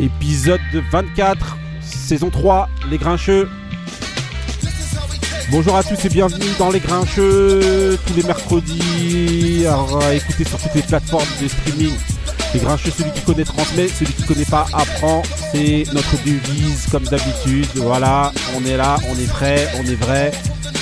épisode 0.00 0.60
24, 0.90 1.58
saison 1.82 2.30
3, 2.30 2.68
Les 2.90 2.98
Grincheux. 2.98 3.48
Bonjour 5.50 5.76
à 5.76 5.82
tous 5.82 6.02
et 6.04 6.08
bienvenue 6.08 6.46
dans 6.58 6.70
Les 6.70 6.80
Grincheux, 6.80 7.98
tous 8.06 8.14
les 8.14 8.22
mercredis, 8.22 9.66
à 9.66 10.14
écouter 10.14 10.44
sur 10.44 10.58
toutes 10.58 10.74
les 10.74 10.82
plateformes 10.82 11.28
de 11.42 11.48
streaming. 11.48 11.92
Les 12.54 12.60
Grincheux, 12.60 12.90
celui 12.96 13.12
qui 13.12 13.20
connaît 13.22 13.44
transmet, 13.44 13.88
celui 13.88 14.12
qui 14.12 14.22
connaît 14.22 14.44
pas 14.44 14.66
apprend. 14.72 15.22
C'est 15.52 15.84
notre 15.92 16.16
devise 16.24 16.86
comme 16.90 17.04
d'habitude. 17.04 17.68
Voilà, 17.76 18.32
on 18.56 18.64
est 18.64 18.76
là, 18.76 18.96
on 19.10 19.18
est 19.18 19.28
prêt, 19.28 19.68
on 19.78 19.84
est 19.84 19.96
vrai. 19.96 20.32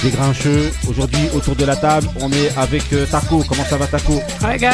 Les 0.05 0.11
Grincheux, 0.11 0.71
aujourd'hui 0.89 1.29
autour 1.35 1.57
de 1.57 1.65
la 1.65 1.75
table, 1.75 2.07
on 2.21 2.30
est 2.33 2.57
avec 2.57 2.85
euh, 2.93 3.05
Taco. 3.07 3.45
Comment 3.48 3.65
ça 3.69 3.77
va 3.77 3.87
Taco? 3.89 4.23
Hi 4.43 4.56
guys 4.56 4.69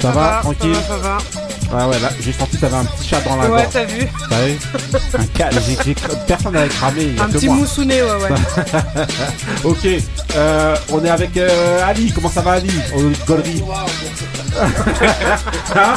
Ça 0.00 0.10
va, 0.10 0.38
tranquille? 0.42 0.74
Ça 0.88 0.96
va, 0.96 1.02
ça 1.02 1.08
va. 1.08 1.18
Ah 1.72 1.88
ouais, 1.88 2.00
là, 2.00 2.08
j'ai 2.20 2.32
senti 2.32 2.56
que 2.56 2.62
t'avais 2.62 2.76
un 2.76 2.84
petit 2.84 3.06
chat 3.08 3.20
dans 3.20 3.36
la 3.36 3.42
Ouais, 3.48 3.62
gorge. 3.62 3.66
t'as 3.72 3.84
vu 3.84 4.08
T'as 4.28 4.46
vu? 4.46 4.56
Un 5.18 5.24
cal- 5.36 5.52
j'ai- 5.66 5.76
j'ai- 5.84 5.94
Personne 6.26 6.54
n'avait 6.54 6.68
cramé, 6.68 7.02
il 7.02 7.16
y 7.16 7.20
a 7.20 7.24
Un 7.24 7.26
que 7.28 7.32
petit 7.34 7.46
moi. 7.46 7.56
moussounet, 7.56 8.02
ouais, 8.02 8.08
ouais. 8.10 8.30
Ok, 9.64 9.86
euh, 10.34 10.76
on 10.90 11.04
est 11.04 11.10
avec 11.10 11.36
euh, 11.36 11.86
Ali. 11.86 12.10
Comment 12.12 12.30
ça 12.30 12.40
va 12.40 12.52
Ali? 12.52 12.70
Au 12.96 13.02
Gollery. 13.26 13.62
Hein? 15.76 15.94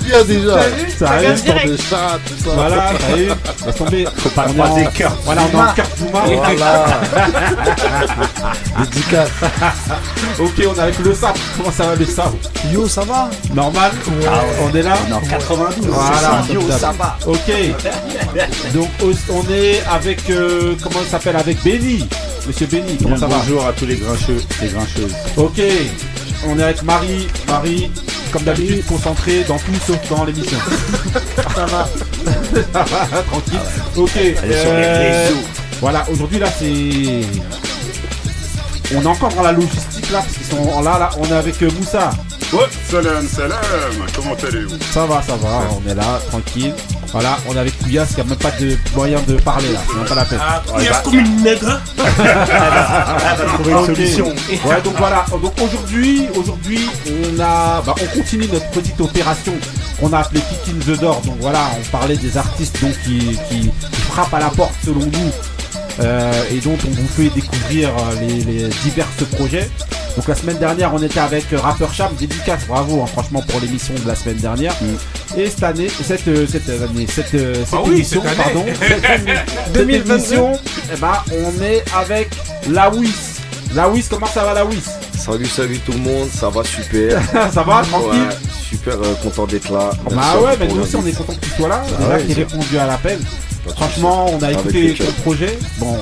Bien 0.00 0.24
déjà. 0.24 0.62
Ça 0.62 0.98
Ça 0.98 1.08
arrive, 1.12 1.42
direct. 1.42 1.68
de 1.68 1.76
chat, 1.76 2.18
tout 2.26 2.44
ça. 2.44 2.50
Voilà, 2.54 2.92
ça 2.98 3.16
y 3.16 3.22
est. 3.22 3.28
Laisse 3.66 3.74
tomber. 3.76 4.06
Faut 4.16 4.28
pas 4.30 4.44
on 4.46 4.50
est 4.50 4.54
croiser 4.54 4.86
en 4.86 4.90
cœur 4.90 5.16
Voilà, 5.24 5.42
on 5.42 5.56
est 5.58 5.60
en 5.62 5.72
cœur 5.74 5.86
Zuma. 5.98 6.20
Voilà. 6.24 6.86
Dédicace. 8.80 9.30
Ok, 10.38 10.62
on 10.68 10.74
est 10.74 10.80
avec 10.80 10.98
le 11.00 11.14
sap. 11.14 11.38
Comment 11.56 11.72
ça 11.72 11.86
va 11.86 11.94
le 11.94 12.04
sap 12.06 12.32
Yo, 12.72 12.88
ça 12.88 13.02
va 13.02 13.30
Normal 13.54 13.92
On 14.62 14.74
est 14.74 14.82
là 14.82 14.94
Non, 15.08 15.20
92. 15.20 15.86
Voilà, 15.88 16.42
Yo, 16.52 16.60
ça 16.70 16.92
va. 16.92 17.16
Ok. 17.26 17.52
Donc 18.74 18.88
on 19.00 19.52
est 19.52 19.82
avec 19.90 20.28
euh, 20.30 20.74
comment 20.82 21.00
il 21.04 21.08
s'appelle 21.10 21.36
avec 21.36 21.62
Benny. 21.62 22.08
Monsieur 22.46 22.66
Benny, 22.66 22.96
comment 23.02 23.16
ça 23.16 23.26
va 23.26 23.36
Bonjour 23.38 23.66
à 23.66 23.72
tous 23.72 23.86
les 23.86 23.96
grincheux 23.96 24.40
et 24.62 24.68
grincheuses. 24.68 25.14
Ok. 25.36 25.60
On 26.46 26.58
est 26.58 26.62
avec 26.62 26.82
Marie. 26.82 27.26
Marie, 27.48 27.90
comme 28.34 28.42
d'habitude, 28.42 28.84
concentrée 28.86 29.44
dans 29.44 29.58
tout 29.58 29.72
sauf 29.86 30.08
dans 30.10 30.24
l'émission. 30.24 30.58
ça 31.54 31.66
va. 31.66 31.88
ça 32.72 32.82
va, 32.82 33.22
tranquille. 33.22 33.60
Ok. 33.96 34.16
Est 34.16 34.34
sur 34.34 34.74
les 34.74 34.84
euh. 34.84 35.30
Voilà, 35.80 36.04
aujourd'hui 36.10 36.40
là 36.40 36.48
c'est. 36.58 37.20
On 38.96 39.02
est 39.02 39.06
encore 39.06 39.32
dans 39.34 39.42
la 39.42 39.52
logistique 39.52 40.10
là, 40.10 40.18
parce 40.18 40.32
qu'ils 40.32 40.46
sont 40.46 40.82
là, 40.82 40.98
là, 40.98 41.10
on 41.16 41.24
est 41.26 41.32
avec 41.32 41.60
Moussa. 41.62 42.10
Ouais, 42.52 42.66
salam, 42.88 43.26
salam, 43.26 43.58
comment 44.14 44.34
allez-vous? 44.34 44.76
Ça 44.92 45.06
va, 45.06 45.20
ça 45.22 45.34
va, 45.36 45.62
on 45.72 45.90
est 45.90 45.94
là, 45.94 46.20
tranquille. 46.28 46.72
Voilà, 47.10 47.36
on 47.48 47.56
est 47.56 47.58
avec 47.58 47.76
Kouyas 47.82 48.06
qui 48.14 48.20
a 48.20 48.24
même 48.24 48.36
pas 48.38 48.50
de 48.52 48.76
moyen 48.94 49.20
de 49.26 49.34
parler 49.36 49.72
là, 49.72 49.80
c'est 49.88 49.96
même 49.96 50.06
pas 50.06 50.14
la 50.14 50.24
peine. 50.24 50.40
Il 50.78 50.84
y 50.84 50.88
a 50.88 50.94
comme 51.00 51.18
une 51.18 51.42
nègre 51.42 51.80
Trouver 53.54 53.72
une 53.72 53.86
solution. 53.86 54.26
Ouais, 54.66 54.80
donc 54.82 54.94
voilà. 54.98 55.24
Donc 55.30 55.52
aujourd'hui, 55.60 56.26
aujourd'hui, 56.36 56.80
on 57.06 57.40
a, 57.40 57.82
bah, 57.82 57.94
on 58.00 58.16
continue 58.18 58.46
notre 58.52 58.68
petite 58.70 59.00
opération 59.00 59.52
qu'on 60.00 60.12
a 60.12 60.18
appelée 60.20 60.40
Kick 60.40 60.74
in 60.74 60.92
the 60.92 61.00
Door. 61.00 61.22
Donc 61.22 61.36
voilà, 61.40 61.70
on 61.78 61.90
parlait 61.90 62.16
des 62.16 62.36
artistes 62.36 62.80
donc 62.80 62.94
qui, 63.04 63.38
qui, 63.48 63.70
qui 63.70 64.00
frappent 64.10 64.34
à 64.34 64.40
la 64.40 64.48
porte 64.50 64.74
selon 64.84 65.00
nous 65.06 65.30
euh, 66.00 66.32
et 66.50 66.58
dont 66.60 66.76
on 66.86 66.90
vous 66.90 67.08
fait 67.08 67.30
découvrir 67.30 67.90
euh, 67.90 68.20
les, 68.20 68.44
les 68.44 68.68
divers 68.82 69.06
projets. 69.36 69.68
Donc 70.16 70.28
la 70.28 70.34
semaine 70.36 70.58
dernière, 70.58 70.94
on 70.94 71.02
était 71.02 71.18
avec 71.20 71.52
euh, 71.52 71.58
Rapper 71.58 71.86
Cham, 71.92 72.12
dédicace, 72.18 72.66
bravo, 72.68 73.02
hein, 73.02 73.06
franchement 73.06 73.42
pour 73.48 73.60
l'émission 73.60 73.94
de 74.00 74.06
la 74.06 74.14
semaine 74.14 74.36
dernière. 74.36 74.74
Et 75.36 75.48
cette 75.50 75.62
année, 75.64 75.88
cette, 75.88 76.28
euh, 76.28 76.46
cette 76.48 76.68
année, 76.68 77.06
cette, 77.08 77.34
euh, 77.34 77.54
cette 77.64 77.68
Ah 77.72 77.82
oui, 77.84 77.96
émission, 77.96 78.22
cette 78.22 78.30
année. 78.38 78.42
pardon, 78.54 78.64
cette, 78.80 79.04
année- 79.04 79.34
cette 79.64 79.72
2022. 79.72 80.12
émission, 80.14 80.52
eh 80.94 80.96
ben, 81.00 81.12
on 81.32 81.62
est 81.64 81.82
avec 81.96 82.30
la 82.70 82.90
Wiss. 82.90 83.40
La 83.74 83.88
Wiss, 83.88 84.06
comment 84.08 84.26
ça 84.26 84.44
va 84.44 84.54
la 84.54 84.64
Wiss 84.64 84.88
Salut, 85.18 85.46
salut 85.46 85.78
tout 85.80 85.92
le 85.92 85.98
monde, 85.98 86.28
ça 86.32 86.48
va 86.48 86.62
super. 86.62 87.20
Ça 87.52 87.62
va, 87.62 87.82
tranquille? 87.82 88.10
Ouais, 88.28 88.36
super 88.70 88.94
euh, 89.02 89.14
content 89.22 89.46
d'être 89.46 89.72
là. 89.72 89.90
Bah 90.10 90.38
ouais, 90.42 90.52
mais 90.60 90.68
nous 90.68 90.80
aussi 90.82 90.94
on 90.96 91.06
est 91.06 91.12
content 91.12 91.32
que 91.34 91.40
tu 91.46 91.50
sois 91.50 91.68
là, 91.68 91.82
Bah 91.82 91.96
déjà 91.98 92.14
ouais, 92.16 92.22
qu'il 92.24 92.34
répondu 92.34 92.78
à 92.78 92.86
l'appel. 92.86 93.18
Franchement, 93.72 94.26
on 94.32 94.42
a 94.42 94.52
écouté 94.52 94.88
le 94.88 94.94
ton 94.94 95.12
projet. 95.22 95.58
Bon, 95.78 95.96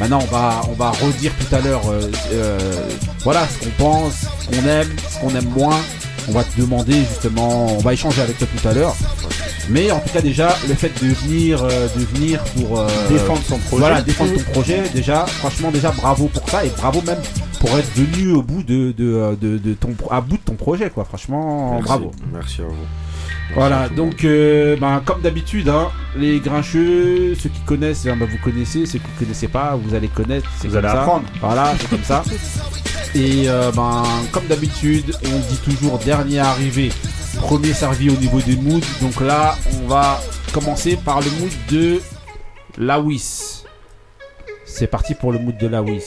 maintenant 0.00 0.20
on 0.22 0.26
va, 0.32 0.60
on 0.70 0.72
va 0.74 0.90
redire 0.90 1.32
tout 1.38 1.54
à 1.54 1.60
l'heure, 1.60 1.82
euh, 1.90 2.10
euh, 2.32 2.58
voilà 3.24 3.46
ce 3.48 3.64
qu'on 3.64 3.70
pense, 3.82 4.14
ce 4.40 4.46
qu'on 4.48 4.66
aime, 4.68 4.88
ce 5.10 5.18
qu'on 5.20 5.34
aime 5.34 5.48
moins. 5.56 5.78
On 6.28 6.32
va 6.32 6.44
te 6.44 6.60
demander 6.60 6.92
justement, 7.10 7.66
on 7.74 7.78
va 7.78 7.94
échanger 7.94 8.20
avec 8.20 8.36
toi 8.38 8.46
tout 8.56 8.68
à 8.68 8.72
l'heure. 8.74 8.94
Mais 9.70 9.90
en 9.90 9.98
tout 10.00 10.10
cas 10.12 10.20
déjà, 10.22 10.56
le 10.68 10.74
fait 10.74 10.92
de 11.02 11.08
venir, 11.08 11.62
euh, 11.64 11.88
de 11.96 12.04
venir 12.16 12.42
pour 12.56 12.84
Défendre 13.08 13.40
son 13.48 13.58
projet. 13.58 13.80
voilà, 13.80 14.02
défendre 14.02 14.32
ton 14.34 14.52
projet, 14.52 14.82
déjà, 14.94 15.26
franchement 15.26 15.70
déjà 15.70 15.90
bravo 15.90 16.26
pour 16.28 16.48
ça 16.48 16.64
et 16.64 16.70
bravo 16.70 17.02
même 17.02 17.18
pour 17.60 17.70
être 17.78 17.90
venu 17.96 18.32
au 18.32 18.42
bout 18.42 18.62
de, 18.62 18.92
de, 18.92 19.36
de, 19.40 19.58
de 19.58 19.74
ton, 19.74 19.94
à 20.10 20.20
bout 20.20 20.36
de 20.36 20.42
ton 20.42 20.54
projet 20.54 20.90
quoi. 20.90 21.04
Franchement, 21.04 21.70
Merci, 21.72 21.84
bravo. 21.84 22.10
Merci 22.32 22.60
à 22.62 22.64
vous. 22.64 22.74
Voilà, 23.54 23.88
donc 23.88 24.24
euh, 24.24 24.76
ben, 24.76 25.00
comme 25.04 25.20
d'habitude, 25.22 25.68
hein, 25.68 25.88
les 26.16 26.38
grincheux, 26.38 27.34
ceux 27.34 27.48
qui 27.48 27.60
connaissent, 27.62 28.06
hein, 28.06 28.16
ben, 28.18 28.26
vous 28.30 28.38
connaissez, 28.38 28.86
ceux 28.86 28.98
qui 28.98 29.06
ne 29.14 29.18
connaissez 29.18 29.48
pas, 29.48 29.74
vous 29.74 29.94
allez 29.94 30.08
connaître, 30.08 30.48
c'est 30.60 30.68
Vous 30.68 30.74
comme 30.74 30.84
allez 30.84 30.94
ça. 30.94 31.00
apprendre. 31.02 31.24
Voilà, 31.40 31.74
c'est 31.80 31.88
comme 31.88 32.04
ça. 32.04 32.22
Et 33.14 33.48
euh, 33.48 33.72
ben, 33.72 34.02
comme 34.32 34.46
d'habitude, 34.46 35.16
on 35.24 35.38
dit 35.38 35.58
toujours 35.64 35.98
dernier 35.98 36.40
arrivé, 36.40 36.90
premier 37.36 37.72
servi 37.72 38.10
au 38.10 38.16
niveau 38.16 38.40
des 38.40 38.54
moods. 38.56 38.80
Donc 39.00 39.20
là, 39.20 39.56
on 39.82 39.88
va 39.88 40.20
commencer 40.52 40.96
par 41.02 41.20
le 41.20 41.30
mood 41.40 41.50
de 41.70 42.00
Lawis. 42.76 43.64
C'est 44.66 44.86
parti 44.88 45.14
pour 45.14 45.32
le 45.32 45.38
mood 45.38 45.56
de 45.56 45.66
Lawis. 45.66 46.04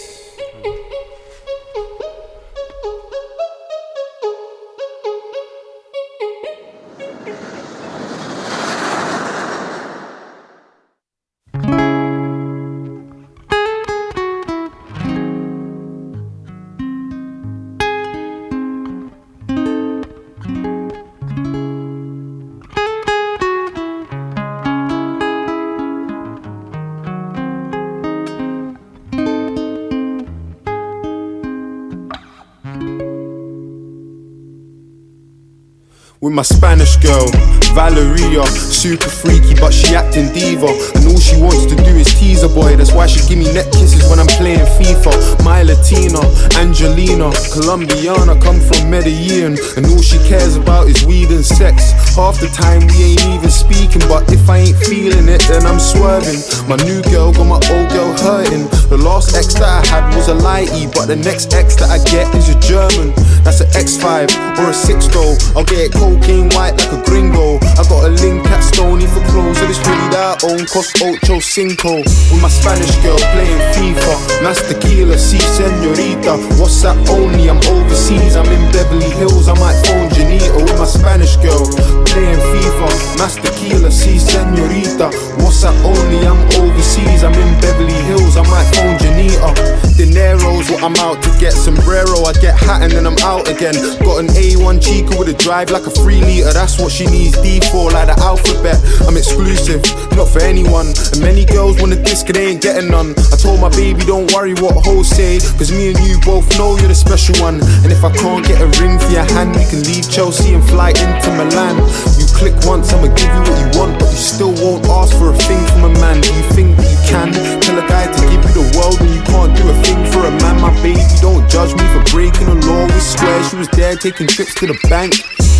My 36.41 36.43
Spanish 36.43 36.97
girl, 36.97 37.27
Valeria, 37.75 38.43
super 38.47 39.09
freaky, 39.09 39.53
but 39.53 39.71
she 39.71 39.93
acting 39.93 40.33
diva. 40.33 40.65
And 40.95 41.05
all 41.05 41.19
she 41.19 41.37
wants 41.37 41.67
to 41.67 41.75
do 41.75 41.93
is 41.93 42.07
tease 42.15 42.41
a 42.41 42.49
boy. 42.49 42.75
That's 42.77 42.91
why 42.91 43.05
she 43.05 43.21
give 43.29 43.37
me 43.37 43.45
neck 43.53 43.71
kisses 43.71 44.09
when 44.09 44.17
I'm 44.17 44.25
playing 44.25 44.65
FIFA. 44.81 45.30
My 45.43 45.63
Latina, 45.63 46.21
Angelina, 46.57 47.31
Colombiana, 47.53 48.39
come 48.41 48.59
from 48.59 48.89
Medellin. 48.89 49.57
And 49.77 49.85
all 49.87 50.01
she 50.01 50.17
cares 50.27 50.55
about 50.55 50.87
is 50.87 51.03
weed 51.05 51.29
and 51.29 51.45
sex. 51.45 51.91
Half 52.15 52.39
the 52.39 52.49
time 52.53 52.87
we 52.87 53.15
ain't 53.15 53.25
even 53.25 53.49
speaking, 53.49 54.01
but 54.07 54.31
if 54.31 54.49
I 54.49 54.59
ain't 54.69 54.77
feeling 54.77 55.27
it, 55.27 55.41
then 55.47 55.65
I'm 55.65 55.79
swerving. 55.79 56.39
My 56.67 56.77
new 56.85 57.01
girl 57.09 57.31
got 57.33 57.45
my 57.45 57.61
old 57.73 57.89
girl 57.89 58.13
hurting. 58.17 58.67
The 58.89 58.97
last 58.97 59.35
ex 59.35 59.53
that 59.55 59.63
I 59.63 59.81
had 59.87 60.15
was 60.15 60.27
a 60.27 60.35
lighty, 60.35 60.91
but 60.93 61.07
the 61.07 61.15
next 61.15 61.53
ex 61.53 61.75
that 61.77 61.89
I 61.89 61.97
get 62.11 62.27
is 62.35 62.49
a 62.49 62.57
German. 62.59 63.13
That's 63.43 63.61
an 63.61 63.69
X5 63.73 64.29
or 64.59 64.69
a 64.69 64.73
6 64.73 65.07
though. 65.09 65.35
I'll 65.55 65.65
get 65.65 65.91
cocaine 65.93 66.49
white 66.53 66.77
like 66.77 66.93
a 66.93 67.01
gringo. 67.03 67.57
I 67.79 67.83
got 67.89 68.05
a 68.05 68.11
link 68.21 68.45
at 68.47 68.61
Stony 68.61 69.07
for 69.07 69.23
clothes, 69.31 69.57
so 69.57 69.65
this 69.65 69.79
really 69.87 70.09
that 70.13 70.43
I 70.43 70.51
own 70.51 70.65
cost 70.67 70.93
ocho 71.01 71.39
cinco. 71.39 72.03
With 72.03 72.41
my 72.41 72.49
Spanish 72.49 72.93
girl 73.01 73.17
playing 73.33 73.61
FIFA. 73.73 74.41
That's 74.43 74.61
tequila, 74.67 75.17
si 75.31 75.39
senorita. 75.39 76.35
What's 76.59 76.81
that 76.83 76.99
only? 77.07 77.47
I'm 77.47 77.55
overseas, 77.71 78.35
I'm 78.35 78.47
in 78.51 78.63
Beverly 78.75 79.09
Hills. 79.15 79.47
I 79.47 79.55
might 79.55 79.79
phone 79.87 80.11
Janita 80.11 80.51
with 80.59 80.75
my 80.75 80.83
Spanish 80.83 81.37
girl 81.39 81.63
playing 82.11 82.43
FIFA. 82.51 82.87
That's 83.15 83.39
tequila, 83.39 83.91
see, 83.91 84.19
senorita. 84.19 85.07
What's 85.39 85.63
that 85.63 85.75
only? 85.87 86.27
I'm 86.27 86.35
overseas, 86.59 87.23
I'm 87.23 87.31
in 87.31 87.51
Beverly 87.63 87.95
Hills. 88.11 88.35
I 88.35 88.43
might 88.51 88.67
phone 88.75 88.99
Janita. 88.99 89.55
dineros, 89.95 90.67
what 90.67 90.83
I'm 90.83 90.95
out 90.99 91.23
to 91.23 91.29
get. 91.39 91.53
Sombrero, 91.53 92.27
I 92.27 92.33
get 92.33 92.57
hat 92.59 92.83
and 92.83 92.91
then 92.91 93.07
I'm 93.07 93.17
out 93.23 93.47
again. 93.47 93.75
Got 94.03 94.19
an 94.19 94.27
A1 94.35 94.83
Chica 94.83 95.15
with 95.15 95.29
a 95.29 95.37
drive 95.39 95.71
like 95.71 95.87
a 95.87 95.91
3 95.91 96.19
litre, 96.27 96.51
that's 96.51 96.75
what 96.75 96.91
she 96.91 97.07
needs. 97.07 97.37
D4 97.39 97.93
like 97.93 98.11
the 98.11 98.17
alphabet. 98.19 98.75
I'm 99.07 99.15
exclusive, 99.15 99.79
not 100.19 100.27
for 100.27 100.43
anyone. 100.43 100.91
And 101.15 101.21
many 101.23 101.45
girls 101.45 101.79
wanna 101.79 101.95
disc 102.03 102.27
and 102.27 102.35
they 102.35 102.51
ain't 102.51 102.61
getting 102.61 102.91
none. 102.91 103.15
I 103.31 103.39
told 103.39 103.61
my 103.61 103.69
baby, 103.69 104.03
don't 104.03 104.27
worry 104.33 104.53
what 104.59 104.83
hoes 104.83 105.07
say, 105.21 105.37
cause 105.57 105.71
me 105.71 105.93
and 105.93 105.99
you 106.01 106.17
both 106.25 106.45
know 106.57 106.77
you're 106.77 106.89
the 106.89 106.97
special 106.97 107.35
one. 107.37 107.61
And 107.85 107.91
if 107.93 108.03
I 108.03 108.11
can't 108.11 108.43
get 108.45 108.57
a 108.61 108.69
ring 108.81 108.97
for 108.97 109.11
your 109.13 109.27
hand, 109.37 109.53
we 109.53 109.65
can 109.69 109.81
leave 109.85 110.09
Chelsea 110.09 110.53
and 110.53 110.63
fly 110.65 110.89
into 110.89 111.29
Milan. 111.37 111.77
You 112.17 112.25
click 112.33 112.57
once, 112.65 112.89
I'ma 112.93 113.13
give 113.13 113.29
you 113.29 113.43
what 113.45 113.57
you 113.61 113.69
want, 113.77 113.93
but 113.99 114.09
you 114.09 114.21
still 114.33 114.53
won't 114.63 114.85
ask 114.89 115.13
for 115.17 115.29
a 115.29 115.37
thing 115.45 115.61
from 115.69 115.85
a 115.85 115.93
man. 116.01 116.21
Do 116.25 116.33
you 116.33 116.45
think 116.57 116.69
that 116.77 116.89
you 116.89 117.01
can 117.05 117.29
tell 117.61 117.77
a 117.77 117.85
guy 117.85 118.09
to 118.09 118.21
give 118.33 118.41
you 118.41 118.53
the 118.61 118.67
world 118.77 118.97
you 119.05 119.10
can't 119.31 119.55
do 119.55 119.63
a 119.69 119.73
thing 119.83 120.03
for 120.11 120.25
a 120.25 120.31
man? 120.43 120.59
My 120.61 120.73
baby, 120.83 121.01
don't 121.21 121.47
judge 121.49 121.73
me 121.73 121.85
for 121.93 122.03
breaking 122.11 122.47
the 122.47 122.55
law 122.67 122.85
with 122.85 123.01
square. 123.01 123.43
She 123.49 123.55
was 123.55 123.69
there 123.69 123.95
taking 123.95 124.27
trips 124.27 124.53
to 124.55 124.67
the 124.67 124.77
bank. 124.89 125.13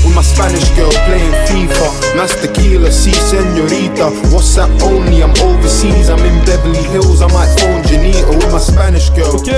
With 0.04 0.16
my 0.16 0.24
Spanish 0.24 0.68
girl 0.76 0.90
playing 1.06 1.32
FIFA. 1.46 1.88
Nice 2.18 2.34
tequila, 2.42 2.92
si 2.92 3.14
senorita. 3.14 4.10
WhatsApp 4.34 4.72
only, 4.82 5.22
I'm 5.22 5.30
overseas. 5.46 6.10
I'm 6.10 6.18
in 6.26 6.44
Beverly 6.44 6.82
Hills. 6.90 7.22
I 7.22 7.28
might 7.28 7.52
phone 7.60 7.84
Janita 7.84 8.28
with 8.30 8.52
my 8.52 8.58
Spanish 8.58 9.10
girl. 9.12 9.36
Ok, 9.36 9.54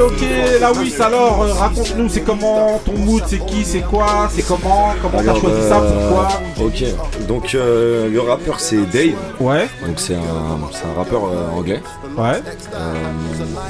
ok, 0.00 0.22
la 0.60 0.72
Wiss 0.72 0.98
alors, 1.00 1.42
euh, 1.42 1.52
raconte-nous, 1.52 2.08
c'est 2.08 2.22
comment 2.22 2.80
ton 2.84 2.92
mood, 2.92 3.22
c'est 3.26 3.44
qui, 3.44 3.62
c'est 3.64 3.82
quoi, 3.82 4.30
c'est 4.34 4.46
comment, 4.46 4.94
comment 5.02 5.22
t'as 5.22 5.38
choisi 5.38 5.68
ça, 5.68 5.80
euh, 5.80 6.08
pourquoi 6.08 6.28
Ok, 6.64 7.26
donc 7.28 7.54
euh, 7.54 8.08
le 8.08 8.20
rappeur 8.20 8.60
c'est 8.60 8.84
Dave, 8.90 9.14
Ouais, 9.38 9.68
donc 9.86 9.98
c'est 9.98 10.14
un, 10.14 10.58
c'est 10.72 10.86
un 10.86 10.94
rappeur 10.96 11.24
euh, 11.26 11.50
anglais. 11.58 11.82
Ouais, 12.16 12.42
Euh, 12.74 12.94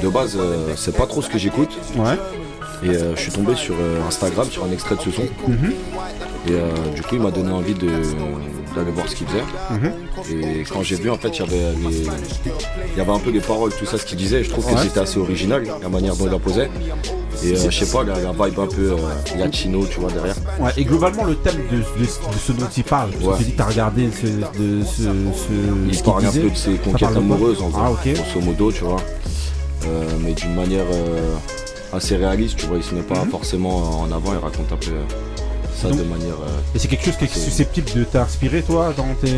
de 0.02 0.08
base, 0.08 0.36
euh, 0.38 0.72
c'est 0.76 0.96
pas 0.96 1.06
trop 1.06 1.22
ce 1.22 1.28
que 1.28 1.38
j'écoute. 1.38 1.70
ouais. 1.96 2.18
Et 2.82 2.88
euh, 2.96 3.14
je 3.16 3.20
suis 3.20 3.32
tombé 3.32 3.54
sur 3.54 3.74
Instagram 4.06 4.46
sur 4.50 4.64
un 4.64 4.70
extrait 4.72 4.96
de 4.96 5.00
ce 5.00 5.10
son. 5.10 5.22
Mhm. 5.48 5.72
Et 6.48 6.94
du 6.94 7.02
coup, 7.02 7.14
il 7.14 7.20
m'a 7.20 7.30
donné 7.30 7.50
envie 7.52 7.72
de- 7.74 8.02
d'aller 8.74 8.90
voir 8.90 9.08
ce 9.08 9.14
qu'il 9.16 9.26
faisait. 9.26 9.44
Mhm. 9.70 9.92
Et 10.42 10.62
quand 10.64 10.82
j'ai 10.82 10.96
vu, 10.96 11.10
en 11.10 11.16
fait, 11.18 11.28
il 11.28 11.40
y 11.40 11.42
avait 11.42 11.72
les- 11.88 12.06
il 12.92 12.98
y 12.98 13.00
avait 13.00 13.10
un 13.12 13.18
peu 13.18 13.32
des 13.32 13.40
paroles, 13.40 13.72
tout 13.78 13.86
ça, 13.86 13.98
ce 13.98 14.04
qu'il 14.06 14.18
disait. 14.18 14.44
Je 14.44 14.50
trouve 14.50 14.64
que 14.66 14.78
c'était 14.80 15.00
assez 15.00 15.18
original, 15.18 15.64
la 15.82 15.88
manière 15.88 16.16
dont 16.16 16.26
il 16.26 16.32
la 16.32 16.38
posait. 16.38 16.68
Et 17.42 17.52
euh, 17.52 17.70
je 17.70 17.84
sais 17.84 17.92
pas, 17.92 18.04
la, 18.04 18.14
la 18.20 18.30
vibe 18.32 18.58
un 18.60 18.66
peu 18.66 18.92
euh, 18.92 18.96
latino, 19.38 19.84
tu 19.86 19.98
vois, 20.00 20.10
derrière. 20.10 20.36
Ouais, 20.60 20.70
et 20.76 20.84
globalement, 20.84 21.24
le 21.24 21.34
thème 21.34 21.56
de, 21.70 21.76
de- 21.78 21.82
de 22.02 22.38
ce 22.38 22.52
dont 22.52 22.66
il 22.76 22.84
parle, 22.84 23.10
Ouais. 23.22 23.34
tu 23.38 23.52
t'as 23.52 23.64
regardé 23.66 24.08
ce, 24.10 24.26
de, 24.26 24.82
ce, 24.84 25.02
ce, 25.02 25.08
Il 25.88 25.94
ce 25.94 26.02
qu'il 26.02 26.10
parle 26.12 26.24
un 26.24 26.28
disait. 26.28 26.40
peu 26.42 26.50
de 26.50 26.56
ses 26.56 26.74
conquêtes 26.74 27.16
amoureuses, 27.16 27.60
en 27.60 27.70
Ah, 27.74 27.90
grosso 28.04 28.40
modo, 28.40 28.70
tu 28.72 28.84
vois. 28.84 28.96
Euh, 29.86 30.04
mais 30.24 30.32
d'une 30.32 30.54
manière 30.54 30.86
euh, 30.92 31.34
assez 31.92 32.16
réaliste, 32.16 32.56
tu 32.56 32.66
vois. 32.66 32.76
Il 32.78 32.82
se 32.82 32.94
met 32.94 33.02
pas 33.02 33.22
Mhm. 33.24 33.30
forcément 33.30 34.00
en 34.00 34.06
avant, 34.12 34.32
il 34.32 34.38
raconte 34.38 34.72
un 34.72 34.76
peu 34.76 34.92
ça 35.74 35.88
Donc- 35.88 35.98
de 35.98 36.04
manière. 36.04 36.34
euh, 36.34 36.74
Et 36.74 36.78
c'est 36.78 36.88
quelque 36.88 37.04
chose 37.04 37.16
qui 37.16 37.24
est 37.24 37.28
susceptible 37.34 37.90
de 37.94 38.04
t'inspirer, 38.04 38.62
toi, 38.62 38.92
dans 38.96 39.06
tes. 39.20 39.32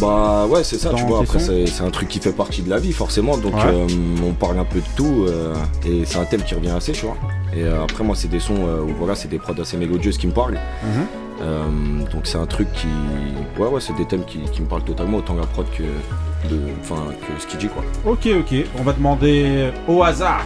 Bah 0.00 0.46
ouais 0.46 0.64
c'est 0.64 0.78
ça 0.78 0.90
Dans 0.90 0.96
tu 0.96 1.04
vois 1.04 1.20
après 1.20 1.38
c'est 1.38 1.82
un 1.82 1.90
truc 1.90 2.08
qui 2.08 2.18
fait 2.18 2.32
partie 2.32 2.62
de 2.62 2.70
la 2.70 2.78
vie 2.78 2.92
forcément 2.92 3.36
donc 3.36 3.54
Ouais. 3.54 3.60
euh, 3.66 3.86
on 4.26 4.32
parle 4.32 4.58
un 4.58 4.64
peu 4.64 4.80
de 4.80 4.84
tout 4.96 5.26
euh, 5.28 5.54
et 5.86 6.04
c'est 6.04 6.18
un 6.18 6.24
thème 6.24 6.42
qui 6.42 6.54
revient 6.54 6.70
assez 6.70 6.92
tu 6.92 7.06
vois 7.06 7.16
et 7.56 7.66
après 7.66 8.02
moi 8.04 8.16
c'est 8.16 8.28
des 8.28 8.40
sons 8.40 8.54
où 8.56 8.94
voilà 8.98 9.14
c'est 9.14 9.28
des 9.28 9.38
prods 9.38 9.60
assez 9.60 9.76
mélodieuses 9.76 10.18
qui 10.18 10.26
me 10.26 10.32
parlent 10.32 10.58
Mhm. 10.84 12.04
Donc 12.12 12.22
c'est 12.24 12.38
un 12.38 12.46
truc 12.46 12.68
qui 12.72 12.86
ouais 13.60 13.66
ouais 13.68 13.80
c'est 13.80 13.94
des 13.96 14.04
thèmes 14.06 14.24
qui, 14.24 14.38
qui 14.52 14.62
me 14.62 14.66
parlent 14.68 14.84
totalement 14.84 15.18
autant 15.18 15.34
la 15.34 15.46
prod 15.46 15.66
que 15.76 15.82
de 16.48 16.56
que 16.56 17.40
ce 17.40 17.46
qu'il 17.46 17.58
dit 17.58 17.68
quoi 17.68 17.82
Ok, 18.06 18.28
ok. 18.38 18.64
On 18.78 18.82
va 18.82 18.92
demander 18.92 19.70
au 19.88 20.02
hasard, 20.02 20.44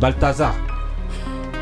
Balthazar. 0.00 0.54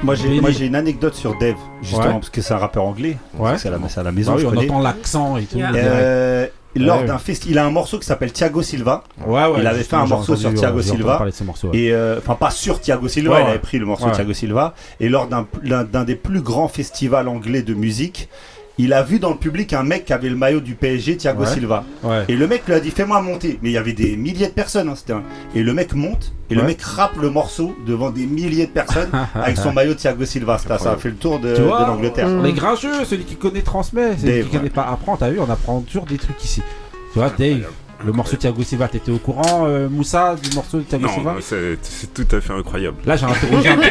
Moi 0.02 0.14
j'ai 0.17 0.41
moi, 0.41 0.50
j'ai 0.50 0.67
une 0.67 0.75
anecdote 0.75 1.14
sur 1.14 1.38
Dave, 1.38 1.55
justement, 1.81 2.05
Ouais. 2.06 2.12
parce 2.14 2.29
que 2.29 2.43
c'est 2.43 2.52
un 2.52 2.58
rappeur 2.58 2.85
anglais. 2.85 3.17
Ouais. 3.38 3.56
C'est 3.56 3.69
à, 3.69 3.70
la- 3.70 3.79
c'est 3.88 4.00
à 4.00 4.02
la 4.02 4.12
maison, 4.12 4.32
Bah 4.32 4.37
oui, 4.37 4.43
je 4.43 4.46
on 4.49 4.50
connais. 4.50 4.70
entend 4.70 4.81
l'accent 4.81 5.37
et 5.38 5.44
tout. 5.44 5.56
Yeah. 5.56 5.73
Euh, 5.75 6.46
lors 6.76 7.00
Ouais. 7.00 7.06
d'un 7.06 7.17
festival, 7.19 7.52
il 7.55 7.58
a 7.58 7.64
un 7.64 7.70
morceau 7.70 7.99
qui 7.99 8.05
s'appelle 8.05 8.31
Thiago 8.32 8.61
Silva. 8.62 9.02
ouais, 9.26 9.46
ouais. 9.46 9.50
il 9.61 9.67
avait 9.67 9.82
fait 9.82 9.96
un 9.96 10.05
j'ai 10.05 10.11
morceau 10.11 10.32
entendu, 10.32 10.41
sur 10.43 10.50
ouais, 10.50 10.56
Thiago 10.56 10.81
j'ai 10.81 10.88
entendu 10.91 11.00
Silva. 11.02 11.17
parler 11.17 11.32
de 11.32 11.37
ce 11.37 11.44
morceau, 11.44 11.69
ouais. 11.70 11.79
Et 11.79 11.93
euh, 11.94 12.19
enfin 12.19 12.35
pas 12.35 12.50
sur 12.50 12.81
Thiago 12.81 13.08
Silva, 13.08 13.31
Ouais, 13.35 13.41
il 13.41 13.44
ouais. 13.44 13.49
avait 13.50 13.58
pris 13.61 13.79
le 13.79 13.87
morceau 13.87 14.05
Ouais. 14.05 14.11
de 14.11 14.17
Thiago 14.17 14.32
Silva. 14.35 14.75
Et 15.00 15.08
lors 15.08 15.26
d'un 15.26 15.46
l'un- 15.62 15.85
d'un 15.85 16.05
des 16.05 16.17
plus 16.17 16.43
grands 16.43 16.69
festivals 16.69 17.26
anglais 17.29 17.62
de 17.62 17.73
musique, 17.73 18.29
il 18.79 18.93
a 18.93 19.03
vu 19.03 19.19
dans 19.21 19.31
le 19.31 19.37
public 19.37 19.73
un 19.73 19.82
mec 19.85 20.05
qui 20.05 20.12
avait 20.12 20.29
le 20.29 20.37
maillot 20.37 20.61
du 20.61 20.75
PSG, 20.75 21.17
Thiago 21.17 21.43
Ouais. 21.44 21.47
Silva. 21.47 21.85
Ouais. 22.03 22.25
Et 22.29 22.35
le 22.37 22.47
mec 22.49 22.62
lui 22.67 22.75
a 22.75 22.81
dit 22.81 22.91
fais-moi 22.91 23.21
monter. 23.23 23.59
Mais 23.62 23.71
il 23.71 23.73
y 23.73 23.79
avait 23.79 23.93
des 23.93 24.17
milliers 24.17 24.49
de 24.49 24.53
personnes. 24.53 24.88
hein, 24.88 24.94
c'était 24.97 25.12
un- 25.12 25.23
Et 25.55 25.62
le 25.62 25.73
mec 25.75 25.94
monte 25.94 26.32
et 26.50 26.55
le 26.55 26.62
mec 26.62 26.82
rappe 26.82 27.17
le 27.21 27.31
morceau 27.31 27.76
devant 27.87 28.11
des 28.11 28.26
milliers 28.26 28.67
de 28.67 28.73
personnes 28.73 29.11
avec 29.35 29.56
son 29.56 29.73
maillot 29.73 29.94
Thiago 29.94 30.25
Silva. 30.25 30.59
Ça, 30.59 30.79
ça 30.79 30.93
a 30.93 30.97
fait 30.97 31.11
le 31.11 31.15
tour 31.17 31.38
de, 31.38 31.55
de 31.55 31.62
l'Angleterre. 31.62 32.29
Les 32.43 32.53
grincheux, 32.53 33.05
celui 33.05 33.25
qui 33.25 33.37
connaît 33.37 33.62
transmet, 33.62 34.17
celui 34.19 34.32
Dave, 34.41 34.44
qui 34.50 34.56
connaît 34.56 34.71
pas 34.71 34.85
apprend. 34.91 35.17
T'as 35.17 35.31
vu, 35.31 35.38
on 35.41 35.49
apprend 35.50 35.81
toujours 35.81 36.06
des 36.06 36.19
trucs 36.19 36.43
ici. 36.44 36.62
Tu 37.12 37.19
vois, 37.20 37.31
Dave, 37.38 37.67
le 38.05 38.12
morceau 38.12 38.33
de 38.37 38.41
Thiago 38.41 38.62
Silva, 38.62 38.89
t'étais 38.89 39.11
au 39.12 39.19
courant, 39.19 39.65
euh, 39.67 39.89
Moussa, 39.89 40.35
du 40.43 40.55
morceau 40.55 40.79
de 40.79 40.83
Thiago 40.83 41.09
Silva 41.09 41.33
Non, 41.33 41.39
c'est 41.41 41.79
c'est 41.83 42.12
tout 42.12 42.27
à 42.37 42.41
fait 42.41 42.53
incroyable. 42.53 42.97
Là, 43.06 43.17
j'ai 43.17 43.25
interrogé 43.27 43.69
un 43.71 43.77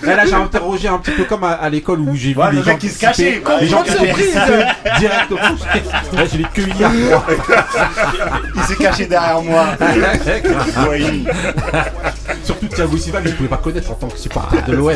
peu. 0.00 0.06
Là, 0.06 0.26
j'ai 0.26 0.34
interrogé 0.34 0.88
un 0.88 0.98
petit 0.98 1.10
peu 1.12 1.24
comme 1.24 1.44
à, 1.44 1.50
à 1.52 1.68
l'école 1.68 2.00
où 2.00 2.14
j'ai 2.14 2.32
vu 2.32 2.38
Ouais, 2.40 2.50
les 2.52 2.58
le 2.58 2.62
gens 2.64 2.76
qui 2.76 2.88
se 2.88 2.98
cachait. 2.98 3.42
les 3.60 3.66
gens 3.66 3.82
qui 3.82 3.92
Grande 3.92 4.06
étaient 4.06 4.22
surprise. 4.22 4.34
participés 4.34 4.98
directement. 4.98 5.40
Là, 6.12 6.24
je 6.32 6.36
l'ai 6.38 6.44
cueilli 6.44 6.84
à 6.84 6.90
froid. 6.90 7.26
il 8.56 8.62
s'est 8.62 8.76
caché 8.76 9.06
derrière 9.06 9.42
moi. 9.42 9.66
Oui. 10.90 11.24
Surtout 12.44 12.66
Thiago 12.68 12.96
Silva, 12.96 13.20
je 13.24 13.28
ne 13.30 13.34
pouvais 13.34 13.48
pas 13.48 13.56
connaître 13.58 13.90
en 13.90 13.94
tant 13.94 14.08
que 14.08 14.18
supporter 14.18 14.62
de 14.66 14.72
l'OM. 14.74 14.92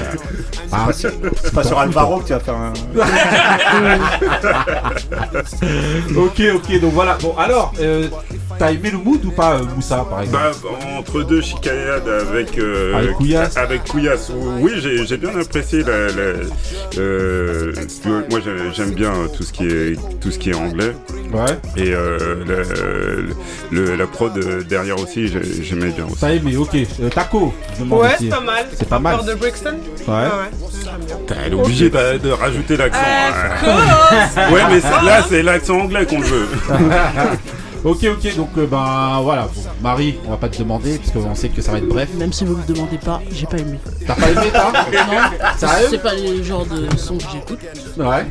Ah, 0.72 0.86
C'est 0.92 1.52
pas 1.52 1.64
sur 1.64 1.78
Alvaro 1.78 2.20
que 2.20 2.26
tu 2.28 2.32
vas 2.32 2.40
faire 2.40 2.54
un. 2.56 2.72
ok, 6.16 6.42
ok, 6.56 6.80
donc 6.80 6.92
voilà. 6.92 7.16
Bon, 7.20 7.34
alors, 7.36 7.72
euh, 7.80 8.08
t'as 8.58 8.72
aimé 8.72 8.90
le 8.90 8.98
mood 8.98 9.24
ou 9.24 9.30
pas, 9.30 9.54
euh, 9.54 9.62
Moussa, 9.74 10.04
par 10.08 10.22
exemple 10.22 10.42
Bah, 10.62 10.68
entre 10.98 11.22
deux 11.22 11.40
chicanades 11.42 12.08
avec 12.08 12.56
euh, 12.58 12.94
Avec 12.96 13.12
Couillasse. 13.14 13.56
avec 13.56 13.84
Couillasse, 13.84 14.30
oui 14.60 14.72
j'ai 14.78 15.06
j'ai 15.06 15.16
bien 15.16 15.36
apprécié 15.38 15.82
la, 15.82 16.06
la- 16.08 16.98
euh, 16.98 17.72
moi 18.30 18.40
j'ai- 18.44 18.72
j'aime 18.74 18.92
bien 18.92 19.12
tout 19.36 19.42
ce 19.42 19.52
qui 19.52 19.66
est 19.66 19.98
tout 20.20 20.30
ce 20.30 20.38
qui 20.38 20.50
est 20.50 20.54
anglais 20.54 20.92
Ouais, 21.32 21.58
et 21.76 21.92
euh, 21.92 23.26
le- 23.72 23.96
la 23.96 24.06
prod 24.06 24.32
derrière 24.68 24.98
aussi 25.00 25.26
j'ai- 25.28 25.62
j'aimais 25.64 25.90
bien 25.90 26.04
aussi. 26.06 26.20
t'as 26.20 26.32
aimé, 26.32 26.56
ok. 26.56 26.74
Euh, 26.74 27.08
Taco, 27.10 27.52
Ouais, 27.90 28.08
c'est 28.20 28.28
pas 28.28 28.40
mal. 28.40 28.66
C'est 28.74 28.88
pas 28.88 28.98
mal. 29.00 29.24
De 29.24 29.34
Brixton 29.34 29.74
Ouais. 30.06 30.14
Ouais, 30.14 30.14
ouais. 30.14 31.16
Putain, 31.26 31.34
Elle 31.44 31.52
est 31.52 31.56
obligée 31.56 31.90
de, 31.90 32.18
de 32.18 32.30
rajouter 32.30 32.76
l'accent. 32.76 33.00
Ouais 34.52 34.60
mais 34.70 34.80
c'est- 34.80 35.04
là 35.04 35.22
c'est 35.28 35.42
l'accent 35.42 35.80
anglais 35.80 36.06
qu'on 36.06 36.20
veut. 36.20 36.46
Ok, 37.84 37.98
ok, 38.04 38.36
donc 38.36 38.48
euh, 38.56 38.66
ben 38.66 39.20
voilà. 39.22 39.42
Bon, 39.54 39.60
Marie, 39.82 40.14
on 40.26 40.30
va 40.30 40.36
pas 40.38 40.48
te 40.48 40.56
demander 40.58 40.96
parce 40.98 41.10
qu'on 41.10 41.34
sait 41.34 41.50
que 41.50 41.60
ça 41.60 41.70
va 41.72 41.78
être 41.78 41.86
bref. 41.88 42.08
Même 42.16 42.32
si 42.32 42.44
vous 42.46 42.56
me 42.56 42.64
demandez 42.66 42.96
pas, 42.96 43.20
j'ai 43.30 43.44
pas 43.44 43.58
aimé. 43.58 43.78
T'as 44.06 44.14
pas 44.14 44.30
aimé, 44.30 44.50
toi 44.50 44.72
Non, 44.92 45.48
Sérieux 45.58 45.86
c'est 45.90 46.02
pas 46.02 46.14
le 46.14 46.42
genre 46.42 46.64
de 46.64 46.96
son 46.96 47.18
que 47.18 47.24
j'écoute. 47.30 47.58
Ouais. 47.98 48.26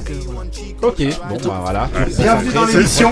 Ok, 0.82 1.04
bon, 1.30 1.38
bah 1.46 1.60
voilà. 1.62 1.90
Bienvenue 2.18 2.52
dans 2.52 2.66
l'émission. 2.66 3.12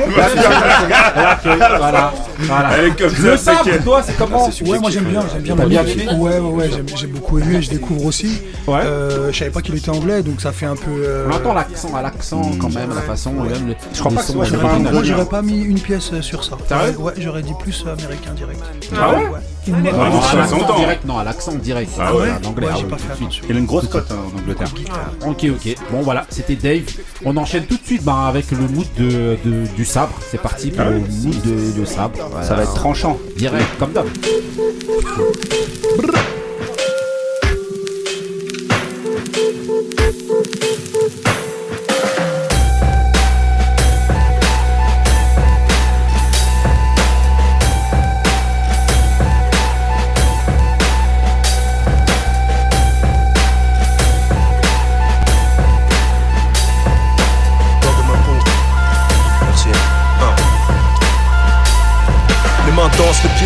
voilà. 1.78 2.14
voilà. 2.40 2.70
Elle 2.78 2.86
est 2.86 2.98
comme 3.00 3.14
Le 3.14 3.38
ça, 3.38 3.38
c'est 3.38 3.38
sabre, 3.38 3.64
qu'elle- 3.64 3.84
toi, 3.84 4.02
c'est 4.04 4.18
comment 4.18 4.50
Ouais, 4.66 4.80
moi 4.80 4.90
j'aime 4.90 5.04
bien, 5.06 5.24
j'aime 5.32 5.42
bien. 5.44 5.56
T'as 5.56 5.66
bien 5.66 5.86
aimé 5.86 6.08
Ouais, 6.18 6.40
ouais, 6.40 6.50
ouais, 6.50 6.70
j'aime- 6.72 6.86
j'ai 6.98 7.08
beaucoup 7.08 7.38
aimé, 7.38 7.62
je 7.62 7.70
découvre 7.70 8.06
aussi. 8.06 8.42
Ouais. 8.68 8.80
Euh, 8.84 9.32
je 9.32 9.38
savais 9.38 9.52
pas 9.52 9.62
qu'il 9.62 9.76
était 9.76 9.90
anglais, 9.92 10.24
donc 10.24 10.42
ça 10.42 10.52
fait 10.52 10.66
un 10.66 10.76
peu. 10.76 10.90
euh, 11.06 11.28
On 11.30 11.36
entend 11.36 11.54
l'accent 11.54 11.96
à 11.96 12.02
l'accent 12.02 12.42
quand 12.60 12.74
même, 12.74 12.90
la 12.96 13.02
façon, 13.02 13.32
même 13.34 13.68
le. 13.68 13.76
Je 13.94 14.00
crois 14.00 14.12
pas 14.12 14.22
que 14.22 14.26
ce 14.26 14.34
soit. 14.34 14.48
Moi 14.92 15.04
j'aurais 15.04 15.26
pas 15.26 15.42
mis 15.44 15.62
une 15.62 15.80
pièce 15.80 16.10
euh, 16.14 16.22
sur 16.40 16.60
ça. 16.68 16.86
Ouais, 16.98 17.14
j'aurais 17.18 17.42
dit 17.42 17.54
plus 17.60 17.84
euh, 17.86 17.94
américain 17.94 18.32
direct. 18.36 18.62
Ah 19.00 19.10
ouais 19.14 19.26
Ou 19.26 19.74
Ah, 19.74 19.78
moi- 19.94 20.10
Non, 20.10 20.22
à 20.22 20.36
l'accent 20.36 20.76
direct, 20.78 21.06
non, 21.06 21.18
à 21.18 21.24
l'accent 21.24 21.56
direct. 21.56 21.92
Ah 22.00 22.16
ouais 22.16 22.30
En 22.44 22.48
anglais, 22.50 22.66
Ouais, 22.68 22.72
ah 22.74 22.78
j'ai 22.78 22.84
oui, 22.86 22.90
pas 22.90 22.96
tout 22.98 23.02
fait 23.04 23.10
de 23.10 23.16
suite. 23.16 23.22
attention. 23.28 23.46
Il 23.50 23.56
a 23.56 23.60
une 23.60 23.66
grosse 23.66 23.88
cote 23.88 24.12
hein, 24.12 24.16
en 24.34 24.40
Angleterre. 24.40 24.72
Ok, 25.28 25.46
ok. 25.50 25.76
Bon, 25.92 26.02
voilà, 26.02 26.26
c'était 26.30 26.56
Dave. 26.56 26.84
On 27.26 27.36
enchaîne 27.38 27.66
tout 27.66 27.78
de 27.78 27.86
suite 27.86 28.04
ben, 28.04 28.26
avec 28.28 28.50
le 28.52 28.58
mood 28.58 28.88
de, 28.98 29.38
de- 29.46 29.68
du 29.76 29.86
sabre. 29.86 30.14
C'est 30.30 30.42
parti 30.42 30.72
pour 30.72 30.86
le 30.86 31.00
mood 31.00 31.42
de, 31.44 31.80
de 31.80 31.86
sabre. 31.86 32.16
Voilà. 32.32 32.46
Ça 32.46 32.56
va 32.56 32.64
être 32.64 32.74
tranchant. 32.74 33.18
direct, 33.38 33.66
comme 33.80 33.92
d'hab. 33.92 34.06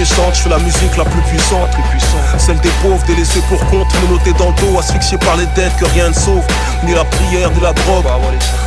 Chantent, 0.06 0.36
je 0.36 0.42
fais 0.42 0.50
la 0.50 0.60
musique 0.60 0.96
la 0.96 1.04
plus 1.04 1.22
puissante. 1.24 1.70
Celle 2.38 2.60
des 2.60 2.70
pauvres, 2.82 3.04
délaissés 3.08 3.42
pour 3.50 3.60
compte, 3.68 3.88
menottés 4.04 4.34
dans 4.34 4.50
le 4.50 4.56
dos, 4.56 4.80
asphyxiés 4.80 5.18
par 5.18 5.38
les 5.38 5.46
dettes 5.56 5.76
que 5.80 5.86
rien 5.86 6.10
ne 6.10 6.14
sauve. 6.14 6.44
Ni 6.84 6.94
la 6.94 7.06
prière, 7.06 7.50
ni 7.52 7.60
la 7.62 7.74
drogue. 7.74 8.06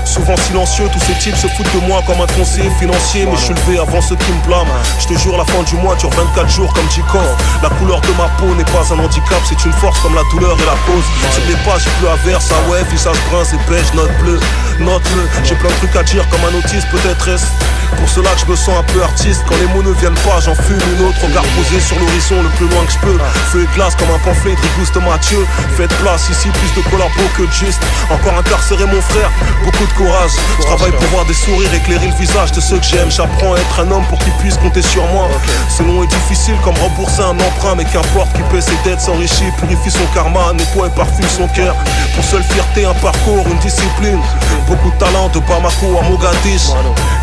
Souvent 0.05 0.37
silencieux, 0.37 0.89
tous 0.93 1.01
ces 1.01 1.15
types 1.15 1.37
se 1.37 1.47
foutent 1.49 1.73
de 1.75 1.87
moi 1.87 2.03
comme 2.07 2.21
un 2.21 2.27
conseiller 2.39 2.71
financier. 2.81 3.27
Mais 3.27 3.37
je 3.37 3.45
suis 3.45 3.55
levé 3.55 3.79
avant 3.79 4.01
ceux 4.01 4.17
qui 4.17 4.33
me 4.33 4.47
blâment. 4.47 4.67
Je 4.99 5.07
te 5.07 5.19
jure, 5.19 5.37
la 5.37 5.45
fin 5.45 5.63
du 5.63 5.77
mois 5.77 5.95
dure 5.97 6.11
24 6.11 6.49
jours 6.49 6.73
comme 6.73 6.89
J-Cor. 6.91 7.37
La 7.63 7.69
couleur 7.71 8.01
de 8.01 8.13
ma 8.19 8.29
peau 8.39 8.53
n'est 8.55 8.65
pas 8.65 8.85
un 8.93 8.99
handicap, 8.99 9.41
c'est 9.49 9.63
une 9.65 9.73
force 9.73 10.01
comme 10.01 10.15
la 10.15 10.25
douleur 10.33 10.57
et 10.59 10.67
la 10.67 10.79
cause. 10.87 11.05
Les 11.47 11.55
pages, 11.65 11.83
j'ai 11.85 11.91
plus 11.99 12.09
à 12.09 12.17
verse, 12.27 12.51
ah 12.51 12.71
ouais, 12.71 12.83
visage 12.91 13.17
brun, 13.31 13.45
c'est 13.45 13.61
beige, 13.71 13.93
note 13.95 14.11
bleue. 14.21 14.41
Note-le, 14.81 15.29
j'ai 15.45 15.55
plein 15.57 15.71
de 15.71 15.75
trucs 15.75 15.97
à 15.97 16.03
dire 16.03 16.27
comme 16.31 16.41
un 16.45 16.59
autiste, 16.59 16.89
peut-être 16.91 17.29
est 17.29 17.79
pour 17.97 18.09
cela 18.09 18.31
que 18.31 18.41
je 18.41 18.47
me 18.47 18.57
sens 18.57 18.79
un 18.79 18.83
peu 18.93 19.03
artiste. 19.03 19.45
Quand 19.49 19.57
les 19.57 19.67
mots 19.73 19.83
ne 19.83 19.93
viennent 19.93 20.21
pas, 20.27 20.41
j'en 20.41 20.55
fume 20.55 20.79
une 20.97 21.07
autre. 21.07 21.19
Regard 21.23 21.45
posé 21.57 21.81
sur 21.81 21.99
l'horizon 21.99 22.43
le 22.43 22.49
plus 22.51 22.69
loin 22.69 22.85
que 22.85 22.93
je 22.93 22.99
peux. 22.99 23.19
Et 23.59 23.67
glace 23.75 23.97
comme 23.97 24.11
un 24.15 24.19
pamphlet 24.19 24.55
de 24.55 24.61
Rigoust 24.61 24.97
Mathieu. 25.03 25.45
Faites 25.77 25.93
place 25.99 26.29
ici, 26.31 26.49
plus 26.49 26.81
de 26.81 26.89
collabo 26.89 27.11
que 27.37 27.43
de 27.43 27.53
juste. 27.53 27.83
Encore 28.09 28.39
incarcéré, 28.39 28.85
mon 28.87 29.01
frère, 29.01 29.31
beaucoup 29.65 29.85
de 29.85 29.93
courage. 29.93 30.31
Je 30.61 30.65
travaille 30.65 30.93
pour 30.93 31.07
voir 31.09 31.25
des 31.25 31.35
sourires 31.35 31.73
éclairer 31.75 32.07
le 32.07 32.15
visage 32.15 32.53
de 32.53 32.61
ceux 32.61 32.79
que 32.79 32.85
j'aime. 32.85 33.11
J'apprends 33.11 33.55
à 33.55 33.59
être 33.59 33.81
un 33.81 33.91
homme 33.91 34.05
pour 34.07 34.19
qu'ils 34.21 34.33
puissent 34.35 34.59
compter 34.59 34.83
sur 34.83 35.05
moi. 35.09 35.29
C'est 35.69 35.83
long 35.83 36.05
et 36.05 36.07
difficile 36.07 36.55
comme 36.63 36.77
rembourser 36.79 37.23
un 37.23 37.39
emprunt, 37.41 37.75
mais 37.77 37.85
qu'importe 37.85 38.33
qui 38.33 38.43
paie 38.43 38.61
ses 38.61 38.77
dettes, 38.85 39.01
s'enrichit, 39.01 39.51
purifie 39.59 39.91
son 39.91 40.07
karma, 40.15 40.53
nettoie 40.53 40.87
et 40.87 40.91
parfume 40.91 41.29
son 41.29 41.49
cœur. 41.49 41.75
Pour 42.15 42.25
seule 42.25 42.45
fierté, 42.45 42.85
un 42.85 42.95
parcours, 42.95 43.45
une 43.51 43.59
discipline. 43.59 44.21
Beaucoup 44.69 44.91
de 44.91 44.97
talent 44.99 45.29
de 45.31 45.41
Bamako 45.41 45.99
à 45.99 46.03
Mogadis. 46.09 46.73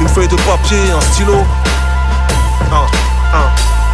Une 0.01 0.09
feuille 0.09 0.27
de 0.27 0.35
papier, 0.35 0.79
un 0.91 1.01
stylo. 1.01 1.45
Un, 2.71 3.37
un. 3.37 3.84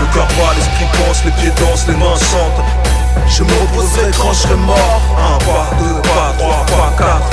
Le 0.00 0.06
cœur 0.14 0.26
bat, 0.36 0.54
l'esprit 0.56 0.86
pense, 0.98 1.24
les 1.24 1.30
pieds 1.32 1.52
dansent, 1.60 1.86
les 1.88 1.94
mains 1.94 2.16
sentent. 2.16 2.64
Je 3.26 3.42
me 3.42 3.52
reposerai 3.60 4.10
quand 4.18 4.32
je 4.32 4.38
serai 4.38 4.56
mort. 4.56 5.00
Un 5.18 5.38
pas, 5.44 5.70
deux 5.78 6.00
pas, 6.02 6.34
trois 6.38 6.66
pas, 6.66 6.92
quatre. 6.98 7.30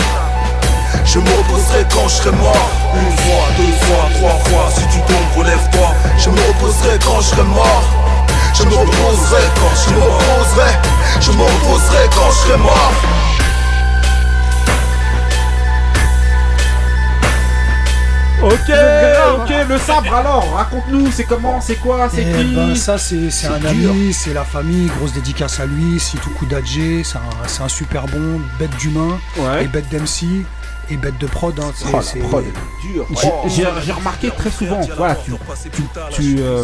Je 1.05 1.19
me 1.19 1.29
reposerai 1.29 1.85
quand 1.93 2.07
je 2.07 2.15
serai 2.15 2.31
mort. 2.31 2.69
Une 2.93 3.17
fois, 3.17 3.45
deux 3.57 3.73
fois, 3.85 4.09
trois 4.15 4.39
fois. 4.49 4.69
Si 4.75 4.81
tu 4.93 4.99
tombes, 5.01 5.37
relève-toi. 5.37 5.89
Je 6.17 6.29
me 6.29 6.39
reposerai 6.39 6.99
quand 7.05 7.21
je 7.21 7.27
serai 7.27 7.43
mort. 7.43 7.83
Je 8.53 8.63
me 8.63 8.75
reposerai 8.75 9.43
quand 9.55 9.73
je 9.75 9.93
me 9.93 10.01
reposerai. 10.01 10.71
Je 11.21 11.31
me 11.31 11.43
reposerai 11.43 12.09
quand 12.15 12.29
je 12.31 12.47
serai 12.47 12.57
mort. 12.57 12.91
Ok, 18.43 18.69
ok, 19.39 19.49
le 19.67 19.77
sabre 19.79 20.13
alors, 20.13 20.53
raconte-nous, 20.53 21.09
c'est 21.11 21.23
comment, 21.23 21.59
c'est 21.59 21.75
quoi, 21.77 22.07
c'est 22.13 22.21
Eh 22.23 22.43
qui 22.45 22.55
ben, 22.55 22.75
ça, 22.75 22.97
c'est 22.97 23.31
c'est 23.31 23.47
un 23.47 23.57
dur. 23.57 23.89
ami, 23.91 24.13
c'est 24.13 24.33
la 24.33 24.43
famille, 24.43 24.87
grosse 24.97 25.13
dédicace 25.13 25.59
à 25.59 25.65
lui, 25.65 25.99
Sitou 25.99 26.29
Koudadje, 26.31 27.01
c'est 27.03 27.17
un, 27.17 27.47
c'est 27.47 27.63
un 27.63 27.67
super 27.67 28.05
bon, 28.05 28.39
bête 28.59 28.75
d'humain, 28.77 29.17
Ouais. 29.37 29.63
et 29.63 29.67
bête 29.67 29.89
d'MC, 29.89 30.45
et 30.89 30.97
bête 30.97 31.17
de 31.19 31.27
prod. 31.27 31.53
Hein, 31.59 31.71
c'est- 31.75 31.85
Oh, 31.91 31.97
la 31.97 32.01
c'est- 32.01 32.19
prod. 32.19 32.43
Dur. 32.93 33.05
J'ai- 33.21 33.49
J'ai 33.49 33.63
j'ai 33.85 33.91
remarqué 33.91 34.29
très 34.29 34.49
souvent, 34.49 34.79
voilà, 34.97 35.15
tu, 35.15 35.31
tu, 35.71 35.81
tu 36.11 36.35
euh, 36.39 36.63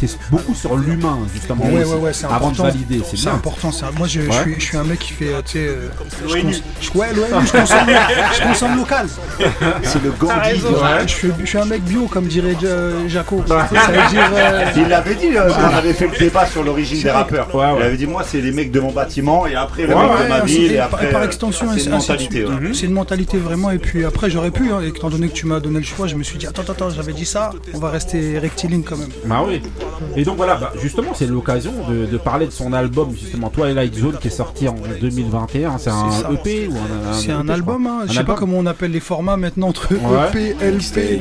t'es 0.00 0.06
beaucoup 0.30 0.54
sur 0.54 0.76
l'humain 0.76 1.18
justement 1.34 1.64
Ouais, 1.66 1.84
ouais, 1.84 1.94
ouais, 1.94 2.12
c'est 2.12 2.24
avant 2.26 2.36
important. 2.36 2.64
de 2.64 2.68
valider, 2.70 3.02
c'est 3.08 3.16
C'est 3.16 3.24
bien. 3.24 3.34
important, 3.34 3.70
ça. 3.72 3.90
Moi, 3.98 4.06
je, 4.06 4.20
suis, 4.20 4.54
je 4.58 4.64
suis 4.64 4.76
un 4.76 4.84
mec 4.84 4.98
qui 5.00 5.12
fait, 5.12 5.34
euh, 5.34 5.42
tu 5.44 5.52
sais, 5.52 5.58
euh, 5.66 5.88
je 6.26 6.34
L'ONU. 6.36 6.52
cons- 6.54 6.62
je- 6.80 6.98
ouais, 6.98 7.12
l'ONU, 7.14 7.46
je 7.46 7.52
consomme, 7.52 7.88
je 8.38 8.42
consomme 8.48 8.76
local. 8.78 9.06
C'est 9.82 10.02
le 10.02 10.10
Gandhi. 10.12 10.32
Ouais, 10.62 11.02
je, 11.06 11.06
suis, 11.14 11.28
je 11.40 11.46
suis 11.46 11.58
un 11.58 11.64
mec 11.64 11.82
bio, 11.82 12.06
comme 12.06 12.26
dirait 12.26 12.56
Ja- 12.60 13.08
Jaco. 13.08 13.44
Ça 13.46 13.66
veut 13.66 14.08
dire. 14.10 14.30
euh, 14.34 14.64
Il 14.76 14.88
l'avait 14.88 15.14
dit 15.14 15.36
euh, 15.36 15.50
on 15.58 15.76
avait 15.76 15.92
fait 15.92 16.06
le 16.08 16.16
débat 16.16 16.46
sur 16.46 16.62
l'origine 16.62 17.02
des 17.02 17.10
rappeurs. 17.10 17.54
Ouais, 17.54 17.66
ouais. 17.66 17.72
Il 17.78 17.82
avait 17.82 17.96
dit 17.96 18.06
moi 18.06 18.22
c'est 18.26 18.40
les 18.40 18.52
mecs 18.52 18.70
de 18.70 18.80
mon 18.80 18.92
bâtiment 18.92 19.46
et 19.46 19.54
après 19.54 19.82
le 19.86 19.94
Ouais, 19.94 20.02
mec 20.02 20.18
ouais, 20.18 20.24
de 20.24 20.28
ma 20.28 20.40
ville 20.40 20.72
et 20.72 20.78
après. 20.78 21.10
par 21.10 21.22
euh, 21.22 21.26
extension, 21.26 21.66
c'est 21.76 21.84
une 21.84 21.90
mentalité. 21.90 22.44
C'est 22.72 22.86
une 22.86 22.92
mentalité 22.92 23.36
vraiment. 23.50 23.70
Et 23.70 23.78
puis 23.78 24.04
après, 24.04 24.30
j'aurais 24.30 24.50
pu, 24.50 24.70
hein, 24.72 24.80
étant 24.80 25.10
donné 25.10 25.28
que 25.28 25.32
tu 25.34 25.46
m'as 25.46 25.60
donné 25.60 25.78
le 25.78 25.84
choix, 25.84 26.06
je 26.06 26.14
me 26.14 26.22
suis 26.22 26.38
dit, 26.38 26.46
attends, 26.46 26.62
attends, 26.70 26.90
j'avais 26.90 27.12
dit 27.12 27.24
ça, 27.26 27.50
on 27.74 27.78
va 27.78 27.90
rester 27.90 28.38
rectiligne 28.38 28.82
quand 28.82 28.96
même. 28.96 29.08
Bah 29.26 29.42
oui. 29.46 29.60
Et 30.16 30.24
donc 30.24 30.36
voilà, 30.36 30.54
bah, 30.56 30.72
justement, 30.80 31.12
c'est 31.14 31.26
l'occasion 31.26 31.72
de, 31.88 32.06
de 32.06 32.16
parler 32.18 32.46
de 32.46 32.52
son 32.52 32.72
album, 32.72 33.10
justement, 33.12 33.50
Twilight 33.50 33.94
Zone, 33.94 34.16
qui 34.20 34.28
est 34.28 34.30
sorti 34.30 34.68
en 34.68 34.76
2021. 35.00 35.78
C'est 35.78 35.90
un 35.90 36.10
ça. 36.10 36.30
EP 36.32 36.68
ou 36.68 36.74
un, 36.76 37.12
C'est 37.12 37.32
un 37.32 37.44
je 37.46 37.52
album, 37.52 37.84
crois. 37.84 37.96
hein. 38.02 38.04
Je 38.06 38.12
sais 38.12 38.14
pas 38.14 38.20
album 38.20 38.36
comment 38.36 38.58
on 38.58 38.66
appelle 38.66 38.92
les 38.92 39.00
formats 39.00 39.36
maintenant 39.36 39.68
entre 39.68 39.92
Ouais. 39.94 40.28
EP, 40.54 40.56
LP, 40.64 41.20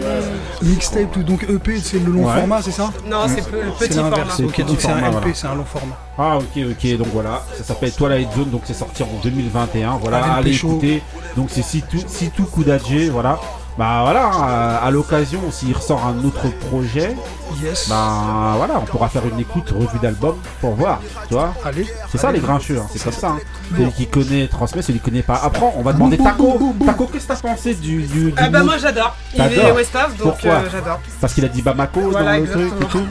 mixtape, 0.62 1.12
tout. 1.12 1.24
Donc 1.24 1.44
EP, 1.50 1.80
c'est 1.80 2.00
le 2.00 2.12
long 2.12 2.26
Ouais. 2.28 2.36
format, 2.36 2.62
c'est 2.62 2.72
ça 2.72 2.92
Non, 3.10 3.18
c'est 3.28 3.48
peu- 3.50 3.58
le 3.62 3.72
petit 3.72 3.94
format. 3.98 4.18
Ok, 4.44 4.66
donc 4.66 4.78
c'est 4.80 4.88
un 4.90 4.98
LP, 5.00 5.12
voilà. 5.12 5.34
c'est 5.34 5.48
un 5.48 5.56
long 5.56 5.66
format. 5.66 5.98
Ah 6.22 6.38
ok 6.38 6.64
ok 6.72 6.98
donc 6.98 7.08
voilà 7.14 7.42
ça 7.58 7.64
s'appelle 7.64 7.94
Twilight 7.94 8.28
Zone 8.36 8.50
donc 8.50 8.64
c'est 8.66 8.74
sorti 8.74 9.04
en 9.04 9.10
2021 9.24 10.00
voilà 10.02 10.18
Allez, 10.18 10.50
allez 10.50 10.56
écouter 10.58 11.02
donc 11.38 11.48
c'est 11.50 11.62
Sitou 11.62 11.98
Sitou 12.20 12.44
Koudadje 12.44 13.10
voilà 13.12 13.40
bah 13.78 14.00
voilà 14.04 14.26
à, 14.26 14.78
à 14.86 14.92
l'occasion 14.92 15.40
s'il 15.52 15.74
ressort 15.74 16.06
un 16.06 16.22
autre 16.26 16.48
projet 16.70 17.16
Yes. 17.64 17.90
bah 17.90 18.54
voilà 18.58 18.76
on 18.80 18.86
pourra 18.86 19.10
faire 19.10 19.24
une 19.26 19.40
écoute 19.40 19.72
revue 19.72 19.98
d'album 20.02 20.36
pour 20.62 20.76
voir 20.76 21.02
tu 21.28 21.34
vois 21.34 21.54
Allez. 21.66 21.88
c'est 22.12 22.18
ça 22.20 22.32
les 22.32 22.40
grincheux 22.40 22.78
hein, 22.78 22.86
c'est 22.94 23.04
comme 23.04 23.12
ça 23.14 23.30
hein. 23.30 23.40
celui 23.76 23.92
qui 23.92 24.08
connaît 24.08 24.48
transmet 24.48 24.82
celui 24.84 25.00
qui 25.00 25.06
connaît 25.10 25.24
pas 25.24 25.40
après 25.44 25.74
on 25.76 25.82
va 25.82 25.94
demander 25.94 26.18
Taco 26.18 26.60
Taco 26.86 27.08
qu'est-ce 27.08 27.26
que 27.28 27.34
t'as 27.34 27.40
pensé 27.40 27.74
du, 27.74 28.04
du, 28.04 28.32
du 28.32 28.34
Ah 28.38 28.50
bah 28.50 28.64
moi 28.64 28.78
j'adore. 28.78 29.16
Il 29.34 29.42
est 29.42 29.72
West 29.72 29.96
Ham, 29.96 30.12
donc 30.12 30.34
Pourquoi 30.34 30.52
euh, 30.52 30.70
j'adore. 30.72 31.00
parce 31.20 31.34
qu'il 31.34 31.44
a 31.44 31.48
dit 31.48 31.62
Bamako 31.64 32.02
Voilà, 32.12 32.34
dans 32.38 32.44
le 32.46 32.50
truc 32.50 32.74
et 32.82 32.86
tout 32.86 33.08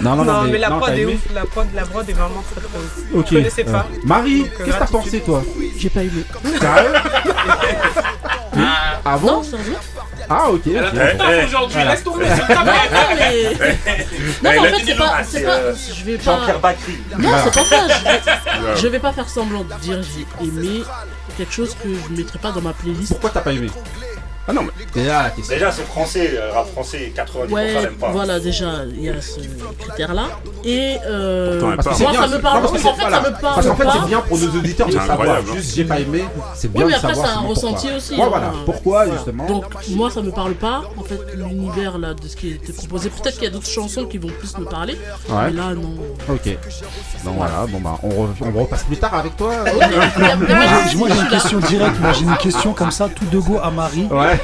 non 0.00 0.14
non 0.14 0.24
non, 0.24 0.42
mais, 0.44 0.58
la 0.58 0.68
non, 0.70 0.78
prod 0.78 0.90
est 0.90 1.00
aimé 1.00 1.14
ouf, 1.14 1.34
la 1.34 1.44
prod, 1.44 1.66
la 1.74 1.82
prod 1.82 2.08
est 2.08 2.12
vraiment 2.12 2.44
très 2.52 2.60
très 2.60 2.78
ouf. 2.78 3.04
ok 3.18 3.26
Je 3.30 3.34
connaissais 3.36 3.64
pas. 3.64 3.86
Euh, 3.92 3.98
Marie 4.04 4.42
euh, 4.42 4.64
qu'est-ce 4.64 4.76
que 4.76 4.78
t'as 4.78 4.86
pensé 4.86 5.20
toi? 5.22 5.42
J'ai 5.76 5.90
pas 5.90 6.02
aimé? 6.04 6.22
Sérieux 8.58 8.70
Ah 9.04 9.18
bon 9.18 9.26
Non, 9.26 9.42
sérieux 9.42 9.76
Ah 10.28 10.50
ok. 10.50 10.60
Eh, 10.66 10.78
ok. 10.80 10.84
eh, 10.94 11.44
Aujourd'hui, 11.44 11.74
Voilà. 11.74 11.90
laisse 11.92 12.04
tomber, 12.04 12.24
s'il 12.26 12.36
te 12.36 12.44
plaît. 12.46 12.54
Non, 14.42 14.50
mais. 14.50 14.58
En 14.58 14.62
fait, 14.64 14.84
c'est 14.84 14.94
pas. 14.96 15.22
C'est 15.24 15.42
pas. 15.42 15.58
Je 15.74 16.04
vais 16.04 16.16
pas. 16.18 16.22
Jean-Pierre 16.24 16.60
Bacry. 16.60 16.98
Non, 17.18 17.30
c'est 17.44 17.54
pas 17.54 17.64
ça. 17.64 17.76
Je 17.88 18.04
vais... 18.04 18.76
je 18.76 18.88
vais 18.88 18.98
pas 18.98 19.12
faire 19.12 19.28
semblant 19.28 19.62
de 19.64 19.72
dire 19.80 19.98
j'ai 20.02 20.46
aimé 20.46 20.82
quelque 21.36 21.52
chose 21.52 21.74
que 21.82 21.88
je 21.88 22.16
mettrai 22.16 22.38
pas 22.38 22.50
dans 22.52 22.60
ma 22.60 22.72
playlist. 22.72 23.12
Pourquoi 23.12 23.30
t'as 23.30 23.40
pas 23.40 23.52
aimé? 23.52 23.70
Ah 24.48 24.52
non, 24.54 24.62
mais. 24.62 25.02
Déjà 25.48 25.70
c'est 25.70 25.82
français, 25.86 26.32
le 26.32 26.52
rap 26.54 26.66
français, 26.72 27.12
90% 27.14 27.52
Ouais, 27.52 27.74
n'aiment 27.74 27.94
pas. 27.94 28.10
voilà, 28.10 28.40
déjà, 28.40 28.66
il 28.90 29.02
y 29.04 29.08
a 29.10 29.20
ce 29.20 29.40
critère-là. 29.78 30.24
Et 30.64 30.96
euh, 31.06 31.60
Pourtant, 31.60 31.76
Parce 31.82 31.98
que 31.98 32.02
moi, 32.02 32.12
bien, 32.12 32.20
ça 32.22 32.28
me 32.28 32.40
parle. 32.40 32.60
parce 32.62 32.72
que 32.72 32.78
En 32.78 32.80
c'est- 32.80 32.88
fait, 32.88 33.00
voilà. 33.00 33.22
ça 33.22 33.30
me 33.30 33.40
parle 33.40 33.54
Parce 33.54 33.66
qu'en 33.66 33.76
fait, 33.76 33.88
c'est 33.92 34.06
bien 34.06 34.20
pour 34.22 34.38
nos 34.38 34.48
auditeurs 34.48 34.86
de 34.86 34.92
savoir. 34.92 35.10
incroyable. 35.12 35.48
Juste, 35.54 35.76
j'ai 35.76 35.84
pas 35.84 36.00
aimé. 36.00 36.24
C'est 36.54 36.72
bien 36.72 36.86
Oui, 36.86 36.92
mais 36.92 36.98
de 36.98 37.04
après, 37.04 37.14
savoir. 37.14 37.26
c'est 37.32 37.44
un 37.44 37.48
ressenti 37.48 37.88
aussi, 37.96 38.14
Ouais, 38.14 38.22
hein. 38.22 38.26
voilà. 38.28 38.52
Pourquoi 38.64 39.04
Voilà. 39.04 39.12
justement 39.12 39.46
Donc 39.46 39.64
moi 39.90 40.10
ça 40.10 40.22
me 40.22 40.30
parle 40.30 40.54
pas 40.54 40.82
en 40.96 41.02
fait 41.02 41.20
l'univers 41.36 41.98
là 41.98 42.14
de 42.14 42.26
ce 42.26 42.34
qui 42.34 42.48
était 42.52 42.72
proposé. 42.72 43.10
Peut-être 43.10 43.34
qu'il 43.34 43.44
y 43.44 43.48
a 43.48 43.50
d'autres 43.50 43.68
chansons 43.68 44.06
qui 44.06 44.18
vont 44.18 44.28
plus 44.28 44.56
me 44.58 44.64
parler. 44.64 44.94
Ouais. 45.28 45.36
Mais 45.46 45.50
là 45.52 45.74
non. 45.74 45.94
Ok. 46.28 46.56
Donc 47.24 47.34
voilà. 47.36 47.66
Bon 47.68 47.80
bah, 47.80 47.98
on, 48.02 48.08
re- 48.08 48.52
on 48.54 48.60
repasse 48.60 48.84
plus 48.84 48.96
tard 48.96 49.14
avec 49.14 49.36
toi. 49.36 49.52
Moi, 50.96 51.08
j'ai- 51.08 51.20
une 51.20 51.28
question 51.28 51.58
directe. 51.60 52.00
Moi, 52.00 52.12
j'ai 52.12 52.24
une 52.24 52.36
question 52.36 52.72
comme 52.72 52.90
ça, 52.90 53.08
tout 53.08 53.24
de 53.26 53.38
go 53.38 53.58
à 53.62 53.70
Marie. 53.70 54.06
Ouais. 54.10 54.37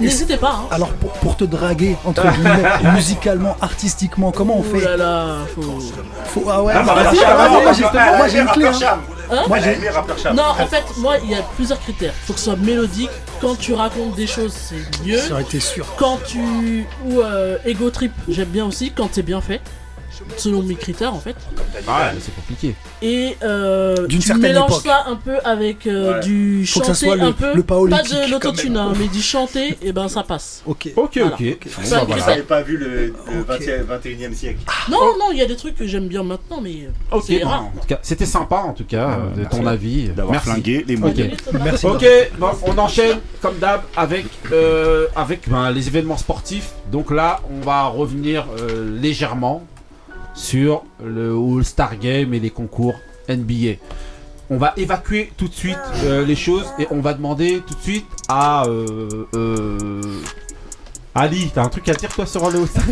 N'hésitez 0.00 0.36
pas. 0.36 0.60
Hein. 0.62 0.66
Alors, 0.70 0.88
pour, 0.94 1.12
pour 1.12 1.36
te 1.36 1.44
draguer, 1.44 1.96
entre 2.04 2.26
guillemets, 2.32 2.62
musicalement, 2.94 3.56
artistiquement, 3.60 4.30
comment 4.32 4.56
on 4.58 4.60
Oh 4.60 4.78
fait 4.78 4.84
là 4.84 4.96
là, 4.96 5.36
faut- 5.54 5.80
Faut- 6.26 6.44
Ah 6.50 6.62
ouais, 6.62 6.72
Ah, 6.76 6.82
bah, 6.82 6.94
bah, 6.96 7.02
vas-y, 7.04 7.16
vas-y, 7.16 7.82
bah, 7.82 7.90
vas-y, 7.92 8.16
moi, 8.16 8.28
j'ai- 8.28 8.38
une 8.40 8.46
clé. 8.48 8.66
hein. 8.66 8.98
Hein 9.30 9.44
Moi, 9.48 9.58
J'ai. 9.60 9.78
Non, 10.34 10.42
en 10.42 10.66
fait, 10.66 10.84
moi, 10.98 11.14
il 11.24 11.30
y 11.30 11.34
a 11.34 11.40
plusieurs 11.56 11.80
critères. 11.80 12.12
Faut 12.26 12.34
que 12.34 12.38
ce 12.38 12.46
soit 12.46 12.56
mélodique. 12.56 13.08
Quand 13.40 13.54
tu 13.58 13.72
racontes 13.72 14.14
des 14.14 14.26
choses, 14.26 14.52
c'est 14.52 14.76
mieux. 15.06 15.16
Ça 15.16 15.32
aurait 15.34 15.42
été 15.42 15.58
sûr. 15.58 15.86
Quand 15.96 16.18
tu. 16.26 16.86
Ou 17.06 17.20
euh, 17.20 17.56
ego 17.64 17.88
trip, 17.88 18.12
j'aime 18.28 18.48
bien 18.48 18.66
aussi. 18.66 18.90
Quand 18.90 19.08
c'est 19.10 19.22
bien 19.22 19.40
fait. 19.40 19.60
Selon 20.36 20.62
mes 20.62 20.74
critères, 20.74 21.14
en 21.14 21.18
fait. 21.20 21.36
Ouais, 21.74 21.82
mais 22.14 22.20
c'est 22.20 22.34
compliqué. 22.34 22.74
Et 23.02 23.36
euh, 23.42 24.06
D'une 24.06 24.20
tu 24.20 24.26
certaine 24.26 24.42
mélanges 24.52 24.70
époque. 24.70 24.82
ça 24.84 25.04
un 25.08 25.16
peu 25.16 25.36
avec 25.44 25.86
euh, 25.86 26.14
Ouais. 26.14 26.20
du 26.20 26.66
Faut 26.66 26.80
que 26.80 26.86
chanter 26.86 26.94
ça 26.98 27.06
soit 27.06 27.16
le- 27.16 27.22
un 27.22 27.32
peu. 27.32 27.54
le 27.54 27.62
pas 27.62 27.76
de 27.76 28.30
l'autotune, 28.30 28.76
hein, 28.76 28.92
mais 28.98 29.08
du 29.08 29.20
chanter, 29.22 29.76
et 29.82 29.92
ben 29.92 30.08
ça 30.08 30.22
passe. 30.22 30.62
Ok. 30.66 30.90
Ok, 30.96 31.10
Voilà. 31.18 31.34
ok. 31.34 31.42
Bon, 31.42 31.84
Ça, 31.84 31.96
bah, 31.98 32.04
voilà. 32.06 32.06
critère. 32.06 32.26
J'avais 32.26 32.42
pas 32.42 32.62
vu 32.62 32.76
le, 32.76 32.88
le 33.06 33.12
Ok. 33.40 33.48
20e 33.48 33.84
21e 33.86 34.34
siècle. 34.34 34.60
Non, 34.90 34.98
non, 35.18 35.26
il 35.32 35.38
y 35.38 35.42
a 35.42 35.46
des 35.46 35.56
trucs 35.56 35.74
que 35.76 35.86
j'aime 35.86 36.08
bien 36.08 36.22
maintenant, 36.22 36.60
mais 36.60 36.70
euh, 36.84 37.16
Ok. 37.16 37.24
c'est 37.26 37.40
bon, 37.40 37.48
rare. 37.48 37.62
en 37.64 37.80
tout 37.80 37.86
cas, 37.88 37.98
c'était 38.02 38.26
sympa 38.26 38.56
en 38.56 38.72
tout 38.72 38.84
cas 38.84 39.18
euh, 39.36 39.42
de 39.42 39.48
ton 39.48 39.66
avis. 39.66 40.08
D'avoir 40.10 40.32
Merci. 40.32 40.50
flingué 40.50 40.84
les 40.86 40.96
mots. 40.96 41.08
Ok. 41.08 41.20
Merci. 41.64 41.86
Ok, 41.86 42.04
bon, 42.38 42.48
on 42.66 42.78
enchaîne 42.78 43.18
comme 43.40 43.58
d'hab 43.58 43.82
avec, 43.96 44.26
euh, 44.52 45.06
avec 45.16 45.48
ben, 45.48 45.70
les 45.70 45.88
événements 45.88 46.16
sportifs. 46.16 46.70
Donc 46.90 47.10
là, 47.10 47.40
on 47.50 47.64
va 47.64 47.84
revenir 47.86 48.46
euh, 48.60 48.98
légèrement 49.00 49.64
sur 50.34 50.84
le 51.04 51.34
All-Star 51.36 51.98
Game 51.98 52.34
et 52.34 52.40
les 52.40 52.50
concours 52.50 52.94
NBA. 53.28 53.74
On 54.50 54.58
va 54.58 54.74
évacuer 54.76 55.32
tout 55.36 55.48
de 55.48 55.54
suite 55.54 55.78
euh, 56.04 56.26
les 56.26 56.36
choses 56.36 56.66
et 56.78 56.86
on 56.90 57.00
va 57.00 57.14
demander 57.14 57.62
tout 57.66 57.74
de 57.74 57.80
suite 57.80 58.06
à, 58.28 58.66
euh, 58.66 59.26
euh, 59.34 60.02
Ali, 61.14 61.50
t'as 61.54 61.64
un 61.64 61.68
truc 61.68 61.86
à 61.90 61.92
dire 61.94 62.08
toi 62.08 62.24
sur 62.24 62.48
le 62.50 62.60
All-Star 62.60 62.84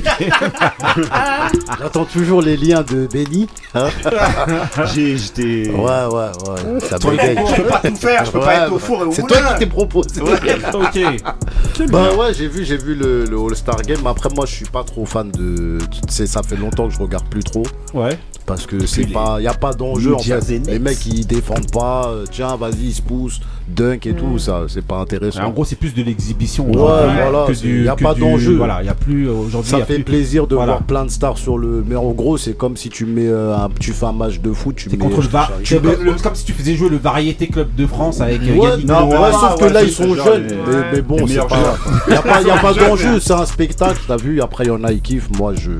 J'attends 1.80 2.04
toujours 2.04 2.42
les 2.42 2.56
liens 2.56 2.82
de 2.82 3.08
Benny. 3.10 3.48
hein. 3.74 3.88
J'ai- 4.94 5.16
J'étais. 5.16 5.70
Ouais, 5.70 5.80
ouais, 5.80 6.30
ouais. 6.48 6.80
Ça 6.80 6.98
bégaye. 6.98 7.34
concours, 7.36 7.54
je 7.56 7.62
peux 7.62 7.68
pas 7.68 7.78
tout 7.80 7.96
faire, 7.96 8.24
je 8.26 8.30
peux 8.30 8.40
pas 8.40 8.54
être 8.66 8.72
au 8.74 8.78
four 8.78 9.00
et 9.02 9.04
au 9.06 9.12
C'est 9.12 9.22
moulin. 9.22 9.40
toi 9.40 9.52
qui 9.54 9.58
t'es 9.60 9.66
proposé. 9.66 10.20
Ok. 10.74 11.86
Bah 11.90 12.14
ouais, 12.14 12.34
j'ai 12.34 12.46
vu, 12.46 12.64
j'ai 12.64 12.76
vu 12.76 12.94
le, 12.94 13.24
le 13.24 13.36
All-Star 13.38 13.76
Game. 13.82 14.06
Après, 14.06 14.28
moi, 14.34 14.44
je 14.46 14.54
suis 14.54 14.66
pas 14.66 14.84
trop 14.84 15.06
fan 15.06 15.30
de. 15.30 15.78
Tu 15.90 16.00
sais, 16.08 16.26
ça 16.26 16.42
fait 16.42 16.56
longtemps 16.56 16.88
que 16.88 16.94
je 16.94 16.98
regarde 17.00 17.26
plus 17.28 17.42
trop. 17.42 17.62
Ouais. 17.94 18.18
Parce 18.50 18.66
que 18.66 18.84
c'est 18.84 19.06
pas, 19.06 19.40
y 19.40 19.46
a 19.46 19.54
pas 19.54 19.72
d'enjeu 19.72 20.14
en 20.14 20.18
fait. 20.18 20.48
Les 20.66 20.78
mecs 20.80 21.06
ils 21.06 21.24
défendent 21.26 21.70
pas. 21.70 22.08
euh, 22.08 22.24
Tiens, 22.28 22.56
vas-y, 22.56 22.86
ils 22.86 22.92
se 22.94 23.00
poussent, 23.02 23.40
dunk 23.68 24.06
et 24.08 24.12
tout. 24.12 24.38
Ça, 24.38 24.62
c'est 24.66 24.84
pas 24.84 24.96
intéressant. 24.98 25.44
En 25.44 25.50
gros, 25.50 25.64
c'est 25.64 25.76
plus 25.76 25.94
de 25.94 26.02
l'exhibition. 26.02 26.66
Ouais, 26.66 26.72
voilà, 26.74 27.46
du- 27.52 27.84
y 27.84 27.88
a 27.88 27.94
que 27.94 28.02
pas 28.02 28.14
d'enjeu. 28.14 28.56
Voilà, 28.56 28.82
il 28.82 28.86
y 28.86 28.88
a 28.88 28.94
plus 28.94 29.28
euh, 29.28 29.32
aujourd'hui. 29.32 29.70
Ça 29.70 29.78
y 29.78 29.82
a 29.82 29.84
fait 29.84 29.94
plus- 29.94 30.04
plaisir 30.04 30.48
de 30.48 30.56
Voilà. 30.56 30.72
voir 30.72 30.82
plein 30.82 31.04
de 31.04 31.10
stars 31.10 31.38
sur 31.38 31.58
le. 31.58 31.84
Mais 31.86 31.94
en 31.94 32.10
gros, 32.10 32.36
c'est 32.38 32.54
comme 32.56 32.76
si 32.76 32.88
tu 32.88 33.06
mets 33.06 33.28
euh, 33.28 33.54
un, 33.56 33.68
tu 33.78 33.92
fais 33.92 34.06
un 34.06 34.12
match 34.12 34.40
de 34.40 34.52
foot, 34.52 34.74
tu 34.74 34.88
mets. 34.90 34.96
contre 34.96 35.20
le 35.20 35.28
var. 35.28 35.52
tu 35.62 35.74
c'est 35.74 35.80
mets- 35.84 35.96
le- 36.02 36.14
Comme 36.20 36.34
si 36.34 36.44
tu 36.44 36.52
faisais 36.52 36.74
jouer 36.74 36.88
le 36.88 36.96
Variété 36.98 37.46
Club 37.46 37.68
de 37.76 37.86
France 37.86 38.20
avec 38.20 38.40
Ouais, 38.42 38.56
Yannick 38.56 38.86
non, 38.88 39.10
sauf 39.32 39.56
que 39.58 39.64
ouais, 39.64 39.72
là 39.72 39.82
ils 39.84 39.92
sont 39.92 40.14
jeunes. 40.16 40.48
Mais, 40.92 41.02
bon, 41.02 41.18
c'est 41.18 41.24
meilleurs 41.26 41.46
pas. 41.46 41.56
joueurs. 41.56 41.78
Il 42.08 42.12
y 42.14 42.16
a 42.16 42.22
pas, 42.22 42.42
y 42.42 42.50
a 42.50 42.56
pas 42.58 42.74
d'enjeu, 42.88 43.20
c'est 43.20 43.32
un 43.32 43.46
spectacle, 43.46 44.00
t'as 44.08 44.16
vu. 44.16 44.40
Après, 44.42 44.64
il 44.64 44.68
y 44.68 44.70
en 44.70 44.82
a, 44.84 44.90
ils 44.92 45.00
kiffent. 45.00 45.28
Moi, 45.38 45.54
je. 45.54 45.70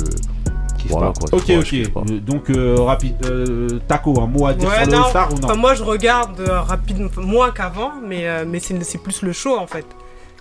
Voilà 0.89 1.13
quoi. 1.19 1.29
Ok, 1.39 1.45
ok. 1.51 1.65
kiffe 1.65 1.93
pas. 1.93 2.03
Donc, 2.03 2.51
euh, 2.51 2.77
rapide. 2.81 3.15
euh, 3.27 3.81
Taco, 3.87 4.21
un 4.21 4.27
mot 4.27 4.47
à 4.47 4.55
dire 4.55 4.69
Ouais, 4.69 4.83
sur 4.85 4.91
le. 4.93 4.97
All-Star 4.99 5.33
ou 5.33 5.37
non 5.37 5.45
Enfin, 5.49 5.55
moi, 5.57 5.75
je 5.75 5.83
regarde 5.83 6.41
euh, 6.41 6.61
rapidement, 6.61 7.09
moins 7.19 7.51
qu'avant, 7.51 7.93
mais, 8.05 8.27
euh, 8.29 8.45
mais 8.47 8.61
c'est 8.61 8.83
c'est 8.85 8.99
plus 8.99 9.23
le 9.23 9.33
show 9.33 9.57
en 9.59 9.67
fait. 9.67 9.87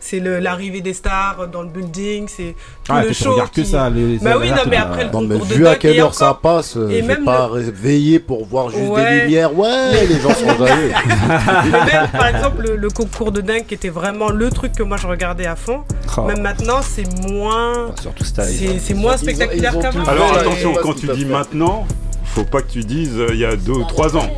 C'est 0.02 0.20
le- 0.20 0.40
l'arrivée 0.40 0.82
des 0.82 0.94
stars 0.94 1.48
dans 1.52 1.62
le 1.62 1.68
building, 1.70 2.28
c'est 2.28 2.56
tout 2.84 2.92
Ah, 2.94 3.04
le 3.04 3.10
tu 3.10 3.14
show. 3.16 3.34
regardes 3.34 3.50
que 3.52 3.62
qui- 3.62 3.68
ça, 3.68 3.90
les- 3.90 4.18
Bah 4.20 4.36
oui, 4.40 4.50
non, 4.50 4.56
mais 4.70 4.78
actes, 4.78 4.86
après 4.92 5.04
le 5.06 5.12
Non, 5.12 5.22
mais 5.22 5.34
concours 5.36 5.48
de 5.48 5.54
vu 5.54 5.68
à 5.68 5.76
quelle 5.76 6.00
heure 6.00 6.14
ça 6.14 6.38
passe, 6.42 6.78
euh, 6.78 6.90
et 6.90 7.02
je 7.02 7.06
vais 7.08 7.18
pas 7.18 7.50
veiller 7.54 8.20
pour 8.20 8.46
voir 8.46 8.70
juste 8.70 8.90
Ouais. 8.90 9.04
des 9.04 9.22
lumières. 9.24 9.58
Ouais, 9.58 10.06
les 10.08 10.20
gens 10.20 10.34
sont 10.34 10.48
jaloux. 10.48 10.66
Mais 11.72 11.72
même, 11.72 12.08
par 12.12 12.28
exemple, 12.28 12.62
le, 12.62 12.76
le 12.76 12.90
concours 12.90 13.32
de 13.32 13.42
dunk 13.42 13.72
était 13.72 13.90
vraiment 13.90 14.30
le 14.30 14.50
truc 14.50 14.74
que 14.74 14.84
moi 14.84 14.98
je 14.98 15.08
regardais 15.08 15.46
à 15.46 15.56
fond. 15.56 15.82
Oh. 16.18 16.22
Même 16.24 16.42
maintenant, 16.42 16.80
c'est 16.82 17.06
moins. 17.30 17.92
Surtout 18.02 18.24
année. 18.38 18.80
C'est 18.82 18.94
moins 18.94 19.18
spectaculaire 19.18 19.78
qu'avant. 19.80 20.04
Alors 20.06 20.34
attention, 20.38 20.74
quand 20.82 20.94
tu 20.94 21.08
dis 21.08 21.26
maintenant, 21.26 21.86
faut 22.24 22.44
pas 22.44 22.62
que 22.62 22.72
tu 22.72 22.82
dises 22.82 23.18
euh, 23.18 23.28
il 23.32 23.40
y 23.40 23.46
a 23.46 23.56
deux 23.56 23.74
ou 23.74 23.84
trois 23.84 24.16
ans. 24.16 24.30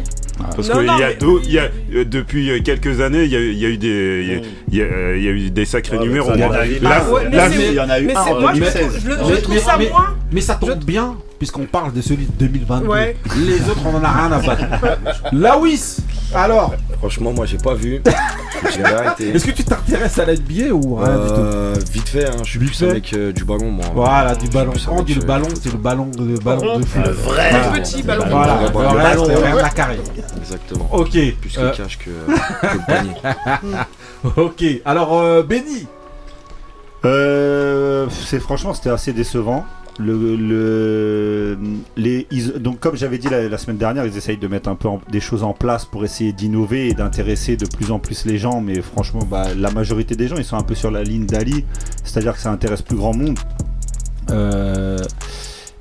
Parce 0.55 0.69
qu'il 0.69 0.86
y 0.86 0.89
a 0.89 0.98
mais- 1.10 1.15
deux, 1.15 1.39
il 1.45 1.51
y 1.51 1.60
a, 1.60 1.63
euh, 1.95 2.05
depuis 2.05 2.50
euh, 2.51 2.60
quelques 2.63 3.01
années, 3.01 3.24
il 3.25 3.31
y 3.31 3.36
a, 3.36 3.39
il 3.39 3.57
y 3.57 3.65
a 3.65 3.69
eu 3.69 3.77
des, 3.77 4.21
il 4.24 4.29
y 4.29 4.33
a- 4.33 4.41
il 4.71 4.77
y 4.77 4.81
a, 4.81 5.15
il 5.15 5.24
y 5.24 5.27
a 5.27 5.31
eu 5.31 5.50
des 5.51 5.65
sacrés 5.65 5.98
Ouais, 5.98 6.03
numéros. 6.05 6.31
il 6.33 6.39
y 6.39 6.43
en 6.43 6.48
Moi, 6.48 6.57
a 6.57 6.65
eu 6.67 6.79
la- 6.81 6.89
Ah 7.05 7.10
ouais, 7.12 7.21
mais 7.29 7.38
la- 7.38 7.50
c'est- 7.51 7.67
Il 7.67 7.74
y 7.74 7.79
en 7.79 7.89
a 7.89 8.00
eu 8.00 8.05
Mais 8.05 8.15
un 8.15 8.24
c'est 8.24 8.31
en 8.31 8.39
moi, 8.39 8.51
je, 8.53 8.60
2016. 8.60 9.03
trouve- 9.03 9.53
je 9.55 9.60
ça 9.60 9.77
moins. 9.77 10.15
Mais 10.31 10.41
ça 10.41 10.55
tombe 10.55 10.83
bien, 10.83 11.15
puisqu'on 11.38 11.65
parle 11.65 11.93
de 11.93 12.01
celui 12.01 12.25
de 12.25 12.31
2022. 12.39 12.88
Ouais. 12.88 13.15
Les 13.38 13.62
autres, 13.69 13.81
on 13.86 13.95
en 13.95 14.03
a 14.03 14.10
rien 14.12 14.31
à 14.31 14.39
battre. 14.39 14.63
Lawis 15.31 15.98
Alors, 16.33 16.74
Franchement, 17.00 17.33
moi 17.33 17.45
j'ai 17.45 17.57
pas 17.57 17.74
vu. 17.74 18.01
Arrêté. 18.84 19.30
est-ce 19.30 19.46
que 19.46 19.51
tu 19.51 19.63
t'intéresses 19.63 20.18
à 20.20 20.25
la 20.25 20.34
NBA 20.36 20.72
ou 20.74 20.96
rien 20.96 21.18
du 21.18 21.27
tout 21.27 21.34
Euh, 21.39 21.75
vite 21.91 22.10
fait, 22.10 22.27
hein, 22.27 22.34
je 22.44 22.50
suis 22.50 22.60
Vite 22.60 22.70
plus 22.70 22.77
fait. 22.80 22.89
avec 22.89 23.13
euh, 23.13 23.32
du 23.32 23.44
ballon, 23.46 23.72
moi. 23.72 23.86
Voilà, 23.94 24.36
du 24.36 24.48
ballon. 24.50 24.74
Quand 24.86 24.98
on 25.00 25.03
dit 25.03 25.13
le 25.15 25.24
euh, 25.24 25.25
ballon, 25.25 25.48
c'est 25.62 25.72
le 25.72 25.77
ballon 25.77 26.06
de, 26.08 26.38
ballon 26.44 26.80
de 26.80 26.86
foot. 26.86 27.01
vrai 27.08 27.50
Voilà. 27.51 27.80
petit 27.80 28.03
ballon. 28.03 28.25
Voilà, 28.30 28.58
Le 28.62 28.68
le 28.68 28.72
ballon. 28.74 28.94
ballon. 29.27 29.41
rien 29.44 29.58
à 29.58 29.70
carré. 29.70 30.00
Exactement. 30.38 30.89
Ok. 30.91 31.12
Plus 31.12 31.58
euh, 31.58 31.72
le 31.72 31.77
cash 31.77 31.98
que, 31.98 32.10
que 32.10 32.74
le 32.74 32.86
panier. 32.88 33.13
ok. 34.38 34.63
Alors, 34.86 35.18
euh, 35.20 35.44
Benny. 35.44 35.88
Euh, 37.03 38.08
c'est 38.27 38.39
franchement 38.39 38.74
c'était 38.75 38.91
assez 38.91 39.12
décevant. 39.13 39.65
Le, 40.00 40.36
le, 40.36 41.57
les, 41.98 42.25
donc 42.60 42.79
comme 42.79 42.95
j'avais 42.95 43.17
dit 43.17 43.27
la, 43.29 43.57
semaine 43.57 43.77
dernière, 43.77 44.05
ils 44.05 44.17
essayent 44.17 44.38
de 44.38 44.48
mettre 44.48 44.69
un 44.69 44.75
peu 44.75 44.88
des 45.12 45.19
choses 45.19 45.43
en 45.43 45.53
place 45.53 45.86
pour 45.86 46.03
essayer 46.05 46.31
d'innover 46.31 46.88
et 46.88 46.93
d'intéresser 46.93 47.57
de 47.57 47.65
plus 47.65 47.91
en 47.91 48.00
plus 48.00 48.25
les 48.25 48.38
gens. 48.38 48.62
Mais 48.62 48.81
franchement, 48.81 49.24
bah, 49.29 49.53
la 49.55 49.69
majorité 49.71 50.15
des 50.15 50.27
gens, 50.27 50.38
ils 50.38 50.45
sont 50.45 50.57
un 50.57 50.63
peu 50.63 50.75
sur 50.75 50.91
la 50.91 51.03
ligne 51.03 51.25
d'Ali, 51.25 51.65
c'est-à-dire 52.03 52.33
que 52.33 52.39
ça 52.39 52.51
intéresse 52.51 52.81
plus 52.81 52.95
grand 52.95 53.13
monde. 53.13 53.38
Euh, 54.29 54.98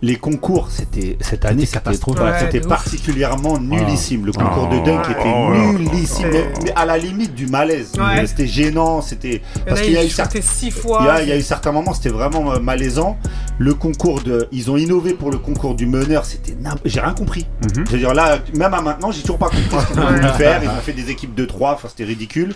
les 0.02 0.16
concours, 0.16 0.68
c'était 0.70 1.18
cette 1.20 1.44
année, 1.44 1.66
c'était 1.66 1.78
catastrophique. 1.80 2.22
ouais, 2.22 2.30
Ouais, 2.30 2.38
c'était 2.40 2.60
de 2.60 2.66
particulièrement 2.66 3.58
nullissime. 3.58 4.24
Le 4.24 4.32
concours 4.32 4.68
de 4.68 4.76
Oh, 4.76 4.84
dunk 4.84 5.02
oh, 5.06 5.10
était 5.10 5.32
oh 5.34 5.78
nullissime, 5.78 6.28
mais, 6.32 6.44
mais 6.64 6.72
à 6.74 6.86
la 6.86 6.96
limite 6.96 7.34
du 7.34 7.46
malaise. 7.46 7.92
Ouais. 7.98 8.26
C'était 8.26 8.46
gênant, 8.46 9.02
c'était 9.02 9.42
Il 9.56 9.58
y 9.58 9.62
en 9.62 9.64
parce 9.66 9.80
a, 9.80 9.82
qu'il 9.84 9.92
y 9.92 9.96
a 9.98 10.04
eu 10.04 10.08
certains 10.08 10.38
il 10.62 10.72
fois. 10.72 11.02
y, 11.04 11.08
a, 11.08 11.22
il 11.22 11.28
y 11.28 11.32
a 11.32 11.36
eu 11.36 11.42
certains 11.42 11.72
moments, 11.72 11.92
c'était 11.92 12.08
vraiment 12.08 12.52
euh, 12.52 12.60
malaisant. 12.60 13.18
Le 13.58 13.74
concours 13.74 14.22
de, 14.22 14.48
ils 14.52 14.70
ont 14.70 14.78
innové 14.78 15.12
pour 15.12 15.30
le 15.30 15.36
concours 15.36 15.74
du 15.74 15.84
meneur, 15.84 16.24
c'était, 16.24 16.56
j'ai 16.86 17.00
rien 17.00 17.12
compris. 17.12 17.46
Mhm. 17.76 17.84
Je 17.86 17.92
veux 17.92 17.98
dire 17.98 18.14
là, 18.14 18.38
même 18.56 18.72
à 18.72 18.80
maintenant, 18.80 19.10
j'ai 19.12 19.20
toujours 19.20 19.38
pas 19.38 19.50
compris 19.50 19.64
ce 19.86 19.92
qu'ils 19.92 20.00
ont 20.02 20.06
voulu 20.06 20.28
faire. 20.38 20.62
Ils 20.62 20.68
ont 20.70 20.80
fait 20.82 20.92
des 20.94 21.10
équipes 21.10 21.34
de 21.34 21.44
3 21.44 21.74
enfin 21.74 21.88
c'était 21.88 22.04
ridicule. 22.04 22.54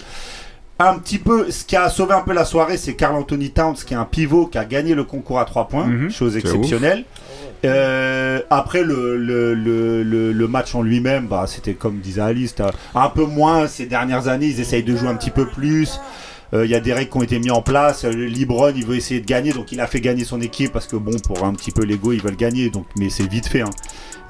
Un 0.78 0.98
petit 0.98 1.18
peu, 1.18 1.52
ce 1.52 1.64
qui 1.64 1.76
a 1.76 1.88
sauvé 1.88 2.14
un 2.14 2.22
peu 2.22 2.32
la 2.32 2.44
soirée, 2.44 2.76
c'est 2.78 2.94
Carl 2.94 3.14
Anthony 3.14 3.50
Towns, 3.50 3.76
qui 3.76 3.94
est 3.94 3.96
un 3.96 4.04
pivot, 4.04 4.46
qui 4.46 4.58
a 4.58 4.64
gagné 4.64 4.94
le 4.96 5.04
concours 5.04 5.38
à 5.38 5.44
3 5.44 5.68
points, 5.68 5.86
Mhm. 5.86 6.10
chose 6.10 6.36
exceptionnelle. 6.36 7.04
Euh, 7.64 8.40
après 8.50 8.82
le, 8.82 9.16
le, 9.16 9.54
le, 9.54 10.32
le, 10.32 10.48
match 10.48 10.74
en 10.74 10.82
lui-même, 10.82 11.26
bah, 11.26 11.44
c'était 11.46 11.74
comme 11.74 11.98
disait 11.98 12.20
Alice, 12.20 12.54
un 12.94 13.08
peu 13.08 13.24
moins 13.24 13.66
ces 13.66 13.86
dernières 13.86 14.28
années. 14.28 14.46
Ils 14.46 14.60
essayent 14.60 14.82
de 14.82 14.96
jouer 14.96 15.08
un 15.08 15.16
petit 15.16 15.30
peu 15.30 15.46
plus. 15.46 15.98
Euh, 16.52 16.64
Il 16.66 16.70
y 16.70 16.74
a 16.74 16.80
des 16.80 16.92
règles 16.92 17.10
qui 17.10 17.16
ont 17.16 17.22
été 17.22 17.38
mises 17.38 17.50
en 17.52 17.62
place. 17.62 18.04
Euh, 18.04 18.10
Libron, 18.10 18.72
il 18.76 18.84
veut 18.84 18.96
essayer 18.96 19.20
de 19.20 19.26
gagner, 19.26 19.52
donc 19.52 19.72
il 19.72 19.80
a 19.80 19.86
fait 19.86 20.00
gagner 20.00 20.24
son 20.24 20.40
équipe 20.40 20.72
parce 20.72 20.86
que 20.86 20.96
bon, 20.96 21.16
pour 21.26 21.44
un 21.44 21.52
petit 21.54 21.70
peu 21.70 21.84
l'ego, 21.84 22.12
ils 22.12 22.20
veulent 22.22 22.36
gagner. 22.36 22.70
Donc, 22.70 22.86
mais 22.98 23.08
c'est 23.08 23.26
vite 23.28 23.46
fait. 23.48 23.62
hein. 23.62 23.70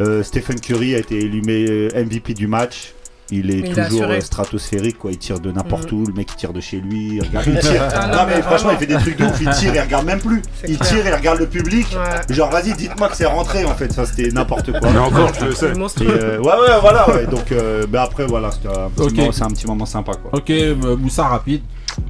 Euh, 0.00 0.22
Stephen 0.22 0.58
Curry 0.60 0.94
a 0.94 0.98
été 0.98 1.18
élu 1.18 1.42
euh, 1.48 1.88
MVP 2.04 2.34
du 2.34 2.46
match. 2.46 2.94
Il 3.38 3.50
est 3.50 3.58
il 3.66 3.74
toujours 3.74 4.04
euh, 4.10 4.20
stratosphérique, 4.20 4.98
quoi. 4.98 5.10
Il 5.10 5.18
tire 5.18 5.40
de 5.40 5.50
n'importe 5.50 5.90
Mhm. 5.92 5.98
où. 5.98 6.06
Le 6.06 6.12
mec, 6.12 6.28
il 6.32 6.36
tire 6.36 6.52
de 6.52 6.60
chez 6.60 6.78
lui. 6.80 7.16
Il, 7.16 7.22
regarde, 7.22 7.46
il 7.46 7.58
tire. 7.58 7.82
Ah 7.94 8.06
non, 8.06 8.16
non, 8.16 8.22
mais 8.28 8.36
mais 8.36 8.42
franchement, 8.42 8.70
il 8.72 8.78
fait 8.78 8.86
des 8.86 8.94
trucs 8.96 9.16
de 9.18 9.24
ouf. 9.24 9.40
Il 9.40 9.50
tire, 9.50 9.74
il 9.74 9.80
regarde 9.80 10.06
même 10.06 10.20
plus. 10.20 10.42
Il 10.68 10.76
clair. 10.78 10.88
tire, 10.90 11.06
il 11.06 11.14
regarde 11.14 11.38
le 11.40 11.46
public. 11.46 11.86
Ouais. 11.94 12.34
Genre, 12.34 12.50
vas-y, 12.50 12.72
dites-moi 12.74 13.08
que 13.08 13.16
c'est 13.16 13.26
rentré 13.26 13.64
en 13.64 13.74
fait. 13.74 13.92
Ça, 13.92 14.06
c'était 14.06 14.28
n'importe 14.30 14.70
quoi. 14.78 14.90
Mais 14.92 14.98
encore, 14.98 15.32
je 15.40 15.46
le 15.46 15.52
sais. 15.54 15.72
Euh, 16.02 16.38
ouais, 16.38 16.44
ouais, 16.44 16.80
voilà. 16.80 17.08
Ouais. 17.10 17.26
Donc, 17.26 17.50
euh, 17.52 17.86
bah 17.88 18.02
après, 18.02 18.26
voilà, 18.26 18.50
c'était 18.50 18.68
un 18.68 18.88
petit 18.90 19.02
Ok. 19.02 19.16
moment- 19.16 19.32
c'est 19.32 19.44
un 19.44 19.48
petit 19.48 19.66
moment 19.66 19.86
sympa, 19.86 20.12
quoi. 20.14 20.30
Ok, 20.38 20.50
euh, 20.50 20.96
Moussa, 20.96 21.24
rapide. 21.24 21.62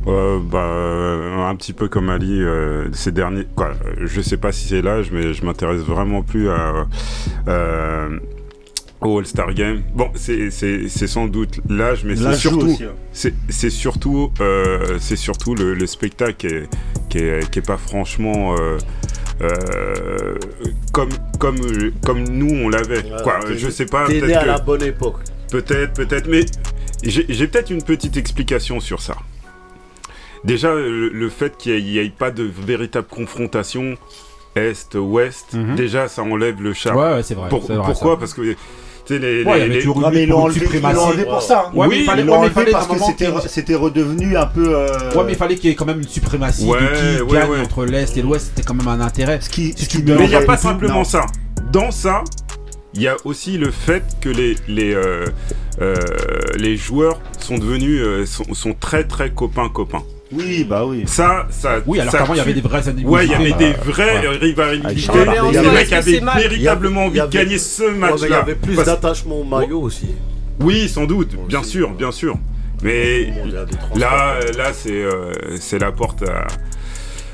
Euh, 0.07 0.39
bah, 0.43 0.59
euh, 0.59 1.47
un 1.47 1.55
petit 1.57 1.73
peu 1.75 1.89
comme 1.89 2.09
Ali, 2.09 2.41
euh, 2.43 2.89
ces 2.93 3.13
derniers. 3.13 3.47
Quoi, 3.55 3.73
je 4.03 4.21
sais 4.23 4.37
pas 4.39 4.51
si 4.53 4.69
c'est 4.69 4.81
l'âge, 4.83 5.11
mais 5.13 5.35
je 5.35 5.45
m'intéresse 5.45 5.81
vraiment 5.81 6.23
plus 6.23 6.49
à, 6.49 6.87
euh, 7.49 8.19
au 9.05 9.19
All-Star 9.19 9.53
Game. 9.55 9.83
Bon, 9.95 10.11
c'est- 10.15 10.51
c'est 10.51 10.89
c'est 10.89 11.07
sans 11.07 11.27
doute 11.27 11.61
l'âge, 11.69 12.05
mais 12.05 12.17
c'est 12.17 12.35
surtout, 12.35 12.77
hein. 12.83 12.93
c'est 13.13 13.35
c'est 13.49 13.71
surtout, 13.71 14.33
euh, 14.41 14.99
c'est 15.01 15.17
surtout 15.17 15.55
le, 15.55 15.75
le 15.75 15.87
spectacle 15.87 16.35
qui 16.37 16.47
est, 16.49 16.69
qui 17.09 17.19
est, 17.19 17.51
qui 17.51 17.59
est 17.61 17.67
pas 17.67 17.77
franchement. 17.77 18.55
euh, 18.59 18.79
euh, 19.43 20.35
comme, 20.93 21.09
comme, 21.41 21.57
comme 22.05 22.23
nous 22.29 22.55
on 22.55 22.69
l'avait. 22.69 23.03
Quoi, 23.25 23.41
je 23.57 23.69
sais 23.69 23.87
pas. 23.87 24.07
T'es 24.07 24.21
peut-être 24.21 24.29
né 24.29 24.35
à 24.37 24.43
que- 24.43 24.47
la 24.47 24.59
bonne 24.59 24.83
époque. 24.83 25.17
Peut-être, 25.51 25.93
peut-être, 25.95 26.29
mais 26.29 26.45
j'ai 27.03 27.47
peut-être 27.49 27.71
une 27.71 27.83
petite 27.83 28.17
explication 28.17 28.79
sur 28.81 29.01
ça. 29.03 29.17
Déjà, 30.45 30.75
le, 30.75 31.09
le 31.09 31.29
fait 31.31 31.57
qu'il 31.57 31.85
n'y 31.85 31.99
ait, 31.99 32.11
pas 32.11 32.31
de 32.31 32.45
véritable 32.45 33.07
confrontation 33.09 33.97
Est-Ouest, 34.57 35.55
Mhm. 35.55 35.75
déjà 35.75 36.07
ça 36.07 36.23
enlève 36.23 36.63
le 36.63 36.73
charme. 36.75 36.97
Ouais, 36.99 37.15
ouais, 37.15 37.23
c'est 37.25 37.35
vrai. 37.35 37.49
Pour- 37.49 37.65
c'est 37.67 37.75
vrai, 37.75 37.87
pourquoi? 37.87 38.13
ça. 38.13 38.19
Parce 38.19 38.35
que 38.35 38.55
tu 39.07 39.15
sais, 39.15 39.19
les, 39.21 39.45
Ouais, 39.45 39.61
les- 39.61 39.69
mais 39.69 39.79
ils 39.81 39.85
l'ont 39.87 39.93
pour 39.95 40.05
enlevé, 40.07 40.23
ils 40.25 40.53
suprématie. 40.61 40.95
l'ont 40.97 41.03
enlevé 41.03 41.25
pour 41.25 41.43
ça. 41.43 41.67
hein. 41.69 41.77
Ouais, 41.77 41.89
mais 41.89 41.97
il 41.97 42.01
Ils 42.03 42.05
fallait, 42.07 42.23
l'ont 42.23 42.33
ouais, 42.33 42.39
enlevé 42.51 42.71
parce 42.73 42.87
que 42.87 43.49
c'était 43.49 43.75
redevenu 43.75 44.37
un 44.37 44.47
peu. 44.47 44.75
euh, 44.77 44.87
Ouais, 45.15 45.25
mais 45.27 45.33
il 45.33 45.37
fallait 45.37 45.55
qu'il 45.57 45.71
y 45.71 45.73
ait 45.73 45.77
quand 45.77 45.85
même 45.85 46.01
une 46.01 46.09
suprématie 46.09 46.65
Ouais, 46.65 46.79
de 46.81 47.17
qui 47.17 47.23
ouais, 47.23 47.41
gagne 47.41 47.51
ouais. 47.51 47.61
entre 47.61 47.85
l'Est 47.85 48.17
et 48.17 48.23
l'Ouest. 48.23 48.47
C'était 48.55 48.63
quand 48.67 48.75
même 48.75 48.89
un 48.89 49.01
intérêt. 49.01 49.41
Ce 49.41 49.49
qui, 49.51 49.73
Si 49.77 49.85
ce 49.85 49.89
tu 49.91 49.99
qui 49.99 50.03
me- 50.05 50.17
Mais 50.17 50.25
il 50.25 50.31
n'y 50.31 50.35
a 50.37 50.43
pas 50.43 50.57
simplement 50.57 50.95
non. 51.01 51.05
ça. 51.05 51.27
Dans 51.73 51.91
ça, 51.91 52.23
il 52.95 53.03
y 53.03 53.09
a 53.09 53.17
aussi 53.25 53.59
le 53.59 53.71
fait 53.71 54.03
que 54.21 54.29
les, 54.29 54.57
les, 54.69 54.95
euh, 54.95 55.27
euh, 55.83 55.95
les 56.57 56.77
joueurs 56.77 57.21
sont 57.41 57.59
devenus 57.59 58.01
sont, 58.31 58.55
sont 58.55 58.75
très 58.79 59.05
très 59.05 59.31
copains 59.31 59.69
copains. 59.69 60.03
Oui, 60.35 60.65
bah 60.65 60.85
oui. 60.85 61.05
Ça, 61.07 61.47
ça. 61.51 61.79
Oui, 61.87 62.01
alors 62.01 62.13
ça 62.13 62.19
qu'avant, 62.19 62.35
il 62.35 62.39
y 62.39 62.41
avait 62.41 62.55
des 62.55 62.61
vraies 62.61 62.89
animosités. 62.89 63.09
Ouais, 63.11 63.25
il 63.27 63.31
y 63.31 63.35
avait 63.35 63.53
des 63.53 63.73
vraies 63.73 64.27
ouais. 64.27 64.37
rivalités. 64.37 65.11
Les 65.53 65.71
mecs 65.71 65.93
avaient 65.93 66.21
véritablement 66.21 67.05
envie 67.07 67.21
de 67.21 67.27
gagner 67.27 67.59
ce 67.59 67.83
mais 67.85 67.89
il 67.91 67.97
y 67.97 67.99
match-là. 67.99 68.39
avait 68.41 68.55
plus 68.55 68.77
d'attachement 68.77 69.37
au 69.41 69.45
maillot 69.45 69.81
aussi. 69.81 70.09
Oui, 70.61 70.89
sans 70.89 71.05
doute, 71.05 71.31
bien 71.49 71.63
sûr, 71.63 71.91
bien 71.91 72.13
sûr. 72.13 72.37
Mais 72.83 73.33
là, 73.97 74.35
là, 74.59 74.73
c'est 74.73 74.91
euh, 74.93 75.33
c'est 75.59 75.79
la 75.79 75.93
porte 75.93 76.23
à. 76.29 76.47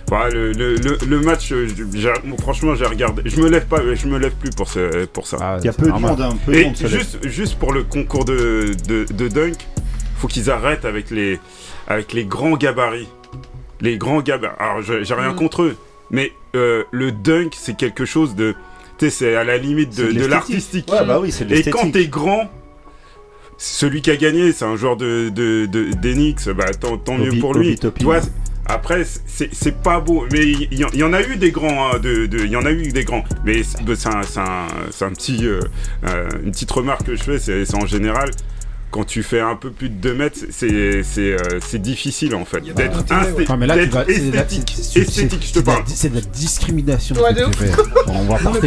Voilà, 0.08 0.30
le, 0.30 0.52
le, 0.52 0.74
le, 0.74 0.98
le 1.08 1.20
match, 1.20 1.52
euh, 1.52 1.68
j'ai- 1.94 2.10
franchement, 2.40 2.74
j'ai 2.74 2.84
regardé. 2.84 3.22
Je 3.26 3.40
me 3.40 3.48
lève 3.48 3.66
pas, 3.66 3.78
je 3.94 4.06
me 4.08 4.18
lève 4.18 4.32
plus 4.32 4.50
pour, 4.50 4.68
ce, 4.68 5.04
pour 5.06 5.26
ça. 5.28 5.36
Ah, 5.40 5.56
Il 5.60 5.66
y 5.66 5.68
a 5.68 5.72
peu 5.72 5.86
de 5.86 5.92
monde, 5.92 6.20
hein, 6.20 6.36
peu 6.44 6.52
Et 6.52 6.64
monde 6.64 6.74
juste, 6.76 7.18
juste 7.28 7.54
pour 7.60 7.72
le 7.72 7.84
concours 7.84 8.24
de, 8.24 8.72
de, 8.88 9.04
de 9.12 9.28
dunk, 9.28 9.54
faut 10.20 10.28
qu'ils 10.28 10.50
arrêtent 10.50 10.84
avec 10.84 11.10
les, 11.10 11.40
avec 11.88 12.12
les 12.12 12.24
grands 12.24 12.56
gabarits. 12.56 13.08
les 13.80 13.96
grands 13.96 14.20
bah, 14.20 14.54
alors 14.58 14.82
j'ai 14.82 15.00
Mm. 15.00 15.18
rien 15.18 15.34
contre 15.34 15.62
eux, 15.62 15.76
mais 16.10 16.32
euh, 16.54 16.84
le 16.90 17.10
dunk, 17.12 17.50
c'est 17.56 17.76
quelque 17.76 18.04
chose 18.04 18.34
de. 18.34 18.54
Tu 18.98 19.06
sais, 19.06 19.10
c'est 19.10 19.34
à 19.36 19.44
la 19.44 19.56
limite 19.56 19.96
de, 19.96 20.26
l'artistique. 20.26 20.90
Ouais, 20.92 21.04
bah 21.06 21.18
oui, 21.20 21.32
c'est 21.32 21.50
Et 21.50 21.62
quand 21.70 21.90
t'es 21.90 22.06
grand, 22.06 22.50
celui 23.56 24.02
qui 24.02 24.10
a 24.10 24.16
gagné, 24.16 24.52
c'est 24.52 24.64
un 24.64 24.76
joueur 24.76 24.96
de, 24.96 25.30
de, 25.30 25.66
de- 25.66 25.92
d'Enix, 25.92 26.48
bah 26.48 26.66
tant, 26.78 26.96
tant 26.98 27.16
mieux 27.16 27.30
Obi- 27.30 27.40
pour 27.40 27.54
lui. 27.54 27.78
Tu 27.78 28.04
vois, 28.04 28.20
après, 28.66 29.04
c'est, 29.26 29.52
c'est 29.54 29.82
pas 29.82 30.00
beau, 30.00 30.26
mais 30.32 30.42
il 30.44 30.78
y, 30.78 31.02
en 31.02 31.12
a 31.12 31.22
eu 31.22 31.36
des 31.36 31.50
grands, 31.50 31.92
hein, 31.94 31.98
de, 31.98 32.26
de- 32.26 32.38
il 32.44 32.50
y 32.50 32.56
en 32.56 32.64
a 32.66 32.70
eu 32.72 32.88
des 32.92 33.04
grands, 33.04 33.24
mais 33.44 33.62
c'est, 33.62 34.08
un, 34.08 34.22
c'est 34.22 34.40
un, 34.40 34.66
c'est 34.90 35.04
un 35.04 35.10
petit, 35.12 35.46
euh, 35.46 35.60
euh, 36.06 36.28
une 36.44 36.52
petite 36.52 36.70
remarque 36.70 37.04
que 37.04 37.16
je 37.16 37.22
fais, 37.22 37.38
c'est, 37.38 37.64
c'est 37.64 37.74
en 37.76 37.86
général, 37.86 38.30
quand 38.90 39.04
tu 39.04 39.22
fais 39.22 39.40
un 39.40 39.54
peu 39.56 39.70
plus 39.70 39.88
de 39.88 39.94
2 39.94 40.14
mètres, 40.14 40.38
c'est, 40.50 41.02
c'est, 41.04 41.32
euh, 41.32 41.38
c'est 41.66 41.80
difficile 41.80 42.34
en 42.34 42.44
fait, 42.44 42.60
d'être, 42.60 43.04
esthétique, 44.96 45.42
je 45.46 45.52
te 45.52 45.54
c'est 45.54 45.62
de 45.62 45.66
la 45.66 45.72
parle. 45.74 45.84
di- 45.84 45.92
C'est 45.96 46.08
de 46.10 46.14
la 46.16 46.20
discrimination. 46.22 47.14
Ouais, 47.16 47.30
ce 47.30 47.34
de 47.40 47.44
que 47.44 47.50
tu 47.56 47.62
ouf. 47.64 47.70
fais. 47.76 47.82
On 48.08 48.24
va 48.24 48.38
partir 48.38 48.60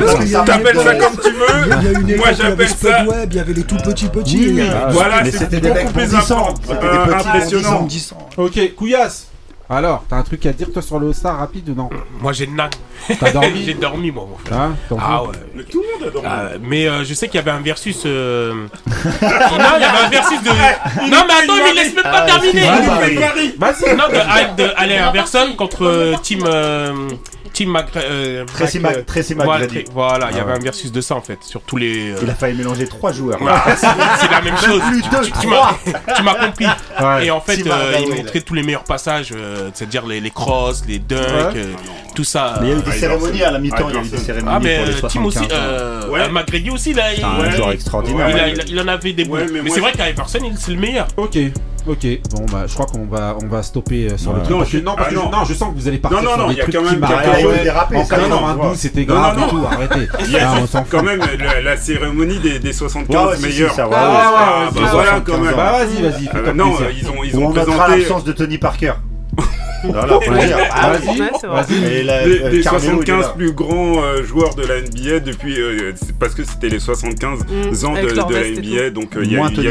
T'appelles 0.46 0.78
ça 0.80 0.96
comme 0.96 1.18
tu 1.18 1.30
Il 1.30 1.68
y 1.68 1.72
a- 1.74 1.78
il 1.78 1.84
y 1.84 1.96
a 1.96 2.00
veux, 2.00 2.16
moi 2.18 2.32
j'appelle 2.32 2.70
ça... 2.70 3.06
Il 3.30 3.36
y 3.36 3.40
avait 3.40 3.54
les 3.54 3.64
tout 3.64 3.76
petits 3.78 4.08
petits. 4.08 4.38
Oui, 4.38 4.44
oui. 4.46 4.52
il 4.52 4.56
y 4.58 4.62
a- 4.70 4.88
Voilà, 4.92 5.26
c'était 5.26 5.60
des 5.60 5.70
beaucoup 5.70 5.94
plus 5.94 6.04
euh, 6.04 7.06
petits 7.06 7.28
impressionnant. 7.28 7.88
Ok, 8.38 8.76
Couillasse. 8.76 9.28
Alors, 9.70 10.04
t'as 10.10 10.18
un 10.18 10.24
truc 10.24 10.46
à 10.46 10.52
dire 10.54 10.72
toi 10.72 10.82
sur 10.82 11.00
le 11.00 11.08
All-Star 11.08 11.38
rapide 11.38 11.70
ou 11.70 11.74
non 11.74 11.90
Moi 12.20 12.34
j'ai 12.34 12.48
nan. 12.48 12.70
T'as 13.20 13.32
dormi 13.32 13.64
J'ai 13.66 13.74
dormi 13.74 14.12
moi 14.12 14.28
mon 14.30 14.38
frère. 14.38 14.60
Hein 14.60 14.76
Ah 15.00 15.24
ouais. 15.24 15.30
Mais 15.56 15.64
tout 15.64 15.82
le 15.82 15.94
monde 16.00 16.08
a 16.10 16.12
dormi. 16.12 16.28
Ah, 16.30 16.50
mais 16.62 16.88
euh, 16.88 17.04
je 17.04 17.14
sais 17.14 17.28
qu'il 17.28 17.36
y 17.36 17.40
avait 17.40 17.52
un 17.52 17.62
versus. 17.62 18.04
euh, 18.06 18.54
non, 18.86 18.98
il 19.22 19.82
y 19.82 19.86
avait 19.86 20.06
un 20.06 20.10
versus 20.10 20.44
de. 20.44 20.50
Non, 20.50 21.24
mais 21.28 21.34
attends, 21.44 21.56
mais 21.64 21.70
il 21.72 21.76
laisse 21.76 21.96
même 21.96 22.04
pas 22.04 22.22
terminer. 22.22 22.68
Ah. 22.68 22.82
Paris. 22.86 23.56
Vas-y. 23.58 23.96
Non, 23.96 24.04
de, 24.10 24.64
de 24.64 24.70
Allen 24.76 25.10
Iverson 25.10 25.54
contre 25.58 25.86
euh, 25.86 26.16
Team. 26.22 26.44
Euh, 27.54 27.56
Team 27.56 27.70
Mac. 27.70 27.88
euh, 27.96 28.46
Tracy 28.46 28.80
Mac- 28.80 28.96
Mac- 28.98 29.06
Tracy 29.06 29.34
voilà, 29.36 29.52
McGrady. 29.66 29.80
Tra- 29.86 29.92
Voilà, 29.94 30.28
il 30.32 30.36
y 30.36 30.40
Ah 30.40 30.42
avait 30.44 30.52
ouais. 30.54 30.58
un 30.58 30.62
versus 30.64 30.92
de 30.92 31.02
ça 31.02 31.16
en 31.16 31.22
fait, 31.22 31.40
sur 31.44 31.62
tous 31.62 31.78
les. 31.78 32.12
euh, 32.12 32.18
Il 32.24 32.30
a 32.30 32.34
failli 32.36 32.58
mélanger 32.58 32.88
trois 32.88 33.12
joueurs. 33.12 33.40
Ah, 33.48 33.64
c'est 33.78 33.88
c'est 34.20 34.32
la 34.32 34.42
même 34.42 34.58
chose. 34.58 34.82
plus 34.90 35.02
Tu- 35.02 35.10
deux, 35.10 35.22
tu- 35.22 35.32
tu 35.42 35.48
m'as- 35.48 35.78
tu 36.16 36.24
m'as 36.24 36.36
compris. 36.36 36.66
Ouais. 36.66 37.26
Et 37.26 37.32
en 37.32 37.42
fait, 37.42 37.58
Tim 37.58 37.72
euh, 37.72 37.98
il 38.08 38.16
montrait 38.16 38.42
tous 38.42 38.54
les 38.54 38.64
meilleurs 38.64 38.84
passages, 38.84 39.30
euh, 39.36 39.70
c'est-à-dire 39.74 40.06
les, 40.06 40.20
les 40.20 40.32
crosses, 40.32 40.84
les 40.88 41.00
dunks, 41.00 41.20
Ouais. 41.20 41.54
euh, 41.58 41.74
tout 42.16 42.24
ça. 42.24 42.58
Mais 42.62 42.68
il 42.68 42.72
y 42.72 42.74
a 42.76 42.78
eu 42.80 42.82
des 42.82 42.92
cérémonies 42.92 43.44
à 43.44 43.52
la 43.52 43.60
mi-temps, 43.60 43.76
Ah, 43.80 43.86
il 43.90 43.96
y 43.96 43.98
a 43.98 44.02
eu 44.02 44.08
des 44.08 44.18
cérémonies 44.18 44.56
Ah, 44.56 44.60
mais 44.62 44.78
pour 44.78 44.86
les 44.86 44.92
euh, 44.94 44.98
75 45.00 45.14
Tim 45.14 45.26
aussi, 45.26 45.48
euh, 45.52 46.08
Ouais. 46.10 46.20
euh, 46.22 46.30
McGrady 46.30 46.70
aussi, 46.72 46.94
là, 46.94 47.12
il, 47.14 47.18
C'est 47.18 47.24
un 47.24 47.40
Ouais. 47.40 47.52
joueur 47.52 47.72
extraordinaire. 47.72 48.30
il, 48.30 48.34
a- 48.40 48.44
Ouais. 48.44 48.52
il 48.54 48.62
a- 48.62 48.64
il 48.68 48.80
en 48.82 48.88
avait 48.88 49.14
des. 49.14 49.26
Ouais, 49.26 49.46
mais 49.52 49.70
c'est 49.70 49.80
vrai 49.80 49.92
qu'Iverson, 49.92 50.40
il- 50.44 50.58
c'est 50.58 50.72
le 50.72 50.78
meilleur. 50.80 51.08
Ok, 51.18 51.38
ok. 51.88 52.08
Bon 52.32 52.46
bah, 52.52 52.64
je 52.68 52.74
crois 52.74 52.86
qu'on 52.86 53.06
va, 53.06 53.36
on 53.44 53.48
va 53.48 53.62
stopper 53.64 54.08
euh, 54.12 54.18
sur 54.18 54.32
Ouais. 54.32 54.38
le 54.38 54.44
truc. 54.44 54.52
Non, 54.54 54.58
parce 54.60 54.72
que- 54.72 54.78
je- 54.78 54.84
non, 54.84 54.96
parce 54.96 55.10
que 55.10 55.16
ah, 55.16 55.20
je- 55.20 55.26
non. 55.26 55.32
non, 55.40 55.46
je 55.46 55.54
sens 55.54 55.74
que 55.74 55.80
vous 55.80 55.88
allez 55.88 55.98
partir 55.98 56.20
Non, 56.20 56.24
non, 56.26 56.30
sur 56.32 56.38
non, 56.40 56.48
des 56.48 56.54
il 56.54 56.58
y 56.58 56.60
a 56.62 56.64
trucs 56.64 56.76
quand 56.76 56.84
qui 56.84 56.92
même- 56.92 57.00
m'arrêtent. 57.00 57.64
dérapé, 57.64 57.98
En 57.98 58.06
ça, 58.06 58.18
non, 58.18 58.24
92, 58.30 58.78
c'était 58.78 59.06
Non, 59.06 59.14
grave 59.16 59.38
non, 59.40 59.48
et 59.48 59.50
tout. 59.50 59.62
Arrêtez. 59.70 60.08
Il 60.22 60.32
y 60.32 60.38
a 60.38 60.50
Ah, 60.52 60.56
on 60.62 60.68
s'en 60.68 60.84
quand 60.90 60.98
fout. 61.00 61.06
même 61.08 61.22
la, 61.40 61.62
la 61.62 61.78
cérémonie 61.78 62.40
des, 62.40 62.60
des 62.60 62.74
75 62.74 63.16
Ouais, 63.16 63.30
ouais, 63.32 63.36
si, 63.36 63.42
si, 63.42 63.48
meilleurs. 63.48 63.74
ça 63.76 63.88
va, 63.88 63.98
Ah, 63.98 64.10
ouais, 64.10 64.18
ah, 64.18 64.30
ouais, 64.30 64.66
bah 64.74 64.82
ouais, 64.82 64.88
voilà, 64.92 65.10
75 65.12 65.24
quand 65.26 65.44
même. 65.44 65.56
Bah 65.56 65.72
vas-y, 65.72 66.02
vas-y, 66.02 66.30
Euh, 66.48 66.54
non, 66.54 66.70
plaisir. 66.76 66.88
euh, 66.88 66.92
ils 67.02 67.10
ont, 67.10 67.24
ils 67.24 67.36
Où 67.36 67.40
ont 67.42 67.46
on 67.48 67.50
notera 67.54 67.66
présenté 67.86 68.00
l'absence 68.00 68.24
de 68.24 68.32
Tony 68.34 68.58
Parker. 68.58 68.94
Voilà, 69.84 70.20
faut 70.22 70.32
le 70.32 70.38
dire. 70.46 70.58
Ah, 70.72 70.92
vas-y, 70.94 71.18
vas-y. 71.20 71.84
Et 71.94 72.04
la- 72.04 72.26
les, 72.26 72.42
euh, 72.42 72.50
les 72.50 72.62
Carmelo, 72.62 73.02
il 73.04 73.10
est 73.10 73.14
75 73.14 73.22
là. 73.22 73.34
plus 73.36 73.52
grands 73.54 74.02
euh, 74.04 74.24
joueurs 74.24 74.56
de 74.56 74.64
la 74.66 74.82
NBA 74.82 75.20
depuis 75.20 75.60
euh, 75.60 75.94
parce 76.20 76.34
que 76.36 76.44
c'était 76.44 76.70
les 76.70 76.80
75 76.80 77.40
Mm, 77.44 77.86
ans 77.86 77.94
de, 77.94 78.34
la 78.34 78.50
NBA 78.50 78.90
donc 78.92 79.16
euh, 79.16 79.22
il 79.24 79.32
y, 79.32 79.36
a 79.36 79.40
Moins 79.40 79.50
eu- 79.50 79.54
tout 79.54 79.62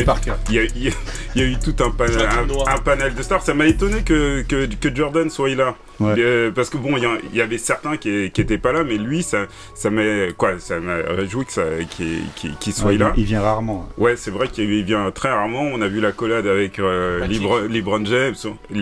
un, 2.43 2.47
noir. 2.47 2.69
un, 2.69 2.75
un 2.75 2.79
panel 2.79 3.15
de 3.15 3.23
stars 3.23 3.43
ça 3.43 3.55
m'a 3.55 3.67
étonné 3.67 4.03
que, 4.03 4.43
que, 4.43 4.67
que 4.67 4.95
Jordan 4.95 5.31
soit 5.31 5.51
là 5.55 5.75
Ouais. 6.01 6.15
Euh, 6.19 6.51
parce 6.55 6.69
que 6.71 6.77
bon 6.79 6.97
il 6.97 7.37
y, 7.37 7.41
avait 7.41 7.59
certains 7.59 7.97
qui, 7.97 8.31
qui 8.33 8.41
étaient 8.41 8.59
pas 8.59 8.73
là 8.73 8.83
mais 8.83 8.97
lui 8.97 9.23
ça 9.23 9.47
ça 9.75 9.91
m'a 9.91 10.33
quoi 10.37 10.59
ça 10.59 10.81
m'a 10.81 10.97
réjoui 11.09 11.45
que 11.45 11.53
ça 11.53 11.63
qu'il 11.97 12.73
soit 12.73 12.91
Ouais, 12.91 12.99
là 12.99 13.13
Il 13.17 13.25
vient 13.25 13.41
rarement. 13.43 13.89
Ouais, 13.99 14.17
c'est 14.17 14.31
vrai 14.31 14.49
qu'il 14.49 14.83
vient 14.85 15.11
très 15.13 15.31
rarement. 15.31 15.63
On 15.63 15.81
a 15.83 15.89
vu 15.89 16.01
la 16.01 16.13
collade 16.13 16.47
avec 16.47 16.79
euh, 16.79 17.25
LeBron 17.69 18.05
James, 18.07 18.35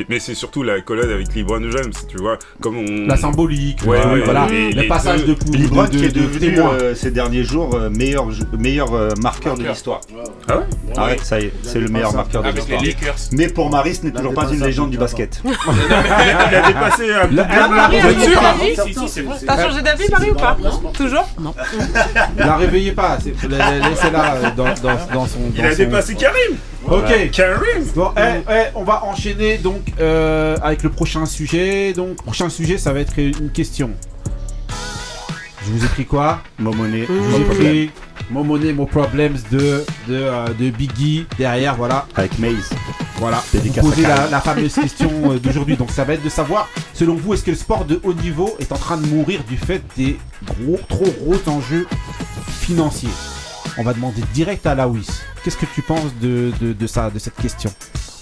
mais 0.08 0.18
c'est 0.18 0.34
surtout 0.34 0.62
la 0.62 0.80
collade 0.80 1.10
avec 1.10 1.34
LeBron 1.34 1.60
James, 1.70 1.92
tu 2.08 2.16
vois. 2.16 2.38
Comme 2.60 2.78
on. 2.78 3.06
La 3.06 3.16
symbolique, 3.16 3.80
Ouais, 3.86 3.98
ouais, 4.06 4.20
voilà, 4.24 4.46
les- 4.48 4.72
le 4.72 4.80
les 4.82 4.88
passage 4.88 5.24
deux- 5.24 5.34
de 5.34 5.50
de, 5.50 5.88
qui 5.90 6.04
est 6.04 6.08
de, 6.08 6.20
de 6.20 6.26
devenu 6.26 6.58
euh, 6.60 6.94
ces 6.94 7.10
derniers 7.10 7.44
jours 7.44 7.74
euh, 7.74 7.90
meilleur, 7.90 8.28
meilleur 8.58 8.94
euh, 8.94 9.10
marqueur 9.22 9.56
de 9.58 9.64
l'histoire. 9.64 10.00
Ah 10.48 10.58
ouais? 10.58 10.64
Arrête, 10.96 11.20
ça 11.20 11.40
y 11.40 11.46
est, 11.46 11.52
c'est 11.62 11.80
le 11.80 11.88
meilleur 11.88 12.14
marqueur 12.14 12.42
de 12.42 12.48
Avec 12.48 12.66
les 12.68 12.76
l'histoire. 12.78 13.06
Lakers. 13.10 13.28
Mais 13.32 13.48
pour 13.48 13.70
Maris, 13.70 13.96
ce 13.96 14.06
n'est 14.06 14.12
toujours 14.12 14.34
pas 14.34 14.48
une 14.50 14.64
légende 14.64 14.90
du 14.90 14.98
basket. 14.98 15.42
Il 15.44 16.54
a 16.56 16.66
dépassé 16.68 17.09
un 17.14 17.26
La- 17.30 17.68
Marie, 17.68 17.96
Bien 18.00 18.08
elle 18.10 18.16
a 18.16 18.20
sûr. 18.24 18.40
changé 18.42 18.74
d'avis 18.76 18.94
Si, 18.94 18.94
si, 19.00 19.08
c'est 19.08 19.20
vrai. 19.22 19.36
T'as 19.46 19.62
changé 19.68 19.82
d'avis, 19.82 20.08
Marie, 20.10 20.30
ou 20.30 20.34
pas 20.34 20.56
Toujours 20.94 21.28
La 22.36 22.56
réveillez 22.56 22.92
pas, 22.92 23.18
laissez-la 23.24 24.34
euh, 24.34 24.50
dans, 24.56 24.64
dans, 24.82 24.98
dans 25.12 25.26
son. 25.26 25.38
Il 25.54 25.60
dans 25.62 25.68
a 25.68 25.72
son- 25.72 25.76
dépassé 25.76 26.14
Karim 26.14 26.56
Ok. 26.86 27.30
Karim 27.32 27.84
Bon, 27.94 28.10
eh, 28.16 28.40
eh, 28.50 28.54
on 28.74 28.84
va 28.84 29.04
enchaîner 29.04 29.58
donc 29.58 29.82
euh, 30.00 30.56
avec 30.62 30.82
le 30.82 30.90
prochain 30.90 31.26
sujet. 31.26 31.92
Donc, 31.92 32.16
prochain 32.22 32.48
sujet, 32.48 32.78
ça 32.78 32.92
va 32.92 33.00
être 33.00 33.18
une 33.18 33.50
question. 33.50 33.90
Je 35.64 35.70
vous 35.72 35.84
ai 35.84 35.88
pris 35.88 36.06
quoi 36.06 36.40
Je 37.06 37.12
vous 37.12 37.36
ai 37.40 37.44
pris 37.44 37.90
Mon 38.30 38.44
Money, 38.44 38.72
Mo 38.72 38.86
Problems 38.86 39.36
de, 39.50 39.84
de, 40.08 40.14
euh, 40.14 40.46
de 40.58 40.70
Biggie 40.70 41.26
derrière, 41.38 41.76
voilà. 41.76 42.06
avec 42.16 42.38
Maze. 42.38 42.70
Voilà, 43.18 43.42
Dédicace 43.52 43.84
vous 43.84 43.90
posez 43.90 44.06
à 44.06 44.08
la, 44.08 44.14
Karim. 44.16 44.30
la 44.30 44.40
fameuse 44.40 44.74
question 44.74 45.10
euh, 45.32 45.38
d'aujourd'hui. 45.38 45.76
Donc 45.76 45.90
ça 45.90 46.04
va 46.04 46.14
être 46.14 46.22
de 46.24 46.30
savoir, 46.30 46.68
selon 46.94 47.14
vous, 47.16 47.34
est-ce 47.34 47.44
que 47.44 47.50
le 47.50 47.56
sport 47.56 47.84
de 47.84 48.00
haut 48.02 48.14
niveau 48.14 48.56
est 48.60 48.72
en 48.72 48.78
train 48.78 48.96
de 48.96 49.06
mourir 49.06 49.42
du 49.44 49.58
fait 49.58 49.82
des 49.96 50.18
gros, 50.46 50.78
trop 50.88 51.04
gros 51.22 51.36
enjeux 51.52 51.86
financiers? 52.48 53.10
On 53.76 53.82
va 53.82 53.92
demander 53.92 54.22
direct 54.32 54.66
à 54.66 54.74
Lawis. 54.74 55.06
Qu'est-ce 55.44 55.56
que 55.58 55.66
tu 55.74 55.82
penses 55.82 56.14
de, 56.20 56.50
de, 56.60 56.72
de 56.72 56.86
ça, 56.86 57.10
de 57.10 57.18
cette 57.18 57.36
question? 57.36 57.70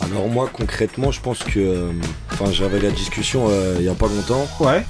Alors 0.00 0.28
moi 0.28 0.48
concrètement 0.52 1.10
je 1.10 1.20
pense 1.20 1.40
que 1.40 1.58
euh, 1.58 1.90
enfin 2.32 2.52
j'avais 2.52 2.78
la 2.78 2.90
discussion 2.92 3.46
euh, 3.50 3.74
il 3.80 3.84
y 3.84 3.88
a 3.88 3.94
pas 3.94 4.06
longtemps 4.06 4.46
Ouais. 4.60 4.86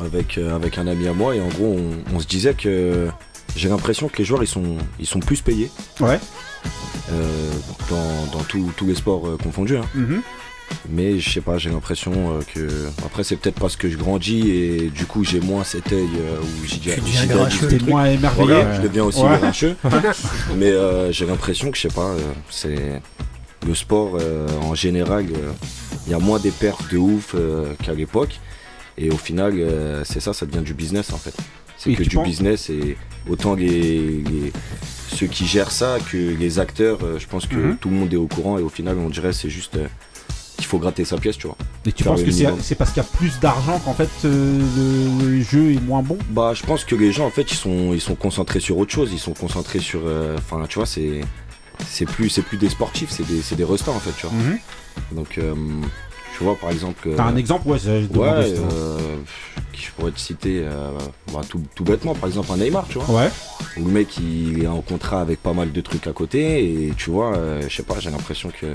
Avec, 0.00 0.38
euh, 0.38 0.54
avec 0.54 0.78
un 0.78 0.86
ami 0.86 1.06
à 1.08 1.12
moi 1.12 1.34
et 1.36 1.40
en 1.40 1.48
gros 1.48 1.76
on, 1.78 2.16
on 2.16 2.20
se 2.20 2.26
disait 2.26 2.54
que 2.54 3.08
j'ai 3.56 3.68
l'impression 3.68 4.08
que 4.08 4.18
les 4.18 4.24
joueurs 4.24 4.42
ils 4.42 4.46
sont, 4.48 4.76
ils 4.98 5.06
sont 5.06 5.20
plus 5.20 5.40
payés 5.40 5.70
Ouais. 6.00 6.18
euh, 7.12 7.50
dans, 7.90 8.38
dans 8.38 8.44
tous 8.44 8.70
tous 8.76 8.86
les 8.86 8.94
sports 8.94 9.26
euh, 9.26 9.36
confondus 9.42 9.76
hein. 9.76 9.84
Mhm. 9.94 10.22
mais 10.88 11.18
je 11.20 11.30
sais 11.30 11.40
pas 11.40 11.58
j'ai 11.58 11.70
l'impression 11.70 12.12
euh, 12.12 12.40
que 12.54 12.68
après 13.04 13.22
c'est 13.22 13.36
peut-être 13.36 13.60
parce 13.60 13.76
que 13.76 13.88
je 13.88 13.96
grandis 13.96 14.50
et 14.50 14.90
du 14.90 15.04
coup 15.06 15.22
j'ai 15.24 15.40
moins 15.40 15.62
cet 15.64 15.92
œil 15.92 16.08
euh, 16.18 16.40
où 16.40 16.64
j'y 16.66 16.80
grincheux. 16.80 17.68
le 17.68 17.78
T'es 17.78 17.84
moins 17.84 18.06
émerveillé. 18.06 18.46
Voilà, 18.54 18.76
je 18.76 18.80
deviens 18.82 19.04
aussi 19.04 19.20
Ouais. 19.20 19.38
grincheux. 19.38 19.76
Mais 20.56 20.70
euh, 20.72 21.12
j'ai 21.12 21.26
l'impression 21.26 21.70
que, 21.70 21.76
je 21.76 21.82
sais 21.82 21.88
pas, 21.94 22.08
euh, 22.10 22.18
c'est 22.50 23.00
le 23.66 23.74
sport 23.74 24.18
euh, 24.20 24.46
en 24.62 24.74
général, 24.74 25.26
euh, 25.26 25.52
il 26.06 26.12
y 26.12 26.14
a 26.14 26.18
moins 26.18 26.38
des 26.38 26.50
perfs 26.50 26.90
de 26.90 26.98
ouf 26.98 27.34
euh, 27.34 27.72
qu'à 27.82 27.92
l'époque. 27.94 28.40
Et 28.98 29.10
au 29.10 29.16
final, 29.16 29.54
euh, 29.58 30.02
c'est 30.04 30.20
ça, 30.20 30.32
ça 30.32 30.46
devient 30.46 30.62
du 30.64 30.74
business 30.74 31.12
en 31.12 31.18
fait. 31.18 31.34
C'est 31.76 31.92
que 31.94 32.02
du 32.04 32.18
business 32.18 32.70
et 32.70 32.96
autant 33.28 33.54
les, 33.54 34.22
les- 34.22 34.52
ceux 35.08 35.26
qui 35.26 35.46
gèrent 35.46 35.70
ça 35.72 35.98
que 36.10 36.16
les 36.16 36.58
acteurs, 36.58 36.98
euh, 37.02 37.18
je 37.18 37.26
pense 37.26 37.46
que 37.46 37.56
Mhm. 37.56 37.76
tout 37.78 37.88
le 37.90 37.96
monde 37.96 38.12
est 38.12 38.16
au 38.16 38.26
courant 38.28 38.58
et 38.58 38.62
au 38.62 38.68
final, 38.68 38.96
on 38.98 39.08
dirait 39.10 39.32
c'est 39.32 39.50
juste 39.50 39.76
euh, 39.76 39.86
qu'il 40.56 40.64
faut 40.66 40.78
gratter 40.78 41.04
sa 41.04 41.18
pièce, 41.18 41.36
tu 41.36 41.46
vois. 41.48 41.56
Et 41.84 41.92
tu 41.92 42.04
penses 42.04 42.22
que 42.22 42.30
c'est 42.30 42.74
parce 42.76 42.92
qu'il 42.92 43.02
y 43.02 43.06
a 43.06 43.08
plus 43.08 43.38
d'argent 43.40 43.78
qu'en 43.80 43.92
fait 43.94 44.08
le, 44.22 44.60
le 45.28 45.42
jeu 45.42 45.72
est 45.72 45.80
moins 45.80 46.02
bon? 46.02 46.16
Bah, 46.30 46.52
je 46.54 46.62
pense 46.62 46.84
que 46.84 46.94
les 46.94 47.12
gens, 47.12 47.26
en 47.26 47.30
fait, 47.30 47.50
ils 47.50 47.56
sont, 47.56 47.92
ils 47.92 48.00
sont 48.00 48.14
concentrés 48.14 48.60
sur 48.60 48.78
autre 48.78 48.92
chose. 48.92 49.10
Ils 49.12 49.18
sont 49.18 49.34
concentrés 49.34 49.80
sur. 49.80 50.00
Enfin, 50.38 50.64
tu 50.68 50.78
vois, 50.78 50.86
c'est. 50.86 51.20
C'est 51.88 52.06
plus, 52.06 52.28
c'est 52.30 52.42
plus 52.42 52.56
des 52.56 52.68
sportifs, 52.68 53.10
c'est 53.10 53.26
des, 53.26 53.42
c'est 53.42 53.56
des 53.56 53.64
restants, 53.64 53.94
en 53.96 53.98
fait, 54.00 54.12
tu 54.16 54.26
vois. 54.26 54.36
Donc, 55.10 55.38
euh, 55.38 55.54
tu 56.36 56.44
vois, 56.44 56.56
par 56.56 56.70
exemple. 56.70 57.08
euh, 57.08 57.16
T'as 57.16 57.24
un 57.24 57.36
exemple 57.36 57.68
Ouais, 57.68 57.78
Ouais, 57.84 58.28
euh, 58.28 58.98
qui 59.72 59.82
je 59.86 59.90
pourrais 59.92 60.10
te 60.10 60.18
citer 60.20 60.62
euh, 60.64 60.90
bah, 61.32 61.40
tout, 61.48 61.62
tout 61.74 61.84
bêtement, 61.84 62.14
par 62.14 62.28
exemple, 62.28 62.50
un 62.52 62.56
Neymar, 62.56 62.86
tu 62.88 62.98
vois. 62.98 63.22
Ouais. 63.22 63.30
Où 63.78 63.84
le 63.86 63.90
mec, 63.92 64.16
il 64.18 64.62
est 64.64 64.66
en 64.66 64.80
contrat 64.80 65.20
avec 65.20 65.42
pas 65.42 65.52
mal 65.52 65.72
de 65.72 65.80
trucs 65.80 66.06
à 66.06 66.12
côté. 66.12 66.64
Et 66.88 66.92
tu 66.96 67.10
vois, 67.10 67.36
euh, 67.36 67.62
je 67.68 67.74
sais 67.76 67.82
pas, 67.82 67.98
j'ai 68.00 68.10
l'impression 68.10 68.50
que. 68.60 68.74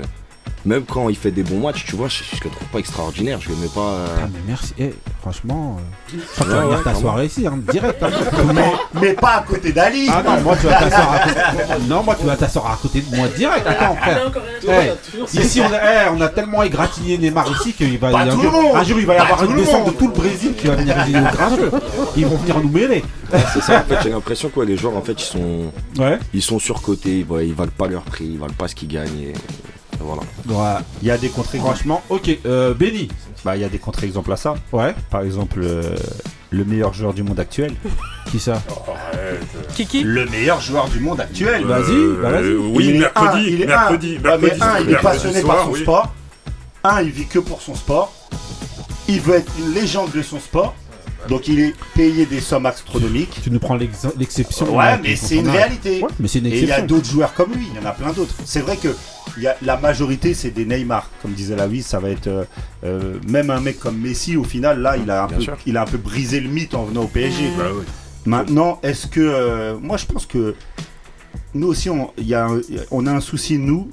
Même 0.66 0.84
quand 0.84 1.08
il 1.08 1.16
fait 1.16 1.30
des 1.30 1.42
bons 1.42 1.58
matchs, 1.60 1.86
tu 1.86 1.96
vois, 1.96 2.08
je, 2.08 2.22
je 2.22 2.44
le 2.44 2.50
trouve 2.50 2.68
pas 2.68 2.80
extraordinaire. 2.80 3.38
Je 3.40 3.48
le 3.48 3.56
mets 3.56 3.68
pas. 3.74 3.80
euh, 3.80 4.06
Ah, 4.24 4.26
mais 4.30 4.40
merci. 4.46 4.74
Eh, 4.78 4.94
franchement, 5.22 5.78
euh, 5.78 6.18
tu 6.36 6.44
vas 6.44 6.44
venir 6.44 6.68
ouais, 6.68 6.76
ta 6.76 6.82
clairement. 6.82 7.00
soirée 7.00 7.24
ici, 7.26 7.46
hein, 7.46 7.58
direct. 7.72 8.02
hein. 8.02 8.10
Mais, 8.54 8.72
mais 9.00 9.12
pas 9.14 9.36
à 9.36 9.42
côté 9.42 9.72
d'Ali 9.72 10.08
Ah 10.12 10.22
non, 10.22 10.40
moi 10.42 10.56
tu 10.60 10.66
vas 10.66 10.74
t'asseoir 10.80 11.12
à 11.14 11.18
côté. 11.20 11.40
Non, 11.88 12.02
moi 12.02 12.14
tu 12.20 12.26
vas 12.26 12.36
t'asseoir 12.36 12.72
à 12.72 12.76
côté 12.82 13.00
de 13.00 13.16
moi 13.16 13.28
direct. 13.28 13.66
Attends, 13.66 13.96
frère. 13.96 14.30
Eh, 14.68 15.38
ici, 15.40 15.62
on 15.62 15.72
a, 15.72 15.78
eh, 15.78 16.08
on 16.14 16.20
a 16.20 16.28
tellement 16.28 16.62
égratigné 16.62 17.16
Neymar 17.16 17.50
ici 17.52 17.72
qu'il 17.72 17.96
va. 17.98 18.10
Pas 18.10 18.20
un, 18.20 18.26
tout 18.28 18.42
jour, 18.42 18.52
le 18.52 18.62
monde. 18.62 18.76
un 18.76 18.82
jour, 18.84 19.00
il 19.00 19.06
va 19.06 19.14
y 19.14 19.16
Pas 19.16 19.22
avoir 19.24 19.44
une 19.44 19.56
descente 19.56 19.86
de 19.86 19.90
tout 19.92 20.08
le 20.08 20.12
Brésil 20.14 20.52
qui 20.58 20.66
va 20.66 20.74
venir 20.74 20.94
résider 20.94 21.20
au. 21.20 22.06
Ils 22.18 22.26
vont 22.26 22.36
venir 22.36 22.60
nous 22.60 22.68
mêler. 22.68 23.02
C'est 23.54 23.62
ça, 23.62 23.80
en 23.80 23.84
fait, 23.88 23.96
j'ai 24.02 24.10
l'impression 24.10 24.50
que 24.50 24.60
les 24.60 24.76
joueurs, 24.76 24.96
en 24.96 25.00
fait, 25.02 25.12
ils 25.12 25.24
sont, 25.24 25.72
Ouais. 25.98 26.18
ils 26.34 26.42
sont 26.42 26.58
surcotés, 26.58 27.20
ils, 27.20 27.54
valent- 27.54 27.70
pas 27.78 27.86
leur 27.86 28.02
prix, 28.02 28.26
ils 28.26 28.38
valent 28.38 28.52
pas 28.58 28.68
ce 28.68 28.74
qu'ils 28.74 28.88
gagnent. 28.88 29.18
Et 29.22 29.32
voilà. 30.00 30.22
Ouais. 30.76 30.80
Il 31.02 31.08
y 31.08 31.10
a 31.10 31.18
des 31.18 31.28
contre 31.28 31.56
Franchement, 31.56 32.02
ok. 32.08 32.30
Euh, 32.46 32.74
Benny, 32.74 33.08
Bah, 33.44 33.56
il 33.56 33.62
y 33.62 33.64
a 33.64 33.68
des 33.68 33.78
contre-exemples 33.78 34.32
à 34.32 34.36
ça. 34.36 34.54
Ouais. 34.72 34.94
Par 35.10 35.22
exemple, 35.22 35.60
euh, 35.62 35.94
le 36.50 36.64
meilleur 36.64 36.92
joueur 36.92 37.14
du 37.14 37.22
monde 37.22 37.38
actuel. 37.40 37.74
Qui 38.30 38.38
ça 38.40 38.62
Kiki 39.74 40.02
Le 40.04 40.26
meilleur 40.26 40.60
joueur 40.60 40.88
du 40.88 41.00
monde 41.00 41.20
actuel. 41.20 41.64
Vas-y, 41.64 41.92
bah 42.22 42.30
vas-y. 42.30 42.44
Euh, 42.44 42.58
oui, 42.74 42.84
Il 42.88 42.96
est 42.96 42.98
mercredi, 43.00 43.38
un, 43.38 43.40
il 43.40 43.62
est 43.62 43.66
mercredi, 43.66 44.18
un. 44.22 44.28
Ouais, 44.28 44.38
mais 44.40 44.48
mercredi, 44.48 44.62
un, 44.62 44.80
il 44.80 44.90
est 44.90 44.96
passionné 44.96 45.40
soir, 45.40 45.56
par 45.56 45.64
son 45.66 45.72
oui. 45.72 45.80
sport. 45.82 46.14
Un, 46.84 47.02
il 47.02 47.10
vit 47.10 47.26
que 47.26 47.38
pour 47.38 47.60
son 47.62 47.74
sport. 47.74 48.12
Il 49.08 49.20
veut 49.20 49.34
être 49.36 49.52
une 49.58 49.74
légende 49.74 50.10
de 50.12 50.22
son 50.22 50.38
sport. 50.38 50.74
Donc 51.28 51.48
il 51.48 51.60
est 51.60 51.74
payé 51.94 52.24
des 52.24 52.40
sommes 52.40 52.64
astronomiques. 52.66 53.40
Tu 53.42 53.50
nous 53.50 53.58
prends 53.58 53.74
l'ex- 53.74 54.06
l'exception. 54.16 54.74
Ouais, 54.74 54.84
là, 54.84 54.98
mais 55.02 55.16
c'est 55.16 55.36
une 55.36 55.50
réalité. 55.50 56.00
Ouais, 56.02 56.08
mais 56.18 56.28
c'est 56.28 56.38
une 56.38 56.46
Et 56.46 56.50
il 56.50 56.54
y 56.54 56.58
a 56.58 56.62
exception. 56.78 56.86
d'autres 56.86 57.10
joueurs 57.10 57.34
comme 57.34 57.52
lui, 57.52 57.66
il 57.74 57.80
y 57.80 57.84
en 57.84 57.88
a 57.88 57.92
plein 57.92 58.12
d'autres. 58.12 58.34
C'est 58.44 58.60
vrai 58.60 58.76
que 58.78 58.88
y 59.38 59.46
a, 59.46 59.56
la 59.62 59.76
majorité, 59.76 60.34
c'est 60.34 60.50
des 60.50 60.64
Neymar. 60.64 61.08
Comme 61.22 61.32
disait 61.32 61.56
la 61.56 61.68
ça 61.82 61.98
va 62.00 62.10
être. 62.10 62.26
euh, 62.26 62.44
euh, 62.84 63.14
même 63.28 63.50
un 63.50 63.60
mec 63.60 63.78
comme 63.78 63.98
Messi, 63.98 64.36
au 64.36 64.44
final, 64.44 64.80
là, 64.80 64.96
il 64.96 65.10
a 65.10 65.24
un, 65.24 65.26
Bien 65.28 65.36
peu, 65.36 65.42
sûr. 65.42 65.56
il 65.66 65.76
a 65.76 65.82
un 65.82 65.86
peu 65.86 65.98
brisé 65.98 66.40
le 66.40 66.48
mythe 66.48 66.74
en 66.74 66.84
venant 66.84 67.02
au 67.02 67.06
PSG. 67.08 67.50
Bah 67.56 67.64
oui. 67.74 67.84
Maintenant, 68.26 68.78
est-ce 68.82 69.06
que. 69.06 69.20
euh, 69.20 69.76
moi, 69.80 69.96
je 69.96 70.06
pense 70.06 70.26
que. 70.26 70.54
Nous 71.54 71.66
aussi, 71.68 71.90
on, 71.90 72.10
y 72.18 72.34
a 72.34 72.46
un- 72.46 72.60
on 72.90 73.06
a 73.06 73.12
un 73.12 73.20
souci, 73.20 73.58
nous, 73.58 73.90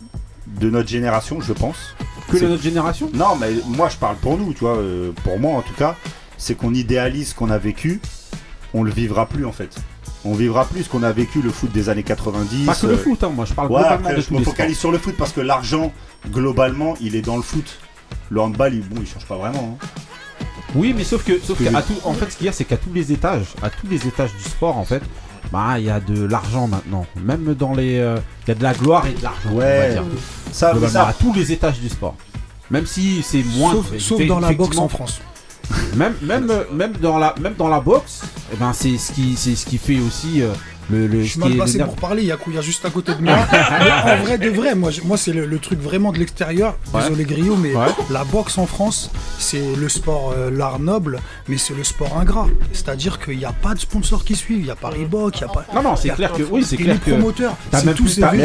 de 0.60 0.70
notre 0.70 0.90
génération, 0.90 1.40
je 1.42 1.54
pense. 1.54 1.96
Que 2.30 2.38
de 2.38 2.48
notre 2.48 2.64
génération? 2.64 3.10
Non, 3.14 3.36
mais 3.40 3.52
moi, 3.68 3.90
je 3.90 3.98
parle 3.98 4.16
pour 4.18 4.38
nous, 4.38 4.54
tu 4.54 4.60
vois. 4.60 4.78
euh, 4.78 5.12
pour 5.24 5.40
moi, 5.40 5.54
en 5.58 5.62
tout 5.62 5.74
cas, 5.74 5.96
c'est 6.38 6.56
qu'on 6.56 6.74
idéalise 6.74 7.30
ce 7.30 7.36
qu'on 7.36 7.50
a 7.50 7.58
vécu. 7.58 8.00
On 8.74 8.84
le 8.84 8.92
vivra 8.92 9.28
plus, 9.28 9.46
en 9.46 9.52
fait. 9.52 9.76
On 10.30 10.34
vivra 10.34 10.66
plus 10.66 10.84
ce 10.84 10.90
qu'on 10.90 11.04
a 11.04 11.12
vécu 11.14 11.42
le 11.42 11.52
foot 11.52 11.72
des 11.72 11.88
années 11.90 12.04
90. 12.04 12.66
Pas 12.66 12.76
que 12.76 12.86
le 12.86 12.94
euh, 12.94 12.98
foot, 12.98 13.24
hein, 13.24 13.32
moi 13.34 13.46
je 13.46 13.54
parle 13.54 13.70
Ouais, 13.72 13.80
globalement 13.80 14.00
après, 14.10 14.16
de 14.18 14.22
je 14.22 14.34
me 14.34 14.44
focalise 14.44 14.74
sports. 14.76 14.82
sur 14.82 14.92
le 14.92 14.98
foot 14.98 15.16
parce 15.18 15.32
que 15.32 15.40
l'argent, 15.42 15.94
globalement, 16.32 16.96
il 17.00 17.16
est 17.16 17.22
dans 17.22 17.38
le 17.38 17.42
foot. 17.44 17.80
Le 18.30 18.42
handball, 18.42 18.74
il, 18.74 18.82
bon, 18.82 18.98
il 19.02 19.08
change 19.08 19.26
pas 19.26 19.38
vraiment. 19.38 19.78
hein. 19.82 19.88
Oui, 20.76 20.94
mais 20.96 21.06
sauf 21.06 21.24
que, 21.24 21.40
sauf 21.40 21.58
que 21.58 21.64
qu'à 21.64 21.70
je- 21.80 21.86
tout, 21.86 22.00
en 22.04 22.14
fait, 22.14 22.30
ce 22.30 22.36
qu'il 22.38 22.46
y 22.46 22.50
a, 22.50 22.52
c'est 22.52 22.66
qu'à 22.66 22.76
tous 22.78 22.92
les 22.94 23.12
étages, 23.14 23.46
à 23.64 23.70
tous 23.70 23.88
les 23.90 24.06
étages 24.06 24.34
du 24.36 24.44
sport, 24.44 24.78
en 24.78 24.84
fait, 24.84 25.02
bah, 25.52 25.80
il 25.80 25.86
y 25.86 25.90
a 25.90 26.02
de 26.02 26.24
l'argent 26.26 26.68
maintenant. 26.68 27.06
Même 27.24 27.54
dans 27.54 27.74
les, 27.74 27.98
euh, 28.00 28.18
il 28.46 28.50
y 28.50 28.52
a 28.52 28.56
de 28.56 28.64
la 28.64 28.74
gloire 28.74 29.08
et 29.08 29.14
de 29.14 29.24
l'argent. 29.24 29.50
on 29.54 29.56
va 29.60 29.64
Ouais. 29.66 29.92
dire. 29.94 30.04
Ça, 30.52 30.72
Globalement, 30.74 30.94
ça- 30.94 31.08
à 31.08 31.14
tous 31.14 31.32
les 31.34 31.54
étages 31.54 31.80
du 31.80 31.88
sport. 31.88 32.16
Même 32.70 32.86
si 32.86 33.24
c'est 33.24 33.44
moins. 33.56 33.72
Sauf, 33.72 33.98
sauf 33.98 34.26
dans 34.26 34.40
la 34.42 34.52
boxe 34.52 34.78
en 34.78 34.90
France. 34.90 35.22
Même, 35.96 36.14
même, 36.22 36.52
même 36.72 36.94
dans 36.94 37.18
la, 37.18 37.36
même 37.42 37.56
dans 37.56 37.68
la 37.68 37.80
boxe, 37.80 38.22
eh 38.54 38.56
ben 38.56 38.72
c'est 38.74 38.98
ce 38.98 39.12
qui, 39.12 39.36
ce 39.36 39.66
qui 39.66 39.78
fait 39.78 40.00
aussi 40.00 40.42
euh, 40.42 40.54
le, 40.90 41.08
le. 41.08 41.24
Je 41.24 41.32
suis 41.32 41.40
mal 41.40 41.56
passé 41.58 41.80
pour 41.80 41.96
parler, 41.96 42.22
il 42.24 42.28
y 42.28 42.32
a 42.32 42.38
Kouya 42.38 42.62
juste 42.62 42.86
à 42.86 42.90
côté 42.90 43.14
de 43.14 43.22
moi. 43.22 43.36
mais 43.52 44.12
en 44.14 44.18
vrai 44.24 44.38
de 44.38 44.50
vrai, 44.50 44.76
moi, 44.76 44.90
moi 45.06 45.18
c'est 45.18 45.34
le, 45.34 45.46
le 45.46 45.60
truc 45.60 45.80
vraiment 45.82 46.12
de 46.12 46.18
l'extérieur. 46.20 46.78
Ouais. 46.94 47.02
Désolé 47.04 47.26
Griot, 47.26 47.56
mais 47.56 47.74
Ouais. 47.76 47.86
la 48.10 48.24
boxe 48.24 48.58
en 48.58 48.66
France, 48.66 49.12
c'est 49.38 49.76
le 49.76 49.90
sport, 49.90 50.34
euh, 50.38 50.50
l'art 50.52 50.80
noble, 50.80 51.20
mais 51.48 51.58
c'est 51.58 51.74
le 51.76 51.84
sport 51.84 52.18
ingrat. 52.18 52.48
C'est-à-dire 52.74 53.20
qu'il 53.20 53.38
n'y 53.38 53.46
a 53.46 53.52
pas 53.54 53.74
de 53.74 53.80
sponsors 53.80 54.24
qui 54.24 54.36
suivent, 54.36 54.60
il 54.60 54.66
n'y 54.66 54.72
a 54.72 54.76
pas 54.76 54.90
Reebok, 54.90 55.36
il 55.40 55.44
n'y 55.44 55.50
a 55.50 55.54
pas. 55.54 55.66
Non, 55.76 55.82
non, 55.84 55.96
c'est 55.96 56.10
clair 56.10 56.32
que 56.34 56.44
oui, 56.44 56.64
c'est 56.64 56.76
et 56.76 56.84
clair 56.84 56.96
les 56.96 57.00
que. 57.00 57.12
promoteurs, 57.12 57.56
t'as 57.72 57.80
c'est 57.80 57.94
tous 57.94 58.04
plus- 58.04 58.10
ces 58.14 58.22
t'as- 58.22 58.32
du 58.32 58.38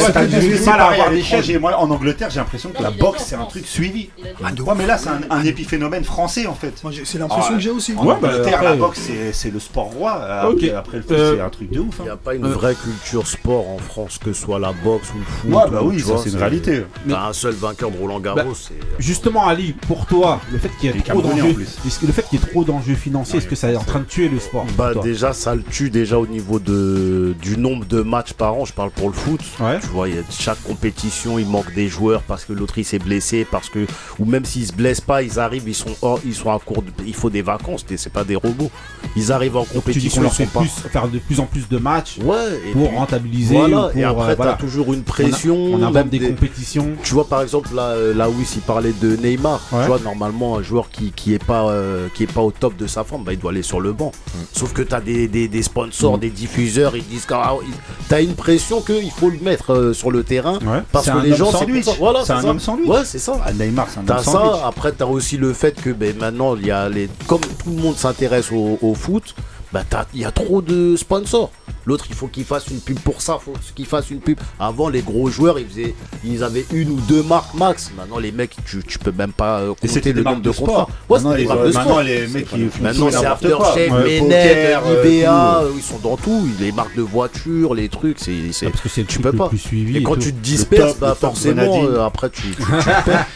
mal 0.67 0.81
à 0.81 0.85
avoir 0.87 1.11
des 1.11 1.23
chaînes. 1.23 1.59
Moi, 1.61 1.77
en 1.77 1.91
Angleterre, 1.91 2.29
j'ai 2.31 2.41
l'impression 2.41 2.71
que 2.71 2.83
la 2.83 2.91
boxe, 2.91 3.23
c'est 3.27 3.37
un 3.37 3.45
truc 3.45 3.67
suivi. 3.67 4.11
Ah, 4.45 4.51
de 4.53 4.63
Ouais, 4.63 4.75
mais 4.77 4.87
là, 4.87 4.97
c'est 4.99 5.09
un, 5.31 5.45
épiphénomène 5.45 6.05
français, 6.05 6.47
en 6.47 6.55
fait. 6.55 6.73
C'est 7.05 7.19
l'impression 7.19 7.55
que 7.55 7.61
j'ai 7.61 7.71
aussi. 7.71 7.95
En 7.97 8.05
Ouais, 8.07 8.15
bah, 8.21 8.29
Angleterre, 8.29 8.63
la 8.63 8.75
boxe, 8.77 9.01
c'est 9.33 9.51
le 9.51 9.61
sport 9.61 9.87
roi. 9.93 10.13
Après, 10.13 10.97
le 10.99 11.03
foot, 11.03 11.13
Euh, 11.13 11.35
c'est 11.37 11.43
un 11.43 11.51
truc 11.51 11.71
de 11.71 11.81
ouf. 11.81 12.01
Pas 12.33 12.37
une 12.39 12.45
Euh. 12.47 12.55
vraie 12.55 12.75
culture 12.75 13.27
sport 13.27 13.69
en 13.69 13.79
France, 13.79 14.19
que 14.19 14.33
ce 14.33 14.43
soit 14.43 14.59
la 14.59 14.73
boxe 14.85 15.09
ou 15.15 15.19
le 15.19 15.25
foot. 15.25 15.51
Ouais, 15.51 15.71
bah 15.71 15.83
ou- 15.83 15.91
oui, 15.91 16.01
ça, 16.01 16.15
c'est 16.17 16.31
une 16.31 16.37
réalité. 16.37 16.85
T'as 17.09 17.29
un 17.29 17.33
seul 17.33 17.53
vainqueur 17.55 17.91
de 17.91 17.99
Roland 17.99 18.21
Garros. 18.21 18.37
Bah, 18.37 18.45
c'est- 18.55 18.75
Justement, 18.99 19.47
Ali, 19.47 19.75
pour 19.87 20.07
toi, 20.07 20.41
le 20.51 20.59
fait 20.59 20.71
qu'il 20.81 20.91
y 20.95 20.99
ait 20.99 21.03
trop 21.03 21.21
d'enjeux, 21.21 21.55
le 21.57 22.13
fait 22.13 22.23
qu'il 22.23 22.41
y 22.41 22.43
ait 22.43 22.47
trop 22.47 22.65
d'enjeux 22.65 22.95
financiers, 22.95 23.39
est-ce 23.39 23.47
que 23.47 23.55
ça 23.57 23.71
est 23.71 23.77
en 23.77 23.85
train 23.85 24.01
de 24.01 24.05
tuer 24.07 24.29
le 24.29 24.39
sport 24.39 24.65
Bah 24.79 24.93
déjà 25.03 25.33
ça 25.33 25.55
le 25.55 25.63
tue 25.63 25.91
déjà 25.91 26.19
au 26.19 26.27
niveau 26.27 26.59
de, 26.59 27.35
du 27.43 27.57
nombre 27.59 27.85
de 27.85 28.01
matchs 28.03 28.33
par 28.33 28.55
an, 28.55 28.65
je 28.65 28.73
parle 28.73 28.91
pour 28.91 29.09
le 29.09 29.15
foot. 29.15 29.41
Ouais. 29.61 29.79
Tu 29.81 29.87
vois, 29.89 30.09
il 30.09 30.15
y 30.15 30.19
a 30.19 30.23
chaque 30.31 30.63
compétition, 30.63 31.39
il 31.39 31.47
manque 31.47 31.75
des 31.75 31.89
joueurs 31.89 32.23
parce 32.23 32.45
que 32.45 32.53
l'autre 32.53 32.79
il 32.79 32.85
s'est 32.85 32.99
blessé, 32.99 33.47
parce 33.51 33.69
que 33.69 33.87
ou 34.19 34.25
même 34.25 34.45
s'ils 34.45 34.67
se 34.69 34.73
blessent 34.73 35.01
pas, 35.01 35.23
ils 35.23 35.39
arrivent, 35.39 35.69
ils 35.69 35.75
sont 35.75 35.95
hors, 36.03 36.21
ils 36.25 36.35
sont 36.35 36.51
à 36.51 36.59
court 36.59 36.83
de, 36.83 36.91
il 37.07 37.15
faut 37.15 37.31
des 37.31 37.43
vacances, 37.43 37.85
c'est 37.97 38.13
pas 38.13 38.25
des 38.25 38.37
robots. 38.37 38.71
Ils 39.17 39.33
arrivent 39.33 39.57
en 39.57 39.65
compétition, 39.65 40.23
ils 40.25 40.31
sont 40.31 40.47
pas. 40.47 40.61
plus, 40.61 40.71
faire 40.71 41.09
de 41.09 41.19
plus 41.19 41.41
en 41.41 41.47
plus 41.47 41.69
de 41.69 41.79
matchs 41.79 42.19
Ouais, 42.25 42.61
et 42.69 42.73
pour 42.73 42.89
puis- 42.89 42.97
rentabiliser 42.97 43.57
voilà, 43.57 43.77
ou 43.87 43.89
pour 43.91 43.97
et 43.99 44.05
après 44.05 44.37
euh, 44.41 44.53
toujours 44.59 44.93
une 44.93 45.01
On 45.01 45.03
a- 45.03 45.05
pression. 45.05 45.57
On, 45.57 45.77
même 45.79 45.85
invente 45.85 46.09
des, 46.11 46.19
des- 46.19 46.29
compétitions. 46.29 46.89
Tu 47.03 47.15
vois 47.15 47.27
par 47.27 47.43
exemple 47.43 47.69
là, 47.75 47.89
euh, 47.91 48.15
là 48.15 48.29
où 48.29 48.35
il 48.41 48.61
parlait 48.61 48.93
de 49.01 49.17
Neymar. 49.17 49.61
Ouais. 49.73 49.81
Tu 49.83 49.87
vois 49.87 49.99
normalement 50.01 50.57
un 50.59 50.63
joueur 50.63 50.91
qui 50.91 51.13
qui 51.13 51.35
est 51.35 51.45
pas 51.45 51.69
euh, 51.69 52.09
qui 52.15 52.25
est 52.25 52.33
pas 52.33 52.41
au 52.43 52.51
top 52.51 52.77
de 52.77 52.87
sa 52.87 53.05
forme, 53.05 53.25
bah, 53.25 53.33
il 53.33 53.39
doit 53.39 53.51
aller 53.51 53.63
sur 53.63 53.81
le 53.81 53.93
banc. 53.93 54.13
Sauf 54.53 54.73
que 54.73 54.83
t'as 54.83 55.01
des, 55.01 55.29
des, 55.29 55.49
des 55.49 55.63
sponsors, 55.63 56.17
Mm. 56.17 56.21
des 56.21 56.31
diffuseurs, 56.31 56.97
ils 56.97 57.05
disent 57.07 57.27
ah, 57.31 57.55
il- 57.67 57.73
t'as 58.09 58.23
une 58.23 58.35
pression 58.35 58.81
qu'il 58.81 59.11
faut 59.11 59.31
le 59.31 59.39
mettre 59.41 59.73
euh, 59.73 59.93
sur 59.93 60.11
le 60.11 60.23
terrain 60.23 60.59
Ouais. 60.65 60.83
parce 60.93 61.09
que 61.11 61.19
les 61.19 61.35
gens 61.35 61.51
c'est 61.51 61.59
sandwich. 61.59 61.87
Voilà, 61.99 62.21
C'est 62.25 62.33
un 62.33 62.43
ça. 62.43 62.49
homme 62.49 62.61
sandwich. 62.61 62.89
Ouais, 62.89 63.05
c'est 63.05 63.19
ça. 63.19 63.41
Ah, 63.45 63.53
Neymar, 63.53 63.89
c'est 63.93 64.01
un 64.01 64.05
T'as 64.05 64.19
homme 64.19 64.25
sandwich. 64.25 64.61
ça, 64.61 64.67
après 64.67 64.93
t'as 64.93 65.07
aussi 65.07 65.37
le 65.37 65.53
fait 65.53 65.81
que 65.81 65.91
ben, 65.91 66.17
maintenant 66.19 66.57
il 66.57 66.67
y 66.67 66.71
a 66.71 66.89
les 66.89 67.09
comme 67.27 67.41
tout 67.41 67.71
le 67.75 67.83
monde 67.83 67.97
s'intéresse 67.97 68.51
au, 68.53 68.79
au 68.83 68.95
foot, 68.95 69.35
bah 69.73 69.83
t'as- 69.89 70.07
il 70.15 70.21
y 70.21 70.25
a 70.25 70.31
trop 70.31 70.61
de 70.63 70.97
sponsors. 70.97 71.51
L'autre 71.85 72.05
il 72.09 72.15
faut 72.15 72.29
qu'il 72.29 72.45
fasse 72.45 72.69
une 72.69 72.79
pub 72.81 72.99
pour 73.01 73.21
ça, 73.23 73.39
faut 73.45 73.55
qu'il 73.75 73.87
fasse 73.87 74.11
une 74.11 74.21
pub. 74.21 74.39
Avant 74.61 74.89
les 74.89 75.01
gros 75.03 75.29
joueurs 75.31 75.59
ils 75.59 75.67
faisaient, 75.67 75.95
ils 76.25 76.45
avaient 76.45 76.65
une 76.73 76.91
ou 76.91 77.01
deux 77.09 77.23
marques 77.25 77.55
max. 77.55 77.91
Maintenant 77.97 78.19
les 78.19 78.31
mecs 78.31 78.55
tu, 78.65 78.83
tu 78.85 78.99
peux 79.01 79.11
même 79.11 79.33
pas 79.33 79.59
euh, 79.61 79.65
Et 79.65 79.69
compter 79.75 79.89
c'était 79.89 80.11
le 80.13 80.21
des 80.21 80.25
nombre 80.25 80.31
marques 80.37 80.45
de 80.45 80.51
de 80.51 80.57
contrats. 80.57 80.73
sport. 80.85 80.91
Ouais, 81.09 81.17
Maintenant, 81.19 81.31
c'était 81.31 81.43
des 81.43 81.43
les- 81.43 81.49
marques 81.55 81.67
de 81.67 81.73
maintenant, 81.73 82.01
les 82.01 82.27
mecs, 82.29 82.47
ils 82.57 82.71
font 82.71 82.83
Maintenant 82.83 83.09
et 83.09 83.13
c'est. 83.13 83.27
Aftershave, 83.27 83.79
euh, 83.95 84.19
tout. 84.21 84.27
euh, 84.31 85.71
ils 85.77 85.83
sont 85.83 85.99
dans 85.99 86.17
tout. 86.17 86.47
Les 86.61 86.71
marques 86.73 86.97
de 86.97 87.03
voitures, 87.03 87.75
les 87.75 87.89
trucs, 87.89 88.19
c'est 88.21 88.53
c'est- 88.53 88.67
Ah, 88.67 88.71
parce 88.71 88.83
que 88.83 88.89
c'est 88.89 89.01
le 89.03 89.07
tu 89.09 89.19
peux 89.21 89.33
le 89.33 89.39
pas. 89.39 89.49
plus 89.49 89.59
suivi. 89.59 89.97
Et 89.97 90.03
quand 90.03 90.15
tout. 90.15 90.21
tu 90.21 90.33
te 90.33 90.39
disperses, 90.41 90.93
top, 90.93 91.01
bah 91.01 91.17
forcément 91.19 91.83
euh, 91.85 92.05
après 92.05 92.31
tu, 92.31 92.43
tu, 92.51 92.57
tu 92.57 92.63
perds. 93.05 93.27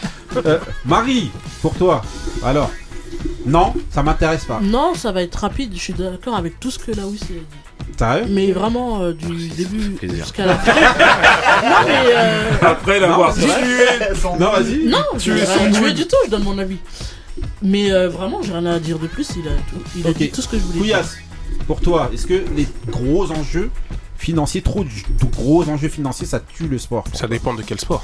Euh, 0.45 0.59
Marie, 0.85 1.31
pour 1.61 1.73
toi, 1.75 2.01
alors 2.43 2.69
Non, 3.47 3.73
ça 3.91 4.03
m'intéresse 4.03 4.45
pas. 4.45 4.59
Non, 4.61 4.93
ça 4.93 5.11
va 5.11 5.23
être 5.23 5.35
rapide, 5.35 5.71
je 5.73 5.79
suis 5.79 5.93
d'accord 5.93 6.35
avec 6.35 6.59
tout 6.59 6.69
ce 6.69 6.77
que 6.79 6.91
Laouis 6.91 7.19
a 7.23 7.25
dit. 7.25 7.97
Sérieux? 7.97 8.25
Mais 8.29 8.51
vraiment, 8.51 9.01
euh, 9.01 9.13
du 9.13 9.47
début 9.49 9.97
jusqu'à 10.03 10.45
la 10.45 10.55
fin. 10.57 10.73
non, 11.63 11.77
mais. 11.87 12.03
euh, 12.15 12.51
Après 12.61 12.99
l'avoir 12.99 13.33
tué. 13.33 13.47
Non, 14.39 14.51
vas-y. 14.51 14.85
Non, 14.85 14.97
Tu 15.17 15.31
je 15.31 15.31
es 15.31 15.35
n'ai 15.39 15.45
son 15.45 15.59
rien 15.59 15.71
tué 15.71 15.79
mood. 15.81 15.93
du 15.95 16.07
tout, 16.07 16.15
je 16.25 16.29
donne 16.31 16.43
mon 16.43 16.57
avis. 16.59 16.77
Mais 17.61 17.91
euh, 17.91 18.09
vraiment, 18.09 18.41
j'ai 18.43 18.51
rien 18.51 18.65
à 18.65 18.79
dire 18.79 18.99
de 18.99 19.07
plus, 19.07 19.29
il 19.37 19.47
a, 19.47 19.51
tout, 19.51 19.81
il 19.95 20.05
a 20.05 20.09
Ok. 20.09 20.17
dit 20.17 20.29
tout 20.29 20.41
ce 20.41 20.47
que 20.49 20.57
je 20.57 20.63
voulais 20.63 20.73
dire. 20.79 20.81
Couillasse, 20.97 21.17
pour 21.65 21.79
toi, 21.81 22.09
est-ce 22.13 22.27
que 22.27 22.43
les 22.55 22.67
gros 22.87 23.31
enjeux 23.31 23.71
financiers, 24.17 24.61
trop 24.61 24.83
de 24.83 24.89
de 24.89 25.31
gros 25.31 25.67
enjeux 25.69 25.89
financiers, 25.89 26.27
ça 26.27 26.39
tue 26.39 26.67
le 26.67 26.77
sport? 26.77 27.03
Ça 27.13 27.27
dépend 27.27 27.53
de 27.53 27.61
quel 27.63 27.79
sport. 27.79 28.03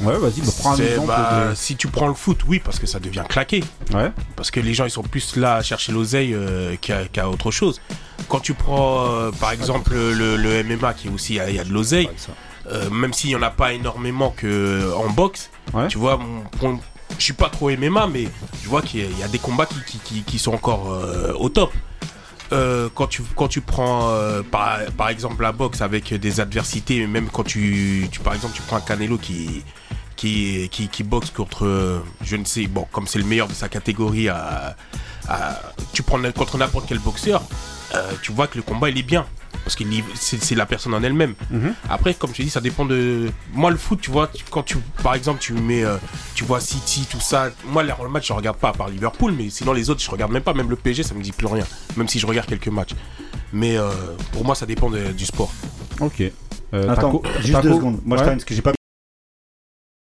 Ouais, 0.00 0.18
vas-y, 0.18 0.40
bah, 0.40 0.52
prends 0.58 0.72
un 0.74 0.76
exemple. 0.78 1.06
bah, 1.08 1.46
de- 1.50 1.54
Si 1.54 1.76
tu 1.76 1.88
prends 1.88 2.08
le 2.08 2.14
foot, 2.14 2.40
oui, 2.48 2.60
parce 2.64 2.78
que 2.78 2.86
ça 2.86 2.98
devient 3.00 3.22
claqué. 3.28 3.62
Ouais. 3.92 4.10
Parce 4.36 4.50
que 4.50 4.60
les 4.60 4.74
gens, 4.74 4.84
ils 4.84 4.90
sont 4.90 5.02
plus 5.02 5.36
là 5.36 5.56
à 5.56 5.62
chercher 5.62 5.92
l'oseille 5.92 6.34
euh, 6.34 6.74
qu'à 6.80 7.28
autre 7.28 7.50
chose. 7.50 7.80
Quand 8.28 8.40
tu 8.40 8.54
prends, 8.54 9.06
euh, 9.10 9.30
par 9.32 9.52
exemple, 9.52 9.92
le, 9.94 10.36
le 10.36 10.62
MMA, 10.64 10.94
qui 10.94 11.08
est 11.08 11.10
aussi, 11.10 11.34
il 11.34 11.36
y 11.36 11.40
a- 11.40 11.50
il 11.50 11.56
y, 11.56 11.58
a 11.60 11.64
de 11.64 11.72
l'oseille, 11.72 12.08
euh, 12.70 12.88
même 12.90 13.12
s'il 13.12 13.30
n'y 13.30 13.36
en 13.36 13.42
a 13.42 13.50
pas 13.50 13.72
énormément 13.72 14.30
que 14.36 14.92
en 14.94 15.10
boxe, 15.10 15.50
Ouais. 15.72 15.88
tu 15.88 15.98
vois, 15.98 16.16
mon- 16.62 16.78
je 17.18 17.22
suis 17.22 17.32
pas 17.34 17.48
trop 17.48 17.70
MMA, 17.70 18.06
mais 18.06 18.28
je 18.62 18.68
vois 18.68 18.82
qu'il 18.82 19.00
y, 19.00 19.02
a- 19.04 19.08
il 19.10 19.18
y 19.18 19.22
a 19.22 19.28
des 19.28 19.38
combats 19.38 19.66
qui, 19.66 19.76
qui, 19.86 19.98
qui- 19.98 20.22
qui 20.22 20.38
sont 20.38 20.52
encore 20.54 20.98
au 21.38 21.48
top. 21.48 21.72
Euh, 22.54 22.88
quand, 22.94 23.08
tu, 23.08 23.22
quand 23.34 23.48
tu 23.48 23.60
prends 23.60 24.10
euh, 24.10 24.42
par, 24.42 24.78
par 24.96 25.08
exemple 25.08 25.42
la 25.42 25.50
boxe 25.50 25.80
avec 25.80 26.14
des 26.14 26.38
adversités, 26.38 27.04
même 27.06 27.28
quand 27.28 27.42
tu, 27.42 28.06
tu 28.12 28.20
par 28.20 28.32
exemple 28.32 28.54
tu 28.54 28.62
prends 28.62 28.76
un 28.76 28.80
Canelo 28.80 29.18
qui, 29.18 29.64
qui, 30.14 30.68
qui, 30.70 31.02
boxe 31.02 31.30
contre, 31.30 31.66
euh, 31.66 31.98
je 32.22 32.36
ne 32.36 32.44
sais, 32.44 32.68
bon, 32.68 32.86
comme 32.92 33.08
c'est 33.08 33.18
le 33.18 33.24
meilleur 33.24 33.48
de 33.48 33.54
sa 33.54 33.68
catégorie, 33.68 34.28
à, 34.28 34.76
tu 35.92 36.04
prends 36.04 36.20
contre 36.32 36.56
n'importe 36.56 36.86
quel 36.88 37.00
boxeur, 37.00 37.42
tu 38.22 38.30
vois 38.30 38.46
que 38.46 38.56
le 38.56 38.62
combat 38.62 38.88
il 38.88 38.98
est 38.98 39.02
bien. 39.02 39.26
Parce 39.62 39.76
que 39.76 39.84
c'est 40.14 40.42
c'est 40.42 40.54
la 40.54 40.66
personne 40.66 40.92
en 40.94 41.02
elle-même. 41.02 41.34
Mhm. 41.50 41.74
Après, 41.88 42.14
comme 42.14 42.30
je 42.30 42.36
te 42.38 42.42
dis, 42.42 42.50
ça 42.50 42.60
dépend 42.60 42.84
de. 42.84 43.30
Moi, 43.52 43.70
le 43.70 43.76
foot, 43.76 44.00
tu 44.00 44.10
vois, 44.10 44.26
tu- 44.28 44.44
quand 44.50 44.62
tu, 44.62 44.76
par 45.02 45.14
exemple, 45.14 45.38
tu 45.40 45.52
mets, 45.54 45.84
euh, 45.84 45.96
tu 46.34 46.44
vois 46.44 46.60
City, 46.60 47.06
tout 47.10 47.20
ça. 47.20 47.50
Moi, 47.66 47.82
le 47.82 47.92
le 48.02 48.08
match, 48.08 48.28
je 48.28 48.32
regarde 48.32 48.56
pas 48.58 48.70
à 48.70 48.72
part 48.72 48.88
Liverpool, 48.88 49.32
mais 49.36 49.48
sinon 49.50 49.72
les 49.72 49.88
autres, 49.90 50.02
je 50.02 50.10
regarde 50.10 50.32
même 50.32 50.42
pas. 50.42 50.52
Même 50.54 50.68
le 50.70 50.76
PSG, 50.76 51.02
ça 51.02 51.14
me 51.14 51.22
dit 51.22 51.32
plus 51.32 51.46
rien. 51.46 51.64
Même 51.96 52.08
si 52.08 52.18
je 52.18 52.26
regarde 52.26 52.48
quelques 52.48 52.68
matchs. 52.68 52.94
Mais 53.52 53.76
euh, 53.78 53.88
pour 54.32 54.44
moi, 54.44 54.54
ça 54.54 54.66
dépend 54.66 54.90
de- 54.90 55.12
du 55.12 55.24
sport. 55.24 55.52
Ok. 56.00 56.20
Euh, 56.72 56.88
Attends, 56.88 57.12
Taco- 57.12 57.22
juste 57.40 57.52
Taco 57.52 57.68
deux 57.68 57.74
secondes. 57.74 58.00
Moi, 58.04 58.16
je 58.16 58.20
Ouais. 58.22 58.26
termine 58.26 58.38
parce 58.38 58.44
que 58.44 58.54
j'ai 58.54 58.62
pas 58.62 58.72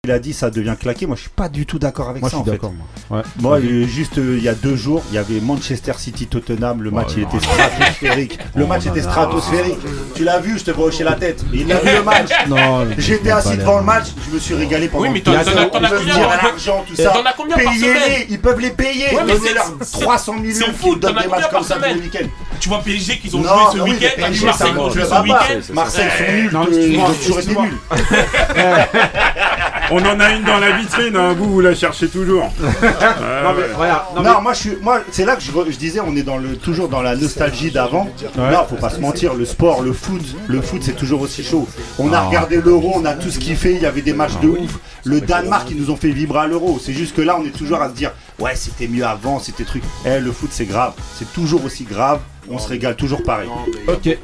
il 0.06 0.10
a 0.12 0.18
dit 0.18 0.32
ça 0.32 0.48
devient 0.48 0.76
claqué. 0.80 1.06
Moi, 1.06 1.14
je 1.14 1.20
suis 1.20 1.30
pas 1.30 1.50
du 1.50 1.66
tout 1.66 1.78
d'accord 1.78 2.08
avec 2.08 2.22
Moi, 2.22 2.30
ça. 2.30 2.38
je 2.38 2.42
suis 2.42 2.50
en 2.50 2.54
fait. 2.54 2.62
moi. 2.62 3.18
Ouais. 3.18 3.22
Moi, 3.38 3.58
Ok. 3.58 3.64
euh, 3.64 3.86
juste 3.86 4.16
euh, 4.16 4.36
il 4.38 4.42
y 4.42 4.48
a 4.48 4.54
deux 4.54 4.74
jours, 4.74 5.02
il 5.10 5.14
y 5.14 5.18
avait 5.18 5.40
Manchester 5.40 5.92
City 5.98 6.26
Tottenham. 6.26 6.82
Le 6.82 6.90
match, 6.90 7.08
il 7.18 7.24
était 7.24 7.38
stratosphérique. 7.38 8.38
Le 8.54 8.64
match 8.66 8.86
était 8.86 9.02
stratosphérique. 9.02 9.76
Tu 10.14 10.24
l'as 10.24 10.38
vu, 10.40 10.58
je 10.58 10.64
te 10.64 10.70
vois 10.70 10.86
hocher 10.86 11.04
la 11.04 11.12
tête. 11.16 11.44
Il 11.52 11.70
a 11.70 11.80
vu 11.80 11.88
le 11.96 12.02
match. 12.02 12.30
Non, 12.48 12.86
J'étais 12.96 13.30
assis 13.30 13.58
devant 13.58 13.76
le 13.76 13.84
match, 13.84 14.06
je 14.26 14.34
me 14.34 14.38
suis 14.40 14.54
régalé 14.54 14.88
pendant 14.88 15.02
Oui, 15.04 15.10
mais 15.12 15.20
t'en- 15.20 15.34
as- 15.34 15.44
combien 15.44 15.68
par- 15.68 15.82
l'argent, 15.82 16.82
tout 16.88 16.96
ça. 16.96 17.10
t'en 17.10 17.22
as 17.22 17.34
combien 17.34 17.56
par 17.58 17.64
Payez-les, 17.74 18.00
semaine 18.00 18.26
ils 18.30 18.40
peuvent 18.40 18.60
les 18.60 18.70
payer. 18.70 19.04
Donnez-leur 19.12 19.74
c'est- 19.82 20.00
300 20.00 20.32
millions 20.36 20.54
C'est 20.66 20.72
qui 20.72 20.78
fou, 20.78 20.96
donnent 20.96 21.12
t'en 21.12 21.18
as 21.18 21.22
des 21.24 21.28
combien 21.28 21.40
matchs 21.42 21.50
par 21.50 21.60
comme 21.60 21.68
ça 21.68 21.74
tous 21.76 21.82
les 21.82 21.88
semaine 21.90 22.02
week-ends. 22.04 22.28
Tu 22.58 22.68
vois 22.70 22.80
PSG 22.82 23.18
qu'ils 23.18 23.36
ont 23.36 23.42
joué 23.42 23.50
ce 23.74 23.78
week-end, 23.80 24.08
PSG, 24.16 24.46
Marseille 24.46 24.72
ce 24.94 25.08
pas. 25.10 25.22
week-end. 25.22 25.60
Marseille 25.74 26.08
sont 26.16 26.32
nuls. 26.32 26.50
Non, 26.54 26.66
excuse-moi, 26.66 26.88
ils 26.88 27.10
ont 27.10 27.14
toujours 27.18 27.38
été 27.40 27.50
excuse-moi. 27.50 27.66
On 29.92 29.98
en 29.98 30.20
a 30.20 30.30
une 30.32 30.44
dans 30.44 30.58
la 30.58 30.70
vitrine, 30.78 31.16
hein, 31.16 31.34
vous, 31.36 31.50
vous 31.50 31.60
la 31.60 31.74
cherchez 31.74 32.08
toujours. 32.08 32.52
Non, 32.62 33.54
mais 33.56 33.64
voilà. 33.74 34.08
Non, 34.14 34.22
Non, 34.22 34.34
mais- 34.36 34.40
moi 34.42 34.52
je 34.52 34.58
suis, 34.58 34.76
moi 34.82 35.00
c'est 35.10 35.24
là 35.24 35.36
que 35.36 35.42
je, 35.42 35.76
disais 35.76 36.00
on 36.00 36.14
est 36.16 36.22
dans 36.22 36.36
le 36.36 36.56
toujours 36.56 36.88
dans 36.88 37.02
la 37.02 37.16
nostalgie 37.16 37.70
d'avant. 37.70 38.08
Ouais. 38.36 38.50
Là, 38.50 38.66
faut 38.68 38.76
pas 38.76 38.90
se 38.90 39.00
mentir, 39.00 39.34
le 39.34 39.44
sport, 39.44 39.82
le 39.82 39.92
foot, 39.92 40.22
le 40.46 40.60
foot 40.60 40.82
c'est 40.84 40.96
toujours 40.96 41.22
aussi 41.22 41.42
chaud. 41.42 41.66
On 41.98 42.12
a 42.12 42.18
Ah. 42.18 42.22
regardé 42.26 42.60
l'Euro, 42.60 42.92
on 42.96 43.04
a 43.04 43.14
tout 43.14 43.30
ce 43.30 43.38
kiffé, 43.38 43.74
il 43.74 43.82
y 43.82 43.86
avait 43.86 44.02
des 44.02 44.12
matchs 44.12 44.36
de 44.42 44.48
ouf. 44.48 44.78
Le 45.04 45.20
Danemark 45.20 45.66
qui 45.68 45.74
nous 45.74 45.90
ont 45.90 45.96
fait 45.96 46.10
vibrer 46.10 46.40
à 46.40 46.46
l'Euro. 46.46 46.78
C'est 46.82 46.92
juste 46.92 47.16
que 47.16 47.22
là 47.22 47.36
on 47.40 47.44
est 47.44 47.50
toujours 47.56 47.80
à 47.82 47.88
se 47.88 47.94
dire 47.94 48.12
ouais 48.40 48.56
c'était 48.56 48.88
mieux 48.88 49.04
avant, 49.04 49.38
c'était 49.38 49.64
truc. 49.64 49.82
Eh 50.04 50.18
le 50.20 50.32
foot 50.32 50.50
c'est 50.52 50.66
grave, 50.66 50.94
c'est 51.18 51.32
toujours 51.32 51.64
aussi 51.64 51.84
grave. 51.84 52.20
On 52.52 52.58
se 52.58 52.68
régale 52.68 52.96
toujours 52.96 53.22
pareil. 53.22 53.48
Ok, 53.86 54.06
Il 54.06 54.10
y 54.10 54.16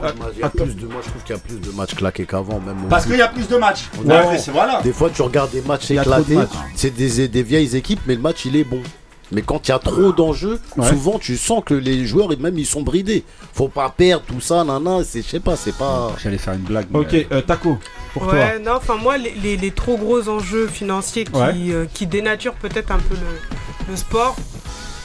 a 0.42 0.46
attends. 0.46 0.64
plus 0.64 0.74
de, 0.74 0.86
moi 0.86 1.00
je 1.04 1.10
trouve 1.10 1.22
qu'il 1.22 1.36
y 1.36 1.38
a 1.38 1.40
plus 1.40 1.60
de 1.60 1.70
matchs 1.76 1.94
claqués 1.94 2.26
qu'avant, 2.26 2.58
même. 2.58 2.76
Parce 2.90 3.06
qu'il 3.06 3.16
y 3.16 3.22
a 3.22 3.28
plus 3.28 3.46
de 3.46 3.56
matchs. 3.56 3.84
Ouais, 4.04 4.36
voilà. 4.52 4.80
Des 4.82 4.92
fois, 4.92 5.10
tu 5.14 5.22
regardes 5.22 5.52
des 5.52 5.60
matchs 5.60 5.92
éclatés, 5.92 6.36
c'est 6.74 6.90
des, 6.90 7.28
des 7.28 7.42
vieilles 7.44 7.76
équipes, 7.76 8.00
mais 8.06 8.16
le 8.16 8.20
match 8.20 8.44
il 8.44 8.56
est 8.56 8.64
bon. 8.64 8.80
Mais 9.32 9.42
quand 9.42 9.66
il 9.66 9.72
y 9.72 9.74
a 9.74 9.78
trop 9.78 10.12
d'enjeux, 10.12 10.60
Ouais. 10.76 10.88
souvent 10.88 11.18
tu 11.18 11.36
sens 11.36 11.62
que 11.64 11.74
les 11.74 12.06
joueurs, 12.06 12.32
et 12.32 12.36
même 12.36 12.56
ils 12.58 12.66
sont 12.66 12.82
bridés. 12.82 13.24
Faut 13.54 13.68
pas 13.68 13.88
perdre 13.90 14.24
tout 14.26 14.40
ça, 14.40 14.62
nana, 14.64 15.02
c'est, 15.04 15.22
je 15.22 15.28
sais 15.28 15.40
pas, 15.40 15.56
c'est 15.56 15.74
pas. 15.76 16.12
J'allais 16.22 16.38
faire 16.38 16.54
une 16.54 16.60
blague. 16.60 16.86
mais- 16.90 16.98
Ok, 17.00 17.26
euh, 17.32 17.40
Taco, 17.42 17.78
pour 18.12 18.22
toi. 18.24 18.34
Ouais, 18.34 18.58
non, 18.60 18.72
enfin 18.76 18.96
moi, 18.96 19.18
les, 19.18 19.32
les- 19.42 19.56
les 19.56 19.70
trop 19.72 19.96
gros 19.96 20.28
enjeux 20.28 20.68
financiers 20.68 21.24
qui, 21.24 21.32
Ouais. 21.32 21.52
euh, 21.70 21.86
qui 21.92 22.06
dénaturent 22.06 22.54
peut-être 22.54 22.92
un 22.92 22.98
peu 22.98 23.14
le, 23.14 23.90
le 23.90 23.96
sport, 23.96 24.36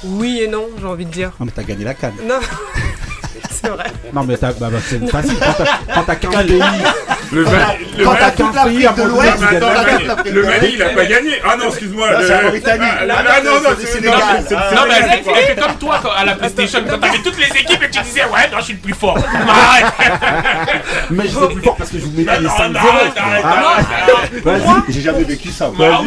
oui 0.04 0.40
et 0.42 0.48
non, 0.48 0.68
j'ai 0.80 0.86
envie 0.86 1.06
de 1.06 1.12
dire. 1.12 1.32
Non 1.40 1.46
mais 1.48 1.52
t'as 1.56 1.64
gagné 1.64 1.84
la 1.84 1.94
canne. 1.96 2.14
Non, 2.28 2.40
c'est 3.52 3.70
vrai. 3.70 3.86
Non, 4.14 4.24
mais 4.24 4.38
t'as- 4.38 4.52
bah, 4.54 4.70
bah, 4.72 4.78
c'est 4.86 5.06
facile. 5.10 5.38
Quand 5.40 5.54
t'as- 5.64 5.94
Quand 5.94 6.04
t'as 6.04 6.16
15 6.16 6.46
pays, 6.46 6.62
Le, 7.34 7.46
Ma- 7.46 7.52
le, 7.98 8.04
Quand 8.04 8.14
de 8.14 8.20
le 10.30 10.42
le 10.42 10.48
Mali, 10.48 10.72
il 10.74 10.84
a 10.84 10.90
pas 10.90 11.06
gagné. 11.06 11.32
Ah 11.46 11.56
non, 11.58 11.70
excuse-moi. 11.70 12.12
Là, 12.12 12.20
le- 12.20 12.28
c'est 12.28 12.34
la 12.34 12.42
Mauritanie. 12.44 12.86
Ah, 12.90 12.94
ah, 13.00 13.06
non, 13.24 13.30
c'est 13.32 13.44
non, 13.64 13.70
le 13.70 13.76
c'est 13.86 14.02
non, 14.02 14.12
c'est- 14.12 14.56
Ah, 14.56 14.64
c'est- 14.70 14.76
Non, 14.76 14.82
mais 14.88 14.94
c'est- 14.96 15.24
elle 15.40 15.46
fait, 15.46 15.56
comme 15.62 15.76
toi 15.76 16.00
quand- 16.04 16.12
à 16.12 16.26
la 16.26 16.36
PlayStation, 16.36 16.80
quand 16.90 17.00
t'avais 17.00 17.20
toutes 17.20 17.38
les 17.38 17.48
équipes 17.60 17.82
et 17.84 17.90
tu 17.90 18.02
disais 18.02 18.26
ouais, 18.26 18.50
non, 18.52 18.58
je 18.60 18.64
suis 18.66 18.74
le 18.74 18.80
plus 18.80 18.94
fort. 18.94 19.18
Arrête 19.50 19.86
mais 21.10 21.24
je 21.24 21.30
suis 21.30 21.48
plus 21.48 21.62
fort 21.62 21.76
parce 21.78 21.90
que 21.90 22.00
je 22.00 22.04
vous 22.06 22.12
mettais 22.12 22.38
les 22.40 22.48
Non, 22.48 22.58
5 22.58 22.68
non, 22.70 22.80
0 22.82 22.94
arrête, 22.98 23.18
arrête, 23.18 23.46
Ah. 23.46 23.62
Vas-y, 24.44 24.92
J'ai 24.94 25.02
jamais 25.02 25.24
vécu 25.24 25.50
ça. 25.52 25.70
Ah 25.70 25.74
moi. 25.78 26.02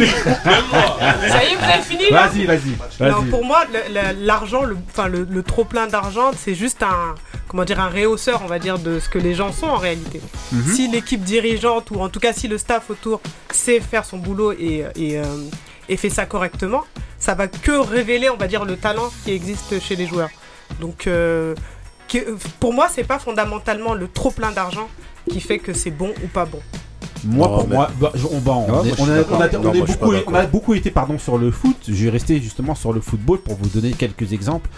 Ça 1.28 1.44
y 1.44 1.52
est, 1.52 1.56
vous 1.56 1.64
avez 1.64 1.82
fini 1.82 2.04
vas-y, 2.10 2.44
vas-y. 2.44 3.30
Pour 3.30 3.44
moi, 3.44 3.64
le- 3.72 3.94
le- 3.94 4.26
l'argent, 4.26 4.62
le, 4.64 4.76
enfin, 4.92 5.08
le, 5.08 5.26
le 5.30 5.42
trop 5.42 5.64
plein 5.64 5.86
d'argent, 5.86 6.30
c'est 6.38 6.54
juste 6.54 6.82
un, 6.82 7.13
comment 7.48 7.64
dire, 7.64 7.80
un 7.80 7.88
réhausseur, 7.88 8.40
on 8.44 8.46
va 8.48 8.58
dire, 8.58 8.78
de 8.78 8.98
ce 9.00 9.08
que 9.08 9.18
les 9.18 9.34
gens 9.34 9.52
sont 9.52 9.66
en 9.66 9.76
réalité. 9.76 10.20
Mhm. 10.52 10.72
Si 10.74 10.88
l'équipe 10.88 11.22
dirigeante 11.22 11.90
ou 11.90 12.00
en 12.00 12.08
tout 12.08 12.20
cas 12.20 12.32
si 12.32 12.48
le 12.48 12.58
staff 12.58 12.90
autour 12.90 13.20
sait 13.52 13.80
faire 13.80 14.04
son 14.04 14.18
boulot 14.18 14.52
et, 14.52 14.84
et, 14.96 15.18
euh, 15.18 15.24
et 15.88 15.96
fait 15.96 16.10
ça 16.10 16.26
correctement, 16.26 16.82
ça 17.18 17.34
va 17.34 17.48
que 17.48 17.72
révéler, 17.72 18.28
on 18.30 18.36
va 18.36 18.46
dire, 18.48 18.64
le 18.64 18.76
talent 18.76 19.10
qui 19.24 19.32
existe 19.32 19.80
chez 19.80 19.96
les 19.96 20.06
joueurs. 20.06 20.30
Donc, 20.80 21.06
euh, 21.06 21.54
pour 22.60 22.72
moi, 22.72 22.88
c'est 22.90 23.04
pas 23.04 23.18
fondamentalement 23.18 23.94
le 23.94 24.08
trop 24.08 24.30
plein 24.30 24.52
d'argent 24.52 24.88
qui 25.30 25.40
fait 25.40 25.58
que 25.58 25.72
c'est 25.72 25.90
bon 25.90 26.12
ou 26.22 26.26
pas 26.28 26.44
bon. 26.44 26.60
Moi, 27.24 27.48
pour 27.48 27.66
mais- 27.68 27.74
moi, 27.76 27.90
bah, 27.98 28.12
je- 28.14 28.26
on, 28.26 28.38
bah, 28.38 28.52
on, 28.52 28.60
Ouais, 28.66 28.68
moi, 28.68 28.84
est- 28.86 29.00
on 29.00 29.40
a, 29.40 29.48
on 29.58 29.62
Non, 29.62 29.74
moi, 29.74 29.86
beaucoup, 29.86 30.10
pas 30.10 30.22
on 30.26 30.34
a 30.34 30.46
beaucoup 30.46 30.74
été 30.74 30.90
pardon, 30.90 31.18
sur 31.18 31.38
le 31.38 31.50
foot. 31.50 31.76
Je 31.88 32.04
vais 32.04 32.10
rester 32.10 32.38
justement 32.40 32.74
sur 32.74 32.92
le 32.92 33.00
football 33.00 33.38
pour 33.40 33.56
vous 33.56 33.68
donner 33.70 33.92
quelques 33.92 34.32
exemples. 34.34 34.68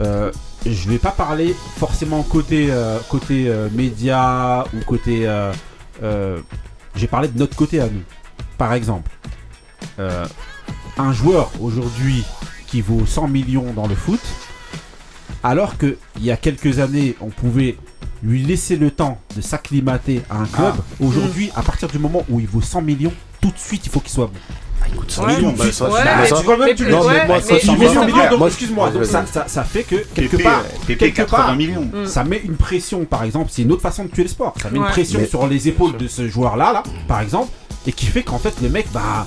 Euh, 0.00 0.32
je 0.64 0.88
vais 0.88 0.98
pas 0.98 1.10
parler 1.10 1.54
forcément 1.76 2.22
côté, 2.22 2.68
euh, 2.70 2.98
côté 3.08 3.48
euh, 3.48 3.68
média 3.72 4.64
ou 4.74 4.80
côté. 4.84 5.26
Euh, 5.26 6.40
J'ai 6.94 7.06
parlé 7.06 7.28
de 7.28 7.38
notre 7.38 7.56
côté 7.56 7.80
à 7.80 7.86
nous. 7.88 8.02
Par 8.58 8.72
exemple, 8.74 9.10
un 9.98 11.12
joueur 11.12 11.50
aujourd'hui 11.60 12.24
qui 12.66 12.80
vaut 12.80 13.04
100 13.06 13.28
millions 13.28 13.72
dans 13.72 13.86
le 13.86 13.94
foot, 13.94 14.20
alors 15.42 15.76
qu'il 15.78 15.96
y 16.20 16.30
a 16.30 16.36
quelques 16.36 16.78
années, 16.78 17.16
on 17.20 17.28
pouvait 17.28 17.76
lui 18.22 18.42
laisser 18.42 18.76
le 18.76 18.90
temps 18.90 19.20
de 19.36 19.40
s'acclimater 19.40 20.22
à 20.30 20.38
un 20.38 20.46
club. 20.46 20.74
Aujourd'hui, 21.00 21.50
à 21.56 21.62
partir 21.62 21.88
du 21.88 21.98
moment 21.98 22.24
où 22.28 22.40
il 22.40 22.46
vaut 22.46 22.60
100 22.60 22.82
millions, 22.82 23.12
tout 23.40 23.50
de 23.50 23.58
suite, 23.58 23.84
il 23.86 23.90
faut 23.90 24.00
qu'il 24.00 24.12
soit 24.12 24.26
bon. 24.26 24.38
Écoute, 24.94 25.10
ça, 25.10 25.22
Ouais, 25.24 25.36
millions, 25.36 25.54
bah, 25.56 25.64
ça, 25.72 25.84
Ouais, 25.88 26.00
mais 26.04 26.26
ça- 26.28 26.36
tu- 26.36 26.46
mais 26.46 26.56
même 26.56 27.58
100 27.94 28.04
millions, 28.06 28.30
donc 28.30 28.38
Moi, 28.38 28.48
excuse-moi. 28.48 28.90
Donc 28.90 29.04
ça, 29.04 29.24
ça, 29.30 29.44
ça 29.48 29.64
fait 29.64 29.82
que 29.84 29.96
quelque 30.14 30.36
PP, 30.36 30.42
part, 30.42 30.62
PP 30.86 30.98
quelque 30.98 31.16
80 31.16 31.36
part, 31.46 31.56
millions. 31.56 31.88
Mm. 31.92 32.06
ça 32.06 32.24
met 32.24 32.40
une 32.44 32.56
pression, 32.56 33.04
par 33.04 33.24
exemple, 33.24 33.50
c'est 33.52 33.62
une 33.62 33.72
autre 33.72 33.82
façon 33.82 34.04
de 34.04 34.10
tuer 34.10 34.22
le 34.24 34.28
sport. 34.28 34.54
Ça 34.62 34.70
met 34.70 34.78
une 34.78 34.84
pression 34.86 35.20
Mais- 35.20 35.26
sur 35.26 35.46
les 35.46 35.68
épaules 35.68 35.96
de 35.96 36.08
ce 36.08 36.28
joueur-là, 36.28 36.72
là, 36.72 36.82
par 37.08 37.20
exemple, 37.20 37.50
et 37.86 37.92
qui 37.92 38.06
fait 38.06 38.22
qu'en 38.22 38.38
fait 38.38 38.54
le 38.62 38.68
mec, 38.68 38.86
bah, 38.92 39.26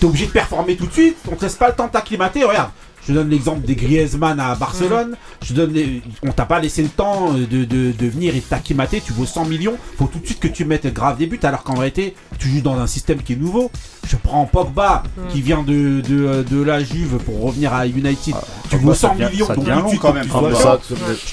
t'es 0.00 0.06
obligé 0.06 0.26
de 0.26 0.30
performer 0.32 0.76
tout 0.76 0.86
de 0.86 0.92
suite. 0.92 1.16
On 1.30 1.36
te 1.36 1.42
laisse 1.42 1.54
pas 1.54 1.68
le 1.68 1.74
temps 1.74 1.86
de 1.86 1.92
t'acclimater. 1.92 2.44
Regarde. 2.44 2.70
Je 3.06 3.12
te 3.12 3.18
donne 3.18 3.28
l'exemple 3.28 3.66
des 3.66 3.74
Griezmann 3.74 4.40
à 4.40 4.54
Barcelone. 4.54 5.16
Je 5.42 5.48
te 5.48 5.52
donne 5.54 5.72
les- 5.72 6.00
On 6.22 6.32
t'a 6.32 6.46
pas 6.46 6.58
laissé 6.58 6.82
le 6.82 6.88
temps 6.88 7.32
de, 7.34 7.44
de, 7.44 7.92
de 7.92 8.06
venir 8.08 8.34
et 8.34 8.38
de 8.40 8.44
t'acclimater. 8.44 9.02
Tu 9.04 9.12
vaux 9.12 9.26
100 9.26 9.44
millions. 9.44 9.74
Faut 9.98 10.06
tout 10.06 10.18
de 10.18 10.24
suite 10.26 10.40
que 10.40 10.48
tu 10.48 10.64
mettes 10.64 10.86
grave 10.92 11.18
des 11.18 11.26
buts. 11.26 11.38
Alors 11.42 11.62
qu'en 11.64 11.74
réalité, 11.74 12.14
tu 12.38 12.48
joues 12.48 12.62
dans 12.62 12.78
un 12.78 12.86
système 12.86 13.22
qui 13.22 13.34
est 13.34 13.36
nouveau. 13.36 13.70
Je 14.06 14.16
prends 14.16 14.44
Pogba 14.46 15.02
qui 15.30 15.42
vient 15.42 15.62
de, 15.62 16.00
de, 16.00 16.44
de 16.50 16.62
la 16.62 16.82
Juve 16.82 17.18
pour 17.26 17.42
revenir 17.42 17.72
à 17.74 17.86
United. 17.86 18.16
tu 18.24 18.70
Pogba, 18.70 18.84
vaux 18.86 18.94
ça 18.94 19.08
100 19.08 19.14
devient- 19.16 19.30
millions. 19.32 19.46
ça 19.46 19.54
donc 19.54 19.64
devient 19.64 19.74
tout 19.76 19.80
de 19.80 19.82
long 19.84 19.88
suite, 19.90 20.00
quand 20.00 20.12
même. 20.14 20.24
tu 20.24 20.30
Ah, 20.34 20.54
ça, 20.54 20.78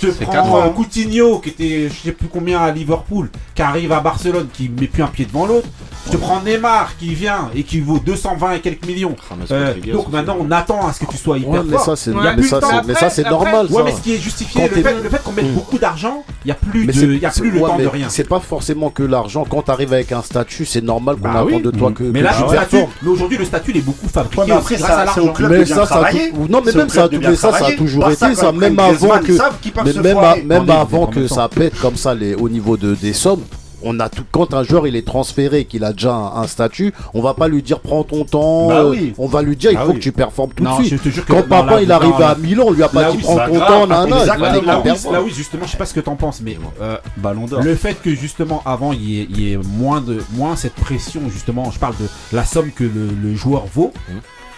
Je 0.02 0.08
te 0.08 0.24
prends 0.26 0.62
euh, 0.62 0.70
Coutinho 0.70 1.40
qui 1.40 1.50
était 1.50 1.90
je 1.90 1.94
sais 2.02 2.12
plus 2.12 2.28
combien 2.28 2.60
à 2.60 2.72
Liverpool, 2.72 3.30
qui 3.56 3.62
arrive 3.62 3.92
à 3.94 4.00
Barcelone, 4.02 4.48
qui 4.54 4.68
met 4.70 4.88
plus 4.88 5.04
un 5.04 5.08
pied 5.08 5.26
devant 5.26 5.46
l'autre. 5.46 5.68
Je 6.08 6.12
te 6.14 6.18
prends 6.18 6.42
Neymar 6.42 6.98
qui 6.98 7.14
vient 7.14 7.52
et 7.54 7.64
qui 7.64 7.80
vaut 7.80 8.00
220 8.00 8.54
et 8.54 8.60
quelques 8.60 8.86
millions. 8.88 9.16
James 9.30 9.46
Euh, 9.52 9.74
donc 9.94 10.12
maintenant 10.12 10.38
on 10.40 10.50
attend 10.50 10.88
à 10.88 10.94
ce 10.94 11.00
que 11.02 11.06
tu 11.12 11.18
sois 11.18 11.38
hyper 11.38 11.61
Ouais, 11.62 11.68
mais 11.72 11.78
fort. 11.78 11.86
ça, 11.86 11.96
c'est 11.96 12.12
Ouais. 12.12 12.18
mais 12.38 12.44
ça, 12.44 12.60
mais 12.88 12.94
ça, 12.96 13.30
normal. 13.30 13.68
Ouais 13.70 13.78
ça. 13.78 13.84
mais 13.86 13.92
ce 13.92 14.02
qui 14.02 14.14
est 14.14 14.18
justifié, 14.18 14.62
Quand 14.70 14.76
le 14.76 14.82
fait, 14.84 14.96
le 15.04 15.10
fait 15.10 15.24
qu'on 15.24 15.32
mette 15.32 15.46
Mm. 15.46 15.54
beaucoup 15.54 15.78
d'argent, 15.78 16.24
il 16.44 16.48
n'y 16.48 16.52
a 16.52 16.56
plus 16.56 16.86
Mais 16.86 16.94
de, 16.94 17.00
c'est- 17.00 17.06
il 17.06 17.18
y 17.20 17.26
a 17.26 17.32
c'est- 17.32 17.42
plus 17.42 17.52
le 17.52 17.60
ouais, 17.60 17.68
temps 17.70 17.78
de 17.78 17.88
rien. 17.88 18.08
C'est 18.10 18.28
pas 18.28 18.40
forcément 18.40 18.90
que 18.90 19.04
l'argent. 19.04 19.46
Quand 19.50 19.62
t'arrives 19.62 19.94
avec 19.94 20.12
un 20.12 20.22
statut, 20.22 20.66
c'est 20.66 20.84
normal 20.84 21.16
qu'on 21.18 21.32
Bah 21.32 21.44
oui. 21.46 21.62
de 21.62 21.72
toi 21.72 21.90
Mm. 21.90 21.94
que, 21.94 22.04
mais 22.04 22.22
là, 22.22 22.32
tu 22.36 22.42
le 22.44 22.48
statut, 22.50 22.60
performes. 22.70 22.92
mais 23.04 23.10
aujourd'hui 23.10 23.38
le 23.38 23.46
statut 23.46 23.72
il 23.72 23.78
est 23.78 23.82
beaucoup 23.82 24.08
fabriqué 24.08 24.52
après, 24.52 24.76
grâce 24.76 24.90
à 24.92 25.06
ça, 25.06 25.12
c'est 25.14 25.20
au 25.20 25.26
l'argent. 25.26 25.34
club 25.34 25.52
Mais 25.52 25.66
ça, 25.66 25.76
ça 25.76 25.82
a 25.82 25.86
travailler. 25.88 26.30
tout- 26.32 26.48
non, 26.50 26.62
mais 26.66 26.72
même 26.74 26.90
ça, 26.90 27.04
a 27.04 27.10
toujours 27.10 28.10
été 28.10 28.36
ça, 28.36 28.52
même 28.52 28.80
avant 28.80 29.20
que, 29.20 30.44
même, 30.46 30.70
avant 30.70 31.10
ça 31.28 31.50
pète 31.50 31.80
comme 31.80 31.96
ça 31.96 32.14
les, 32.14 32.36
au 32.36 32.50
niveau 32.50 32.78
de, 32.78 32.96
des 32.96 33.14
sommes. 33.14 33.42
On 33.84 34.00
a 34.00 34.10
tout, 34.10 34.24
quand 34.32 34.54
un 34.54 34.64
joueur 34.64 34.88
il 34.88 34.96
est 34.96 35.06
transféré, 35.06 35.66
qu'il 35.66 35.84
a 35.84 35.94
déjà 35.94 36.14
un, 36.14 36.42
un 36.42 36.48
statut, 36.48 36.94
on 37.14 37.22
va 37.22 37.34
pas 37.34 37.48
lui 37.48 37.62
dire 37.64 37.80
prends 37.80 38.04
ton 38.04 38.24
temps. 38.26 38.68
Bah 38.68 38.82
euh, 38.82 38.90
oui. 38.92 39.14
On 39.18 39.28
va 39.28 39.42
lui 39.42 39.56
dire 39.56 39.72
il 39.72 39.76
Bah 39.78 39.86
faut 39.86 39.92
oui. 39.92 39.98
que 39.98 40.04
tu 40.04 40.12
performes 40.12 40.52
tout 40.56 40.64
Non, 40.64 40.80
de 40.80 40.84
suite. 40.86 41.02
que 41.02 41.22
Quand 41.22 41.36
non, 41.38 41.44
papa 41.44 41.82
il 41.82 41.88
non, 41.88 41.96
arrive 41.96 42.22
à 42.22 42.36
Milan, 42.36 42.66
on 42.68 42.72
lui 42.72 42.84
a 42.84 42.90
pas 42.90 43.02
là 43.04 43.12
dit 43.12 43.18
prends 43.20 43.38
ton 43.48 43.60
temps, 43.60 43.86
Là, 43.88 44.06
là 44.06 45.22
oui, 45.24 45.32
justement, 45.36 45.66
je 45.66 45.72
sais 45.72 45.78
pas 45.78 45.86
ce 45.86 45.94
que 45.94 46.00
t'en 46.00 46.16
penses, 46.16 46.42
mais 46.42 46.58
euh, 46.82 46.98
Ballon 47.18 47.46
d'or. 47.46 47.62
le 47.62 47.76
fait 47.76 47.96
que 48.02 48.14
justement 48.14 48.62
avant 48.66 48.94
il 48.94 49.04
y 49.10 49.22
ait, 49.22 49.28
il 49.30 49.40
y 49.42 49.54
ait 49.54 49.58
moins 49.78 50.02
de 50.02 50.20
moins 50.34 50.56
cette 50.56 50.76
pression, 50.76 51.22
justement, 51.32 51.72
je 51.72 51.80
parle 51.80 51.96
de 51.98 52.08
la 52.34 52.44
somme 52.46 52.72
que 52.72 52.84
le, 52.84 53.10
le 53.22 53.36
joueur 53.36 53.66
vaut, 53.74 53.92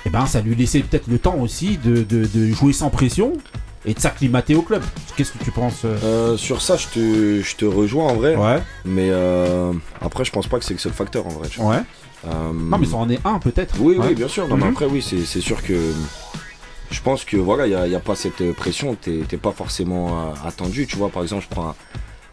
et 0.05 0.09
ben 0.09 0.25
ça 0.25 0.41
lui 0.41 0.55
laissait 0.55 0.79
peut-être 0.79 1.07
le 1.07 1.17
temps 1.19 1.35
aussi 1.39 1.77
de, 1.83 2.03
de- 2.03 2.25
de 2.27 2.45
jouer 2.53 2.73
sans 2.73 2.89
pression 2.89 3.33
et 3.85 3.93
de 3.93 3.99
s'acclimater 3.99 4.55
au 4.55 4.61
club. 4.61 4.81
Qu'est-ce 5.15 5.31
que 5.33 5.43
tu 5.43 5.51
penses 5.51 5.81
euh 5.85 5.97
Euh, 6.03 6.37
sur 6.37 6.61
ça, 6.61 6.77
je 6.77 6.87
te, 6.87 7.41
je 7.41 7.55
te 7.55 7.65
rejoins 7.65 8.07
en 8.07 8.15
vrai. 8.15 8.35
Ouais, 8.35 8.61
Mais 8.85 9.09
euh, 9.11 9.73
après, 10.01 10.23
je 10.25 10.31
pense 10.31 10.47
pas 10.47 10.57
que 10.59 10.65
c'est 10.65 10.73
le 10.73 10.79
seul 10.79 10.93
facteur 10.93 11.25
en 11.27 11.31
vrai. 11.31 11.49
tu 11.49 11.59
ouais. 11.61 11.77
Euh, 12.25 12.29
Non, 12.53 12.77
mais 12.77 12.85
ça 12.85 12.95
en 12.95 13.09
est 13.09 13.19
un 13.25 13.39
peut-être. 13.39 13.75
Oui, 13.79 13.97
Ouais. 13.97 14.07
oui, 14.09 14.15
bien 14.15 14.27
sûr. 14.29 14.47
Non, 14.47 14.55
mais 14.55 14.63
Mhm. 14.65 14.71
après, 14.71 14.85
oui, 14.85 15.01
c'est 15.01 15.41
sûr 15.41 15.61
que. 15.61 15.73
Je 16.91 17.01
pense 17.01 17.25
que 17.25 17.37
voilà, 17.37 17.65
il 17.65 17.89
n'y 17.89 17.95
a, 17.95 17.99
pas 17.99 18.15
cette 18.15 18.53
pression, 18.53 18.95
t'es 18.95 19.37
pas 19.37 19.51
forcément 19.51 20.33
attendu. 20.45 20.85
Tu 20.85 20.95
vois, 20.95 21.09
par 21.09 21.23
exemple, 21.23 21.43
je 21.43 21.49
prends 21.49 21.69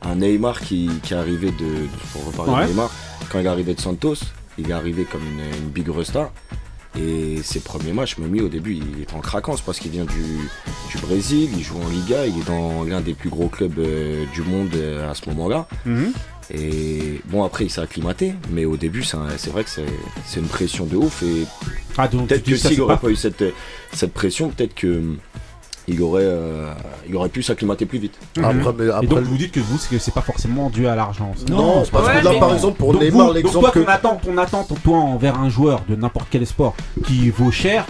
un, 0.02 0.10
un 0.10 0.14
Neymar 0.16 0.60
qui, 0.60 0.90
qui 1.02 1.14
est 1.14 1.16
arrivé 1.16 1.50
de. 1.50 1.86
Pour 2.12 2.26
reparler 2.26 2.52
Ouais. 2.52 2.62
de 2.64 2.68
Neymar, 2.70 2.90
quand 3.30 3.38
il 3.40 3.46
est 3.46 3.48
arrivé 3.48 3.74
de 3.74 3.80
Santos, 3.80 4.16
il 4.58 4.70
est 4.70 4.74
arrivé 4.74 5.04
comme 5.04 5.22
une, 5.22 5.62
une 5.64 5.70
big 5.70 5.88
star. 6.04 6.30
Et 6.98 7.38
ses 7.44 7.60
premiers 7.60 7.92
matchs, 7.92 8.18
Memi, 8.18 8.40
au 8.40 8.48
début, 8.48 8.74
il 8.74 9.02
est 9.02 9.14
en 9.14 9.20
craquance 9.20 9.60
parce 9.60 9.78
qu'il 9.78 9.92
vient 9.92 10.04
du, 10.04 10.22
du 10.90 10.98
Brésil, 11.02 11.48
il 11.56 11.62
joue 11.62 11.76
en 11.80 11.88
Liga, 11.88 12.26
il 12.26 12.36
est 12.38 12.46
dans 12.46 12.82
l'un 12.82 13.00
des 13.00 13.14
plus 13.14 13.30
gros 13.30 13.48
clubs 13.48 13.78
euh, 13.78 14.24
du 14.34 14.42
monde 14.42 14.70
euh, 14.74 15.08
à 15.10 15.14
ce 15.14 15.28
moment-là. 15.30 15.68
Mhm. 15.86 16.12
Et 16.52 17.20
bon, 17.26 17.44
après, 17.44 17.64
il 17.66 17.70
s'est 17.70 17.80
acclimaté, 17.80 18.34
mais 18.50 18.64
au 18.64 18.76
début, 18.76 19.04
c'est 19.04 19.16
vrai 19.50 19.62
que 19.62 19.70
c'est 19.70 20.40
une 20.40 20.48
pression 20.48 20.84
de 20.84 20.96
ouf. 20.96 21.22
Et 21.22 21.46
Ah, 21.96 22.08
peut-être 22.08 22.42
que 22.42 22.56
s'il 22.56 22.76
n'aurait 22.78 22.96
pas- 22.96 23.02
pas... 23.02 23.10
eu 23.10 23.16
cette, 23.16 23.44
cette 23.92 24.12
pression, 24.12 24.48
peut-être 24.50 24.74
que 24.74 25.00
il 25.90 26.00
aurait, 26.02 26.22
euh, 26.24 26.72
il 27.08 27.14
aurait 27.16 27.28
pu 27.28 27.42
s'acclimater 27.42 27.86
plus 27.86 27.98
vite. 27.98 28.14
Après, 28.38 28.54
mais 28.78 28.86
Et 28.86 28.90
après, 28.90 29.06
donc 29.06 29.20
vous 29.20 29.36
dites 29.36 29.52
que 29.52 29.60
vous, 29.60 29.78
c'est 29.78 29.90
que 29.90 29.98
c'est 29.98 30.14
pas 30.14 30.20
forcément 30.22 30.70
dû 30.70 30.86
à 30.86 30.94
l'argent. 30.94 31.32
non, 31.48 31.84
c'est 31.84 31.90
parce 31.90 32.06
Ouais, 32.06 32.20
que 32.20 32.24
là, 32.24 32.32
par 32.38 32.52
exemple, 32.54 32.78
pour 32.78 32.92
donc, 32.92 33.02
Neymar, 33.02 33.32
l'exemple 33.32 33.60
toi, 33.60 33.70
que. 33.70 33.78
ton 33.80 33.88
attente, 33.88 34.20
ton 34.22 34.38
attente, 34.38 34.72
toi, 34.82 34.96
envers 34.98 35.38
un 35.38 35.48
joueur 35.48 35.82
de 35.88 35.96
n'importe 35.96 36.28
quel 36.30 36.46
sport 36.46 36.74
qui 37.06 37.30
vaut 37.30 37.50
cher, 37.50 37.86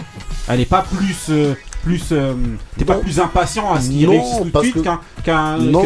elle 0.47 0.59
est 0.59 0.65
pas 0.65 0.83
plus, 0.83 1.27
euh, 1.29 1.53
plus, 1.83 2.09
euh, 2.11 2.33
t'es 2.77 2.85
pas 2.85 2.95
plus 2.95 3.19
impatient 3.19 3.73
à 3.73 3.81
ce 3.81 3.89
qu'il 3.89 4.09
réussisse 4.09 4.37
tout 4.51 4.59
de 4.59 4.63
suite 4.65 4.83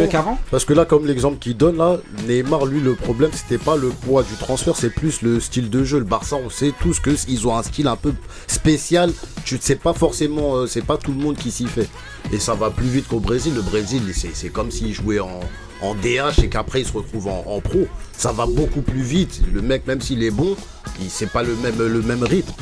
qu'avant? 0.09 0.37
Parce 0.51 0.65
que 0.65 0.73
là, 0.73 0.85
comme 0.85 1.05
l'exemple 1.05 1.37
qu'il 1.39 1.57
donne 1.57 1.77
là, 1.77 1.97
Neymar, 2.27 2.65
lui, 2.65 2.79
le 2.79 2.95
problème, 2.95 3.31
c'était 3.33 3.57
pas 3.57 3.75
le 3.75 3.89
poids 3.89 4.23
du 4.23 4.35
transfert, 4.35 4.75
c'est 4.75 4.89
plus 4.89 5.21
le 5.21 5.39
style 5.39 5.69
de 5.69 5.83
jeu. 5.83 5.99
Le 5.99 6.05
Barça, 6.05 6.35
on 6.35 6.49
sait 6.49 6.73
tous 6.81 6.99
que 6.99 7.11
ils 7.27 7.47
ont 7.47 7.57
un 7.57 7.63
style 7.63 7.87
un 7.87 7.95
peu 7.95 8.13
spécial. 8.47 9.11
Tu 9.45 9.55
ne 9.55 9.61
sais 9.61 9.75
pas 9.75 9.93
forcément, 9.93 10.55
euh, 10.55 10.67
c'est 10.67 10.85
pas 10.85 10.97
tout 10.97 11.11
le 11.11 11.17
monde 11.19 11.37
qui 11.37 11.51
s'y 11.51 11.67
fait. 11.67 11.89
Et 12.31 12.39
ça 12.39 12.53
va 12.53 12.69
plus 12.69 12.87
vite 12.87 13.07
qu'au 13.07 13.19
Brésil. 13.19 13.53
Le 13.55 13.61
Brésil, 13.61 14.01
c'est 14.13 14.31
c'est 14.33 14.49
comme 14.49 14.71
s'il 14.71 14.93
jouait 14.93 15.19
en, 15.19 15.39
en 15.81 15.95
DH 15.95 16.43
et 16.43 16.49
qu'après 16.49 16.81
il 16.81 16.85
se 16.85 16.93
retrouve 16.93 17.27
en, 17.27 17.43
en 17.47 17.61
pro. 17.61 17.87
Ça 18.17 18.31
va 18.31 18.45
beaucoup 18.45 18.81
plus 18.81 19.01
vite. 19.01 19.41
Le 19.53 19.61
mec, 19.61 19.85
même 19.87 20.01
s'il 20.01 20.23
est 20.23 20.31
bon, 20.31 20.55
il 20.99 21.09
c'est 21.09 21.29
pas 21.31 21.43
le 21.43 21.55
même, 21.55 21.77
le 21.77 22.01
même 22.01 22.23
rythme. 22.23 22.53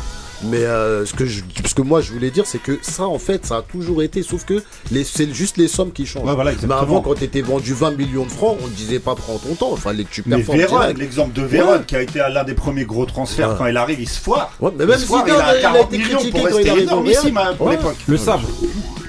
Mais 0.46 0.64
euh, 0.64 1.06
ce, 1.06 1.14
que 1.14 1.26
je, 1.26 1.42
ce 1.66 1.74
que 1.74 1.82
moi 1.82 2.02
je 2.02 2.12
voulais 2.12 2.30
dire, 2.32 2.46
c'est 2.46 2.58
que 2.62 2.78
ça, 2.82 3.04
en 3.08 3.18
fait, 3.20 3.46
ça 3.46 3.58
a 3.58 3.62
toujours 3.62 4.04
été, 4.04 4.24
sauf 4.24 4.46
que 4.46 4.62
les- 4.92 5.04
c'est 5.04 5.32
juste 5.34 5.58
les 5.58 5.68
sommes 5.68 5.92
qui 5.92 6.06
changent. 6.06 6.26
Ouais, 6.28 6.36
voilà, 6.36 6.52
Mais 6.68 6.74
avant, 6.74 7.02
quand 7.02 7.16
tu 7.16 7.24
étais 7.24 7.42
vendu 7.42 7.74
20 7.74 7.92
millions 7.92 8.26
de 8.26 8.32
francs, 8.32 8.58
on 8.62 8.68
ne 8.68 8.72
disait 8.74 9.00
pas 9.00 9.16
prends 9.16 9.38
ton 9.38 9.56
temps, 9.56 9.74
il 9.76 9.82
fallait 9.82 10.04
que 10.04 10.12
tu 10.12 10.22
performes 10.24 10.94
l'exemple 10.98 11.34
de 11.34 11.42
Véron, 11.44 11.72
Ouais. 11.74 11.82
qui 11.88 11.96
a 11.96 12.02
été 12.02 12.20
l'un 12.20 12.44
des 12.44 12.54
premiers 12.56 12.86
gros 12.86 13.06
transferts, 13.06 13.52
Ouais. 13.52 13.56
quand 13.58 13.66
il 13.68 13.78
arrive, 13.78 14.00
il 14.02 14.10
se 14.10 14.20
foire. 14.20 14.52
Ouais, 14.60 14.72
mais 14.78 14.84
Il 14.84 14.90
même 14.90 15.00
se 15.00 15.06
foire, 15.06 15.26
Zidane, 15.26 15.38
il 15.40 15.42
a 15.42 15.54
il 15.54 15.58
a 15.60 15.62
40 15.62 15.88
été 15.94 15.98
millions 15.98 16.18
critiqué 16.20 16.38
pour 16.40 16.46
rester 16.48 16.80
énormissime 16.82 17.38
hein, 17.38 17.54
pour 17.58 17.68
Ouais. 17.68 17.76
l'époque. 17.78 17.96
Le 18.08 18.18
sabre. 18.18 18.48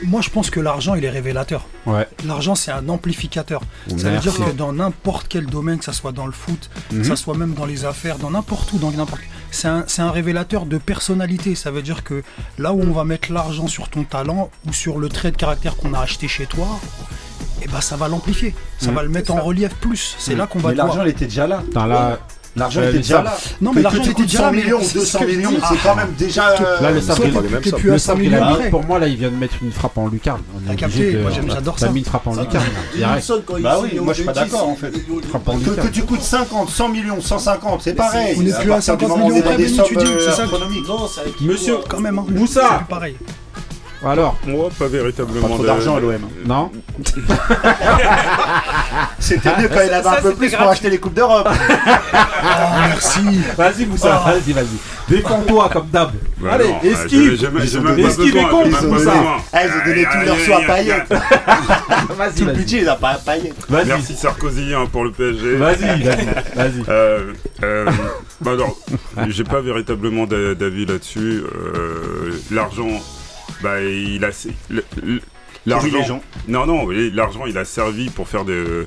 Moi, 0.07 0.20
je 0.20 0.28
pense 0.28 0.51
que 0.51 0.61
l'argent, 0.61 0.95
il 0.95 1.05
est 1.05 1.11
révélateur. 1.11 1.66
Ouais. 1.87 2.07
L'argent, 2.26 2.55
c'est 2.55 2.70
un 2.70 2.89
amplificateur. 2.91 3.62
Ça 3.97 4.11
veut 4.11 4.18
dire 4.18 4.35
que 4.35 4.53
dans 4.53 4.72
n'importe 4.72 5.26
quel 5.28 5.47
domaine, 5.47 5.78
que 5.78 5.85
ça 5.85 5.95
soit 5.95 6.12
dans 6.12 6.26
le 6.26 6.32
foot, 6.32 6.68
que 6.91 6.97
Mhm. 6.97 7.05
ça 7.05 7.16
soit 7.16 7.35
même 7.37 7.55
dans 7.55 7.64
les 7.64 7.85
affaires, 7.87 8.18
dans 8.18 8.30
n'importe 8.30 8.70
où, 8.74 8.78
dans 8.78 8.91
n'importe 8.91 9.22
c'est 9.55 10.03
un, 10.03 10.11
révélateur 10.11 10.67
de 10.67 10.79
personnalité. 10.79 11.55
Ça 11.55 11.71
veut 11.71 11.83
dire 11.83 12.05
que 12.05 12.23
là 12.59 12.73
où 12.73 12.81
on 12.83 12.93
va 12.93 13.05
mettre 13.05 13.33
l'argent 13.33 13.67
sur 13.69 13.89
ton 13.89 14.05
talent 14.05 14.51
ou 14.67 14.73
sur 14.73 14.99
le 14.99 15.09
trait 15.09 15.31
de 15.31 15.37
caractère 15.37 15.77
qu'on 15.77 15.95
a 15.95 16.01
acheté 16.01 16.29
chez 16.29 16.47
toi, 16.47 16.67
et 17.63 17.69
ben 17.69 17.81
ça 17.81 17.97
va 17.97 18.09
l'amplifier. 18.09 18.55
Ça 18.79 18.89
Mhm. 18.91 18.95
va 18.97 19.03
le 19.05 19.09
mettre 19.09 19.33
en 19.33 19.41
relief 19.41 19.75
plus. 19.77 20.17
C'est 20.19 20.35
là 20.35 20.47
qu'on 20.47 20.59
va 20.59 20.71
Mais 20.71 20.75
l'argent, 20.75 21.03
il 21.05 21.09
était 21.11 21.27
déjà 21.27 21.47
là, 21.47 21.63
L'argent 22.57 22.81
Euh, 22.83 22.89
était 22.91 22.99
déjà 22.99 23.23
là. 23.23 23.37
Non, 23.61 23.73
mais 23.73 23.79
Que 23.81 23.85
l'argent 23.85 24.03
tu 24.03 24.11
était 24.11 24.23
déjà 24.23 24.39
100 24.39 24.45
là, 24.45 24.51
mais 24.53 24.63
millions 24.63 24.79
ou 24.79 24.83
c'est 24.85 24.95
200 24.95 25.19
ce 25.19 25.25
que 25.25 25.31
je 25.31 25.37
millions, 25.37 25.51
c'est 25.69 25.83
quand 25.83 25.97
même 25.97 26.13
déjà. 26.17 26.55
là, 26.81 26.91
le 26.93 27.01
sabre, 27.01 27.17
Soit 27.17 27.27
il- 27.27 27.33
pas 27.33 27.41
les 27.41 27.49
mêmes 27.49 27.61
t'es 27.63 27.71
sommes. 27.71 27.81
plus 27.81 27.91
à 27.91 27.93
le 27.95 27.99
100 27.99 28.07
sabre, 28.07 28.23
il 28.23 28.31
millions 28.31 28.45
a 28.45 28.59
mis, 28.59 28.71
pour 28.71 28.85
moi, 28.85 28.99
là, 29.01 29.09
il 29.09 29.17
vient 29.17 29.31
de 29.31 29.35
mettre 29.37 29.55
une 29.63 29.73
frappe 29.73 29.99
en 29.99 30.07
lucarne. 30.09 30.41
T'as 30.67 30.75
capté, 30.77 31.17
moi, 31.17 31.31
j'adore 31.49 31.75
T'as 31.77 31.87
ça. 31.87 31.93
mis 31.93 31.99
une 31.99 32.05
frappe 32.05 32.27
en 32.29 32.37
lucarne, 32.37 32.65
direct. 32.95 33.33
Bah 33.61 33.79
oui, 33.83 33.99
moi, 34.01 34.13
je 34.13 34.19
suis 34.19 34.25
pas 34.25 34.33
d'accord, 34.33 34.69
en 34.69 34.77
fait. 34.77 34.93
Frappe 35.29 35.49
en 35.49 35.59
Que, 35.59 35.89
tu 35.89 36.03
coûtes 36.05 36.23
50, 36.23 36.69
100 36.71 36.89
millions, 36.91 37.21
150, 37.21 37.83
c'est 37.83 37.95
pareil. 37.95 38.37
On 38.39 38.43
est 38.47 38.61
plus 38.61 38.71
à 38.71 38.75
partir 38.75 38.97
du 38.97 39.05
50 39.05 39.09
moment 39.09 39.25
où 39.27 39.29
on 39.31 39.33
millions 39.59 39.83
tu 39.85 39.97
dis, 39.97 40.05
c'est 40.21 40.31
ça 40.33 40.45
Monsieur, 41.41 41.77
Quand 41.89 42.01
même, 42.01 42.19
hein. 42.19 42.27
Moussa. 42.31 42.83
Pareil. 42.89 43.17
Alors, 44.07 44.37
Moi, 44.47 44.69
pas 44.69 44.85
Pas 44.85 44.91
véritablement. 44.91 45.49
trop 45.49 45.63
de- 45.63 45.67
d'argent 45.67 45.97
à 45.97 46.01
l'OM. 46.01 46.21
non 46.47 46.71
C'était 49.19 49.51
mieux 49.59 49.69
quand 49.69 49.81
il 49.85 49.93
avait 49.93 50.07
un 50.09 50.21
peu 50.23 50.35
plus 50.35 50.51
pour 50.53 50.69
acheter 50.69 50.91
les 50.91 50.99
Coupes 50.99 51.15
d'Europe. 51.15 51.49
Ah, 52.47 52.89
merci. 52.89 53.21
Vas-y, 53.57 53.87
Moussa, 53.87 54.23
Ah. 54.25 54.33
vas-y, 54.33 54.53
vas-y. 54.53 54.67
Défends-toi 55.09 55.71
comme 55.73 55.87
d'hab. 55.89 56.11
Bah 56.39 56.51
Allez, 56.53 56.69
non, 56.69 56.79
euh, 56.85 56.93
esquive. 56.93 57.51
pas 57.51 57.63
esquive 57.65 58.29
et 58.29 58.33
besoin, 58.33 58.49
compte, 58.51 58.65
j'ai 58.67 58.71
même 58.71 58.81
pas 58.81 58.87
Moussa. 58.87 59.13
ils 59.15 59.71
ont 59.71 59.85
donné 59.87 59.99
Aïe, 60.01 60.07
tout 60.13 60.19
aïe, 60.19 60.27
leur 60.27 60.39
soin 60.39 60.57
à 60.59 60.61
Payet. 60.75 61.03
Vas-y, 62.17 62.35
Tout 62.39 62.45
le 62.45 62.53
budget, 62.53 62.79
il 62.83 62.89
a 62.89 62.97
pas 62.97 63.09
à 63.11 63.15
Payet. 63.19 63.53
Merci 63.71 64.15
Sarkozy 64.15 64.75
hein, 64.75 64.85
pour 64.93 65.05
le 65.05 65.11
PSG. 65.13 65.57
vas-y, 65.57 65.81
vas-y, 66.03 66.27
vas-y. 66.55 66.85
Euh, 66.89 67.33
euh, 67.63 67.91
bah 68.43 68.51
alors, 68.53 68.77
j'ai 69.29 69.45
pas 69.45 69.61
véritablement 69.63 70.27
d'a- 70.27 70.55
d'avis 70.55 70.85
là-dessus. 70.87 71.43
Euh, 71.45 72.31
l'argent, 72.51 72.89
bah 73.65 73.83
il 73.83 74.25
a, 74.25 74.31
L'argent. 75.67 76.21
Non 76.47 76.67
non, 76.67 76.89
l'argent 77.12 77.47
il 77.47 77.57
a 77.57 77.65
servi 77.65 78.11
pour 78.11 78.29
faire 78.29 78.45
de 78.45 78.87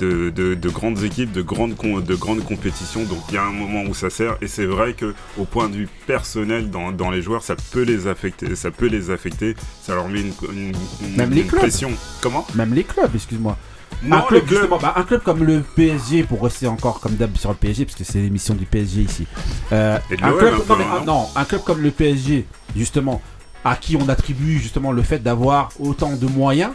de, 0.00 0.30
de- 0.30 0.54
de 0.54 0.68
grandes 0.70 1.04
équipes, 1.04 1.30
de 1.30 1.42
grandes 1.42 1.76
com- 1.76 2.02
de 2.02 2.14
grandes 2.16 2.42
compétitions. 2.44 3.04
Donc 3.04 3.18
il 3.28 3.34
y 3.34 3.38
a 3.38 3.44
un 3.44 3.52
moment 3.52 3.82
où 3.88 3.94
ça 3.94 4.08
sert 4.10 4.36
et 4.40 4.48
c'est 4.48 4.64
vrai 4.64 4.94
que 4.94 5.14
au 5.38 5.44
point 5.44 5.68
de 5.68 5.74
vue 5.76 5.88
personnel 6.06 6.70
dans, 6.70 6.90
dans 6.92 7.10
les 7.10 7.20
joueurs, 7.22 7.42
ça 7.44 7.54
peut 7.72 7.82
les 7.82 8.06
affecter, 8.08 8.56
ça 8.56 8.70
peut 8.70 8.86
les 8.86 9.10
affecter. 9.10 9.54
Ça 9.82 9.94
leur 9.94 10.08
met 10.08 10.22
une, 10.22 10.32
une- 10.52 10.72
une- 11.02 11.16
Même 11.16 11.30
les 11.30 11.42
une 11.42 11.46
clubs. 11.46 11.60
pression. 11.60 11.92
Comment? 12.22 12.44
Même 12.54 12.72
les 12.74 12.84
clubs, 12.84 13.14
excuse-moi. 13.14 13.56
Non, 14.02 14.16
un, 14.16 14.22
club, 14.22 14.44
bah, 14.82 14.94
un 14.96 15.02
club 15.04 15.22
comme 15.22 15.44
le 15.44 15.62
PSG, 15.76 16.24
pour 16.24 16.42
rester 16.42 16.66
encore 16.66 16.98
comme 17.00 17.14
d'hab 17.14 17.36
sur 17.36 17.50
le 17.50 17.54
PSG, 17.56 17.84
parce 17.84 17.96
que 17.96 18.04
c'est 18.04 18.18
l'émission 18.18 18.54
du 18.54 18.66
PSG 18.66 19.02
ici. 19.02 19.26
Euh, 19.72 19.98
un 20.20 20.32
club, 20.32 20.54
non, 20.68 20.76
mais, 20.76 20.84
hein, 20.84 20.98
un- 21.00 21.04
non, 21.04 21.26
un 21.36 21.44
club 21.44 21.62
comme 21.62 21.80
le 21.80 21.90
PSG, 21.92 22.44
justement, 22.76 23.22
à 23.64 23.76
qui 23.76 23.96
on 23.96 24.08
attribue 24.08 24.58
justement 24.58 24.92
le 24.92 25.02
fait 25.02 25.20
d'avoir 25.22 25.70
autant 25.80 26.12
de 26.14 26.26
moyens, 26.26 26.72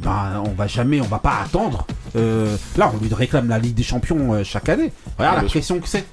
ben 0.00 0.42
on 0.46 0.52
va 0.52 0.66
jamais, 0.66 1.00
on 1.00 1.06
va 1.08 1.18
pas 1.18 1.40
attendre. 1.44 1.86
Euh, 2.16 2.56
là, 2.76 2.90
on 2.94 3.02
lui 3.04 3.12
réclame 3.12 3.48
la 3.48 3.58
Ligue 3.58 3.74
des 3.74 3.82
Champions 3.82 4.32
euh, 4.34 4.44
chaque 4.44 4.68
année. 4.68 4.92
Regarde 5.18 5.36
la 5.36 5.40
sûr. 5.42 5.50
pression 5.50 5.80
que 5.80 5.88
c'est. 5.88 6.04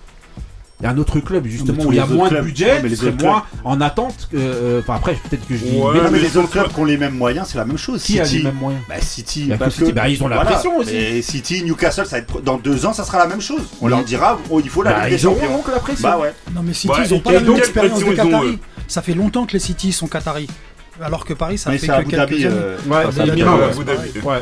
Il 0.81 0.83
y 0.83 0.87
a 0.87 0.89
un 0.89 0.97
autre 0.97 1.21
club 1.21 1.45
justement 1.47 1.83
où 1.85 1.93
il 1.93 1.95
y 1.95 2.01
a 2.01 2.05
moins 2.05 2.27
de 2.29 2.41
budget, 2.41 2.65
ouais, 2.65 2.79
mais 2.83 2.89
les 2.89 2.95
qui 2.95 3.01
serait 3.01 3.11
autres 3.13 3.23
moins 3.23 3.43
en 3.63 3.79
attente. 3.79 4.27
que, 4.29 4.35
euh, 4.37 4.81
Enfin 4.81 4.95
après, 4.95 5.13
peut-être 5.13 5.47
que 5.47 5.55
je 5.55 5.63
dis. 5.63 5.77
Ouais, 5.77 5.93
Mais 6.11 6.17
les 6.19 6.25
les 6.27 6.37
autres 6.37 6.49
clubs 6.49 6.67
qui 6.67 6.79
ont 6.81 6.83
les 6.83 6.97
mêmes 6.97 7.15
moyens, 7.15 7.47
c'est 7.49 7.57
la 7.57 7.63
même 7.63 7.77
chose. 7.77 8.03
qui 8.03 8.19
a 8.19 8.25
City. 8.25 8.39
les 8.39 8.43
mêmes 8.43 8.55
moyens? 8.55 8.83
Bah 8.89 8.95
City, 8.99 9.51
Bah, 9.57 9.69
City, 9.69 9.93
bah, 9.93 10.09
ils 10.09 10.21
ont 10.21 10.27
la 10.27 10.39
pression 10.43 10.77
aussi. 10.79 10.93
Et 10.93 11.21
City, 11.21 11.63
Newcastle, 11.63 12.05
ça 12.05 12.17
va 12.17 12.23
être 12.23 12.41
dans 12.41 12.57
deux 12.57 12.85
ans, 12.85 12.91
ça 12.91 13.05
sera 13.05 13.19
la 13.19 13.27
même 13.27 13.39
chose. 13.39 13.61
On 13.79 13.87
leur 13.87 14.03
dira, 14.03 14.37
oh, 14.49 14.59
il 14.61 14.69
faut 14.69 14.83
la 14.83 14.91
Bah, 14.91 14.99
Ligue 15.07 15.15
des 15.15 15.21
ils 15.23 15.27
auront 15.27 15.35
Champions. 15.39 15.57
donc 15.57 15.67
la 15.69 15.79
pression. 15.79 16.09
Bah 16.09 16.17
ouais. 16.19 16.33
Non 16.53 16.61
mais 16.61 16.73
City, 16.73 16.89
Ouais, 16.89 17.05
ils 17.05 17.13
ont 17.13 17.19
pas 17.21 17.31
la 17.31 17.39
même 17.39 17.55
expérience 17.55 17.99
de 18.01 18.05
ils 18.07 18.15
Qatari. 18.17 18.59
Ça 18.87 19.01
fait 19.01 19.13
longtemps 19.13 19.45
que 19.45 19.53
les 19.53 19.59
City 19.59 19.91
sont 19.91 20.07
Qataris. 20.07 20.49
Alors 21.01 21.25
que 21.25 21.33
Paris, 21.33 21.57
ça 21.57 21.71
Mais 21.71 21.77
fait 21.77 21.87
que 21.87 21.91
Abu 21.91 22.05
quelques 22.05 22.15
Dhabi. 22.31 22.45
années. 22.45 22.55
euh, 22.55 22.77
Ouais, 22.87 22.97
Abu 22.97 23.11
c'est 23.11 23.17
Dhabi, 23.25 23.31
bien, 23.41 23.53
ouais, 24.23 24.41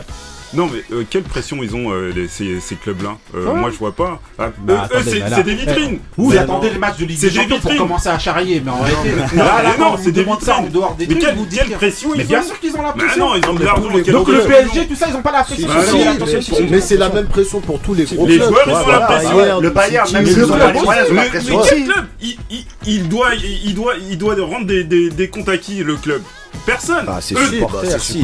Non 0.55 0.69
mais 0.71 0.83
euh, 0.95 1.03
quelle 1.09 1.23
pression 1.23 1.57
ils 1.63 1.75
ont 1.75 1.91
euh, 1.91 2.11
les- 2.15 2.27
ces, 2.27 2.59
ces 2.59 2.75
clubs-là 2.75 3.17
Euh, 3.35 3.45
Ouais. 3.47 3.59
Moi 3.59 3.71
je 3.71 3.77
vois 3.77 3.91
pas. 3.95 4.19
Ah, 4.37 4.51
Bah, 4.59 4.73
eux, 4.73 4.75
eux, 4.75 4.77
attendez, 4.97 5.03
c'est 5.11 5.19
mais 5.23 5.29
là- 5.29 5.35
c'est 5.37 5.43
des 5.43 5.55
vitrines. 5.55 5.99
Vous 6.17 6.29
Mais 6.31 6.37
attendez 6.37 6.67
non. 6.67 6.73
le 6.73 6.79
match 6.79 6.97
de 6.97 7.05
Ligue 7.05 7.17
C'est 7.19 7.27
des 7.27 7.31
des 7.33 7.37
Champions 7.41 7.55
pour 7.59 7.71
vitrines. 7.71 7.87
commencer 7.87 8.09
à 8.09 8.19
charrier, 8.19 8.61
mais 8.63 8.71
en 8.71 8.77
Non, 8.77 8.83
réalité, 8.83 9.15
là, 9.15 9.25
mais 9.33 9.37
non, 9.39 9.73
quand 9.91 9.97
c'est 9.97 10.03
vous 10.03 10.11
des 10.11 10.23
demande 10.23 10.41
ça 10.41 10.53
en 10.53 10.61
vitrines. 10.63 10.73
dehors 10.79 10.95
des 10.95 11.07
Mais 11.07 11.13
trucs, 11.15 11.25
quelle, 11.25 11.35
vous 11.35 11.45
dites 11.45 11.59
quelle 11.59 11.69
que- 11.69 11.73
pression 11.75 12.09
Mais 12.15 12.23
ils 12.23 12.27
bien 12.27 12.39
ont 12.39 12.43
sûr 12.43 12.59
qu'ils 12.59 12.75
ont 12.75 12.81
la 12.81 12.91
Bah 12.91 12.93
pression. 12.97 13.25
non, 13.29 13.35
ils 13.35 13.49
ont 13.49 13.53
de 13.53 13.63
l'argent. 13.63 13.81
quelle 14.03 14.13
Donc 14.13 14.27
le 14.27 14.33
pression 14.39 14.49
PSG, 14.71 14.87
tout 14.87 14.95
ça, 14.95 15.07
ils 15.09 15.15
ont 15.15 15.21
pas 15.21 15.31
la 15.31 15.43
pression. 15.43 15.67
Bah 15.67 15.73
Mais 15.77 15.85
non, 15.85 15.91
si, 15.91 16.51
mais 16.51 16.59
mais- 16.61 16.67
mais 16.71 16.81
c'est 16.81 16.97
la 16.97 17.09
même 17.09 17.27
pression 17.27 17.59
pour 17.61 17.79
tous 17.79 17.93
les 17.95 18.03
gros 18.05 18.25
Les 18.27 18.37
clubs. 18.37 18.49
joueurs, 18.49 18.63
ils 18.67 18.71
ont 18.73 18.87
la 18.91 18.99
pression. 19.01 19.59
Le 19.61 19.69
Bayern, 19.69 20.11
même 20.11 20.23
mais 20.23 20.29
s'ils 20.31 20.43
ont 20.43 20.47
ils 20.47 20.51
ont 20.51 20.57
la 20.57 20.67
Mais, 20.67 20.73
pression 20.81 21.13
mais 21.15 21.29
quel 21.31 21.53
aussi. 21.55 21.83
club 21.85 22.05
il, 22.21 22.37
il, 22.51 22.65
il 22.85 23.09
doit, 23.09 23.33
il, 23.35 23.69
il 23.69 23.75
doit, 23.75 23.93
il 24.09 24.17
doit 24.17 24.35
rendre 24.39 24.65
des, 24.65 24.83
des, 24.83 25.09
des 25.09 25.27
comptes 25.29 25.49
à 25.49 25.57
qui 25.57 25.75
le 25.83 25.95
club 25.95 26.21
Personne. 26.65 27.05
Ah, 27.07 27.19
c'est 27.19 27.37
supporter, 27.37 27.89
bah, 27.89 27.99
si, 27.99 28.21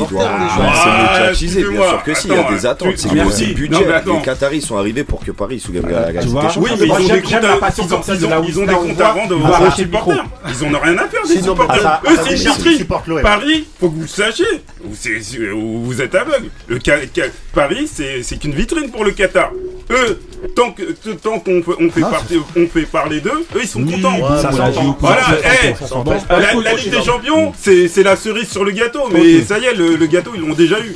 c'est 1.49 1.63
Ah, 1.63 1.69
bien 1.69 1.87
sûr 1.89 2.03
que 2.03 2.13
si, 2.13 2.27
il 2.27 2.33
y 2.33 2.37
a 2.37 2.43
des 2.51 2.65
attentes, 2.65 2.93
c'est 2.95 3.09
tu- 3.09 3.15
le 3.15 3.23
merci. 3.23 3.53
budget. 3.53 3.85
Non. 4.05 4.17
Les 4.17 4.21
Qataris 4.23 4.61
sont 4.61 4.77
arrivés 4.77 5.03
pour 5.03 5.23
que 5.23 5.31
Paris 5.31 5.61
Tu 5.61 5.71
vois 5.73 5.81
des 6.43 6.49
Champions. 6.49 6.61
Oui, 6.61 6.71
mais 6.79 6.85
ils 6.87 6.91
ont 6.91 6.97
des 6.97 7.21
comptes 7.21 7.33
à, 7.33 7.59
ils 8.47 8.59
ont, 8.59 8.65
des 8.65 8.73
comptes 8.73 9.01
à 9.01 9.11
rendre 9.11 9.35
il 9.37 9.61
aux 9.61 9.65
le 9.65 9.71
supporters. 9.71 10.25
Ils 10.47 10.65
en 10.65 10.73
ont 10.73 10.79
rien 10.79 10.97
à 10.97 11.07
faire 11.07 11.27
des 11.27 11.41
supporters. 11.41 11.81
Ah, 11.85 12.01
Eux, 12.09 12.15
c'est. 12.25 13.21
Paris, 13.21 13.67
faut 13.79 13.89
que 13.89 13.95
vous 13.95 14.01
le 14.01 14.07
sachiez. 14.07 14.45
Vous, 14.81 16.01
êtes 16.01 16.15
aveugle. 16.15 16.49
Paris, 17.53 17.89
c'est 17.91 18.23
c'est 18.23 18.37
qu'une 18.37 18.53
vitrine 18.53 18.89
pour 18.89 19.03
le 19.03 19.11
Qatar. 19.11 19.51
Eux, 19.91 20.19
tant 20.55 20.71
que 20.71 20.83
tant 21.13 21.39
qu'on 21.39 21.63
fait, 21.63 21.71
on 21.83 21.89
fait, 21.89 22.01
partie- 22.01 22.39
on 22.55 22.67
fait 22.67 22.83
parler 22.83 23.21
d'eux, 23.21 23.43
eux, 23.55 23.59
ils 23.61 23.67
sont 23.67 23.83
contents. 23.83 24.17
ça 24.39 24.51
s'entend. 24.51 24.71
s'entend. 24.73 24.97
Voilà, 24.99 25.23
Ça 25.23 25.37
eh. 25.63 25.73
La, 26.29 26.53
la 26.71 26.73
Ligue 26.75 26.91
des 26.91 27.01
Champions, 27.01 27.53
c'est 27.59 27.87
c'est 27.87 28.03
la 28.03 28.15
cerise 28.15 28.49
sur 28.49 28.63
le 28.63 28.71
gâteau, 28.71 29.09
mais 29.11 29.41
ça 29.41 29.57
y 29.57 29.65
est, 29.65 29.73
le, 29.73 29.95
le 29.95 30.05
gâteau, 30.05 30.31
ils 30.35 30.41
l'ont 30.41 30.53
déjà 30.53 30.79
eu. 30.79 30.95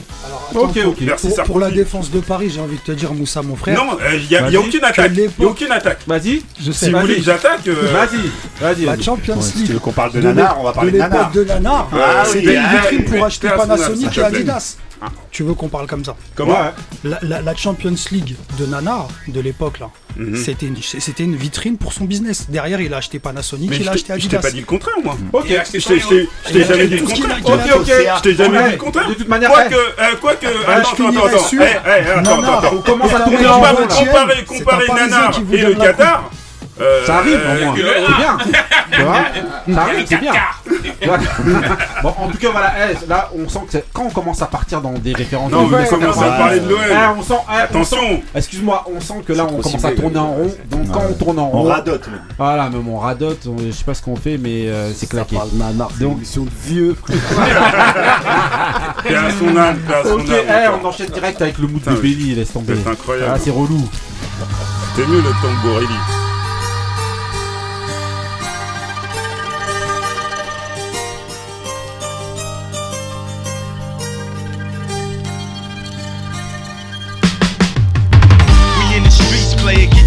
Ok, 0.53 0.77
ok. 0.85 0.97
Merci, 1.01 1.27
Pour, 1.27 1.35
ça. 1.35 1.43
pour 1.43 1.59
la 1.59 1.71
défense 1.71 2.11
de 2.11 2.19
Paris, 2.19 2.51
j'ai 2.53 2.61
envie 2.61 2.75
de 2.77 2.81
te 2.81 2.91
dire, 2.91 3.11
Moussa, 3.13 3.41
mon 3.41 3.55
frère. 3.55 3.75
Non, 3.83 3.97
il 4.13 4.27
n'y 4.29 4.35
a, 4.35 4.41
y 4.41 4.41
a 4.41 4.41
Vas-y. 4.43 4.57
aucune 4.57 4.83
attaque. 4.83 5.13
Que 5.15 5.19
Y 5.21 5.43
a 5.43 5.47
aucune 5.47 5.71
attaque. 5.71 5.99
Vas-y, 6.05 6.43
je 6.63 6.71
sais. 6.71 6.85
Si 6.85 6.91
vous 6.91 6.99
voulez 6.99 7.15
que 7.15 7.23
j'attaque, 7.23 7.67
euh, 7.67 7.73
vas-y, 7.91 8.29
vas-y. 8.61 8.85
La. 8.85 9.01
Champions 9.01 9.41
Si 9.41 9.53
tu 9.53 9.59
League. 9.63 9.71
veux 9.73 9.79
qu'on 9.79 9.91
parle 9.91 10.11
de 10.11 10.21
Nanar, 10.21 10.57
on 10.59 10.63
va 10.63 10.71
parler 10.71 10.91
de 10.91 10.97
Nanar. 10.99 11.31
de 11.31 11.43
Nanar. 11.43 11.89
Ah 11.93 12.23
C'était 12.25 12.47
oui, 12.49 12.53
une 12.53 12.61
ah 12.63 12.81
vitrine 12.81 13.03
pour 13.05 13.13
mais 13.15 13.23
acheter 13.23 13.47
Panasonic 13.49 14.17
et 14.17 14.21
te 14.21 14.51
Adidas. 15.05 15.21
Tu 15.31 15.43
veux 15.43 15.53
qu'on 15.53 15.69
parle 15.69 15.87
comme 15.87 16.03
ça 16.05 16.15
Comment 16.35 16.57
la, 17.03 17.19
la- 17.21 17.41
la 17.41 17.55
Champions 17.55 17.95
League 18.11 18.35
de 18.59 18.65
Nana 18.65 19.07
de 19.27 19.39
l'époque 19.39 19.79
là, 19.79 19.89
Mhm. 20.15 20.35
c'était 20.35 20.67
une, 20.67 20.77
c'était 20.81 21.23
une 21.23 21.35
vitrine 21.35 21.77
pour 21.77 21.91
son 21.93 22.05
business. 22.05 22.45
Derrière, 22.49 22.79
il 22.81 22.93
a 22.93 22.97
acheté 22.97 23.17
Panasonic, 23.19 23.69
Mais 23.69 23.77
il 23.77 23.87
a 23.87 23.91
acheté 23.93 24.13
je 24.17 24.27
t'ai 24.27 24.35
Adidas. 24.37 24.41
pas 24.41 24.51
dit 24.51 24.59
le 24.59 24.65
contraire, 24.65 24.95
moi. 25.03 25.17
Ok, 25.33 25.47
Je 25.47 25.53
t'ai- 25.53 25.69
je 25.79 26.63
jamais 26.63 26.87
dit 26.87 26.95
le 26.97 27.01
contraire. 27.03 27.37
dit, 27.37 27.51
Ok, 27.51 27.59
ok. 27.81 27.87
Je 27.87 28.21
t'ai 28.21 28.35
jamais 28.35 28.63
dit 28.65 28.71
le 28.71 28.77
contraire. 28.77 29.07
de 29.09 29.13
toute 29.15 29.27
manière, 29.27 29.49
Quoique, 29.51 29.73
euh, 29.73 30.15
quoique. 30.21 30.45
je 30.45 30.71
Attends, 30.71 31.07
attends, 31.09 31.25
attends. 31.25 31.43
sur- 31.47 31.61
Eh, 31.61 31.65
eh, 31.65 32.09
attends, 32.09 32.21
Nana, 32.41 32.57
attends, 32.57 32.67
attends. 32.67 32.83
Qatar. 35.81 36.29
Euh, 36.81 37.05
Ça 37.05 37.17
arrive, 37.17 37.39
euh, 37.43 37.61
au 37.61 37.65
moins. 37.65 37.75
que- 37.75 37.81
C'est 37.81 38.15
bien. 38.15 38.37
Tu 38.91 39.01
vois 39.01 39.15
Ça 39.75 39.81
arrive, 39.81 40.05
c'est 40.07 40.17
bien. 40.17 40.33
bon, 42.03 42.09
en 42.17 42.27
tout 42.29 42.37
cas, 42.37 42.49
voilà. 42.51 42.73
eh, 42.91 43.09
là, 43.09 43.29
on 43.37 43.47
sent 43.49 43.59
que 43.65 43.71
c'est- 43.71 43.85
quand 43.93 44.03
on 44.05 44.09
commence 44.09 44.41
à 44.41 44.45
partir 44.47 44.81
dans 44.81 44.91
des 44.93 45.13
références. 45.13 45.51
Non, 45.51 45.63
de 45.65 45.71
mais 45.71 45.77
l'Ouest, 45.77 45.89
commence 45.91 46.17
à 46.21 46.31
parler 46.31 46.59
de 46.59 46.69
l'OM. 46.69 46.79
eh, 46.89 46.95
on 47.17 47.21
sent. 47.21 47.33
eh, 47.33 47.51
on 47.51 47.57
Attention. 47.57 47.97
sent- 47.97 48.23
Excuse-moi, 48.35 48.85
on 48.95 48.99
sent 49.01 49.21
que 49.25 49.33
là, 49.33 49.45
on 49.45 49.61
commence 49.61 49.85
à 49.85 49.91
tourner 49.91 50.17
en 50.19 50.31
rond. 50.33 50.55
Donc, 50.69 50.91
quand 50.91 51.03
on 51.09 51.13
tourne 51.13 51.39
en 51.39 51.47
On 51.53 51.61
rond. 51.63 51.69
radote. 51.69 52.07
même. 52.07 52.21
Voilà, 52.37 52.69
même 52.69 52.87
on 52.87 52.97
radote. 52.97 53.45
on- 53.47 53.57
Je 53.65 53.71
sais 53.71 53.83
pas 53.83 53.93
ce 53.93 54.01
qu'on 54.01 54.15
fait, 54.15 54.37
mais 54.37 54.67
euh, 54.67 54.91
c'est 54.93 55.07
claqué. 55.09 55.37
C'est 55.97 56.03
Donc- 56.03 56.19
de 56.21 56.49
vieux. 56.65 56.95
Paix 59.03 59.15
à 59.15 59.29
son 59.31 59.57
âme, 59.57 59.77
paix 59.79 59.93
à 59.95 60.03
son 60.03 60.13
Ok, 60.13 60.29
âme. 60.29 60.35
eh, 60.47 60.67
encore. 60.67 60.79
on 60.83 60.87
enchaîne 60.87 61.07
direct 61.09 61.41
avec 61.41 61.57
le 61.57 61.67
mood 61.67 61.79
Putain, 61.81 61.91
de 61.93 61.97
Benny, 61.97 62.35
laisse 62.35 62.53
tomber. 62.53 62.73
C'est 62.83 62.89
incroyable. 62.89 63.31
Ah, 63.35 63.39
c'est 63.43 63.51
relou. 63.51 63.87
C'était 64.95 65.07
mieux 65.09 65.17
le 65.21 65.31
Tamborelli. 65.41 65.87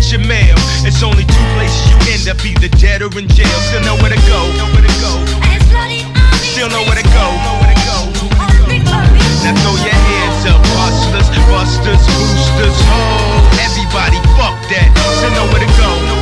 Get 0.07 0.19
your 0.21 0.29
mail. 0.29 0.55
It's 0.87 1.03
only 1.03 1.25
two 1.25 1.47
places 1.55 1.83
you 1.91 1.97
end 2.15 2.29
up, 2.29 2.45
either 2.45 2.69
dead 2.79 3.03
or 3.03 3.11
in 3.19 3.29
jail. 3.29 3.59
Still 3.67 3.83
know 3.83 3.97
where 3.99 4.11
to 4.11 4.23
go. 4.31 4.41
Still 6.43 6.69
know 6.69 6.83
where 6.87 6.97
to 6.97 7.09
go. 7.11 7.27
Now 9.43 9.55
throw 9.63 9.75
your 9.83 9.95
hands 9.95 10.47
up, 10.47 10.63
hustlers, 10.79 11.29
busters, 11.51 12.03
boosters, 12.19 12.77
oh, 12.91 13.63
everybody, 13.63 14.19
fuck 14.35 14.59
that. 14.71 14.91
Still 15.19 15.31
know 15.31 15.47
where 15.53 15.63
to 15.63 15.71
go. 15.79 16.16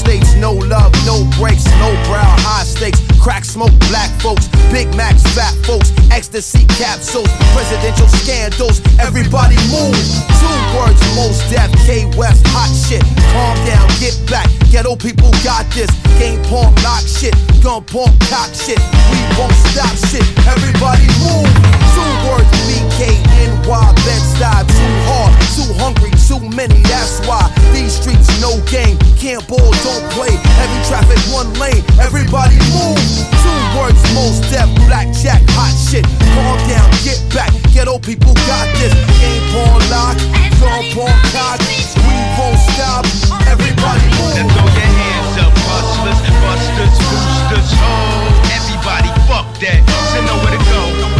States, 0.00 0.34
no 0.36 0.52
love, 0.52 0.92
no 1.04 1.28
breaks, 1.36 1.68
no 1.76 1.92
brow, 2.08 2.24
high 2.40 2.64
stakes, 2.64 3.04
crack 3.20 3.44
smoke, 3.44 3.72
black 3.92 4.08
folks, 4.24 4.48
Big 4.72 4.88
Macs, 4.96 5.20
fat 5.36 5.52
folks, 5.68 5.92
ecstasy 6.08 6.64
capsules, 6.80 7.28
presidential 7.52 8.08
scandals, 8.08 8.80
everybody 8.96 9.60
move. 9.68 9.92
Two 10.40 10.58
words, 10.72 10.96
most 11.12 11.44
death, 11.52 11.68
K 11.84 12.08
West, 12.16 12.40
hot 12.48 12.72
shit, 12.72 13.04
calm 13.36 13.56
down, 13.68 13.84
get 14.00 14.16
back, 14.24 14.48
ghetto 14.72 14.96
people 14.96 15.28
got 15.44 15.68
this, 15.76 15.92
game 16.16 16.40
porn, 16.48 16.72
lock 16.80 17.04
shit, 17.04 17.36
gun 17.60 17.84
porn, 17.84 18.08
cock 18.32 18.48
shit, 18.56 18.80
we 19.12 19.20
won't 19.36 19.52
stop 19.68 19.92
shit, 20.08 20.24
everybody 20.48 21.04
move. 21.20 21.44
Two 21.92 22.08
words, 22.24 22.48
BKNY, 22.64 23.84
Bed-Stuy, 24.00 24.64
too 24.64 24.92
hard, 25.04 25.32
too 25.52 25.68
hungry, 25.76 26.14
too 26.30 26.38
many, 26.54 26.78
that's 26.86 27.18
why 27.26 27.42
these 27.74 27.98
streets 27.98 28.30
no 28.38 28.54
game, 28.70 28.94
can't 29.18 29.42
ball, 29.50 29.74
don't 29.82 30.06
play, 30.14 30.30
heavy 30.54 30.78
traffic, 30.86 31.18
one 31.34 31.50
lane, 31.58 31.82
everybody 31.98 32.54
move. 32.70 33.02
Two 33.42 33.60
words, 33.74 33.98
most 34.14 34.46
deaf, 34.46 34.70
blackjack, 34.86 35.42
hot 35.58 35.74
shit, 35.74 36.06
calm 36.30 36.54
down, 36.70 36.86
get 37.02 37.18
back, 37.34 37.50
ghetto 37.74 37.98
people 37.98 38.30
got 38.46 38.70
this, 38.78 38.94
game 39.18 39.42
porn 39.50 39.82
lock, 39.90 40.14
gun 40.62 40.86
porn 40.94 41.18
cock, 41.34 41.58
we 42.06 42.14
won't 42.38 42.62
stop, 42.78 43.02
everybody 43.50 44.06
Now 44.14 44.22
move. 44.22 44.54
throw 44.54 44.70
your 44.70 44.90
hands 45.02 45.34
up, 45.42 45.50
hustlers, 45.66 46.20
busters, 46.46 46.94
boosters, 47.10 47.70
oh, 47.74 48.54
everybody, 48.54 49.10
fuck 49.26 49.50
that. 49.66 49.82
Still 50.14 50.22
know 50.30 50.38
where 50.46 50.54
to 50.54 50.62
go. 50.70 51.19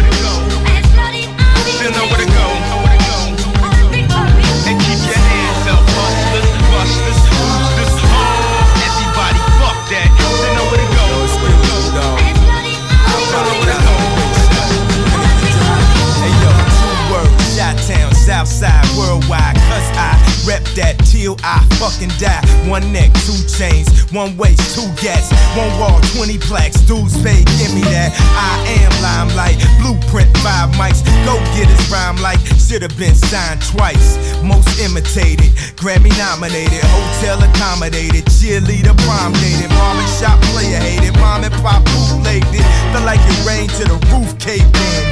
Southside, 19.30 19.69
that 20.80 20.96
till 21.04 21.36
I 21.44 21.60
fucking 21.76 22.10
die. 22.16 22.40
One 22.64 22.88
neck, 22.88 23.12
two 23.28 23.36
chains, 23.44 24.08
one 24.16 24.32
waist, 24.40 24.64
two 24.72 24.88
gats, 24.96 25.28
one 25.52 25.68
wall, 25.76 26.00
20 26.16 26.40
plaques, 26.40 26.80
dudes 26.88 27.20
pay, 27.20 27.44
give 27.60 27.72
me 27.76 27.84
that. 27.92 28.16
I 28.32 28.56
am 28.80 28.92
limelight, 29.04 29.60
blueprint, 29.76 30.32
five 30.40 30.72
mics, 30.80 31.04
go 31.28 31.36
get 31.52 31.68
his 31.68 31.84
rhyme 31.92 32.16
like, 32.24 32.40
should've 32.56 32.96
been 32.96 33.14
signed 33.14 33.60
twice. 33.60 34.16
Most 34.40 34.72
imitated, 34.80 35.52
Grammy 35.76 36.10
nominated, 36.16 36.80
hotel 36.80 37.44
accommodated, 37.44 38.24
cheerleader 38.32 38.96
prom 39.04 39.36
dated, 39.36 39.68
mom 39.76 40.00
and 40.00 40.10
shop 40.16 40.40
player 40.48 40.80
hated, 40.80 41.12
mom 41.20 41.44
and 41.44 41.54
pop 41.60 41.84
bootlegged 41.92 42.56
it, 42.56 42.64
felt 42.96 43.04
like 43.04 43.20
it 43.20 43.38
rained 43.44 43.70
to 43.76 43.84
the 43.84 44.00
roof 44.08 44.32
caved 44.40 44.72
in. 44.72 45.04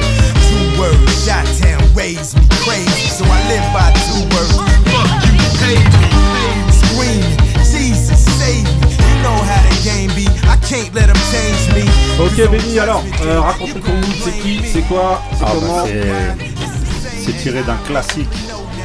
Two 0.49 0.81
words, 0.81 1.05
shot 1.21 1.45
town 1.61 1.77
raised 1.93 2.33
me 2.33 2.45
crazy, 2.65 3.05
so 3.13 3.21
I 3.29 3.37
live 3.53 3.67
by 3.69 3.93
two 4.09 4.25
words. 4.33 4.57
Fuck 4.89 5.28
you, 5.75 5.89
pay 6.33 6.49
me. 6.65 6.71
Screaming, 6.71 7.37
Jesus 7.63 8.19
save 8.39 8.63
me. 8.63 8.89
You 8.89 9.23
know 9.23 9.37
how 9.49 9.61
the 9.67 9.75
game 9.83 10.09
be. 10.15 10.25
I 10.47 10.55
can't 10.67 10.93
let 10.95 11.07
them 11.07 11.17
change 11.31 11.73
me. 11.75 11.83
Ok, 12.19 12.49
Benny, 12.51 12.79
alors, 12.79 13.03
euh, 13.25 13.39
raconte-nous 13.41 13.81
ton 13.81 13.93
mood, 13.93 14.05
c'est 14.23 14.39
qui, 14.41 14.61
c'est 14.71 14.81
quoi, 14.87 15.21
c'est 15.33 15.43
Ah, 15.43 15.45
bah, 15.47 15.51
comment 15.55 15.85
c'est- 15.85 17.25
c'est 17.25 17.37
tiré 17.37 17.61
d'un 17.63 17.77
classique, 17.87 18.27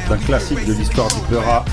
d'un 0.09 0.17
classique 0.17 0.65
de 0.65 0.73
l'histoire 0.73 1.07
du 1.09 1.19
Pera, 1.29 1.65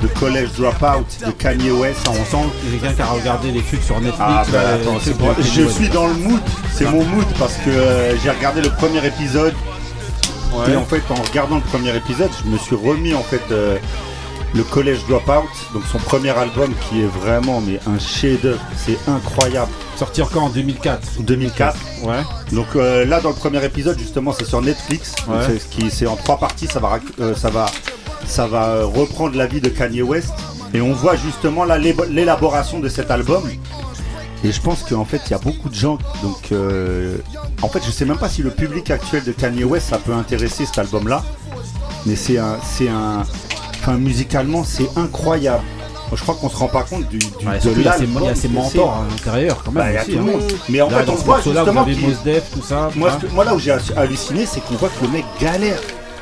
de 0.00 0.06
College 0.08 0.50
Dropout 0.58 1.04
de 1.26 1.30
Kanye 1.32 1.70
West. 1.70 2.06
On 2.08 2.12
sent 2.24 2.44
que 2.62 2.70
quelqu'un 2.70 2.94
qui 2.94 3.02
a 3.02 3.06
regardé 3.06 3.50
les 3.52 3.60
trucs 3.62 3.82
sur 3.82 4.00
Netflix. 4.00 4.20
Ah 4.24 4.44
bah, 4.50 4.58
attends, 4.74 4.98
c'est 5.02 5.16
bon. 5.18 5.28
de- 5.32 5.42
je 5.42 5.68
suis 5.68 5.88
dans 5.88 6.06
le 6.06 6.14
mood, 6.14 6.40
c'est 6.74 6.84
mon 6.90 7.04
mood 7.04 7.26
parce 7.38 7.54
que 7.54 7.70
euh, 7.70 8.16
j'ai 8.22 8.30
regardé 8.30 8.62
le 8.62 8.70
premier 8.70 9.04
épisode 9.06 9.54
et 10.68 10.76
en 10.76 10.84
fait 10.84 11.02
en 11.10 11.14
regardant 11.22 11.56
le 11.56 11.62
premier 11.62 11.96
épisode 11.96 12.28
je 12.44 12.50
me 12.50 12.58
suis 12.58 12.76
remis 12.76 13.14
en 13.14 13.22
fait 13.22 13.40
euh, 13.52 13.78
le 14.54 14.62
College 14.64 14.98
Dropout, 15.08 15.48
donc 15.72 15.82
son 15.90 15.98
premier 15.98 16.30
album 16.30 16.72
qui 16.88 17.02
est 17.02 17.06
vraiment 17.06 17.60
mais 17.60 17.80
un 17.86 17.98
chef-d'œuvre, 17.98 18.60
c'est 18.76 18.98
incroyable. 19.08 19.70
Sorti 19.96 20.20
encore 20.22 20.44
en 20.44 20.48
2004. 20.50 21.22
2004. 21.22 21.76
Ouais. 22.02 22.14
Donc 22.52 22.66
euh, 22.76 23.04
là 23.06 23.20
dans 23.20 23.30
le 23.30 23.34
premier 23.34 23.64
épisode 23.64 23.98
justement 23.98 24.32
c'est 24.32 24.44
sur 24.44 24.60
Netflix, 24.60 25.14
Ouais. 25.28 25.58
c'est 25.90 26.06
en 26.06 26.16
trois 26.16 26.38
parties, 26.38 26.66
ça 26.66 26.80
va 26.80 26.98
euh, 27.20 27.34
ça 27.34 27.50
va 27.50 27.66
ça 28.26 28.46
va 28.46 28.68
euh, 28.68 28.86
reprendre 28.86 29.36
la 29.36 29.46
vie 29.46 29.60
de 29.60 29.68
Kanye 29.68 30.02
West 30.02 30.32
et 30.74 30.80
on 30.80 30.92
voit 30.92 31.16
justement 31.16 31.64
là 31.64 31.78
l'élaboration 31.78 32.78
de 32.80 32.88
cet 32.88 33.10
album. 33.10 33.42
Et 34.44 34.50
je 34.50 34.60
pense 34.60 34.82
qu'en 34.82 35.04
fait, 35.04 35.20
il 35.26 35.30
y 35.30 35.34
a 35.34 35.38
beaucoup 35.38 35.68
de 35.68 35.74
gens. 35.74 35.98
Donc, 36.20 36.50
euh, 36.50 37.16
en 37.62 37.68
fait, 37.68 37.78
je 37.86 37.92
sais 37.92 38.04
même 38.04 38.18
pas 38.18 38.28
si 38.28 38.42
le 38.42 38.50
public 38.50 38.90
actuel 38.90 39.22
de 39.22 39.30
Kanye 39.30 39.62
West 39.62 39.90
ça 39.90 39.98
peut 39.98 40.12
intéresser 40.12 40.66
cet 40.66 40.78
album-là. 40.78 41.22
Mais 42.06 42.16
c'est 42.16 42.38
un, 42.38 42.56
c'est 42.64 42.88
un, 42.88 43.22
enfin, 43.82 43.94
musicalement, 43.98 44.64
c'est 44.64 44.88
incroyable. 44.96 45.62
Je 46.14 46.20
crois 46.22 46.34
qu'on 46.34 46.50
se 46.50 46.56
rend 46.56 46.68
pas 46.68 46.82
compte 46.82 47.08
du, 47.08 47.16
du 47.18 47.24
Ouais, 47.46 47.56
de 47.56 47.60
surtout, 47.60 47.80
il 47.80 47.84
y 47.84 47.88
a 47.88 47.92
ses- 47.94 48.00
l'album 48.00 48.22
il 48.24 48.26
y 48.26 48.30
a 48.30 48.34
ses 48.34 48.48
que 48.48 48.52
mentors 48.52 48.98
à 48.98 49.10
l'intérieur, 49.10 49.62
quand 49.64 49.72
même, 49.72 49.82
Bah, 49.82 49.90
il 49.90 49.94
y 49.94 49.96
a 49.96 50.02
aussi, 50.02 50.10
tout 50.10 50.16
le 50.18 50.22
hein. 50.22 50.26
monde. 50.36 50.52
Mais 50.68 50.80
en 50.82 50.90
Là, 50.90 50.98
fait, 50.98 51.04
dans 51.06 51.12
on 51.12 51.16
voit 51.16 51.36
justement 51.40 51.82
vous 51.84 51.90
avez 51.90 52.14
Def, 52.24 52.50
tout 52.52 52.62
ça. 52.62 52.90
Moi, 52.96 53.10
hein. 53.10 53.18
ce 53.20 53.26
que- 53.26 53.32
moi, 53.32 53.44
là 53.46 53.54
où 53.54 53.58
j'ai 53.58 53.74
halluciné, 53.96 54.44
c'est 54.44 54.60
qu'on 54.60 54.74
voit 54.74 54.90
que 54.90 55.04
le 55.06 55.10
mec 55.10 55.24
galère. 55.40 55.78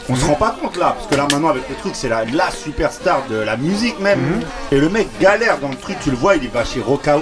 On 0.09 0.15
se 0.17 0.25
rend 0.25 0.35
pas 0.35 0.57
compte 0.61 0.77
là, 0.77 0.95
parce 0.97 1.07
que 1.09 1.15
là 1.17 1.27
maintenant 1.31 1.49
avec 1.51 1.69
le 1.69 1.75
truc, 1.77 1.93
c'est 1.95 2.09
la, 2.09 2.25
la 2.25 2.51
superstar 2.51 3.23
de 3.31 3.37
la 3.37 3.57
musique 3.57 3.99
même. 4.01 4.21
Mhm. 4.21 4.41
Et 4.73 4.79
le 4.81 4.89
mec 4.89 5.09
galère 5.21 5.59
dans 5.61 5.69
le 5.69 5.77
truc, 5.77 5.97
tu 6.03 6.11
le 6.11 6.17
vois, 6.17 6.37
il 6.37 6.49
va 6.51 6.65
chez 6.65 6.81
Roca, 6.81 7.19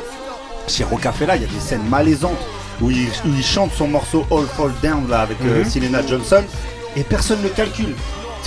chez 0.68 0.84
Rocafella, 0.84 1.36
il 1.36 1.42
y 1.42 1.44
a 1.44 1.48
des 1.48 1.60
scènes 1.60 1.86
malaisantes 1.88 2.38
où 2.80 2.90
il, 2.90 3.08
chante 3.42 3.72
son 3.76 3.88
morceau 3.88 4.24
All 4.30 4.46
Fall 4.46 4.72
Down 4.82 5.08
là 5.08 5.20
avec 5.22 5.38
euh, 5.44 5.64
Mhm. 5.64 5.70
Selena 5.70 6.06
Johnson 6.06 6.42
et 6.96 7.02
personne 7.02 7.42
ne 7.42 7.48
calcule. 7.48 7.94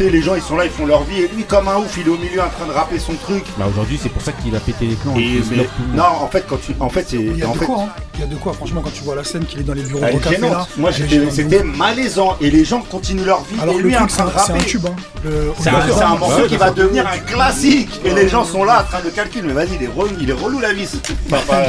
Tu 0.02 0.08
Tu 0.08 0.10
sais, 0.10 0.18
les 0.18 0.22
gens 0.24 0.34
ils 0.36 0.42
sont 0.42 0.58
là, 0.58 0.66
ils 0.66 0.72
font 0.72 0.88
leur 0.88 1.04
vie 1.04 1.22
et 1.22 1.28
lui 1.28 1.44
comme 1.44 1.68
un 1.68 1.76
ouf, 1.78 1.96
il 1.96 2.08
est 2.08 2.10
au 2.10 2.18
milieu 2.18 2.42
en 2.42 2.50
train 2.50 2.66
de 2.66 2.72
rapper 2.72 2.98
son 2.98 3.14
truc. 3.14 3.44
Bah 3.58 3.66
aujourd'hui 3.70 4.00
c'est 4.02 4.10
pour 4.10 4.22
ça 4.24 4.32
qu'il 4.32 4.56
a 4.56 4.60
pété 4.60 4.86
les 4.88 4.96
plans. 4.96 5.14
Et 5.16 5.42
mais- 5.52 5.68
non, 5.94 6.04
en 6.22 6.28
fait 6.28 6.44
quand 6.50 6.58
tu 6.60 6.74
en 6.80 6.90
fait 6.90 7.06
c'est 7.08 7.18
Il 7.18 7.38
y 7.38 7.44
a 7.44 7.50
en 7.50 7.54
de 7.54 7.60
fait 7.60 7.66
quoi, 7.66 7.84
hein. 7.84 7.90
Il 8.16 8.20
y 8.22 8.24
a 8.24 8.28
de 8.28 8.36
quoi, 8.36 8.54
franchement, 8.54 8.82
quand 8.84 8.92
tu 8.94 9.04
vois 9.04 9.16
la 9.16 9.24
scène 9.24 9.46
qu'il 9.46 9.60
est 9.60 9.64
dans 9.64 9.74
les 9.74 9.84
bureaux 9.84 10.02
elle 10.04 10.16
de 10.16 10.20
café 10.24 10.42
là. 10.42 10.66
Moi 10.78 10.90
c'était 10.92 11.64
malaisant 11.64 12.36
et 12.42 12.50
les 12.50 12.66
gens 12.66 12.82
continuent 12.82 13.26
leur 13.26 13.42
vie 13.44 13.60
Alors 13.62 13.76
et 13.76 13.78
lui 13.80 13.96
en 13.96 14.00
truc, 14.00 14.12
c'est 14.12 14.18
train 14.18 14.26
de 14.26 14.30
un, 14.32 14.40
c'est 14.40 14.52
un 14.52 14.56
rapper. 14.56 14.66
tube, 14.66 14.86
hein. 14.88 14.96
Le- 15.24 15.52
C'est 15.60 15.70
un, 15.70 15.74
hein. 15.76 16.16
morceau 16.20 16.42
Ouais, 16.42 16.48
qui 16.48 16.58
va 16.58 16.72
devenir 16.72 17.06
un 17.08 17.18
classique 17.20 18.02
et 18.04 18.12
les 18.12 18.28
gens 18.28 18.44
sont 18.44 18.64
là 18.64 18.82
en 18.82 18.84
train 18.90 19.02
de 19.06 19.10
calculer 19.12 19.44
mais 19.48 19.54
vas-y 19.54 19.76
il 19.80 19.84
est 19.84 19.88
relou, 19.96 20.10
il 20.20 20.30
est 20.30 20.34
relou 20.34 20.60
la 20.60 20.74
vis 20.74 20.96
pas, 21.30 21.38
pas, 21.48 21.62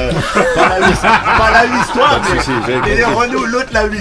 pas 0.54 0.68
la 0.80 0.86
vis 0.86 1.00
pas 1.00 1.50
la 1.52 1.66
vis 1.66 1.92
toi 1.92 2.08
mais 2.86 2.92
il 2.94 3.00
est 3.00 3.04
relou 3.04 3.44
l'autre 3.44 3.68
la 3.72 3.86
vis 3.88 3.98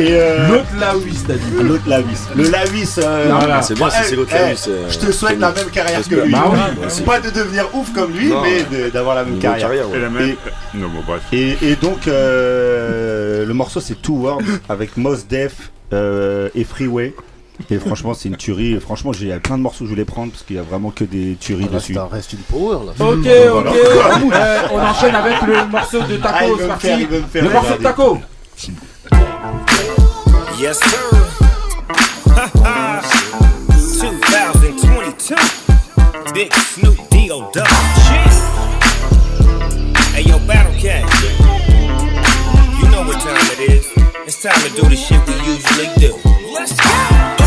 et 0.00 0.08
euh, 0.10 0.48
L'autre 0.48 0.66
la 0.80 0.94
vis 0.94 1.22
t'as 1.26 1.34
dit. 1.34 1.62
l'autre 1.62 1.84
la 1.86 2.00
vis 2.00 2.18
le 2.34 2.50
la 2.50 2.64
vis 2.64 2.98
euh, 2.98 3.11
Voilà. 3.38 3.62
C'est 3.62 3.74
bien 3.74 3.90
si 3.90 4.04
c'est 4.04 4.16
l'autre 4.16 4.32
la 4.34 4.52
vis, 4.52 4.66
euh, 4.68 4.88
je 4.88 4.98
te 4.98 5.12
souhaite 5.12 5.38
la 5.38 5.52
même 5.52 5.70
carrière 5.70 6.06
que 6.08 6.14
lui 6.14 6.32
Bah 6.32 6.50
pas 7.04 7.20
de 7.20 7.30
devenir 7.30 7.66
ouf 7.74 7.92
comme 7.92 8.12
lui 8.12 8.28
Non. 8.28 8.42
mais 8.42 8.90
d'avoir 8.90 9.14
la 9.14 9.24
même 9.24 9.38
carrière, 9.38 9.68
carrière, 9.68 9.90
ouais. 9.90 9.98
Et 9.98 10.00
la 10.00 10.08
même. 10.10 10.28
Et- 10.30 10.36
Non, 10.78 10.88
bon, 10.88 11.00
bref. 11.06 11.22
Et, 11.32 11.56
et 11.62 11.76
donc 11.76 12.06
euh, 12.08 13.44
le 13.46 13.54
morceau 13.54 13.80
c'est 13.80 14.00
Two 14.00 14.16
Words 14.16 14.40
avec 14.68 14.96
Mos 14.96 15.16
Def 15.28 15.70
euh, 15.92 16.48
et 16.54 16.64
Freeway. 16.64 17.14
Et 17.70 17.78
franchement 17.78 18.14
c'est 18.14 18.28
une 18.28 18.36
tuerie. 18.36 18.78
Franchement 18.80 19.12
j'ai 19.12 19.26
il 19.26 19.28
y 19.28 19.32
a 19.32 19.38
plein 19.38 19.56
de 19.58 19.62
morceaux 19.62 19.80
que 19.80 19.86
je 19.86 19.90
voulais 19.90 20.04
prendre 20.04 20.32
parce 20.32 20.42
qu'il 20.42 20.56
y 20.56 20.58
a 20.58 20.62
vraiment 20.62 20.90
que 20.90 21.04
des 21.04 21.36
tueries 21.38 21.64
Reste, 21.64 21.74
dessus. 21.74 21.98
un- 21.98 22.06
reste 22.10 22.32
une 22.32 22.38
power 22.40 22.78
là. 22.86 22.92
Ok, 22.98 23.18
ok. 23.18 23.76
Euh, 24.32 24.58
on 24.72 24.80
enchaîne 24.80 25.14
avec 25.14 25.40
le 25.42 25.66
morceau 25.70 25.98
de 26.00 26.18
Ah, 26.22 26.32
Taco. 26.40 26.56
c'est 26.58 26.66
parti. 26.68 26.86
faire, 26.88 27.08
faire 27.32 27.44
Le 27.44 27.50
morceau 27.50 27.76
de. 27.78 27.82
Taco. 27.82 28.18
Yes, 30.58 30.78
sir. 30.78 30.98
2022. 34.32 35.34
Big 36.32 36.54
Snoop 36.54 36.96
D.O. 37.10 37.50
Double 37.52 37.68
Hey, 40.14 40.22
yo, 40.22 40.38
Battle 40.46 40.72
Cat. 40.80 41.04
You 42.80 42.90
know 42.90 43.02
what 43.02 43.20
time 43.20 43.36
it 43.52 43.70
is. 43.70 43.86
It's 44.26 44.42
time 44.42 44.58
to 44.62 44.70
do 44.74 44.88
the 44.88 44.96
shit 44.96 45.20
we 45.26 45.34
usually 45.44 45.90
do. 45.98 46.16
Let's 46.50 46.74
go. 46.80 47.41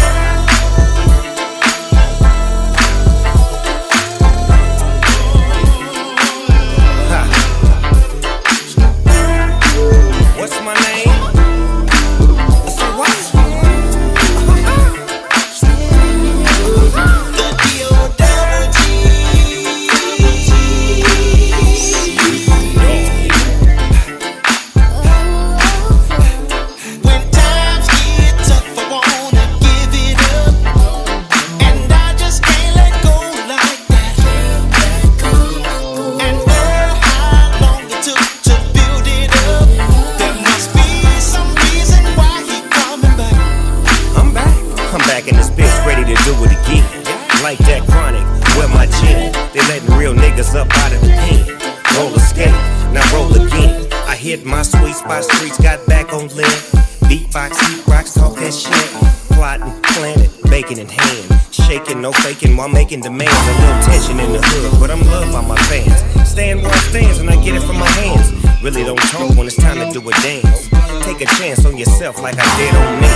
Hit 54.35 54.45
my 54.45 54.61
sweet 54.63 54.95
spot, 54.95 55.23
streets 55.23 55.59
got 55.61 55.85
back 55.87 56.11
on 56.13 56.27
limb. 56.35 56.59
Beatbox, 57.07 57.55
heat 57.63 57.87
rocks, 57.87 58.13
talk 58.13 58.35
that 58.35 58.53
shit. 58.53 58.87
Plotting, 59.31 59.71
planning, 59.93 60.29
bacon 60.49 60.79
in 60.79 60.87
hand. 60.87 61.25
Shaking, 61.51 62.01
no 62.01 62.11
faking 62.11 62.57
while 62.57 62.69
making 62.69 63.01
demands. 63.01 63.31
A 63.31 63.53
little 63.61 63.81
tension 63.83 64.19
in 64.19 64.33
the 64.33 64.41
hood, 64.41 64.79
but 64.79 64.91
I'm 64.91 65.01
loved 65.07 65.31
by 65.31 65.41
my 65.41 65.59
fans. 65.69 65.99
Stand 66.27 66.61
where 66.63 66.71
I 66.71 66.77
stands 66.91 67.19
and 67.19 67.29
I 67.29 67.35
get 67.43 67.55
it 67.55 67.63
from 67.63 67.79
my 67.79 67.89
hands. 68.01 68.33
Really 68.63 68.83
don't 68.83 68.99
talk 69.13 69.35
when 69.37 69.47
it's 69.47 69.55
time 69.55 69.79
to 69.79 69.87
do 69.91 70.01
a 70.01 70.11
dance. 70.19 70.67
Take 71.05 71.21
a 71.21 71.29
chance 71.37 71.65
on 71.65 71.77
yourself 71.77 72.21
like 72.21 72.35
I 72.37 72.47
did 72.57 72.73
on 72.75 72.91
me. 72.99 73.11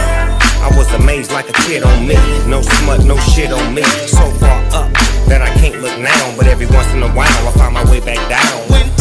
I 0.63 0.69
was 0.77 0.91
amazed 0.93 1.31
like 1.31 1.49
a 1.49 1.53
kid 1.67 1.83
on 1.83 2.07
me. 2.07 2.15
No 2.47 2.61
smut, 2.61 3.03
no 3.03 3.17
shit 3.17 3.51
on 3.51 3.73
me. 3.73 3.83
So 4.07 4.23
far 4.39 4.63
up 4.71 4.93
that 5.27 5.41
I 5.41 5.49
can't 5.59 5.81
look 5.81 5.97
now. 5.99 6.37
But 6.37 6.47
every 6.47 6.67
once 6.67 6.93
in 6.93 7.03
a 7.03 7.11
while 7.11 7.47
I 7.47 7.51
find 7.57 7.73
my 7.73 7.83
way 7.91 7.99
back 7.99 8.21
down. 8.29 8.98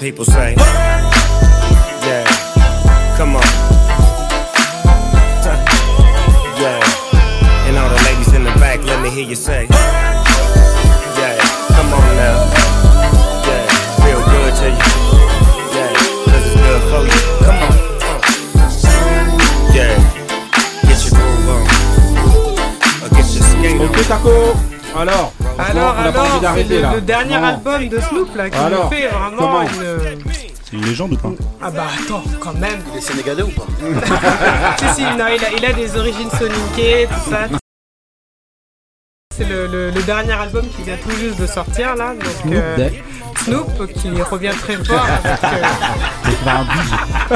People 0.00 0.24
say? 0.24 0.54
Yeah, 2.08 2.24
come 3.18 3.36
on. 3.36 3.42
yeah, 6.56 6.80
and 7.68 7.76
all 7.76 7.90
the 7.90 8.02
ladies 8.08 8.32
in 8.32 8.42
the 8.44 8.50
back, 8.58 8.82
let 8.82 9.02
me 9.02 9.10
hear 9.10 9.26
you 9.28 9.34
say. 9.36 9.66
Yeah, 9.70 11.36
come 11.76 11.92
on 11.92 12.16
now. 12.16 12.48
Yeah, 13.44 13.66
feel 14.00 14.24
good 14.24 14.54
to 14.56 14.68
you. 14.70 14.80
Yeah, 15.76 15.92
cause 16.24 16.44
it's 16.46 16.56
good 16.56 16.82
for 16.88 17.02
you. 17.04 17.20
Come 17.44 17.60
on. 17.60 17.72
Uh. 18.08 18.20
Yeah, 19.74 19.92
get 20.88 20.98
your 21.04 21.12
groove 21.12 21.48
on. 21.50 21.62
Or 23.04 23.08
get 23.10 23.28
your 23.34 23.44
skate 23.44 23.76
on. 23.76 25.08
Alors. 25.08 25.39
Alors, 25.68 25.96
on 25.98 26.08
a 26.08 26.12
pas 26.12 26.20
envie 26.20 26.28
alors, 26.28 26.34
c'est 26.36 26.40
d'arrêter 26.40 26.76
le, 26.76 26.82
là. 26.82 26.92
le 26.94 27.00
dernier 27.00 27.38
Non. 27.38 27.44
album 27.44 27.88
de 27.88 28.00
Snoop 28.00 28.36
là 28.36 28.50
qui 28.50 28.58
Alors, 28.58 28.84
nous 28.84 28.90
fait 28.96 29.08
vraiment 29.08 29.36
comment 29.38 29.62
une. 29.62 30.22
C'est 30.64 30.76
une 30.76 30.84
légende 30.86 31.12
ou 31.12 31.16
pas 31.16 31.30
Ah 31.60 31.70
bah 31.70 31.84
attends, 32.00 32.22
quand 32.38 32.54
même. 32.54 32.80
Il 32.92 32.98
est 32.98 33.00
sénégalais 33.00 33.42
ou 33.42 33.48
pas 33.48 33.66
si, 34.78 34.94
si, 34.94 35.02
non, 35.02 35.24
il 35.34 35.44
a, 35.44 35.50
il 35.56 35.64
a 35.64 35.72
des 35.72 35.96
origines 35.96 36.30
soniquées, 36.30 37.08
tout 37.08 37.30
ça. 37.30 37.48
C'est 39.40 39.48
le, 39.48 39.66
le- 39.66 39.90
le 39.90 40.02
dernier 40.02 40.32
album 40.34 40.64
qui 40.76 40.82
vient 40.82 40.96
tout 41.02 41.16
juste 41.16 41.40
de 41.40 41.46
sortir 41.46 41.94
là. 41.96 42.12
Donc, 42.12 42.24
Snoop 42.42 42.54
euh. 42.54 42.88
Snoop 43.44 43.92
qui 43.94 44.10
revient 44.20 44.52
très 44.60 44.74
fort 44.84 45.02
avec. 45.24 45.42
euh, 45.44 45.66
C'est 46.24 46.44
pas 46.44 46.52
un 46.52 46.64
big. 46.64 47.30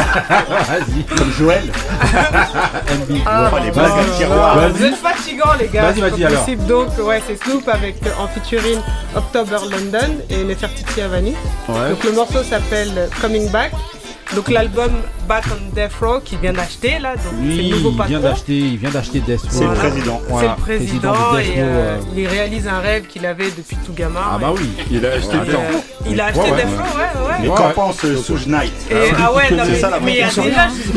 Vas-y. 0.68 1.04
Comme 1.16 1.32
Joël. 1.32 1.62
MB. 3.08 3.16
Ah, 3.26 3.50
les 3.64 3.70
tiroir. 4.18 4.56
Vas-y. 4.56 4.72
Vous 4.72 4.84
êtes 4.84 4.96
fatigants 4.96 5.52
les 5.58 5.68
gars, 5.68 5.82
Vas-y, 5.84 5.94
c'est 5.94 6.00
vas-y, 6.02 6.20
pas 6.22 6.26
alors. 6.28 6.40
possible. 6.44 6.66
Donc 6.66 6.88
ouais, 6.98 7.22
c'est 7.26 7.42
Snoop 7.42 7.66
avec 7.68 7.96
euh, 8.06 8.10
en 8.18 8.28
featuring 8.28 8.80
October 9.16 9.56
London 9.70 10.14
et 10.28 10.44
Nefertiti 10.44 11.00
Avani. 11.00 11.34
Ouais. 11.68 11.90
Donc 11.90 12.04
le 12.04 12.12
morceau 12.12 12.42
s'appelle 12.42 13.08
Coming 13.22 13.48
Back. 13.50 13.72
Donc 14.34 14.50
l'album 14.50 14.90
Back 15.28 15.44
on 15.52 15.74
Death 15.74 15.92
Row 16.00 16.20
qu'il 16.20 16.38
vient 16.38 16.52
d'acheter 16.52 16.98
là, 17.00 17.12
donc 17.14 17.22
c'est 17.40 17.44
Lui, 17.46 17.68
le 17.70 17.76
nouveau 17.76 17.90
il 17.90 17.94
vient 18.08 18.18
patron. 18.20 18.20
d'acheter, 18.30 18.56
il 18.58 18.76
vient 18.78 18.90
d'acheter 18.90 19.20
Death 19.20 19.40
Row. 19.42 19.48
C'est 19.50 19.64
le 19.64 19.74
président. 19.74 20.20
C'est 20.26 20.32
Voilà, 20.32 20.56
le 20.58 20.62
président, 20.62 21.12
de 21.12 21.16
Death 21.38 21.46
et 21.46 21.50
Row, 21.62 21.66
euh, 21.68 21.96
euh. 21.96 21.98
il 22.16 22.26
réalise 22.26 22.68
un 22.68 22.80
rêve 22.80 23.06
qu'il 23.06 23.24
avait 23.24 23.50
depuis 23.56 23.76
tout 23.86 23.92
gamin. 23.94 24.20
Ah 24.32 24.38
bah 24.40 24.52
oui. 24.56 24.68
Il 24.90 25.06
a 25.06 25.10
acheté 25.12 25.28
temps. 25.28 25.38
euh, 25.38 25.78
il 26.10 26.20
a 26.20 26.26
acheté 26.26 26.40
Ouais, 26.40 26.50
ouais. 26.50 26.56
Death 26.56 26.66
Row, 26.76 26.98
ouais, 26.98 27.28
ouais. 27.28 27.34
Mais 27.42 27.48
Ouais. 27.48 27.54
qu'en 27.54 27.70
pense 27.70 28.04
euh, 28.04 28.16
Suge 28.16 28.46
Knight 28.46 28.72
Et, 28.90 28.94
ah 29.18 29.32
ouais, 29.32 29.50
non, 29.50 29.62
C'est 29.64 29.70
mais, 29.70 29.78
ça, 29.78 29.90
la 29.90 30.00
mais 30.00 30.12
il 30.12 30.18
y 30.18 30.22
a 30.22 30.26
déjà, 30.26 30.42
je 30.42 30.44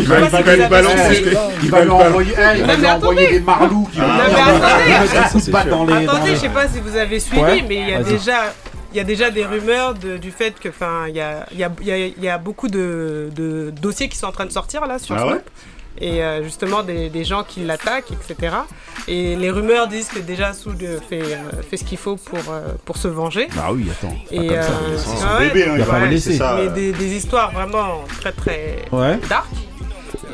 Il 0.02 0.08
va- 0.08 0.16
sais 0.20 0.26
il 0.26 0.30
pas 0.32 0.42
va 0.42 0.52
si 0.54 0.60
lui 0.60 0.68
balancer. 0.68 1.16
suivi. 1.16 1.38
Il 1.64 1.70
va 1.70 1.82
lui 1.84 1.90
envoyer, 1.92 2.34
eh, 2.38 2.58
il 2.60 2.66
va 2.66 2.76
lui 2.76 2.88
envoyer 2.88 3.28
des 3.30 3.40
marlous 3.40 3.88
qui 3.94 4.00
vont 4.00 4.08
Non, 4.08 4.14
mais 4.18 4.24
il 4.30 5.52
va 5.52 5.60
attendez. 5.60 5.94
Attendez, 6.08 6.32
je 6.32 6.36
sais 6.36 6.50
pas 6.50 6.68
si 6.68 6.80
vous 6.80 6.96
avez 6.98 7.20
suivi, 7.20 7.64
mais 7.68 7.76
il 7.76 7.90
y 7.90 7.94
a 7.94 8.04
déjà, 8.04 8.54
il 8.92 8.98
y 8.98 9.00
a 9.00 9.04
déjà 9.04 9.30
des 9.32 9.46
rumeurs 9.46 9.94
de- 9.94 10.18
du 10.18 10.32
fait 10.32 10.60
que, 10.60 10.70
enfin, 10.70 11.06
il 11.10 11.16
y 11.16 11.22
a, 11.22 11.46
il 11.52 11.58
y, 11.60 11.64
a, 11.64 11.72
il 11.82 11.88
y, 11.88 11.92
a, 11.92 11.98
il 11.98 12.24
y 12.24 12.30
a 12.30 12.38
beaucoup 12.38 12.68
de, 12.68 13.30
de 13.36 13.72
dossiers 13.82 14.10
qui 14.10 14.18
sont 14.18 14.28
en 14.28 14.32
train 14.32 14.46
de 14.46 14.52
sortir 14.52 14.86
là 14.86 14.98
sur 15.00 15.16
Ah 15.16 15.20
Snoop. 15.20 15.32
ouais 15.34 15.44
et 16.00 16.24
euh, 16.24 16.44
justement 16.44 16.84
des, 16.84 17.10
des 17.10 17.24
gens 17.26 17.44
qui 17.44 17.62
l'attaquent, 17.62 18.12
etc. 18.12 18.56
Et 19.08 19.36
les 19.36 19.50
rumeurs 19.50 19.88
disent 19.88 20.10
que 20.10 20.20
déjà 20.20 20.54
Soud 20.54 20.78
fait, 21.10 21.24
euh, 21.24 21.64
fait 21.68 21.76
ce 21.78 21.84
qu'il 21.84 21.98
faut 21.98 22.18
pour, 22.18 22.38
euh, 22.52 22.74
pour 22.86 22.98
se 22.98 23.08
venger. 23.08 23.48
Bah 23.56 23.70
oui, 23.72 23.88
attends. 23.90 24.10
pas 24.14 24.36
Et 24.36 24.48
comme 24.48 24.62
ça. 24.62 24.62
euh, 24.62 24.98
son 25.00 25.38
ouais, 25.40 25.48
bébé, 25.48 25.64
hein, 25.64 25.74
il 25.76 25.80
va 25.80 25.86
pas 25.88 25.98
le 25.98 26.06
ouais, 26.06 26.12
laisser. 26.12 26.34
c'est 26.34 26.38
ça. 26.38 26.56
mais 26.60 26.70
des, 26.70 26.92
des 26.92 27.16
histoires 27.16 27.52
vraiment 27.52 28.04
très 28.22 28.32
très 28.32 28.86
Ouais. 28.92 29.18
dark. 29.28 29.48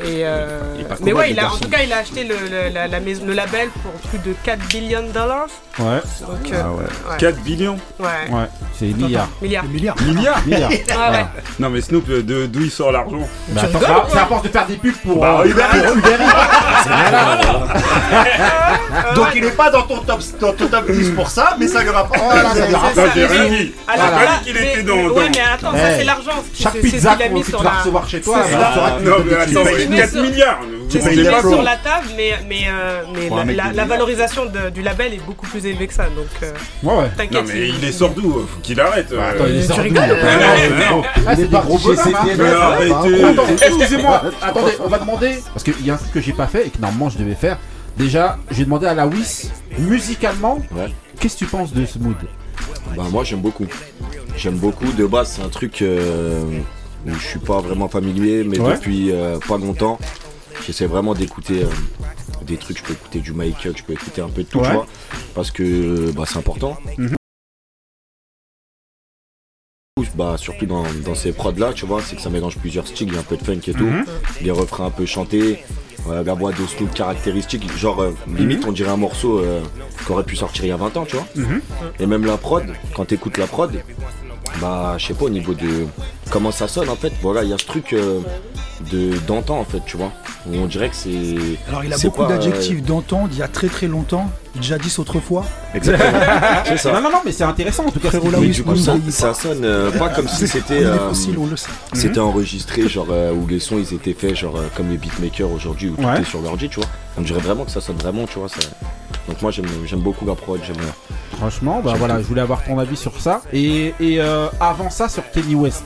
Et 0.04 0.24
euh, 0.24 0.60
mais 1.02 1.12
ouais, 1.12 1.30
il 1.30 1.38
a, 1.40 1.52
en 1.52 1.56
tout 1.56 1.68
cas, 1.68 1.78
il 1.84 1.92
a 1.92 1.98
acheté 1.98 2.24
le, 2.24 2.34
le- 2.50 2.68
la- 2.72 2.88
la 2.88 3.00
maison- 3.00 3.24
le 3.26 3.32
label 3.32 3.68
pour 3.82 3.92
plus 4.10 4.18
de 4.18 4.34
4 4.42 4.58
billions 4.68 5.02
de 5.02 5.08
dollars. 5.12 5.46
Ouais. 5.78 6.00
Donc, 6.20 6.52
euh, 6.52 6.62
Ah 6.64 6.70
ouais. 6.72 6.84
ouais. 7.10 7.16
4 7.18 7.38
billions 7.40 7.76
Ouais. 7.98 8.06
Ouais, 8.30 8.46
c'est 8.78 8.86
milliards. 8.86 9.28
Milliards. 9.42 9.64
Milliards. 9.66 9.96
Milliards 10.02 10.42
Milliards. 10.46 10.70
Ah 10.98 11.10
ouais. 11.12 11.24
Non 11.58 11.70
mais 11.70 11.80
Snoop, 11.80 12.08
euh, 12.08 12.22
de- 12.22 12.46
d'où 12.46 12.62
il 12.62 12.70
sort 12.70 12.92
l'argent 12.92 13.18
Bah, 13.48 13.62
attends, 13.64 13.78
c'est 13.80 13.86
à- 13.86 14.04
c'est 14.10 14.18
à 14.18 14.26
force 14.26 14.42
de 14.42 14.48
faire 14.48 14.66
des 14.66 14.76
pubs 14.76 14.94
pour 15.04 15.20
Bah, 15.20 15.40
euh, 15.40 15.44
Uber 15.48 15.62
Eats. 15.74 16.84
Donc 19.14 19.26
il 19.34 19.44
est 19.44 19.50
pas 19.56 19.70
dans 19.70 19.82
ton 19.82 19.98
top, 19.98 20.20
dans 20.40 20.52
ton 20.52 20.66
top 20.68 20.90
10 20.90 21.10
pour 21.10 21.28
ça, 21.28 21.56
mais 21.58 21.66
ça 21.68 21.82
lui 21.82 21.90
rapporte. 21.90 22.20
Voilà, 22.22 22.54
ça 22.54 22.66
lui 22.66 22.74
rapporte. 22.74 22.96
Non, 22.96 23.02
j'ai 23.14 23.26
rien 23.26 23.44
dit. 23.48 23.72
J'ai 23.92 23.98
là, 23.98 24.10
pas 24.10 24.26
dit 24.38 24.44
qu'il 24.44 24.54
mais- 24.54 24.72
était 24.72 24.82
dans. 24.82 24.94
Ouais, 24.96 25.08
dans- 25.08 25.14
mais 25.30 25.40
attends, 25.52 25.72
ça 25.72 25.78
Eh, 25.92 25.98
c'est 25.98 26.04
l'argent. 26.04 26.30
Chaque 26.54 26.80
pizza 26.80 27.14
qu'il 27.16 27.22
a 27.24 27.28
qu'on- 27.28 27.34
mis 27.34 27.40
que 27.40 27.46
tu 27.46 27.50
sur 27.52 27.62
vas 27.62 27.70
la. 27.70 27.78
recevoir 27.78 28.08
chez 28.08 28.20
toi, 28.20 28.38
C'est 29.78 29.86
bah, 29.86 29.96
ça. 29.96 30.06
tu 30.08 30.14
sauras 30.14 30.26
que 30.26 30.26
tu 30.26 30.26
Non 30.26 30.26
donnes 30.26 30.26
mais 30.26 30.30
des 30.36 30.42
attends, 30.42 30.58
thunes. 30.58 30.90
C'est 30.90 30.98
mais 31.04 31.16
mis 31.16 31.16
4 31.16 31.20
sur- 31.20 31.20
milliards 31.20 31.24
payes 31.24 31.24
met 31.24 31.40
flots. 31.40 31.50
sur 31.52 31.62
la 31.62 31.76
table, 31.76 32.06
mais, 32.16 32.30
mais, 32.48 32.60
euh, 32.68 33.02
mais 33.46 33.54
la, 33.54 33.84
valorisation 33.84 34.46
de- 34.46 34.70
du 34.70 34.82
label 34.82 35.14
est 35.14 35.24
beaucoup 35.24 35.46
plus 35.46 35.64
élevée 35.66 35.86
que 35.86 35.94
ça. 35.94 36.04
Donc, 36.04 36.26
euh, 36.42 36.52
Ouais, 36.82 36.92
ouais. 36.94 37.02
Non 37.04 37.08
t'inquiète. 37.16 37.44
mais 37.48 37.68
il 37.68 37.84
est 37.84 37.92
sort 37.92 38.10
d'où 38.10 38.32
Faut 38.32 38.60
qu'il 38.62 38.80
arrête. 38.80 39.10
euh. 39.12 39.30
Attends, 39.30 39.44
il 39.48 39.56
est 39.56 39.66
tu 39.66 39.90
Non, 39.92 40.00
non, 40.00 40.96
non. 40.96 41.02
Ah, 41.26 41.36
c'est 41.36 41.54
hein. 41.54 41.58
Arrêtez. 42.60 43.24
Attends, 43.24 43.46
excusez-moi, 43.48 44.22
attendez, 44.42 44.72
on 44.84 44.88
va 44.88 44.98
demander, 44.98 45.38
parce 45.52 45.64
qu'il 45.64 45.84
y 45.86 45.90
a 45.90 45.94
un 45.94 45.96
truc 45.96 46.12
que 46.12 46.20
j'ai 46.20 46.32
pas 46.32 46.46
fait 46.46 46.66
et 46.66 46.70
que 46.70 46.78
normalement 46.80 47.08
je 47.10 47.18
devais 47.18 47.34
faire. 47.34 47.58
Déjà, 47.96 48.38
j'ai 48.50 48.64
demandé 48.64 48.86
à 48.86 48.94
la 48.94 49.06
Wiss, 49.06 49.50
musicalement, 49.78 50.58
qu'est-ce 51.20 51.34
que 51.34 51.38
tu 51.40 51.46
penses 51.46 51.72
de 51.72 51.86
ce 51.86 51.98
mood? 51.98 52.16
Bah 52.96 53.04
moi 53.10 53.24
j'aime 53.24 53.40
beaucoup. 53.40 53.66
J'aime 54.36 54.56
beaucoup. 54.56 54.86
De 54.92 55.06
base 55.06 55.34
c'est 55.36 55.42
un 55.42 55.48
truc 55.48 55.80
euh, 55.82 56.44
où 57.06 57.10
je 57.14 57.26
suis 57.26 57.38
pas 57.38 57.60
vraiment 57.60 57.88
familier, 57.88 58.44
mais 58.44 58.58
Ouais. 58.58 58.74
depuis 58.76 59.12
euh, 59.12 59.38
pas 59.46 59.58
longtemps, 59.58 59.98
j'essaie 60.66 60.86
vraiment 60.86 61.14
d'écouter 61.14 61.62
euh, 61.64 61.66
des 62.46 62.56
trucs. 62.56 62.78
Je 62.78 62.82
peux 62.84 62.92
écouter 62.94 63.20
du 63.20 63.32
Michael, 63.32 63.74
je 63.76 63.82
peux 63.82 63.92
écouter 63.92 64.20
un 64.22 64.28
peu 64.28 64.42
de 64.42 64.48
tout, 64.48 64.58
Ouais. 64.60 64.68
tu 64.68 64.72
vois, 64.74 64.86
parce 65.34 65.50
que 65.50 66.10
bah, 66.12 66.24
c'est 66.26 66.38
important. 66.38 66.76
Mhm. 66.98 67.14
Bah, 70.16 70.36
surtout 70.38 70.66
dans, 70.66 70.84
dans 71.04 71.14
ces 71.16 71.32
prods 71.32 71.52
là, 71.58 71.72
tu 71.72 71.86
vois, 71.86 72.00
c'est 72.00 72.14
que 72.14 72.22
ça 72.22 72.30
mélange 72.30 72.56
plusieurs 72.58 72.86
styles, 72.86 73.08
il 73.08 73.14
y 73.14 73.16
a 73.16 73.20
un 73.20 73.24
peu 73.24 73.36
de 73.36 73.42
funk 73.42 73.60
et 73.66 73.72
tout, 73.74 73.84
Mhm. 73.84 74.04
des 74.42 74.50
refrains 74.52 74.86
un 74.86 74.90
peu 74.90 75.06
chantés, 75.06 75.58
la 76.08 76.34
voix 76.34 76.52
de 76.52 76.64
Snoop 76.66 76.92
caractéristique, 76.94 77.68
genre 77.76 78.00
euh, 78.02 78.12
limite 78.28 78.64
on 78.66 78.72
dirait 78.72 78.90
un 78.90 78.96
morceau 78.96 79.38
euh, 79.40 79.60
qui 80.04 80.12
aurait 80.12 80.22
pu 80.22 80.36
sortir 80.36 80.64
il 80.64 80.68
y 80.68 80.72
a 80.72 80.76
20 80.76 80.96
ans, 80.98 81.04
tu 81.04 81.16
vois. 81.16 81.26
Mhm. 81.34 81.60
Et 81.98 82.06
même 82.06 82.24
la 82.24 82.36
prod, 82.36 82.64
quand 82.94 83.06
t'écoutes 83.06 83.38
la 83.38 83.46
prod, 83.48 83.82
bah 84.60 84.94
je 84.98 85.06
sais 85.06 85.14
pas 85.14 85.24
au 85.24 85.30
niveau 85.30 85.54
de 85.54 85.86
comment 86.30 86.50
ça 86.50 86.68
sonne 86.68 86.88
en 86.88 86.96
fait, 86.96 87.12
voilà, 87.22 87.42
il 87.42 87.50
y 87.50 87.52
a 87.52 87.58
ce 87.58 87.66
truc 87.66 87.92
euh, 87.92 88.20
de 88.92 89.16
d'antan 89.26 89.58
en 89.58 89.64
fait, 89.64 89.80
tu 89.86 89.96
vois. 89.96 90.12
Où 90.46 90.56
on 90.56 90.66
dirait 90.66 90.90
que 90.90 90.96
c'est. 90.96 91.34
Alors 91.68 91.84
il 91.84 91.92
a 91.92 91.98
beaucoup 91.98 92.22
euh, 92.22 92.28
d'adjectifs 92.28 92.82
d'antan, 92.82 93.28
d'il 93.28 93.38
y 93.38 93.42
a 93.42 93.48
très 93.48 93.68
très 93.68 93.86
longtemps, 93.86 94.30
jadis 94.60 94.98
autrefois. 94.98 95.44
Exactement. 95.74 96.18
c'est 96.66 96.76
ça. 96.76 96.92
Non, 96.92 97.00
non, 97.02 97.10
non, 97.10 97.18
mais 97.24 97.32
c'est 97.32 97.44
intéressant 97.44 97.86
en 97.86 97.90
tout 97.90 98.00
cas. 98.00 98.08
Frérot, 98.08 98.30
là 98.30 98.38
du 98.40 98.62
coup, 98.62 98.76
ça, 98.76 98.94
ça 99.10 99.34
sonne 99.34 99.64
euh, 99.64 99.90
pas 99.92 100.08
comme 100.10 100.28
si 100.28 100.46
c'était. 100.48 100.84
Euh, 100.84 101.08
fossiles, 101.08 101.36
on 101.38 101.46
le 101.46 101.56
sait. 101.56 101.70
C'était 101.92 102.20
enregistré, 102.20 102.88
genre 102.88 103.08
euh, 103.10 103.32
où 103.32 103.46
les 103.46 103.60
sons 103.60 103.78
ils 103.78 103.94
étaient 103.94 104.14
faits, 104.14 104.36
genre 104.36 104.56
euh, 104.56 104.66
comme 104.76 104.90
les 104.90 104.96
beatmakers 104.96 105.50
aujourd'hui, 105.50 105.90
où 105.90 105.96
tout 105.96 106.02
Ouais. 106.06 106.20
est 106.20 106.24
sur 106.24 106.40
l'ordi, 106.40 106.68
tu 106.68 106.80
vois. 106.80 106.88
On 107.16 107.22
dirait 107.22 107.40
vraiment 107.40 107.64
que 107.64 107.70
ça 107.70 107.80
sonne 107.80 107.96
vraiment, 107.96 108.26
tu 108.26 108.38
vois. 108.38 108.48
Ça... 108.48 108.56
Donc 109.28 109.40
moi 109.40 109.50
j'aime 109.50 110.00
beaucoup 110.00 110.26
la 110.26 110.34
prod, 110.34 110.60
j'aime. 110.66 110.76
Franchement, 111.36 111.80
bah 111.84 111.94
voilà, 111.96 112.16
tout. 112.16 112.22
je 112.22 112.26
voulais 112.26 112.40
avoir 112.42 112.62
ton 112.64 112.78
avis 112.78 112.96
sur 112.96 113.18
ça. 113.20 113.40
Et, 113.52 113.94
et 114.00 114.20
euh, 114.20 114.46
avant 114.60 114.90
ça, 114.90 115.08
sur 115.08 115.22
Kenny 115.30 115.54
West. 115.54 115.84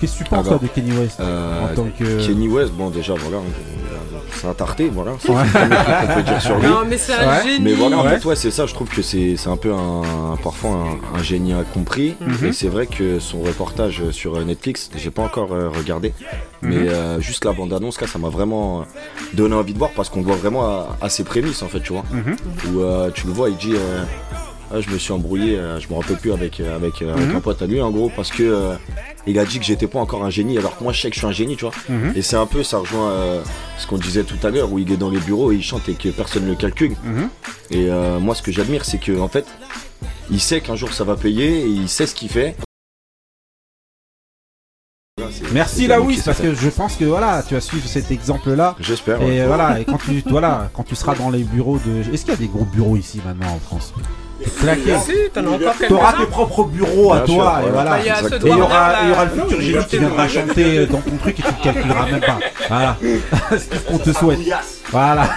Qu'est-ce 0.00 0.18
que 0.18 0.24
tu 0.24 0.30
penses 0.30 0.46
Alors, 0.46 0.58
toi, 0.60 0.68
de 0.68 0.72
Kenny 0.72 0.92
West 0.96 1.18
euh, 1.20 1.64
en 1.64 1.74
tant 1.74 1.88
que. 1.98 2.26
Kenny 2.26 2.48
West, 2.48 2.72
bon 2.72 2.90
déjà 2.90 3.14
voilà, 3.14 3.38
on- 3.38 3.42
c'est 4.32 4.46
un 4.46 4.54
tarté, 4.54 4.88
voilà. 4.92 5.12
C'est 5.18 5.28
qu'on 5.28 6.14
peut 6.14 6.22
dire 6.22 6.40
sur 6.40 6.58
lui. 6.58 6.66
Non, 6.68 6.82
mais 6.88 6.96
c'est 6.98 7.12
un 7.14 7.26
Ouais. 7.28 7.42
génie. 7.44 7.60
Mais 7.64 7.72
voilà, 7.72 7.98
en 7.98 8.04
fait, 8.04 8.24
ouais, 8.24 8.36
c'est 8.36 8.52
ça, 8.52 8.66
je 8.66 8.74
trouve 8.74 8.88
que 8.88 9.02
c'est 9.02 9.36
c'est 9.36 9.48
un 9.48 9.56
peu 9.56 9.72
un, 9.72 10.36
parfois 10.42 10.70
un, 11.14 11.18
un 11.18 11.22
génie 11.22 11.52
incompris. 11.52 12.14
Mhm. 12.20 12.46
Et 12.48 12.52
c'est 12.52 12.68
vrai 12.68 12.86
que 12.86 13.18
son 13.18 13.40
reportage 13.42 14.10
sur 14.12 14.36
euh, 14.36 14.44
Netflix, 14.44 14.90
j'ai 14.96 15.10
pas 15.10 15.22
encore 15.22 15.52
euh, 15.52 15.70
regardé, 15.70 16.12
Mhm. 16.62 16.68
mais 16.70 16.88
euh, 16.88 17.20
juste 17.20 17.44
la 17.46 17.52
bande-annonce, 17.52 18.00
là, 18.00 18.06
ça 18.06 18.18
m'a 18.20 18.28
vraiment 18.28 18.80
euh, 18.80 18.84
donné 19.34 19.56
envie 19.56 19.72
de 19.72 19.78
voir 19.78 19.90
parce 19.96 20.08
qu'on 20.08 20.20
le 20.20 20.26
voit 20.26 20.36
vraiment 20.36 20.64
à, 20.66 20.96
à 21.00 21.08
ses 21.08 21.24
prémices, 21.24 21.62
en 21.62 21.68
fait, 21.68 21.80
tu 21.80 21.92
vois. 21.92 22.04
Mhm. 22.12 22.36
Où 22.76 22.80
euh, 22.82 23.10
tu 23.12 23.26
le 23.26 23.32
vois, 23.32 23.48
il 23.50 23.56
dit 23.56 23.74
euh, 23.74 24.04
Ah, 24.70 24.80
Je 24.80 24.90
me 24.90 24.98
suis 24.98 25.12
embrouillé, 25.12 25.56
euh, 25.56 25.80
je 25.80 25.88
me 25.88 25.94
rappelle 25.94 26.16
plus 26.18 26.32
avec, 26.32 26.60
euh, 26.60 26.76
avec, 26.76 27.00
euh, 27.00 27.14
avec 27.14 27.34
un 27.34 27.40
pote 27.40 27.62
à 27.62 27.66
lui, 27.66 27.80
en 27.80 27.90
gros, 27.90 28.10
parce 28.14 28.30
que. 28.30 28.42
euh, 28.42 28.74
il 29.26 29.38
a 29.38 29.44
dit 29.44 29.58
que 29.58 29.64
j'étais 29.64 29.86
pas 29.86 29.98
encore 29.98 30.24
un 30.24 30.30
génie, 30.30 30.56
alors 30.56 30.76
que 30.78 30.82
moi 30.82 30.92
je 30.94 31.02
sais 31.02 31.08
que 31.10 31.14
je 31.14 31.20
suis 31.20 31.26
un 31.26 31.32
génie, 31.32 31.56
tu 31.56 31.64
vois. 31.66 31.74
Mhm. 31.90 32.12
Et 32.16 32.22
c'est 32.22 32.36
un 32.36 32.46
peu, 32.46 32.62
ça 32.62 32.78
rejoint 32.78 33.12
ce 33.76 33.86
qu'on 33.86 33.98
disait 33.98 34.24
tout 34.24 34.38
à 34.42 34.48
l'heure, 34.50 34.72
où 34.72 34.78
il 34.78 34.90
est 34.90 34.96
dans 34.96 35.10
les 35.10 35.20
bureaux 35.20 35.52
et 35.52 35.56
il 35.56 35.62
chante 35.62 35.86
et 35.88 35.94
que 35.94 36.08
personne 36.08 36.44
ne 36.44 36.50
le 36.50 36.56
calcule. 36.56 36.92
Mhm. 37.04 37.28
Et 37.70 37.88
moi, 38.20 38.34
ce 38.34 38.40
que 38.42 38.52
j'admire, 38.52 38.86
c'est 38.86 38.98
que 38.98 39.18
en 39.20 39.28
fait, 39.28 39.44
il 40.30 40.40
sait 40.40 40.62
qu'un 40.62 40.76
jour 40.76 40.92
ça 40.94 41.04
va 41.04 41.14
payer 41.16 41.60
et 41.60 41.66
il 41.66 41.88
sait 41.90 42.06
ce 42.06 42.14
qu'il 42.14 42.30
fait. 42.30 42.56
Merci 45.52 45.82
c'est 45.82 45.86
la 45.88 45.96
Daniel 45.96 46.08
Wiss 46.08 46.18
qui 46.20 46.24
parce 46.24 46.40
que 46.40 46.54
je 46.54 46.68
pense 46.68 46.96
que 46.96 47.04
voilà, 47.04 47.42
tu 47.46 47.54
vas 47.54 47.60
suivre 47.60 47.86
cet 47.86 48.10
exemple-là. 48.10 48.74
faire. 48.76 48.86
J'espère. 48.86 49.22
Et 49.22 49.40
ouais. 49.40 49.46
voilà, 49.46 49.80
et 49.80 49.84
quand 49.84 49.98
tu 49.98 50.22
voilà, 50.30 50.70
quand 50.74 50.84
tu 50.84 50.94
seras 50.94 51.14
dans 51.14 51.30
les 51.30 51.42
bureaux 51.42 51.78
de. 51.78 52.12
Est-ce 52.12 52.24
qu'il 52.24 52.34
y 52.34 52.36
a 52.36 52.40
des 52.40 52.48
gros 52.48 52.64
bureaux 52.64 52.96
ici 52.96 53.20
maintenant 53.24 53.52
en 53.52 53.58
France? 53.58 53.92
Claqué. 54.58 54.96
Si, 55.04 55.12
t'en 55.32 55.46
as 55.46 55.50
encore 55.50 55.74
T'auras 55.88 56.12
tes 56.12 56.26
propres 56.26 56.64
bureaux 56.64 57.12
à 57.12 57.20
toi 57.20 57.60
et 57.66 57.70
voilà. 57.70 57.98
Et 58.00 58.10
il 58.42 58.48
y 58.48 58.52
aura, 58.52 58.92
là. 58.92 58.98
il 59.02 59.08
y 59.08 59.12
aura 59.12 59.24
le 59.24 59.30
futur 59.30 59.60
génie 59.60 59.86
qui 59.86 59.98
viendra 59.98 60.28
chanter 60.28 60.86
dans 60.86 61.00
ton 61.00 61.16
truc 61.16 61.40
et 61.40 61.42
tu 61.42 61.48
ne 61.48 61.62
calculeras 61.64 62.06
même 62.06 62.20
pas. 62.20 62.38
Voilà. 62.68 62.96
C'est 63.50 63.70
tout 63.70 63.76
ce 63.76 63.84
qu'on 63.86 63.98
te 63.98 64.12
souhaite. 64.12 64.38
Voilà. 64.90 65.28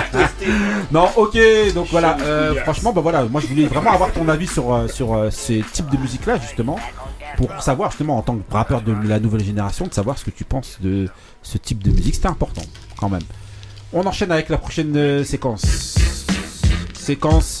non, 0.92 1.08
ok, 1.16 1.38
donc 1.74 1.88
voilà. 1.90 2.16
euh, 2.20 2.54
franchement, 2.62 2.92
bah 2.92 3.00
voilà, 3.00 3.24
moi 3.24 3.40
je 3.40 3.46
voulais 3.46 3.66
vraiment 3.66 3.92
avoir 3.92 4.12
ton 4.12 4.28
avis 4.28 4.46
sur, 4.46 4.72
euh, 4.72 4.88
sur 4.88 5.14
euh, 5.14 5.30
ces 5.30 5.62
types 5.72 5.90
de 5.90 5.98
musique-là, 5.98 6.38
justement, 6.40 6.78
pour 7.36 7.62
savoir 7.62 7.90
justement 7.90 8.16
en 8.18 8.22
tant 8.22 8.36
que 8.36 8.52
rappeur 8.52 8.80
de 8.82 8.94
la 9.06 9.20
nouvelle 9.20 9.44
génération, 9.44 9.86
de 9.86 9.92
savoir 9.94 10.18
ce 10.18 10.24
que 10.24 10.30
tu 10.30 10.44
penses 10.44 10.78
de 10.80 11.08
ce 11.42 11.58
type 11.58 11.82
de 11.82 11.90
musique. 11.90 12.14
C'était 12.14 12.28
important, 12.28 12.62
quand 12.98 13.08
même. 13.08 13.22
On 13.92 14.06
enchaîne 14.06 14.32
avec 14.32 14.48
la 14.48 14.58
prochaine 14.58 15.24
séquence. 15.24 15.96
Séquence. 16.94 17.60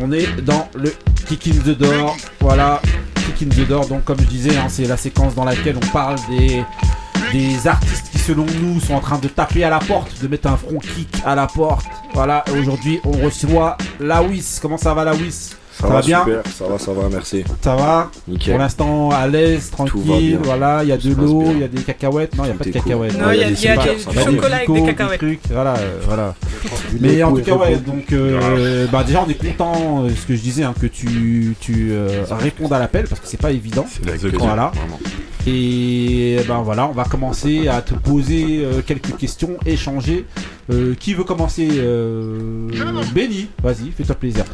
On 0.00 0.12
est 0.12 0.26
dans 0.42 0.68
le 0.74 0.92
Kick 1.26 1.48
in 1.48 1.58
the 1.62 1.76
Door. 1.76 2.16
Voilà, 2.40 2.80
Kick 3.14 3.42
in 3.42 3.48
the 3.50 3.66
Door. 3.66 3.88
Donc, 3.88 4.04
comme 4.04 4.18
je 4.20 4.26
disais, 4.26 4.56
hein, 4.56 4.66
c'est 4.68 4.84
la 4.84 4.96
séquence 4.96 5.34
dans 5.34 5.44
laquelle 5.44 5.76
on 5.76 5.86
parle 5.92 6.16
des, 6.28 6.62
des 7.32 7.66
artistes 7.66 8.10
qui, 8.10 8.18
selon 8.18 8.46
nous, 8.60 8.80
sont 8.80 8.94
en 8.94 9.00
train 9.00 9.18
de 9.18 9.28
taper 9.28 9.64
à 9.64 9.70
la 9.70 9.78
porte, 9.78 10.20
de 10.20 10.28
mettre 10.28 10.48
un 10.48 10.56
front 10.56 10.78
kick 10.78 11.08
à 11.24 11.34
la 11.34 11.46
porte. 11.46 11.86
Voilà, 12.14 12.44
aujourd'hui, 12.52 13.00
on 13.04 13.12
reçoit 13.12 13.76
la 14.00 14.22
Wiss. 14.22 14.58
Comment 14.60 14.78
ça 14.78 14.94
va, 14.94 15.04
la 15.04 15.14
Ça, 15.78 15.88
va, 15.88 16.00
super, 16.00 16.42
ça 16.46 16.64
va, 16.66 16.78
ça 16.78 16.92
va, 16.92 17.08
merci. 17.10 17.44
Ça 17.60 17.76
va 17.76 18.10
Nickel. 18.26 18.52
Pour 18.54 18.60
l'instant, 18.60 19.10
à 19.10 19.26
l'aise, 19.26 19.70
tranquille. 19.70 20.00
bien. 20.04 20.38
Voilà, 20.42 20.82
il 20.82 20.88
y 20.88 20.92
a 20.92 20.96
de 20.96 21.14
l'eau, 21.14 21.42
bien. 21.42 21.52
il 21.52 21.58
y 21.60 21.64
a 21.64 21.68
des 21.68 21.82
cacahuètes. 21.82 22.34
Non, 22.34 22.44
il 22.44 22.46
n'y 22.46 22.52
a 22.52 22.54
pas 22.56 22.64
de 22.64 22.70
cool. 22.70 22.80
cacahuètes. 22.82 23.18
Non, 23.18 23.30
il 23.32 23.40
y 23.40 23.44
a- 23.44 23.50
des 23.50 23.52
y 23.52 24.14
du 24.14 24.18
chocolat 24.18 24.56
avec 24.56 24.72
des 24.72 24.82
cacahuètes. 24.84 25.18
trucs, 25.18 25.40
voilà, 25.50 25.74
euh, 25.76 26.00
voilà. 26.06 26.34
Mais 27.00 27.22
en 27.22 27.32
tout 27.32 27.42
cas, 27.42 27.56
ouais, 27.56 27.76
donc, 27.76 28.12
euh, 28.12 28.86
bah 28.90 29.04
déjà, 29.04 29.22
on 29.26 29.30
est 29.30 29.34
content, 29.34 30.04
euh, 30.04 30.10
ce 30.16 30.26
que 30.26 30.34
je 30.34 30.40
disais, 30.40 30.62
hein, 30.62 30.74
que 30.80 30.86
tu, 30.86 31.54
tu 31.60 31.88
euh, 31.92 32.24
répondes 32.30 32.72
à 32.72 32.78
l'appel 32.78 33.06
parce 33.06 33.20
que 33.20 33.28
c'est 33.28 33.40
pas 33.40 33.50
évident. 33.52 33.86
Voilà. 34.38 34.72
Et 35.46 36.38
ben 36.48 36.62
voilà, 36.62 36.88
on 36.88 36.92
va 36.92 37.04
commencer 37.04 37.68
à 37.68 37.80
te 37.80 37.94
poser 37.94 38.64
euh, 38.64 38.80
quelques 38.84 39.16
questions, 39.16 39.56
échanger. 39.64 40.24
Euh, 40.72 40.94
qui 40.98 41.14
veut 41.14 41.22
commencer 41.22 41.68
euh, 41.74 42.68
Benny, 43.14 43.48
vas-y, 43.62 43.92
fais-toi 43.96 44.16
plaisir. 44.16 44.44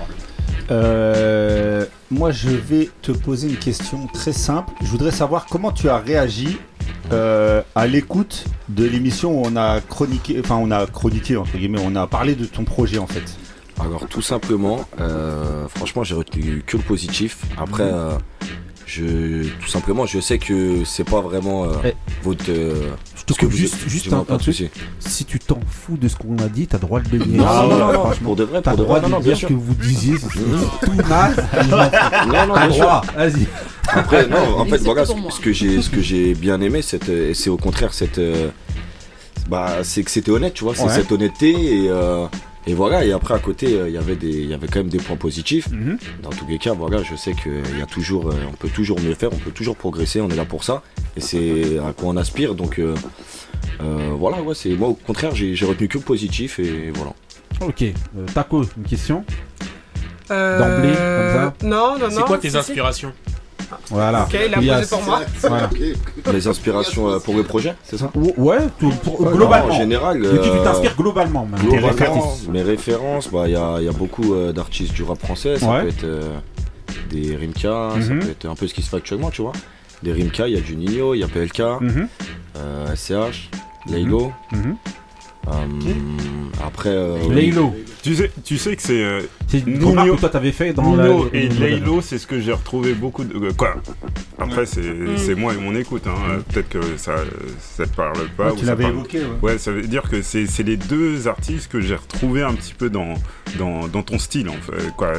Euh, 0.70 1.84
moi, 2.10 2.30
je 2.30 2.48
vais 2.50 2.88
te 3.02 3.12
poser 3.12 3.48
une 3.48 3.56
question 3.56 4.06
très 4.12 4.32
simple. 4.32 4.72
Je 4.82 4.86
voudrais 4.88 5.10
savoir 5.10 5.46
comment 5.46 5.72
tu 5.72 5.88
as 5.88 5.98
réagi 5.98 6.58
euh, 7.12 7.62
à 7.74 7.86
l'écoute 7.86 8.44
de 8.68 8.84
l'émission 8.84 9.32
où 9.40 9.42
on 9.46 9.56
a 9.56 9.80
chroniqué, 9.80 10.40
enfin 10.40 10.56
on 10.56 10.70
a 10.70 10.86
chroniqué 10.86 11.36
entre 11.36 11.56
guillemets, 11.56 11.80
on 11.84 11.94
a 11.96 12.06
parlé 12.06 12.34
de 12.34 12.46
ton 12.46 12.64
projet 12.64 12.98
en 12.98 13.06
fait. 13.06 13.24
Alors 13.80 14.06
tout 14.08 14.22
simplement, 14.22 14.84
euh, 15.00 15.66
franchement 15.68 16.04
j'ai 16.04 16.14
retenu 16.14 16.62
que 16.66 16.76
le 16.76 16.82
positif. 16.82 17.38
Après, 17.58 17.90
Mhm. 17.90 18.18
je, 18.86 19.48
tout 19.60 19.68
simplement, 19.68 20.06
je 20.06 20.20
sais 20.20 20.38
que 20.38 20.84
c'est 20.84 21.04
pas 21.08 21.20
vraiment 21.20 21.66
Eh. 21.84 21.92
votre. 22.22 22.50
Je 23.28 23.34
te 23.34 23.38
coupe 23.38 23.52
juste, 23.52 23.76
juste 23.88 24.12
un, 24.12 24.20
un 24.20 24.24
truc. 24.24 24.42
souci. 24.42 24.68
Si 24.98 25.24
tu 25.24 25.38
t'en 25.38 25.60
fous 25.68 25.96
de 25.96 26.08
ce 26.08 26.16
qu'on 26.16 26.36
a 26.38 26.48
dit, 26.48 26.66
t'as 26.66 26.78
le 26.78 26.82
droit 26.82 27.00
de 27.00 27.08
le 27.10 27.24
dire. 27.24 27.42
Non, 27.42 27.68
non, 27.68 27.76
non, 27.78 27.92
non, 27.92 28.10
pour 28.22 28.34
de 28.36 28.44
vrai, 28.44 28.60
T'as 28.62 28.74
droit 28.74 29.00
de 29.00 29.22
dire 29.22 29.36
ce 29.36 29.46
que 29.46 29.52
vous 29.52 29.74
disiez, 29.74 30.16
c'est 30.18 30.28
tout 30.28 30.38
fous. 30.40 30.90
Non, 32.28 32.46
non, 32.46 32.68
droit, 32.68 33.02
vas-y. 33.16 33.46
Après, 33.88 34.26
non, 34.26 34.58
en 34.58 34.64
fait, 34.64 34.78
voilà, 34.78 35.04
ce, 35.06 35.40
que 35.40 35.52
j'ai, 35.52 35.80
ce 35.82 35.90
que 35.90 36.00
j'ai 36.00 36.34
bien 36.34 36.60
aimé, 36.60 36.80
c'est, 36.82 37.48
au 37.48 37.56
contraire 37.56 37.92
cette, 37.94 38.18
euh, 38.18 38.48
bah, 39.48 39.78
c'est 39.82 40.02
que 40.02 40.10
c'était 40.10 40.30
honnête, 40.30 40.54
tu 40.54 40.64
vois, 40.64 40.74
c'est 40.74 40.88
cette 40.88 41.12
honnêteté 41.12 41.50
et, 41.50 41.88
euh, 41.90 42.26
et 42.66 42.74
voilà. 42.74 43.04
Et 43.04 43.12
après, 43.12 43.34
à 43.34 43.38
côté, 43.38 43.74
euh, 43.78 43.88
il 43.88 43.94
y 43.94 43.98
avait 43.98 44.16
des, 44.16 44.28
il 44.30 44.48
y 44.48 44.54
avait 44.54 44.66
quand 44.68 44.80
même 44.80 44.88
des 44.88 44.98
points 44.98 45.16
positifs. 45.16 45.68
Mhm. 45.70 45.98
Dans 46.22 46.30
tous 46.30 46.46
les 46.46 46.58
cas, 46.58 46.72
voilà, 46.72 47.02
je 47.02 47.14
sais 47.16 47.32
qu'il 47.34 47.78
y 47.78 47.82
a 47.82 47.86
toujours, 47.86 48.28
euh, 48.30 48.34
on 48.48 48.52
peut 48.52 48.68
toujours 48.68 49.00
mieux 49.00 49.14
faire, 49.14 49.30
on 49.32 49.36
peut 49.38 49.50
toujours 49.50 49.76
progresser, 49.76 50.20
on 50.20 50.28
est 50.28 50.36
là 50.36 50.44
pour 50.44 50.64
ça, 50.64 50.82
et 51.16 51.20
c'est 51.20 51.78
à 51.78 51.92
quoi 51.92 52.08
on 52.10 52.16
aspire. 52.16 52.54
Donc, 52.54 52.78
euh, 52.78 52.94
Euh, 53.80 54.10
voilà, 54.16 54.40
ouais, 54.42 54.54
c'est 54.54 54.70
moi 54.74 54.88
au 54.88 54.94
contraire, 54.94 55.34
j'ai 55.34 55.54
retenu 55.64 55.88
que 55.88 55.98
le 55.98 56.04
positif 56.04 56.58
et 56.58 56.90
voilà. 56.94 57.12
Ok. 57.60 57.82
Euh, 57.82 58.26
Taco, 58.34 58.62
une 58.76 58.84
question 58.84 59.24
Euh, 60.30 60.58
D'emblée, 60.58 60.94
comme 60.94 61.32
ça 61.34 61.66
Non, 61.66 61.98
non, 61.98 62.08
non. 62.08 62.10
C'est 62.10 62.22
quoi 62.24 62.38
tes 62.38 62.48
si, 62.48 62.52
si. 62.52 62.58
inspirations? 62.58 63.12
Voilà. 63.90 64.22
Ok, 64.24 64.34
il 64.46 64.54
a 64.54 64.58
Elias. 64.58 64.78
posé 64.78 64.88
pour 64.96 65.02
moi. 65.04 65.20
Voilà. 65.40 65.70
Les 66.32 66.46
inspirations 66.48 67.08
euh, 67.08 67.18
pour 67.18 67.34
le 67.34 67.42
projet, 67.42 67.74
c'est 67.84 67.98
ça 67.98 68.10
Ouais, 68.36 68.58
tout- 68.78 68.90
pour- 69.02 69.18
globalement. 69.30 69.68
non, 69.68 69.74
en 69.74 69.76
général. 69.78 70.20
Qui 70.20 70.28
tu 70.50 70.56
euh, 70.56 70.62
t'inspires 70.64 70.96
globalement, 70.96 71.46
même. 71.46 71.60
Tes 71.70 71.78
références. 71.78 72.46
mes 72.48 72.62
références, 72.62 73.28
bah, 73.30 73.44
il 73.46 73.52
y, 73.52 73.56
a, 73.56 73.76
il 73.78 73.84
y 73.84 73.88
a 73.88 73.92
beaucoup 73.92 74.34
euh, 74.34 74.52
d'artistes 74.52 74.92
du 74.94 75.02
rap 75.02 75.18
français. 75.18 75.58
Ça 75.58 75.70
Ouais. 75.70 75.82
peut 75.82 75.88
être 75.88 76.04
euh, 76.04 76.38
des 77.10 77.36
Rimka, 77.36 77.90
ça 78.00 78.12
Mhm. 78.14 78.20
peut 78.20 78.30
être 78.30 78.46
un 78.46 78.54
peu 78.54 78.66
ce 78.66 78.74
qui 78.74 78.82
se 78.82 78.88
fait 78.90 78.96
actuellement, 78.96 79.30
tu 79.30 79.42
vois. 79.42 79.52
Des 80.02 80.12
Rimka, 80.12 80.48
il 80.48 80.54
y 80.54 80.58
a 80.58 80.60
du 80.60 80.76
Nino, 80.76 81.14
il 81.14 81.18
y 81.18 81.24
a 81.24 81.28
PLK, 81.28 81.60
Mhm. 81.80 82.08
euh, 82.58 82.94
SCH, 82.96 83.50
Laylo. 83.88 84.32
Mhm. 84.52 84.60
Euh, 84.66 84.72
après. 86.64 86.90
euh, 86.90 87.16
Laylo. 87.32 87.74
Tu 88.02 88.16
sais, 88.16 88.30
tu 88.44 88.58
sais 88.58 88.74
que 88.74 88.82
c'est. 88.82 89.02
euh, 89.02 89.20
C'est 89.46 89.60
une 89.60 89.74
Nino- 89.74 89.90
remarque 89.90 90.10
que 90.16 90.20
toi 90.20 90.28
t'avais 90.28 90.50
fait 90.52 90.72
dans 90.72 90.96
la- 90.96 91.04
Nino 91.08 91.24
le- 91.32 91.36
et 91.36 91.48
Laylo, 91.48 92.00
c'est 92.00 92.18
ce 92.18 92.26
que 92.26 92.40
j'ai 92.40 92.52
retrouvé 92.52 92.94
beaucoup 92.94 93.24
de. 93.24 93.34
euh, 93.36 93.52
quoi 93.56 93.76
Après, 94.38 94.66
c'est 94.66 94.80
Mm. 94.82 95.18
c'est 95.18 95.34
moi 95.34 95.54
et 95.54 95.56
mon 95.58 95.74
écoute. 95.74 96.06
hein. 96.06 96.14
Euh, 96.30 96.38
Peut-être 96.52 96.68
que 96.68 96.96
ça, 96.96 97.14
ça 97.60 97.86
te 97.86 97.94
parle 97.94 98.16
pas. 98.36 98.46
Ouais, 98.46 98.52
ou 98.52 98.56
tu 98.56 98.64
l'avais 98.64 98.84
parle- 98.84 98.94
évoqué, 98.96 99.20
ouais. 99.42 99.58
ça 99.58 99.70
veut 99.72 99.82
dire 99.82 100.02
que 100.10 100.20
c'est 100.22 100.46
c'est 100.46 100.62
les 100.64 100.76
deux 100.76 101.28
artistes 101.28 101.70
que 101.70 101.80
j'ai 101.80 101.94
retrouvés 101.94 102.42
un 102.42 102.54
petit 102.54 102.74
peu 102.74 102.90
dans, 102.90 103.14
dans, 103.58 103.86
dans 103.88 104.02
ton 104.02 104.18
style. 104.18 104.48
En 104.48 104.52
fait. 104.54 104.90
quoi. 104.96 105.12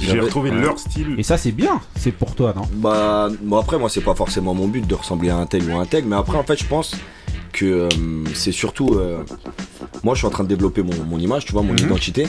J'ai 0.00 0.06
J'avais- 0.08 0.20
retrouvé 0.20 0.50
ouais. 0.50 0.60
leur 0.60 0.78
style. 0.78 1.14
Et 1.18 1.22
ça, 1.22 1.36
c'est 1.36 1.52
bien. 1.52 1.80
C'est 1.96 2.12
pour 2.12 2.34
toi, 2.34 2.52
non? 2.56 2.62
Bah, 2.74 3.28
bon 3.42 3.58
après 3.58 3.78
moi 3.78 3.88
c'est 3.88 4.00
pas 4.00 4.14
forcément 4.14 4.54
mon 4.54 4.68
but 4.68 4.86
de 4.86 4.94
ressembler 4.94 5.30
à 5.30 5.36
un 5.36 5.46
tel 5.46 5.68
ou 5.68 5.76
à 5.76 5.80
un 5.82 5.86
tel, 5.86 6.04
mais 6.04 6.16
après 6.16 6.36
en 6.38 6.44
fait 6.44 6.56
je 6.58 6.64
pense 6.66 6.94
que 7.52 7.64
euh, 7.64 7.88
c'est 8.34 8.52
surtout 8.52 8.94
euh, 8.94 9.18
moi 10.04 10.14
je 10.14 10.18
suis 10.18 10.26
en 10.26 10.30
train 10.30 10.44
de 10.44 10.48
développer 10.48 10.82
mon, 10.82 10.92
mon 11.04 11.18
image, 11.18 11.44
tu 11.46 11.52
vois, 11.52 11.62
mon 11.62 11.72
Mhm. 11.72 11.78
identité, 11.86 12.26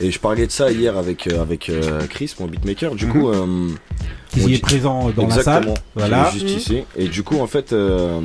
et 0.00 0.10
je 0.10 0.18
parlais 0.20 0.46
de 0.46 0.52
ça 0.52 0.70
hier 0.70 0.96
avec 0.98 1.26
euh, 1.26 1.40
avec 1.40 1.68
euh, 1.70 2.02
Chris, 2.10 2.34
mon 2.40 2.46
beatmaker. 2.46 2.94
Du 2.94 3.06
Mhm. 3.06 3.12
coup, 3.12 3.28
euh, 3.30 3.68
Qui 4.30 4.40
est 4.40 4.46
dit- 4.46 4.58
présent 4.58 5.08
dans 5.16 5.22
la 5.22 5.28
Exactement, 5.28 5.74
salle. 5.74 5.74
qui 5.74 5.80
Voilà. 5.96 6.28
est 6.28 6.32
juste 6.32 6.50
ici. 6.50 6.82
Et 6.96 7.08
du 7.08 7.22
coup 7.22 7.38
en 7.40 7.46
fait 7.46 7.72
euh, 7.72 8.20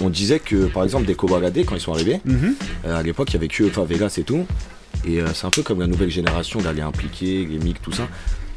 on 0.00 0.08
disait 0.10 0.38
que 0.38 0.66
par 0.66 0.84
exemple 0.84 1.04
des 1.06 1.14
Kobalade 1.16 1.58
quand 1.66 1.74
ils 1.74 1.80
sont 1.80 1.92
arrivés, 1.92 2.20
Mhm. 2.24 2.54
euh, 2.86 2.96
à 2.98 3.02
l'époque 3.02 3.28
il 3.30 3.34
y 3.34 3.36
avait 3.38 3.48
que 3.48 3.64
enfin 3.66 3.84
Vegas 3.84 4.14
et 4.18 4.22
tout, 4.22 4.46
et 5.06 5.20
euh, 5.20 5.26
c'est 5.34 5.46
un 5.46 5.50
peu 5.50 5.62
comme 5.62 5.80
la 5.80 5.86
nouvelle 5.86 6.10
génération 6.10 6.60
d'aller 6.60 6.82
impliquer 6.82 7.44
les 7.44 7.58
mics 7.58 7.80
tout 7.82 7.92
ça. 7.92 8.08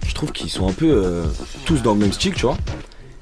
Je 0.08 0.14
trouve 0.14 0.32
qu'ils 0.32 0.50
sont 0.50 0.68
un 0.68 0.74
peu 0.74 0.90
euh, 0.92 1.26
tous 1.66 1.82
dans 1.84 1.94
le 1.94 2.00
même 2.00 2.12
style, 2.14 2.34
tu 2.34 2.42
vois. 2.46 2.58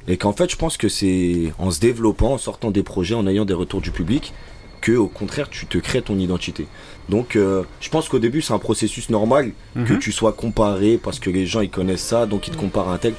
Et 0.08 0.18
qu'en 0.18 0.34
fait, 0.34 0.50
je 0.50 0.56
pense 0.56 0.78
que 0.78 0.90
c'est 0.90 1.54
en 1.60 1.70
se 1.72 1.80
développant, 1.80 2.34
en 2.34 2.38
sortant 2.38 2.72
des 2.72 2.84
projets, 2.84 3.16
en 3.16 3.28
ayant 3.28 3.46
des 3.46 3.54
retours 3.54 3.82
du 3.82 3.92
public, 3.92 4.34
que 4.82 4.94
au 4.94 5.08
contraire, 5.08 5.50
tu 5.50 5.66
te 5.68 5.78
crées 5.78 6.02
ton 6.02 6.18
identité. 6.18 6.66
Donc, 7.10 7.36
euh, 7.36 7.64
je 7.82 7.90
pense 7.90 8.08
qu'au 8.08 8.18
début, 8.20 8.42
c'est 8.42 8.54
un 8.54 8.60
processus 8.60 9.10
normal 9.10 9.52
que 9.76 9.94
Mhm. 9.94 10.00
tu 10.00 10.12
sois 10.12 10.32
comparé 10.32 10.98
parce 11.02 11.20
que 11.20 11.30
les 11.30 11.46
gens 11.46 11.60
ils 11.62 11.70
connaissent 11.70 12.02
ça, 12.06 12.26
donc 12.26 12.48
ils 12.48 12.52
te 12.52 12.58
comparent 12.58 12.90
à 12.90 12.94
un 12.94 12.98
tel. 12.98 13.14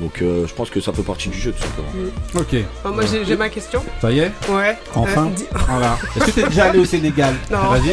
Donc, 0.00 0.22
euh, 0.22 0.46
je 0.46 0.54
pense 0.54 0.70
que 0.70 0.80
ça 0.80 0.92
fait 0.94 1.02
partie 1.02 1.28
du 1.28 1.38
jeu, 1.38 1.52
tout 1.52 1.62
simplement. 1.62 1.88
Ok. 2.34 2.56
Bon, 2.82 2.90
moi, 2.94 3.04
j'ai 3.10 3.24
j'ai 3.26 3.36
ma 3.36 3.50
question. 3.50 3.84
Ça 4.00 4.10
y 4.10 4.20
est 4.20 4.32
Ouais. 4.48 4.78
Enfin. 4.94 5.26
Euh, 5.26 5.56
Voilà. 5.68 5.98
Est-ce 6.16 6.24
que 6.24 6.30
t'es 6.30 6.48
déjà 6.48 6.64
allé 6.64 6.78
au 6.78 6.84
Sénégal 6.86 7.34
Non. 7.50 7.58
Vas-y. 7.70 7.92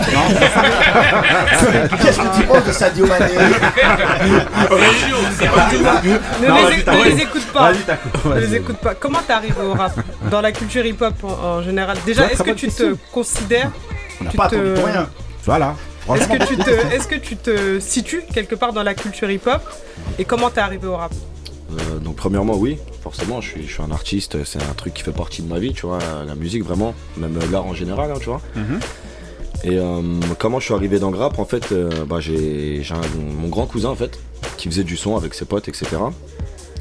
Qu'est-ce 2.02 2.20
que 2.20 2.36
tu 2.38 2.44
penses 2.48 2.66
de 2.66 2.72
Sadio 2.72 3.06
Mané 3.08 3.26
Ne 6.42 6.48
Non, 6.48 6.56
les, 6.56 6.64
vas-y, 6.64 6.80
é- 6.80 6.84
Taco. 6.84 6.98
ne 6.98 7.04
les 7.10 7.22
écoute 7.22 7.46
pas. 7.54 7.72
Ne 7.74 8.40
les 8.40 8.56
écoute 8.56 8.78
pas. 8.78 8.96
Comment 8.96 9.20
t'es 9.26 9.34
arrivé 9.34 9.54
au 9.62 9.74
rap 9.74 10.00
Dans 10.32 10.42
la 10.42 10.52
culture 10.52 10.86
hip-hop 10.86 11.14
en, 11.24 11.28
en 11.28 11.62
général? 11.62 11.98
Déjà, 12.06 12.32
est-ce 12.32 12.44
que 12.44 12.52
tu 12.52 12.70
te 12.70 12.96
considères 13.12 13.72
On 14.22 14.26
n'a 14.26 14.32
tu 14.32 14.38
pas 14.38 14.46
attendu 14.46 14.74
rien. 14.84 15.10
Voilà. 15.46 15.76
Est-ce 15.76 16.06
Franchement, 16.24 16.38
que, 16.38 16.44
tu 16.46 16.56
bonne 16.56 16.66
te, 16.66 16.70
question. 16.72 16.90
est-ce 16.92 17.08
que 17.10 17.16
tu 17.16 17.36
te 17.36 17.80
situes 17.82 18.24
quelque 18.34 18.56
part 18.56 18.72
dans 18.72 18.84
la 18.84 18.94
culture 18.94 19.30
hip-hop? 19.30 19.62
Et 20.18 20.24
comment 20.26 20.50
t'es 20.50 20.62
arrivé 20.62 20.88
au 20.88 20.96
rap? 20.96 21.12
Euh, 21.72 22.00
donc 22.00 22.16
premièrement 22.16 22.56
oui, 22.56 22.78
forcément 23.02 23.42
je 23.42 23.50
suis, 23.50 23.68
je 23.68 23.74
suis 23.74 23.84
un 23.84 23.92
artiste, 23.92 24.44
c'est 24.46 24.62
un 24.62 24.74
truc 24.74 24.94
qui 24.94 25.04
fait 25.04 25.12
partie 25.12 25.42
de 25.42 25.48
ma 25.50 25.60
vie, 25.60 25.74
tu 25.74 25.86
vois, 25.86 26.00
la 26.26 26.36
musique 26.36 26.64
vraiment, 26.64 26.94
même 27.18 27.38
l'art 27.52 27.66
en 27.66 27.74
général, 27.74 28.12
hein, 28.12 28.18
tu 28.20 28.26
vois. 28.30 28.42
Mhm. 28.56 28.80
Et 29.64 29.78
euh, 29.78 30.02
comment 30.40 30.60
je 30.60 30.66
suis 30.66 30.74
arrivé 30.74 31.00
dans 31.00 31.12
le 31.12 31.18
rap 31.18 31.40
En 31.40 31.46
fait, 31.46 31.72
euh, 31.72 32.06
bah, 32.06 32.20
j'ai 32.20 32.82
mon 33.42 33.48
grand 33.50 33.66
cousin 33.66 33.90
en 33.90 33.96
fait 33.96 34.20
qui 34.58 34.70
faisait 34.70 34.84
du 34.84 34.96
son 34.96 35.18
avec 35.18 35.34
ses 35.34 35.46
potes, 35.46 35.68
etc. 35.68 35.88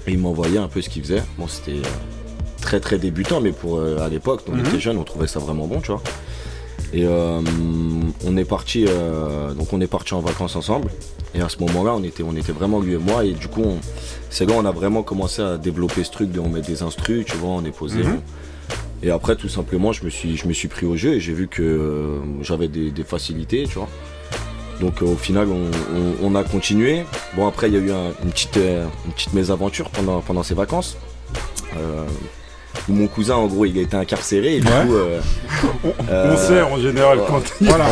Et 0.07 0.13
il 0.13 0.19
m'envoyait 0.19 0.59
un 0.59 0.69
peu 0.69 0.81
ce 0.83 0.89
qu'il 0.89 1.03
faisait. 1.03 1.23
Bon, 1.39 1.49
c'était 1.49 1.81
très 2.61 2.79
très 2.81 2.99
débutant, 2.99 3.41
mais 3.41 3.53
pour 3.53 3.81
à 3.83 4.09
l'époque, 4.09 4.43
on 4.49 4.53
Mhm. 4.57 4.67
était 4.67 4.79
jeunes, 4.81 4.99
on 4.99 5.05
trouvait 5.05 5.27
ça 5.27 5.41
vraiment 5.41 5.67
bon, 5.67 5.81
tu 5.81 5.91
vois. 5.91 6.03
Et 6.93 7.05
euh, 7.05 7.41
on 8.25 8.37
est 8.37 8.45
parti, 8.45 8.87
euh, 8.89 9.53
donc 9.55 9.73
on 9.73 9.81
est 9.81 9.87
parti 9.87 10.15
en 10.15 10.21
vacances 10.21 10.57
ensemble. 10.57 10.89
Et 11.35 11.41
à 11.41 11.49
ce 11.49 11.59
moment-là, 11.61 11.95
on 11.95 12.03
était, 12.05 12.23
on 12.23 12.35
était 12.37 12.53
vraiment 12.53 12.81
lui 12.81 12.95
et 12.95 12.99
moi. 12.99 13.25
Et 13.25 13.33
du 13.33 13.49
coup, 13.49 13.65
c'est 14.31 14.47
là 14.47 14.55
où 14.55 14.59
on 14.59 14.65
a 14.65 14.71
vraiment 14.71 15.03
commencé 15.03 15.43
à 15.43 15.59
développer 15.59 16.05
ce 16.05 16.11
truc 16.11 16.31
de 16.31 16.41
on 16.41 16.49
met 16.49 16.63
des 16.63 16.83
instrus, 16.83 17.25
tu 17.27 17.37
vois, 17.37 17.51
on 17.51 17.65
est 17.65 17.77
posé. 17.77 17.99
Mhm. 18.03 18.21
Et 19.03 19.11
après, 19.11 19.37
tout 19.37 19.49
simplement, 19.49 19.93
je 19.93 20.05
me 20.05 20.11
suis, 20.11 20.37
je 20.37 20.47
me 20.49 20.53
suis 20.55 20.69
pris 20.69 20.87
au 20.87 20.97
jeu 20.97 21.15
et 21.15 21.21
j'ai 21.21 21.35
vu 21.35 21.49
que 21.49 21.63
euh, 21.63 22.19
j'avais 22.41 22.69
des, 22.69 22.91
des 22.91 23.05
facilités, 23.05 23.65
tu 23.69 23.75
vois. 23.79 23.89
Donc 24.81 25.03
au 25.03 25.17
final, 25.17 25.49
on, 26.23 26.35
a 26.35 26.45
continué. 26.45 27.05
Bon, 27.35 27.47
après, 27.47 27.69
il 27.69 27.75
y 27.75 27.77
a 27.77 27.81
eu 27.81 27.91
un- 27.93 28.13
une, 28.25 28.31
petite, 28.31 28.57
une 28.57 29.13
petite 29.13 29.33
mésaventure 29.33 29.89
pendant, 29.91 30.21
pendant 30.21 30.43
ces 30.43 30.55
vacances. 30.55 30.97
Euh, 32.89 32.93
où 32.93 32.95
mon 32.95 33.07
cousin, 33.07 33.35
en 33.37 33.47
gros, 33.47 33.65
il 33.65 33.79
a 33.79 33.83
été 33.83 33.97
incarcéré 33.97 34.57
et 34.57 34.61
du 34.61 34.67
Ouais. 34.67 34.73
coup. 34.87 34.95
euh, 34.95 35.21
On- 35.85 36.33
on 36.33 36.37
sait, 36.37 36.63
en 36.63 36.79
général, 36.79 37.19
quand 37.27 37.43
il- 37.61 37.67
Voilà. 37.69 37.85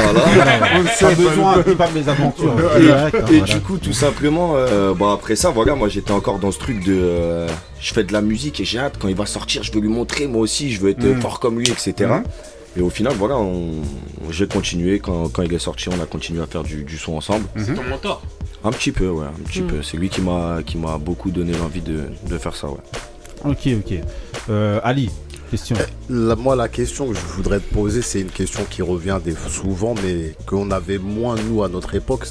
On 0.77 1.15
besoin, 1.15 1.63
pas 1.77 1.89
de 1.89 1.99
mes 1.99 2.09
aventures. 2.09 2.55
et, 2.77 2.81
Direct, 2.81 3.15
hein, 3.15 3.25
et 3.31 3.39
voilà. 3.39 3.55
du 3.55 3.61
coup, 3.61 3.79
tout 3.79 3.93
simplement, 3.93 4.53
euh, 4.57 4.95
bon, 4.95 5.11
après 5.11 5.37
ça, 5.37 5.51
voilà, 5.51 5.75
moi 5.75 5.89
j'étais 5.89 6.13
encore 6.13 6.39
dans 6.39 6.53
ce 6.53 6.59
truc 6.59 6.85
de. 6.85 6.95
euh, 6.97 7.49
je 7.81 7.93
fais 7.93 8.05
de 8.05 8.13
la 8.13 8.21
musique 8.23 8.61
et 8.61 8.65
j'ai 8.65 8.79
hâte, 8.79 8.95
quand 9.01 9.09
il 9.09 9.17
va 9.17 9.27
sortir, 9.27 9.63
je 9.63 9.73
veux 9.73 9.81
lui 9.81 9.89
montrer, 9.89 10.27
moi 10.27 10.41
aussi, 10.43 10.73
je 10.73 10.81
veux 10.81 10.91
être 10.91 11.05
Mhm. 11.05 11.21
fort 11.21 11.41
comme 11.41 11.59
lui, 11.59 11.69
etc. 11.71 11.93
Mhm. 12.11 12.25
Et 12.77 12.81
au 12.81 12.91
final, 12.91 13.13
voilà, 13.19 13.37
on- 13.37 13.83
j'ai 14.31 14.47
continué. 14.49 14.99
Quand, 14.99 15.29
quand 15.29 15.43
il 15.43 15.53
est 15.55 15.59
sorti, 15.59 15.89
on 15.89 16.03
a 16.03 16.07
continué 16.07 16.43
à 16.43 16.47
faire 16.47 16.63
du, 16.65 16.83
du 16.85 16.99
son 16.99 17.15
ensemble. 17.17 17.45
C'est 17.57 17.75
ton 17.75 17.85
mentor? 17.85 18.23
Un 18.65 18.71
petit 18.73 18.93
peu, 18.93 19.09
ouais, 19.09 19.27
un 19.27 19.43
petit 19.49 19.61
Mhm. 19.63 19.67
peu. 19.69 19.83
C'est 19.83 19.97
lui 19.97 20.09
qui 20.09 20.21
m'a 20.23 20.59
qui 20.65 20.77
m'a 20.79 20.97
beaucoup 20.99 21.31
donné 21.31 21.53
l'envie 21.53 21.83
de, 21.83 22.01
de 22.29 22.39
faire 22.39 22.57
ça, 22.57 22.69
ouais. 22.69 22.79
Ok, 23.45 23.69
ok. 23.79 23.95
Euh, 24.51 24.81
Ali, 24.83 25.11
question. 25.51 25.77
La- 26.09 26.37
moi, 26.37 26.57
la 26.57 26.69
question 26.69 27.09
que 27.09 27.15
je 27.15 27.21
voudrais 27.37 27.61
te 27.61 27.73
poser, 27.75 28.03
c'est 28.03 28.21
une 28.21 28.31
question 28.31 28.63
qui 28.69 28.83
revient 28.83 29.19
des- 29.25 29.35
souvent, 29.49 29.95
mais 30.03 30.35
qu'on 30.47 30.71
avait 30.71 30.99
moins, 30.99 31.37
nous, 31.49 31.63
à 31.63 31.69
notre 31.69 31.95
époque. 31.95 32.27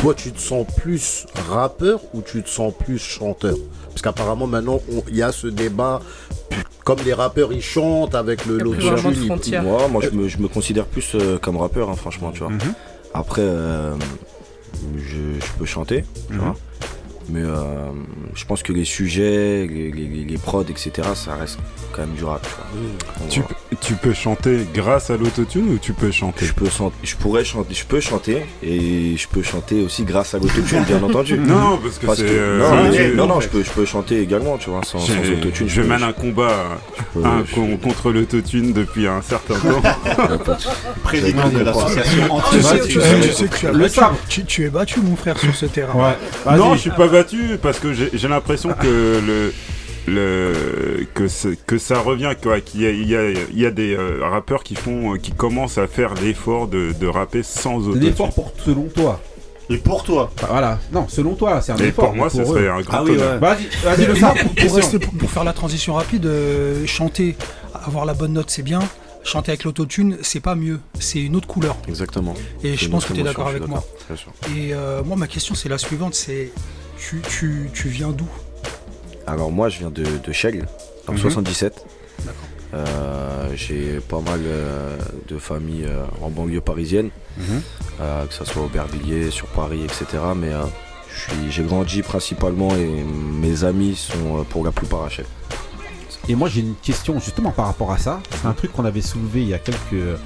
Toi, 0.00 0.14
tu 0.14 0.32
te 0.32 0.40
sens 0.40 0.66
plus 0.76 1.26
rappeur 1.50 2.00
ou 2.14 2.22
tu 2.22 2.42
te 2.42 2.48
sens 2.48 2.72
plus 2.78 2.98
chanteur? 2.98 3.56
Parce 3.88 4.02
qu'apparemment, 4.02 4.46
maintenant, 4.46 4.80
on- 4.92 5.02
il 5.08 5.16
y 5.16 5.22
a 5.22 5.32
ce 5.32 5.46
débat. 5.48 6.00
Comme 6.84 6.98
les 7.04 7.12
rappeurs, 7.14 7.52
ils 7.52 7.62
chantent 7.62 8.14
avec 8.16 8.44
le 8.46 8.58
l'autotune. 8.64 9.62
Moi, 9.62 9.86
moi 9.88 10.02
je, 10.02 10.10
me, 10.10 10.26
je 10.28 10.38
me 10.38 10.48
considère 10.48 10.86
plus 10.86 11.12
euh, 11.14 11.38
comme 11.38 11.56
rappeur, 11.56 11.88
hein, 11.88 11.94
franchement, 11.94 12.32
tu 12.32 12.40
vois. 12.40 12.50
Mhm. 12.50 12.58
Après, 13.14 13.42
euh, 13.42 13.94
je, 14.96 15.38
je 15.40 15.52
peux 15.58 15.64
chanter, 15.64 16.04
tu 16.28 16.34
Mhm. 16.34 16.40
vois. 16.40 16.56
Mais 17.28 17.40
euh, 17.42 17.54
je 18.34 18.44
pense 18.44 18.62
que 18.62 18.72
les 18.72 18.84
sujets, 18.84 19.66
les, 19.70 19.90
les- 19.92 20.24
les 20.24 20.38
prods, 20.38 20.64
etc., 20.68 20.90
ça 21.14 21.34
reste 21.36 21.58
quand 21.92 22.02
même 22.02 22.14
du 22.16 22.24
rap, 22.24 22.46
tu 23.30 23.40
peux- 23.42 23.54
tu 23.80 23.94
peux 23.94 24.12
chanter 24.12 24.66
grâce 24.74 25.10
à 25.10 25.16
l'autotune 25.16 25.74
ou 25.74 25.78
tu 25.78 25.92
peux 25.92 26.10
chanter? 26.10 26.46
Je 26.46 26.52
peux, 26.52 26.66
je 27.02 27.16
pourrais 27.16 27.44
chanter, 27.44 27.74
je 27.74 27.84
peux 27.84 28.00
chanter 28.00 28.42
et 28.62 29.16
je 29.16 29.28
peux 29.28 29.42
chanter 29.42 29.82
aussi 29.84 30.04
grâce 30.04 30.34
à 30.34 30.38
l'autotune, 30.38 30.82
bien 30.84 31.02
entendu. 31.02 31.38
Non, 31.38 31.78
parce 31.82 31.98
que 31.98 32.06
c'est, 32.16 32.24
euh, 32.28 32.58
non, 32.58 32.92
c'est- 32.92 33.14
non, 33.14 33.26
non, 33.26 33.40
je 33.40 33.48
peux, 33.48 33.62
je 33.62 33.70
peux 33.70 33.84
chanter 33.84 34.20
également, 34.20 34.56
tu 34.58 34.70
vois, 34.70 34.82
sans, 34.84 34.98
sans 34.98 35.12
autotune. 35.12 35.68
Je 35.68 35.80
peux- 35.82 35.88
mène 35.88 36.02
un 36.02 36.12
combat 36.12 36.78
peux- 37.14 37.24
un- 37.24 37.44
je- 37.44 37.54
con- 37.54 37.76
contre 37.76 38.10
l'autotune 38.10 38.72
depuis 38.72 39.06
un 39.06 39.22
certain 39.22 39.54
temps. 39.54 39.82
Président 41.02 41.48
de 41.48 41.58
l'association 41.60 42.40
Tu 42.50 42.62
sais, 42.62 42.78
que 43.48 43.56
tu, 43.56 43.66
as 43.66 43.72
Le 43.72 43.78
battu- 43.88 44.44
tu- 44.44 44.64
es 44.64 44.68
battu, 44.70 45.00
mon 45.00 45.16
frère, 45.16 45.38
sur 45.38 45.54
ce 45.54 45.66
terrain. 45.66 46.14
Non, 46.56 46.74
je 46.74 46.80
suis 46.80 46.90
pas 46.90 47.06
battu 47.12 47.58
parce 47.62 47.78
que 47.78 47.92
j'ai 47.92 48.10
j'ai 48.12 48.28
l'impression 48.28 48.72
que 48.72 49.20
le 49.26 49.52
le 50.08 51.06
que 51.14 51.24
que 51.66 51.78
ça 51.78 52.00
revient 52.00 52.32
quoi 52.42 52.60
qu'il 52.60 52.82
y 52.82 52.86
a 52.86 52.90
il 52.90 53.08
y 53.08 53.14
a, 53.16 53.30
il 53.30 53.58
y 53.60 53.66
a 53.66 53.70
des 53.70 53.94
euh, 53.94 54.18
rappeurs 54.22 54.64
qui 54.64 54.74
font 54.74 55.14
euh, 55.14 55.18
qui 55.18 55.30
commencent 55.32 55.78
à 55.78 55.86
faire 55.86 56.14
l'effort 56.14 56.66
de, 56.68 56.92
de 56.98 57.06
rapper 57.06 57.42
sans 57.42 57.76
autotune. 57.86 58.02
L'effort 58.02 58.32
pour 58.34 58.52
selon 58.64 58.88
toi. 58.88 59.20
Et 59.70 59.76
pour 59.78 60.02
toi 60.02 60.30
voilà. 60.50 60.80
Non, 60.92 61.06
selon 61.08 61.34
toi, 61.34 61.60
c'est 61.60 61.72
un 61.72 61.76
Et 61.76 61.84
effort. 61.88 62.06
pour 62.06 62.14
moi, 62.16 62.28
ce 62.28 62.40
eux- 62.40 62.44
serait 62.44 62.68
un 62.68 62.80
grand 62.80 62.98
Ah 62.98 63.04
oui, 63.04 63.12
ouais. 63.12 63.38
Vas-y, 63.38 63.68
vas-y 63.84 64.06
le 64.06 64.16
sabre. 64.16 64.38
pour, 65.00 65.18
pour 65.18 65.30
faire 65.30 65.44
la 65.44 65.52
transition 65.52 65.94
rapide, 65.94 66.26
euh, 66.26 66.84
chanter, 66.86 67.36
avoir 67.86 68.04
la 68.04 68.12
bonne 68.12 68.32
note, 68.32 68.50
c'est 68.50 68.62
bien. 68.64 68.80
Chanter 69.24 69.52
avec 69.52 69.62
l'autotune, 69.64 70.18
c'est 70.20 70.40
pas 70.40 70.56
mieux. 70.56 70.80
C'est 70.98 71.20
une 71.22 71.36
autre 71.36 71.46
couleur. 71.46 71.76
Exactement. 71.88 72.34
Et 72.64 72.76
je 72.76 72.88
pense 72.88 73.04
autre 73.04 73.10
que 73.10 73.14
tu 73.14 73.20
es 73.20 73.22
d'accord 73.22 73.46
avec 73.48 73.66
moi. 73.68 73.84
Et 74.56 74.74
euh, 74.74 75.02
moi, 75.04 75.16
ma 75.16 75.28
question, 75.28 75.54
c'est 75.54 75.68
la 75.68 75.78
suivante 75.78 76.14
c'est 76.16 76.50
tu, 77.08 77.20
tu, 77.28 77.70
tu 77.74 77.88
viens 77.88 78.10
d'où? 78.10 78.28
Alors 79.26 79.50
moi 79.50 79.68
je 79.68 79.78
viens 79.78 79.90
de, 79.90 80.04
de 80.04 80.32
Chelles, 80.32 80.66
le 81.08 81.12
Mhm. 81.14 81.18
77. 81.18 81.84
Euh, 82.74 83.52
j'ai 83.54 84.00
pas 84.00 84.20
mal 84.20 84.40
euh, 84.46 84.96
de 85.28 85.36
familles 85.38 85.84
euh, 85.86 86.04
en 86.22 86.30
banlieue 86.30 86.60
parisienne, 86.62 87.10
Mhm. 87.36 87.60
euh, 88.00 88.24
que 88.26 88.32
ce 88.34 88.44
soit 88.44 88.62
au 88.62 88.68
Bervilliers, 88.68 89.30
sur 89.30 89.46
Paris, 89.48 89.82
etc. 89.84 90.06
Mais 90.34 90.52
euh, 90.52 90.62
je 91.14 91.20
suis- 91.32 91.50
j'ai 91.50 91.62
grandi 91.64 92.00
principalement 92.02 92.74
et 92.74 92.86
mes 93.04 93.64
amis 93.64 93.94
sont 93.94 94.38
euh, 94.38 94.42
pour 94.44 94.64
la 94.64 94.72
plupart 94.72 95.06
HL. 95.10 95.26
Et 96.28 96.34
moi 96.34 96.48
j'ai 96.48 96.60
une 96.60 96.74
question 96.76 97.18
justement 97.20 97.50
par 97.50 97.66
rapport 97.66 97.92
à 97.92 97.98
ça. 97.98 98.20
C'est 98.40 98.46
un 98.46 98.52
truc 98.54 98.72
qu'on 98.72 98.84
avait 98.86 99.02
soulevé 99.02 99.42
il 99.42 99.48
y 99.48 99.54
a 99.54 99.58
quelques. 99.58 100.18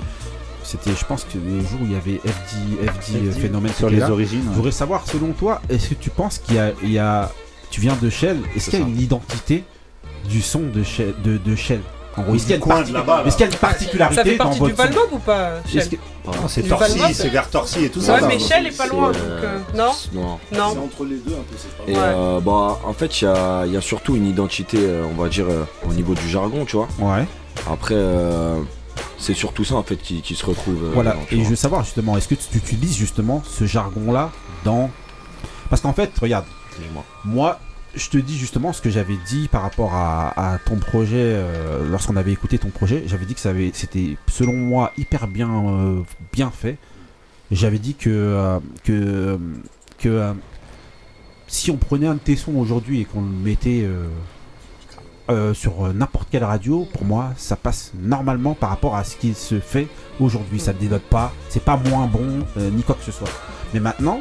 C'était, 0.66 0.90
je 0.98 1.04
pense 1.04 1.22
que 1.24 1.38
le 1.38 1.60
jour 1.60 1.78
où 1.82 1.84
il 1.84 1.92
y 1.92 1.94
avait 1.96 2.18
FD, 2.18 2.88
FD, 2.90 3.30
FD, 3.30 3.40
phénomène 3.40 3.72
sur 3.72 3.88
les 3.88 3.98
là. 3.98 4.10
origines, 4.10 4.40
Je 4.42 4.48
ouais. 4.48 4.54
voudrais 4.56 4.72
savoir, 4.72 5.06
selon 5.06 5.32
toi, 5.32 5.62
est-ce 5.68 5.90
que 5.90 5.94
tu 5.94 6.10
penses 6.10 6.38
qu'il 6.38 6.56
y 6.56 6.58
a, 6.58 6.72
il 6.82 6.90
y 6.90 6.98
a- 6.98 7.30
tu 7.70 7.80
viens 7.80 7.96
de 8.02 8.10
Shell, 8.10 8.38
est-ce 8.56 8.70
qu'il 8.70 8.80
y 8.80 8.82
a 8.82 8.86
une 8.86 9.00
identité 9.00 9.62
du 10.28 10.42
son 10.42 10.60
de 10.62 10.82
Shell, 10.82 11.14
de, 11.24 11.36
de 11.38 11.54
Shell? 11.54 11.80
En 12.18 12.22
gros, 12.22 12.34
est-ce 12.34 12.44
qu'il 12.46 12.50
y 12.50 12.54
a 12.54 12.56
une, 12.56 12.62
Du 12.62 12.66
coin 12.66 12.76
parti- 12.76 12.88
de 12.90 12.94
là-bas, 12.96 13.16
là. 13.22 13.26
est-ce 13.28 13.36
qu'il 13.36 13.46
y 13.46 13.48
a 13.48 13.52
une 13.52 13.58
particularité 13.58 14.16
Ça 14.16 14.24
fait 14.24 14.36
dans 14.38 14.44
partie 14.44 14.58
votre 14.58 14.74
du 14.74 14.82
Valmob 14.82 15.08
ou 15.12 15.18
pas 15.18 15.50
Shell? 15.68 15.82
c'est 16.48 16.62
c'est 17.18 17.28
vers 17.28 17.48
Torcy 17.50 17.84
et 17.84 17.90
tout 17.90 18.00
Ouais, 18.00 18.04
ça. 18.06 18.20
là. 18.20 18.26
mais 18.26 18.38
Shell 18.38 18.66
est 18.66 18.76
pas 18.76 18.86
loin, 18.88 19.12
C'est, 19.12 19.20
donc 19.20 19.28
euh, 19.28 19.44
euh, 19.44 19.76
non? 19.76 19.92
Non. 20.14 20.38
Non. 20.52 20.70
C'est 20.72 20.78
entre 20.78 21.04
les 21.04 21.16
deux 21.18 21.32
un 21.34 21.44
peu, 21.48 21.56
c'est 21.56 21.76
pas 21.76 21.84
Et 21.86 21.94
Ouais. 21.94 22.00
euh, 22.02 22.40
bah, 22.40 22.80
en 22.84 22.92
fait, 22.94 23.20
il 23.20 23.24
y 23.26 23.28
a, 23.28 23.64
il 23.66 23.72
y 23.72 23.76
a 23.76 23.80
surtout 23.80 24.16
une 24.16 24.26
identité, 24.26 24.78
euh, 24.80 25.04
on 25.16 25.22
va 25.22 25.28
dire, 25.28 25.46
euh, 25.48 25.64
au 25.88 25.92
niveau 25.92 26.14
du 26.14 26.28
jargon, 26.28 26.64
tu 26.64 26.76
vois. 26.76 26.88
Ouais. 26.98 27.24
Après, 27.70 27.94
euh, 27.94 28.56
c'est 29.18 29.34
surtout 29.34 29.64
ça, 29.64 29.74
en 29.76 29.82
fait, 29.82 29.96
qui, 29.96 30.22
qui 30.22 30.34
se 30.34 30.44
retrouve. 30.46 30.84
euh, 30.84 30.90
Voilà, 30.94 31.12
dedans, 31.12 31.22
et 31.30 31.34
vois. 31.36 31.44
je 31.44 31.50
veux 31.50 31.56
savoir 31.56 31.84
justement, 31.84 32.16
est-ce 32.16 32.28
que 32.28 32.34
tu 32.34 32.56
utilises 32.58 32.96
justement 32.96 33.42
ce 33.44 33.64
jargon-là 33.66 34.30
dans... 34.64 34.90
Parce 35.70 35.82
qu'en 35.82 35.92
fait, 35.92 36.12
regarde, 36.20 36.44
moi, 37.24 37.58
je 37.94 38.08
te 38.10 38.18
dis 38.18 38.36
justement 38.38 38.72
ce 38.72 38.82
que 38.82 38.90
j'avais 38.90 39.16
dit 39.28 39.48
par 39.48 39.62
rapport 39.62 39.94
à, 39.94 40.54
à 40.54 40.58
ton 40.58 40.76
projet, 40.76 41.16
euh, 41.16 41.88
lorsqu'on 41.90 42.16
avait 42.16 42.32
écouté 42.32 42.58
ton 42.58 42.68
projet, 42.68 43.02
j'avais 43.06 43.24
dit 43.24 43.34
que 43.34 43.40
ça 43.40 43.50
avait- 43.50 43.70
c'était 43.74 44.16
selon 44.28 44.52
moi 44.52 44.92
hyper 44.98 45.26
bien, 45.26 45.48
euh, 45.50 46.00
bien 46.32 46.50
fait. 46.50 46.76
J'avais 47.50 47.78
dit 47.78 47.94
que, 47.94 48.10
euh, 48.10 48.58
que, 48.84 49.38
que 49.98 50.34
si 51.46 51.70
on 51.70 51.76
prenait 51.76 52.06
un 52.06 52.14
de 52.14 52.18
tes 52.20 52.36
sons 52.36 52.56
aujourd'hui 52.56 53.00
et 53.00 53.04
qu'on 53.04 53.22
le 53.22 53.28
mettait 53.28 53.86
euh, 55.28 55.54
sur 55.54 55.86
euh, 55.86 55.92
n'importe 55.92 56.28
quelle 56.30 56.44
radio, 56.44 56.86
pour 56.92 57.04
moi, 57.04 57.32
ça 57.36 57.56
passe 57.56 57.92
normalement 57.98 58.54
par 58.54 58.70
rapport 58.70 58.94
à 58.94 59.04
ce 59.04 59.16
qui 59.16 59.34
se 59.34 59.58
fait 59.58 59.88
aujourd'hui. 60.20 60.60
Ça 60.60 60.72
ne 60.72 60.78
dénote 60.78 61.02
pas, 61.02 61.32
c'est 61.48 61.62
pas 61.64 61.76
moins 61.76 62.06
bon, 62.06 62.44
euh, 62.58 62.70
ni 62.70 62.82
quoi 62.82 62.94
que 62.94 63.04
ce 63.04 63.12
soit. 63.12 63.28
Mais 63.74 63.80
maintenant, 63.80 64.20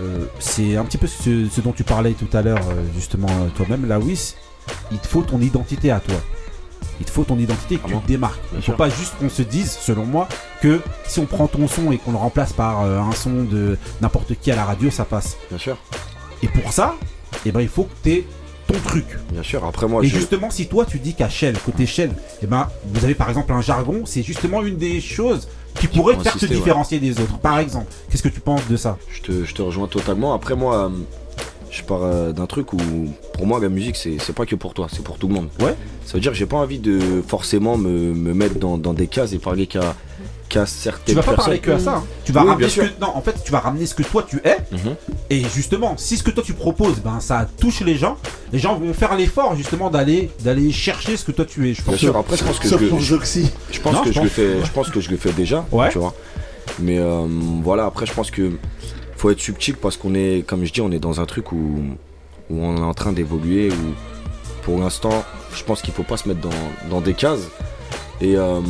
euh, 0.00 0.26
c'est 0.38 0.76
un 0.76 0.84
petit 0.84 0.98
peu 0.98 1.06
ce, 1.06 1.48
ce 1.48 1.60
dont 1.60 1.72
tu 1.72 1.84
parlais 1.84 2.12
tout 2.12 2.28
à 2.36 2.42
l'heure, 2.42 2.62
justement, 2.94 3.28
toi-même, 3.56 3.86
Lawis. 3.86 4.34
Il 4.92 4.98
te 4.98 5.06
faut 5.06 5.22
ton 5.22 5.40
identité 5.40 5.90
à 5.90 6.00
toi. 6.00 6.16
Il 7.00 7.06
te 7.06 7.10
faut 7.10 7.24
ton 7.24 7.38
identité 7.38 7.78
que 7.78 7.88
tu 7.88 7.96
te 7.96 8.06
démarques. 8.06 8.40
Il 8.52 8.56
ne 8.56 8.60
faut 8.60 8.66
sûr. 8.66 8.76
pas 8.76 8.88
juste 8.88 9.14
qu'on 9.18 9.28
se 9.28 9.42
dise, 9.42 9.70
selon 9.70 10.04
moi, 10.04 10.28
que 10.62 10.80
si 11.06 11.18
on 11.18 11.26
prend 11.26 11.46
ton 11.46 11.66
son 11.68 11.92
et 11.92 11.98
qu'on 11.98 12.12
le 12.12 12.18
remplace 12.18 12.52
par 12.52 12.82
un 12.82 13.12
son 13.12 13.42
de 13.44 13.76
n'importe 14.00 14.34
qui 14.40 14.50
à 14.50 14.56
la 14.56 14.64
radio, 14.64 14.90
ça 14.90 15.04
passe. 15.04 15.36
Bien 15.50 15.58
sûr. 15.58 15.76
Et 16.42 16.48
pour 16.48 16.72
ça, 16.72 16.94
eh 17.44 17.52
ben, 17.52 17.60
il 17.60 17.68
faut 17.68 17.84
que 17.84 17.94
tu 18.02 18.10
aies 18.10 18.26
ton 18.66 18.78
truc. 18.84 19.04
Bien 19.32 19.42
sûr, 19.42 19.64
après 19.64 19.86
moi, 19.86 20.02
Et 20.04 20.08
je- 20.08 20.16
justement, 20.16 20.50
si 20.50 20.66
toi 20.66 20.84
tu 20.84 20.98
dis 20.98 21.14
qu'à 21.14 21.28
Shell, 21.28 21.56
côté 21.58 21.86
Shell, 21.86 22.10
eh 22.42 22.46
ben, 22.46 22.68
vous 22.92 23.04
avez 23.04 23.14
par 23.14 23.28
exemple 23.28 23.52
un 23.52 23.60
jargon, 23.60 24.02
c'est 24.04 24.22
justement 24.22 24.62
une 24.62 24.76
des 24.76 25.00
choses 25.00 25.48
qui 25.78 25.88
pourrait 25.88 26.16
te 26.16 26.22
faire 26.22 26.36
te 26.36 26.46
ouais. 26.46 26.54
différencier 26.54 26.98
des 26.98 27.12
autres. 27.20 27.38
Par 27.38 27.58
exemple, 27.58 27.86
qu'est-ce 28.10 28.22
que 28.22 28.28
tu 28.28 28.40
penses 28.40 28.66
de 28.68 28.76
ça? 28.76 28.96
Je 29.10 29.20
te, 29.22 29.44
je 29.44 29.54
te 29.54 29.62
rejoins 29.62 29.86
totalement. 29.88 30.32
Après, 30.34 30.56
moi, 30.56 30.86
euh, 30.86 30.88
je 31.70 31.82
pars 31.82 32.02
euh, 32.02 32.32
d'un 32.32 32.46
truc 32.46 32.72
où, 32.72 32.78
pour 33.34 33.46
moi, 33.46 33.60
la 33.60 33.68
musique, 33.68 33.96
c'est 33.96 34.16
c'est 34.18 34.32
pas 34.32 34.46
que 34.46 34.54
pour 34.54 34.72
toi, 34.72 34.86
c'est 34.90 35.02
pour 35.04 35.18
tout 35.18 35.28
le 35.28 35.34
monde. 35.34 35.48
Ouais. 35.60 35.74
Ça 36.06 36.14
veut 36.14 36.20
dire 36.20 36.32
que 36.32 36.38
j'ai 36.38 36.46
pas 36.46 36.56
envie 36.56 36.78
de 36.78 37.22
forcément 37.26 37.76
me, 37.76 38.14
me 38.14 38.32
mettre 38.32 38.58
dans, 38.58 38.78
dans 38.78 38.94
des 38.94 39.06
cases 39.06 39.32
et 39.34 39.38
parler 39.38 39.66
qu'à 39.66 39.94
qu'à 40.48 40.64
certaines 40.66 41.04
Tu 41.06 41.14
vas 41.14 41.22
pas 41.22 41.32
personnes. 41.32 41.44
parler 41.44 41.58
que 41.60 41.70
à 41.72 41.78
ça. 41.78 41.96
hein. 41.96 42.04
Tu 42.24 42.32
vas 42.32 42.42
Oui, 42.42 42.48
ramener 42.48 42.66
bien 42.66 42.68
ce 42.68 42.74
sûr. 42.74 42.84
que 42.96 43.00
non, 43.00 43.16
en 43.16 43.20
fait, 43.20 43.34
tu 43.44 43.50
vas 43.52 43.58
ramener 43.60 43.84
ce 43.86 43.94
que 43.94 44.02
toi 44.02 44.24
tu 44.28 44.40
es. 44.44 44.56
Mhm. 44.72 44.94
Et 45.30 45.42
justement, 45.54 45.94
si 45.96 46.16
ce 46.16 46.22
que 46.22 46.30
toi 46.30 46.42
tu 46.44 46.52
proposes, 46.54 47.00
ben 47.00 47.18
ça 47.20 47.46
touche 47.58 47.80
les 47.80 47.96
gens, 47.96 48.16
les 48.52 48.58
gens 48.58 48.78
vont 48.78 48.92
faire 48.94 49.16
l'effort 49.16 49.56
justement 49.56 49.90
d'aller 49.90 50.30
d'aller 50.44 50.70
chercher 50.72 51.16
ce 51.16 51.24
que 51.24 51.32
toi 51.32 51.44
tu 51.44 51.68
es. 51.68 51.74
Je 51.74 51.82
pense 51.82 51.94
Bien 51.94 51.98
sûr, 51.98 52.12
que- 52.12 52.18
après, 52.18 52.36
je 52.36 52.44
pense 52.44 52.58
que 52.58 52.68
Sauf 52.68 52.80
je, 52.80 52.86
pour 52.86 53.00
Joxy. 53.00 53.50
je 53.72 53.80
pense 53.80 53.92
Non, 53.94 54.02
que 54.02 54.08
je 54.08 54.12
je, 54.14 54.20
le 54.20 54.26
pense- 54.26 54.34
fais, 54.34 54.64
je 54.64 54.70
pense 54.72 54.90
que 54.90 55.00
je 55.00 55.10
le 55.10 55.16
fais 55.16 55.32
déjà. 55.32 55.64
Ouais. 55.72 55.88
Tu 55.90 55.98
vois. 55.98 56.14
Mais 56.78 56.98
euh, 56.98 57.26
voilà, 57.62 57.86
après, 57.86 58.06
je 58.06 58.12
pense 58.12 58.30
que 58.30 58.52
faut 59.16 59.30
être 59.30 59.40
subtil 59.40 59.74
parce 59.76 59.96
qu'on 59.96 60.14
est, 60.14 60.44
comme 60.46 60.64
je 60.64 60.72
dis, 60.72 60.80
on 60.80 60.90
est 60.92 60.98
dans 60.98 61.20
un 61.20 61.26
truc 61.26 61.50
où, 61.52 61.56
où 62.50 62.64
on 62.64 62.76
est 62.76 62.80
en 62.80 62.94
train 62.94 63.12
d'évoluer. 63.12 63.70
Où 63.70 63.94
pour 64.62 64.78
l'instant, 64.78 65.24
je 65.54 65.62
pense 65.64 65.80
qu'il 65.82 65.94
faut 65.94 66.02
pas 66.02 66.16
se 66.16 66.28
mettre 66.28 66.40
dans, 66.40 66.88
dans 66.90 67.00
des 67.00 67.14
cases. 67.14 67.48
Et 68.20 68.36
euh, 68.36 68.60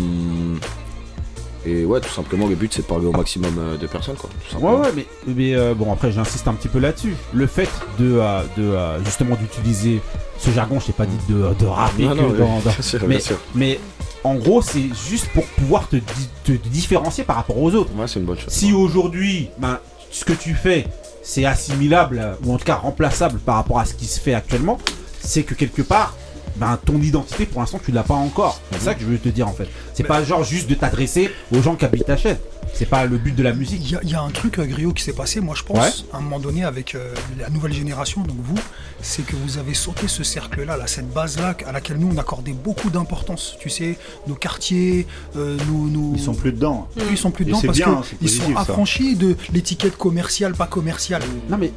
et 1.66 1.84
ouais, 1.84 2.00
tout 2.00 2.08
simplement, 2.08 2.46
le 2.46 2.54
but 2.54 2.72
c'est 2.72 2.82
de 2.82 2.86
parler 2.86 3.06
au 3.06 3.12
maximum 3.12 3.54
euh, 3.58 3.76
de 3.76 3.86
personnes, 3.86 4.16
quoi. 4.16 4.30
tout 4.50 4.56
Ouais, 4.58 4.72
ouais, 4.74 4.92
mais, 4.94 5.06
mais 5.26 5.54
euh, 5.54 5.74
bon, 5.74 5.92
après, 5.92 6.12
j'insiste 6.12 6.46
un 6.48 6.54
petit 6.54 6.68
peu 6.68 6.78
là-dessus. 6.78 7.14
Le 7.34 7.46
fait 7.46 7.68
de, 7.98 8.18
euh, 8.20 8.40
de 8.56 8.62
euh, 8.62 9.02
justement 9.04 9.34
d'utiliser 9.36 10.00
ce 10.38 10.50
jargon, 10.50 10.78
je 10.80 10.86
t'ai 10.86 10.92
pas 10.92 11.06
dit 11.06 11.16
de, 11.28 11.54
de 11.58 11.66
rapper 11.66 12.04
Non, 12.04 12.10
que 12.14 12.20
non, 12.20 12.28
dans, 12.28 12.56
oui, 12.58 12.62
dans- 13.00 13.06
bien 13.08 13.18
sûr, 13.20 13.38
mais, 13.54 13.80
en 14.24 14.34
gros, 14.36 14.62
c'est 14.62 14.88
juste 15.08 15.28
pour 15.34 15.44
pouvoir 15.44 15.88
te, 15.88 15.96
te 16.44 16.52
différencier 16.52 17.24
par 17.24 17.36
rapport 17.36 17.58
aux 17.60 17.72
autres. 17.74 17.90
Ouais, 17.96 18.06
c'est 18.08 18.18
une 18.20 18.26
bonne 18.26 18.38
chose. 18.38 18.52
Si 18.52 18.72
aujourd'hui, 18.72 19.50
ben, 19.58 19.78
ce 20.10 20.24
que 20.24 20.32
tu 20.32 20.54
fais, 20.54 20.86
c'est 21.22 21.44
assimilable 21.44 22.36
ou 22.44 22.52
en 22.54 22.58
tout 22.58 22.64
cas 22.64 22.74
remplaçable 22.76 23.38
par 23.40 23.56
rapport 23.56 23.78
à 23.78 23.84
ce 23.84 23.94
qui 23.94 24.06
se 24.06 24.18
fait 24.20 24.34
actuellement, 24.34 24.78
c'est 25.20 25.42
que 25.42 25.54
quelque 25.54 25.82
part, 25.82 26.14
ben, 26.58 26.78
ton 26.84 27.00
identité 27.00 27.46
pour 27.46 27.60
l'instant 27.60 27.80
tu 27.84 27.92
l'as 27.92 28.02
pas 28.02 28.14
encore. 28.14 28.60
C'est 28.72 28.80
ça 28.80 28.94
que 28.94 29.00
je 29.00 29.06
veux 29.06 29.18
te 29.18 29.28
dire 29.28 29.48
en 29.48 29.52
fait. 29.52 29.68
C'est 29.94 30.04
pas 30.04 30.22
genre 30.24 30.44
juste 30.44 30.68
de 30.68 30.74
t'adresser 30.74 31.30
aux 31.54 31.62
gens 31.62 31.74
qui 31.76 31.84
habitent 31.84 32.06
ta 32.06 32.16
chaîne. 32.16 32.38
C'est 32.74 32.86
pas 32.86 33.06
le 33.06 33.16
but 33.16 33.34
de 33.34 33.42
la 33.42 33.52
musique. 33.52 33.80
Il 33.84 33.92
y, 33.92 33.96
a- 33.96 34.00
il 34.02 34.10
y 34.10 34.14
a 34.14 34.20
un 34.20 34.28
truc, 34.30 34.58
euh, 34.58 34.66
Griot, 34.66 34.92
qui 34.92 35.02
s'est 35.02 35.12
passé, 35.14 35.40
moi 35.40 35.54
je 35.56 35.62
pense, 35.62 36.04
à 36.12 36.18
un 36.18 36.20
moment 36.20 36.38
donné 36.40 36.64
avec 36.64 36.94
euh, 36.94 37.14
la 37.38 37.48
nouvelle 37.48 37.72
génération, 37.72 38.20
donc 38.22 38.36
vous, 38.42 38.58
c'est 39.00 39.24
que 39.24 39.34
vous 39.36 39.56
avez 39.56 39.72
sauté 39.72 40.08
ce 40.08 40.22
cercle-là, 40.24 40.76
là, 40.76 40.86
cette 40.86 41.10
base-là, 41.10 41.56
à 41.66 41.72
laquelle 41.72 41.96
nous 41.96 42.10
on 42.12 42.18
accordait 42.18 42.52
beaucoup 42.52 42.90
d'importance. 42.90 43.56
Tu 43.60 43.70
sais, 43.70 43.96
nos 44.26 44.34
quartiers, 44.34 45.06
euh, 45.36 45.56
nos, 45.70 45.86
nos- 45.86 46.14
Ils 46.16 46.20
sont 46.20 46.34
plus 46.34 46.52
dedans. 46.52 46.88
Ils 47.10 47.16
sont 47.16 47.30
plus 47.30 47.44
dedans 47.46 47.60
parce 47.64 47.78
qu'ils 48.18 48.28
sont 48.28 48.52
ça. 48.52 48.60
affranchis 48.60 49.14
de 49.16 49.36
l'étiquette 49.54 49.96
commerciale, 49.96 50.52
pas 50.54 50.66
commerciale. 50.66 51.22
Non 51.48 51.56
mais, 51.56 51.72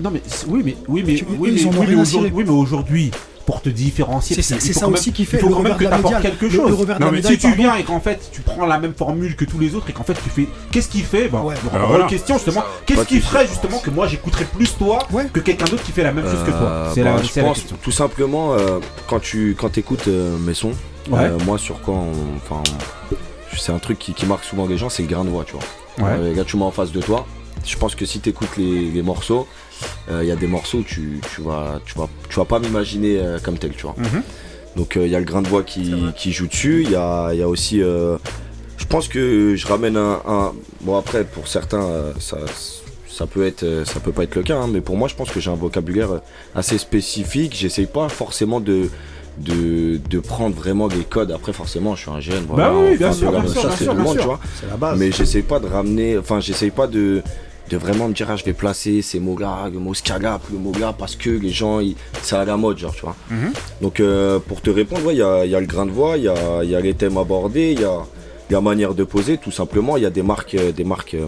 non 0.00 0.10
mais, 0.10 0.22
oui 0.46 0.62
mais, 0.64 0.76
oui 0.86 1.02
mais, 1.04 1.14
Tu- 1.14 1.24
oui, 1.24 1.50
mais, 1.54 1.64
oui, 2.30 2.44
mais 2.44 2.50
aujourd'hui, 2.50 3.10
pour 3.46 3.62
te 3.62 3.68
différencier, 3.68 4.34
C'est 4.36 4.42
ça- 4.42 4.56
c'est 4.60 4.84
aussi 4.84 5.12
qui 5.12 5.24
fait 5.24 5.36
il 5.36 5.40
faut 5.40 5.48
le 5.48 5.54
quand 5.54 5.62
même 5.62 5.76
que 5.76 5.84
médaille. 5.84 6.20
quelque 6.20 6.50
chose. 6.50 6.68
le 6.70 6.76
non 6.98 7.06
la 7.06 7.12
mais 7.12 7.22
si 7.22 7.38
tu 7.38 7.52
viens 7.54 7.76
et 7.76 7.84
qu'en 7.84 8.00
fait 8.00 8.28
tu 8.32 8.40
prends 8.42 8.66
la 8.66 8.78
même 8.78 8.92
formule 8.92 9.36
que 9.36 9.44
tous 9.44 9.58
les 9.60 9.74
autres 9.76 9.88
et 9.88 9.92
qu'en 9.92 10.02
fait 10.02 10.14
tu 10.14 10.28
fais, 10.30 10.48
qu'est-ce 10.72 10.88
qui 10.88 11.00
fait? 11.00 11.28
Alors 11.28 11.42
voilà. 11.44 11.86
voilà. 11.86 12.06
question 12.06 12.34
justement, 12.34 12.64
qu'est-ce 12.84 13.04
qui 13.04 13.20
ferait 13.20 13.46
justement 13.46 13.78
que 13.78 13.90
moi 13.90 14.06
j'écouterais 14.08 14.44
plus 14.46 14.76
toi 14.76 14.98
que 15.32 15.40
quelqu'un 15.40 15.64
d'autre 15.66 15.84
qui 15.84 15.92
fait 15.92 16.02
la 16.02 16.12
même 16.12 16.24
chose 16.24 16.42
que 16.44 16.50
toi? 16.50 16.60
Euh, 16.62 16.90
C'est 16.94 17.02
bah, 17.04 17.14
la, 17.16 17.22
je 17.22 17.40
pense 17.40 17.58
question. 17.60 17.76
tout 17.82 17.92
simplement 17.92 18.52
euh, 18.52 18.80
quand 19.06 19.20
tu 19.20 19.54
quand 19.58 19.78
écoutes 19.78 20.08
mes 20.08 20.54
sons, 20.54 20.72
Ouais. 21.10 21.20
euh, 21.20 21.38
moi 21.46 21.56
sur 21.56 21.80
quoi 21.82 21.94
on- 21.94 22.36
enfin 22.36 22.62
c'est 23.56 23.72
un 23.72 23.78
truc 23.78 23.98
qui, 23.98 24.12
qui 24.12 24.26
marque 24.26 24.44
souvent 24.44 24.66
les 24.66 24.76
gens, 24.76 24.88
c'est 24.90 25.02
le 25.02 25.08
grain 25.08 25.24
de 25.24 25.30
voix, 25.30 25.44
tu 25.44 25.52
vois. 25.54 26.08
Ouais. 26.08 26.16
Euh, 26.18 26.34
là 26.34 26.44
tu 26.44 26.56
mets 26.56 26.64
en 26.64 26.70
face 26.70 26.92
de 26.92 27.00
toi. 27.00 27.26
Je 27.64 27.76
pense 27.76 27.94
que 27.94 28.04
si 28.04 28.20
tu 28.20 28.28
écoutes 28.28 28.56
les, 28.58 28.90
les 28.90 29.02
morceaux, 29.02 29.40
euh, 29.40 29.65
il 30.10 30.26
y 30.26 30.30
a 30.30 30.36
des 30.36 30.46
morceaux 30.46 30.82
tu, 30.86 31.20
tu 31.34 31.40
vas 31.42 31.80
tu 31.84 31.94
vas 31.98 32.08
tu 32.28 32.36
vas 32.36 32.44
pas 32.44 32.58
m'imaginer 32.58 33.18
euh, 33.20 33.38
comme 33.42 33.58
tel, 33.58 33.72
tu 33.72 33.82
vois. 33.82 33.94
Mhm. 33.98 34.22
Donc 34.76 34.96
euh, 34.96 35.06
il 35.06 35.12
y 35.12 35.16
a 35.16 35.18
le 35.18 35.24
grain 35.24 35.42
de 35.42 35.48
voix 35.48 35.62
qui, 35.62 35.94
qui 36.16 36.32
joue 36.32 36.46
dessus, 36.46 36.82
il 36.84 36.90
y 36.90 36.96
a, 36.96 37.30
il 37.32 37.38
y 37.38 37.42
a 37.42 37.48
aussi 37.48 37.82
euh, 37.82 38.18
je 38.76 38.84
pense 38.84 39.08
que 39.08 39.54
je 39.56 39.66
ramène 39.66 39.96
un, 39.96 40.20
un- 40.28 40.52
bon 40.82 40.96
après 40.98 41.24
pour 41.24 41.48
certains 41.48 41.82
euh, 41.82 42.12
ça 42.20 42.36
ça 43.08 43.26
peut 43.26 43.46
être 43.46 43.62
euh, 43.62 43.84
ça 43.86 44.00
peut 44.00 44.12
pas 44.12 44.24
être 44.24 44.34
le 44.34 44.42
cas 44.42 44.58
hein, 44.58 44.68
mais 44.70 44.82
pour 44.82 44.96
moi 44.98 45.08
je 45.08 45.14
pense 45.14 45.30
que 45.30 45.40
j'ai 45.40 45.50
un 45.50 45.54
vocabulaire 45.54 46.12
euh, 46.12 46.18
assez 46.54 46.76
spécifique 46.76 47.56
j'essaye 47.56 47.86
pas 47.86 48.08
forcément 48.10 48.60
de 48.60 48.90
de, 49.38 49.98
de 50.10 50.18
prendre 50.18 50.54
vraiment 50.54 50.88
des 50.88 51.04
codes 51.04 51.30
après 51.32 51.52
forcément 51.54 51.94
je 51.94 52.02
suis 52.02 52.10
un 52.10 52.20
jeune 52.20 52.44
voilà, 52.48 52.70
Bah 52.70 52.76
oui, 52.78 52.96
bien 52.98 53.08
enfin, 53.08 53.16
sûr, 53.18 53.30
bien 53.32 53.46
sûr, 53.46 53.60
sûr, 53.72 53.72
sûr. 53.78 54.12
tu 54.12 54.18
vois. 54.24 54.40
C'est 54.60 54.66
la 54.68 54.76
base. 54.76 54.98
mais 54.98 55.10
j'essaye 55.12 55.42
pas 55.42 55.58
de 55.58 55.66
ramener 55.66 56.16
enfin 56.18 56.40
j'essaye 56.40 56.70
pas 56.70 56.86
de 56.86 57.22
de 57.70 57.76
vraiment 57.76 58.08
me 58.08 58.14
dire 58.14 58.28
ah, 58.30 58.36
je 58.36 58.44
vais 58.44 58.52
placer 58.52 59.02
ces 59.02 59.18
mots 59.20 59.36
là 59.38 59.68
le 59.72 59.78
mot 59.78 59.92
scalap 59.94 60.40
le 60.52 60.58
mot 60.58 60.72
là 60.78 60.94
parce 60.96 61.16
que 61.16 61.30
les 61.30 61.50
gens 61.50 61.80
ils- 61.80 61.96
c'est 62.22 62.36
à 62.36 62.44
la 62.44 62.56
mode 62.56 62.78
genre 62.78 62.94
tu 62.94 63.00
vois 63.02 63.16
Mhm. 63.30 63.52
donc 63.82 64.00
euh, 64.00 64.38
pour 64.38 64.60
te 64.60 64.70
répondre, 64.70 65.04
ouais, 65.06 65.14
il 65.14 65.18
y, 65.18 65.22
a, 65.22 65.44
il 65.44 65.50
y 65.50 65.54
a 65.54 65.60
le 65.60 65.66
grain 65.66 65.86
de 65.86 65.90
voix, 65.90 66.16
il 66.16 66.24
y 66.24 66.28
a, 66.28 66.62
il 66.62 66.70
y 66.70 66.74
a 66.76 66.80
les 66.80 66.94
thèmes 66.94 67.18
abordés, 67.18 67.72
il 67.72 67.80
y 67.80 67.84
a 67.84 67.98
la 68.50 68.60
manière 68.60 68.94
de 68.94 69.02
poser, 69.02 69.38
tout 69.38 69.50
simplement. 69.50 69.96
Il 69.96 70.04
y 70.04 70.06
a 70.06 70.10
des 70.10 70.22
marques, 70.22 70.54
euh, 70.54 70.70
des 70.70 70.84
marques 70.84 71.14
euh, 71.14 71.26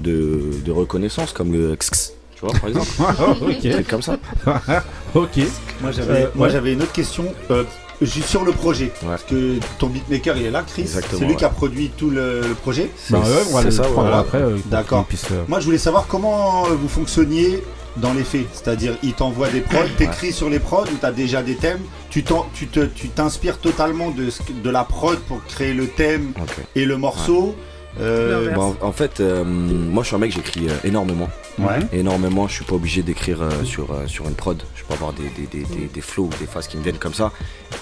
de, 0.00 0.40
de 0.64 0.72
reconnaissance 0.72 1.32
comme 1.32 1.52
le 1.52 1.74
XX, 1.76 2.12
tu 2.34 2.40
vois 2.40 2.52
par 2.52 2.68
exemple. 2.68 2.88
ok. 3.42 3.60
Des 3.60 3.70
trucs 3.70 3.88
comme 3.88 4.02
ça. 4.02 4.16
ok. 5.14 5.36
Moi 5.80 5.92
j'avais 5.92 6.22
Euh, 6.24 6.26
moi 6.34 6.46
ouais. 6.48 6.52
j'avais 6.52 6.72
une 6.72 6.82
autre 6.82 6.92
question 6.92 7.24
euh, 7.50 7.62
sur 8.04 8.44
le 8.44 8.52
projet. 8.52 8.92
Parce 9.04 9.22
que 9.22 9.54
ton 9.78 9.86
beatmaker 9.88 10.36
il 10.36 10.46
est 10.46 10.50
là, 10.50 10.62
Chris. 10.66 10.86
C'est 10.86 11.24
lui 11.24 11.36
qui 11.36 11.44
a 11.44 11.48
produit 11.48 11.90
tout 11.96 12.10
le, 12.10 12.40
le 12.40 12.54
projet. 12.54 12.90
Bah 13.10 13.20
ouais, 13.20 13.26
on 13.50 13.54
va 13.54 13.62
le 13.62 13.70
ça, 13.70 13.82
prendre 13.84 14.00
voilà. 14.02 14.18
après. 14.18 14.38
euh, 14.42 14.56
D'accord. 14.66 15.06
euh, 15.32 15.44
Moi 15.48 15.60
je 15.60 15.64
voulais 15.64 15.78
savoir 15.78 16.06
comment 16.06 16.64
vous 16.64 16.88
fonctionniez 16.88 17.62
dans 17.96 18.12
les 18.12 18.24
faits. 18.24 18.46
C'est-à-dire, 18.52 18.94
ils 19.02 19.14
t'envoient 19.14 19.48
des 19.48 19.60
prods, 19.62 19.78
t'écris 19.96 20.32
sur 20.32 20.50
les 20.50 20.58
prods 20.58 20.84
où 20.84 20.96
t'as 21.00 21.12
déjà 21.12 21.42
des 21.42 21.54
thèmes, 21.54 21.80
tu 22.10 22.22
t'inspires 22.22 23.58
totalement 23.58 24.10
de 24.10 24.70
la 24.70 24.84
prod 24.84 25.18
pour 25.20 25.42
créer 25.44 25.72
le 25.72 25.86
thème 25.88 26.32
et 26.74 26.84
le 26.84 26.96
morceau. 26.98 27.54
Euh, 28.00 28.54
Bah, 28.54 28.60
en, 28.62 28.76
en 28.88 28.92
fait, 28.92 29.20
euh, 29.20 29.42
moi 29.44 30.02
je 30.02 30.08
suis 30.08 30.16
un 30.16 30.18
mec, 30.18 30.32
j'écris 30.32 30.68
euh, 30.68 30.72
énormément. 30.84 31.28
Ouais. 31.58 31.78
Énormément, 31.92 32.46
je 32.48 32.54
suis 32.54 32.64
pas 32.64 32.74
obligé 32.74 33.02
d'écrire 33.02 33.40
euh, 33.42 33.64
sur, 33.64 33.90
euh, 33.92 34.06
sur 34.06 34.26
une 34.28 34.34
prod. 34.34 34.62
Je 34.74 34.84
peux 34.84 34.94
avoir 34.94 35.12
des, 35.14 35.24
des, 35.30 35.46
des, 35.46 35.64
des, 35.64 35.86
des 35.86 36.00
flows, 36.00 36.28
des 36.38 36.46
phases 36.46 36.68
qui 36.68 36.76
me 36.76 36.82
viennent 36.82 36.98
comme 36.98 37.14
ça. 37.14 37.32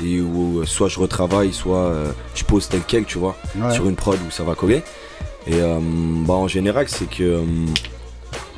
Et 0.05 0.21
où 0.21 0.61
euh, 0.61 0.67
soit 0.67 0.89
je 0.89 1.01
retravaille, 1.01 1.53
soit 1.53 1.79
euh, 1.79 2.13
je 2.35 2.45
pose 2.45 2.69
tel 2.69 2.83
quel, 2.87 3.05
tu 3.05 3.19
vois, 3.19 3.37
Ouais. 3.57 3.73
sur 3.75 3.89
une 3.89 3.97
prod 3.97 4.19
où 4.27 4.31
ça 4.31 4.45
va 4.45 4.55
coller. 4.55 4.83
Et 5.47 5.61
euh, 5.61 5.79
bah, 6.27 6.35
en 6.35 6.49
général, 6.49 6.89
c'est 6.89 7.09
que. 7.11 7.23
euh, 7.23 7.45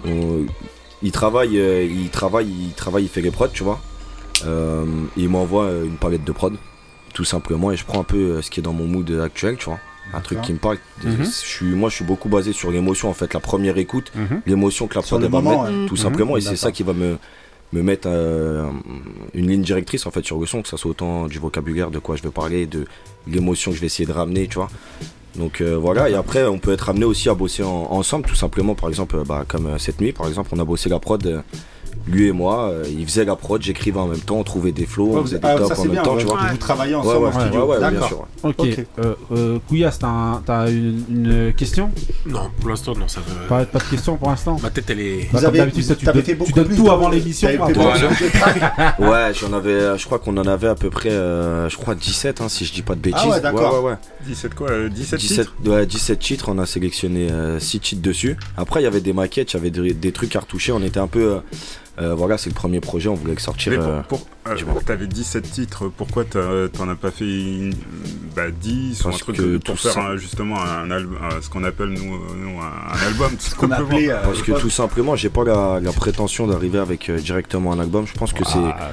on- 0.07 0.46
il 1.02 1.12
travaille, 1.12 1.59
euh, 1.59 1.84
il 1.84 2.09
travaille, 2.11 2.48
il 2.48 2.72
travaille, 2.72 3.04
il 3.04 3.09
fait 3.09 3.20
les 3.20 3.30
prods, 3.30 3.48
tu 3.48 3.62
vois. 3.64 3.78
Euh, 4.46 4.84
il 5.16 5.28
m'envoie 5.28 5.70
une 5.84 5.96
palette 5.96 6.24
de 6.24 6.32
prod, 6.32 6.54
tout 7.14 7.24
simplement, 7.24 7.70
et 7.70 7.76
je 7.76 7.84
prends 7.84 8.00
un 8.00 8.04
peu 8.04 8.16
euh, 8.16 8.42
ce 8.42 8.50
qui 8.50 8.61
est 8.61 8.62
dans 8.62 8.72
mon 8.72 8.86
mood 8.86 9.11
actuel, 9.22 9.57
tu 9.59 9.66
vois. 9.66 9.78
Un 10.14 10.20
truc 10.20 10.40
qui 10.42 10.52
me 10.52 10.59
parle. 10.59 10.78
Mhm. 11.04 11.16
Je 11.20 11.24
suis, 11.30 11.66
moi, 11.66 11.90
je 11.90 11.96
suis 11.96 12.04
beaucoup 12.04 12.28
basé 12.28 12.52
sur 12.52 12.70
l'émotion, 12.70 13.09
en 13.11 13.12
fait, 13.14 13.34
la 13.34 13.40
première 13.40 13.76
écoute, 13.78 14.12
Mhm. 14.14 14.40
l'émotion 14.46 14.86
que 14.86 14.94
la 14.94 15.02
prod 15.02 15.20
va 15.22 15.28
moment, 15.28 15.62
mettre, 15.64 15.74
ouais. 15.80 15.86
tout 15.86 15.94
Mhm. 15.94 16.00
simplement, 16.00 16.36
et 16.36 16.40
c'est 16.40 16.57
ça 16.57 16.72
qui 16.72 16.82
va 16.82 16.92
me 16.92 17.18
me 17.72 17.82
mettre 17.82 18.07
euh, 18.09 18.64
une 19.34 19.48
ligne 19.50 19.61
directrice 19.62 20.07
en 20.07 20.12
fait 20.12 20.24
sur 20.24 20.38
le 20.38 20.46
son, 20.46 20.62
que 20.62 20.68
ça 20.68 20.76
soit 20.76 20.92
autant 20.92 21.26
du 21.26 21.40
vocabulaire, 21.40 21.90
de 21.90 21.98
quoi 21.98 22.14
je 22.14 22.22
veux 22.22 22.30
parler, 22.30 22.64
de 22.64 22.86
l'émotion 23.26 23.72
que 23.72 23.76
je 23.76 23.80
vais 23.80 23.88
essayer 23.88 24.07
de 24.07 24.12
ramener, 24.12 24.46
tu 24.46 24.54
vois. 24.54 24.70
Donc 25.34 25.61
euh, 25.61 25.76
voilà, 25.76 26.09
et 26.09 26.14
après 26.14 26.46
on 26.46 26.61
peut 26.61 26.72
être 26.72 26.88
amené 26.90 27.04
aussi 27.04 27.28
à 27.28 27.34
bosser 27.34 27.64
en- 27.64 27.88
ensemble, 27.90 28.24
tout 28.24 28.36
simplement, 28.36 28.76
par 28.76 28.88
exemple, 28.88 29.20
bah, 29.26 29.44
comme 29.48 29.66
euh, 29.66 29.78
cette 29.78 30.00
nuit, 30.00 30.12
par 30.12 30.28
exemple, 30.28 30.50
on 30.52 30.61
a 30.61 30.64
bossé 30.64 30.88
la 30.88 31.00
prod, 31.00 31.42
lui 32.07 32.28
et 32.28 32.32
moi, 32.32 32.68
euh, 32.70 32.84
il 32.88 33.05
faisait 33.07 33.24
la 33.24 33.36
prod, 33.36 33.61
j'écrivais 33.62 33.99
en 33.99 34.07
même 34.07 34.20
temps, 34.20 34.36
on 34.36 34.44
trouvait 34.44 34.72
des 34.72 34.86
flows, 34.86 35.07
Ouais, 35.07 35.11
on 35.12 35.16
vous- 35.20 35.22
faisait 35.26 35.38
des 35.38 35.49
ah, 35.49 35.57
tops 35.57 35.68
ça, 35.74 35.80
en 35.80 35.84
même 35.84 35.92
bien, 35.92 36.03
temps, 36.03 36.14
ouais, 36.14 36.20
tu 36.20 36.26
vois. 36.26 36.38
que 36.44 36.51
vous 36.53 36.57
travaillez 36.57 36.94
ensemble 36.94 37.16
ouais, 37.24 37.28
en 37.34 37.40
studio. 37.40 37.61
ouais, 37.64 37.68
ouais, 37.68 37.78
bien 37.78 37.90
D'accord. 37.92 38.09
sûr. 38.09 38.18
ouais. 38.44 38.55
Ok. 38.59 38.78
Euh, 38.99 39.14
euh, 39.32 39.59
Couillasse, 39.68 39.99
t'as 39.99 40.07
un- 40.09 40.42
t'as 40.47 40.70
une, 40.70 41.03
une 41.11 41.53
question? 41.55 41.90
Non, 42.26 42.51
pour 42.61 42.70
l'instant, 42.70 42.94
non, 42.94 43.09
ça 43.09 43.20
veut. 43.20 43.47
Pas, 43.49 43.64
pas 43.64 43.78
de 43.78 43.84
question 43.84 44.16
pour 44.16 44.28
l'instant? 44.30 44.57
Ma 44.62 44.70
tête, 44.70 44.88
elle 44.90 45.01
est. 45.01 45.28
Bah, 45.32 45.40
comme 45.42 45.55
d'habitude, 45.55 45.84
ça, 45.84 45.97
tu 45.97 46.05
donnes- 46.05 46.22
fait 46.22 46.36
tu 46.44 46.53
donnes 46.53 46.66
plus 46.66 46.76
tout 46.76 46.90
avant 46.90 47.09
l'émission. 47.09 47.49
Ouais, 48.99 49.32
j'en 49.34 49.53
avais, 49.53 49.99
je 49.99 50.05
crois 50.05 50.18
qu'on 50.18 50.36
en 50.36 50.47
avait 50.47 50.68
à 50.68 50.74
peu 50.74 50.90
près, 50.90 51.11
euh, 51.11 51.68
je 51.68 51.76
crois 51.76 51.94
17, 51.94 52.40
hein, 52.40 52.49
si 52.49 52.64
je 52.64 52.72
dis 52.72 52.82
pas 52.82 52.94
de 52.94 53.01
bêtises. 53.01 53.20
Ah 53.24 53.28
ouais, 53.30 53.40
d'accord. 53.40 53.82
ouais, 53.84 53.90
ouais. 53.90 53.97
17 54.26 54.55
quoi 54.55 54.70
euh, 54.70 54.88
17, 54.88 55.20
17, 55.20 55.47
titres? 55.47 55.70
ouais, 55.70 55.86
17 55.86 56.18
titres, 56.18 56.49
on 56.49 56.59
a 56.59 56.66
sélectionné 56.66 57.28
6 57.59 57.80
titres 57.80 58.03
dessus. 58.03 58.36
Après, 58.57 58.80
il 58.80 58.84
y 58.84 58.86
avait 58.86 59.01
des 59.01 59.12
maquettes, 59.12 59.53
il 59.53 59.57
y 59.57 59.61
avait 59.61 59.70
des, 59.70 59.92
des 59.94 60.12
trucs 60.12 60.34
à 60.36 60.40
retoucher. 60.40 60.72
On 60.72 60.82
était 60.82 61.01
un 61.01 61.07
peu. 61.07 61.38
Euh, 62.01 62.14
voilà, 62.14 62.38
c'est 62.38 62.51
le 62.51 62.55
premier 62.55 62.80
projet, 62.80 63.09
on 63.09 63.14
voulait 63.14 63.34
le 63.34 63.40
sortir. 63.40 63.72
Mais 63.72 63.78
pour, 63.78 63.86
euh, 63.88 64.03
pour- 64.09 64.26
euh, 64.49 64.80
t'avais 64.84 65.07
17 65.07 65.51
titres, 65.51 65.88
pourquoi 65.97 66.24
t'as- 66.24 66.68
t'en 66.72 66.88
as 66.88 66.94
pas 66.94 67.11
fait 67.11 67.24
une- 67.24 67.74
bah, 68.34 68.42
10 68.51 69.05
ou 69.05 69.09
un 69.09 69.12
truc 69.12 69.36
que 69.36 69.57
pour 69.59 69.74
tout 69.76 69.82
faire 69.82 69.92
ça- 69.92 70.01
un- 70.03 70.16
justement 70.16 70.62
un 70.62 70.90
album, 70.90 71.18
ce 71.40 71.49
qu'on 71.49 71.64
appelle 71.64 71.88
nous, 71.88 72.05
nous, 72.36 72.61
un, 72.61 72.94
un 72.94 73.07
album 73.07 73.30
tout 73.32 73.57
qu'on 73.57 73.68
simplement. 73.68 73.88
appelait, 73.88 74.11
euh, 74.11 74.22
Parce 74.24 74.42
que 74.42 74.53
tout 74.53 74.70
simplement, 74.70 75.16
j'ai 75.16 75.28
pas 75.30 75.44
la, 75.44 75.80
la 75.80 75.92
prétention 75.92 76.47
d'arriver 76.47 76.78
avec 76.78 77.09
euh, 77.11 77.18
directement 77.18 77.72
un 77.72 77.80
album. 77.80 78.07
Je 78.07 78.12
pense 78.14 78.32
que 78.32 78.44
c'est. 78.44 78.59
Ah, 78.59 78.90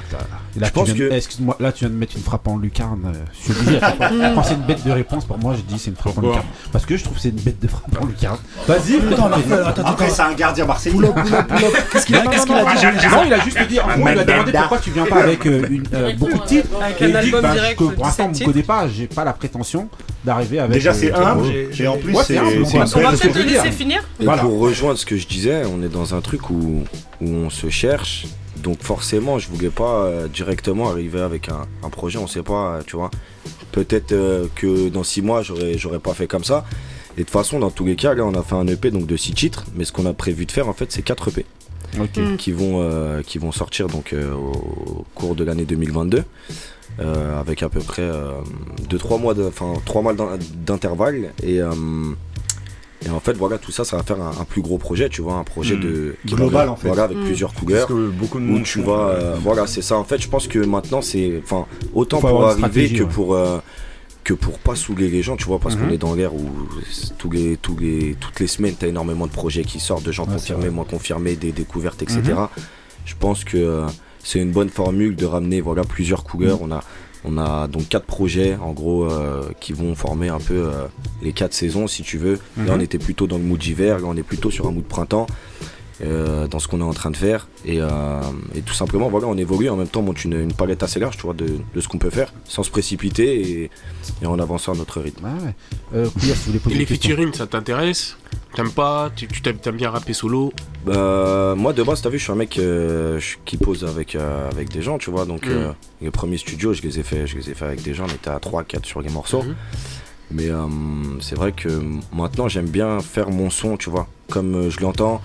Et 0.56 0.60
Là, 0.60 0.68
Je 0.68 0.72
tu 0.72 0.74
pense 0.80 0.89
viens 0.89 1.06
de- 1.06 1.10
que- 1.10 1.14
Excuse-moi, 1.16 1.58
là 1.60 1.72
tu 1.72 1.80
viens 1.86 1.89
de 1.89 1.95
mettre 1.97 2.16
une 2.16 2.22
frappe 2.24 2.47
en 2.47 2.58
lucarne. 2.58 3.06
euh, 3.08 3.26
Je 3.34 3.51
suis 3.54 3.60
obligé. 3.60 3.80
Quand 4.36 4.43
c'est 4.43 4.54
une 4.54 4.62
bête 4.62 4.86
de 4.86 4.91
réponse, 4.91 5.26
pour 5.26 5.39
moi, 5.39 5.56
je 5.56 5.62
dis 5.62 5.80
c'est 5.80 5.89
une 5.89 5.95
frappe 5.95 6.12
en 6.18 6.22
Pourquoi 6.22 6.30
lucarne. 6.38 6.47
Parce 6.72 6.86
que 6.86 6.95
je 6.95 7.04
trouve 7.04 7.16
que 7.18 7.22
c'est 7.24 7.30
une 7.30 7.39
bête 7.39 7.60
de 7.60 7.68
frappe 7.68 7.97
en 8.01 8.06
lucarne. 8.06 8.38
Vas-y, 8.68 8.97
attends, 8.97 9.32
attends, 9.32 9.82
Après, 9.86 10.06
attends. 10.06 10.14
c'est 10.16 10.22
un 10.22 10.34
gardien 10.34 10.66
marseillais. 10.66 10.95
Qu'est-ce 11.91 12.06
qu'il 12.06 12.16
a, 12.16 12.22
Non, 12.96 13.24
il 13.26 13.34
a 13.34 13.39
juste 13.39 13.60
dit, 13.68 13.80
en 13.80 13.88
gros, 13.98 14.08
il 14.10 14.20
a 14.20 14.24
demandé 14.24 14.52
pourquoi 14.54 14.78
tu 14.80 14.91
viens 14.91 15.06
pas 15.06 15.18
avec 15.24 15.46
euh, 15.46 15.68
une, 15.70 15.84
euh, 15.94 16.14
beaucoup 16.18 16.38
de 16.39 16.46
titres. 16.46 16.70
Avec 16.82 17.02
Et 17.02 17.06
un 17.06 17.08
il 17.08 17.12
dit 17.12 17.18
album 17.18 17.41
bah, 17.41 17.54
direct 17.54 17.80
que 17.80 17.84
de 17.86 17.89
pour 17.91 18.06
l'instant, 18.06 18.26
on 18.26 18.30
17 18.32 18.48
me 18.48 18.52
connaît 18.54 18.64
pas, 18.64 18.88
j'ai 18.88 19.08
pas 19.08 19.24
la 19.24 19.34
prétention 19.34 19.89
d'arriver 20.24 20.60
avec. 20.60 20.74
Déjà, 20.74 20.91
euh, 20.91 20.94
c'est 20.94 21.12
humble. 21.14 21.46
chose. 21.46 21.82
Et 21.82 21.88
en 21.88 21.98
plus, 21.98 22.14
Ouais, 22.16 22.24
c'est 22.26 22.38
humble, 22.38 22.66
c'est 22.66 22.76
on 22.78 22.80
va- 23.02 23.12
belle 23.12 23.20
peut-être 23.20 23.34
dire. 23.48 23.64
laisser 23.64 23.72
finir. 23.72 24.04
Et 24.20 24.26
Voilà. 24.26 24.41
pour 24.41 24.60
rejoindre 24.60 24.98
ce 24.98 25.06
que 25.06 25.18
je 25.18 25.28
disais, 25.28 25.64
on 25.66 25.84
est 25.84 25.89
dans 25.89 26.14
un 26.16 26.22
truc 26.22 26.50
où, 26.50 26.84
où 27.22 27.28
on 27.28 27.50
se 27.50 27.70
cherche. 27.70 28.26
Donc 28.58 28.82
forcément, 28.82 29.39
je 29.39 29.50
voulais 29.50 29.70
pas 29.72 30.04
euh, 30.06 30.28
directement 30.28 30.89
arriver 30.89 31.20
avec 31.22 31.50
un, 31.50 31.66
un 31.84 31.89
projet, 31.89 32.18
on 32.20 32.28
sait 32.28 32.44
pas, 32.44 32.76
euh, 32.78 32.82
tu 32.86 32.96
vois. 32.96 33.12
Peut-être 33.72 34.12
euh, 34.14 34.46
que 34.56 34.89
dans 34.89 35.04
6 35.04 35.22
mois, 35.22 35.41
j'aurais 35.41 35.78
j'aurais 35.78 36.00
pas 36.00 36.14
fait 36.14 36.28
comme 36.28 36.44
ça. 36.44 36.64
Et 37.16 37.22
de 37.22 37.24
toute 37.26 37.32
façon, 37.32 37.60
dans 37.60 37.70
tous 37.72 37.86
les 37.86 37.96
cas, 37.96 38.14
là, 38.14 38.24
on 38.26 38.34
a 38.34 38.41
fait 38.41 38.56
un 38.56 38.66
EP 38.68 38.89
donc 38.89 39.06
de 39.06 39.18
6 39.18 39.34
titres, 39.34 39.66
mais 39.76 39.84
ce 39.86 39.91
qu'on 39.91 40.06
a 40.06 40.14
prévu 40.14 40.46
de 40.46 40.52
faire, 40.52 40.68
en 40.70 40.74
fait, 40.74 40.91
c'est 40.91 41.02
4 41.02 41.28
EP 41.30 41.46
Mm. 41.98 42.38
qui 42.38 42.52
vont 42.52 42.80
euh, 42.82 43.22
qui 43.22 43.38
vont 43.38 43.52
sortir 43.52 43.88
donc 43.88 44.14
euh, 44.14 44.34
au 44.34 45.06
cours 45.16 45.36
de 45.36 45.44
l'année 45.44 45.66
2022 45.66 46.24
euh, 47.00 47.39
avec 47.39 47.64
à 47.64 47.70
peu 47.70 47.80
près 47.80 48.10
2-3 48.89 49.20
mois 49.22 49.34
de 49.34 49.44
enfin 49.46 49.74
3 49.86 50.02
mois 50.02 50.14
d'in- 50.14 50.38
d'intervalle 50.66 51.32
et 51.44 51.62
euh, 51.62 51.72
et 53.06 53.10
en 53.10 53.20
fait 53.20 53.34
voilà 53.34 53.58
tout 53.58 53.72
ça 53.72 53.84
ça 53.84 53.98
va 53.98 54.04
faire 54.04 54.22
un, 54.22 54.32
un 54.39 54.44
plus 54.46 54.62
gros 54.62 54.78
projet 54.78 55.10
tu 55.10 55.22
vois 55.22 55.36
un 55.36 55.44
projet 55.44 55.76
Mm. 55.76 55.80
de 55.82 56.16
qui 56.26 56.36
Global, 56.36 56.68
va- 56.68 56.72
en 56.72 56.76
fait. 56.76 56.88
voilà 56.88 57.04
avec 57.04 57.18
Mm. 57.18 57.24
plusieurs 57.26 57.52
Parce 57.52 57.64
couleurs 57.64 57.88
que 57.88 58.10
beaucoup 58.10 58.39
de 58.39 58.46
où 58.48 58.60
tu 58.62 58.82
vas 58.82 59.10
euh, 59.10 59.36
voilà 59.41 59.68
c'est 59.68 59.82
ça 59.82 59.98
en 59.98 60.04
fait 60.04 60.20
je 60.22 60.30
pense 60.30 60.48
que 60.48 60.60
maintenant 60.60 61.02
c'est 61.02 61.41
enfin 61.44 61.66
autant 61.94 62.20
pour 62.22 62.46
arriver 62.46 62.89
que 62.89 63.04
ouais. 63.04 63.10
pour 63.10 63.36
euh, 63.36 63.60
que 64.24 64.34
pour 64.34 64.58
pas 64.60 64.76
saouler 64.76 65.10
les 65.10 65.22
gens 65.22 65.36
tu 65.36 65.46
vois 65.46 65.60
parce 65.60 65.76
Mhm. 65.76 65.82
qu'on 65.88 65.90
est 65.94 65.98
dans 65.98 66.16
l'ère 66.16 66.34
où 66.34 66.50
tous 67.18 67.30
les, 67.30 67.58
tous 67.58 67.78
les, 67.78 68.16
toutes 68.20 68.40
les 68.40 68.48
semaines 68.48 68.76
t'as 68.80 68.88
énormément 68.88 69.28
de 69.28 69.32
projets 69.32 69.64
qui 69.64 69.80
sortent 69.80 70.04
de 70.04 70.12
gens 70.12 70.26
Ouais, 70.26 70.34
confirmés. 70.36 70.68
Mhm. 70.70 70.76
moins 70.76 70.86
confirmés 70.86 71.36
des 71.36 71.52
découvertes 71.52 72.02
etc 72.02 72.22
je 73.06 73.14
pense 73.20 73.44
que 73.44 73.58
euh, 73.58 73.86
c'est 74.24 74.40
une 74.40 74.52
bonne 74.52 74.70
formule 74.70 75.16
de 75.18 75.26
ramener 75.26 75.60
voilà 75.62 75.84
plusieurs 75.84 76.24
couleurs 76.24 76.60
Mhm. 76.62 76.72
on 76.72 76.76
a 76.76 76.84
on 77.26 77.38
a 77.38 77.68
donc 77.68 77.88
quatre 77.90 78.06
projets 78.06 78.56
en 78.56 78.72
gros 78.72 79.06
euh, 79.06 79.44
qui 79.62 79.72
vont 79.74 79.96
former 79.96 80.30
un 80.30 80.40
peu 80.40 80.56
euh, 80.68 80.88
les 81.22 81.32
quatre 81.34 81.54
saisons 81.54 81.88
si 81.88 82.04
tu 82.04 82.18
veux 82.18 82.34
là 82.58 82.64
Mhm. 82.64 82.70
on 82.76 82.80
était 82.80 82.98
plutôt 83.00 83.28
dans 83.28 83.38
le 83.38 83.44
mood 83.44 83.60
d'hiver 83.60 84.00
là 84.00 84.06
on 84.08 84.16
est 84.16 84.24
plutôt 84.24 84.52
sur 84.52 84.68
un 84.68 84.72
mood 84.72 84.84
printemps 84.86 85.28
euh, 86.04 86.47
dans 86.47 86.60
ce 86.60 86.68
qu'on 86.68 86.80
est 86.80 86.84
en 86.84 86.93
train 86.93 87.12
de 87.12 87.18
faire 87.18 87.47
et, 87.66 87.78
euh, 87.82 88.22
et 88.56 88.62
tout 88.62 88.74
simplement 88.74 89.10
voilà 89.10 89.28
on 89.28 89.38
évolue 89.38 89.70
en 89.70 89.76
même 89.78 89.88
temps 89.88 90.01
on 90.01 90.04
monte 90.04 90.24
une, 90.26 90.34
une 90.39 90.54
palette 90.54 90.84
assez 90.84 90.99
large 90.99 91.16
tu 91.18 91.24
vois 91.24 91.34
de, 91.34 91.45
de 91.74 91.82
ce 91.82 91.88
qu'on 91.88 91.97
peut 91.97 92.10
faire 92.10 92.32
sans 92.45 92.64
se 92.64 92.70
précipiter 92.72 93.41
et, 93.64 93.70
et 94.22 94.26
en 94.26 94.38
avançant 94.39 94.74
à 94.74 94.76
notre 94.78 94.99
rythme 95.01 95.24
Ouais, 95.26 95.45
ouais. 95.45 95.56
Euh, 95.95 96.08
Et 96.70 96.74
les 96.76 96.86
featuring, 96.86 97.32
ça 97.34 97.47
t'intéresse? 97.47 98.18
T'aimes 98.56 98.72
pas? 98.72 99.10
Tu 99.16 99.28
tu 99.28 99.41
t'aimes 99.41 99.58
t'aimes 99.58 99.78
bien 99.78 99.89
rapper 99.89 100.14
solo? 100.14 100.51
Bah, 100.86 101.54
moi 101.56 101.74
de 101.74 101.82
base, 101.84 102.01
t'as 102.01 102.10
vu, 102.10 102.18
je 102.20 102.24
suis 102.24 102.32
un 102.32 102.36
mec 102.36 102.58
euh, 102.60 103.20
qui 103.45 103.58
pose 103.58 103.84
avec, 103.86 104.16
euh, 104.16 104.49
avec 104.51 104.70
des 104.70 104.82
gens, 104.82 104.97
tu 104.97 105.10
vois. 105.12 105.26
Donc 105.26 105.45
Mm. 105.45 105.49
euh, 105.51 105.72
les 106.01 106.12
premiers 106.12 106.38
studios, 106.38 106.74
je 106.74 106.82
les 106.82 106.99
ai 106.99 107.04
fait, 107.04 107.26
je 107.26 107.38
les 107.38 107.49
ai 107.49 107.54
fait 107.54 107.66
avec 107.66 107.82
des 107.82 107.93
gens. 107.93 108.06
On 108.10 108.14
était 108.14 108.30
à 108.30 108.38
3-4 108.39 108.86
sur 108.86 109.01
les 109.01 109.10
morceaux. 109.10 109.43
Mhm. 109.43 109.56
Mais 110.32 110.49
euh, 110.49 110.66
c'est 111.22 111.36
vrai 111.36 111.51
que 111.51 111.70
maintenant, 112.14 112.47
j'aime 112.47 112.68
bien 112.68 112.99
faire 112.99 113.30
mon 113.30 113.49
son, 113.49 113.78
tu 113.78 113.89
vois, 113.89 114.08
comme 114.30 114.56
euh, 114.56 114.70
je 114.70 114.80
l'entends 114.82 115.22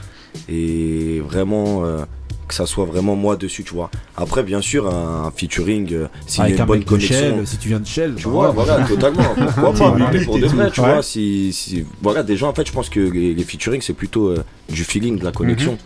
et 0.49 1.21
vraiment 1.21 1.85
euh, 1.85 2.05
que 2.47 2.55
ça 2.55 2.65
soit 2.67 2.87
vraiment 2.87 3.15
moi 3.15 3.37
dessus, 3.37 3.63
tu 3.65 3.75
vois. 3.75 3.91
Après, 4.17 4.43
bien 4.43 4.61
sûr, 4.63 4.89
un, 4.89 5.27
un 5.27 5.31
featuring, 5.31 5.93
euh, 5.93 6.07
s'il 6.27 6.39
y 6.39 6.41
a 6.41 6.45
Avec 6.45 6.57
une 6.57 6.63
un 6.63 6.67
bonne 6.67 6.79
mec 6.79 6.85
de 6.87 6.91
connexion. 6.91 7.17
Shell, 7.37 7.47
si 7.47 7.57
tu 7.59 7.69
viens 7.69 7.81
de 7.81 7.87
Shell, 7.87 8.15
Tu 8.17 8.25
bah 8.25 8.31
vois, 8.31 8.51
voilà, 8.53 8.87
totalement. 8.87 9.23
Pourquoi 9.37 9.73
pas 9.75 9.91
Ouais, 9.93 10.01
mais 10.13 10.25
pour 10.25 10.39
de 10.39 10.47
tout. 10.49 10.57
vrai, 10.57 10.71
tu 10.71 10.81
Ouais. 10.81 10.93
vois, 10.95 11.03
si, 11.03 11.53
si- 11.53 11.85
voilà, 12.01 12.23
déjà, 12.23 12.47
en 12.47 12.55
fait, 12.55 12.67
je 12.67 12.73
pense 12.73 12.89
que 12.89 13.01
les, 13.01 13.35
les 13.35 13.45
featuring, 13.45 13.83
c'est 13.83 13.93
plutôt 13.93 14.29
euh, 14.29 14.43
du 14.71 14.85
feeling, 14.85 15.19
de 15.19 15.25
la 15.25 15.33
connexion. 15.33 15.77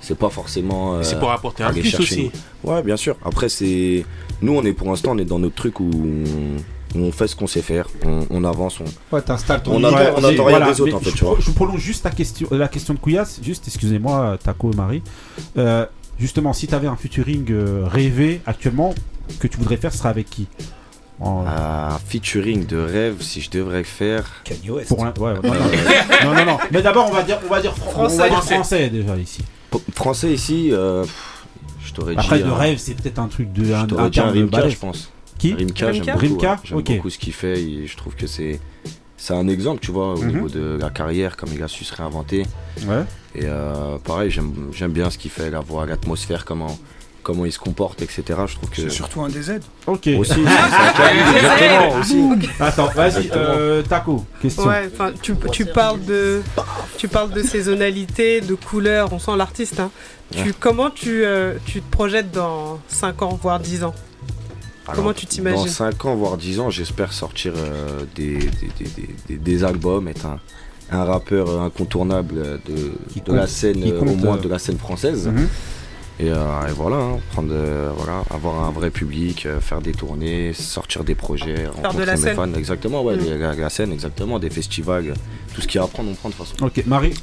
C'est 0.00 0.18
pas 0.18 0.30
forcément. 0.30 0.94
euh, 0.94 1.02
C'est 1.02 1.18
pour 1.18 1.30
apporter 1.30 1.62
un 1.64 1.68
aller 1.68 1.80
plus 1.80 1.90
chercher. 1.90 2.02
aussi. 2.02 2.30
Ouais, 2.64 2.82
bien 2.82 2.96
sûr. 2.96 3.16
Après, 3.24 3.48
c'est. 3.48 4.04
Nous, 4.42 4.52
on 4.52 4.64
est 4.64 4.72
pour 4.72 4.88
l'instant, 4.90 5.12
on 5.14 5.18
est 5.18 5.24
dans 5.24 5.38
notre 5.38 5.54
truc 5.54 5.78
où 5.80 5.90
on, 5.92 6.56
où 6.58 6.81
on 6.94 7.10
fait 7.12 7.26
ce 7.26 7.36
qu'on 7.36 7.46
sait 7.46 7.62
faire. 7.62 7.86
On, 8.04 8.26
on 8.30 8.44
avance, 8.44 8.80
on. 8.80 9.14
Ouais, 9.14 9.22
t'installes 9.22 9.62
ton 9.62 9.74
On 9.76 9.84
attend, 9.84 9.96
on 10.16 10.24
attend 10.24 10.26
rien 10.28 10.58
voilà, 10.58 10.72
des 10.72 10.80
autres, 10.80 10.96
en 10.96 11.00
fait, 11.00 11.10
je, 11.10 11.16
tu 11.16 11.24
vois. 11.24 11.36
je 11.38 11.50
prolonge 11.50 11.80
juste 11.80 12.02
ta 12.04 12.10
question, 12.10 12.48
la 12.50 12.68
question 12.68 12.94
de 12.94 12.98
Couillasse, 12.98 13.40
juste 13.42 13.64
excusez-moi, 13.68 14.38
Taco 14.42 14.72
et 14.72 14.76
Marie. 14.76 15.02
Euh, 15.56 15.86
justement, 16.18 16.52
si 16.52 16.66
tu 16.66 16.74
avais 16.74 16.86
un 16.88 16.96
featuring 16.96 17.50
euh, 17.50 17.84
rêvé 17.86 18.40
actuellement, 18.46 18.94
que 19.40 19.46
tu 19.46 19.56
voudrais 19.58 19.76
faire, 19.76 19.92
ce 19.92 19.98
serait 19.98 20.08
avec 20.10 20.28
qui? 20.28 20.46
En- 21.20 21.44
Un 21.46 21.98
featuring 22.08 22.66
de 22.66 22.78
rêve, 22.78 23.22
si 23.22 23.40
je 23.40 23.50
devrais 23.50 23.78
le 23.78 23.84
faire. 23.84 24.24
Kanye 24.44 24.70
West. 24.70 24.88
pour 24.88 25.04
un- 25.04 25.12
ouais, 25.18 25.34
non, 25.34 25.42
non, 25.42 25.54
non, 26.24 26.34
non, 26.34 26.44
non. 26.52 26.58
Mais 26.72 26.82
d'abord, 26.82 27.06
on 27.08 27.12
va 27.14 27.22
dire, 27.22 27.38
on 27.46 27.48
va 27.48 27.60
dire, 27.60 27.76
fran- 27.76 27.92
on 28.04 28.08
va 28.08 28.08
Français. 28.08 28.28
dire 28.30 28.42
français 28.42 28.90
déjà 28.90 29.16
ici. 29.16 29.42
P- 29.70 29.78
Français 29.94 30.32
ici, 30.32 30.70
euh, 30.72 31.04
je 31.84 31.92
t'aurais 31.92 32.14
dit. 32.16 32.20
Après, 32.20 32.40
de 32.40 32.44
un- 32.44 32.54
rêve, 32.54 32.78
c'est 32.78 32.94
peut-être 32.94 33.20
un 33.20 33.28
truc 33.28 33.52
de 33.52 33.72
un, 33.72 33.82
Je 33.82 33.86
t'aurais 33.86 34.02
un 34.04 34.08
dit 34.08 34.20
un 34.20 34.30
Rimka, 34.30 34.56
balèze. 34.56 34.72
je 34.72 34.78
pense. 34.78 35.10
Qui 35.42 35.54
Rimka, 35.54 35.92
j'aime 35.92 36.04
beaucoup. 36.06 36.18
Rimka 36.18 36.50
ouais. 36.52 36.56
J'aime 36.64 36.78
Ok. 36.78 36.84
beaucoup 36.96 37.10
ce 37.10 37.18
qu'il 37.18 37.32
fait 37.32 37.60
et 37.60 37.86
je 37.86 37.96
trouve 37.96 38.14
que 38.14 38.26
c'est 38.26 38.60
c'est 39.16 39.34
un 39.34 39.46
exemple, 39.48 39.80
tu 39.80 39.92
vois, 39.92 40.14
au 40.14 40.16
Mhm. 40.18 40.28
niveau 40.32 40.48
de 40.48 40.78
la 40.80 40.90
carrière, 40.90 41.36
comme 41.36 41.50
il 41.54 41.62
a 41.62 41.68
su 41.68 41.84
se 41.84 41.94
réinventer. 41.94 42.44
Ouais. 42.88 43.04
Et 43.36 43.42
euh, 43.44 43.98
pareil, 43.98 44.30
j'aime 44.30 44.70
j'aime 44.72 44.90
bien 44.92 45.10
ce 45.10 45.18
qu'il 45.18 45.30
fait, 45.30 45.48
la 45.50 45.60
voix, 45.60 45.86
l'atmosphère, 45.86 46.44
comment, 46.44 46.76
comment 47.22 47.44
il 47.44 47.52
se 47.52 47.58
comporte, 47.60 48.02
etc. 48.02 48.22
Je 48.46 48.54
trouve 48.56 48.70
que 48.70 48.76
C'est 48.82 48.90
surtout 48.90 49.22
un 49.22 49.28
DZ. 49.28 49.60
Ok. 49.86 50.08
Aussi, 50.18 50.32
c'est 50.32 50.40
un 50.40 50.92
cadeau, 50.96 51.36
exactement, 51.36 52.00
aussi. 52.00 52.48
Attends, 52.60 52.88
vas-y, 52.88 53.06
Exactement. 53.18 53.44
euh, 53.46 53.82
Taco, 53.82 54.24
question. 54.40 54.64
Ouais, 54.66 54.90
enfin, 54.92 55.12
tu, 55.22 55.34
tu 55.52 55.66
parles 55.66 56.04
de, 56.04 56.42
tu 56.98 57.06
parles 57.06 57.30
de 57.30 57.42
saisonnalité, 57.44 58.40
de 58.40 58.54
couleur. 58.56 59.12
On 59.12 59.18
sent 59.20 59.36
l'artiste. 59.36 59.78
Hein. 59.78 59.90
Tu, 60.32 60.38
Ouais. 60.42 60.52
comment 60.58 60.90
tu, 60.90 61.24
euh, 61.24 61.54
tu 61.64 61.80
te 61.80 61.90
projettes 61.90 62.32
dans 62.32 62.80
5 62.88 63.22
ans, 63.22 63.38
voire 63.40 63.60
10 63.60 63.84
ans? 63.84 63.94
Comment 64.94 65.12
tu 65.12 65.26
t'imagines 65.26 65.64
Dans 65.64 65.66
5 65.70 66.04
ans, 66.06 66.14
voire 66.16 66.36
10 66.36 66.60
ans, 66.60 66.70
j'espère 66.70 67.12
sortir 67.12 67.52
euh, 67.56 68.00
des, 68.16 68.38
des, 68.38 68.48
des- 69.28 69.36
des- 69.36 69.64
albums, 69.64 70.08
être 70.08 70.26
un, 70.26 70.40
un 70.90 71.04
rappeur 71.04 71.60
incontournable 71.62 72.60
de, 72.66 72.72
de 72.74 73.20
compte- 73.24 73.28
la 73.34 73.46
scène, 73.46 73.80
qui 73.80 73.92
euh, 73.92 73.98
compte, 73.98 74.08
au 74.10 74.14
moins 74.16 74.36
euh, 74.36 74.40
de 74.40 74.48
la 74.48 74.58
scène 74.58 74.78
française. 74.78 75.28
Mhm. 75.28 75.48
Et, 76.20 76.30
euh, 76.30 76.68
et 76.68 76.72
voilà, 76.72 76.96
hein, 76.96 77.18
prendre, 77.32 77.48
euh, 77.52 77.90
voilà, 77.96 78.22
avoir 78.30 78.64
un 78.64 78.70
vrai 78.70 78.90
public, 78.90 79.46
euh, 79.46 79.60
faire 79.60 79.80
des 79.80 79.92
tournées, 79.92 80.52
sortir 80.52 81.04
des 81.04 81.14
projets, 81.14 81.66
rencontrer 81.66 82.04
la 82.04 82.16
mes 82.16 82.20
scène. 82.20 82.36
fans, 82.36 82.52
exactement, 82.54 83.02
ouais, 83.02 83.16
Mhm. 83.16 83.38
la, 83.40 83.54
la 83.54 83.70
scène, 83.70 83.92
exactement, 83.92 84.38
des 84.38 84.50
festivals, 84.50 85.14
tout 85.54 85.60
ce 85.62 85.66
qu'il 85.66 85.76
y 85.78 85.80
a 85.80 85.84
à 85.84 85.88
prendre, 85.88 86.10
on 86.10 86.14
prend 86.14 86.28
de 86.28 86.34
toute 86.34 86.46
façon. 86.46 86.64
Ok, 86.66 86.84
Marie. 86.86 87.14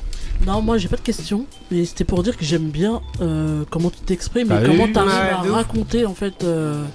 Non, 0.47 0.61
moi 0.61 0.77
j'ai 0.77 0.87
pas 0.87 0.95
de 0.95 1.01
question, 1.01 1.45
mais 1.69 1.83
c'était 1.85 2.05
pour 2.05 2.23
dire 2.23 2.37
que 2.37 2.45
j'aime 2.45 2.69
bien 2.69 3.01
euh, 3.21 3.63
comment 3.69 3.89
tu 3.89 3.99
t'exprimes 3.99 4.47
Bah 4.47 4.61
et 4.63 4.65
comment 4.65 4.85
oui. 4.85 4.93
tu 4.93 4.97
arrives 4.99 5.11
à 5.37 5.43
de 5.43 5.49
ouf. 5.49 5.55
raconter 5.55 6.05
en 6.05 6.13
fait. 6.15 6.43
euh, 6.45 6.85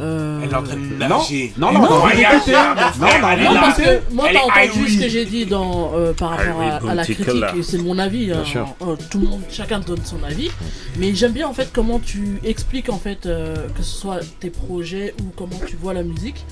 euh, 0.00 0.40
Elle 0.42 0.50
est 0.50 0.54
en 0.54 0.62
train 0.62 0.74
de 0.76 0.80
Non, 0.80 1.08
nager. 1.18 1.52
non, 1.56 1.72
non, 1.72 1.80
non, 1.82 1.88
non, 1.88 2.08
elle 2.08 2.18
non, 2.18 2.24
est 2.24 3.44
non, 3.44 3.54
Non, 3.54 3.60
parce 3.60 3.76
que 3.78 4.12
moi, 4.14 4.28
t'as 4.32 4.40
entendu 4.40 4.88
ce 4.88 5.00
que 5.02 5.08
j'ai 5.08 5.24
dit 5.24 5.46
dans, 5.46 5.92
euh, 5.94 6.12
par 6.12 6.30
rapport 6.30 6.60
à, 6.88 6.94
la 6.94 7.04
critique, 7.04 7.28
et 7.56 7.62
c'est 7.62 7.78
mon 7.78 7.98
avis. 7.98 8.26
Bien 8.26 8.40
hein, 8.40 8.44
sûr. 8.44 8.74
euh, 8.82 8.96
tout 9.10 9.20
le 9.20 9.28
monde, 9.28 9.42
chacun 9.50 9.78
donne 9.80 10.04
son 10.04 10.22
avis. 10.24 10.50
Mais 10.98 11.14
j'aime 11.14 11.32
bien 11.32 11.48
en 11.48 11.52
fait 11.54 11.70
comment 11.72 11.98
tu 11.98 12.38
expliques 12.44 12.88
en 12.88 12.98
fait 12.98 13.26
euh, 13.26 13.54
que 13.76 13.82
ce 13.82 13.96
soit 13.96 14.20
tes 14.40 14.50
projets 14.50 15.14
ou 15.20 15.24
comment 15.36 15.60
tu 15.66 15.76
vois 15.76 15.94
la 15.94 16.02
musique. 16.02 16.44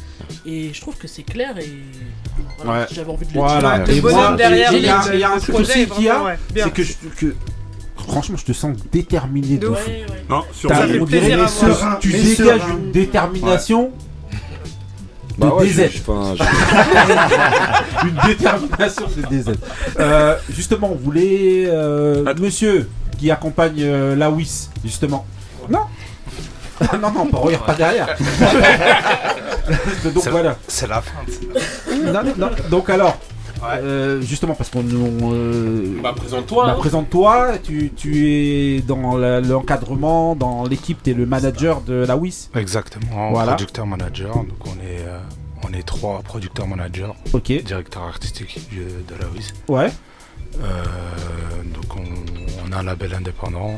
Et 0.46 0.70
je 0.72 0.80
trouve 0.80 0.96
que 0.96 1.08
c'est 1.08 1.22
clair 1.24 1.56
et 1.58 1.68
voilà, 2.58 2.80
Ouais. 2.82 2.86
j'avais 2.92 3.10
envie 3.10 3.26
de 3.26 3.32
le 3.34 3.38
Voilà, 3.40 3.78
dire. 3.80 3.94
et 3.96 4.00
bonhomme 4.00 4.20
moi, 4.20 4.36
derrière 4.36 4.72
il 4.72 4.82
y 4.84 4.88
a, 4.88 5.30
un 5.32 5.38
truc 5.38 5.54
projet 5.54 5.84
aussi 5.84 5.86
qu'il 5.90 6.04
y 6.04 6.08
a, 6.08 6.36
c'est 6.56 6.72
que 6.72 6.82
franchement, 8.08 8.36
je 8.36 8.44
te 8.44 8.52
sens 8.52 8.76
déterminé 8.92 9.56
de 9.58 9.68
Ouais, 9.68 9.76
fou. 9.76 9.90
ouais. 9.90 10.06
Non, 10.28 10.42
sur 10.52 10.68
T'as- 10.70 10.82
on 10.82 10.86
dirait 10.86 10.98
tu 10.98 11.04
Mais 11.12 11.20
dégages 11.20 11.48
serein. 11.50 11.98
une 12.78 12.92
détermination 12.92 13.90
de 15.38 15.40
Bah 15.40 15.54
ouais, 15.54 15.66
DZ. 15.66 15.90
je- 15.92 16.00
enfin, 16.10 16.34
je- 16.38 18.04
une 18.08 18.18
détermination 18.28 19.04
de 19.16 19.22
DZ. 19.36 19.54
Euh, 19.98 20.36
justement, 20.50 20.88
vous 20.88 20.98
voulez 21.04 21.64
euh, 21.68 22.34
monsieur 22.38 22.88
qui 23.18 23.30
accompagne 23.30 23.76
euh, 23.80 24.14
la 24.16 24.30
WIS, 24.30 24.68
justement. 24.84 25.24
Non 25.70 25.80
non, 27.00 27.12
non, 27.12 27.26
pas, 27.26 27.38
regarde 27.38 27.64
pas 27.64 27.74
derrière. 27.74 28.08
Donc 30.04 30.14
C'est- 30.24 30.30
voilà. 30.30 30.56
C'est 30.66 30.88
la 30.88 31.00
fin. 31.00 31.12
Non, 32.04 32.12
non, 32.24 32.32
non. 32.36 32.50
Donc 32.70 32.90
alors, 32.90 33.18
euh, 33.64 34.20
justement 34.20 34.54
parce 34.54 34.70
qu'on 34.70 34.80
on, 34.80 35.32
euh, 35.32 36.00
Bah, 36.02 36.12
présente-toi. 36.16 36.66
bah, 36.66 36.72
hein. 36.72 36.78
présente-toi, 36.78 37.58
tu, 37.62 37.92
tu 37.96 38.28
es 38.30 38.80
dans 38.80 39.16
l'encadrement, 39.16 40.34
dans 40.36 40.64
l'équipe, 40.64 41.02
tu 41.02 41.10
es 41.10 41.14
le 41.14 41.26
manager 41.26 41.80
de 41.82 41.94
la 42.06 42.16
WIS. 42.16 42.48
Exactement. 42.54 43.30
Voilà. 43.30 43.52
Producteur 43.54 43.86
manager. 43.86 44.34
Donc 44.34 44.66
on 44.66 44.74
est, 44.80 45.06
euh, 45.06 45.18
on 45.68 45.72
est 45.72 45.82
trois 45.82 46.20
producteurs 46.22 46.66
managers, 46.66 47.12
Ok, 47.32 47.52
directeur 47.64 48.02
artistique 48.02 48.60
de 48.72 49.14
la 49.20 49.28
WIS. 49.28 49.52
ouais. 49.68 49.90
Euh, 50.60 50.82
donc 51.72 51.96
on, 51.96 52.68
on 52.68 52.72
a 52.72 52.78
un 52.80 52.82
label 52.82 53.14
indépendant. 53.14 53.76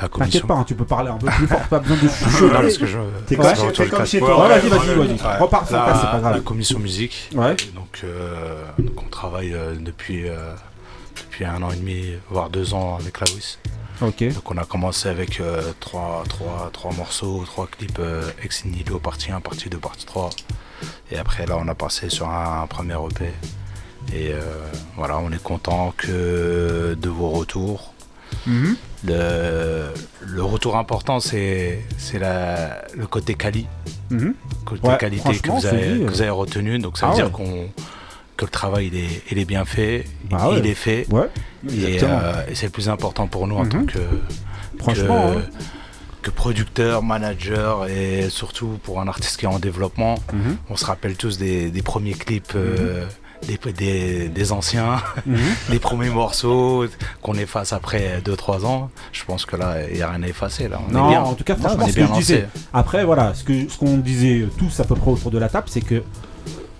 La 0.00 0.08
T'inquiète 0.08 0.46
pas, 0.46 0.54
hein, 0.54 0.64
tu 0.64 0.74
peux 0.74 0.84
parler 0.84 1.10
un 1.10 1.16
peu 1.16 1.26
plus 1.26 1.46
fort, 1.46 1.60
pas 1.68 1.78
besoin 1.78 1.96
de 1.96 2.02
Non, 2.06 2.08
chuchoter. 2.08 2.52
parce 2.52 2.78
que 2.78 2.86
je. 2.86 2.98
T'es 3.26 3.36
comme, 3.36 3.54
chez- 3.54 3.72
t'es 3.72 3.88
comme 3.88 4.06
chez 4.06 4.18
toi. 4.18 4.42
Ouais, 4.42 4.48
vas-y, 4.60 4.68
vas-y, 4.68 4.94
vas-y. 5.16 5.38
Repars 5.40 5.66
sans 5.68 5.86
c'est 5.94 6.06
pas 6.06 6.12
la 6.14 6.20
grave. 6.20 6.42
commission 6.42 6.78
musique. 6.78 7.30
Ouais. 7.34 7.52
Et 7.54 7.72
donc, 7.74 8.00
euh, 8.04 8.62
donc 8.78 9.02
on 9.02 9.08
travaille 9.08 9.54
euh, 9.54 9.74
depuis, 9.78 10.28
euh, 10.28 10.52
depuis 11.16 11.44
un 11.44 11.62
an 11.62 11.70
et 11.70 11.76
demi, 11.76 12.12
voire 12.30 12.50
deux 12.50 12.74
ans 12.74 12.96
avec 13.00 13.20
la 13.20 13.26
WIS. 13.32 13.58
Ok. 14.02 14.34
Donc 14.34 14.50
on 14.50 14.58
a 14.58 14.64
commencé 14.64 15.08
avec 15.08 15.40
euh, 15.40 15.62
trois, 15.80 16.22
trois, 16.28 16.68
trois 16.72 16.92
morceaux, 16.92 17.42
trois 17.46 17.66
clips 17.66 17.98
euh, 17.98 18.22
ex 18.42 18.66
nihilo, 18.66 18.98
partie 18.98 19.32
1, 19.32 19.40
partie 19.40 19.70
2, 19.70 19.78
partie 19.78 20.04
3. 20.04 20.28
Et 21.10 21.16
après 21.18 21.46
là 21.46 21.56
on 21.58 21.66
a 21.68 21.74
passé 21.74 22.10
sur 22.10 22.28
un, 22.28 22.66
premier 22.66 22.94
EP. 22.94 23.32
Et 24.12 24.32
euh, 24.32 24.40
voilà, 24.96 25.18
on 25.18 25.32
est 25.32 25.42
content 25.42 25.94
que 25.96 26.94
de 27.00 27.08
vos 27.08 27.30
retours. 27.30 27.94
Mhm. 28.46 28.76
Le, 29.06 29.88
le 30.26 30.42
retour 30.42 30.76
important 30.76 31.20
c'est 31.20 31.80
le 32.20 33.06
côté 33.06 33.34
quali, 33.34 33.66
Mhm. 34.10 34.34
côté 34.64 34.86
Ouais, 34.88 34.96
qualité 34.98 35.38
que 35.38 35.50
vous, 35.50 35.60
c'est 35.60 35.68
avez, 35.68 35.92
dit, 35.94 35.98
que 36.00 36.04
euh. 36.04 36.10
vous 36.10 36.20
avez 36.22 36.30
retenu. 36.30 36.78
Donc 36.78 36.98
ça 36.98 37.06
Ah 37.06 37.10
veut 37.10 37.16
ouais. 37.16 37.22
dire 37.24 37.32
qu'on 37.32 37.68
que 38.36 38.44
le 38.44 38.50
travail 38.50 38.88
il 38.88 38.96
est, 38.96 39.22
il 39.30 39.38
est 39.38 39.44
bien 39.46 39.64
fait, 39.64 40.04
Bah 40.30 40.48
il 40.52 40.60
ouais. 40.62 40.68
est 40.68 40.74
fait. 40.74 41.06
Ouais. 41.10 41.28
Et, 41.70 41.94
Exactement. 41.94 42.20
euh, 42.22 42.42
et 42.50 42.54
c'est 42.54 42.66
le 42.66 42.72
plus 42.72 42.88
important 42.88 43.26
pour 43.28 43.46
nous 43.46 43.56
en 43.56 43.64
Mhm. 43.64 43.68
tant 43.70 43.84
que, 43.86 43.98
Franchement, 44.78 45.32
que, 45.32 45.36
ouais. 45.38 45.42
que 46.22 46.30
producteur, 46.30 47.02
manager 47.02 47.86
et 47.88 48.28
surtout 48.28 48.78
pour 48.82 49.00
un 49.00 49.08
artiste 49.08 49.38
qui 49.38 49.46
est 49.46 49.48
en 49.48 49.58
développement. 49.58 50.16
Mhm. 50.34 50.56
On 50.68 50.76
se 50.76 50.84
rappelle 50.84 51.16
tous 51.16 51.38
des, 51.38 51.70
des 51.70 51.82
premiers 51.82 52.12
clips. 52.14 52.52
euh, 52.54 53.06
des, 53.46 53.72
des, 53.72 54.28
des 54.28 54.52
anciens, 54.52 54.96
Mhm. 55.26 55.36
des 55.70 55.78
premiers 55.78 56.10
morceaux 56.10 56.86
qu'on 57.22 57.34
efface 57.34 57.72
après 57.72 58.20
2-3 58.24 58.64
ans, 58.64 58.90
je 59.12 59.24
pense 59.24 59.46
que 59.46 59.56
là, 59.56 59.76
il 59.88 59.96
n'y 59.96 60.02
a 60.02 60.10
rien 60.10 60.22
à 60.22 60.28
effacer. 60.28 60.68
Là. 60.68 60.80
On 60.88 60.92
Non, 60.92 61.06
est 61.06 61.10
bien. 61.10 61.22
en 61.22 61.34
tout 61.34 61.44
cas, 61.44 61.54
On 61.58 61.62
franchement, 61.62 61.86
est 61.86 61.90
ce 61.90 61.96
que 61.96 62.00
bien 62.00 62.08
lancé. 62.08 62.44
Après, 62.72 63.04
voilà, 63.04 63.34
ce 63.34 63.44
que 63.44 63.68
ce 63.68 63.78
qu'on 63.78 63.98
disait 63.98 64.46
tous 64.58 64.80
à 64.80 64.84
peu 64.84 64.94
près 64.94 65.10
autour 65.10 65.30
de 65.30 65.38
la 65.38 65.48
table, 65.48 65.66
c'est 65.70 65.80
que 65.80 66.02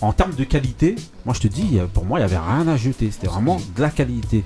en 0.00 0.12
termes 0.12 0.34
de 0.34 0.44
qualité, 0.44 0.96
moi 1.24 1.34
je 1.34 1.40
te 1.40 1.48
dis, 1.48 1.78
pour 1.94 2.04
moi, 2.04 2.18
il 2.20 2.26
n'y 2.26 2.32
avait 2.32 2.42
rien 2.44 2.68
à 2.68 2.76
jeter. 2.76 3.10
C'était 3.10 3.28
vraiment 3.28 3.56
de 3.76 3.80
la 3.82 3.88
qualité 3.90 4.44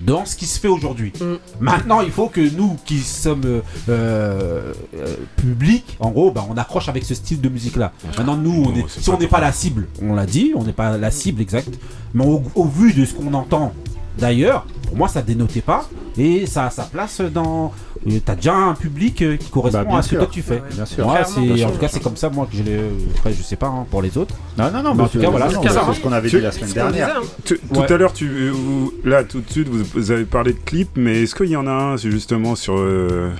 dans 0.00 0.24
ce 0.24 0.36
qui 0.36 0.46
se 0.46 0.58
fait 0.58 0.68
aujourd'hui. 0.68 1.12
Mm. 1.20 1.34
Maintenant, 1.60 2.00
il 2.00 2.10
faut 2.10 2.28
que 2.28 2.40
nous, 2.40 2.76
qui 2.84 2.98
sommes 2.98 3.44
euh, 3.44 3.60
euh, 3.88 4.72
publics, 5.36 5.96
en 6.00 6.10
gros, 6.10 6.30
bah, 6.30 6.46
on 6.48 6.56
accroche 6.56 6.88
avec 6.88 7.04
ce 7.04 7.14
style 7.14 7.40
de 7.40 7.48
musique-là. 7.48 7.92
Maintenant, 8.18 8.36
nous, 8.36 8.64
on 8.68 8.74
est, 8.74 8.88
si 8.88 9.08
on 9.10 9.18
n'est 9.18 9.28
pas 9.28 9.40
la 9.40 9.52
cible, 9.52 9.88
on 10.00 10.14
l'a 10.14 10.26
dit, 10.26 10.52
on 10.54 10.64
n'est 10.64 10.72
pas 10.72 10.96
la 10.96 11.10
cible 11.10 11.40
exacte, 11.40 11.78
mais 12.14 12.24
au, 12.24 12.42
au 12.54 12.64
vu 12.64 12.92
de 12.92 13.04
ce 13.04 13.14
qu'on 13.14 13.32
entend 13.34 13.72
d'ailleurs, 14.18 14.66
pour 14.86 14.96
moi, 14.96 15.08
ça 15.08 15.22
dénotait 15.22 15.60
pas 15.62 15.88
et 16.18 16.46
ça 16.46 16.66
a 16.66 16.70
sa 16.70 16.82
place 16.84 17.20
dans. 17.20 17.72
euh, 18.06 18.18
T'as 18.24 18.34
déjà 18.34 18.54
un 18.54 18.74
public 18.74 19.22
euh, 19.22 19.36
qui 19.36 19.48
correspond 19.50 19.84
Bah, 19.90 19.98
à 19.98 20.02
ce 20.02 20.10
que 20.10 20.16
toi 20.16 20.28
tu 20.30 20.42
fais. 20.42 20.62
Bien 20.72 20.84
sûr. 20.84 21.04
Moi, 21.06 21.14
Clairement, 21.16 21.34
c'est 21.34 21.40
bien 21.40 21.56
sûr. 21.56 21.66
en 21.68 21.70
tout 21.70 21.78
cas 21.78 21.88
c'est 21.88 22.02
comme 22.02 22.16
ça 22.16 22.28
moi 22.30 22.46
que 22.50 22.56
je 22.56 22.62
l'ai. 22.62 22.80
Après, 23.16 23.32
je 23.32 23.42
sais 23.42 23.56
pas 23.56 23.68
hein, 23.68 23.86
pour 23.90 24.02
les 24.02 24.16
autres. 24.18 24.34
Non, 24.58 24.70
non, 24.70 24.82
non, 24.82 24.94
Mais 24.94 25.00
en 25.00 25.04
mais 25.04 25.08
tout 25.10 25.20
cas, 25.20 25.30
voilà, 25.30 25.48
c'est 25.48 25.94
ce 25.94 26.00
qu'on 26.00 26.12
avait 26.12 26.28
dit 26.28 26.40
la 26.40 26.52
semaine 26.52 26.66
disait, 26.68 26.80
dernière. 26.80 27.16
hein. 27.18 27.26
Tout, 27.44 27.56
Ouais. 27.74 27.90
à 27.92 27.96
l'heure, 27.96 28.12
tu, 28.12 28.28
euh, 28.28 28.50
vous- 28.52 28.92
là, 29.04 29.24
tout 29.24 29.40
de 29.40 29.50
suite, 29.50 29.68
vous, 29.68 29.84
vous 29.94 30.10
avez 30.10 30.24
parlé 30.24 30.52
de 30.52 30.58
clips, 30.58 30.90
mais 30.96 31.22
est-ce 31.22 31.34
qu'il 31.34 31.46
y 31.46 31.56
en 31.56 31.66
a 31.66 31.70
un 31.72 31.96
justement 31.96 32.54
sur, 32.54 32.74
euh, 32.76 33.30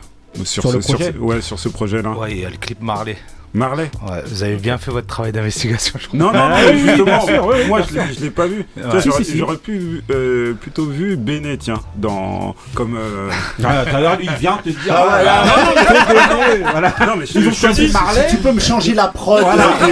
sur, 0.44 0.62
Sur 0.62 0.70
ce, 0.70 0.77
le 0.77 0.81
projet 0.82 1.15
ouais, 1.19 1.40
sur 1.43 1.59
ce 1.59 1.69
projet-là? 1.69 2.12
Ouais, 2.12 2.32
il 2.32 2.40
y 2.40 2.44
a 2.47 2.51
le 2.51 2.57
clip 2.57 2.81
Marley. 2.81 3.16
Marley 3.55 3.91
Ouais, 4.09 4.23
vous 4.27 4.43
avez 4.43 4.57
bien 4.57 4.79
fait 4.79 4.91
votre 4.91 5.07
travail 5.07 5.31
d'investigation, 5.33 5.99
je 6.01 6.09
crois. 6.09 6.19
Non, 6.19 6.33
non, 6.33 6.41
Ah, 6.43 6.57
mais 6.65 6.70
oui, 6.73 6.83
justement, 6.89 7.20
sûr, 7.27 7.47
oui, 7.47 7.57
moi 7.69 7.81
je 7.87 7.95
l'ai- 7.95 8.15
je 8.15 8.20
l'ai 8.20 8.31
pas 8.31 8.47
vu. 8.47 8.65
Si, 8.74 8.83
J'aurais 9.05 9.24
si, 9.24 9.31
si. 9.33 9.39
j'aurais 9.39 9.57
pu 9.59 10.03
euh, 10.11 10.55
plutôt 10.55 10.87
vu 10.87 11.16
Bene, 11.16 11.57
tiens, 11.59 11.79
dans 11.97 12.55
comme. 12.74 12.97
euh, 12.97 13.31
Ah, 13.62 13.85
il 14.20 14.31
vient 14.41 14.57
te 14.65 14.70
dire. 14.70 14.79
Ah, 14.91 14.95
ah, 14.97 15.07
voilà. 15.11 15.45
non, 15.45 16.62
non, 16.62 16.66
voilà. 16.73 16.95
Non, 17.07 17.16
mais 17.19 17.27
je, 17.27 17.39
Ils 17.39 17.49
ont 17.49 17.51
je 17.51 17.55
te 17.57 17.61
choisi 17.61 17.87
dis, 17.89 17.93
Marley. 17.93 18.29
Si 18.31 18.37
tu 18.37 18.43
peux 18.43 18.53
me 18.53 18.61
changer 18.61 18.95
la 18.95 19.09
prod. 19.09 19.43
Voilà. 19.43 19.65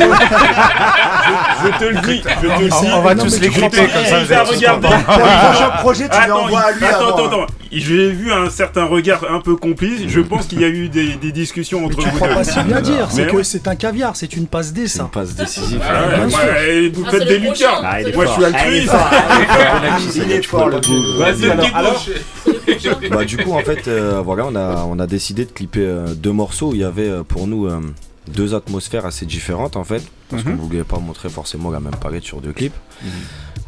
je 1.65 1.79
te 1.79 1.85
le 1.85 2.01
dis, 2.01 2.23
je 2.27 2.47
te 2.47 2.63
le 2.63 2.69
dis. 2.69 2.89
On 2.95 3.03
va 3.03 3.15
non, 3.15 3.25
tous 3.25 3.41
les 3.41 3.51
comme 3.51 3.71
ça. 3.71 4.21
Il 4.21 4.27
vous 4.27 4.33
a 4.33 4.37
êtes 4.37 4.45
tous 4.49 4.55
regardé. 4.57 4.89
contents. 4.89 5.03
Pour 5.03 5.17
le 5.17 5.49
prochain 5.53 5.71
projet, 5.81 6.09
tu 6.09 6.29
l'envoies 6.29 6.61
à 6.61 6.73
lui 6.73 6.85
attends, 6.87 7.09
attends, 7.15 7.27
attends. 7.27 7.47
J'ai 7.73 8.11
vu 8.11 8.33
un 8.33 8.51
certain 8.51 8.85
regard 8.85 9.25
un 9.31 9.41
peu 9.41 9.55
complice. 9.57 10.03
Je 10.09 10.21
pense 10.21 10.47
qu'il 10.47 10.61
y 10.61 10.65
a 10.65 10.69
eu 10.69 10.89
des, 10.89 11.15
des 11.15 11.31
discussions 11.33 11.81
Mais 11.81 11.87
entre 11.87 11.99
tu 12.03 12.09
vous 12.09 12.17
crois 12.17 12.29
deux. 12.29 12.35
pas 12.35 12.45
si 12.45 12.61
bien 12.65 12.81
dire, 12.81 13.09
c'est 13.11 13.25
Mais 13.25 13.31
que 13.31 13.37
ouais. 13.37 13.45
c'est 13.45 13.69
un 13.69 13.77
caviar, 13.77 14.17
c'est 14.17 14.35
une 14.37 14.47
passe 14.47 14.73
D 14.73 14.89
ça. 14.89 15.05
une 15.05 15.09
passe 15.11 15.35
décisive. 15.37 15.81
Ah 15.89 16.27
ouais, 16.27 16.89
vous 16.89 17.05
Ah, 17.07 17.11
faites 17.11 17.29
des 17.29 17.39
lucards. 17.39 17.83
Ah, 17.85 17.99
Moi, 18.15 18.27
je 18.27 18.31
suis 18.33 18.43
fort. 18.87 19.09
Ah, 19.11 19.99
il 20.11 20.31
est 20.31 20.37
altruiste. 20.37 20.47
fort, 20.47 20.71
il 20.71 20.73
est 20.73 20.75
le 23.05 23.09
Bah 23.11 23.25
du 23.25 23.37
coup 23.37 23.53
en 23.53 23.61
fait 23.63 23.89
euh, 23.89 24.21
voilà 24.25 24.47
on 24.47 24.55
a 24.57 24.85
on 24.89 24.99
a 24.99 25.07
décidé 25.07 25.45
de 25.45 25.51
clipper 25.51 25.81
euh, 25.85 26.15
deux 26.15 26.33
morceaux 26.33 26.71
où 26.71 26.75
il 26.75 26.81
y 26.81 26.85
avait 26.85 27.09
euh, 27.09 27.23
pour 27.23 27.47
nous 27.47 27.67
euh, 27.67 27.81
deux 28.31 28.55
atmosphères 28.55 29.05
assez 29.07 29.27
différentes 29.27 29.77
en 29.77 29.85
fait 29.85 30.03
parce 30.31 30.45
Mhm. 30.45 30.57
qu'on 30.57 30.63
voulait 30.67 30.85
pas 30.85 30.99
montrer 30.99 31.29
forcément 31.29 31.71
la 31.71 31.81
même 31.81 31.97
palette 32.01 32.23
sur 32.25 32.41
deux 32.41 32.53
clips 32.53 32.75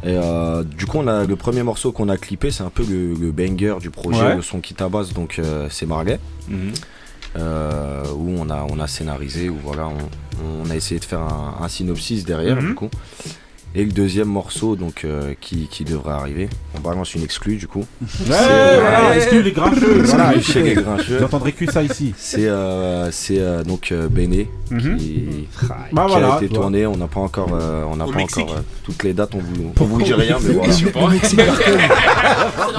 et 0.03 0.17
euh, 0.17 0.63
du 0.63 0.85
coup 0.85 0.97
on 0.99 1.07
a 1.07 1.25
le 1.25 1.35
premier 1.35 1.63
morceau 1.63 1.91
qu'on 1.91 2.09
a 2.09 2.17
clippé 2.17 2.51
c'est 2.51 2.63
un 2.63 2.69
peu 2.69 2.83
le, 2.83 3.13
le 3.13 3.31
banger 3.31 3.75
du 3.79 3.89
projet 3.89 4.21
Ouais. 4.23 4.35
le 4.35 4.41
son 4.41 4.59
qui 4.61 4.73
tabasse 4.73 5.13
donc 5.13 5.37
euh, 5.39 5.67
c'est 5.69 5.85
Marley 5.85 6.19
Mhm. 6.49 6.71
euh, 7.37 8.03
où 8.15 8.35
on 8.37 8.49
a, 8.49 8.65
on 8.69 8.79
a 8.79 8.87
scénarisé, 8.87 9.49
où 9.49 9.57
voilà, 9.63 9.87
on, 9.87 10.65
on 10.65 10.69
a 10.69 10.75
essayé 10.75 10.99
de 10.99 11.05
faire 11.05 11.21
un, 11.21 11.57
un 11.61 11.67
synopsis 11.67 12.25
derrière 12.25 12.57
Mhm. 12.57 12.67
du 12.69 12.75
coup. 12.75 12.89
Et 13.75 13.83
le 13.83 13.91
deuxième 13.91 14.27
morceau 14.27 14.75
donc 14.75 15.01
euh, 15.03 15.33
qui, 15.41 15.65
qui 15.67 15.83
devrait 15.83 16.13
arriver. 16.13 16.47
On 16.77 16.79
balance 16.79 17.15
une 17.15 17.23
exclue 17.23 17.55
du 17.55 17.67
coup. 17.67 17.79
Ouais, 18.01 18.07
voilà, 18.27 19.09
euh, 19.09 19.13
exclu 19.15 19.41
les 19.41 19.51
grincheux. 19.51 20.03
Voilà, 20.03 20.35
exclu 20.35 20.53
chez 20.53 20.61
les 20.61 20.73
grincheux. 20.75 21.17
Vous 21.17 21.23
entendrez 21.25 21.53
que 21.53 21.71
ça 21.71 21.81
ici. 21.81 22.13
C'est 22.15 22.47
euh, 22.47 23.09
c'est, 23.11 23.39
euh, 23.39 23.63
donc 23.63 23.91
euh, 23.91 24.07
Béné 24.09 24.47
Mhm. 24.71 24.97
qui, 24.97 25.47
Bah 25.91 26.05
qui 26.07 26.11
voilà, 26.13 26.33
a 26.33 26.37
été 26.37 26.47
tu 26.47 26.53
vois. 26.53 26.63
tourné. 26.63 26.85
On 26.87 26.97
n'a 26.97 27.07
pas 27.07 27.19
encore, 27.19 27.49
euh, 27.53 27.83
on 27.89 27.95
n'a 27.95 28.05
Au 28.05 28.11
pas 28.11 28.17
Mexique. 28.17 28.43
encore 28.43 28.57
euh, 28.57 28.61
toutes 28.83 29.03
les 29.03 29.13
dates. 29.13 29.33
On 29.35 29.39
vous, 29.39 29.71
on 29.79 29.83
vous 29.85 30.01
dit 30.01 30.13
rien, 30.13 30.37
mais 30.41 30.53
voilà. 30.53 30.73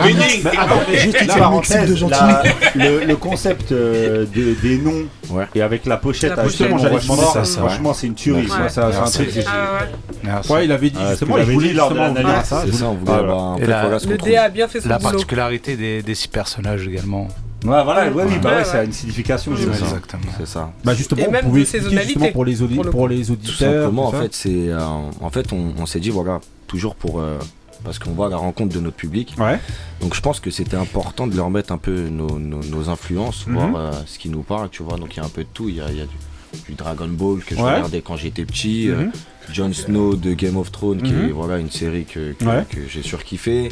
Le 2.74 3.14
concept 3.14 3.72
euh, 3.72 4.24
de- 4.34 4.54
des 4.62 4.78
noms 4.78 5.04
Ouais. 5.30 5.44
et 5.54 5.62
avec 5.62 5.86
la 5.86 5.96
pochette, 5.96 6.30
La 6.30 6.36
pochette. 6.42 6.50
justement, 6.58 6.78
j'allais 6.78 6.96
Franchement, 6.98 7.14
demander 7.16 7.32
ça, 7.32 7.44
ça. 7.44 7.46
c'est 7.52 7.58
Franchement, 7.60 7.94
c'est 7.94 8.06
une 8.08 8.14
tuerie. 8.14 8.42
Ouais. 8.42 8.48
Ça, 8.48 8.68
ça, 8.68 8.88
c'est 8.90 8.96
un 8.96 9.00
Merci. 9.00 9.18
truc. 9.18 9.30
c'est- 9.32 9.44
Ah 9.46 9.78
ouais. 9.80 9.88
Merci. 10.24 10.52
Ouais, 10.52 10.64
il 10.64 10.72
avait 10.72 10.83
dit 10.90 10.98
Ah, 11.00 11.10
justement, 11.10 11.36
il 11.36 11.40
l'avais 11.40 11.52
voulait 11.54 11.72
lors 11.72 11.90
de 11.90 11.94
justement 11.94 12.14
l'analyse. 12.14 12.26
venir 12.26 12.38
à 12.40 12.44
ça. 12.44 12.62
C'est 12.66 12.72
ça, 12.72 12.86
on 12.88 12.94
voulait. 12.94 13.12
En 13.12 13.98
ce 13.98 14.08
Le 14.08 14.18
DA 14.18 14.42
a 14.44 14.48
bien 14.48 14.68
fait 14.68 14.80
son 14.80 14.88
La 14.88 14.98
particularité 14.98 15.76
des, 15.76 16.02
des 16.02 16.14
six 16.14 16.28
personnages 16.28 16.86
également. 16.88 17.28
Ouais, 17.64 17.82
voilà, 17.82 18.10
ouais, 18.10 18.24
oui, 18.28 18.34
bah 18.42 18.58
Ouais, 18.74 18.84
une 18.84 18.92
signification, 18.92 19.56
j'imagine. 19.56 19.84
Exactement. 19.84 20.22
C'est 20.38 20.46
ça. 20.46 20.70
Bah 20.84 20.92
justement, 20.94 21.22
Et 21.22 21.28
on 21.28 21.30
même 21.30 21.46
pouvait 21.46 21.62
expliquer 21.62 21.84
saisonnalité, 21.84 22.12
justement 22.14 22.32
pour 22.32 22.44
les, 22.44 22.62
audi- 22.62 22.74
pour 22.74 22.84
le 22.84 22.90
pour 22.90 23.08
les 23.08 23.24
Tout 23.24 23.32
auditeurs. 23.32 23.82
simplement, 23.84 24.06
en 24.08 24.10
tout 24.10 24.16
ça. 24.16 24.22
fait, 24.24 24.34
c'est, 24.34 24.50
euh, 24.68 24.78
en 25.22 25.30
fait, 25.30 25.50
on, 25.54 25.72
on 25.78 25.86
s'est 25.86 26.00
dit 26.00 26.10
voilà, 26.10 26.40
toujours 26.66 26.94
pour 26.94 27.20
euh, 27.20 27.38
parce 27.82 27.98
qu'on 27.98 28.22
à 28.22 28.28
la 28.28 28.36
rencontre 28.36 28.74
de 28.74 28.80
notre 28.80 28.96
public. 28.96 29.34
Ouais. 29.38 29.58
Donc 30.02 30.14
je 30.14 30.20
pense 30.20 30.40
que 30.40 30.50
c'était 30.50 30.76
important 30.76 31.26
de 31.26 31.34
leur 31.36 31.48
mettre 31.48 31.72
un 31.72 31.78
peu 31.78 32.08
nos, 32.08 32.38
nos- 32.38 32.62
nos 32.62 32.90
influences, 32.90 33.46
Mhm. 33.46 33.54
voir 33.54 33.76
euh, 33.76 33.92
ce 34.04 34.18
qui 34.18 34.28
nous 34.28 34.42
parle, 34.42 34.68
tu 34.68 34.82
vois. 34.82 34.98
Donc 34.98 35.14
il 35.16 35.20
y 35.20 35.22
a 35.22 35.24
un 35.24 35.30
peu 35.30 35.44
de 35.44 35.48
tout. 35.54 35.70
Il 35.70 35.76
y 35.76 35.80
a, 35.80 35.84
y 35.90 36.02
a 36.02 36.04
du, 36.04 36.16
du 36.68 36.74
Dragon 36.74 37.08
Ball 37.08 37.38
que 37.40 37.54
je 37.56 37.60
regardais 37.62 38.02
quand 38.02 38.16
j'étais 38.16 38.44
petit, 38.44 38.90
euh, 38.90 38.96
Mhm. 39.06 39.12
Jon 39.52 39.72
Snow 39.72 40.14
de 40.16 40.32
Game 40.34 40.56
of 40.56 40.70
Thrones, 40.72 41.02
qui 41.02 41.12
Mhm. 41.12 41.28
est 41.28 41.32
voilà 41.32 41.58
une 41.58 41.70
série 41.70 42.04
que, 42.04 42.32
que, 42.32 42.44
Ouais. 42.44 42.64
que 42.68 42.78
j'ai 42.88 43.02
surkiffé. 43.02 43.70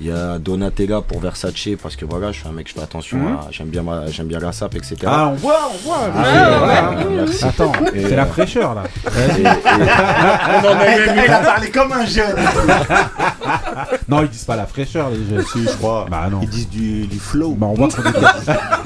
Il 0.00 0.08
y 0.08 0.10
a 0.10 0.38
Donatella 0.40 1.02
pour 1.02 1.20
Versace 1.20 1.68
parce 1.80 1.94
que 1.94 2.04
voilà, 2.04 2.32
je 2.32 2.40
suis 2.40 2.48
un 2.48 2.52
mec, 2.52 2.68
je 2.68 2.74
fais 2.74 2.82
attention 2.82 3.16
Mhm. 3.16 3.26
à, 3.36 3.46
j'aime 3.52 3.68
bien 3.68 3.84
j'aime 4.10 4.26
bien 4.26 4.40
la 4.40 4.50
sape, 4.50 4.74
etc. 4.74 4.96
Ah, 5.06 5.28
on 5.32 5.34
voit, 5.36 5.70
on 5.72 5.76
voit. 5.86 5.98
Ah, 6.02 6.10
mais 6.16 6.22
ouais, 6.22 6.58
voilà. 6.58 6.90
ouais, 6.98 7.04
merci. 7.14 7.44
Attends, 7.44 7.72
c'est 7.92 8.12
euh, 8.12 8.16
la 8.16 8.26
fraîcheur 8.26 8.74
là. 8.74 8.82
Et- 9.06 9.40
et- 9.42 9.44
On 9.46 10.66
en 10.66 10.70
a 10.70 10.74
même 10.74 11.24
il 11.24 11.32
a 11.32 11.38
parlé 11.38 11.70
comme 11.70 11.92
un 11.92 12.04
jeune. 12.06 12.36
Non, 14.08 14.22
ils 14.22 14.28
disent 14.28 14.44
pas 14.44 14.56
la 14.56 14.66
fraîcheur 14.66 15.10
les 15.10 15.16
jeunes. 15.16 15.44
Si, 15.52 15.62
je 15.64 15.70
crois. 15.76 16.06
Bah 16.10 16.28
non. 16.30 16.40
Ils 16.42 16.48
disent 16.48 16.68
du, 16.68 17.06
du 17.06 17.18
flow. 17.18 17.54
Bah 17.54 17.66
on 17.70 17.74
voit 17.74 17.88
est. 17.88 18.02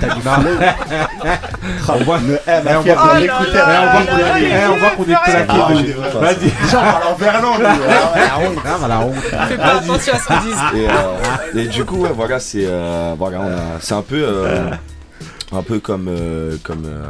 T'as 0.01 0.15
du 0.15 0.20
On 0.23 1.07
voit. 2.04 2.18
Le 2.18 2.38
M, 2.46 2.64
on 2.66 2.80
voit- 2.80 2.94
qu'on 2.94 3.06
là 3.06 3.20
est- 3.20 3.26
là, 3.26 3.42
eh, 4.40 4.72
on 4.72 4.76
voit 4.76 4.90
qu'on 4.90 5.02
est 5.02 5.06
claqué. 5.24 5.44
Ah. 5.48 6.18
Vas-y. 6.18 7.18
Verlan, 7.18 7.56
lui. 7.58 7.64
La 7.64 8.38
honte, 8.38 8.58
hein, 8.66 8.88
la 8.88 9.00
honte. 9.00 9.14
Fais 9.48 9.56
pas 9.56 9.74
attention 9.76 10.12
à 10.14 10.18
ce 10.18 10.26
qu'ils 10.26 10.50
disent. 10.50 10.82
Et, 11.54 11.58
euh, 11.58 11.66
du 11.70 11.84
coup, 11.84 11.96
ouais, 11.98 12.12
voilà, 12.14 12.40
c'est 12.40 12.64
euh, 12.66 13.14
voilà, 13.18 13.40
c'est 13.80 13.94
un 13.94 14.02
peu, 14.02 14.22
euh, 14.22 14.70
un 15.52 15.62
peu 15.62 15.78
comme, 15.80 16.06
euh, 16.08 16.56
comme, 16.62 16.84
euh, 16.86 17.06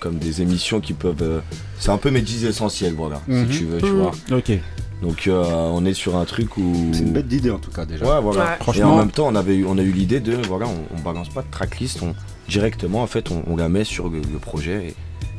comme 0.00 0.16
des 0.18 0.42
émissions 0.42 0.80
qui 0.80 0.92
peuvent. 0.92 1.14
euh, 1.22 1.40
c'est 1.78 1.90
un 1.90 1.96
peu 1.98 2.10
mes 2.10 2.22
10 2.22 2.44
essentiels, 2.44 2.94
voilà, 2.96 3.20
Mhm. 3.28 3.50
si 3.52 3.58
tu 3.58 3.64
veux, 3.66 3.78
tu 3.78 3.86
Mhm. 3.86 4.00
vois. 4.00 4.10
Ok. 4.32 4.52
Donc, 5.00 5.28
euh, 5.28 5.44
on 5.44 5.84
est 5.84 5.94
sur 5.94 6.16
un 6.16 6.24
truc 6.24 6.56
où. 6.56 6.90
C'est 6.92 7.02
une 7.02 7.12
bête 7.12 7.28
d'idée 7.28 7.52
en 7.52 7.58
tout 7.58 7.70
cas 7.70 7.84
déjà. 7.84 8.04
Ouais, 8.04 8.20
voilà. 8.20 8.56
Ouais. 8.66 8.78
Et 8.78 8.82
en 8.82 8.96
même 8.96 9.10
temps, 9.12 9.28
on, 9.28 9.36
avait 9.36 9.54
eu, 9.54 9.64
on 9.64 9.78
a 9.78 9.82
eu 9.82 9.92
l'idée 9.92 10.18
de, 10.18 10.36
voilà, 10.48 10.66
on, 10.66 10.96
on 10.96 11.00
balance 11.00 11.28
pas 11.28 11.42
de 11.42 11.46
tracklist, 11.52 12.00
on, 12.02 12.14
directement, 12.48 13.02
en 13.02 13.06
fait, 13.06 13.30
on, 13.30 13.56
la 13.56 13.68
met 13.68 13.84
sur 13.84 14.08
le, 14.08 14.20
projet 14.40 14.94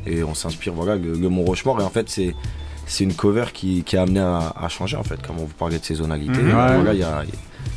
et, 0.06 0.22
on 0.22 0.34
s'inspire, 0.34 0.72
voilà, 0.72 0.96
le, 0.96 1.28
Rochemort. 1.28 1.80
Et 1.80 1.84
en 1.84 1.90
fait, 1.90 2.08
c'est. 2.08 2.34
C'est 2.92 3.04
une 3.04 3.14
cover 3.14 3.44
qui, 3.54 3.82
qui 3.84 3.96
a 3.96 4.02
amené 4.02 4.20
à, 4.20 4.52
à 4.60 4.68
changer 4.68 4.96
en 4.96 5.04
fait, 5.04 5.24
comme 5.24 5.36
on 5.38 5.44
vous 5.44 5.54
parlait 5.58 5.78
de 5.78 5.84
saisonnalité. 5.84 6.40
Ouais. 6.40 6.50
Voilà, 6.52 6.92
il 6.92 6.98
y 6.98 7.04
a, 7.04 7.22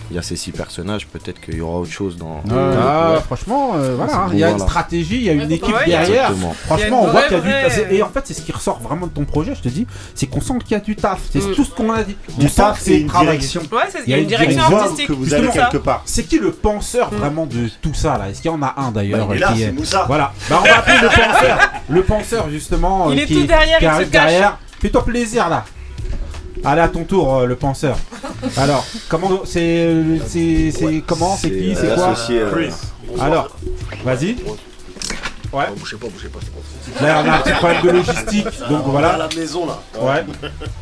il 0.10 0.16
y 0.16 0.20
a 0.20 0.22
ces 0.24 0.36
six 0.36 0.52
personnages, 0.52 1.08
peut-être 1.08 1.40
qu'il 1.40 1.56
y 1.56 1.62
aura 1.62 1.80
autre 1.80 1.92
chose 1.92 2.18
dans. 2.18 2.42
Ah, 2.52 3.14
Ouais. 3.14 3.20
franchement, 3.22 3.72
euh, 3.76 3.96
voilà, 3.96 4.12
C'est 4.12 4.18
hein, 4.18 4.26
bon, 4.28 4.34
il 4.34 4.40
y 4.40 4.44
a 4.44 4.50
une 4.50 4.58
voilà. 4.58 4.70
stratégie, 4.72 5.16
il 5.18 5.24
y 5.24 5.30
a 5.30 5.34
une 5.34 5.52
équipe 5.52 5.74
ouais, 5.74 5.86
derrière. 5.86 6.30
Exactement. 6.30 6.54
Franchement, 6.66 7.04
on 7.04 7.08
voit 7.12 7.22
qu'il 7.24 7.32
y 7.34 7.36
a 7.36 7.42
du 7.42 7.48
vraie, 7.50 7.70
vraie- 7.70 7.96
Et 7.96 8.04
en 8.04 8.10
fait, 8.10 8.22
c'est 8.26 8.34
ce 8.34 8.42
qui 8.42 8.52
ressort 8.52 8.80
vraiment 8.80 9.06
de 9.08 9.12
ton 9.12 9.26
projet, 9.26 9.54
je 9.56 9.62
te 9.62 9.70
dis, 9.70 9.86
c'est 10.16 10.26
qu'on 10.28 10.42
sent 10.42 10.56
qu'il 10.66 10.72
y 10.72 10.80
a 10.80 10.84
du 10.84 10.96
taf. 10.96 11.20
C'est 11.32 11.40
Mm. 11.40 11.54
tout 11.54 11.64
ce 11.64 11.72
qu'on 11.72 11.92
a 11.92 12.04
dit. 12.04 12.16
Du 12.38 12.50
taf, 12.50 12.80
c'est 12.82 13.00
une 13.02 13.08
direction. 13.08 13.62
Ouais, 13.72 13.82
il 14.06 14.12
y 14.12 14.14
a 14.16 14.18
une 14.18 14.28
direction 14.28 14.62
artistique. 14.78 15.08
que 15.08 15.14
vous 15.14 15.26
justement. 15.26 15.52
quelque 15.52 15.78
part. 15.78 16.02
C'est 16.06 16.24
qui 16.24 16.40
le 16.40 16.52
penseur 16.52 17.12
Mm. 17.12 17.16
vraiment 17.18 17.46
de 17.46 17.70
tout 17.82 17.94
ça 17.94 18.18
là? 18.18 18.30
Est-ce 18.30 18.42
qu'il 18.42 18.52
y 18.52 18.54
en 18.54 18.62
a 18.64 18.74
un 18.78 18.92
d'ailleurs 18.92 19.28
Bah, 19.28 19.36
il 19.36 19.38
est 19.38 19.40
là, 19.42 19.52
qui 19.54 19.60
c'est 19.60 19.72
Moussa. 19.72 20.06
Voilà. 20.08 20.34
Bah, 20.50 20.60
on 20.62 20.68
va 20.68 20.78
appeler 20.80 20.98
le 21.02 21.08
penseur. 21.08 21.60
Le 21.90 22.04
penseur 22.04 22.50
justement. 22.50 23.12
Il 23.12 23.20
euh, 23.20 23.24
est 23.24 23.26
qui, 23.26 23.42
tout 23.42 23.48
derrière, 23.48 23.78
qui 23.80 23.86
il 23.86 23.88
se 23.88 23.94
arrive 23.94 24.10
cache. 24.10 24.22
derrière. 24.26 24.58
Fais-toi 24.84 25.06
plaisir 25.06 25.48
là. 25.48 25.64
Allez 26.66 26.82
à 26.82 26.90
ton 26.90 27.06
tour 27.06 27.34
euh, 27.38 27.46
le 27.46 27.56
penseur. 27.56 27.98
Alors 28.58 28.86
comment 29.08 29.42
c'est 29.46 29.86
euh, 29.88 30.18
c'est 30.28 30.72
c'est 30.72 31.02
comment 31.08 31.38
c'est 31.38 31.50
qui 31.52 31.74
c'est 31.74 31.90
euh, 31.92 31.96
quoi 31.96 32.08
l'associé, 32.10 32.42
euh, 32.42 32.70
Alors 33.22 33.56
vas-y. 34.04 34.36
Ouais. 35.54 35.66
Bougez 35.78 35.96
pas, 35.96 36.08
bougez 36.10 36.28
pas. 36.28 36.40
Là 37.06 37.22
on 37.26 37.30
a 37.30 37.36
un 37.36 37.40
petit 37.40 37.54
problème 37.54 37.82
de 37.82 37.90
logistique 37.92 38.44
donc 38.70 38.86
À 38.86 38.90
voilà. 38.90 39.18
la 39.18 39.30
maison 39.30 39.66
là. 39.66 39.80
Ouais. 40.02 40.26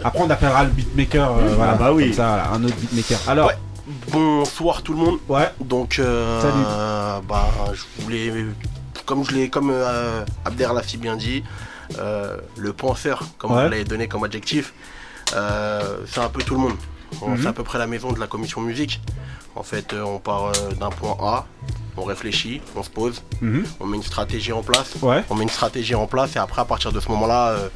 Après 0.04 0.20
on 0.24 0.30
appellera 0.32 0.64
le 0.64 0.72
beatmaker 0.72 1.32
euh, 1.38 1.54
voilà. 1.56 1.74
Ah 1.74 1.78
bah 1.78 1.94
oui. 1.94 2.06
Comme 2.06 2.14
ça 2.14 2.28
voilà, 2.28 2.50
un 2.54 2.64
autre 2.64 2.76
beatmaker. 2.78 3.20
Alors 3.28 3.48
Ouais. 3.50 3.56
Bonsoir 4.12 4.82
tout 4.82 4.94
le 4.94 5.00
monde. 5.00 5.20
ouais. 5.30 5.50
Donc, 5.60 6.00
euh, 6.00 6.40
Salut. 6.42 7.24
bah, 7.28 7.50
je 7.74 8.04
voulais, 8.04 8.32
comme 9.06 9.26
je 9.28 9.36
l'ai, 9.36 9.50
comme 9.50 9.70
euh, 9.72 10.24
Abder 10.46 10.68
l'a 10.74 10.82
si 10.84 10.96
bien 10.98 11.18
dit, 11.18 11.44
le 11.98 12.74
penseur, 12.74 13.24
comme 13.38 13.52
Ouais. 13.52 13.64
vous 13.66 13.70
l'avez 13.72 13.84
donné 13.84 14.08
comme 14.08 14.24
adjectif, 14.24 14.74
euh, 15.34 15.98
c'est 16.08 16.20
un 16.20 16.30
peu 16.30 16.42
tout 16.44 16.56
le 16.56 16.62
monde. 16.62 16.76
On- 17.22 17.30
Mhm. 17.32 17.42
C'est 17.42 17.48
à 17.48 17.54
peu 17.54 17.64
près 17.64 17.78
la 17.78 17.88
maison 17.88 18.12
de 18.14 18.20
la 18.20 18.28
commission 18.28 18.62
musique. 18.62 19.02
En 19.56 19.64
fait, 19.64 19.94
euh, 19.94 20.02
on 20.04 20.20
part 20.20 20.46
euh, 20.46 20.72
d'un 20.80 20.90
point 20.90 21.18
A, 21.20 21.46
on 21.98 22.04
réfléchit, 22.04 22.62
on 22.76 22.84
se 22.84 22.90
pose, 22.90 23.22
Mhm. 23.42 23.66
on 23.82 23.86
met 23.86 23.98
une 23.98 24.04
stratégie 24.04 24.54
en 24.54 24.64
place. 24.64 24.94
Ouais. 25.02 25.24
On 25.30 25.36
met 25.36 25.44
une 25.44 25.50
stratégie 25.50 25.94
en 25.96 26.08
place 26.08 26.36
et 26.38 26.40
après, 26.40 26.62
à 26.62 26.66
partir 26.66 26.92
de 26.94 27.00
ce 27.02 27.10
moment-là, 27.10 27.50
euh, 27.50 27.70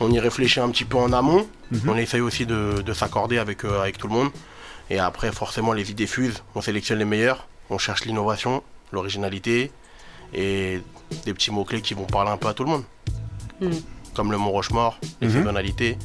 on 0.00 0.10
y 0.12 0.20
réfléchit 0.20 0.60
un 0.60 0.68
petit 0.70 0.84
peu 0.84 0.98
en 0.98 1.12
amont. 1.14 1.46
Mhm. 1.70 1.80
On 1.88 1.96
essaye 1.96 2.20
aussi 2.20 2.44
de, 2.44 2.82
de 2.84 2.92
s'accorder 2.92 3.38
avec, 3.38 3.64
euh, 3.64 3.80
avec 3.80 3.96
tout 3.96 4.06
le 4.06 4.12
monde. 4.14 4.30
Et 4.90 4.98
après, 4.98 5.32
forcément, 5.32 5.72
les 5.72 5.90
idées 5.90 6.06
fusent. 6.06 6.42
On 6.54 6.60
sélectionne 6.60 6.98
les 6.98 7.04
meilleurs. 7.06 7.46
On 7.70 7.78
cherche 7.78 8.04
l'innovation, 8.04 8.62
l'originalité 8.92 9.70
et 10.34 10.82
des 11.24 11.32
petits 11.34 11.50
mots-clés 11.50 11.80
qui 11.82 11.94
vont 11.94 12.04
parler 12.04 12.30
un 12.30 12.36
peu 12.36 12.48
à 12.48 12.54
tout 12.54 12.64
le 12.64 12.70
monde. 12.70 12.84
Mhm. 13.60 13.72
Comme 14.14 14.32
le 14.32 14.38
mot 14.38 14.50
Rochemort, 14.50 14.98
les 15.20 15.30
saisonnalités. 15.30 15.96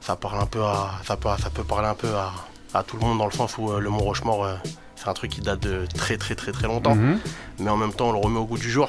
Ça, 0.00 0.16
parle 0.16 0.40
un 0.40 0.46
peu 0.46 0.62
à, 0.62 0.92
ça, 1.04 1.16
peut, 1.16 1.28
ça 1.38 1.50
peut 1.50 1.64
parler 1.64 1.88
un 1.88 1.94
peu 1.94 2.08
à, 2.14 2.32
à 2.72 2.82
tout 2.82 2.96
le 2.96 3.02
monde 3.02 3.18
dans 3.18 3.26
le 3.26 3.32
sens 3.32 3.58
où 3.58 3.70
euh, 3.70 3.80
le 3.80 3.90
mot 3.90 3.98
Rochemort, 3.98 4.44
euh, 4.44 4.54
c'est 4.96 5.08
un 5.08 5.12
truc 5.14 5.30
qui 5.32 5.40
date 5.42 5.60
de 5.60 5.84
très 5.94 6.16
très 6.16 6.34
très 6.34 6.52
très 6.52 6.66
longtemps. 6.66 6.94
Mhm. 6.94 7.18
Mais 7.58 7.70
en 7.70 7.76
même 7.76 7.92
temps, 7.92 8.08
on 8.08 8.12
le 8.12 8.18
remet 8.18 8.38
au 8.38 8.44
goût 8.46 8.56
du 8.58 8.70
jour. 8.70 8.88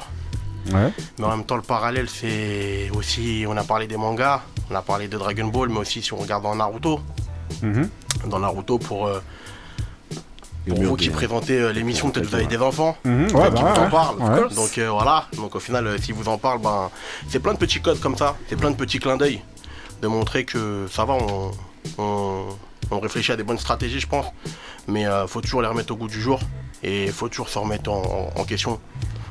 Ouais. 0.72 0.92
Mais 1.18 1.24
en 1.24 1.36
même 1.36 1.44
temps, 1.44 1.56
le 1.56 1.62
parallèle, 1.62 2.08
c'est 2.08 2.90
aussi. 2.94 3.44
On 3.48 3.56
a 3.56 3.64
parlé 3.64 3.86
des 3.86 3.96
mangas, 3.96 4.42
on 4.70 4.74
a 4.74 4.82
parlé 4.82 5.08
de 5.08 5.18
Dragon 5.18 5.46
Ball, 5.48 5.68
mais 5.68 5.78
aussi 5.78 6.00
si 6.02 6.12
on 6.12 6.18
regarde 6.18 6.42
dans 6.42 6.54
Naruto. 6.54 7.00
Mhm. 7.62 7.88
Dans 8.26 8.38
Naruto, 8.38 8.78
pour, 8.78 9.06
euh, 9.06 9.20
Le 10.66 10.72
pour 10.74 10.80
mur 10.82 10.90
vous 10.90 10.96
qui 10.96 11.08
des- 11.08 11.14
présentez 11.14 11.58
euh, 11.58 11.72
l'émission, 11.72 12.10
peut-être 12.10 12.26
vous 12.26 12.34
avez 12.34 12.46
des 12.46 12.58
enfants 12.58 12.96
Mhm. 13.04 13.28
qui 13.28 13.32
bah 13.34 13.48
vous 13.50 13.56
en 13.58 13.90
parlent. 13.90 14.18
Ouais. 14.22 14.54
Donc 14.54 14.76
euh, 14.78 14.90
voilà, 14.90 15.26
donc 15.36 15.54
au 15.54 15.60
final, 15.60 15.86
euh, 15.86 15.96
si 15.98 16.12
vous 16.12 16.28
en 16.28 16.38
parle, 16.38 16.60
ben, 16.60 16.90
c'est 17.28 17.40
plein 17.40 17.54
de 17.54 17.58
petits 17.58 17.80
codes 17.80 18.00
comme 18.00 18.16
ça, 18.16 18.36
c'est 18.48 18.56
plein 18.56 18.70
de 18.70 18.76
petits 18.76 18.98
clins 18.98 19.16
d'œil 19.16 19.40
de 20.02 20.08
montrer 20.08 20.44
que 20.44 20.86
ça 20.90 21.04
va, 21.04 21.14
on, 21.14 21.50
on, 21.98 22.44
on 22.90 23.00
réfléchit 23.00 23.32
à 23.32 23.36
des 23.36 23.42
bonnes 23.42 23.58
stratégies, 23.58 24.00
je 24.00 24.06
pense, 24.06 24.26
mais 24.88 25.06
euh, 25.06 25.26
faut 25.26 25.40
toujours 25.40 25.62
les 25.62 25.68
remettre 25.68 25.92
au 25.92 25.96
goût 25.96 26.08
du 26.08 26.20
jour 26.20 26.40
et 26.82 27.08
faut 27.08 27.28
toujours 27.28 27.48
se 27.48 27.58
remettre 27.58 27.90
en, 27.90 28.30
en- 28.36 28.40
en 28.40 28.44
question. 28.44 28.80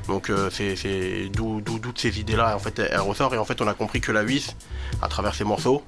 Donc 0.08 0.30
euh, 0.32 0.50
c'est 0.52 1.30
d'où 1.32 1.62
d'où- 1.62 1.78
d'où 1.80 1.92
de 1.92 1.98
ces 2.00 2.20
idées-là, 2.20 2.56
en 2.56 2.60
fait, 2.60 2.80
elles, 2.80 3.00
ressortent 3.00 3.34
et 3.34 3.38
en 3.38 3.46
fait, 3.46 3.62
on 3.62 3.68
a 3.68 3.74
compris 3.76 4.02
que 4.02 4.12
la 4.12 4.22
8, 4.22 4.56
à 5.04 5.08
travers 5.08 5.36
ses 5.36 5.44
morceaux, 5.44 5.84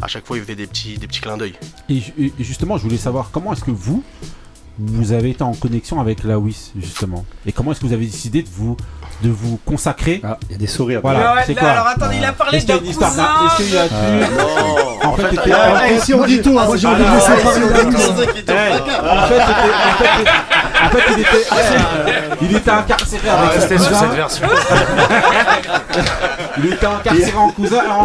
à 0.00 0.08
chaque 0.08 0.26
fois, 0.26 0.38
il 0.38 0.42
faisait 0.42 0.54
des 0.56 0.66
petits, 0.66 0.96
des 0.96 1.06
petits 1.06 1.20
clins 1.20 1.36
d'œil. 1.36 1.54
Et 1.90 2.00
justement, 2.40 2.78
je 2.78 2.82
voulais 2.82 2.96
savoir 2.96 3.30
comment 3.30 3.52
est-ce 3.52 3.64
que 3.64 3.70
vous, 3.70 4.02
vous 4.86 5.12
avez 5.12 5.30
été 5.30 5.42
en 5.42 5.52
connexion 5.54 6.00
avec 6.00 6.24
la 6.24 6.38
WIS, 6.38 6.72
justement 6.78 7.24
Et 7.46 7.52
comment 7.52 7.72
est-ce 7.72 7.80
que 7.80 7.86
vous 7.86 7.92
avez 7.92 8.06
décidé 8.06 8.42
de 8.42 8.48
vous, 8.52 8.76
de 9.22 9.30
vous 9.30 9.58
consacrer 9.64 10.20
Ah, 10.24 10.38
il 10.48 10.52
y 10.52 10.54
a 10.54 10.58
des 10.58 10.66
sourires. 10.66 11.00
Voilà, 11.02 11.34
Ouais, 11.34 11.42
c'est 11.46 11.54
là, 11.54 11.60
quoi 11.60 11.70
alors 11.70 11.86
attendez, 11.86 12.16
il 12.16 12.24
a 12.24 12.32
parlé 12.32 12.58
histoire 12.58 12.80
cousin. 12.80 13.26
Est-ce 13.46 13.56
qu'il 13.56 13.74
y 13.74 13.76
a 13.78 13.84
Non. 13.88 14.81
En 15.04 15.14
fait, 15.14 15.28
t'étais- 15.30 15.52
Eh, 15.90 15.98
si 16.00 16.14
on 16.14 16.24
dit 16.24 16.40
tout, 16.42 16.52
moi 16.52 16.76
j'ai 16.76 16.86
envie 16.86 17.04
de 17.04 17.10
laisser 17.10 17.32
en 17.32 17.36
fait, 20.90 21.02
il 21.14 21.20
était, 21.20 21.46
il 22.42 22.56
était 22.56 22.70
incarcéré 22.70 23.28
va 23.28 23.38
avec 23.48 23.60
sur 23.62 23.76
cousin. 23.76 24.00
cette 24.00 24.10
version. 24.14 24.46
Il 26.58 26.66
était 26.72 26.86
incarcéré 26.86 27.36
en 27.36 27.50
cousin, 27.50 27.82
en, 27.90 28.04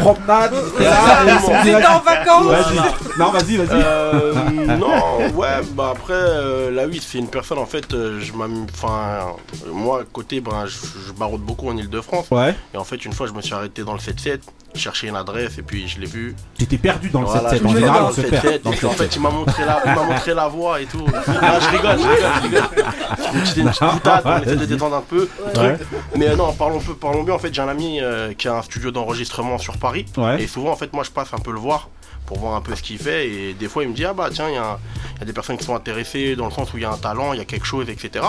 promenade. 0.00 0.54
il 0.54 0.82
était 0.82 1.72
là, 1.72 1.80
et 1.80 1.86
en 1.86 1.98
vacances. 2.00 2.46
Non, 3.18 3.30
vas-y, 3.30 3.56
vas-y. 3.56 3.82
Euh, 3.82 4.32
non, 4.78 5.18
ouais, 5.34 5.60
bah 5.72 5.90
après, 5.92 6.14
euh, 6.14 6.70
la 6.70 6.84
8, 6.86 7.02
c'est 7.06 7.18
une 7.18 7.28
personne, 7.28 7.58
en 7.58 7.66
fait, 7.66 7.92
euh, 7.92 8.18
je 8.20 8.32
m'am- 8.32 8.66
enfin, 8.72 9.34
moi, 9.70 10.02
côté, 10.12 10.40
ben, 10.40 10.64
je, 10.66 10.76
je 11.08 11.12
baraude 11.12 11.42
beaucoup 11.42 11.68
en 11.68 11.76
Ile-de-France. 11.76 12.26
Ouais. 12.30 12.54
Et 12.74 12.78
en 12.78 12.84
fait, 12.84 13.04
une 13.04 13.12
fois, 13.12 13.26
je 13.26 13.32
me 13.32 13.42
suis 13.42 13.54
arrêté 13.54 13.82
dans 13.84 13.92
le 13.94 13.98
7-7, 14.00 14.40
cherché 14.74 15.08
une 15.08 15.16
adresse 15.16 15.58
et 15.58 15.62
puis 15.62 15.86
je 15.88 16.00
l'ai 16.00 16.06
vu. 16.06 16.34
T'étais 16.56 16.78
perdu 16.78 17.10
dans 17.10 17.20
le 17.20 17.26
Voilà, 17.26 17.50
7-7. 17.52 17.58
je 17.58 17.64
En 17.66 17.72
général, 17.74 18.00
dans 18.00 18.06
on 18.06 18.08
le 18.08 18.14
se 18.14 18.20
7-7, 18.22 18.40
perd. 18.40 18.66
En 18.66 18.70
7-7. 18.72 18.90
fait, 18.94 19.16
il 19.16 19.22
m'a 19.22 19.30
montré, 19.30 19.64
la, 19.64 19.82
il 19.84 19.92
m'a 19.94 20.02
montré 20.04 20.34
la 20.34 20.48
voie 20.48 20.80
et 20.80 20.86
tout. 20.86 21.04
Ah, 21.44 21.58
je 21.60 21.68
rigole, 21.76 21.98
je 21.98 22.08
rigole, 22.08 22.30
je 22.36 22.42
rigole. 22.48 23.44
C'était 23.46 23.60
une 23.62 23.68
petite 23.68 23.82
boutade, 23.92 24.22
on 24.24 24.38
essaie 24.42 24.56
de 24.56 24.64
détendre 24.64 24.96
un 24.96 25.00
peu. 25.02 25.28
Ouais. 25.56 25.76
Mais 26.16 26.34
non, 26.36 26.52
parlons, 26.52 26.78
peu, 26.80 26.94
parlons 26.94 27.22
bien. 27.22 27.34
En 27.34 27.38
fait, 27.38 27.52
j'ai 27.52 27.62
un 27.62 27.68
ami 27.68 28.00
euh, 28.00 28.32
qui 28.34 28.48
a 28.48 28.56
un 28.56 28.62
studio 28.62 28.90
d'enregistrement 28.90 29.58
sur 29.58 29.76
Paris. 29.78 30.06
Ouais. 30.16 30.42
Et 30.42 30.46
souvent, 30.46 30.70
en 30.72 30.76
fait, 30.76 30.92
moi, 30.92 31.04
je 31.04 31.10
passe 31.10 31.32
un 31.34 31.38
peu 31.38 31.52
le 31.52 31.58
voir 31.58 31.88
pour 32.26 32.38
voir 32.38 32.54
un 32.54 32.60
peu 32.60 32.74
ce 32.76 32.82
qu'il 32.82 32.98
fait. 32.98 33.28
Et 33.28 33.54
des 33.54 33.68
fois, 33.68 33.82
il 33.82 33.90
me 33.90 33.94
dit 33.94 34.04
Ah 34.04 34.12
bah 34.14 34.28
tiens, 34.32 34.48
il 34.48 34.52
y, 34.52 34.56
y 34.56 34.58
a 34.58 34.78
des 35.24 35.32
personnes 35.32 35.56
qui 35.56 35.64
sont 35.64 35.74
intéressées 35.74 36.36
dans 36.36 36.46
le 36.46 36.52
sens 36.52 36.72
où 36.72 36.78
il 36.78 36.82
y 36.82 36.86
a 36.86 36.90
un 36.92 36.96
talent, 36.98 37.32
il 37.32 37.38
y 37.38 37.42
a 37.42 37.44
quelque 37.44 37.66
chose, 37.66 37.88
etc. 37.88 38.24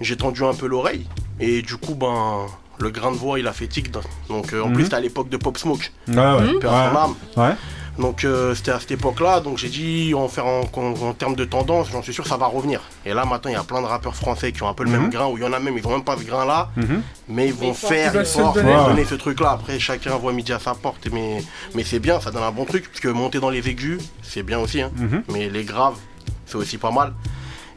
J'ai 0.00 0.16
tendu 0.16 0.42
un 0.44 0.54
peu 0.54 0.66
l'oreille. 0.66 1.06
Et 1.40 1.62
du 1.62 1.76
coup, 1.76 1.94
ben. 1.94 2.46
Le 2.82 2.90
grain 2.90 3.12
de 3.12 3.16
voix, 3.16 3.38
il 3.38 3.46
a 3.46 3.52
fait 3.52 3.68
tic. 3.68 3.90
Donc, 4.28 4.52
euh, 4.52 4.62
en 4.62 4.68
Mhm. 4.68 4.72
plus, 4.74 4.84
c'était 4.84 4.96
à 4.96 5.00
l'époque 5.00 5.28
de 5.28 5.36
Pop 5.36 5.56
Smoke. 5.56 5.90
Ouais, 6.08 6.14
ouais. 6.16 6.58
Père 6.60 6.72
Ouais. 6.72 6.98
âme. 7.04 7.14
Ouais. 7.36 7.54
Donc 7.98 8.24
euh, 8.24 8.54
c'était 8.54 8.70
à 8.70 8.80
cette 8.80 8.92
époque-là, 8.92 9.40
donc 9.40 9.58
j'ai 9.58 9.68
dit 9.68 10.14
en, 10.16 10.26
faire 10.26 10.46
en, 10.46 10.62
en- 10.62 11.08
en 11.08 11.12
termes 11.12 11.34
de 11.36 11.44
tendance, 11.44 11.88
j'en 11.92 12.02
suis 12.02 12.14
sûr 12.14 12.24
que 12.24 12.30
ça 12.30 12.38
va 12.38 12.46
revenir. 12.46 12.80
Et 13.04 13.12
là 13.12 13.26
maintenant 13.26 13.50
il 13.50 13.52
y 13.52 13.56
a 13.56 13.64
plein 13.64 13.82
de 13.82 13.86
rappeurs 13.86 14.16
français 14.16 14.50
qui 14.50 14.62
ont 14.62 14.68
un 14.68 14.72
peu 14.72 14.84
le 14.84 14.88
Mhm. 14.90 14.98
même 14.98 15.10
grain, 15.10 15.26
ou 15.26 15.36
il 15.36 15.42
y 15.42 15.46
en 15.46 15.52
a 15.52 15.58
même, 15.58 15.76
ils 15.76 15.86
ont 15.86 15.90
même 15.90 16.02
pas 16.02 16.16
ce 16.16 16.24
grain-là, 16.24 16.70
Mhm. 16.74 17.02
mais 17.28 17.48
ils 17.48 17.52
vont 17.52 17.74
faire, 17.74 18.14
ils 18.14 18.54
donner. 18.54 18.72
vont 18.72 18.86
donner 18.86 19.04
ce 19.04 19.14
truc-là. 19.14 19.50
Après 19.50 19.78
chacun 19.78 20.16
voit 20.16 20.32
midi 20.32 20.54
à 20.54 20.58
sa 20.58 20.72
porte, 20.74 21.06
mais, 21.12 21.42
mais 21.74 21.84
c'est 21.84 21.98
bien, 21.98 22.18
ça 22.18 22.30
donne 22.30 22.44
un 22.44 22.50
bon 22.50 22.64
truc, 22.64 22.88
parce 22.88 23.00
que 23.00 23.08
monter 23.08 23.40
dans 23.40 23.50
les 23.50 23.68
aigus, 23.68 24.00
c'est 24.22 24.42
bien 24.42 24.58
aussi, 24.58 24.80
hein. 24.80 24.90
Mhm. 24.96 25.24
mais 25.30 25.50
les 25.50 25.64
graves, 25.64 25.96
c'est 26.46 26.56
aussi 26.56 26.78
pas 26.78 26.90
mal. 26.92 27.12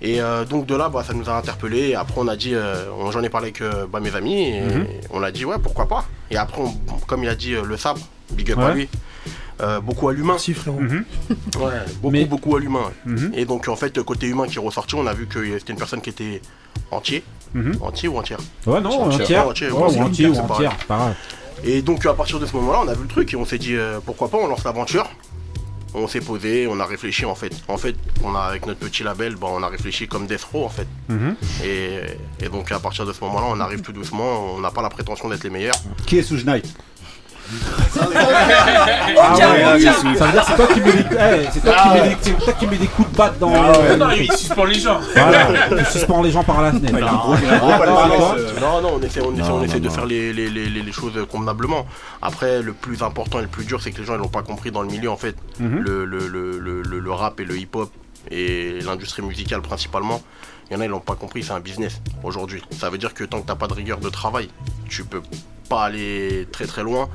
Et 0.02 0.22
euh, 0.22 0.46
donc 0.46 0.66
de 0.66 0.76
là, 0.76 0.90
bah, 0.90 1.04
ça 1.06 1.14
nous 1.14 1.30
a 1.30 1.38
interpellés. 1.38 1.90
Et 1.90 1.96
après, 1.96 2.16
on 2.18 2.28
a 2.28 2.36
dit, 2.36 2.54
euh, 2.54 2.86
j'en 3.12 3.24
ai 3.24 3.30
parlé 3.30 3.48
avec 3.48 3.62
euh, 3.62 3.86
bah, 3.92 4.00
mes 4.00 4.16
amis, 4.16 4.50
et 4.50 4.62
Mhm. 4.62 4.88
on 5.12 5.24
a 5.24 5.32
dit, 5.32 5.46
ouais, 5.46 5.56
pourquoi 5.62 5.88
pas. 5.88 6.06
Et 6.32 6.38
après, 6.38 6.62
on- 6.62 6.98
comme 7.08 7.24
il 7.24 7.30
a 7.30 7.36
dit, 7.36 7.54
euh, 7.54 7.64
le 7.64 7.78
sabre, 7.78 8.02
big 8.32 8.52
up 8.52 8.60
à 8.60 8.74
lui, 8.74 8.90
euh, 9.62 9.80
beaucoup 9.80 10.10
à 10.10 10.14
l'humain. 10.14 10.38
Si, 10.38 10.54
frérot. 10.54 10.80
Mhm. 10.80 11.06
Ouais, 11.60 11.72
beaucoup, 12.02 12.12
Mais- 12.12 12.26
beaucoup 12.26 12.56
à 12.56 12.60
l'humain. 12.60 12.92
Mhm. 13.06 13.32
Et 13.36 13.46
donc, 13.46 13.68
en 13.68 13.76
fait, 13.76 14.02
côté 14.04 14.28
humain 14.28 14.48
qui 14.48 14.58
est 14.58 14.62
ressorti, 14.62 14.96
on 14.96 15.08
a 15.08 15.14
vu 15.14 15.28
que 15.28 15.40
c'était 15.60 15.72
une 15.74 15.80
personne 15.80 16.02
qui 16.02 16.10
était 16.10 16.42
entier. 16.92 17.24
Entier 17.82 18.10
ou 18.10 18.18
entière? 18.18 18.40
Ouais, 18.66 18.82
non, 18.82 18.90
Entière. 19.04 19.48
entière. 19.48 19.48
Entière, 19.48 19.80
Ouais, 19.80 20.02
entier 20.02 20.28
ou 20.28 20.36
c'est 20.36 20.42
pareil. 20.46 20.68
entière, 20.68 20.86
pas 20.88 20.98
grave. 20.98 21.14
Et 21.64 21.82
donc, 21.82 22.06
à 22.06 22.14
partir 22.14 22.38
de 22.38 22.46
ce 22.46 22.54
moment-là, 22.58 22.82
on 22.84 22.88
a 22.90 22.94
vu 22.94 23.04
le 23.04 23.08
truc 23.08 23.34
et 23.34 23.38
on 23.38 23.46
s'est 23.46 23.58
dit, 23.58 23.76
euh, 23.78 24.00
pourquoi 24.06 24.28
pas, 24.28 24.38
on 24.38 24.48
lance 24.48 24.66
l'aventure. 24.66 25.10
On 25.98 26.08
s'est 26.08 26.20
posé, 26.20 26.68
on 26.68 26.80
a 26.82 26.86
réfléchi 26.86 27.26
en 27.26 27.36
fait. 27.36 27.54
En 27.70 27.78
fait, 27.78 27.96
on 28.24 28.36
a 28.36 28.42
avec 28.42 28.66
notre 28.66 28.80
petit 28.82 29.02
label, 29.04 29.36
bah, 29.36 29.48
on 29.50 29.64
a 29.64 29.70
réfléchi 29.70 30.08
comme 30.08 30.28
Death 30.28 30.44
Row 30.52 30.66
en 30.66 30.70
fait. 30.70 30.88
Mhm. 31.08 31.36
Et, 31.64 32.00
et 32.42 32.50
donc 32.50 32.72
à 32.72 32.80
partir 32.80 33.06
de 33.06 33.14
ce 33.14 33.22
moment-là, 33.24 33.46
on 33.50 33.60
arrive 33.62 33.82
tout 33.82 33.94
doucement. 33.94 34.56
On 34.56 34.60
n'a 34.60 34.72
pas 34.72 34.82
la 34.82 34.90
prétention 34.90 35.30
d'être 35.30 35.44
les 35.46 35.50
meilleurs. 35.50 35.76
Qui 36.06 36.18
est 36.18 36.24
sous 36.24 36.38
Knight? 36.44 36.66
ouais, 36.66 36.72
Ça 37.94 38.06
veut 40.26 40.32
dire 40.32 40.44
c'est 40.46 40.56
toi 40.56 40.68
qui 40.74 40.80
mets 40.82 40.92
des, 40.94 41.06
eh, 41.12 41.48
c'est 41.52 41.62
toi 41.62 41.76
qui 41.84 41.90
mets 41.90 42.10
des- 42.10 42.16
c'est 42.22 42.38
toi 42.38 42.54
qui 42.54 42.68
mets 42.68 42.78
des 42.78 42.88
coups 42.88 43.12
de 43.12 43.16
batte 43.18 43.40
dans. 43.40 43.52
Ah 43.54 43.96
Non, 43.98 44.10
il 44.12 44.32
suspend 44.32 44.66
les 44.66 44.80
gens. 44.80 45.00
Voilà, 45.16 45.48
tu 45.78 45.86
suspends 45.92 46.22
les 46.22 46.32
gens 46.32 46.44
par 46.44 46.62
la 46.62 46.72
fenêtre. 46.72 46.98
Non, 47.00 48.82
Non, 48.82 48.92
on 48.96 49.02
essaie, 49.02 49.22
on 49.22 49.34
essaie, 49.34 49.50
Non, 49.50 49.56
on 49.56 49.64
essaie 49.64 49.80
non, 49.80 49.86
de 49.86 49.90
faire 49.90 50.06
les, 50.06 50.34
les, 50.34 50.50
les, 50.50 50.66
les- 50.70 50.82
les 50.84 50.92
choses 50.92 51.14
convenablement. 51.32 51.86
Après, 52.22 52.62
le 52.62 52.74
plus 52.74 53.02
important 53.04 53.40
et 53.40 53.44
le 53.44 53.48
plus 53.48 53.66
dur, 53.66 53.82
c'est 53.82 53.92
que 53.92 54.00
les 54.00 54.06
gens 54.06 54.16
ils 54.16 54.20
l'ont 54.20 54.28
pas 54.28 54.44
compris 54.44 54.72
dans 54.72 54.82
le 54.82 54.88
milieu 54.90 55.10
en 55.10 55.18
fait. 55.18 55.36
Mhm. 55.60 55.80
le, 55.80 56.06
le, 56.06 56.28
le, 56.28 56.60
le, 56.60 56.82
le- 56.82 57.00
le 57.00 57.12
rap 57.12 57.40
et 57.40 57.46
le 57.46 57.58
hip-hop 57.58 57.90
et 58.32 58.80
l'industrie 58.86 59.22
musicale 59.22 59.62
principalement, 59.62 60.22
il 60.70 60.74
y 60.74 60.78
en 60.78 60.82
a 60.82 60.86
ils 60.86 60.90
l'ont 60.92 61.00
pas 61.00 61.16
compris, 61.16 61.44
c'est 61.44 61.54
un 61.54 61.60
business 61.60 62.02
aujourd'hui. 62.24 62.62
Ça 62.78 62.90
veut 62.90 62.98
dire 62.98 63.14
que 63.14 63.24
tant 63.24 63.42
que 63.42 63.48
t'as 63.48 63.56
pas 63.56 63.68
de 63.68 63.74
rigueur 63.74 64.00
de 64.00 64.10
travail, 64.10 64.50
tu 64.90 65.04
peux 65.06 65.22
pas 65.68 65.86
aller 65.86 66.48
très 66.52 66.66
très 66.66 66.84
loin. 66.84 67.10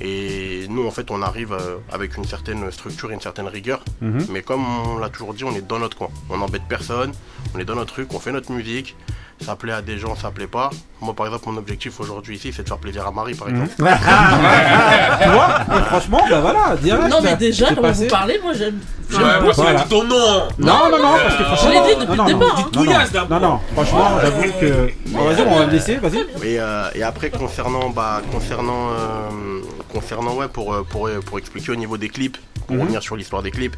Et 0.00 0.66
nous 0.68 0.86
en 0.86 0.90
fait 0.90 1.10
on 1.10 1.20
arrive 1.20 1.52
euh, 1.52 1.76
avec 1.92 2.16
une 2.16 2.24
certaine 2.24 2.70
structure 2.70 3.10
et 3.10 3.14
une 3.14 3.20
certaine 3.20 3.48
rigueur. 3.48 3.84
Mhm. 4.00 4.26
Mais 4.30 4.42
comme 4.42 4.64
on 4.64 4.98
l'a 4.98 5.10
toujours 5.10 5.34
dit, 5.34 5.44
on 5.44 5.52
est 5.54 5.66
dans 5.66 5.78
notre 5.78 5.96
coin. 5.96 6.08
On 6.30 6.38
n'embête 6.38 6.62
personne, 6.68 7.12
on 7.54 7.58
est 7.58 7.64
dans 7.64 7.74
notre 7.74 7.92
truc, 7.92 8.12
on 8.14 8.18
fait 8.18 8.32
notre 8.32 8.52
musique. 8.52 8.96
Ça 9.44 9.56
plaît 9.56 9.72
à 9.72 9.80
des 9.82 9.96
gens, 9.98 10.14
ça 10.16 10.30
plaît 10.30 10.46
pas. 10.46 10.70
Moi 11.00 11.14
par 11.14 11.26
exemple 11.26 11.44
mon 11.48 11.56
objectif 11.56 11.98
aujourd'hui 11.98 12.36
ici 12.36 12.52
c'est 12.54 12.62
de 12.62 12.68
faire 12.68 12.76
plaisir 12.78 13.06
à 13.06 13.10
Marie 13.10 13.34
par 13.34 13.48
Mhm. 13.48 13.62
exemple. 13.62 13.74
tu 15.22 15.28
vois 15.30 15.78
Et 15.78 15.82
franchement, 15.84 16.20
bah 16.28 16.40
voilà, 16.40 16.76
direct. 16.76 17.08
Non, 17.08 17.18
mais 17.22 17.36
déjà, 17.36 17.68
comment 17.68 17.82
passé. 17.82 18.04
vous 18.04 18.10
parlez, 18.10 18.38
moi 18.42 18.52
j'aime. 18.52 18.78
Ouais, 19.12 19.18
moi, 19.40 19.52
Voilà. 19.56 19.80
dit 19.80 19.88
ton 19.88 20.04
nom. 20.04 20.16
Non, 20.58 20.74
non, 20.90 20.98
non, 21.02 21.14
parce 21.22 21.34
que 21.36 21.42
Euh, 21.42 21.46
franchement. 21.46 21.70
Je 21.70 21.88
l'ai 21.88 21.94
dit 21.94 22.00
depuis 22.00 22.16
non, 22.16 22.24
le 22.26 22.32
non, 22.32 22.38
départ, 22.38 22.56
non, 22.74 22.92
hein. 22.92 23.26
non, 23.30 23.40
non, 23.40 23.60
franchement, 23.74 24.08
j'avoue 24.22 24.42
que. 24.60 24.90
Bon, 25.08 25.24
vas-y, 25.24 25.40
on 25.46 25.58
va 25.58 25.64
le 25.66 25.72
laisser, 25.72 25.96
vas-y. 25.96 26.18
Et, 26.46 26.60
euh, 26.60 26.84
et 26.94 27.02
après 27.02 27.30
concernant 27.30 27.88
bah 27.90 28.20
concernant 28.30 28.90
euh, 28.90 29.60
concernant 29.92 30.34
ouais 30.34 30.48
pour, 30.48 30.72
euh, 30.74 30.86
pour 30.88 31.08
pour 31.26 31.38
expliquer 31.38 31.72
au 31.72 31.76
niveau 31.76 31.96
des 31.96 32.08
clips 32.08 32.36
pour 32.70 32.76
Mhm. 32.76 32.82
revenir 32.82 33.02
sur 33.02 33.16
l'histoire 33.16 33.42
des 33.42 33.50
clips 33.50 33.76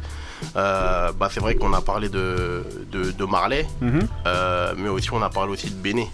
euh, 0.55 1.11
bah 1.19 1.29
c'est 1.31 1.39
vrai 1.39 1.55
qu'on 1.55 1.73
a 1.73 1.81
parlé 1.81 2.09
de 2.09 2.63
de, 2.91 3.11
de 3.11 3.25
Marley 3.25 3.65
Mhm. 3.81 4.07
euh, 4.27 4.73
mais 4.77 4.89
aussi 4.89 5.11
on 5.13 5.21
a 5.21 5.29
parlé 5.29 5.51
aussi 5.51 5.69
de 5.69 5.75
Béné 5.75 6.07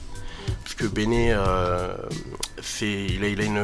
parce 0.64 0.76
que 0.76 0.86
Béné 0.86 1.34
euh, 1.34 1.94
c'est 2.62 3.06
il 3.16 3.24
a 3.24 3.28
il 3.28 3.42
a 3.42 3.44
une 3.44 3.62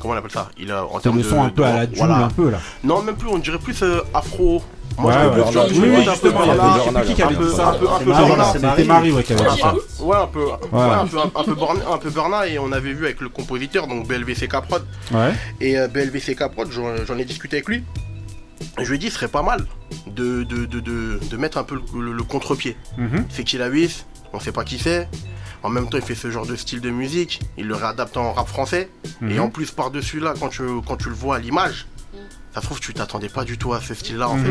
comment 0.00 0.14
on 0.14 0.16
appelle 0.16 0.30
ça? 0.30 0.50
Il 0.58 0.70
a 0.72 0.84
en 0.84 0.98
termes 1.00 1.18
de- 1.18 1.22
son 1.22 1.42
un 1.42 1.48
peu 1.50 1.62
de- 1.62 1.66
à 1.68 1.72
la 1.72 1.86
voilà. 1.96 2.16
un 2.26 2.28
peu 2.30 2.50
là. 2.50 2.58
non 2.84 3.02
même 3.02 3.16
plus 3.16 3.28
on 3.28 3.38
dirait 3.38 3.58
plus 3.58 3.82
afro 4.14 4.62
moi 4.98 5.10
Ouais, 5.10 5.22
je 5.22 5.58
ouais. 5.58 5.66
oui, 5.70 5.78
oui, 5.80 5.96
un 5.96 6.04
peu 6.04 6.10
justement, 6.10 6.40
il 6.42 6.48
y 6.48 6.50
un 6.50 7.28
peu 7.32 7.44
dit 7.48 7.56
ça. 7.56 7.68
un 7.68 7.72
peu 7.72 7.88
un 7.88 7.98
C'est 7.98 8.04
peu 8.04 8.10
Marie, 8.84 9.08
C'était 9.08 9.12
ouais, 9.16 9.22
qui 9.24 9.32
avait 9.32 9.48
ça. 9.58 9.74
Ouais, 10.00 10.16
un 10.16 10.26
peu, 10.26 10.44
ouais, 10.44 10.52
un 10.82 11.06
peu, 11.06 11.18
un 11.18 11.28
peu, 11.28 12.20
un 12.34 12.42
et 12.44 12.58
on 12.58 12.70
avait 12.72 12.92
vu 12.92 13.06
avec 13.06 13.22
le 13.22 13.30
compositeur, 13.30 13.86
donc 13.86 14.06
BLVCK 14.06 14.60
Prod. 14.68 14.84
Ouais. 15.14 15.32
Et 15.62 15.76
BLVCK 15.88 16.46
Prod, 16.52 16.68
j'en 16.70 17.16
ai 17.18 17.24
discuté 17.24 17.56
avec 17.56 17.68
lui. 17.68 17.84
Je 18.78 18.88
lui 18.88 18.96
ai 18.96 18.98
dit, 18.98 19.08
ce 19.08 19.14
serait 19.16 19.28
pas 19.28 19.42
mal 19.42 19.66
de, 20.06 20.42
de, 20.44 20.64
de, 20.66 20.80
de, 20.80 21.20
de 21.30 21.36
mettre 21.36 21.58
un 21.58 21.64
peu 21.64 21.80
le, 21.94 22.00
le- 22.02 22.12
le 22.12 22.22
contre-pied. 22.22 22.76
Mhm. 22.98 23.26
C'est 23.30 23.44
qu'il 23.44 23.62
a 23.62 23.66
8, 23.68 24.06
on 24.32 24.40
sait 24.40 24.52
pas 24.52 24.64
qui 24.64 24.78
c'est. 24.78 25.08
En 25.62 25.68
même 25.68 25.88
temps, 25.88 25.98
il 25.98 26.02
fait 26.04 26.14
ce 26.16 26.30
genre 26.30 26.46
de 26.46 26.56
style 26.56 26.80
de 26.80 26.90
musique, 26.90 27.40
il 27.56 27.66
le 27.68 27.74
réadapte 27.76 28.16
en 28.16 28.32
rap 28.32 28.48
français. 28.48 28.90
Et 29.22 29.34
Mhm. 29.34 29.40
en 29.40 29.48
plus, 29.50 29.70
par-dessus 29.70 30.18
là, 30.20 30.34
quand 30.38 30.48
tu, 30.48 30.62
quand 30.86 30.96
tu 30.96 31.08
le 31.08 31.14
vois 31.14 31.36
à 31.36 31.38
l'image, 31.38 31.86
ça 32.54 32.60
se 32.60 32.66
trouve, 32.66 32.80
tu 32.80 32.92
t'attendais 32.92 33.28
pas 33.28 33.44
du 33.44 33.56
tout 33.58 33.72
à 33.72 33.80
ce 33.80 33.94
style-là 33.94 34.28
en 34.28 34.36
Mhm. 34.36 34.44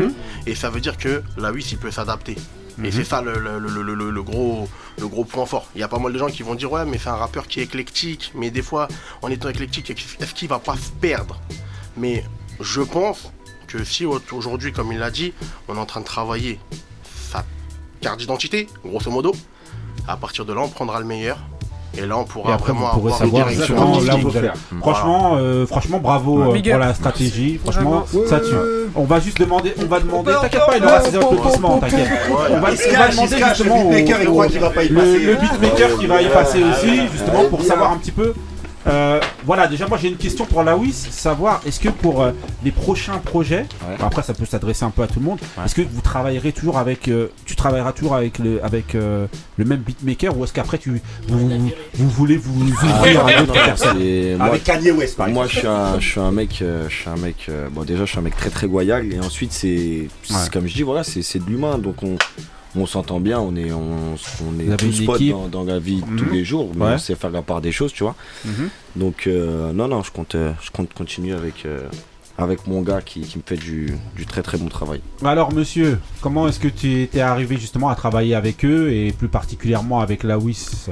fait. 0.44 0.50
Et 0.50 0.54
ça 0.54 0.70
veut 0.70 0.80
dire 0.80 0.96
que 0.96 1.22
la 1.36 1.50
8, 1.50 1.72
il 1.72 1.78
peut 1.78 1.90
s'adapter. 1.90 2.36
Et 2.78 2.86
Mhm. 2.86 2.90
c'est 2.92 3.04
ça 3.04 3.20
le, 3.20 3.34
le- 3.38 3.58
le- 3.58 3.82
le- 3.82 3.94
le- 3.94 4.10
le 4.10 4.22
gros, 4.22 4.66
le 4.98 5.06
gros 5.06 5.24
point 5.24 5.44
fort. 5.44 5.66
Il 5.74 5.80
y 5.82 5.84
a 5.84 5.88
pas 5.88 5.98
mal 5.98 6.10
de 6.12 6.18
gens 6.18 6.28
qui 6.28 6.42
vont 6.42 6.54
dire 6.54 6.72
ouais 6.72 6.86
mais 6.86 6.96
c'est 6.96 7.10
un 7.10 7.16
rappeur 7.16 7.46
qui 7.46 7.60
est 7.60 7.64
éclectique, 7.64 8.32
mais 8.34 8.50
des 8.50 8.62
fois 8.62 8.88
en 9.20 9.28
étant 9.28 9.50
éclectique, 9.50 9.90
est-ce 9.90 10.32
qu'il 10.34 10.48
va 10.48 10.58
pas 10.58 10.76
se 10.76 10.88
perdre? 11.00 11.38
Mais 11.98 12.24
je 12.60 12.80
pense 12.80 13.30
que 13.72 13.84
si 13.84 14.04
au- 14.04 14.20
aujourd'hui, 14.32 14.72
comme 14.72 14.92
il 14.92 14.98
l'a 14.98 15.10
dit, 15.10 15.32
on 15.68 15.76
est 15.76 15.78
en 15.78 15.86
train 15.86 16.00
de 16.00 16.04
travailler 16.04 16.58
sa 17.30 17.44
carte 18.00 18.18
d'identité, 18.18 18.68
grosso 18.84 19.10
modo, 19.10 19.32
à 20.06 20.16
partir 20.16 20.44
de 20.44 20.52
là 20.52 20.60
on 20.62 20.68
prendra 20.68 21.00
le 21.00 21.06
meilleur. 21.06 21.38
Et 21.96 22.06
là 22.06 22.16
on 22.16 22.24
pourra 22.24 22.50
Et 22.50 22.52
après, 22.54 22.72
vraiment 22.72 22.90
avoir 22.92 23.12
une 23.12 23.18
savoir 23.30 23.48
direction 23.48 23.74
exactement 23.74 24.00
là 24.00 24.12
allez. 24.14 24.22
Voilà. 24.22 24.54
Franchement, 24.80 25.32
euh, 25.36 25.66
franchement, 25.66 25.98
bravo 25.98 26.42
euh, 26.42 26.62
pour 26.62 26.78
la 26.78 26.94
stratégie. 26.94 27.58
Franchement, 27.58 28.06
ça 28.28 28.40
tue. 28.40 28.54
On 28.94 29.04
va 29.04 29.20
juste 29.20 29.38
demander, 29.38 29.74
on 29.78 29.86
va 29.86 30.00
demander. 30.00 30.32
T'inquiète 30.40 30.66
pas, 30.66 30.76
il 30.78 30.84
aura 30.84 31.00
ses 31.02 31.16
applaudissements. 31.16 31.78
T'inquiète. 31.78 32.08
On 32.30 32.34
va, 32.34 32.48
on 32.56 32.60
va 32.60 33.08
demander 33.10 33.36
justement 33.36 33.90
le 33.90 35.34
beatmaker, 35.36 35.98
qui 35.98 36.06
va 36.06 36.22
y 36.22 36.28
passer 36.30 36.62
aussi, 36.62 37.08
justement, 37.08 37.44
pour 37.50 37.62
savoir 37.62 37.92
un 37.92 37.96
petit 37.98 38.12
peu. 38.12 38.34
Euh, 38.88 39.20
voilà, 39.44 39.68
déjà 39.68 39.86
moi 39.86 39.96
j'ai 39.96 40.08
une 40.08 40.16
question 40.16 40.44
pour 40.44 40.62
la 40.64 40.76
WIS, 40.76 40.92
savoir 40.92 41.60
est-ce 41.64 41.78
que 41.78 41.88
pour 41.88 42.20
euh, 42.22 42.32
les 42.64 42.72
prochains 42.72 43.18
projets, 43.18 43.66
après 44.00 44.22
ça 44.22 44.34
peut 44.34 44.44
s'adresser 44.44 44.84
un 44.84 44.90
peu 44.90 45.02
à 45.02 45.06
tout 45.06 45.20
le 45.20 45.24
monde, 45.26 45.38
est-ce 45.64 45.74
que 45.76 45.82
vous 45.82 46.00
travaillerez 46.00 46.50
toujours 46.52 46.78
avec, 46.78 47.06
euh, 47.08 47.28
tu 47.44 47.54
travailleras 47.54 47.92
toujours 47.92 48.16
avec 48.16 48.38
le, 48.40 48.64
avec 48.64 48.94
euh, 48.96 49.26
le 49.56 49.64
même 49.64 49.80
beatmaker 49.80 50.36
ou 50.36 50.42
est-ce 50.44 50.52
qu'après 50.52 50.78
tu, 50.78 51.00
vous, 51.28 51.48
vous, 51.48 51.70
vous 51.94 52.08
voulez 52.10 52.36
vous 52.36 52.60
ouvrir 52.72 53.24
à 53.26 53.32
d'autres 53.40 53.52
personnes 53.52 54.40
Avec 54.40 54.64
Kanye 54.64 54.90
West, 54.90 55.16
par 55.16 55.28
Moi, 55.28 55.44
exemple. 55.44 55.54
je 55.54 55.58
suis 55.60 55.68
un, 55.68 56.00
je 56.00 56.08
suis 56.08 56.20
un 56.20 56.32
mec, 56.32 56.58
euh, 56.62 56.88
je 56.88 56.94
suis 56.96 57.08
un 57.08 57.16
mec. 57.16 57.36
euh, 57.48 57.68
bon, 57.70 57.84
déjà, 57.84 58.04
je 58.04 58.10
suis 58.10 58.18
un 58.18 58.22
mec 58.22 58.36
très 58.36 58.50
très 58.50 58.66
goyal 58.66 59.12
et 59.12 59.20
ensuite 59.20 59.52
c'est, 59.52 60.08
Ouais. 60.30 60.36
comme 60.52 60.66
je 60.66 60.74
dis, 60.74 60.82
voilà, 60.82 61.04
c'est, 61.04 61.22
c'est 61.22 61.38
de 61.38 61.44
l'humain, 61.48 61.78
donc 61.78 62.02
on, 62.02 62.16
on 62.74 62.86
s'entend 62.86 63.20
bien, 63.20 63.38
on 63.38 63.54
est, 63.56 63.70
on, 63.72 64.14
on 64.46 64.58
est 64.60 64.76
tous 64.76 65.04
potes 65.04 65.22
dans, 65.28 65.48
dans 65.48 65.64
la 65.64 65.78
vie 65.78 66.02
Mhm. 66.06 66.16
tous 66.18 66.30
les 66.30 66.44
jours, 66.44 66.70
mais 66.74 66.84
Ouais. 66.86 66.92
on 66.94 66.98
sait 66.98 67.14
faire 67.14 67.30
la 67.30 67.42
part 67.42 67.60
des 67.60 67.72
choses, 67.72 67.92
tu 67.92 68.02
vois. 68.02 68.14
Mhm. 68.44 68.68
Donc 68.96 69.26
euh, 69.26 69.72
non, 69.72 69.88
non, 69.88 70.02
je 70.02 70.10
compte, 70.10 70.34
euh, 70.34 70.52
je 70.62 70.70
compte 70.70 70.92
continuer 70.94 71.32
avec, 71.34 71.64
euh, 71.66 71.86
avec 72.38 72.66
mon 72.66 72.80
gars 72.82 73.02
qui, 73.02 73.20
qui 73.20 73.38
me 73.38 73.42
fait 73.46 73.56
du, 73.56 73.94
du 74.16 74.24
très 74.26 74.42
très 74.42 74.56
bon 74.58 74.68
travail. 74.68 75.00
Alors 75.24 75.52
monsieur, 75.52 75.98
comment 76.22 76.48
est-ce 76.48 76.60
que 76.60 76.68
tu 76.68 77.02
étais 77.02 77.20
arrivé 77.20 77.56
justement 77.58 77.88
à 77.90 77.94
travailler 77.94 78.34
avec 78.34 78.64
eux 78.64 78.90
et 78.92 79.12
plus 79.12 79.28
particulièrement 79.28 80.00
avec 80.00 80.22
la 80.22 80.38
WIS 80.38 80.88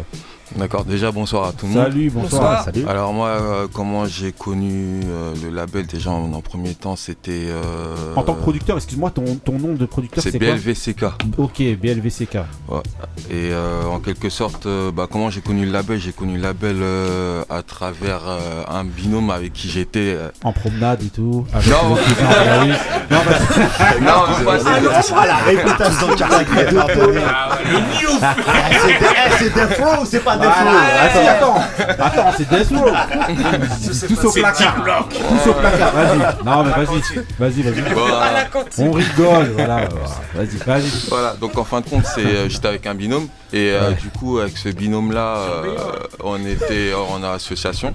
D'accord, 0.57 0.85
déjà 0.85 1.13
bonsoir 1.13 1.47
à 1.49 1.53
tout 1.53 1.67
le 1.67 1.73
monde. 1.73 1.85
Salut, 1.85 2.11
bonsoir. 2.11 2.41
Bonsoir. 2.43 2.65
Salut. 2.65 2.85
Alors 2.89 3.13
moi, 3.13 3.29
euh, 3.29 3.67
comment 3.73 4.05
j'ai 4.07 4.33
connu 4.33 5.01
euh, 5.07 5.33
le 5.45 5.51
label 5.55 5.87
déjà 5.87 6.11
en, 6.11 6.33
en 6.33 6.41
premier 6.41 6.75
temps, 6.75 6.97
c'était... 6.97 7.47
euh, 7.49 8.15
En 8.17 8.23
tant 8.23 8.35
que 8.35 8.41
producteur, 8.41 8.77
excuse-moi, 8.77 9.11
ton, 9.11 9.37
ton 9.37 9.59
nom 9.59 9.75
de 9.75 9.87
producteur 9.87 10.23
C'est 10.23 10.37
BLVCK. 10.39 11.05
Ok, 11.39 11.63
BLVCK. 11.81 12.35
Ouais. 12.69 12.81
Et 13.31 13.51
euh, 13.53 13.85
en 13.85 14.01
quelque 14.01 14.29
sorte, 14.29 14.67
euh, 14.67 14.91
bah, 14.91 15.07
comment 15.11 15.31
j'ai 15.31 15.41
connu 15.41 15.65
le 15.67 15.71
label? 15.73 15.99
J'ai 16.01 16.13
connu 16.13 16.37
le 16.37 16.43
label 16.43 16.77
euh, 16.81 17.43
à 17.49 17.63
travers 17.63 18.23
euh, 18.27 18.63
un 18.69 18.85
binôme 18.85 19.31
avec 19.31 19.53
qui 19.53 19.69
j'étais. 19.71 20.15
euh, 20.17 20.31
En 20.43 20.53
promenade 20.53 21.03
et 21.05 21.11
tout. 21.11 21.47
avec 21.53 21.69
Non. 21.69 21.97
Non, 23.11 23.19
Non, 24.01 24.45
pas 24.45 24.59
ça. 24.59 24.71
Ah, 25.17 25.27
la 25.27 25.37
réputation 25.37 26.09
de. 26.09 26.15
C'est 28.21 29.55
des- 29.55 29.61
eh, 29.71 29.75
flows 29.75 30.03
ou 30.03 30.05
c'est 30.07 30.21
pas 30.23 30.37
si, 30.43 31.19
attends, 31.19 31.55
attends, 31.99 32.33
c'est 32.37 32.49
Death 32.49 32.69
Row. 32.71 32.91
Tous 34.09 34.25
au 34.25 34.33
placard. 34.33 35.09
Tous 35.09 35.51
au 35.51 35.55
placard. 35.55 35.93
Vas-y. 35.93 36.45
Non, 36.45 36.65
mais 36.65 36.71
vas-y. 36.71 37.01
Vas-y, 37.39 37.63
vas-y. 37.63 37.85
On 38.79 38.87
euh, 38.87 38.91
rigole. 38.93 39.53
Voilà. 39.55 39.89
Vas-y, 40.35 40.57
vas-y. 40.65 41.09
Voilà, 41.09 41.35
donc 41.41 41.57
en 41.59 41.65
fin 41.65 41.81
de 41.81 41.89
compte, 41.89 42.07
c'est 42.07 42.25
euh, 42.25 42.49
j'étais 42.49 42.69
avec 42.69 42.87
un 42.87 42.95
binôme 42.95 43.29
et 43.53 43.71
euh, 43.73 43.91
du 43.93 44.09
coup 44.11 44.39
avec 44.39 44.57
ce 44.57 44.69
binôme 44.69 45.13
là, 45.13 45.37
on 46.23 46.45
était 46.47 46.93
en 46.95 47.23
association 47.23 47.95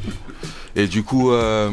et 0.75 0.87
du 0.87 1.03
coup 1.03 1.31
euh, 1.31 1.69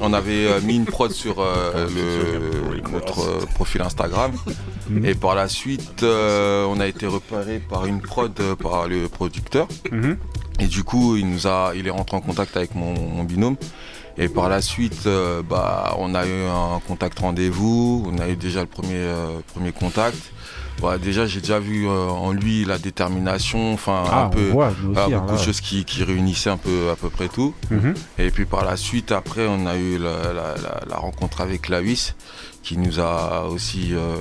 on 0.00 0.12
avait 0.12 0.46
euh, 0.46 0.60
mis 0.60 0.76
une 0.76 0.84
prod 0.84 1.10
sur 1.10 1.40
euh, 1.40 1.86
le, 1.88 2.90
notre 2.92 3.46
profil 3.54 3.80
Instagram 3.82 4.32
Mhm. 4.90 5.04
et 5.04 5.14
par 5.14 5.34
la 5.34 5.48
suite 5.48 6.02
on 6.02 6.80
a 6.80 6.86
été 6.86 7.06
repéré 7.06 7.58
par 7.58 7.84
une 7.84 8.00
prod 8.00 8.32
par 8.62 8.88
le 8.88 9.06
producteur 9.08 9.68
Mhm. 9.92 10.16
Et 10.58 10.66
du 10.66 10.84
coup 10.84 11.16
il 11.16 11.28
nous 11.28 11.46
a 11.46 11.72
il 11.74 11.86
est 11.86 11.90
rentré 11.90 12.16
en 12.16 12.20
contact 12.20 12.56
avec 12.56 12.74
mon, 12.74 12.92
mon 12.94 13.24
binôme 13.24 13.56
et 14.20 14.28
par 14.28 14.48
la 14.48 14.60
suite, 14.60 15.06
euh, 15.06 15.42
bah, 15.48 15.94
on 16.00 16.12
a 16.12 16.26
eu 16.26 16.44
un 16.48 16.80
contact 16.88 17.20
rendez-vous, 17.20 18.04
on 18.12 18.18
a 18.18 18.28
eu 18.28 18.34
déjà 18.34 18.62
le 18.62 18.66
premier, 18.66 18.96
euh, 18.96 19.38
premier 19.54 19.70
contact. 19.70 20.18
Bah, 20.82 20.98
déjà, 20.98 21.24
j'ai 21.26 21.40
déjà 21.40 21.60
vu 21.60 21.86
euh, 21.86 22.08
en 22.08 22.32
lui 22.32 22.64
la 22.64 22.78
détermination, 22.78 23.72
enfin 23.74 24.02
Ah, 24.10 24.24
un 24.24 24.28
peu, 24.28 24.48
voit, 24.48 24.70
aussi, 24.90 25.14
hein, 25.14 25.20
beaucoup 25.20 25.34
de 25.36 25.38
choses 25.40 25.60
qui, 25.60 25.84
qui 25.84 26.02
réunissaient 26.02 26.50
un 26.50 26.56
peu 26.56 26.90
à 26.90 26.96
peu 26.96 27.10
près 27.10 27.28
tout. 27.28 27.54
Mhm. 27.70 27.94
Et 28.18 28.32
puis 28.32 28.44
par 28.44 28.64
la 28.64 28.76
suite, 28.76 29.12
après, 29.12 29.46
on 29.48 29.66
a 29.66 29.76
eu 29.76 29.98
la, 29.98 30.32
la- 30.32 30.54
la- 30.56 30.80
la 30.88 30.96
rencontre 30.96 31.40
avec 31.40 31.68
Lawis, 31.68 32.14
qui 32.64 32.76
nous 32.76 32.98
a 32.98 33.44
aussi 33.44 33.90
euh, 33.92 34.16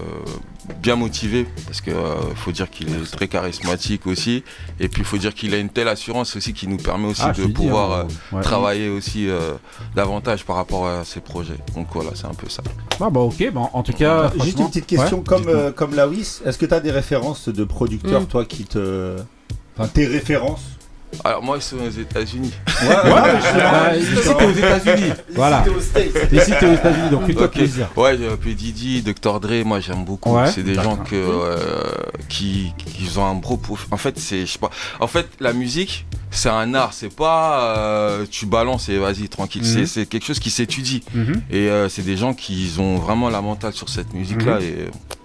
bien 0.81 0.95
motivés, 0.95 1.47
parce 1.65 1.81
que 1.81 1.91
euh, 1.91 2.15
faut 2.35 2.51
dire 2.51 2.69
qu'il 2.69 2.89
est 2.89 3.11
très 3.11 3.27
charismatique 3.27 4.05
aussi, 4.07 4.43
et 4.79 4.89
puis 4.89 5.01
il 5.01 5.05
faut 5.05 5.17
dire 5.17 5.33
qu'il 5.33 5.53
a 5.53 5.57
une 5.57 5.69
telle 5.69 5.87
assurance 5.87 6.35
aussi 6.35 6.53
qui 6.53 6.67
nous 6.67 6.77
permet 6.77 7.07
aussi 7.07 7.21
Ah, 7.23 7.31
de 7.31 7.45
pouvoir 7.47 7.91
hein, 8.01 8.07
euh, 8.33 8.35
ouais. 8.37 8.41
travailler 8.43 8.89
aussi 8.89 9.29
euh, 9.29 9.53
davantage 9.95 10.45
par 10.45 10.55
rapport 10.57 10.87
à 10.87 11.03
ces 11.05 11.19
projets. 11.21 11.57
Donc 11.75 11.87
voilà, 11.93 12.11
c'est 12.15 12.25
un 12.25 12.33
peu 12.33 12.49
ça. 12.49 12.63
Ah, 12.99 13.09
bah, 13.09 13.21
ok. 13.21 13.51
Bah, 13.53 13.69
en 13.73 13.83
tout 13.83 13.93
cas. 13.93 14.23
Juste 14.23 14.35
franchement- 14.39 14.61
une 14.63 14.67
petite 14.67 14.85
question, 14.87 15.17
Ouais. 15.19 15.23
comme, 15.25 15.47
euh, 15.47 15.71
comme 15.71 15.95
Lawis, 15.95 16.39
est-ce 16.45 16.57
que 16.57 16.65
tu 16.65 16.73
as 16.73 16.79
des 16.79 16.91
références 16.91 17.49
de 17.49 17.63
producteurs, 17.63 18.21
Mm. 18.21 18.25
toi, 18.27 18.45
qui 18.45 18.65
te. 18.65 19.15
Enfin, 19.77 19.87
tes 19.89 20.05
références 20.07 20.61
Alors 21.23 21.41
moi, 21.43 21.57
ils 21.57 21.61
sont 21.61 21.77
aux 21.77 21.89
États-Unis. 21.89 22.51
Ouais, 22.83 22.87
ouais, 22.87 23.99
ici, 23.99 24.11
t'es 24.37 24.45
aux 24.45 24.51
États-Unis. 24.51 25.11
Voilà. 25.33 25.63
Ici, 26.31 26.51
t'es 26.59 26.65
aux 26.67 26.73
États-Unis, 26.73 27.09
donc 27.09 27.25
fais-toi 27.25 27.45
Ok. 27.45 27.51
plaisir. 27.53 27.89
Ouais, 27.95 28.17
j'ai 28.17 28.27
P. 28.37 28.53
Diddy, 28.53 29.01
Dr. 29.01 29.39
Dre, 29.39 29.65
moi 29.65 29.79
j'aime 29.79 30.03
beaucoup. 30.05 30.35
Ouais. 30.35 30.51
c'est 30.51 30.63
des 30.63 30.75
gens 30.75 30.97
que, 30.97 31.15
euh, 31.15 31.57
qui, 32.29 32.73
qui 32.77 33.17
ont 33.17 33.25
un 33.25 33.35
gros 33.35 33.57
prof. 33.57 33.87
En 33.91 33.97
fait, 33.97 34.19
c'est, 34.19 34.41
je 34.45 34.51
sais 34.53 34.59
pas. 34.59 34.69
En 34.99 35.07
fait, 35.07 35.27
la 35.39 35.53
musique, 35.53 36.05
c'est 36.29 36.49
un 36.49 36.73
art. 36.73 36.93
C'est 36.93 37.13
pas 37.15 37.77
euh, 37.77 38.25
tu 38.29 38.45
balances 38.45 38.89
et 38.89 38.97
vas-y 38.97 39.29
tranquille. 39.29 39.63
Mhm. 39.63 39.67
C'est, 39.73 39.85
c'est 39.85 40.05
quelque 40.05 40.25
chose 40.25 40.39
qui 40.39 40.49
s'étudie. 40.49 41.03
Mhm. 41.13 41.41
Et 41.49 41.69
euh, 41.69 41.89
c'est 41.89 42.03
des 42.03 42.17
gens 42.17 42.33
qui 42.33 42.69
ont 42.79 42.97
vraiment 42.97 43.29
la 43.29 43.41
mentale 43.41 43.73
sur 43.73 43.89
cette 43.89 44.13
musique-là 44.13 44.55
Mhm. 44.59 44.61
et 44.61 44.71
Donc, 44.85 44.93
rien 44.93 45.16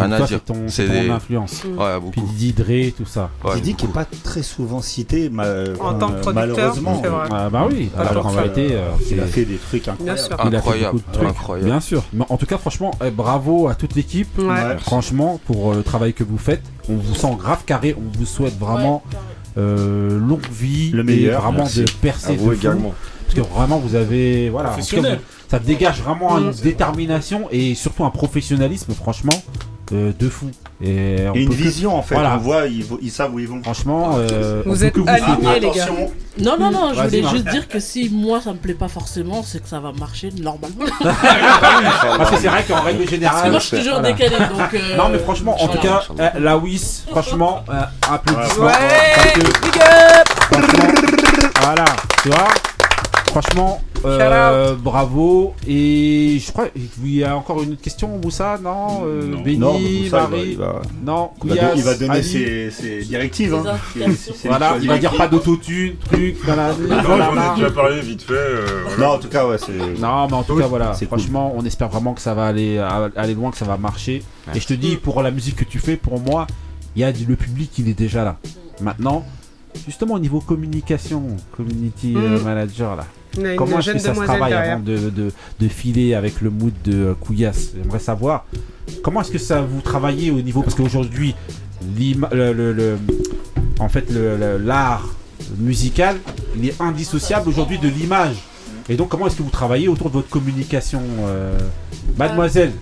à 0.00 0.16
toi, 0.16 0.26
c'est 0.28 0.44
ton, 0.44 0.54
c'est 0.68 0.86
ton 0.86 0.92
des- 0.92 1.10
influence. 1.10 1.62
Ouais, 1.64 1.94
beaucoup. 2.00 2.10
Puis 2.10 2.22
Didi 2.22 2.52
Dre, 2.52 2.94
tout 2.96 3.06
ça. 3.06 3.30
Ouais, 3.44 3.54
Didi 3.56 3.74
qui 3.74 3.86
n'est 3.86 3.92
pas 3.92 4.06
très 4.24 4.42
souvent 4.42 4.80
cité, 4.80 5.28
ma- 5.30 5.44
En 5.80 5.94
tant 5.94 6.08
que 6.12 6.20
producteur, 6.20 6.34
malheureusement. 6.34 7.00
c'est 7.02 7.08
vrai. 7.08 7.28
Ah 7.30 7.48
bah 7.50 7.66
oui, 7.70 7.86
Pas 7.94 8.02
alors 8.04 8.26
en 8.26 8.30
vérité, 8.30 8.68
euh, 8.72 8.90
Il 9.10 9.20
a 9.20 9.26
fait 9.26 9.44
des 9.44 9.56
trucs 9.56 9.88
incroyables. 9.88 10.16
Bien 10.18 10.24
sûr. 10.26 10.36
Il 10.48 10.54
a 10.54 10.58
Incroyable, 10.58 10.98
de 10.98 11.12
trucs. 11.12 11.28
incroyable. 11.28 11.70
Bien 11.70 11.80
sûr. 11.80 12.02
Mais 12.12 12.24
en 12.28 12.36
tout 12.36 12.46
cas, 12.46 12.58
franchement, 12.58 12.90
eh, 13.04 13.10
bravo 13.10 13.68
à 13.68 13.74
toute 13.74 13.94
l'équipe. 13.94 14.38
Ouais. 14.38 14.76
Franchement, 14.80 15.40
pour 15.46 15.72
euh, 15.72 15.76
le 15.76 15.82
travail 15.82 16.12
que 16.14 16.24
vous 16.24 16.38
faites. 16.38 16.62
On 16.90 16.96
vous 16.96 17.14
sent 17.14 17.36
grave 17.38 17.64
carré. 17.66 17.94
On 17.98 18.18
vous 18.18 18.24
souhaite 18.26 18.58
vraiment 18.58 19.02
euh, 19.56 20.18
longue 20.18 20.46
vie. 20.50 20.90
Le 20.90 21.02
meilleur, 21.02 21.40
Et 21.40 21.42
vraiment 21.42 21.58
merci. 21.58 21.84
de 21.84 21.90
percer 22.00 22.32
À 22.32 22.36
vous 22.36 22.50
de 22.50 22.54
fou. 22.54 22.60
également. 22.60 22.94
Parce 23.24 23.34
que 23.34 23.40
vraiment, 23.54 23.78
vous 23.78 23.94
avez. 23.94 24.48
Voilà. 24.50 24.74
ça 25.50 25.58
dégage 25.58 26.00
vraiment 26.02 26.38
une 26.38 26.48
Mm. 26.50 26.54
détermination 26.62 27.48
et 27.50 27.74
surtout 27.74 28.04
un 28.04 28.10
professionnalisme, 28.10 28.92
franchement, 28.94 29.32
euh, 29.92 30.12
de 30.18 30.28
fou. 30.28 30.50
Et, 30.82 31.16
on 31.28 31.34
Et 31.34 31.40
une 31.42 31.48
peut 31.48 31.54
que- 31.54 31.58
vision, 31.62 31.96
en 31.96 32.02
fait. 32.02 32.14
Voilà. 32.14 32.34
On 32.36 32.38
voit, 32.38 32.66
ils, 32.66 32.84
ils 33.02 33.10
savent 33.10 33.34
où 33.34 33.38
ils 33.38 33.48
vont. 33.48 33.62
Franchement, 33.62 34.12
euh, 34.16 34.62
Vous 34.66 34.84
êtes 34.84 34.92
que 34.94 35.00
vous 35.00 35.08
alignés, 35.08 35.60
les 35.60 35.70
gars. 35.70 35.84
Attention. 35.84 36.10
Non, 36.40 36.56
non, 36.58 36.70
non, 36.70 36.94
je 36.94 37.02
voulais 37.02 37.22
juste 37.28 37.48
dire 37.48 37.66
que 37.66 37.80
si 37.80 38.08
moi 38.10 38.40
ça 38.40 38.52
me 38.52 38.58
plaît 38.58 38.74
pas 38.74 38.86
forcément, 38.86 39.42
c'est 39.42 39.60
que 39.60 39.68
ça 39.68 39.80
va 39.80 39.90
marcher 39.92 40.30
normalement. 40.40 40.84
Parce 41.02 42.30
que 42.30 42.36
c'est 42.36 42.46
vrai 42.48 42.64
qu'en 42.68 42.80
règle 42.82 42.98
Parce 42.98 43.10
que 43.10 43.16
générale. 43.16 43.50
moi 43.50 43.58
je 43.58 43.66
suis 43.66 43.78
toujours 43.78 43.94
voilà. 43.98 44.12
décalé 44.12 44.36
donc. 44.36 44.74
euh, 44.74 44.96
Non 44.96 45.08
mais 45.08 45.18
franchement, 45.18 45.60
en 45.60 45.66
tout 45.68 45.78
cas, 45.78 46.02
euh, 46.20 46.28
la 46.38 46.56
WIS, 46.58 47.02
franchement, 47.10 47.64
euh, 47.68 47.82
applaudissements. 48.08 48.66
Ouais, 48.66 48.72
big 49.34 49.82
up 49.82 50.28
franchement, 50.52 50.94
voilà, 51.60 51.84
tu 52.22 52.28
vois, 52.28 52.48
franchement, 53.26 53.80
euh, 54.04 54.74
bravo. 54.74 55.54
Et 55.66 56.38
je 56.44 56.52
crois, 56.52 56.66
il 57.04 57.14
y 57.14 57.24
a 57.24 57.36
encore 57.36 57.62
une 57.62 57.72
autre 57.72 57.80
question, 57.82 58.08
Moussa, 58.22 58.58
non, 58.62 59.02
euh, 59.04 59.26
Non. 59.56 59.78
Moussa, 59.78 59.78
Marie, 59.78 60.02
il 60.02 60.08
va- 60.10 60.28
il 60.38 60.56
va- 60.56 60.82
non, 61.04 61.30
Il 61.44 61.50
va, 61.50 61.56
Kouyas, 61.56 61.72
il 61.76 61.82
va 61.82 61.94
donner 61.94 62.22
ses, 62.22 62.70
ses 62.70 63.00
directives. 63.04 63.54
Hein. 63.54 63.76
Voilà, 64.44 64.76
il 64.80 64.88
va 64.88 64.98
dire 64.98 65.16
pas 65.16 65.28
d'autotune, 65.28 65.96
truc. 65.96 66.36
Non, 66.46 66.54
voilà. 66.54 67.30
j'en 67.34 67.52
ai 67.52 67.56
déjà 67.56 67.70
parlé 67.70 68.00
vite 68.00 68.22
fait. 68.22 68.32
euh, 68.34 68.66
voilà. 68.86 68.96
Non, 69.06 69.14
en 69.14 69.18
tout 69.18 69.28
cas, 69.28 69.46
ouais, 69.46 69.58
c'est. 69.58 70.00
Non, 70.00 70.26
mais 70.28 70.34
en 70.34 70.42
tout 70.42 70.56
cas, 70.56 70.66
voilà. 70.66 70.94
Cool. 70.98 71.06
Franchement, 71.08 71.52
on 71.56 71.64
espère 71.64 71.88
vraiment 71.88 72.14
que 72.14 72.20
ça 72.20 72.34
va 72.34 72.46
aller, 72.46 72.78
aller 73.16 73.34
loin, 73.34 73.50
que 73.50 73.56
ça 73.58 73.64
va 73.64 73.76
marcher. 73.76 74.22
Et 74.54 74.60
je 74.60 74.66
te 74.66 74.74
dis, 74.74 74.96
pour 74.96 75.22
la 75.22 75.30
musique 75.30 75.56
que 75.56 75.64
tu 75.64 75.78
fais, 75.78 75.96
pour 75.96 76.18
moi, 76.20 76.46
il 76.96 77.02
y 77.02 77.04
a 77.04 77.12
du- 77.12 77.24
le 77.26 77.36
public, 77.36 77.70
il 77.78 77.88
est 77.88 77.94
déjà 77.98 78.24
là. 78.24 78.36
Maintenant, 78.80 79.24
justement, 79.86 80.14
au 80.14 80.18
niveau 80.18 80.40
communication, 80.40 81.22
community 81.56 82.14
Mhm. 82.16 82.42
manager, 82.42 82.96
là. 82.96 83.04
Une 83.36 83.56
Comment 83.56 83.78
est-ce 83.78 83.92
que 83.92 83.98
ça 83.98 84.14
se 84.14 84.20
travaille 84.20 84.50
derrière. 84.52 84.74
avant 84.74 84.82
de, 84.82 84.96
de, 85.10 85.32
de 85.60 85.68
filer 85.68 86.14
avec 86.14 86.40
le 86.40 86.50
mood 86.50 86.72
de 86.84 86.92
euh, 86.94 87.14
Couillasse? 87.14 87.72
J'aimerais 87.76 87.98
savoir 87.98 88.46
comment 89.02 89.20
est-ce 89.20 89.30
que 89.30 89.38
ça 89.38 89.60
vous 89.60 89.80
travaillez 89.80 90.30
au 90.30 90.40
niveau 90.40 90.62
parce 90.62 90.74
qu'aujourd'hui 90.74 91.34
le, 91.96 92.52
le- 92.52 92.72
le- 92.72 92.98
en 93.80 93.88
fait 93.88 94.10
le- 94.10 94.36
le- 94.36 94.58
l'art 94.58 95.08
musical 95.58 96.16
il 96.56 96.66
est 96.68 96.80
indissociable 96.80 97.48
aujourd'hui 97.48 97.78
de 97.78 97.88
l'image. 97.88 98.36
Et 98.88 98.96
donc 98.96 99.08
comment 99.10 99.26
est-ce 99.26 99.36
que 99.36 99.42
vous 99.42 99.50
travaillez 99.50 99.88
autour 99.88 100.08
de 100.08 100.14
votre 100.14 100.28
communication 100.30 101.02
euh, 101.20 101.56
mademoiselle? 102.16 102.72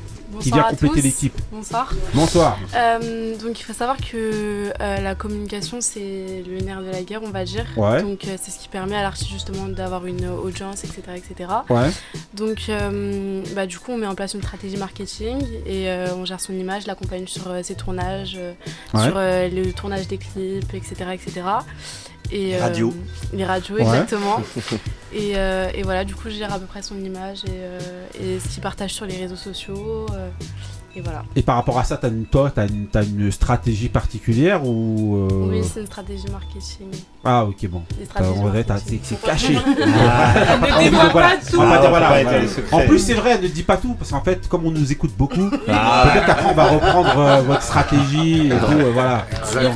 Qui 0.40 0.50
vient 0.50 0.56
Bonsoir 0.62 0.66
à 0.66 0.70
compléter 0.70 0.94
tous. 0.94 1.02
l'équipe 1.02 1.40
Bonsoir. 1.52 1.92
Bonsoir. 2.14 2.58
Euh, 2.74 3.36
donc 3.36 3.58
il 3.60 3.62
faut 3.62 3.72
savoir 3.72 3.96
que 3.96 4.72
euh, 4.80 5.00
la 5.00 5.14
communication 5.14 5.80
c'est 5.80 6.42
le 6.46 6.60
nerf 6.60 6.80
de 6.82 6.90
la 6.90 7.02
guerre 7.02 7.22
on 7.22 7.30
va 7.30 7.44
dire. 7.44 7.66
Ouais. 7.76 8.02
Donc 8.02 8.24
euh, 8.26 8.36
c'est 8.40 8.50
ce 8.50 8.58
qui 8.58 8.68
permet 8.68 8.96
à 8.96 9.02
l'artiste 9.02 9.30
justement 9.30 9.66
d'avoir 9.66 10.06
une 10.06 10.26
audience 10.28 10.84
etc 10.84 11.02
etc. 11.16 11.50
Ouais. 11.70 11.90
Donc 12.34 12.62
euh, 12.68 13.42
bah, 13.54 13.66
du 13.66 13.78
coup 13.78 13.92
on 13.92 13.96
met 13.98 14.06
en 14.06 14.14
place 14.14 14.34
une 14.34 14.42
stratégie 14.42 14.76
marketing 14.76 15.38
et 15.66 15.88
euh, 15.90 16.08
on 16.16 16.24
gère 16.24 16.40
son 16.40 16.52
image, 16.52 16.86
l'accompagne 16.86 17.26
sur 17.26 17.48
euh, 17.48 17.62
ses 17.62 17.74
tournages, 17.74 18.36
euh, 18.38 18.52
Ouais. 18.94 19.02
sur 19.04 19.14
euh, 19.16 19.48
le 19.48 19.72
tournage 19.72 20.06
des 20.08 20.18
clips 20.18 20.72
etc 20.74 20.94
etc. 21.12 21.42
Et, 22.32 22.46
Les 22.48 22.58
radios. 22.58 22.94
Les 23.32 23.44
radios 23.44 23.74
Ouais. 23.76 23.82
exactement. 23.82 24.40
et, 25.12 25.32
euh, 25.36 25.68
et 25.74 25.82
voilà 25.82 26.04
du 26.04 26.14
coup 26.14 26.24
je 26.26 26.30
gère 26.34 26.52
à 26.52 26.58
peu 26.58 26.66
près 26.66 26.82
son 26.82 26.96
image 26.98 27.44
et, 27.46 27.50
euh, 27.52 27.78
et 28.20 28.38
ce 28.40 28.48
qu'il 28.48 28.62
partage 28.62 28.92
sur 28.92 29.06
les 29.06 29.16
réseaux 29.16 29.36
sociaux. 29.36 30.06
euh, 30.14 30.28
et 30.98 31.02
voilà. 31.02 31.24
et 31.36 31.42
par 31.42 31.56
rapport 31.56 31.78
à 31.78 31.84
ça 31.84 31.98
t'as 31.98 32.08
une, 32.08 32.24
toi 32.24 32.50
t'as 32.54 32.66
une, 32.66 32.86
t'as 32.86 33.02
une 33.04 33.30
stratégie 33.30 33.90
particulière 33.90 34.64
ou 34.64 35.28
euh, 35.30 35.50
Oui, 35.50 35.60
c'est 35.62 35.80
une 35.80 35.86
stratégie 35.86 36.24
marketing. 36.32 36.86
Ah 37.22 37.44
ok 37.44 37.66
bon. 37.68 37.82
C'est 37.98 39.00
c'est 39.02 39.20
caché. 39.20 39.58
Ah. 39.94 40.34
Tout. 41.50 41.60
Ah. 41.62 42.76
En 42.76 42.80
plus 42.86 42.98
c'est 42.98 43.12
vrai, 43.12 43.38
ne 43.38 43.46
dis 43.48 43.62
pas 43.62 43.76
tout 43.76 43.92
parce 43.94 44.10
qu'en 44.10 44.22
fait 44.22 44.48
comme 44.48 44.64
on 44.64 44.70
nous 44.70 44.90
écoute 44.90 45.12
beaucoup, 45.18 45.50
Ah. 45.68 46.08
peut-être 46.10 46.26
qu'après 46.26 46.50
on 46.50 46.54
va 46.54 46.64
reprendre 46.64 47.18
euh, 47.18 47.42
votre 47.42 47.62
stratégie 47.62 48.46
et 48.46 48.50
tout. 48.50 48.56
euh, 48.72 48.90
voilà. 48.94 49.26
Donc, 49.62 49.74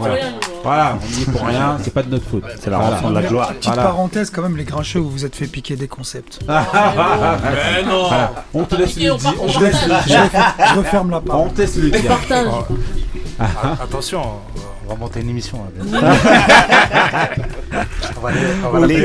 voilà. 0.63 0.97
Voilà, 0.97 0.99
on 1.03 1.19
y 1.19 1.23
est 1.23 1.31
pour 1.33 1.47
rien, 1.47 1.77
c'est 1.83 1.93
pas 1.93 2.03
de 2.03 2.11
notre 2.11 2.27
faute. 2.27 2.45
C'est 2.61 2.71
la 2.71 2.79
Voilà. 2.79 2.97
rançon 2.97 3.11
de 3.11 3.15
la 3.15 3.23
gloire. 3.23 3.49
Petite 3.49 3.65
Voilà. 3.67 3.83
parenthèse, 3.83 4.31
quand 4.31 4.43
même, 4.43 4.57
les 4.57 4.65
grincheux, 4.65 4.99
vous 5.01 5.11
vous 5.11 5.25
êtes 5.25 5.35
fait 5.37 5.47
piquer 5.47 5.77
des 5.77 5.89
concepts. 5.89 6.41
Mais 6.49 7.83
non. 7.85 8.09
Voilà. 8.09 8.33
On 8.55 8.65
te 8.65 8.75
laisse 8.77 8.97
le 8.99 9.13
on 9.13 9.17
dire. 9.17 9.35
on 9.41 9.49
Je 9.49 9.61
laisse-. 9.61 9.85
Je, 10.07 10.75
referme 10.79 11.11
la 11.11 11.19
On 11.19 11.21
parole. 11.23 11.53
te 11.53 11.61
laisse 11.63 11.77
le 11.77 11.91
dire. 11.91 12.03
Partage. 12.09 12.47
Ah, 13.39 13.47
ah. 13.63 13.77
Attention, 13.83 14.21
on 14.23 14.41
On 14.87 14.95
va 14.95 14.99
monter 15.01 15.21
une 15.21 15.31
émission. 15.31 15.59
là. 15.93 16.01
on 18.17 18.21
va 18.21 18.31
les, 18.33 18.39
on 18.65 18.71
va 18.81 18.87
les 18.87 18.97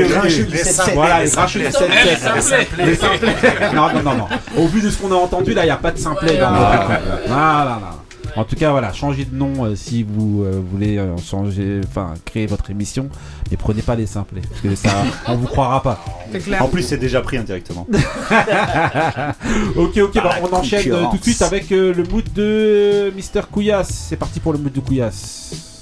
Les 0.44 0.58
simplets. 0.64 0.94
Voilà, 0.94 1.22
les 1.24 1.30
grincheux 1.30 1.60
du 1.60 1.70
simplets. 1.70 2.16
7 2.40 2.68
Les 2.78 2.94
simplets. 2.96 3.34
Non, 3.74 3.88
non, 3.94 4.02
non, 4.02 4.14
non. 4.14 4.26
Au 4.58 4.66
vu 4.66 4.80
de 4.82 4.90
ce 4.90 4.98
qu'on 4.98 5.12
a 5.12 5.14
entendu, 5.16 5.54
là, 5.54 5.62
il 5.62 5.66
n'y 5.66 5.70
a 5.70 5.76
pas 5.76 5.92
de 5.92 5.98
simplet 5.98 6.36
dans 6.38 6.48
Ah. 6.52 6.84
truc. 6.86 6.98
Voilà, 7.28 7.78
non. 7.80 7.96
En 8.36 8.44
tout 8.44 8.56
cas, 8.56 8.70
voilà, 8.70 8.92
changez 8.92 9.24
de 9.24 9.34
nom 9.34 9.64
euh, 9.64 9.74
si 9.74 10.02
vous 10.02 10.44
euh, 10.44 10.60
voulez 10.70 10.98
euh, 10.98 11.16
changer, 11.16 11.80
enfin, 11.88 12.14
créer 12.26 12.46
votre 12.46 12.70
émission, 12.70 13.08
mais 13.50 13.56
prenez 13.56 13.80
pas 13.80 13.94
les 13.94 14.06
simplets, 14.06 14.42
parce 14.48 14.60
que 14.60 14.74
ça, 14.74 14.90
on 15.28 15.36
vous 15.36 15.46
croira 15.46 15.82
pas. 15.82 16.04
C'est 16.32 16.40
clair. 16.40 16.62
En 16.62 16.68
plus, 16.68 16.82
c'est 16.82 16.98
déjà 16.98 17.22
pris 17.22 17.38
indirectement. 17.38 17.86
ok, 19.76 19.96
ok, 19.96 20.14
bah, 20.14 20.36
on 20.42 20.54
enchaîne 20.54 20.92
euh, 20.92 21.04
tout 21.10 21.16
de 21.16 21.22
suite 21.22 21.42
avec 21.42 21.72
euh, 21.72 21.94
le 21.94 22.04
mood 22.04 22.24
de 22.34 23.10
Mister 23.16 23.40
Couillasse. 23.50 24.06
C'est 24.08 24.16
parti 24.16 24.38
pour 24.40 24.52
le 24.52 24.58
mood 24.58 24.72
de 24.72 24.80
Couillasse. 24.80 25.75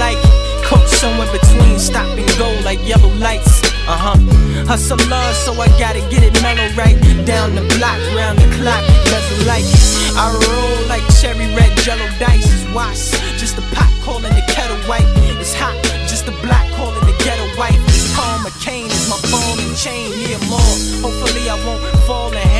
Like. 0.00 0.18
Cook 0.64 0.86
somewhere 0.88 1.30
between 1.30 1.78
stop 1.78 2.08
and 2.16 2.26
go 2.40 2.48
like 2.64 2.80
yellow 2.88 3.12
lights. 3.20 3.60
Uh 3.84 4.00
huh. 4.04 4.18
Hustler, 4.64 5.26
so 5.44 5.52
I 5.60 5.68
gotta 5.76 6.00
get 6.08 6.24
it 6.24 6.32
mellow 6.40 6.66
right. 6.74 6.96
Down 7.28 7.54
the 7.54 7.64
block, 7.76 8.00
round 8.16 8.38
the 8.40 8.48
clock, 8.56 8.82
bezel 9.12 9.40
like. 9.44 9.68
I 10.16 10.24
roll 10.32 10.88
like 10.88 11.04
cherry 11.20 11.46
red 11.54 11.76
jello 11.84 12.06
dice. 12.18 12.48
It's 12.48 12.66
was 12.72 13.12
just 13.38 13.58
a 13.58 13.64
pot 13.76 13.92
calling 14.02 14.32
the 14.32 14.44
kettle 14.48 14.80
white. 14.88 15.08
It's 15.42 15.54
hot, 15.54 15.76
just 16.08 16.28
a 16.28 16.34
block 16.44 16.66
calling 16.76 17.04
the 17.04 17.16
ghetto 17.24 17.46
white. 17.58 17.80
Call 18.16 18.38
McCain 18.44 18.86
is 18.86 19.04
my 19.10 19.18
phone 19.30 19.58
and 19.64 19.76
chain. 19.76 20.08
Yeah, 20.24 20.40
more. 20.48 20.74
Hopefully 21.04 21.44
I 21.48 21.56
won't 21.66 21.82
fall 22.06 22.30
hang 22.30 22.59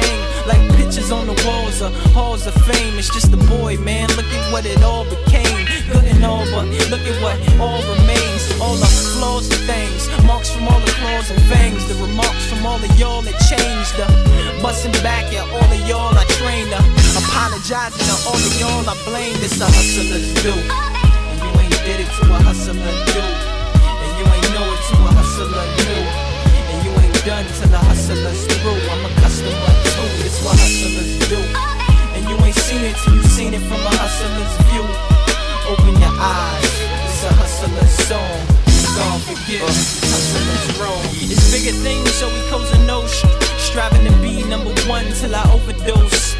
like 0.50 0.62
pictures 0.76 1.10
on 1.12 1.26
the 1.26 1.36
walls 1.46 1.80
of 1.80 1.94
halls 2.10 2.46
of 2.46 2.54
fame. 2.66 2.98
It's 2.98 3.10
just 3.10 3.30
a 3.32 3.40
boy, 3.54 3.78
man. 3.78 4.08
Look 4.18 4.26
at 4.26 4.52
what 4.52 4.66
it 4.66 4.82
all 4.82 5.04
became. 5.04 5.66
Good 5.92 6.06
and 6.10 6.24
all, 6.24 6.44
but 6.50 6.66
look 6.90 7.04
at 7.06 7.16
what 7.22 7.36
all 7.62 7.80
remains. 7.94 8.42
All 8.58 8.74
the 8.74 8.90
flaws 9.14 9.46
and 9.54 9.62
things, 9.70 10.10
marks 10.26 10.50
from 10.50 10.66
all 10.66 10.80
the 10.80 10.92
claws 10.98 11.30
and 11.30 11.40
fangs. 11.46 11.86
The 11.86 11.94
remarks 12.02 12.44
from 12.50 12.66
all 12.66 12.80
of 12.82 12.92
y'all 12.98 13.22
that 13.22 13.38
changed. 13.46 13.94
The 13.94 14.06
busting 14.62 14.96
back 15.06 15.30
at 15.32 15.46
all 15.54 15.70
of 15.70 15.82
y'all 15.88 16.14
I 16.18 16.24
trained. 16.38 16.70
The 16.74 16.80
apologizing 17.20 18.06
to 18.10 18.16
all 18.26 18.40
of 18.48 18.54
y'all 18.58 18.84
I 18.90 18.94
blame. 19.06 19.36
This 19.38 19.60
a 19.60 19.66
hustler's 19.70 20.34
do. 20.42 20.54
And 21.30 21.38
you 21.38 21.50
ain't 21.62 21.78
did 21.86 21.98
it 22.02 22.10
to 22.18 22.24
a 22.26 22.38
hustler 22.42 22.74
do. 23.14 23.24
And 24.02 24.12
you 24.18 24.24
ain't 24.26 24.50
know 24.54 24.66
it 24.74 24.82
to 24.90 24.96
a 24.98 25.10
hustler 25.14 25.66
do. 25.86 26.19
Done 27.26 27.44
to 27.44 27.68
the 27.68 27.76
hustlers 27.76 28.46
through. 28.48 28.80
I'm 28.88 29.04
a 29.04 29.12
customer 29.20 29.52
too. 29.52 30.08
It's 30.24 30.40
what 30.40 30.56
hustlers 30.56 31.20
do. 31.28 31.36
And 32.16 32.24
you 32.24 32.32
ain't 32.40 32.56
seen 32.56 32.80
it 32.80 32.96
till 33.04 33.14
you 33.14 33.22
seen 33.28 33.52
it 33.52 33.60
from 33.68 33.76
a 33.76 33.92
hustler's 33.92 34.56
view. 34.72 34.88
Open 35.68 36.00
your 36.00 36.16
eyes. 36.16 36.64
It's 37.04 37.20
a 37.28 37.32
hustler's 37.36 37.92
song. 38.08 38.40
Don't 38.96 39.20
forget, 39.28 39.60
hustlers 39.60 40.80
wrong. 40.80 41.04
It's 41.20 41.44
bigger 41.52 41.76
things, 41.84 42.08
so 42.16 42.24
we 42.24 42.40
a 42.72 42.86
notion. 42.88 43.28
Striving 43.60 44.08
to 44.08 44.16
be 44.24 44.40
number 44.48 44.72
one 44.88 45.04
till 45.20 45.36
I 45.36 45.44
overdose. 45.52 46.34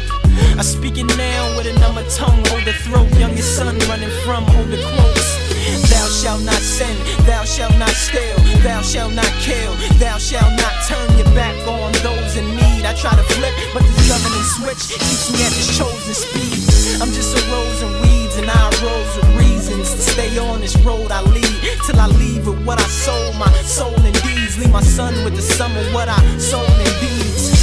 I 0.57 0.63
speak 0.65 0.97
it 0.97 1.05
now 1.15 1.57
with 1.57 1.69
a 1.69 1.77
number 1.77 2.01
tongue, 2.09 2.41
hold 2.49 2.65
the 2.65 2.73
throat. 2.73 3.05
Youngest 3.21 3.55
son 3.55 3.77
running 3.85 4.09
from 4.25 4.49
older 4.57 4.81
quotes. 4.81 5.40
Thou 5.61 6.07
shalt 6.09 6.41
not 6.41 6.61
sin, 6.61 6.95
thou 7.25 7.43
shalt 7.43 7.77
not 7.77 7.93
steal, 7.93 8.37
thou 8.63 8.81
shalt 8.81 9.13
not 9.13 9.31
kill, 9.39 9.73
thou 9.99 10.17
shalt 10.17 10.51
not 10.57 10.73
turn 10.87 11.09
your 11.17 11.29
back 11.35 11.55
on 11.67 11.91
those 12.01 12.35
in 12.35 12.45
need. 12.55 12.85
I 12.85 12.93
try 12.93 13.13
to 13.13 13.23
flip, 13.35 13.53
but 13.73 13.83
this 13.83 14.09
governing 14.09 14.47
switch 14.57 14.97
keeps 14.97 15.31
me 15.31 15.45
at 15.45 15.53
this 15.53 15.77
chosen 15.77 16.13
speed. 16.13 16.61
I'm 17.01 17.11
just 17.13 17.37
a 17.37 17.41
rose 17.51 17.81
and 17.83 17.93
weeds, 18.01 18.37
and 18.37 18.49
I 18.49 18.63
rose 18.81 19.15
with 19.17 19.29
reasons 19.37 19.93
to 19.93 20.01
stay 20.01 20.37
on 20.37 20.61
this 20.61 20.75
road 20.77 21.11
I 21.11 21.21
lead 21.21 21.59
till 21.85 21.99
I 21.99 22.07
leave 22.07 22.47
with 22.47 22.65
what 22.65 22.79
I 22.79 22.87
sold, 22.87 23.35
my 23.37 23.51
soul 23.61 23.93
and 24.01 24.15
deeds. 24.23 24.57
Leave 24.57 24.71
my 24.71 24.81
son 24.83 25.13
with 25.23 25.35
the 25.35 25.41
sum 25.41 25.75
of 25.77 25.93
what 25.93 26.09
I 26.09 26.19
sold 26.37 26.69
in 26.69 26.93
deeds. 26.99 27.53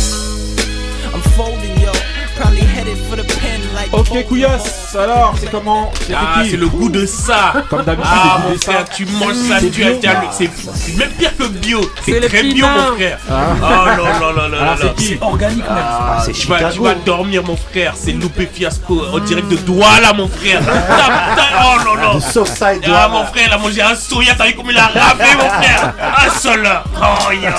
I'm 1.13 1.23
folding, 1.35 1.77
yo, 1.81 1.93
probably 2.37 2.61
headed 2.61 2.99
for 3.09 3.17
the 3.17 3.25
pen. 3.41 3.68
Ok, 3.93 4.27
Couillasse, 4.27 4.97
alors, 4.99 5.35
c'est 5.41 5.51
comment? 5.51 5.91
C'est 6.07 6.13
Ah, 6.15 6.43
c'est 6.49 6.57
le 6.57 6.67
goût 6.69 6.89
de 6.89 7.07
ça. 7.07 7.53
Comme 7.71 7.83
d'habitude, 7.85 8.11
Ah, 8.13 8.41
mon 8.49 8.55
ça. 8.59 8.73
frère, 8.73 8.85
tu 8.89 9.07
manges 9.07 9.35
ça, 9.49 9.61
C'est 9.61 9.71
tu 9.71 9.83
as 9.85 9.91
bio. 9.91 9.99
t'as 10.03 10.13
le- 10.21 10.27
c'est 10.31 10.51
c'est 10.75 10.97
même 10.97 11.11
pire 11.11 11.37
que 11.37 11.45
bio. 11.45 11.81
C'est 12.05 12.13
C'est 12.13 12.21
le 12.21 12.29
très 12.29 12.43
bio, 12.43 12.67
pinard. 12.67 12.91
mon 12.91 12.97
frère. 12.97 13.19
Ah. 13.31 13.35
Oh 13.61 13.63
là 13.63 13.97
là 13.97 14.33
là 14.37 14.49
là 14.49 14.65
là. 14.65 14.77
c'est 14.99 15.19
organique 15.23 15.59
même. 15.69 15.79
Ah, 15.79 16.23
c'est 16.25 16.33
tu, 16.33 16.47
vas, 16.49 16.59
tu 16.59 16.65
Chicago. 16.65 16.85
vas 16.85 16.95
dormir, 16.95 17.43
mon 17.45 17.57
frère. 17.57 17.95
C'est 17.97 18.13
loupé 18.13 18.49
fiasco 18.53 19.03
en 19.13 19.19
direct 19.21 19.49
de 19.49 19.57
Douala, 19.57 20.13
mon 20.13 20.29
frère. 20.29 20.61
Putain, 20.61 21.47
oh 21.63 21.97
là 21.97 22.13
là. 22.15 22.21
Southside 22.21 22.81
Ah, 22.85 22.87
Douala. 22.87 23.09
mon 23.09 23.25
frère, 23.27 23.45
il 23.49 23.53
a 23.53 23.59
mangé 23.59 23.81
un 23.83 23.95
soya. 23.95 24.35
T'as 24.37 24.47
vu 24.47 24.55
comme 24.55 24.71
il 24.71 24.77
a 24.79 24.87
râpé, 24.87 25.25
mon 25.39 25.49
frère. 25.49 25.95
Un 26.27 26.31
seul 26.39 26.63
là. 26.63 26.85
Oh, 27.01 27.33
yeah. 27.33 27.55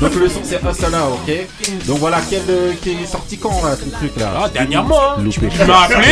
Donc 0.00 0.14
le 0.14 0.28
son 0.28 0.40
c'est 0.44 0.60
Hustler, 0.62 0.98
ok? 1.12 1.86
Donc 1.86 1.98
voilà, 1.98 2.18
quel 2.28 2.42
euh, 2.48 2.72
qui 2.82 2.90
est 2.90 3.06
sorti 3.06 3.38
quand 3.38 3.62
là, 3.64 3.76
ton 3.76 3.90
truc 3.98 4.12
là? 4.16 4.30
Ah, 4.44 4.48
hein. 4.76 4.84
Il 5.18 5.66
m'a 5.66 5.82
appelé, 5.84 6.06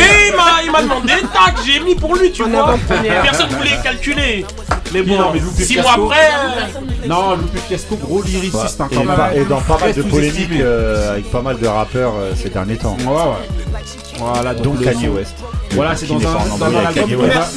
il 0.65 0.71
m'a- 0.71 0.81
demandé, 0.81 1.13
tac, 1.33 1.55
j'ai 1.65 1.79
mis 1.79 1.95
pour 1.95 2.15
lui, 2.15 2.31
tu 2.31 2.43
vois. 2.43 2.75
Personne 3.23 3.49
voulait 3.49 3.77
calculer. 3.83 4.45
Mais 4.93 5.01
bon, 5.01 5.17
Non, 5.17 5.31
mais 5.33 5.39
Loupé 5.39 5.63
six 5.63 5.73
Fiasco- 5.73 6.01
mois 6.01 6.13
après. 6.13 6.29
euh, 6.29 7.07
Non, 7.07 7.35
Loupé 7.35 7.57
Fiasco, 7.67 7.95
gros 7.95 8.21
lyriciste 8.21 8.79
hein, 8.81 8.87
et, 8.91 8.95
même. 9.39 9.47
dans 9.49 9.61
pas 9.61 9.77
mal 9.79 9.93
de 9.93 10.01
polémiques 10.03 10.51
euh, 10.59 11.11
avec 11.13 11.31
pas 11.31 11.41
mal 11.41 11.57
de 11.57 11.65
rappeurs 11.67 12.13
euh, 12.15 12.31
ces 12.35 12.49
derniers 12.49 12.77
temps. 12.77 12.95
Ouais, 12.99 13.07
ouais. 13.07 13.72
Voilà, 14.17 14.53
donc 14.53 14.63
Donc 14.63 14.79
le 14.79 14.85
Kanye 14.85 15.05
son- 15.05 15.11
West. 15.13 15.35
Voilà, 15.71 15.95
c'est 15.95 16.05
dans 16.05 16.17
un, 16.17 16.21
dans 16.21 16.65
album, 16.65 16.69
va- 16.69 16.87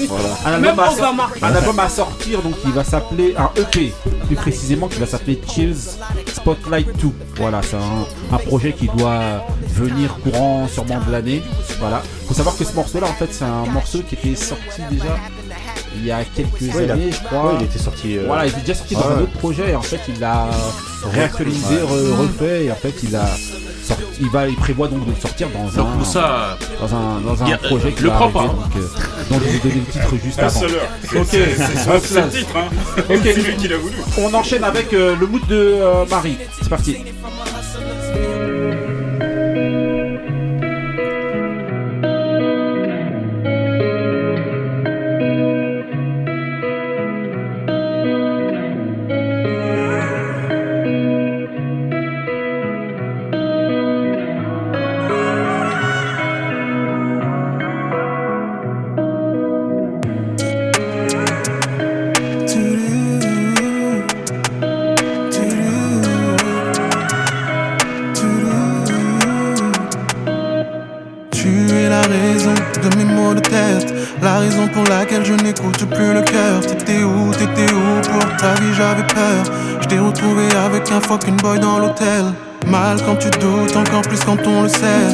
Voilà. 0.08 0.28
un, 0.46 0.52
album 0.54 0.78
à, 0.80 0.92
Obama. 0.92 1.28
un 1.42 1.54
album 1.54 1.78
à 1.80 1.88
sortir, 1.88 2.40
donc 2.42 2.60
qui 2.62 2.70
va 2.70 2.82
s'appeler 2.82 3.34
un 3.36 3.50
EP, 3.60 3.92
plus 4.26 4.36
précisément 4.36 4.88
qui 4.88 4.98
va 4.98 5.06
s'appeler 5.06 5.38
Chills 5.46 5.76
Spotlight 6.32 6.86
2. 6.98 7.08
Voilà, 7.36 7.60
c'est 7.62 7.76
un, 7.76 8.34
un 8.34 8.38
projet 8.38 8.72
qui 8.72 8.88
doit 8.96 9.44
venir 9.74 10.16
courant 10.24 10.66
sûrement 10.66 10.98
de 11.06 11.12
l'année. 11.12 11.42
Voilà. 11.78 12.02
Faut 12.26 12.34
savoir 12.34 12.56
que 12.56 12.64
ce 12.64 12.72
morceau-là, 12.72 13.06
en 13.06 13.12
fait, 13.14 13.28
c'est 13.32 13.44
un 13.44 13.66
morceau 13.66 14.00
qui 14.08 14.14
était 14.14 14.34
sorti 14.34 14.80
déjà 14.90 15.16
il 15.98 16.04
y 16.06 16.10
a 16.10 16.24
quelques 16.24 16.74
Ouais, 16.74 16.84
il 16.84 16.90
a- 16.90 16.94
années, 16.94 17.10
je 17.12 17.22
crois. 17.22 17.52
ouais, 17.52 17.58
il 17.60 17.64
était 17.66 17.78
sorti, 17.78 18.16
euh, 18.18 18.24
Voilà, 18.26 18.46
il 18.46 18.50
était 18.50 18.60
déjà 18.60 18.74
sorti 18.74 18.94
dans 18.94 19.08
un 19.10 19.20
autre 19.22 19.32
projet 19.38 19.70
et 19.70 19.74
en 19.76 19.82
fait, 19.82 20.00
il 20.08 20.18
l'a 20.20 20.46
réactualisé, 21.12 21.74
Ouais. 21.76 21.80
re- 21.82 22.16
refait 22.16 22.64
et 22.64 22.70
en 22.72 22.74
fait, 22.76 22.94
il 23.02 23.14
a 23.16 23.26
sorti, 23.86 24.02
il 24.20 24.30
va, 24.30 24.48
il 24.48 24.56
prévoit 24.56 24.88
donc 24.88 25.04
de 25.06 25.10
le 25.10 25.16
sortir 25.20 25.48
dans 25.50 25.64
Donc, 25.82 25.88
un, 26.00 26.04
ça, 26.04 26.58
dans 26.80 26.94
un, 26.94 27.20
dans 27.20 27.42
un 27.42 27.46
a- 27.46 27.54
euh, 27.54 27.56
projet 27.68 27.92
qui 27.92 28.02
le 28.02 28.08
va 28.10 28.16
arriver, 28.16 28.32
pas. 28.32 28.42
donc, 28.42 28.76
euh, 28.76 28.88
dont 29.30 29.40
je 29.40 29.50
vais 29.52 29.58
donner 29.58 29.74
le 29.86 29.92
titre 29.92 30.14
juste 30.24 30.38
avant. 30.38 30.60
Ok, 30.60 31.26
c'est- 31.30 31.56
c'est 32.00 32.20
le 32.22 32.28
titre, 32.30 32.56
hein. 32.56 32.68
Ok, 33.10 33.20
C'est 33.24 33.34
lui 33.34 33.56
qui 33.56 33.68
l'a 33.68 33.76
voulu. 33.78 33.94
On 34.18 34.32
enchaîne 34.34 34.64
avec 34.64 34.92
euh, 34.92 35.14
le 35.18 35.26
mood 35.26 35.46
de 35.48 35.54
euh, 35.80 36.04
Marie. 36.10 36.36
C'est 36.60 36.68
parti. 36.68 36.96
La 74.26 74.38
raison 74.40 74.66
pour 74.66 74.82
laquelle 74.84 75.24
je 75.24 75.34
n'écoute 75.34 75.84
plus 75.94 76.12
le 76.12 76.22
cœur. 76.22 76.60
T'étais 76.60 77.04
où, 77.04 77.30
t'étais 77.32 77.72
où 77.72 77.86
pour 78.10 78.36
ta 78.36 78.54
vie, 78.60 78.74
j'avais 78.76 79.06
peur. 79.06 79.42
Je 79.80 79.86
t'ai 79.86 80.00
retrouvé 80.00 80.46
avec 80.66 80.90
un 80.90 81.00
fucking 81.00 81.36
boy 81.36 81.60
dans 81.60 81.78
l'hôtel. 81.78 82.24
Mal 82.66 82.96
quand 83.06 83.14
tu 83.16 83.30
doutes, 83.38 83.76
encore 83.76 84.02
plus 84.02 84.18
quand 84.24 84.44
on 84.44 84.62
le 84.62 84.68
sait. 84.68 85.06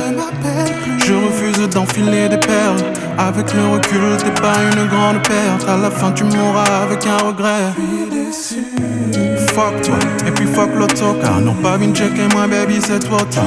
Je 1.04 1.12
refuse 1.12 1.68
d'enfiler 1.68 2.30
des 2.30 2.38
perles. 2.38 2.82
Avec 3.18 3.52
le 3.52 3.64
recul, 3.74 4.16
t'es 4.16 4.40
pas 4.40 4.58
une 4.72 4.88
grande 4.88 5.20
perte. 5.22 5.68
À 5.68 5.76
la 5.76 5.90
fin, 5.90 6.10
tu 6.12 6.24
mourras 6.24 6.74
avec 6.84 7.06
un 7.06 7.18
regret. 7.26 7.66
Fuck 9.54 9.82
toi, 9.82 9.98
et 10.26 10.30
puis 10.30 10.46
fuck 10.46 10.70
l'auto, 10.74 11.14
car 11.20 11.38
non 11.38 11.54
pas 11.54 11.76
une 11.78 11.94
check 11.94 12.12
et 12.18 12.34
moi, 12.34 12.46
baby, 12.46 12.80
c'est 12.80 13.00
trop 13.00 13.24
tard. 13.34 13.44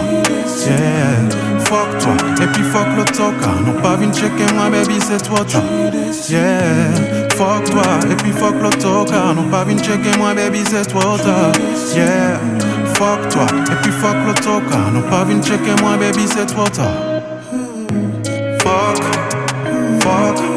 Yeah. 0.67 1.54
Fuck 1.75 1.97
toi, 1.97 2.13
et 2.41 2.47
puis 2.53 2.63
fuck 2.63 2.87
l'auto, 2.95 3.33
car 3.41 3.59
non 3.59 3.73
pas 3.81 3.97
une 4.01 4.13
check 4.13 4.31
et 4.39 4.53
moi, 4.53 4.69
baby, 4.69 4.97
c'est 5.01 5.21
tard. 5.21 5.45
Yeah. 6.29 6.89
Fuck 7.35 7.65
toi, 7.69 7.83
et 8.09 8.15
puis 8.15 8.31
fuck 8.31 8.55
l'auto, 8.61 9.03
car 9.03 9.35
non 9.35 9.43
pas 9.49 9.65
une 9.69 9.79
check 9.79 9.99
et 10.05 10.17
moi, 10.17 10.33
baby, 10.33 10.63
c'est 10.65 10.85
tard. 10.85 11.19
Yeah. 11.93 12.39
Fuck 12.93 13.27
toi, 13.29 13.45
et 13.71 13.75
puis 13.81 13.91
fuck 13.91 14.15
l'auto, 14.25 14.61
car 14.71 14.89
non 14.93 15.01
pas 15.01 15.25
une 15.29 15.43
check 15.43 15.59
et 15.67 15.81
moi, 15.81 15.97
baby, 15.97 16.25
c'est 16.25 16.45
tard. 16.45 16.65
Fuck, 18.63 19.03
fuck, 20.01 20.37
fuck, 20.37 20.54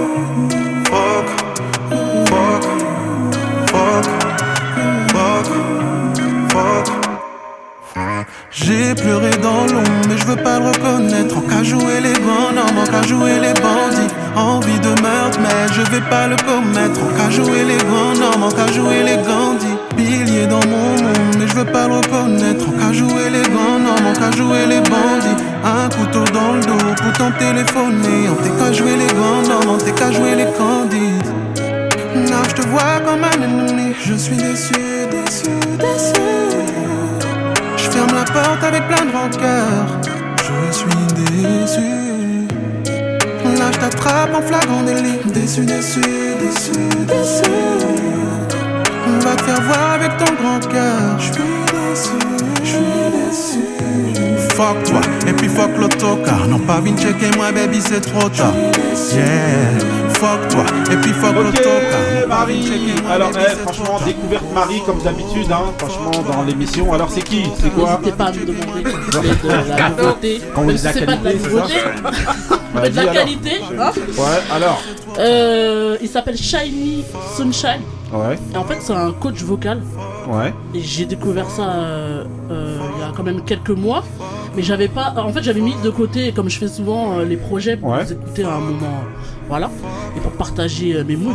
veux 10.29 10.37
pas 10.37 10.59
le 10.59 10.67
reconnaître. 10.67 11.37
En 11.39 11.41
qu'à 11.41 11.63
jouer 11.63 12.01
les 12.03 12.13
grands 12.13 12.53
hommes, 12.53 12.79
en 12.79 12.85
qu'à 12.85 13.03
jouer 13.07 13.39
les 13.41 13.55
bandits. 13.55 14.13
Envie 14.37 14.79
de 14.81 14.93
meurtre, 15.03 15.39
mais 15.41 15.73
je 15.73 15.83
vais 15.91 16.05
pas 16.11 16.27
le 16.27 16.37
commettre. 16.37 17.01
En 17.03 17.17
qu'à 17.17 17.31
jouer 17.31 17.65
les 17.65 17.79
grands 17.89 18.19
hommes, 18.27 18.43
en 18.43 18.51
qu'à 18.51 18.71
jouer 18.73 19.03
les 19.05 19.17
Gandhi. 19.17 19.73
Pilier 19.97 20.47
dans 20.47 20.65
mon 20.69 20.91
monde, 21.03 21.37
mais 21.39 21.49
je 21.49 21.55
veux 21.55 21.65
pas 21.65 21.89
le 21.89 21.95
reconnaître. 21.97 22.65
En 22.69 22.73
qu'à 22.73 22.93
jouer 22.93 23.31
les 23.31 23.49
grands 23.49 23.81
hommes, 23.89 24.07
en 24.11 24.13
qu'à 24.13 24.31
jouer 24.37 24.67
les 24.67 24.81
bandits. 24.81 25.39
Un 25.65 25.89
couteau 25.97 26.25
dans 26.33 26.53
le 26.53 26.61
dos 26.61 26.95
pour 27.01 27.13
t'en 27.19 27.33
téléphoner. 27.33 28.29
En 28.29 28.37
t'es 28.43 28.53
qu'à 28.59 28.73
jouer 28.73 28.97
les 28.97 29.13
grands 29.17 29.49
hommes, 29.55 29.71
en 29.71 29.79
t'es 29.79 29.93
qu'à 29.93 30.11
jouer 30.13 30.35
les 30.35 30.51
candides. 30.59 31.33
Non, 32.31 32.43
je 32.49 32.55
te 32.55 32.69
vois 32.69 33.01
comme 33.07 33.25
un 33.25 33.43
ennemi. 33.43 33.95
Je 34.05 34.15
suis 34.15 34.37
déçu, 34.37 34.75
déçu, 35.11 35.57
déçu. 35.79 36.21
Je 37.77 37.91
ferme 37.91 38.15
la 38.15 38.25
porte 38.25 38.63
avec 38.63 38.87
plein 38.89 39.05
de 39.07 39.13
rancœur. 39.17 40.18
Je 40.71 40.77
suis 40.77 40.89
déçu. 41.15 41.81
Là, 43.59 43.71
je 43.73 43.79
t'attrape 43.79 44.35
en 44.35 44.43
flagrant 44.43 44.83
délit. 44.83 45.19
Déçu, 45.33 45.65
déçu, 45.65 46.01
déçu, 46.01 46.73
déçu. 47.07 47.51
On 49.07 49.19
va 49.25 49.35
te 49.35 49.43
faire 49.43 49.63
voir 49.63 49.93
avec 49.95 50.17
ton 50.19 50.33
grand 50.41 50.61
cœur. 50.71 51.19
Je 51.19 51.25
suis 51.25 51.33
déçu, 51.73 52.19
je 52.63 52.69
suis 52.69 52.79
déçu. 53.17 54.49
Fuck 54.55 54.83
toi, 54.85 55.01
et 55.27 55.33
puis 55.33 55.49
fuck 55.49 55.71
l'autocar. 55.79 56.47
Non, 56.49 56.59
pas 56.59 56.81
vine 56.81 56.99
checker 56.99 57.31
moi, 57.37 57.51
baby, 57.53 57.81
c'est 57.81 58.01
trop 58.01 58.29
tard. 58.29 58.55
Yeah. 59.15 60.08
Fuck 60.19 60.49
toi, 60.49 60.65
et 60.93 60.97
puis 60.97 61.13
fuck 61.13 61.35
l'autocar. 61.35 61.63
Ok, 61.63 62.29
Marie. 62.29 62.93
Alors, 63.09 63.31
eh, 63.37 63.51
franchement, 63.57 64.01
découverte 64.05 64.45
Marie 64.53 64.83
comme 64.85 64.99
d'habitude, 65.01 65.51
hein, 65.53 65.73
franchement, 65.79 66.11
dans 66.33 66.43
l'émission. 66.43 66.93
Alors, 66.93 67.09
c'est 67.11 67.23
qui? 67.23 67.45
C'est 67.61 67.71
quoi? 67.71 67.91
N'hésitez 68.01 68.13
pas 68.17 68.25
à 68.27 68.33
me 68.33 68.45
demander 68.45 68.83
quand 68.83 68.97
vous 68.99 69.21
voulez 69.21 69.31
de 69.31 69.69
la 69.69 69.89
nouveauté. 69.91 70.41
Quand 70.55 70.63
dites 70.65 70.79
si 70.79 70.85
la 70.85 70.93
c'est 70.93 71.07
pas 71.07 71.17
de 71.17 71.25
la 71.25 71.31
qualité, 71.31 71.49
c'est 71.49 71.55
nouveauté, 71.55 71.75
ça? 72.49 72.59
Mais 72.83 72.91
de 72.91 72.97
la 72.97 73.03
alors. 73.03 73.15
qualité. 73.15 73.51
hein. 73.79 73.91
Ouais, 73.97 74.55
alors. 74.55 74.83
Euh, 75.19 75.97
il 76.03 76.09
s'appelle 76.09 76.37
Shiny 76.37 77.05
Sunshine. 77.37 77.83
Ouais. 78.13 78.39
Et 78.55 78.57
en 78.57 78.65
fait, 78.65 78.79
c'est 78.81 78.93
un 78.95 79.13
coach 79.13 79.41
vocal. 79.43 79.83
Ouais. 80.29 80.53
Et 80.75 80.81
j'ai 80.81 81.05
découvert 81.07 81.49
ça 81.51 81.63
euh, 81.63 82.25
euh, 82.51 82.79
il 82.97 83.01
y 83.01 83.05
a 83.05 83.13
quand 83.17 83.23
même 83.23 83.43
quelques 83.43 83.71
mois. 83.71 84.03
Mais 84.57 84.63
j'avais 84.63 84.89
pas. 84.89 85.15
En 85.17 85.33
fait, 85.33 85.43
j'avais 85.43 85.61
mis 85.61 85.75
de 85.83 85.91
côté, 85.91 86.33
comme 86.33 86.49
je 86.51 86.59
fais 86.59 86.69
souvent, 86.69 87.19
euh, 87.19 87.25
les 87.25 87.37
projets 87.37 87.77
pour 87.77 87.95
les 87.97 88.13
écouter 88.13 88.45
à 88.45 88.55
un 88.55 88.61
moment. 88.61 89.05
Voilà. 89.49 89.71
Et 90.17 90.21
pour 90.21 90.33
partager 90.33 90.95
euh, 90.95 91.05
mes 91.05 91.17
moods. 91.17 91.35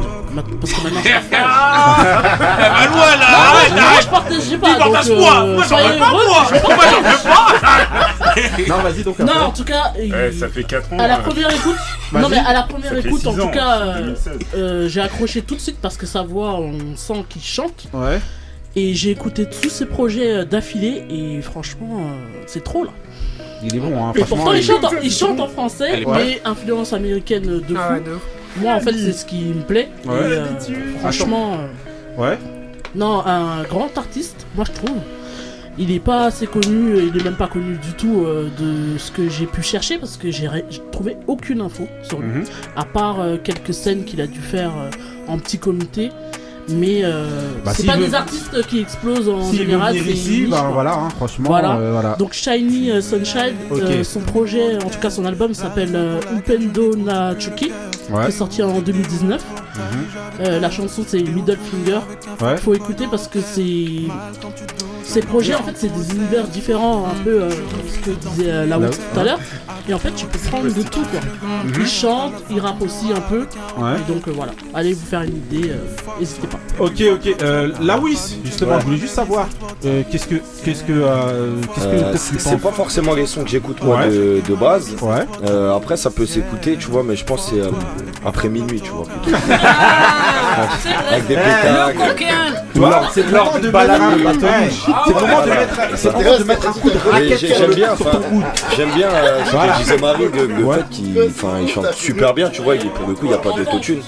Parce 0.59 0.73
que 0.73 0.81
maintenant, 0.83 0.99
je 1.03 1.07
suis 1.07 1.17
Ah, 1.33 2.87
loin, 2.91 3.15
là, 3.17 3.27
Non, 3.31 3.37
arrête, 3.37 3.71
moi, 3.73 3.81
arrête. 3.83 4.03
je 4.03 4.07
partageais 4.09 4.41
Tu 4.51 4.57
pas. 4.57 4.75
partages 4.75 5.07
donc, 5.07 5.17
quoi 5.19 5.43
euh, 5.43 5.55
Moi, 5.55 5.65
j'en 5.69 5.77
veux 5.77 5.97
pas, 5.99 6.09
moi. 6.09 6.21
Moi, 6.23 6.85
j'en 6.91 7.01
veux 7.01 8.67
Non, 8.67 8.77
vas-y, 8.79 9.03
donc. 9.03 9.19
Non, 9.19 9.33
en 9.45 9.51
tout 9.51 9.63
cas, 9.63 9.93
Ouais, 9.97 10.31
ça 10.31 10.47
fait 10.49 10.63
4 10.63 10.93
ans. 10.93 10.99
à 10.99 11.07
la 11.07 11.19
euh. 11.19 11.21
première 11.21 11.49
écoute, 11.53 11.75
non 12.13 12.29
mais 12.29 12.37
à 12.37 12.53
la 12.53 12.63
première 12.63 12.97
écoute, 12.97 13.25
en 13.27 13.33
tout 13.33 13.41
ans, 13.41 13.47
cas, 13.49 13.77
euh, 13.79 13.99
2016. 14.01 14.39
euh, 14.55 14.87
j'ai 14.89 15.01
accroché 15.01 15.41
tout 15.43 15.55
de 15.55 15.61
suite 15.61 15.77
parce 15.81 15.97
que 15.97 16.05
sa 16.05 16.23
voix, 16.23 16.55
on 16.59 16.95
sent 16.95 17.25
qu'il 17.29 17.43
chante. 17.43 17.85
Ouais. 17.93 18.19
Et 18.75 18.95
j'ai 18.95 19.11
écouté 19.11 19.45
tous 19.47 19.69
ses 19.69 19.85
projets 19.85 20.45
d'affilée 20.45 21.03
et 21.09 21.41
franchement, 21.41 21.99
euh, 21.99 22.41
c'est 22.47 22.63
trop 22.63 22.83
là. 22.85 22.89
Il 23.65 23.75
est 23.75 23.79
bon, 23.79 24.03
hein, 24.03 24.11
Et 24.15 24.23
pourtant, 24.25 24.51
il 24.51 24.57
il- 24.59 24.63
chante, 24.65 24.83
en, 24.83 24.89
il 25.01 25.11
chante 25.11 25.39
en 25.39 25.47
français, 25.47 26.03
mais 26.05 26.41
influence 26.43 26.91
américaine 26.91 27.43
de 27.43 27.59
fou. 27.59 27.75
Ah 27.77 27.93
ouais, 27.93 27.99
de 28.01 28.11
ouf. 28.15 28.21
Moi, 28.57 28.73
en 28.73 28.79
fait, 28.79 28.93
c'est 28.93 29.13
ce 29.13 29.25
qui 29.25 29.41
me 29.45 29.61
plaît. 29.63 29.89
Ouais. 30.05 30.13
Et, 30.15 30.33
euh, 30.33 30.45
franchement, 30.99 31.53
euh, 31.53 32.21
Ouais. 32.21 32.37
non, 32.95 33.25
un 33.25 33.63
grand 33.63 33.97
artiste, 33.97 34.45
moi 34.55 34.65
je 34.67 34.71
trouve. 34.71 34.97
Il 35.79 35.89
est 35.91 35.99
pas 35.99 36.25
assez 36.25 36.45
connu, 36.45 36.97
il 36.99 37.19
est 37.19 37.23
même 37.23 37.35
pas 37.35 37.47
connu 37.47 37.77
du 37.77 37.93
tout 37.97 38.23
euh, 38.25 38.47
de 38.59 38.97
ce 38.99 39.11
que 39.11 39.27
j'ai 39.27 39.47
pu 39.47 39.63
chercher 39.63 39.97
parce 39.97 40.17
que 40.17 40.29
j'ai 40.29 40.47
trouvé 40.91 41.17
aucune 41.25 41.61
info 41.61 41.87
sur 42.03 42.19
lui, 42.19 42.27
Mhm. 42.41 42.43
à 42.75 42.85
part 42.85 43.19
euh, 43.21 43.37
quelques 43.43 43.73
scènes 43.73 44.05
qu'il 44.05 44.21
a 44.21 44.27
dû 44.27 44.37
faire 44.39 44.69
euh, 44.77 44.89
en 45.27 45.39
petit 45.39 45.57
comité. 45.57 46.11
Mais 46.69 47.01
euh, 47.03 47.27
Bah, 47.65 47.71
c'est 47.75 47.85
pas 47.85 47.97
veut- 47.97 48.05
des 48.07 48.15
artistes 48.15 48.65
qui 48.67 48.79
explosent 48.79 49.27
en 49.29 49.51
général. 49.51 49.91
venir 49.93 50.05
c'est 50.07 50.13
ici, 50.13 50.29
niche, 50.41 50.49
bah 50.49 50.69
voilà, 50.71 50.93
hein, 50.93 51.09
franchement, 51.17 51.49
Voilà. 51.49 51.75
euh, 51.75 51.91
voilà. 51.91 52.15
Donc 52.17 52.33
Shiny 52.33 52.89
euh, 52.91 53.01
Sunshine, 53.01 53.53
son 54.03 54.21
projet, 54.21 54.77
en 54.77 54.89
tout 54.89 54.99
cas 54.99 55.09
son 55.09 55.25
album 55.25 55.53
s'appelle 55.53 55.97
Upendo 56.35 56.95
na 56.95 57.37
Chuki, 57.37 57.71
Ouais. 58.11 58.23
qui 58.23 58.27
est 58.29 58.31
sorti 58.31 58.63
en 58.63 58.79
2019. 58.79 59.41
Mhm. 60.39 60.59
La 60.61 60.69
chanson 60.71 61.03
c'est 61.05 61.21
Middle 61.21 61.57
Finger. 61.69 61.99
Ouais. 62.41 62.57
Faut 62.57 62.73
écouter 62.73 63.05
parce 63.11 63.27
que 63.27 63.39
c'est 63.41 63.63
ces 65.03 65.21
projets 65.21 65.55
en 65.55 65.63
fait 65.63 65.73
c'est 65.75 65.93
des 65.93 66.15
univers 66.15 66.47
différents 66.47 67.05
un 67.05 67.23
peu 67.23 67.43
euh, 67.43 67.49
ce 67.51 67.99
que 67.99 68.11
disait 68.11 68.49
euh, 68.51 68.67
tout 69.13 69.19
à 69.19 69.23
l'heure. 69.23 69.39
Et 69.87 69.93
en 69.93 69.99
fait 69.99 70.11
tu 70.15 70.25
peux 70.25 70.39
prendre 70.39 70.65
de 70.65 70.81
tout 70.81 71.01
quoi. 71.01 71.19
Mhm. 71.65 71.73
Il 71.79 71.87
chante, 71.87 72.33
il 72.49 72.59
rappe 72.59 72.81
aussi 72.81 73.11
un 73.15 73.19
peu. 73.21 73.41
Ouais. 73.77 73.91
Et 74.07 74.11
donc 74.11 74.27
euh, 74.27 74.31
voilà, 74.35 74.53
allez 74.73 74.93
vous 74.93 75.05
faire 75.05 75.21
une 75.21 75.35
idée, 75.37 75.71
euh, 75.71 75.77
n'hésitez 76.19 76.47
pas. 76.47 76.59
Ok, 76.79 77.03
ok. 77.13 77.35
Euh, 77.41 77.71
Lawis, 77.81 78.39
justement, 78.45 78.73
Ouais. 78.73 78.79
je 78.79 78.85
voulais 78.85 78.97
juste 78.97 79.13
savoir, 79.15 79.47
euh, 79.85 80.01
qu'est-ce 80.09 80.27
que, 80.27 80.35
qu'est-ce 80.63 80.83
que, 80.83 80.93
euh, 80.93 81.51
Euh, 81.81 82.13
c'est 82.15 82.33
tu 82.35 82.39
c'est 82.39 82.51
penses 82.51 82.61
pas 82.61 82.71
forcément 82.71 83.13
les 83.13 83.25
sons 83.27 83.43
que 83.43 83.49
j'écoute 83.49 83.83
moi 83.83 83.97
Ouais. 83.99 84.09
de, 84.09 84.41
de 84.47 84.55
base. 84.55 84.95
Ouais. 85.01 85.25
Euh, 85.49 85.75
après 85.75 85.97
ça 85.97 86.09
peut 86.09 86.25
s'écouter, 86.25 86.77
tu 86.79 86.87
vois, 86.89 87.03
mais 87.03 87.15
je 87.15 87.25
pense 87.25 87.45
que 87.49 87.55
c'est 87.55 87.61
euh, 87.61 87.71
après 88.25 88.47
minuit, 88.49 88.79
tu 88.81 88.89
vois. 88.91 89.05
Avec 91.09 91.27
des 91.27 91.35
pétards. 91.35 91.91
C'est 93.13 93.23
de 93.23 93.31
mettre 93.71 93.91
un, 93.91 94.17
ouais, 94.17 94.69
c'est 94.73 95.13
le 95.13 95.19
moment 95.19 95.41
de 95.41 95.49
mettre, 95.49 95.75
c'est 95.95 96.07
le 96.07 96.13
moment 96.13 96.27
t'intéresse, 96.27 96.39
de 96.39 96.43
mettre 96.43 96.67
un 96.67 96.73
coup 96.73 96.89
de 96.89 96.97
raquette 96.97 97.97
sur 97.97 98.11
ton 98.11 98.19
coude. 98.21 98.43
j'aime 98.75 98.91
bien 98.91 99.07
euh, 99.09 99.45
ce 99.45 99.51
que 99.51 99.77
disait 99.77 99.97
Marie, 99.97 100.23
le, 100.33 100.73
fait 100.73 100.89
qu'il 100.89 101.69
chante 101.69 101.93
super 101.93 102.33
bien, 102.33 102.49
tu 102.49 102.61
vois, 102.61 102.75
il 102.75 102.85
est, 102.85 102.89
pour 102.89 103.07
le 103.07 103.13
coup 103.13 103.25
il 103.25 103.29
n'y 103.29 103.33
a 103.33 103.37
pas 103.37 103.51
d'autotune. 103.51 104.01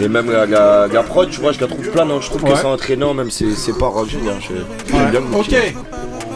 Et 0.00 0.08
même 0.08 0.30
la, 0.30 1.02
prod, 1.02 1.28
tu 1.30 1.40
vois, 1.40 1.52
je 1.52 1.60
la 1.60 1.66
trouve 1.66 1.88
plein, 1.88 2.06
je 2.20 2.28
trouve 2.28 2.42
que 2.42 2.56
c'est 2.56 2.64
entraînant, 2.64 3.14
même 3.14 3.30
c'est 3.30 3.50
c'est 3.54 3.76
pas 3.78 3.92
j'aime 4.08 4.20
bien, 4.20 4.34
je- 4.40 4.92
j'aime 4.92 5.10
bien 5.10 5.38
Ok. 5.38 5.74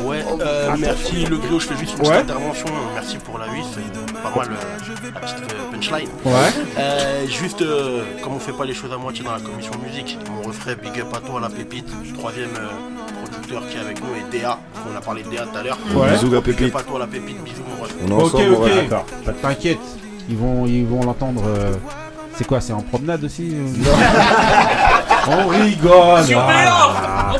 Ouais, 0.04 0.24
euh, 0.40 0.70
merci 0.78 1.24
le 1.26 1.36
griot, 1.36 1.60
je 1.60 1.68
fais 1.68 1.76
juste 1.76 1.92
une 1.92 1.98
petite 2.00 2.14
intervention. 2.14 2.66
Merci 2.94 3.18
pour 3.18 3.38
la 3.38 3.46
8, 3.46 3.62
c'est 3.74 3.99
pas 4.22 4.30
mal 4.36 4.48
euh, 4.50 5.10
la 5.14 5.20
petite 5.20 5.52
euh, 5.52 5.72
punchline. 5.72 6.08
Ouais. 6.24 6.32
Euh, 6.78 7.26
juste, 7.26 7.62
euh, 7.62 8.02
comme 8.22 8.34
on 8.34 8.38
fait 8.38 8.52
pas 8.52 8.64
les 8.64 8.74
choses 8.74 8.92
à 8.92 8.96
moitié 8.96 9.24
dans 9.24 9.32
la 9.32 9.40
commission 9.40 9.72
musique, 9.84 10.18
mon 10.30 10.42
refrain 10.48 10.74
Big 10.74 11.00
Up 11.00 11.08
à 11.14 11.18
toi, 11.20 11.40
la 11.40 11.48
pépite, 11.48 11.88
troisième 12.14 12.50
euh, 12.56 12.68
producteur 13.24 13.62
qui 13.68 13.76
est 13.76 13.80
avec 13.80 14.00
nous 14.00 14.08
et 14.16 14.38
DA, 14.38 14.58
on 14.92 14.96
a 14.96 15.00
parlé 15.00 15.22
de 15.22 15.30
DA 15.30 15.46
tout 15.46 15.58
à 15.58 15.62
l'heure. 15.62 15.78
Ouais. 15.94 16.10
Bisous, 16.12 16.30
la 16.30 16.40
Big 16.40 16.56
pépite. 16.56 16.74
Up 16.74 16.80
à 16.80 16.82
toi, 16.84 16.98
la 16.98 17.06
pépite, 17.06 17.42
bisous 17.42 17.62
mon 17.76 17.82
ref. 17.82 17.94
On 18.04 18.08
est 18.08 18.12
Ok, 18.22 18.34
ensemble, 18.34 18.54
ok. 18.54 18.62
ouais. 18.64 18.74
D'accord. 18.88 19.06
T'inquiète, 19.42 19.78
ils 20.28 20.36
vont, 20.36 20.66
ils 20.66 20.86
vont 20.86 21.02
l'entendre. 21.02 21.42
euh, 21.46 21.72
C'est 22.36 22.46
quoi, 22.46 22.60
c'est 22.60 22.72
en 22.72 22.80
promenade 22.82 23.24
aussi 23.24 23.54
euh 23.54 23.66
On 25.28 25.48
rigole. 25.48 26.36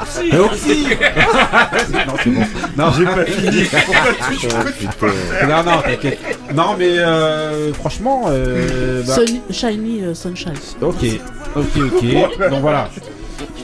Oxy 0.01 0.29
Mais 0.33 0.39
Oxy 0.39 0.87
Non, 2.07 2.15
c'est 2.23 2.31
bon. 2.31 2.43
Non, 2.77 2.93
j'ai 2.97 3.05
pas 3.05 3.25
fini. 3.25 3.63
non, 5.49 5.63
non, 5.65 5.81
t'inquiète. 5.83 6.19
Non, 6.55 6.75
mais 6.79 6.99
euh, 6.99 7.73
franchement. 7.75 8.25
Euh, 8.29 9.03
bah, 9.07 9.15
Sun- 9.15 9.41
Shiny 9.51 10.05
euh, 10.05 10.15
Sunshine. 10.15 10.53
Ok, 10.83 11.05
ok, 11.57 11.65
ok. 11.77 12.51
Donc 12.51 12.61
voilà. 12.61 12.89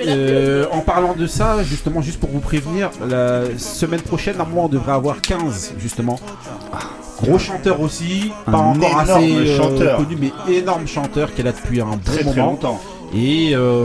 Euh, 0.06 0.66
en 0.72 0.80
parlant 0.80 1.14
de 1.14 1.26
ça, 1.26 1.62
justement, 1.62 2.00
juste 2.02 2.20
pour 2.20 2.30
vous 2.30 2.40
prévenir, 2.40 2.90
la 3.08 3.42
semaine 3.58 4.00
prochaine, 4.00 4.36
normalement, 4.36 4.64
on 4.66 4.68
devrait 4.68 4.92
avoir 4.92 5.20
15, 5.20 5.74
justement. 5.78 6.18
Gros 7.22 7.38
chanteur 7.38 7.80
aussi, 7.80 8.30
pas 8.44 8.52
Un 8.52 8.54
encore 8.76 8.98
assez 9.00 9.32
euh, 9.34 9.56
chanteur. 9.56 9.96
connu, 9.98 10.18
mais 10.20 10.54
énorme 10.54 10.86
chanteur 10.86 11.32
qui 11.34 11.40
est 11.40 11.44
là 11.44 11.52
depuis 11.52 11.80
un 11.80 11.86
bon 11.86 11.98
Très, 12.04 12.16
très 12.16 12.24
moment. 12.24 12.46
longtemps. 12.50 12.80
Et 13.14 13.54
euh, 13.54 13.84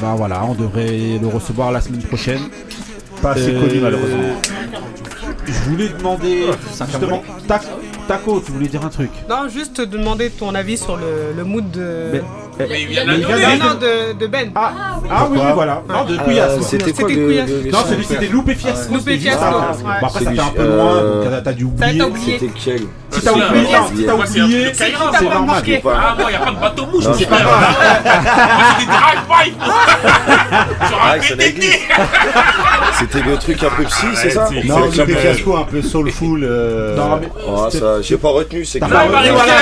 bah 0.00 0.14
voilà, 0.16 0.44
on 0.44 0.54
devrait 0.54 1.18
le 1.20 1.26
recevoir 1.28 1.72
la 1.72 1.80
semaine 1.80 2.02
prochaine. 2.02 2.40
Pas 3.22 3.30
assez 3.32 3.52
connu, 3.52 3.80
malheureusement. 3.80 4.40
Je 5.46 5.70
voulais 5.70 5.88
demander 5.88 6.46
justement, 6.86 7.22
Tac- 7.48 7.66
Taco, 8.08 8.40
tu 8.44 8.52
voulais 8.52 8.66
dire 8.68 8.84
un 8.84 8.88
truc 8.88 9.10
Non, 9.28 9.48
juste 9.48 9.74
te 9.74 9.82
demander 9.82 10.30
ton 10.30 10.54
avis 10.54 10.76
sur 10.76 10.96
le, 10.96 11.32
le 11.36 11.44
mood 11.44 11.70
de. 11.70 12.10
Mais- 12.12 12.22
Mais 12.58 12.82
il 12.82 12.88
vient 12.88 13.04
de 13.04 13.10
de, 13.12 14.18
de 14.18 14.26
Ben. 14.26 14.50
Ah, 14.54 14.72
ah 15.10 15.26
oui, 15.30 15.38
oui, 15.40 15.50
voilà. 15.54 15.82
Non, 15.88 16.04
de 16.04 16.16
Couillasse. 16.16 16.52
Euh, 16.58 16.62
c'était 16.62 16.92
quoi 16.92 17.08
le- 17.08 17.14
Couillasse. 17.26 17.50
Non, 17.72 17.78
son 17.80 17.88
celui 17.88 18.04
c'était 18.04 18.26
Loupé 18.28 18.54
Fiasco. 18.54 18.94
Loupé 18.94 19.18
c'était 19.18 19.18
Fiasco. 19.30 19.44
Bon, 19.50 20.06
après, 20.06 20.24
ça 20.24 20.30
fait 20.32 20.40
un 20.40 20.44
peu 20.48 20.62
euh, 20.62 20.76
loin, 20.76 20.94
donc 21.32 21.42
t'as- 21.44 21.52
dû 21.52 21.64
oublier. 21.64 22.38
C'était 22.38 22.52
quel 22.64 22.80
Si 23.10 23.20
t'as 23.22 23.32
oublié, 23.32 23.66
t'as 24.06 24.14
Moi, 24.16 24.24
c'est 24.26 24.40
un 24.40 24.44
oublié, 24.44 24.70
de 24.70 24.74
c'est 24.74 24.92
normal. 24.92 25.62
Ah, 25.86 26.16
moi, 26.18 26.30
y 26.30 26.34
a 26.34 26.38
pas 26.38 26.50
de 26.50 26.56
bateau 26.60 26.86
mouche, 26.86 27.04
c'est 27.16 27.26
pas 27.28 27.36
c'est 27.38 28.78
des 28.78 28.86
drive-by. 28.86 29.54
Un 29.60 30.66
Ah, 31.02 31.16
n'existe. 31.36 31.78
C'était 32.98 33.20
le 33.22 33.36
truc 33.36 33.62
un 33.62 33.68
peu 33.76 33.84
psy, 33.84 34.06
c'est 34.14 34.30
ça 34.30 34.48
Non, 34.64 34.90
C'est 34.90 34.98
Loupé 35.00 35.16
Fiasco 35.16 35.56
un 35.56 35.64
peu 35.64 35.82
soulful. 35.82 36.42
euh, 36.44 36.96
Non, 36.96 37.20
mais- 37.20 37.70
ça, 37.70 38.00
j'ai 38.02 38.16
pas 38.16 38.28
retenu, 38.30 38.64
c'est 38.64 38.78
T'as 38.80 38.86
que- 38.86 38.92
pas 38.92 39.02
retenu, 39.02 39.30
voilà, 39.30 39.52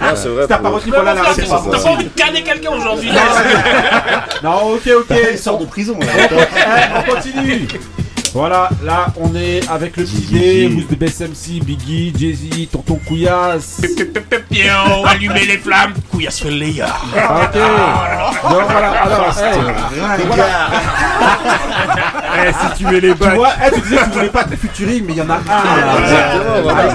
Non, 0.00 0.16
c'est 0.16 0.28
vrai. 0.28 0.46
T'as 0.48 0.56
pas 0.58 0.68
pour- 0.68 0.78
retenu, 0.78 0.92
voilà 0.92 1.14
la 1.14 1.20
T'as 1.22 1.78
pas- 1.78 1.88
envie 1.90 2.04
de 2.04 2.10
canner 2.16 2.42
quelqu'un 2.42 2.70
aujourd'hui. 2.70 3.10
Non, 4.42 4.72
ok, 4.74 4.88
ok. 5.00 5.16
Il 5.32 5.38
sort 5.38 5.58
de 5.58 5.66
prison. 5.66 5.96
là. 6.00 6.06
On 6.98 7.02
continue. 7.14 7.68
Voilà, 8.34 8.68
là 8.84 9.06
on 9.18 9.34
est 9.34 9.66
avec 9.70 9.96
le 9.96 10.02
Biggie, 10.04 10.68
Mousse 10.68 10.88
de 10.88 10.94
BSMC, 10.94 11.64
Biggie, 11.64 12.12
Jay-Z, 12.18 12.68
Tonton 12.70 13.00
Couillasse. 13.06 13.80
Allumez 15.06 15.46
les 15.46 15.56
flammes. 15.56 15.94
Couillasse 16.10 16.40
fait 16.40 16.50
le 16.50 16.56
Léa. 16.56 16.86
Ah, 17.16 17.44
Ok. 17.44 17.54
Donc 17.54 18.62
voilà, 18.70 18.90
alors, 18.90 19.34
eh, 19.38 20.22
voilà. 20.26 20.46
Si 22.52 22.76
tu 22.76 22.84
mets 22.86 23.00
les 23.00 23.12
Tu 23.12 23.14
bacs. 23.14 23.34
vois, 23.36 23.52
eh, 23.66 23.70
tu 23.74 23.80
disais 23.80 23.96
que 23.96 24.04
tu 24.04 24.10
voulais 24.10 24.28
pas 24.28 24.44
de 24.44 24.56
futuring, 24.56 25.04
mais 25.06 25.12
il 25.14 25.18
y 25.18 25.22
en 25.22 25.30
a 25.30 25.34
un. 25.36 25.40
Ah. 25.48 26.94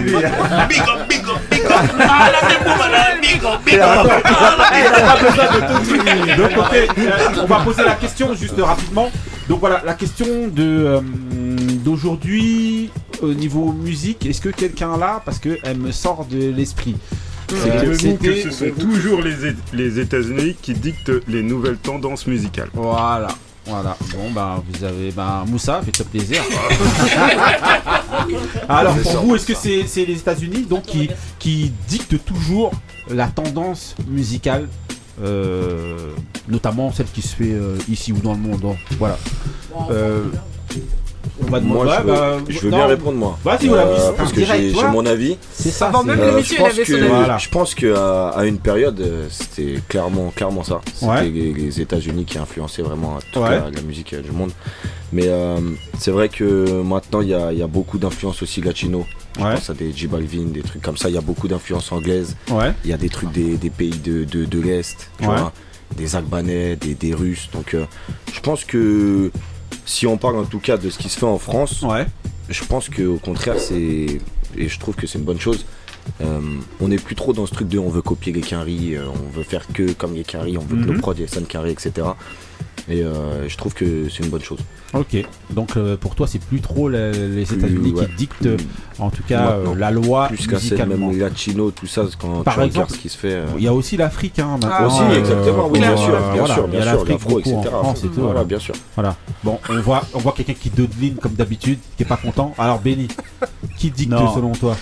Big 0.70 0.80
up, 0.82 1.08
big 1.10 1.22
up, 1.28 1.31
big 1.50 1.62
up. 1.66 1.72
Ah, 2.00 2.32
la 2.32 2.42
big 3.20 3.44
up, 3.44 3.60
big 3.66 3.80
up. 3.80 4.08
Donc, 6.38 6.58
ok, 6.58 6.74
on 7.42 7.46
va 7.46 7.60
poser 7.60 7.84
la 7.84 7.96
question 7.96 8.34
juste 8.36 8.60
rapidement. 8.60 9.10
Donc 9.50 9.60
voilà, 9.60 9.82
la 9.86 9.94
question 9.94 10.26
de 10.48 10.64
euh, 10.64 11.02
d'aujourd'hui 11.84 12.92
au 13.22 13.34
niveau 13.34 13.72
musique, 13.72 14.26
est-ce 14.26 14.42
que 14.42 14.50
quelqu'un 14.50 14.98
là, 14.98 15.22
parce 15.26 15.40
que 15.40 15.58
elle 15.64 15.78
me 15.78 15.92
sort 15.92 16.26
de 16.30 16.52
l'esprit. 16.52 16.96
Euh, 17.52 17.94
C'était 17.98 18.18
que 18.18 18.42
ce 18.44 18.52
sont 18.52 18.72
toujours 18.80 19.22
les, 19.22 19.34
les 19.74 20.00
États-Unis 20.00 20.56
qui 20.62 20.74
dictent 20.74 21.12
les 21.28 21.44
nouvelles 21.44 21.78
tendances 21.78 22.26
musicales. 22.28 22.70
Voilà. 22.74 23.28
Voilà, 23.72 23.96
bon 24.12 24.32
bah 24.32 24.62
vous 24.68 24.84
avez 24.84 25.12
ben 25.14 25.46
Moussa, 25.48 25.82
faites-toi 25.82 26.06
plaisir. 26.12 26.42
Alors 28.68 28.98
pour 28.98 29.22
vous, 29.22 29.36
est-ce 29.38 29.46
que 29.46 29.56
c'est 29.56 29.88
c'est 29.88 30.04
les 30.04 30.18
États-Unis 30.18 30.64
donc 30.64 30.84
qui, 30.84 31.10
qui 31.40 31.72
dictent 31.88 32.22
toujours 32.26 32.74
la 33.10 33.28
tendance 33.28 33.96
musicale, 34.10 34.68
euh, 35.24 36.12
notamment 36.50 36.92
celle 36.92 37.06
qui 37.06 37.22
se 37.22 37.34
fait 37.34 37.54
euh, 37.54 37.78
ici 37.90 38.12
ou 38.12 38.18
dans 38.18 38.34
le 38.34 38.40
monde 38.40 38.60
hein. 38.66 38.76
Voilà. 39.00 39.18
Euh, 39.90 40.26
on 41.40 41.44
va 41.46 41.60
Moi, 41.60 41.86
demander. 41.86 41.92
je 41.98 42.02
veux, 42.02 42.08
bah, 42.14 42.38
je 42.50 42.60
veux 42.60 42.70
non. 42.70 42.78
bien 42.78 42.86
répondre, 42.88 43.18
moi. 43.18 43.38
Vas-y, 43.44 43.68
voilà, 43.68 43.84
Euh, 43.84 44.12
parce 44.18 44.32
que 44.34 44.44
j'ai 44.44 44.74
mon 44.92 45.06
avis. 45.06 45.38
C'est 45.54 45.70
ça. 45.72 45.88
Avant 45.88 46.02
c'est- 46.02 46.08
même 46.08 46.20
Euh, 46.20 46.32
l'émission, 46.32 46.56
je 46.58 46.62
il 46.62 46.64
pense 46.66 46.74
avait 46.74 46.86
son 46.86 46.92
que, 46.92 46.98
avis. 47.00 47.08
Voilà. 47.10 47.38
je 47.38 47.50
pense 47.50 47.76
qu'à 47.76 48.30
à 48.30 48.46
une 48.46 48.58
période, 48.60 49.00
euh, 49.00 49.28
c'était 49.30 49.80
clairement, 49.88 50.32
clairement 50.36 50.64
ça. 50.64 50.82
C'était 50.94 51.06
Ouais. 51.12 51.30
les, 51.30 51.54
les 51.54 51.82
États-Unis 51.82 52.26
qui 52.26 52.38
influençaient 52.38 52.82
vraiment 52.82 53.18
toute 53.32 53.44
Ouais. 53.44 53.50
la, 53.50 53.70
la 53.70 53.82
musique 53.82 54.14
euh, 54.14 54.22
du 54.22 54.32
monde. 54.32 54.52
Mais 55.14 55.26
euh, 55.28 55.58
c'est 56.00 56.12
vrai 56.12 56.30
que 56.30 56.82
maintenant, 56.84 57.22
il 57.22 57.30
y 57.30 57.34
a, 57.34 57.52
il 57.52 57.60
y 57.60 57.64
a 57.64 57.68
beaucoup 57.68 57.98
d'influences 57.98 58.42
aussi 58.42 58.62
latino. 58.62 59.06
Je 59.38 59.44
Ouais. 59.44 59.54
pense 59.56 59.70
à 59.70 59.74
des 59.74 59.92
J 59.94 60.08
Balvin, 60.08 60.46
des 60.48 60.62
trucs 60.62 60.82
comme 60.82 60.98
ça. 60.98 61.08
Il 61.10 61.16
y 61.16 61.18
a 61.18 61.22
beaucoup 61.22 61.48
d'influences 61.48 61.92
anglaises. 61.92 62.36
Ouais. 62.50 62.74
Il 62.84 62.90
y 62.90 62.94
a 62.94 62.98
des 62.98 63.10
trucs 63.10 63.32
des, 63.32 63.56
des 63.58 63.70
pays 63.70 63.90
de, 63.98 64.24
de, 64.26 64.46
de 64.46 64.60
l'Est, 64.60 65.10
des 65.98 66.16
Albanais, 66.16 66.76
des, 66.78 66.94
des 66.96 67.14
Russes. 67.14 67.50
Donc 67.54 67.74
euh, 67.74 67.86
je 68.34 68.40
pense 68.40 68.64
que 68.64 69.32
si 69.92 70.08
on 70.08 70.18
parle 70.18 70.38
en 70.38 70.46
tout 70.46 70.60
cas 70.60 70.78
de 70.78 70.90
ce 70.90 70.98
qui 70.98 71.10
se 71.10 71.20
fait 71.20 71.26
en 71.26 71.38
France, 71.38 71.82
Ouais. 71.82 72.06
je 72.50 72.64
pense 72.64 72.88
qu'au 72.90 73.18
contraire, 73.18 73.60
c'est. 73.60 74.08
Et 74.58 74.68
je 74.68 74.80
trouve 74.80 74.96
que 74.96 75.06
c'est 75.08 75.18
une 75.20 75.26
bonne 75.26 75.40
chose. 75.40 75.66
Euh, 76.22 76.40
on 76.80 76.88
n'est 76.88 76.98
plus 76.98 77.16
trop 77.16 77.32
dans 77.34 77.46
ce 77.46 77.54
truc 77.54 77.68
de 77.68 77.78
on 77.78 77.90
veut 77.90 78.02
copier 78.02 78.34
les 78.34 78.42
Quinry, 78.42 78.96
euh, 78.96 79.04
on 79.08 79.30
veut 79.38 79.44
faire 79.44 79.68
que 79.68 79.92
comme 79.94 80.14
les 80.16 80.24
Quinry, 80.24 80.58
on 80.58 80.62
veut 80.62 80.78
que 80.78 80.88
Mhm. 80.90 80.96
nos 80.96 81.00
prods 81.00 81.14
etc. 81.70 82.08
Et 82.92 83.04
euh, 83.04 83.48
je 83.48 83.56
trouve 83.56 83.74
que 83.74 84.10
c'est 84.10 84.22
une 84.24 84.30
bonne 84.30 84.42
chose. 84.42 84.60
Ok. 84.94 85.16
Donc 85.52 85.78
euh, 85.78 85.96
pour 85.96 86.14
toi, 86.16 86.28
c'est 86.28 86.40
plus 86.44 86.60
trop 86.60 86.90
la- 86.90 87.12
les 87.12 87.54
États-Unis 87.54 87.94
ouais. 87.94 88.06
qui 88.06 88.14
dictent, 88.16 88.46
euh, 88.46 88.58
en 89.00 89.10
tout 89.10 89.24
cas, 89.24 89.52
euh, 89.52 89.74
la 89.78 89.92
loi 89.92 90.28
Plus 90.28 90.46
qu'à 90.46 90.86
même 90.86 91.18
latino, 91.18 91.72
tout 91.72 91.88
ça, 91.88 92.04
quand 92.20 92.44
Par 92.44 92.56
tu 92.56 92.64
exemple, 92.64 92.92
ce 92.92 92.98
qui 92.98 93.08
se 93.08 93.18
fait. 93.18 93.32
euh, 93.36 93.46
Il 93.58 93.64
y 93.64 93.68
a 93.70 93.74
aussi 93.74 93.96
l'Afrique, 93.96 94.40
hein, 94.40 94.58
maintenant. 94.62 94.70
Ah, 94.72 94.88
aussi, 94.88 95.02
euh, 95.04 95.18
exactement, 95.20 95.70
oui, 95.70 95.80
bien 95.80 95.96
sûr, 95.96 96.10
bien 96.10 96.40
voilà, 96.40 96.54
sûr, 96.56 96.66
il 96.68 96.74
y 96.74 96.78
a 96.78 96.82
bien 96.82 96.92
sûr, 96.92 96.92
l'Afrique 97.00 97.10
l'afro, 97.14 97.30
beaucoup 97.30 97.50
en 97.56 97.62
etc. 97.62 97.70
France 97.80 98.00
et 98.00 98.08
tout. 98.08 98.14
Voilà, 98.16 98.26
voilà. 98.32 98.44
bien 98.44 98.60
sûr. 98.60 98.76
Voilà. 98.96 99.16
Bon, 99.44 99.60
on 99.70 99.80
voit, 99.82 100.04
on 100.14 100.20
voit 100.20 100.34
quelqu'un 100.34 100.54
qui 100.54 100.70
dodeline 100.70 101.16
comme 101.16 101.34
d'habitude, 101.34 101.80
qui 101.96 102.04
est 102.04 102.06
pas 102.06 102.18
content. 102.18 102.54
Alors 102.58 102.80
Benny, 102.80 103.08
qui 103.78 103.90
dicte 103.90 104.12
Non. 104.12 104.34
selon 104.36 104.52
toi? 104.52 104.76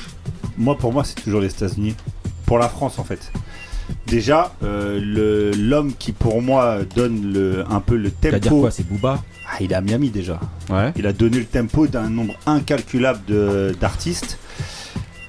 Moi, 0.58 0.76
pour 0.76 0.92
moi, 0.92 1.04
c'est 1.04 1.22
toujours 1.22 1.42
les 1.42 1.50
États-Unis. 1.52 1.96
Pour 2.48 2.58
la 2.58 2.68
France, 2.68 2.98
en 2.98 3.04
fait. 3.04 3.32
Déjà, 4.08 4.54
euh, 4.64 5.00
le- 5.02 5.52
l'homme 5.52 5.94
qui, 5.98 6.12
pour 6.12 6.42
moi, 6.42 6.80
donne 6.96 7.32
le, 7.34 7.64
un 7.70 7.80
peu 7.80 7.96
le 7.96 8.10
tempo. 8.12 8.62
quoi 8.62 8.72
C'est 8.72 8.88
Booba 8.88 9.22
Ah, 9.48 9.58
il 9.62 9.72
est 9.72 9.76
à 9.76 9.82
Miami 9.82 10.10
déjà. 10.10 10.40
Ouais. 10.70 10.92
Il 10.96 11.06
a 11.08 11.14
donné 11.14 11.38
le 11.40 11.46
tempo 11.46 11.88
d'un 11.88 12.10
nombre 12.10 12.34
incalculable 12.46 13.20
de- 13.28 13.76
d'artistes. 13.80 14.40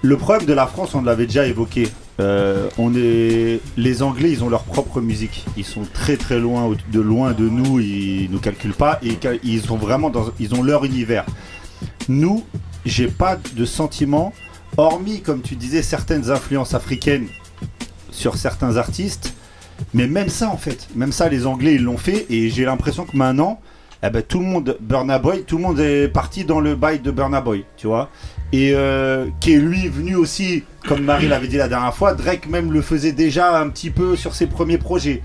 Le 0.03 0.17
problème 0.17 0.47
de 0.47 0.55
la 0.55 0.67
France, 0.67 0.95
on 0.95 1.03
l'avait 1.03 1.27
déjà 1.27 1.47
évoqué. 1.47 1.89
Euh, 2.21 2.69
on 2.79 2.95
est, 2.95 3.61
les 3.77 4.03
Anglais, 4.03 4.31
ils 4.31 4.43
ont 4.45 4.49
leur 4.49 4.65
propre 4.65 5.01
musique. 5.01 5.45
Ils 5.59 5.65
sont 5.65 5.83
très 5.93 6.17
très 6.17 6.39
loin, 6.39 6.71
de 6.93 7.01
loin 7.01 7.33
de 7.33 7.49
nous. 7.49 7.81
Ils 7.81 8.29
nous 8.31 8.39
calculent 8.39 8.73
pas 8.75 8.99
et 9.03 9.19
ils 9.45 9.61
sont 9.61 9.77
vraiment 9.77 10.09
dans, 10.11 10.27
ils 10.39 10.55
ont 10.55 10.63
leur 10.63 10.85
univers. 10.87 11.25
Nous, 12.09 12.45
j'ai 12.87 13.09
pas 13.09 13.39
de 13.55 13.65
sentiment, 13.67 14.33
hormis 14.79 15.21
comme 15.21 15.43
tu 15.43 15.55
disais 15.55 15.83
certaines 15.83 16.31
influences 16.31 16.73
africaines 16.75 17.27
sur 18.13 18.37
certains 18.37 18.77
artistes. 18.77 19.35
Mais 19.95 20.07
même 20.07 20.29
ça, 20.29 20.49
en 20.49 20.57
fait, 20.57 20.89
même 20.95 21.13
ça, 21.13 21.29
les 21.29 21.47
Anglais, 21.47 21.75
ils 21.75 21.83
l'ont 21.83 21.97
fait. 21.97 22.27
Et 22.31 22.51
j'ai 22.51 22.65
l'impression 22.65 23.05
que 23.05 23.17
maintenant, 23.17 23.61
eh 24.03 24.11
ben, 24.11 24.23
tout 24.23 24.41
le 24.41 24.47
monde, 24.47 24.77
Burna 24.81 25.19
Boy, 25.19 25.45
tout 25.45 25.57
le 25.57 25.63
monde 25.63 25.81
est 25.81 26.09
parti 26.09 26.45
dans 26.45 26.61
le 26.61 26.75
bail 26.75 27.01
de 27.01 27.11
Burna 27.11 27.41
Boy, 27.41 27.65
tu 27.77 27.87
vois. 27.87 28.11
Et 28.53 28.73
euh, 28.75 29.27
qui 29.41 29.53
est 29.53 29.59
lui 29.59 29.89
venu 29.89 30.17
aussi, 30.17 30.65
comme 30.87 31.05
Marie 31.05 31.29
l'avait 31.29 31.49
dit 31.49 31.57
la 31.57 31.69
dernière 31.69 31.95
fois, 31.95 32.15
Drake 32.15 32.49
même 32.49 32.73
le 32.73 32.83
faisait 32.83 33.13
déjà 33.13 33.59
un 33.59 33.69
petit 33.69 33.91
peu 33.91 34.17
sur 34.17 34.35
ses 34.35 34.47
premiers 34.47 34.79
projets. 34.79 35.23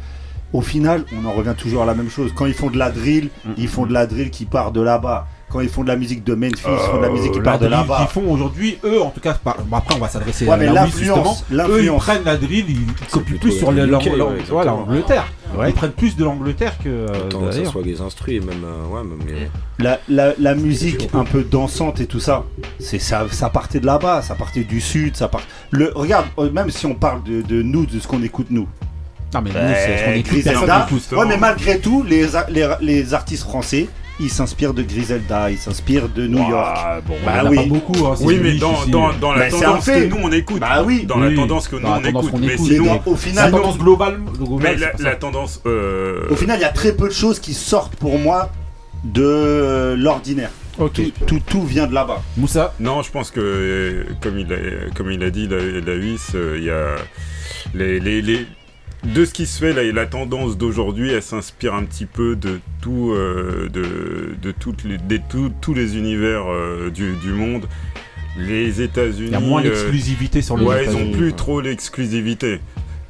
Au 0.54 0.62
final, 0.62 1.06
on 1.20 1.26
en 1.26 1.32
revient 1.32 1.56
toujours 1.58 1.84
à 1.84 1.86
la 1.86 1.96
même 1.96 2.10
chose. 2.10 2.32
Quand 2.36 2.46
ils 2.46 2.54
font 2.54 2.70
de 2.70 2.78
la 2.78 2.92
drill, 2.92 3.30
ils 3.58 3.68
font 3.68 3.86
de 3.86 3.94
la 3.94 4.06
drill 4.06 4.30
qui 4.30 4.46
part 4.46 4.72
de 4.72 4.82
là-bas. 4.82 5.28
Quand 5.52 5.60
ils 5.62 5.70
font 5.70 5.84
de 5.84 5.88
la 5.88 5.96
musique 5.96 6.24
de 6.24 6.34
Memphis, 6.34 6.64
ils 6.66 6.90
font 6.92 6.98
de 6.98 7.02
la 7.04 7.10
musique 7.10 7.32
qui 7.32 7.40
Euh, 7.40 7.44
part 7.44 7.60
de 7.60 7.68
là-bas. 7.68 7.98
qu'ils 8.00 8.08
font 8.08 8.30
aujourd'hui, 8.32 8.78
eux, 8.84 9.02
en 9.02 9.10
tout 9.12 9.22
cas, 9.22 9.34
par- 9.36 9.58
bon, 9.64 9.78
après 9.78 9.96
on 9.96 10.00
va 10.00 10.10
s'adresser 10.10 10.46
Ouais, 10.46 10.54
à 10.54 10.58
la 10.58 10.86
justement. 10.88 11.38
Eux, 11.70 11.84
ils 11.84 11.92
prennent 11.94 12.24
la 12.26 12.36
drill, 12.36 12.66
ils 12.68 13.08
copient 13.12 13.38
plus 13.38 13.52
sur 13.54 13.72
l'Angleterre. 13.72 15.26
Ouais. 15.58 15.70
Ils 15.70 15.74
prennent 15.74 15.92
plus 15.92 16.18
de 16.18 16.24
l'Angleterre 16.26 16.74
que 16.84 16.90
euh, 16.90 17.08
Autant 17.28 17.40
que 17.46 17.52
ça 17.52 17.66
soit 17.66 17.82
les 17.84 18.02
instrus 18.02 18.36
et 18.36 18.40
même, 18.46 18.64
euh, 18.66 18.88
ouais, 18.94 19.04
même 19.08 19.20
les- 19.28 19.84
La, 19.84 20.00
la, 20.10 20.34
la 20.38 20.56
musique 20.56 21.08
un 21.14 21.24
peu 21.24 21.44
dansante 21.44 22.02
et 22.02 22.08
tout 22.08 22.20
ça, 22.20 22.44
c'est 22.80 23.00
ça, 23.00 23.26
ça 23.32 23.50
partait 23.50 23.80
de 23.80 23.86
là-bas, 23.86 24.22
ça 24.22 24.36
partait 24.36 24.64
du 24.64 24.82
sud, 24.82 25.16
ça 25.16 25.28
part. 25.30 25.42
Le 25.72 25.92
regarde, 25.96 26.26
euh, 26.40 26.50
même 26.52 26.70
si 26.72 26.86
on 26.86 26.96
parle 26.96 27.24
de, 27.24 27.42
de 27.42 27.62
nous, 27.62 27.86
de 27.86 28.00
ce 28.00 28.08
qu'on 28.08 28.22
écoute 28.24 28.48
nous. 28.50 28.68
Non 29.34 29.42
mais 29.42 29.50
nous, 29.52 29.56
c'est 29.76 29.98
ce 29.98 30.06
qu'on 30.06 30.12
écoute, 30.12 30.32
Griselda. 30.32 30.60
personne 30.60 30.82
n'écoute. 30.98 31.12
Ouais, 31.18 31.26
mais 31.28 31.38
malgré 31.38 31.80
tout, 31.80 32.04
les, 32.04 32.28
les, 32.50 32.68
les 32.82 33.14
artistes 33.14 33.44
français, 33.44 33.88
ils 34.20 34.30
s'inspirent 34.30 34.74
de 34.74 34.82
Griselda, 34.84 35.52
ils 35.52 35.58
s'inspirent 35.58 36.10
de 36.10 36.26
New 36.28 36.38
York. 36.50 36.78
bon, 37.06 37.16
bah 37.26 37.34
il 37.34 37.38
y 37.38 37.42
en 37.42 37.46
a 37.46 37.50
oui. 37.50 37.56
pas 37.58 37.64
beaucoup, 37.66 38.06
hein, 38.06 38.16
Oui, 38.22 38.40
mais 38.42 38.54
dans, 38.56 38.86
dans, 38.88 39.14
dans 39.14 39.34
la 39.34 39.50
tendance 39.50 39.86
que 39.86 40.06
nous 40.06 40.18
on 40.22 40.32
écoute. 40.32 40.60
Bah 40.60 40.84
oui. 40.86 41.06
Dans 41.06 41.18
la 41.20 41.34
tendance 41.36 41.68
que 41.68 41.76
nous 41.76 41.88
on 41.88 42.04
écoute. 42.04 42.34
Mais 42.42 42.58
sinon, 42.58 43.02
au 43.06 43.16
final, 43.16 43.52
la 43.52 43.58
tendance 43.58 43.78
globale, 43.78 44.20
globale, 44.38 44.78
mais 44.80 45.04
la, 45.04 45.16
tendance. 45.16 45.62
euh, 45.66 46.28
Au 46.30 46.36
final, 46.36 46.58
il 46.60 46.62
y 46.62 46.66
a 46.66 46.70
très 46.70 46.94
peu 46.94 47.08
de 47.08 47.14
choses 47.14 47.40
qui 47.40 47.54
sortent 47.54 47.96
pour 47.96 48.18
moi 48.18 48.50
de 49.04 49.24
euh, 49.24 49.96
l'ordinaire. 49.98 50.52
Ok. 50.78 50.94
Tout, 50.94 51.12
tout, 51.26 51.42
tout 51.46 51.64
vient 51.64 51.88
de 51.88 51.94
là-bas. 51.94 52.22
Moussa 52.38 52.74
Non, 52.80 53.02
je 53.02 53.12
pense 53.12 53.32
que, 53.32 53.40
euh, 53.40 54.04
comme 54.22 54.38
il 54.40 54.52
a, 54.52 54.58
comme 54.96 55.12
il 55.12 55.24
a 55.24 55.30
dit, 55.30 55.48
la, 55.48 55.56
euh, 55.58 56.56
il 56.58 56.64
y 56.64 56.70
a 56.70 56.96
les, 57.74 58.00
les, 58.00 58.22
les- 58.22 58.46
de 59.14 59.26
ce 59.26 59.34
qui 59.34 59.46
se 59.46 59.60
fait, 59.60 59.74
la, 59.74 59.84
la 59.92 60.06
tendance 60.06 60.58
d'aujourd'hui, 60.58 61.12
elle 61.12 61.22
s'inspire 61.22 61.74
un 61.74 61.84
petit 61.84 62.06
peu 62.06 62.36
de 62.36 62.60
tout, 62.82 63.12
euh, 63.14 63.70
de, 63.72 64.36
de 64.42 64.52
toutes 64.52 64.84
les, 64.84 64.98
des- 64.98 65.20
tout- 65.22 65.52
tous 65.62 65.74
les 65.74 65.98
univers 65.98 66.44
euh, 66.52 66.90
du, 66.90 67.14
du 67.16 67.30
monde. 67.30 67.68
Les 68.38 68.82
États-Unis. 68.82 69.28
Il 69.30 69.32
y 69.32 69.36
a 69.36 69.40
moins 69.40 69.62
euh, 69.62 69.70
d'exclusivité 69.70 70.42
sur 70.42 70.58
les 70.58 70.66
Ouais, 70.66 70.84
ils 70.86 70.96
ont 70.96 71.12
plus 71.12 71.28
ouais. 71.28 71.32
trop 71.32 71.62
l'exclusivité. 71.62 72.60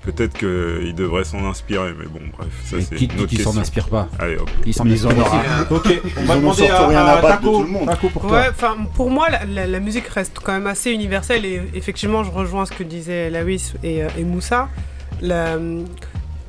Peut-être 0.04 0.38
qu'il 0.38 0.94
devrait 0.94 1.24
s'en 1.24 1.44
inspirer, 1.50 1.90
mais 1.98 2.06
bon, 2.06 2.20
bref, 2.38 2.50
ça 2.64 2.78
c'est 2.80 2.96
qui 2.96 3.08
dit 3.08 3.16
s'en 3.18 3.26
question. 3.26 3.58
inspire 3.58 3.88
pas 3.90 4.08
Allez, 4.20 4.38
hop. 4.38 4.48
Il 4.64 4.72
s'en 4.72 4.86
Ils 4.86 4.94
inspire 5.08 5.18
en 5.18 5.22
aussi. 5.22 5.36
ont- 5.72 5.76
Ok, 5.78 6.02
on 6.18 6.24
va 6.26 6.36
demander 6.36 6.68
à, 6.68 6.88
rien 6.88 7.00
à 7.00 7.02
à 7.14 7.22
battre 7.24 7.40
de 7.42 7.46
Taco. 7.48 7.58
tout 7.58 7.64
le 7.64 7.70
monde. 7.72 7.88
Taco, 7.88 8.10
pour 8.10 8.22
toi. 8.22 8.32
Ouais, 8.34 8.48
enfin, 8.52 8.78
pour 8.94 9.10
moi, 9.10 9.30
la, 9.32 9.46
la- 9.46 9.66
la 9.66 9.80
musique 9.80 10.08
reste 10.10 10.38
quand 10.44 10.54
même 10.54 10.68
assez 10.68 10.92
universelle 10.92 11.44
et 11.44 11.60
effectivement, 11.74 12.24
je 12.24 12.30
rejoins 12.30 12.68
ce 12.68 12.72
que 12.74 12.84
disaient 12.84 13.32
Lawis 13.32 13.74
et, 13.84 14.02
et 14.20 14.24
Moussa. 14.24 14.70
La- 15.22 15.58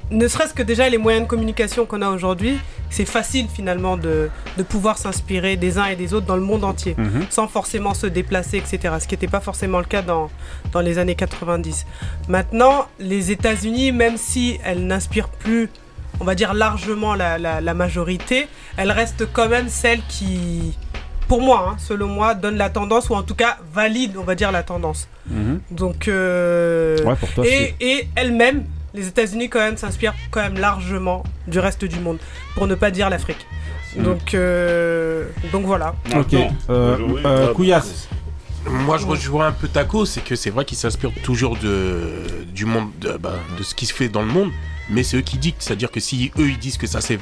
ne 0.08 0.28
serait-ce 0.28 0.54
que 0.54 0.62
déjà 0.62 0.88
les 0.88 0.98
moyens 0.98 1.24
de 1.24 1.28
communication 1.28 1.84
qu'on 1.84 2.00
a 2.00 2.10
aujourd'hui, 2.10 2.58
c'est 2.90 3.04
facile 3.04 3.48
finalement 3.52 3.96
de, 3.96 4.30
de 4.56 4.62
pouvoir 4.62 4.98
s'inspirer 4.98 5.56
des 5.56 5.78
uns 5.78 5.86
et 5.86 5.96
des 5.96 6.14
autres 6.14 6.26
dans 6.26 6.36
le 6.36 6.42
monde 6.42 6.62
entier, 6.62 6.94
Mhm. 6.96 7.26
sans 7.28 7.48
forcément 7.48 7.92
se 7.92 8.06
déplacer, 8.06 8.58
etc. 8.58 8.94
Ce 9.00 9.08
qui 9.08 9.14
n'était 9.14 9.26
pas 9.26 9.40
forcément 9.40 9.78
le 9.78 9.84
cas 9.84 10.02
dans, 10.02 10.30
dans 10.72 10.80
les 10.80 10.98
années 10.98 11.16
90. 11.16 11.86
Maintenant, 12.28 12.86
les 13.00 13.32
États-Unis, 13.32 13.90
même 13.90 14.16
si 14.16 14.60
elles 14.64 14.86
n'inspirent 14.86 15.28
plus, 15.28 15.68
on 16.20 16.24
va 16.24 16.36
dire 16.36 16.54
largement 16.54 17.16
la, 17.16 17.36
la- 17.36 17.60
la 17.60 17.74
majorité, 17.74 18.46
elles 18.76 18.92
restent 18.92 19.26
quand 19.32 19.48
même 19.48 19.68
celles 19.68 20.02
qui, 20.08 20.76
pour 21.28 21.42
moi, 21.42 21.70
hein, 21.70 21.76
selon 21.78 22.08
moi, 22.08 22.34
donnent 22.34 22.58
la 22.58 22.70
tendance, 22.70 23.10
ou 23.10 23.14
en 23.14 23.22
tout 23.22 23.34
cas 23.34 23.58
valident, 23.72 24.18
on 24.18 24.24
va 24.24 24.34
dire, 24.34 24.52
la 24.52 24.62
tendance. 24.62 25.08
Mhm. 25.28 25.60
Donc, 25.70 26.08
euh, 26.08 26.96
Ouais, 27.04 27.14
pour 27.16 27.30
toi, 27.32 27.44
et, 27.46 27.74
et 27.80 28.08
elles-mêmes, 28.14 28.64
les 28.94 29.08
États-Unis 29.08 29.48
quand 29.48 29.58
même 29.58 29.76
s'inspirent 29.76 30.14
quand 30.30 30.40
même 30.40 30.58
largement 30.58 31.22
du 31.46 31.58
reste 31.58 31.84
du 31.84 32.00
monde, 32.00 32.18
pour 32.54 32.66
ne 32.66 32.74
pas 32.74 32.90
dire 32.90 33.10
l'Afrique. 33.10 33.46
Mm. 33.96 34.02
Donc, 34.02 34.34
euh, 34.34 35.28
donc 35.52 35.64
voilà. 35.64 35.94
Ok, 36.14 36.34
euh, 36.70 36.96
euh, 37.24 37.52
Couillasse. 37.52 38.08
Moi, 38.68 38.98
je 38.98 39.06
rejoins 39.06 39.48
un 39.48 39.52
peu 39.52 39.68
Taco, 39.68 40.04
c'est 40.06 40.22
que 40.22 40.34
c'est 40.34 40.50
vrai 40.50 40.64
qu'ils 40.64 40.78
s'inspirent 40.78 41.12
toujours 41.22 41.56
de, 41.56 42.24
du 42.52 42.64
monde, 42.64 42.90
de, 43.00 43.16
bah, 43.16 43.34
de 43.56 43.62
ce 43.62 43.74
qui 43.76 43.86
se 43.86 43.94
fait 43.94 44.08
dans 44.08 44.22
le 44.22 44.28
monde, 44.28 44.50
mais 44.90 45.04
c'est 45.04 45.16
eux 45.16 45.22
qui 45.22 45.38
dictent. 45.38 45.62
C'est-à-dire 45.62 45.90
que 45.90 46.00
si 46.00 46.32
eux 46.38 46.48
ils 46.48 46.58
disent 46.58 46.76
que 46.78 46.88
ça 46.88 47.00
c'est. 47.00 47.18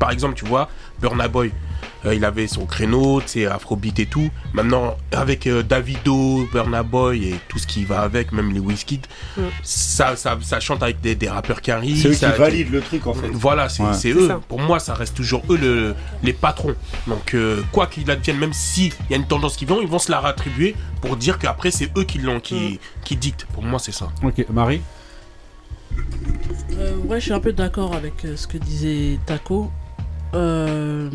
Par 0.00 0.10
exemple, 0.10 0.34
tu 0.34 0.44
vois, 0.46 0.68
Burna 1.00 1.28
Boy, 1.28 1.52
euh, 2.06 2.14
il 2.14 2.24
avait 2.24 2.46
son 2.46 2.64
créneau, 2.64 3.20
tu 3.20 3.28
sais, 3.28 3.46
Afrobeat 3.46 3.98
et 4.00 4.06
tout. 4.06 4.30
Maintenant, 4.54 4.96
avec 5.12 5.46
euh, 5.46 5.62
Davido, 5.62 6.48
Burna 6.52 6.82
Boy 6.82 7.28
et 7.28 7.34
tout 7.48 7.58
ce 7.58 7.66
qui 7.66 7.84
va 7.84 8.00
avec, 8.00 8.32
même 8.32 8.50
les 8.52 8.60
Wizkid, 8.60 9.06
Mm. 9.36 9.42
ça, 9.62 10.16
ça, 10.16 10.38
ça 10.40 10.58
chante 10.58 10.82
avec 10.82 11.00
des, 11.02 11.14
des 11.14 11.28
rappeurs 11.28 11.60
qui 11.60 11.70
arrivent. 11.70 12.00
C'est 12.00 12.08
eux 12.08 12.12
qui 12.12 12.16
ça- 12.16 12.30
valident 12.30 12.70
le 12.72 12.80
truc, 12.80 13.06
en 13.06 13.12
fait. 13.14 13.28
Voilà, 13.30 13.68
c'est 13.68 13.82
Ouais. 13.82 13.92
c'est 13.92 14.12
C'est 14.14 14.18
eux. 14.18 14.26
ça. 14.28 14.40
Pour 14.48 14.58
moi, 14.60 14.78
ça 14.80 14.94
reste 14.94 15.14
toujours 15.16 15.42
eux 15.50 15.58
le- 15.58 15.94
les 16.22 16.32
patrons. 16.32 16.74
Donc, 17.06 17.34
euh, 17.34 17.62
quoi 17.70 17.86
qu'il 17.86 18.10
advienne, 18.10 18.38
même 18.38 18.54
s'il 18.54 18.92
y 19.10 19.14
a 19.14 19.16
une 19.16 19.26
tendance 19.26 19.56
qui 19.56 19.66
vient, 19.66 19.76
ils 19.82 19.86
vont 19.88 19.98
se 19.98 20.10
la 20.10 20.20
rattribuer 20.20 20.74
pour 21.02 21.16
dire 21.18 21.38
qu'après, 21.38 21.70
c'est 21.70 21.90
eux 21.98 22.04
qui 22.04 22.18
l'ont, 22.18 22.40
qui, 22.40 22.80
qui 23.04 23.16
dictent. 23.16 23.46
Pour 23.52 23.62
moi, 23.62 23.78
c'est 23.78 23.92
ça. 23.92 24.08
Ok, 24.24 24.46
Marie 24.50 24.80
Euh, 26.78 26.96
ouais, 27.04 27.18
je 27.20 27.24
suis 27.26 27.32
un 27.32 27.40
peu 27.40 27.52
d'accord 27.52 27.94
avec 27.94 28.24
euh, 28.24 28.36
ce 28.36 28.46
que 28.46 28.56
disait 28.58 29.18
Taco. 29.26 29.70
Euh, 30.34 31.08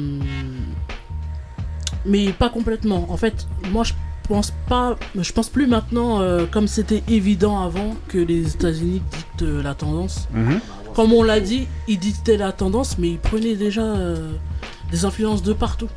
mais 2.05 2.31
pas 2.31 2.49
complètement. 2.49 3.05
En 3.09 3.17
fait, 3.17 3.47
moi 3.71 3.83
je 3.83 3.93
pense 4.27 4.51
pas, 4.67 4.95
je 5.17 5.31
pense 5.31 5.49
plus 5.49 5.67
maintenant, 5.67 6.19
euh, 6.21 6.45
comme 6.49 6.67
c'était 6.67 7.03
évident 7.09 7.61
avant, 7.61 7.95
que 8.07 8.17
les 8.17 8.53
États-Unis 8.53 9.01
dictent 9.11 9.41
euh, 9.43 9.63
la 9.63 9.73
tendance. 9.75 10.27
Mhm. 10.33 10.59
Comme 10.95 11.13
on 11.13 11.23
l'a 11.23 11.39
dit, 11.39 11.67
ils 11.87 11.99
dictaient 11.99 12.37
la 12.37 12.51
tendance, 12.51 12.97
mais 12.97 13.09
ils 13.09 13.19
prenaient 13.19 13.55
déjà 13.55 13.81
euh, 13.83 14.31
des 14.91 15.05
influences 15.05 15.43
de 15.43 15.53
partout. 15.53 15.89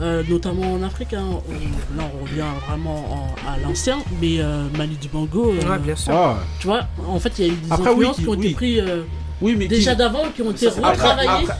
Euh, 0.00 0.22
notamment 0.28 0.72
en 0.74 0.82
Afrique, 0.82 1.12
hein. 1.12 1.24
On- 1.28 1.96
là 1.98 2.04
on 2.18 2.22
revient 2.24 2.44
vraiment 2.68 3.04
en- 3.12 3.50
à 3.50 3.58
l'ancien, 3.58 3.98
mais 4.20 4.36
euh, 4.40 4.64
Manu 4.78 4.94
Dibango, 4.94 5.52
euh, 5.52 5.70
Ouais, 5.70 5.78
bien 5.78 5.96
sûr. 5.96 6.12
Ah. 6.14 6.38
tu 6.58 6.68
vois, 6.68 6.80
en 7.06 7.18
fait 7.18 7.38
il 7.38 7.46
y 7.46 7.50
a 7.50 7.52
eu 7.52 7.56
des 7.56 7.70
Après, 7.72 7.90
oui, 7.90 7.90
influences 8.06 8.16
qui- 8.16 8.22
qui 8.22 8.28
ont 8.28 8.32
oui. 8.32 8.46
été 8.46 8.54
prises 8.54 8.82
euh, 8.86 9.02
Oui, 9.42 9.56
mais 9.58 9.68
déjà 9.68 9.90
qui- 9.92 9.98
d'avant, 9.98 10.22
qui 10.34 10.40
ont 10.42 10.50
été 10.52 10.68
après- 10.68 10.90
retravaillées. 10.90 11.28
après- 11.50 11.58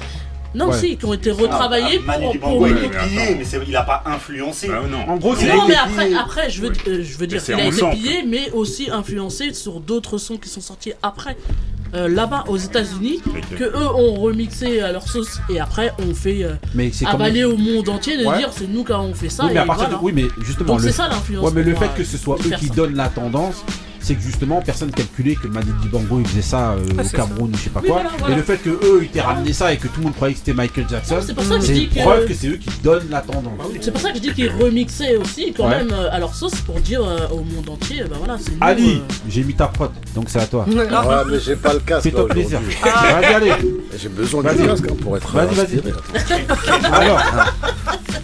Non, 0.54 0.70
Ouais. 0.70 0.76
si, 0.78 0.96
qui 0.96 1.04
ont 1.04 1.12
été 1.12 1.30
retravaillées 1.30 2.00
Ah, 2.08 2.18
Manu 2.18 2.38
pour, 2.38 2.50
pour 2.58 2.68
il 2.68 2.76
est 2.76 2.88
pillé, 2.88 3.34
mais 3.38 3.44
c'est- 3.44 3.60
il 3.66 3.76
a 3.76 3.82
pas 3.82 4.02
influencé. 4.06 4.68
En 5.08 5.16
gros, 5.16 5.34
non, 5.36 5.68
mais 5.68 5.74
après, 5.76 6.12
après 6.14 6.50
je, 6.50 6.60
veux, 6.62 6.72
euh, 6.88 7.02
je 7.04 7.16
veux 7.18 7.26
dire, 7.28 7.40
c'est 7.40 7.52
il 7.52 7.60
a 7.60 7.66
été 7.66 7.90
pillé, 7.90 8.24
mais 8.26 8.50
aussi 8.52 8.90
influencé 8.90 9.52
sur 9.54 9.78
d'autres 9.80 10.18
sons 10.18 10.36
qui 10.38 10.48
sont 10.48 10.60
sortis 10.60 10.92
après. 11.02 11.36
Euh, 11.92 12.08
Là-bas, 12.08 12.44
aux 12.46 12.56
États-Unis, 12.56 13.20
que 13.58 13.64
eux 13.64 13.86
ont 13.96 14.14
remixé 14.14 14.80
à 14.80 14.92
leur 14.92 15.08
sauce 15.08 15.40
et 15.52 15.58
après 15.58 15.92
on 15.98 16.14
fait 16.14 16.44
euh, 16.44 16.54
Mais 16.72 16.90
c'est 16.92 17.04
comme- 17.04 17.14
avaler 17.16 17.42
au 17.42 17.56
monde 17.56 17.88
entier 17.88 18.16
de 18.16 18.24
Ouais. 18.24 18.38
dire 18.38 18.50
c'est 18.52 18.68
nous 18.68 18.84
qui 18.84 18.92
avons 18.92 19.12
fait 19.12 19.28
ça. 19.28 19.44
Oui, 19.46 19.50
mais 19.54 19.58
à 19.60 19.64
et 19.64 19.66
partir 19.66 19.86
voilà. 19.88 19.98
de... 20.00 20.04
oui, 20.04 20.12
mais 20.14 20.44
justement, 20.44 20.74
Donc 20.74 20.82
le... 20.82 20.86
c'est 20.86 20.92
ça 20.96 21.08
l'influence. 21.08 21.44
Ouais, 21.44 21.50
mais 21.52 21.62
le 21.64 21.74
fait 21.74 21.88
que 21.96 22.04
ce 22.04 22.16
soit 22.16 22.36
eux 22.46 22.50
qui 22.58 22.68
ça. 22.68 22.74
donnent 22.74 22.94
la 22.94 23.08
tendance, 23.08 23.64
c'est 24.00 24.14
que 24.14 24.22
justement 24.22 24.60
personne 24.62 24.90
calculait 24.90 25.34
que 25.34 25.46
Madi 25.48 25.70
Dibango 25.82 26.20
il 26.20 26.26
faisait 26.26 26.42
ça 26.42 26.70
euh, 26.72 26.78
Ah, 26.98 27.02
au 27.02 27.08
Cameroun 27.16 27.50
ou 27.52 27.56
je 27.56 27.62
sais 27.64 27.70
pas 27.70 27.80
Oui, 27.80 27.88
quoi. 27.88 28.00
voilà, 28.02 28.10
voilà. 28.18 28.34
Et 28.34 28.36
le 28.38 28.42
fait 28.42 28.56
que 28.58 28.70
eux 28.70 29.00
ils 29.02 29.08
t'aient 29.08 29.20
ramené 29.20 29.52
ça 29.52 29.72
et 29.72 29.76
que 29.76 29.86
tout 29.88 29.98
le 29.98 30.04
monde 30.04 30.14
croyait 30.14 30.34
que 30.34 30.38
c'était 30.40 30.54
Michael 30.54 30.86
Jackson, 30.88 31.16
c'est 31.24 31.34
pour 31.34 31.44
ça 31.44 31.56
que 31.56 31.60
je 31.62 31.66
c'est 31.66 31.72
dis 31.74 31.84
une 31.84 31.90
que- 31.90 32.00
preuve 32.00 32.26
que 32.26 32.34
c'est 32.34 32.48
eux 32.48 32.56
qui 32.56 32.70
donnent 32.82 33.08
la 33.10 33.20
tendance. 33.20 33.52
C'est 33.80 33.90
pour 33.92 34.00
ça 34.00 34.10
que 34.10 34.16
je 34.16 34.22
dis 34.22 34.32
qu'ils 34.32 34.50
remixaient 34.50 35.16
aussi 35.16 35.52
quand 35.52 35.64
Ouais. 35.68 35.78
même 35.84 35.92
euh, 35.92 36.08
à 36.10 36.18
leur 36.18 36.34
sauce 36.34 36.54
pour 36.66 36.80
dire 36.80 37.02
euh, 37.04 37.28
au 37.30 37.36
monde 37.44 37.68
entier, 37.68 38.02
bah 38.08 38.16
voilà, 38.18 38.36
c'est 38.38 38.50
nous. 38.52 38.56
Ali, 38.60 38.94
euh, 38.96 39.14
j'ai 39.28 39.44
mis 39.44 39.54
ta 39.54 39.66
prod, 39.68 39.90
donc 40.14 40.24
c'est 40.28 40.40
à 40.40 40.46
toi. 40.46 40.64
Ouais, 40.68 40.84
mais 41.30 41.38
j'ai 41.40 41.56
pas 41.56 41.74
le 41.74 41.80
casque. 41.80 42.04
Fais-toi 42.04 42.26
plaisir. 42.28 42.58
aujourd'hui. 42.60 42.76
Vas-y, 42.82 43.34
allez. 43.34 43.52
J'ai 43.98 44.08
besoin 44.08 44.42
du 44.42 44.48
casque 44.66 44.84
hein, 44.90 44.94
pour 45.00 45.16
être 45.16 45.30
Vas-y, 45.32 45.54
vas-y. 45.54 45.82
Alors, 46.92 47.20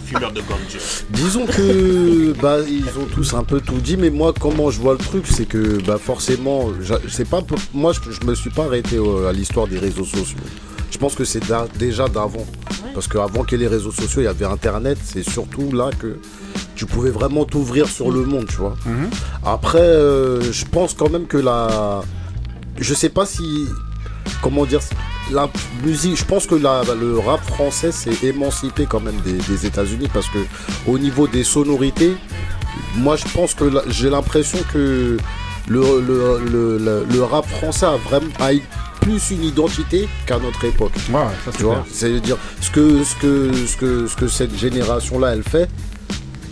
Fumeur 0.05 0.31
de 0.31 0.39
ganja. 0.41 0.79
Disons 1.09 1.45
que 1.45 2.33
bah 2.41 2.59
ils 2.67 2.85
ont 2.97 3.05
tous 3.13 3.33
un 3.33 3.43
peu 3.43 3.59
tout 3.59 3.75
dit, 3.79 3.97
mais 3.97 4.09
moi 4.09 4.33
comment 4.39 4.71
je 4.71 4.79
vois 4.79 4.93
le 4.93 4.99
truc, 4.99 5.25
c'est 5.27 5.45
que 5.45 5.57
bah 5.85 5.97
forcément, 5.97 6.71
c'est 7.09 7.27
pas 7.27 7.41
moi 7.73 7.93
je, 7.93 8.11
je 8.11 8.25
me 8.25 8.35
suis 8.35 8.49
pas 8.49 8.65
arrêté 8.65 8.97
à 9.27 9.31
l'histoire 9.31 9.67
des 9.67 9.79
réseaux 9.79 10.05
sociaux. 10.05 10.37
Je 10.89 10.97
pense 10.97 11.15
que 11.15 11.25
c'est 11.25 11.41
déjà 11.77 12.07
d'avant, 12.07 12.45
parce 12.93 13.07
qu'avant 13.07 13.43
qu'il 13.43 13.59
y 13.59 13.61
ait 13.61 13.67
les 13.67 13.75
réseaux 13.75 13.91
sociaux, 13.91 14.21
il 14.21 14.25
y 14.25 14.27
avait 14.27 14.45
Internet. 14.45 14.97
C'est 15.03 15.27
surtout 15.29 15.69
là 15.71 15.89
que 15.99 16.19
tu 16.75 16.85
pouvais 16.85 17.09
vraiment 17.09 17.43
t'ouvrir 17.43 17.87
sur 17.87 18.09
le 18.09 18.23
monde, 18.23 18.45
tu 18.47 18.55
vois. 18.55 18.75
Après, 19.45 19.79
euh, 19.79 20.41
je 20.51 20.65
pense 20.65 20.93
quand 20.93 21.09
même 21.09 21.27
que 21.27 21.37
la, 21.37 22.01
je 22.79 22.93
sais 22.93 23.09
pas 23.09 23.25
si, 23.25 23.65
comment 24.41 24.65
dire, 24.65 24.79
la 25.31 25.49
musique, 25.83 26.15
je 26.17 26.23
pense 26.23 26.47
que 26.47 26.55
la, 26.55 26.83
le 26.99 27.19
rap 27.19 27.43
français 27.45 27.91
s'est 27.91 28.17
émancipé 28.23 28.85
quand 28.85 29.01
même 29.01 29.19
des, 29.25 29.33
des 29.33 29.65
États-Unis 29.65 30.07
parce 30.13 30.27
que 30.29 30.39
au 30.87 30.97
niveau 30.97 31.27
des 31.27 31.43
sonorités, 31.43 32.15
moi 32.95 33.17
je 33.17 33.25
pense 33.33 33.53
que 33.53 33.65
j'ai 33.89 34.09
l'impression 34.09 34.59
que 34.71 35.17
le, 35.67 35.81
le, 36.01 36.39
le, 36.49 36.77
le- 36.77 37.05
le 37.11 37.23
rap 37.23 37.45
français 37.47 37.85
a 37.85 37.97
vraiment 37.97 38.27
a 38.39 38.51
plus 39.01 39.31
une 39.31 39.43
identité 39.43 40.07
qu'à 40.25 40.39
notre 40.39 40.63
époque. 40.65 40.91
Ouais, 41.09 41.19
ça 41.45 41.51
c'est 41.51 41.57
tu 41.57 41.63
vois, 41.63 41.85
c'est-à-dire 41.91 42.37
ce 42.61 42.71
que, 42.71 43.03
ce 43.03 43.15
que, 43.15 43.51
ce 43.65 43.77
que, 43.77 44.07
ce 44.07 44.15
que 44.15 44.27
cette 44.27 44.57
génération-là 44.57 45.33
elle 45.33 45.43
fait. 45.43 45.69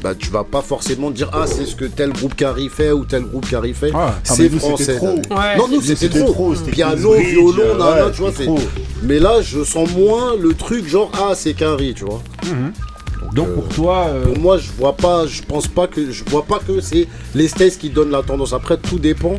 Bah, 0.03 0.13
tu 0.13 0.29
vas 0.29 0.43
pas 0.43 0.61
forcément 0.61 1.09
dire 1.09 1.31
ah 1.33 1.45
c'est 1.47 1.65
ce 1.65 1.75
que 1.75 1.85
tel 1.85 2.11
groupe 2.13 2.35
Carrie 2.35 2.69
fait 2.69 2.91
ou 2.91 3.05
tel 3.05 3.23
groupe 3.23 3.49
Carrie 3.49 3.73
fait 3.73 3.89
Ah, 3.95 4.13
c'est 4.23 4.49
français 4.49 4.97
trop. 4.97 5.07
Ouais. 5.31 5.57
non 5.57 5.67
nous 5.67 5.81
c'était 5.81 6.09
trop, 6.09 6.31
trop, 6.31 6.53
piano 6.71 7.13
violon 7.15 7.79
ouais, 7.79 8.11
tu 8.13 8.21
vois 8.21 8.59
mais 9.01 9.17
là 9.17 9.41
je 9.41 9.63
sens 9.63 9.89
moins 9.95 10.35
le 10.39 10.53
truc 10.53 10.87
genre 10.87 11.11
ah 11.15 11.33
c'est 11.33 11.55
Carrie 11.55 11.95
tu 11.95 12.05
vois 12.05 12.21
Donc 13.33 13.53
pour 13.53 13.67
toi, 13.69 14.07
euh, 14.07 14.25
pour 14.25 14.39
moi 14.39 14.57
je 14.57 14.69
vois 14.77 14.95
pas 14.95 15.25
je 15.27 15.41
pense 15.41 15.67
pas 15.67 15.87
que 15.87 16.11
je 16.11 16.23
vois 16.25 16.43
pas 16.45 16.59
que 16.59 16.79
c'est 16.81 17.07
les 17.33 17.47
States 17.47 17.77
qui 17.77 17.89
donnent 17.89 18.11
la 18.11 18.23
tendance 18.23 18.53
après 18.53 18.77
tout 18.77 18.99
dépend 18.99 19.35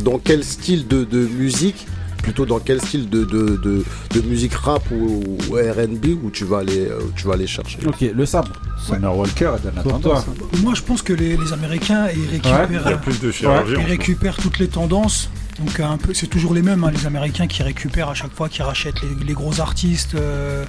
dans 0.00 0.18
quel 0.18 0.44
style 0.44 0.86
de, 0.86 1.04
de 1.04 1.18
musique 1.26 1.86
plutôt 2.22 2.44
dans 2.44 2.58
quel 2.58 2.80
style 2.80 3.08
de, 3.08 3.24
de, 3.24 3.56
de, 3.56 3.84
de 4.14 4.20
musique 4.22 4.52
rap 4.54 4.82
ou, 4.90 5.38
ou 5.48 5.54
R&B 5.54 6.06
où 6.22 6.30
tu 6.30 6.44
vas 6.44 6.58
aller 6.58 6.86
euh, 6.86 6.98
où 7.00 7.10
tu 7.16 7.26
vas 7.26 7.34
aller 7.34 7.46
chercher 7.46 7.78
ok, 7.86 8.00
le 8.14 8.26
sabre. 8.26 8.52
Summer 8.86 9.16
Walker 9.16 9.52
donne 9.62 9.74
la 9.76 9.82
Pour 9.82 9.92
tendance. 9.92 10.24
toi. 10.24 10.34
Moi, 10.62 10.74
je 10.74 10.82
pense 10.82 11.02
que 11.02 11.12
les, 11.12 11.36
les 11.36 11.52
Américains, 11.52 12.06
ils 12.14 12.28
récupèrent, 12.30 12.68
il 12.86 12.90
y 12.90 12.94
a 12.94 12.98
plus 12.98 13.20
de 13.20 13.30
chirurgie, 13.32 13.72
ils 13.78 13.84
récupèrent 13.84 14.36
toutes 14.36 14.58
les 14.58 14.68
tendances. 14.68 15.30
Donc 15.58 15.80
un 15.80 15.96
peu, 15.96 16.12
c'est 16.14 16.26
toujours 16.28 16.54
les 16.54 16.62
mêmes, 16.62 16.84
hein, 16.84 16.92
les 16.94 17.06
Américains 17.06 17.46
qui 17.48 17.62
récupèrent 17.62 18.10
à 18.10 18.14
chaque 18.14 18.32
fois, 18.34 18.48
qui 18.48 18.62
rachètent 18.62 19.00
les, 19.02 19.24
les 19.26 19.32
gros 19.32 19.60
artistes. 19.60 20.14
euh, 20.14 20.64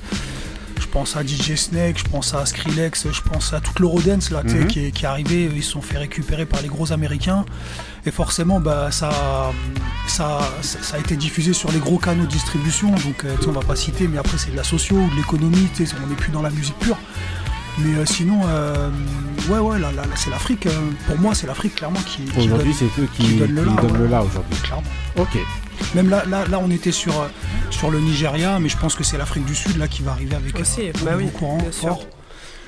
je 0.80 0.88
pense 0.88 1.16
à 1.16 1.24
DJ 1.26 1.56
Snake, 1.56 1.98
je 2.00 2.04
pense 2.06 2.34
à 2.34 2.46
Skrillex, 2.46 3.08
je 3.12 3.22
pense 3.22 3.54
à 3.54 3.60
toute 3.60 3.80
l'Eurodance 3.80 4.32
là, 4.32 4.42
Mhm. 4.44 4.68
qui, 4.68 4.86
est, 4.86 4.92
qui 4.92 5.06
est 5.06 5.08
arrivé, 5.08 5.50
ils 5.54 5.64
se 5.64 5.72
sont 5.72 5.82
fait 5.82 5.98
récupérer 5.98 6.46
par 6.46 6.62
les 6.62 6.68
gros 6.68 6.92
Américains. 6.92 7.46
Et 8.06 8.12
forcément, 8.12 8.60
bah, 8.60 8.90
ça, 8.92 9.52
ça, 10.08 10.40
ça, 10.62 10.96
a 10.96 11.00
été 11.00 11.16
diffusé 11.18 11.54
sur 11.54 11.72
les 11.72 11.80
gros 11.80 11.98
canaux 11.98 12.24
de 12.26 12.30
distribution. 12.32 12.90
Donc, 12.92 13.26
euh, 13.26 13.36
on 13.48 13.52
va 13.52 13.60
pas 13.62 13.76
citer, 13.76 14.08
mais 14.08 14.18
après, 14.18 14.38
c'est 14.38 14.52
de 14.52 14.56
la 14.56 14.64
socio 14.64 14.96
ou 14.98 15.10
de 15.10 15.16
l'économie. 15.18 15.68
On 16.04 16.08
n'est 16.08 16.16
plus 16.16 16.32
dans 16.32 16.42
la 16.42 16.50
musique 16.50 16.78
pure. 16.80 16.98
Mais 17.80 17.96
euh, 17.96 18.06
sinon, 18.06 18.42
euh, 18.48 18.90
ouais, 19.50 19.60
ouais, 19.60 19.80
là, 19.80 19.92
là, 19.92 20.02
là, 20.04 20.16
c'est 20.16 20.30
l'Afrique. 20.30 20.66
euh, 20.66 20.72
pour 21.08 21.18
moi, 21.20 21.36
c'est 21.36 21.48
l'Afrique 21.48 21.76
clairement 21.76 22.00
qui, 22.06 22.24
Aujourd'hui, 22.38 22.74
c'est 22.74 22.86
eux 23.02 23.08
qui, 23.16 23.24
qui 23.24 23.36
donne 23.36 23.52
le 23.56 23.64
là. 23.66 23.72
donnent 23.82 24.10
là 24.10 24.24
aujourd'hui. 24.24 24.56
Clairement. 24.64 24.84
Ok. 25.18 25.38
Même 25.96 26.10
là, 26.10 26.24
là, 26.30 26.46
là, 26.50 26.60
on 26.64 26.70
était 26.72 26.92
sur, 26.92 27.14
euh, 27.14 27.26
sur 27.70 27.90
le 27.92 28.00
Nigeria, 28.00 28.60
mais 28.60 28.70
je 28.70 28.78
pense 28.78 28.96
que 28.96 29.04
c'est 29.04 29.18
l'Afrique 29.18 29.46
du 29.46 29.56
Sud 29.56 29.78
là 29.78 29.88
qui 29.88 30.02
va 30.04 30.12
arriver 30.12 30.36
avec 30.36 30.60
Aussi, 30.60 30.82
un, 30.82 31.06
bah 31.06 31.12
un 31.14 31.18
oui, 31.18 31.28
courant 31.32 31.58
bien 31.58 31.72
sûr. 31.72 31.90
fort. 31.90 32.06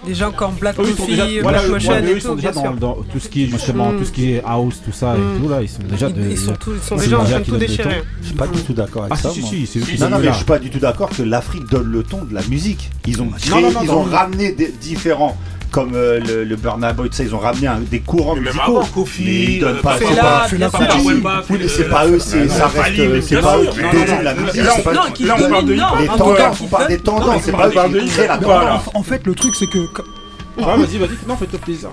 Des 0.03 0.15
gens 0.15 0.31
comme 0.31 0.55
Black 0.55 0.77
déjà, 0.77 0.93
Coffee, 0.95 1.39
voilà, 1.43 1.59
Black 1.59 1.69
eux, 1.69 1.73
Motion 1.73 1.93
eux, 1.93 2.07
et 2.09 2.11
ils 2.15 2.21
sont 2.23 2.29
tout, 2.29 2.35
déjà 2.37 2.51
bien 2.53 2.61
dans, 2.63 2.71
sûr. 2.71 2.79
dans 2.79 2.93
tout 3.03 3.19
ce 3.19 3.29
qui 3.29 3.43
est 3.43 3.47
justement 3.47 3.91
Mm. 3.91 3.97
tout 3.99 4.05
ce 4.05 4.11
qui 4.11 4.31
est 4.31 4.41
house, 4.43 4.81
tout 4.83 4.91
ça 4.91 5.13
Mm. 5.13 5.17
et 5.19 5.39
tout 5.39 5.49
là, 5.49 5.61
ils 5.61 5.69
sont 5.69 5.83
déjà 5.83 6.07
Ils- 6.09 6.13
de, 6.15 6.21
ils 6.31 6.37
sont 6.39 6.53
tous- 6.55 6.71
ils 6.73 6.81
sont 6.81 6.97
c'est 6.97 7.03
déjà 7.03 7.19
en 7.19 7.23
train 7.23 7.39
de 7.39 7.43
tout 7.45 7.57
déchirer. 7.57 8.01
Je 8.21 8.25
suis 8.25 8.35
pas 8.35 8.47
du 8.47 8.61
tout 8.63 8.73
d'accord 8.73 9.03
avec 9.03 9.13
Ah, 9.15 9.21
ça. 9.21 9.29
si, 9.29 9.41
moi. 9.41 9.49
si, 9.51 9.99
non, 9.99 10.09
non, 10.09 10.17
mais 10.17 10.29
je 10.29 10.33
suis 10.33 10.45
pas 10.45 10.57
du 10.57 10.71
tout 10.71 10.79
d'accord 10.79 11.09
que 11.11 11.21
l'Afrique 11.21 11.65
donne 11.69 11.91
le 11.91 12.01
ton 12.01 12.23
de 12.23 12.33
la 12.33 12.41
musique. 12.47 12.89
Ils 13.05 13.21
ont 13.21 13.27
créé, 13.27 13.61
non, 13.61 13.69
non, 13.71 13.79
ils 13.83 13.87
non, 13.87 13.97
ont 13.99 14.05
non. 14.07 14.15
ramené 14.17 14.53
des 14.53 14.69
différents. 14.71 15.37
Comme 15.71 15.95
euh, 15.95 16.19
le, 16.19 16.43
le 16.43 16.55
Burna 16.57 16.91
Boy, 16.91 17.09
tu 17.09 17.15
sais, 17.15 17.23
ils 17.23 17.33
ont 17.33 17.39
ramené 17.39 17.65
un- 17.67 17.79
des 17.79 18.01
courants 18.01 18.35
Mais 18.35 18.41
même 18.41 18.53
musicaux. 18.53 18.77
avant, 18.79 18.85
Kofi, 18.87 19.23
mais 19.23 19.31
ils 19.55 19.59
donnent 19.61 19.77
euh, 19.77 19.81
pas. 19.81 19.97
C'est 19.97 20.03
pas- 20.03 20.47
c'est 20.49 20.59
pas- 20.59 20.79
Oui, 21.05 21.23
mais 21.49 21.67
c'est 21.69 21.85
euh, 21.85 21.89
pas 21.89 22.07
eux, 22.07 22.19
c'est 22.19 22.37
euh, 22.39 22.49
ça 22.49 22.67
reste. 22.67 22.95
C'est 23.27 23.41
pas 23.41 23.57
eux 23.57 23.67
qui 23.71 23.81
Non, 23.81 23.91
donnent 23.91 24.07
non, 24.17 24.21
la 24.21 24.33
musique. 24.33 24.61
non, 24.63 24.69
c'est 24.75 24.83
pas- 24.83 24.93
non, 24.93 25.01
qui 25.13 25.23
Là, 25.23 25.35
on 25.39 25.49
parle 25.49 25.65
de 25.65 25.71
les 25.71 25.77
tendances, 26.07 26.61
on 26.61 26.67
parle 26.67 26.87
des 26.89 26.97
tendances, 26.99 27.41
c'est 27.45 27.51
pas 27.53 27.67
eux 27.87 27.99
qui 28.01 28.07
créent 28.09 28.27
la 28.27 28.37
tendance. 28.37 28.89
en, 28.93 29.03
fait, 29.03 29.25
le 29.25 29.33
truc, 29.33 29.55
c'est 29.55 29.67
que. 29.67 29.79
Ouais, 29.79 30.65
vas-y, 30.77 30.97
vas-y, 30.97 31.09
non, 31.27 31.37
fais-toi 31.37 31.59
plaisir. 31.59 31.89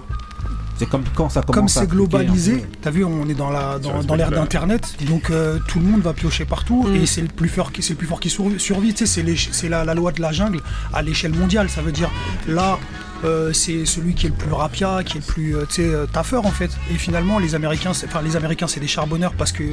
C'est 0.76 0.88
comme 0.88 1.02
quand 1.14 1.28
ça 1.28 1.42
commence 1.42 1.56
Comme 1.56 1.68
c'est 1.68 1.88
globalisé, 1.90 2.62
hein. 2.64 2.68
t'as 2.82 2.90
vu, 2.90 3.04
on 3.04 3.28
est 3.28 3.34
dans 3.34 3.50
la 3.50 3.80
dans, 3.80 4.00
dans 4.04 4.14
l'ère 4.14 4.30
d'internet, 4.30 4.94
donc 5.08 5.28
euh, 5.30 5.58
tout 5.66 5.80
le 5.80 5.84
monde 5.86 6.02
va 6.02 6.12
piocher 6.12 6.44
partout 6.44 6.84
Mm. 6.88 6.94
et 7.02 7.06
c'est 7.06 7.20
le 7.20 7.26
plus 7.26 7.48
fort 7.48 7.72
qui 7.72 7.82
c'est 7.82 7.94
le 7.94 7.96
plus 7.96 8.06
fort 8.06 8.20
qui 8.20 8.30
sur- 8.30 8.44
survit. 8.58 8.94
Tu 8.94 9.04
sais, 9.04 9.24
c'est 9.50 9.68
la, 9.68 9.84
la 9.84 9.94
loi 9.94 10.12
de 10.12 10.20
la 10.22 10.30
jungle 10.30 10.60
à 10.94 11.02
l'échelle 11.02 11.34
mondiale. 11.34 11.68
Ça 11.68 11.80
veut 11.82 11.90
dire 11.90 12.10
là. 12.46 12.78
Euh, 13.24 13.52
c'est 13.52 13.84
celui 13.86 14.14
qui 14.14 14.26
est 14.26 14.30
le 14.30 14.34
plus 14.34 14.52
rapia, 14.52 15.02
qui 15.04 15.18
est 15.18 15.20
le 15.20 15.26
plus 15.26 15.56
euh, 15.56 15.64
euh, 15.80 16.06
taffeur 16.06 16.46
en 16.46 16.50
fait. 16.50 16.70
Et 16.90 16.94
finalement, 16.94 17.38
les 17.38 17.54
Américains, 17.54 17.92
c'est- 17.94 18.06
enfin 18.06 18.22
les 18.22 18.36
Américains, 18.36 18.66
c'est 18.68 18.80
des 18.80 18.86
charbonneurs 18.88 19.32
parce 19.36 19.52
que 19.52 19.64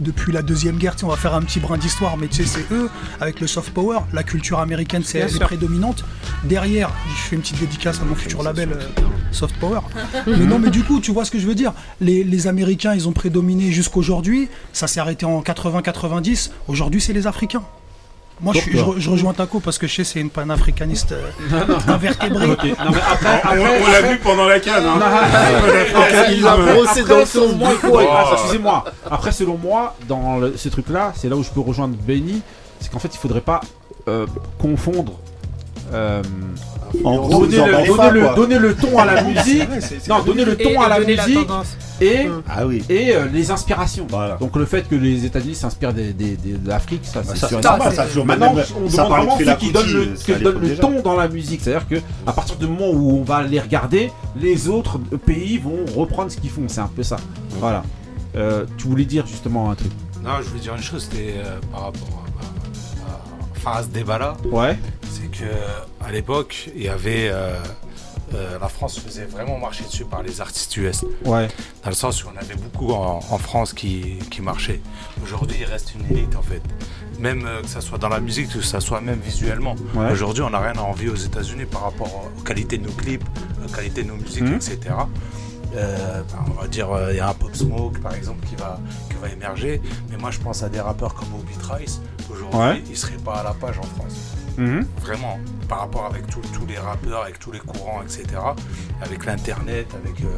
depuis 0.00 0.32
la 0.32 0.40
deuxième 0.42 0.78
guerre, 0.78 0.96
on 1.02 1.08
va 1.08 1.16
faire 1.16 1.34
un 1.34 1.42
petit 1.42 1.60
brin 1.60 1.76
d'histoire, 1.76 2.16
mais 2.16 2.26
tu 2.28 2.36
sais, 2.44 2.46
c'est 2.46 2.74
eux 2.74 2.88
avec 3.20 3.40
le 3.40 3.46
soft 3.46 3.70
power, 3.74 3.98
la 4.14 4.22
culture 4.22 4.58
américaine, 4.60 5.02
c'est 5.04 5.18
elle 5.18 5.28
est 5.36 5.38
prédominante. 5.46 6.04
Derrière, 6.44 6.90
je 7.10 7.20
fais 7.22 7.36
une 7.36 7.42
petite 7.42 7.58
dédicace 7.60 8.00
à 8.00 8.04
mon 8.04 8.14
futur 8.14 8.42
label 8.42 8.70
euh, 8.72 9.02
soft 9.30 9.54
power. 9.56 9.80
Mais 10.26 10.46
non, 10.46 10.58
mais 10.58 10.70
du 10.70 10.82
coup, 10.84 11.00
tu 11.00 11.12
vois 11.12 11.24
ce 11.26 11.30
que 11.30 11.38
je 11.38 11.46
veux 11.46 11.54
dire. 11.54 11.72
Les, 12.00 12.24
les 12.24 12.46
Américains, 12.46 12.94
ils 12.94 13.08
ont 13.08 13.12
prédominé 13.12 13.70
jusqu'aujourd'hui. 13.72 14.48
Ça 14.72 14.86
s'est 14.86 15.00
arrêté 15.00 15.26
en 15.26 15.42
80-90. 15.42 16.50
Aujourd'hui, 16.68 17.00
c'est 17.02 17.12
les 17.12 17.26
Africains. 17.26 17.62
Moi, 18.42 18.54
je, 18.54 18.60
suis- 18.60 18.78
je, 18.78 18.84
je 19.00 19.10
rejoins 19.10 19.34
Taco 19.34 19.60
parce 19.60 19.76
que 19.78 19.86
je 19.86 19.96
sais 19.96 20.04
c'est 20.04 20.20
une 20.20 20.30
panafricaniste 20.30 21.12
euh, 21.12 21.30
invertébrée. 21.88 22.50
Ok. 22.50 22.64
Non, 22.64 22.90
mais 22.90 22.98
après, 23.12 23.42
On- 23.44 23.48
après- 23.48 23.82
on 23.86 23.90
l'a 23.92 24.02
vu 24.02 24.18
pendant 24.18 24.46
la 24.46 24.60
canne. 24.60 24.84
Hein. 24.86 24.98
Après, 25.00 26.34
Il 26.34 26.42
l'a 26.42 26.56
brossé 26.56 27.02
dans 27.04 27.16
ah, 28.10 28.30
Excusez-moi. 28.32 28.84
Après, 29.10 29.32
selon 29.32 29.58
moi, 29.58 29.94
dans 30.08 30.38
le- 30.38 30.56
ces 30.56 30.70
trucs-là, 30.70 31.12
c'est 31.16 31.28
là 31.28 31.36
où 31.36 31.42
je 31.42 31.50
peux 31.50 31.60
rejoindre 31.60 31.94
Benny. 31.96 32.40
C'est 32.80 32.90
qu'en 32.90 32.98
fait, 32.98 33.10
il 33.14 33.18
faudrait 33.18 33.42
pas 33.42 33.60
euh, 34.08 34.26
confondre. 34.58 35.12
euh, 35.92 36.22
En 37.04 37.16
gros, 37.16 37.44
le, 37.44 37.56
parlez 37.72 37.86
donner 37.86 37.96
pas, 37.98 38.10
le- 38.10 38.20
quoi. 38.20 38.34
donner 38.34 38.58
le 38.58 38.74
ton 38.74 38.98
à 38.98 39.04
la 39.04 39.22
musique. 39.24 39.68
vrai, 39.68 39.80
c'est- 39.80 39.98
c'est 40.00 40.08
non, 40.08 40.22
donner 40.22 40.44
le 40.44 40.60
Et- 40.60 40.64
ton 40.64 40.70
et 40.70 40.76
à 40.84 40.88
la 40.88 41.00
musique 41.00 41.48
et, 42.00 42.26
Ah 42.48 42.66
oui. 42.66 42.82
et 42.88 43.14
euh, 43.14 43.26
les 43.32 43.50
inspirations. 43.50 44.06
Voilà. 44.08 44.36
Donc 44.40 44.56
le 44.56 44.64
fait 44.64 44.88
que 44.88 44.94
les 44.94 45.24
États-Unis 45.26 45.54
s'inspirent 45.54 45.92
des- 45.92 46.12
des- 46.12 46.36
des- 46.36 46.52
de 46.54 46.68
l'Afrique, 46.68 47.02
ça 47.04 47.20
Bah, 47.20 47.26
c'est 47.30 47.36
ça, 47.38 47.48
sûr 47.48 47.60
ça 47.62 47.74
a 47.74 48.06
toujours 48.06 48.24
Maintenant, 48.26 48.54
même- 48.54 48.64
on 48.84 48.88
ça 48.88 49.04
demande 49.04 49.18
vraiment 49.18 49.38
ceux 49.38 49.54
qui 49.56 49.70
donnent 49.72 49.92
le, 49.92 50.16
ça 50.16 50.24
qui 50.24 50.42
pas 50.42 50.50
le 50.50 50.76
ton 50.76 51.00
dans 51.02 51.16
la 51.16 51.28
musique. 51.28 51.60
C'est-à-dire 51.62 51.86
que 51.88 51.96
à 52.26 52.32
partir 52.32 52.56
du 52.56 52.66
moment 52.66 52.90
où 52.90 53.18
on 53.18 53.22
va 53.22 53.42
les 53.42 53.60
regarder, 53.60 54.10
les 54.40 54.68
autres 54.68 54.98
pays 55.26 55.58
vont 55.58 55.84
reprendre 55.94 56.30
ce 56.30 56.38
qu'ils 56.38 56.50
font. 56.50 56.62
C'est 56.68 56.80
un 56.80 56.90
peu 56.94 57.02
ça. 57.02 57.16
Voilà. 57.60 57.82
Euh, 58.36 58.64
tu 58.78 58.86
voulais 58.86 59.04
dire 59.04 59.26
justement 59.26 59.70
un 59.70 59.74
truc. 59.74 59.90
Non, 60.24 60.30
je 60.42 60.48
voulais 60.48 60.60
dire 60.60 60.74
une 60.76 60.82
chose, 60.82 61.08
c'était 61.10 61.34
euh, 61.38 61.58
par 61.72 61.84
rapport 61.84 62.19
ce 63.82 63.88
débat-là. 63.88 64.36
Ouais. 64.44 64.78
C'est 65.10 65.30
que 65.30 65.44
à 66.04 66.10
l'époque, 66.12 66.70
il 66.74 66.82
y 66.82 66.88
avait. 66.88 67.28
euh, 67.30 67.54
euh, 68.32 68.58
la 68.60 68.68
France 68.68 69.00
faisait 69.00 69.24
vraiment 69.24 69.58
marcher 69.58 69.82
dessus 69.82 70.04
par 70.04 70.22
les 70.22 70.40
artistes 70.40 70.76
US. 70.76 71.04
Ouais. 71.24 71.48
Dans 71.82 71.90
le 71.90 71.96
sens 71.96 72.22
où 72.24 72.28
on 72.32 72.36
avait 72.40 72.54
beaucoup 72.54 72.92
en, 72.92 73.18
en 73.28 73.38
France 73.38 73.72
qui, 73.72 74.20
qui 74.30 74.40
marchaient. 74.40 74.80
Aujourd'hui, 75.24 75.56
il 75.60 75.64
reste 75.66 75.94
une 75.96 76.16
élite 76.16 76.36
en 76.36 76.42
fait. 76.42 76.62
Même 77.18 77.44
euh, 77.44 77.60
que 77.62 77.66
ça 77.68 77.80
soit 77.80 77.98
dans 77.98 78.08
la 78.08 78.20
musique, 78.20 78.48
que 78.52 78.60
ça 78.62 78.78
soit 78.80 79.00
même 79.00 79.18
visuellement. 79.18 79.74
Ouais. 79.96 80.12
Aujourd'hui, 80.12 80.44
on 80.44 80.50
n'a 80.50 80.60
rien 80.60 80.74
à 80.78 80.82
envier 80.82 81.08
aux 81.08 81.16
États-Unis 81.16 81.64
par 81.64 81.82
rapport 81.82 82.30
aux 82.38 82.42
qualités 82.42 82.78
de 82.78 82.84
nos 82.86 82.92
clips, 82.92 83.24
aux 83.66 83.72
qualités 83.72 84.04
de 84.04 84.08
nos 84.08 84.16
musiques, 84.16 84.42
Mhm. 84.44 84.54
etc. 84.54 84.78
Euh, 85.74 86.22
on 86.48 86.60
va 86.60 86.66
dire, 86.66 86.90
euh, 86.90 87.12
il 87.12 87.16
y 87.16 87.20
a 87.20 87.28
un 87.28 87.34
Pop 87.34 87.54
Smoke 87.54 87.98
par 88.00 88.14
exemple 88.14 88.44
qui 88.46 88.56
va, 88.56 88.78
qui 89.08 89.16
va 89.22 89.28
émerger. 89.28 89.80
Mais 90.10 90.16
moi, 90.16 90.30
je 90.30 90.38
pense 90.38 90.62
à 90.62 90.68
des 90.68 90.80
rappeurs 90.80 91.14
comme 91.14 91.32
Obi 91.34 91.54
Trice. 91.58 92.00
Aujourd'hui, 92.30 92.58
Ouais. 92.58 92.82
ils 92.88 92.96
seraient 92.96 93.16
pas 93.24 93.36
à 93.36 93.42
la 93.44 93.52
page 93.54 93.78
en 93.78 93.82
France. 93.82 94.34
Mhm. 94.58 94.84
Vraiment, 95.00 95.38
par 95.68 95.78
rapport 95.80 96.06
avec 96.06 96.26
tous 96.26 96.40
tous 96.52 96.66
les 96.66 96.76
rappeurs, 96.76 97.22
avec 97.22 97.38
tous 97.38 97.52
les 97.52 97.60
courants, 97.60 98.02
etc. 98.02 98.24
Avec 99.00 99.24
l'internet, 99.24 99.86
avec, 99.94 100.20
euh, 100.22 100.28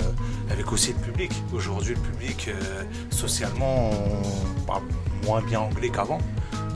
avec 0.53 0.71
aussi 0.71 0.93
le 0.93 0.99
public. 0.99 1.33
Aujourd'hui, 1.53 1.95
le 1.95 2.01
public, 2.01 2.49
euh, 2.49 2.83
socialement, 3.11 3.91
on 3.91 4.61
parle 4.67 4.83
moins 5.25 5.41
bien 5.43 5.61
anglais 5.61 5.89
qu'avant. 5.89 6.19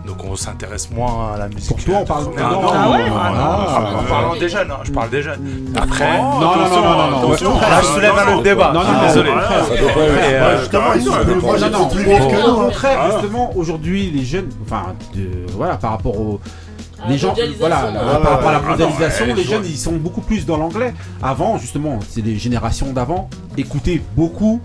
Donc 0.07 0.25
on 0.25 0.37
s'intéresse 0.37 0.91
moins 0.91 1.33
à 1.35 1.39
la 1.39 1.49
musique. 1.49 1.69
Pour 1.69 1.85
toi, 1.85 1.99
on 2.03 2.05
parle 2.05 2.27
Ah, 2.37 2.41
non, 2.43 2.63
non, 2.63 2.69
ah 2.73 2.91
ouais 2.91 3.05
ah, 3.07 3.31
non, 3.31 3.41
Ah, 3.41 3.93
en 3.99 4.05
parlant 4.05 4.37
des 4.37 4.49
jeunes, 4.49 4.71
hein, 4.71 4.79
je 4.85 4.93
parle 4.93 5.11
des 5.11 5.23
jeunes. 5.23 5.41
Après, 5.75 6.19
non, 6.19 6.41
non, 6.41 6.41
non, 6.41 6.69
non, 6.69 7.11
non, 7.11 7.21
non, 7.21 7.61
là, 7.61 7.81
je 7.81 7.87
soulève 7.87 8.13
un 8.17 8.33
autre 8.35 8.43
débat. 8.43 8.73
Non, 8.73 8.85
non, 8.85 9.07
désolé. 9.07 9.31
euh, 9.31 10.61
justement, 10.61 10.93
ils 10.95 11.03
sont 11.03 11.89
plus- 11.89 12.05
vieux 12.05 12.19
que 12.19 12.47
nous. 12.47 12.53
Au 12.53 12.65
contraire, 12.67 12.99
ah. 13.01 13.11
justement, 13.13 13.57
aujourd'hui, 13.57 14.11
les 14.11 14.25
jeunes, 14.25 14.49
enfin, 14.65 14.95
voilà, 15.57 15.77
par 15.77 15.93
rapport 15.93 16.19
aux. 16.19 16.41
À 17.03 17.09
Les 17.09 17.13
la 17.15 17.19
gens, 17.19 17.35
voilà, 17.59 17.87
Ouais, 17.87 18.23
par 18.23 18.31
rapport 18.33 18.49
à 18.49 18.53
la 18.53 18.61
mondialisation, 18.61 19.25
Ah 19.27 19.31
non, 19.31 19.35
les 19.35 19.45
jeunes, 19.45 19.65
je 19.65 19.69
ils 19.69 19.77
sont 19.77 19.93
beaucoup 19.93 20.23
plus 20.23 20.47
dans 20.47 20.57
l'anglais. 20.57 20.95
Avant, 21.23 21.59
justement, 21.59 21.99
c'est 22.09 22.25
les 22.25 22.39
générations 22.39 22.93
d'avant, 22.93 23.29
écoutaient 23.59 24.01
beaucoup 24.17 24.61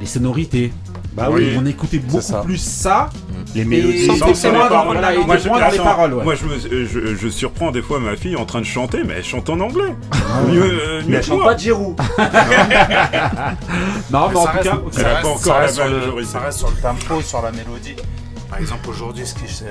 les 0.00 0.06
sonorités. 0.06 0.72
Bah 1.14 1.28
oui. 1.30 1.54
on 1.56 1.64
écoutait 1.64 2.00
beaucoup 2.00 2.20
ça. 2.20 2.40
plus 2.40 2.58
ça. 2.58 3.08
Les 3.54 3.60
et 3.60 3.64
mélodies. 3.64 4.06
sans 4.06 4.16
Sans 4.16 4.26
forcément 4.26 4.54
les 4.54 4.60
dans- 4.64 4.68
paroles. 4.68 4.96
et 4.96 5.24
Moi, 5.24 5.36
je- 5.36 5.48
dans 5.48 5.70
les 5.70 5.78
paroles. 5.78 6.14
ouais. 6.14 6.24
moi, 6.24 6.34
je, 6.34 6.44
me- 6.44 6.58
je, 6.86 7.14
je 7.14 7.28
surprends 7.28 7.70
des 7.70 7.82
fois 7.82 8.00
ma 8.00 8.16
fille 8.16 8.34
en 8.34 8.44
train 8.44 8.58
de 8.60 8.66
chanter, 8.66 9.04
mais 9.04 9.14
elle 9.18 9.24
chante 9.24 9.48
en 9.48 9.60
anglais. 9.60 9.94
mieux, 10.48 10.60
euh, 10.62 11.02
Mais 11.04 11.10
mieux 11.12 11.16
elle 11.18 11.22
chante 11.22 11.36
moi. 11.38 11.46
pas 11.46 11.54
de 11.54 11.60
Giroud. 11.60 11.96
Non, 14.10 14.28
mais 14.28 14.36
en 14.36 14.40
tout 14.42 14.46
reste- 14.52 14.62
cas, 14.64 14.78
ça 14.90 15.14
reste- 15.14 15.44
ça 15.44 15.68
sur 15.68 15.88
le- 15.88 15.98
majorité. 15.98 16.28
ça 16.30 16.40
reste 16.40 16.58
sur 16.58 16.70
le 16.70 16.76
tempo, 16.76 17.20
sur 17.22 17.42
la 17.42 17.52
mélodie. 17.52 17.96
Par 18.50 18.58
exemple, 18.58 18.88
aujourd'hui, 18.88 19.26
ce 19.26 19.34
qui, 19.34 19.48
ce 19.48 19.64
qui, 19.64 19.68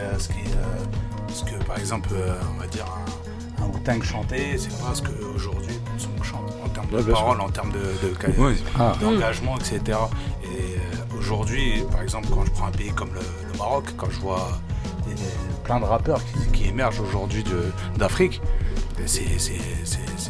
euh, 0.56 1.34
ce 1.34 1.44
que, 1.44 1.64
par 1.65 1.78
exemple, 1.78 2.10
euh, 2.14 2.34
on 2.56 2.60
va 2.61 2.68
dire 2.68 2.86
un, 3.60 3.64
un 3.64 3.68
Wu-Tang 3.68 4.02
chantait, 4.03 4.56
c'est 4.57 4.70
pas 4.70 4.94
ce 4.94 5.02
qu'aujourd'hui 5.02 5.80
on 6.20 6.24
chante 6.24 6.40
en 6.65 6.70
termes 6.70 6.88
de 6.91 6.98
Ouais, 6.98 7.11
paroles, 7.14 7.41
en 7.41 7.49
termes 7.49 7.72
de, 7.72 7.78
de, 7.78 8.34
de- 8.34 8.40
Ouais. 8.41 8.53
Ah. 8.80 8.94
d'engagement, 9.02 9.56
etc. 9.57 9.98
Aujourd'hui, 11.24 11.84
par 11.91 12.02
exemple, 12.02 12.28
quand 12.34 12.45
je 12.45 12.52
prends 12.52 12.68
un 12.68 12.72
pays 12.72 12.91
comme 12.91 13.10
le, 13.14 13.22
le 13.52 13.58
Maroc, 13.58 13.86
quand 13.98 14.10
je 14.10 14.20
vois 14.20 14.60
des- 15.08 15.14
des- 15.14 15.22
plein 15.64 15.80
de 15.80 15.86
rappeurs 15.86 16.20
qui, 16.26 16.52
qui 16.64 16.68
émergent 16.70 17.00
aujourd'hui 17.00 17.44
d'Afrique, 17.98 18.41
c'est 19.06 19.24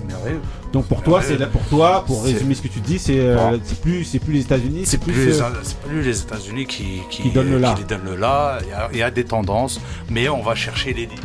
merveilleux. 0.08 0.42
Donc 0.72 0.86
pour 0.86 1.02
toi, 1.02 1.22
c'est 1.22 1.38
là 1.38 1.48
pour 1.48 1.62
toi, 1.64 2.04
pour 2.06 2.24
résumer 2.24 2.54
ce 2.56 2.62
que 2.62 2.68
tu 2.68 2.80
dis, 2.80 3.00
c'est 3.00 3.20
euh, 3.20 3.36
Bon. 3.52 3.62
c'est 3.64 3.82
plus 3.82 4.04
c'est 4.04 4.20
plus 4.20 4.34
les 4.34 4.42
États-Unis, 4.42 4.84
C'est 4.86 4.98
plus, 5.00 5.14
plus 5.14 5.42
euh, 5.42 5.50
plus 5.88 6.02
les 6.02 6.22
États-Unis 6.22 6.66
qui, 6.66 7.02
qui 7.10 7.30
donnent 7.32 7.52
le 7.52 7.58
là. 7.60 7.74
qui 7.74 7.82
les 7.82 7.88
donnent 7.88 8.06
le 8.06 8.16
là. 8.16 8.60
Il 8.64 8.70
y 8.70 8.74
a- 8.74 8.90
il 8.94 8.98
y, 9.00 9.04
a 9.04 9.12
des 9.12 9.24
tendances, 9.26 9.80
mais 10.10 10.30
on 10.30 10.42
va 10.42 10.56
chercher 10.56 10.94
l'élite. 10.94 11.22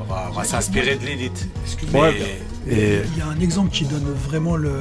On 0.00 0.32
va, 0.32 0.44
s'inspirer 0.44 0.96
de 0.96 1.04
l'élite. 1.04 1.48
Ouais, 1.92 2.14
Mais- 2.66 2.72
et- 2.72 3.02
Il 3.12 3.18
y 3.18 3.22
a 3.22 3.26
un 3.28 3.40
exemple 3.40 3.70
qui 3.70 3.84
donne 3.84 4.04
vraiment 4.28 4.56
le. 4.56 4.72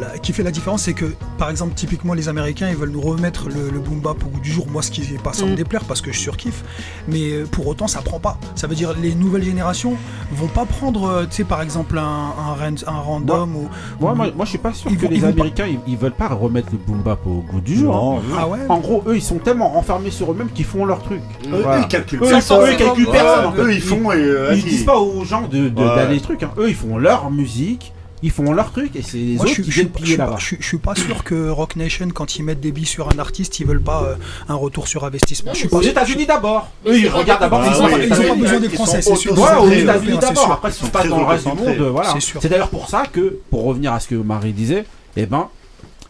La- 0.00 0.18
qui 0.18 0.32
fait 0.32 0.42
la 0.42 0.50
différence, 0.50 0.82
c'est 0.82 0.94
que 0.94 1.04
par 1.38 1.50
exemple, 1.50 1.74
typiquement, 1.74 2.14
les 2.14 2.28
Américains 2.28 2.68
ils 2.68 2.76
veulent 2.76 2.90
nous 2.90 3.00
remettre 3.00 3.48
le, 3.48 3.70
le 3.70 3.78
boom 3.78 4.00
bap 4.00 4.22
au 4.24 4.28
goût 4.28 4.40
du 4.40 4.50
jour. 4.50 4.66
Moi, 4.70 4.82
ce 4.82 4.90
qui 4.90 5.02
est 5.02 5.22
pas 5.22 5.32
sans 5.32 5.46
me 5.46 5.52
Mm. 5.52 5.56
déplaire 5.56 5.84
parce 5.84 6.00
que 6.00 6.12
je 6.12 6.18
surkiffe, 6.18 6.64
mais 7.08 7.32
euh, 7.32 7.46
pour 7.46 7.66
autant, 7.66 7.86
ça 7.86 8.00
prend 8.02 8.18
pas. 8.18 8.38
Ça 8.54 8.66
veut 8.66 8.74
dire 8.74 8.94
les 9.00 9.14
nouvelles 9.14 9.42
générations 9.44 9.96
vont 10.32 10.46
pas 10.48 10.64
prendre, 10.64 11.04
euh, 11.08 11.24
tu 11.26 11.36
sais, 11.36 11.44
par 11.44 11.62
exemple, 11.62 11.98
un, 11.98 12.02
un, 12.02 12.54
ran- 12.54 12.86
un 12.86 13.00
random 13.00 13.56
ou. 13.56 13.68
Moi, 14.00 14.12
ou- 14.12 14.14
moi, 14.16 14.26
moi, 14.36 14.44
je 14.44 14.50
suis 14.50 14.58
pas 14.58 14.72
sûr 14.72 14.90
que 14.90 14.96
vont- 14.96 15.08
les 15.08 15.16
ils 15.16 15.20
vont 15.22 15.28
pas- 15.28 15.32
Américains 15.34 15.66
ils, 15.86 15.96
veulent 15.96 16.12
pas 16.12 16.28
remettre 16.28 16.68
le 16.72 16.78
boom 16.78 17.02
bap 17.02 17.26
au 17.26 17.40
goût 17.50 17.60
du 17.60 17.76
jour. 17.76 17.94
Non, 17.94 18.18
hein. 18.18 18.22
Ah 18.38 18.48
ouais 18.48 18.58
En 18.68 18.78
gros, 18.78 19.02
eux 19.06 19.16
ils 19.16 19.22
sont 19.22 19.38
tellement 19.38 19.68
renfermés 19.68 20.10
sur 20.10 20.30
eux-mêmes 20.32 20.50
qu'ils 20.50 20.64
font 20.64 20.84
leur 20.84 21.02
truc. 21.02 21.20
Eux, 21.52 21.60
Voilà. 21.62 21.80
ils 21.82 21.88
calculent 21.88 22.20
Eux, 22.22 22.26
ils, 22.34 22.42
sont- 22.42 22.60
ça. 22.60 22.66
eux, 22.66 22.72
ils 22.72 22.76
calculent 22.76 23.06
Ouais, 23.06 23.12
personne. 23.12 23.46
en 23.46 23.52
fait. 23.52 23.60
eux, 23.62 23.72
ils 23.74 23.80
font 23.82 24.12
et, 24.12 24.16
euh, 24.16 24.54
ils 24.54 24.60
vas-y. 24.62 24.70
disent 24.70 24.84
pas 24.84 24.98
aux 24.98 25.24
gens 25.24 25.42
de 25.42 25.68
de- 25.68 25.80
Ouais. 25.82 25.94
d'aller 25.96 26.20
truc. 26.20 26.42
hein. 26.42 26.50
Eux 26.58 26.68
ils 26.68 26.74
font 26.74 26.96
leur 26.98 27.30
musique, 27.30 27.92
ils 28.22 28.30
font 28.30 28.52
leur 28.52 28.70
truc 28.72 28.94
et 28.96 29.02
c'est 29.02 29.16
les 29.18 29.34
Moi, 29.36 29.44
autres 29.46 29.54
je, 29.54 29.62
qui 29.62 29.62
suis- 29.62 29.70
je, 29.72 29.76
viennent 29.80 29.86
suis- 29.86 29.92
je 29.92 29.96
piller 29.98 30.06
suis 30.08 30.16
pas- 30.18 30.24
là-bas. 30.26 30.36
je 30.38 30.44
suis- 30.44 30.56
je 30.60 30.66
suis 30.66 30.78
pas 30.78 30.94
sûr 30.94 31.24
que 31.24 31.48
Rock 31.50 31.76
Nation, 31.76 32.08
quand 32.12 32.36
ils 32.36 32.42
mettent 32.42 32.60
des 32.60 32.72
billes 32.72 32.86
sur 32.86 33.08
un 33.12 33.18
artiste, 33.18 33.60
ils 33.60 33.66
veulent 33.66 33.80
pas 33.82 34.02
euh, 34.02 34.14
un 34.48 34.54
retour 34.54 34.88
sur 34.88 35.04
investissement. 35.04 35.52
Je 35.54 35.58
suis 35.60 35.68
pas 35.68 35.78
Aux. 35.78 35.82
États-Unis 35.82 36.26
d'abord. 36.26 36.68
Eux 36.86 36.98
ils 36.98 37.08
regardent 37.08 37.40
pas- 37.40 37.44
d'abord. 37.48 37.64
Ils 37.66 37.74
ce 37.74 37.80
ont 37.80 37.88
pas- 37.88 37.98
ils 37.98 38.12
ont 38.12 38.28
pas 38.28 38.34
besoin 38.34 38.60
des 38.60 38.66
Ils 38.66 38.72
Français, 38.74 39.02
sont 39.02 39.14
c'est 39.16 39.20
sûr. 39.22 39.34
Voilà, 39.34 39.60
aux 39.62 39.70
États-Unis 39.70 40.18
d'abord. 40.18 40.52
Après, 40.52 40.70
Ils 40.70 40.74
sont 40.74 41.08
dans 41.08 41.18
le 41.18 41.24
reste 41.24 41.48
du 41.48 41.54
monde, 41.54 41.76
voilà. 41.92 42.10
C'est 42.12 42.20
sûr. 42.20 42.40
C'est 42.42 42.48
d'ailleurs 42.48 42.68
pour 42.70 42.88
ça 42.88 43.04
que, 43.10 43.38
pour 43.50 43.64
revenir 43.64 43.92
à 43.92 44.00
ce 44.00 44.08
que 44.08 44.14
Marie 44.16 44.52
disait, 44.52 44.84
eh 45.16 45.26
ben, 45.26 45.48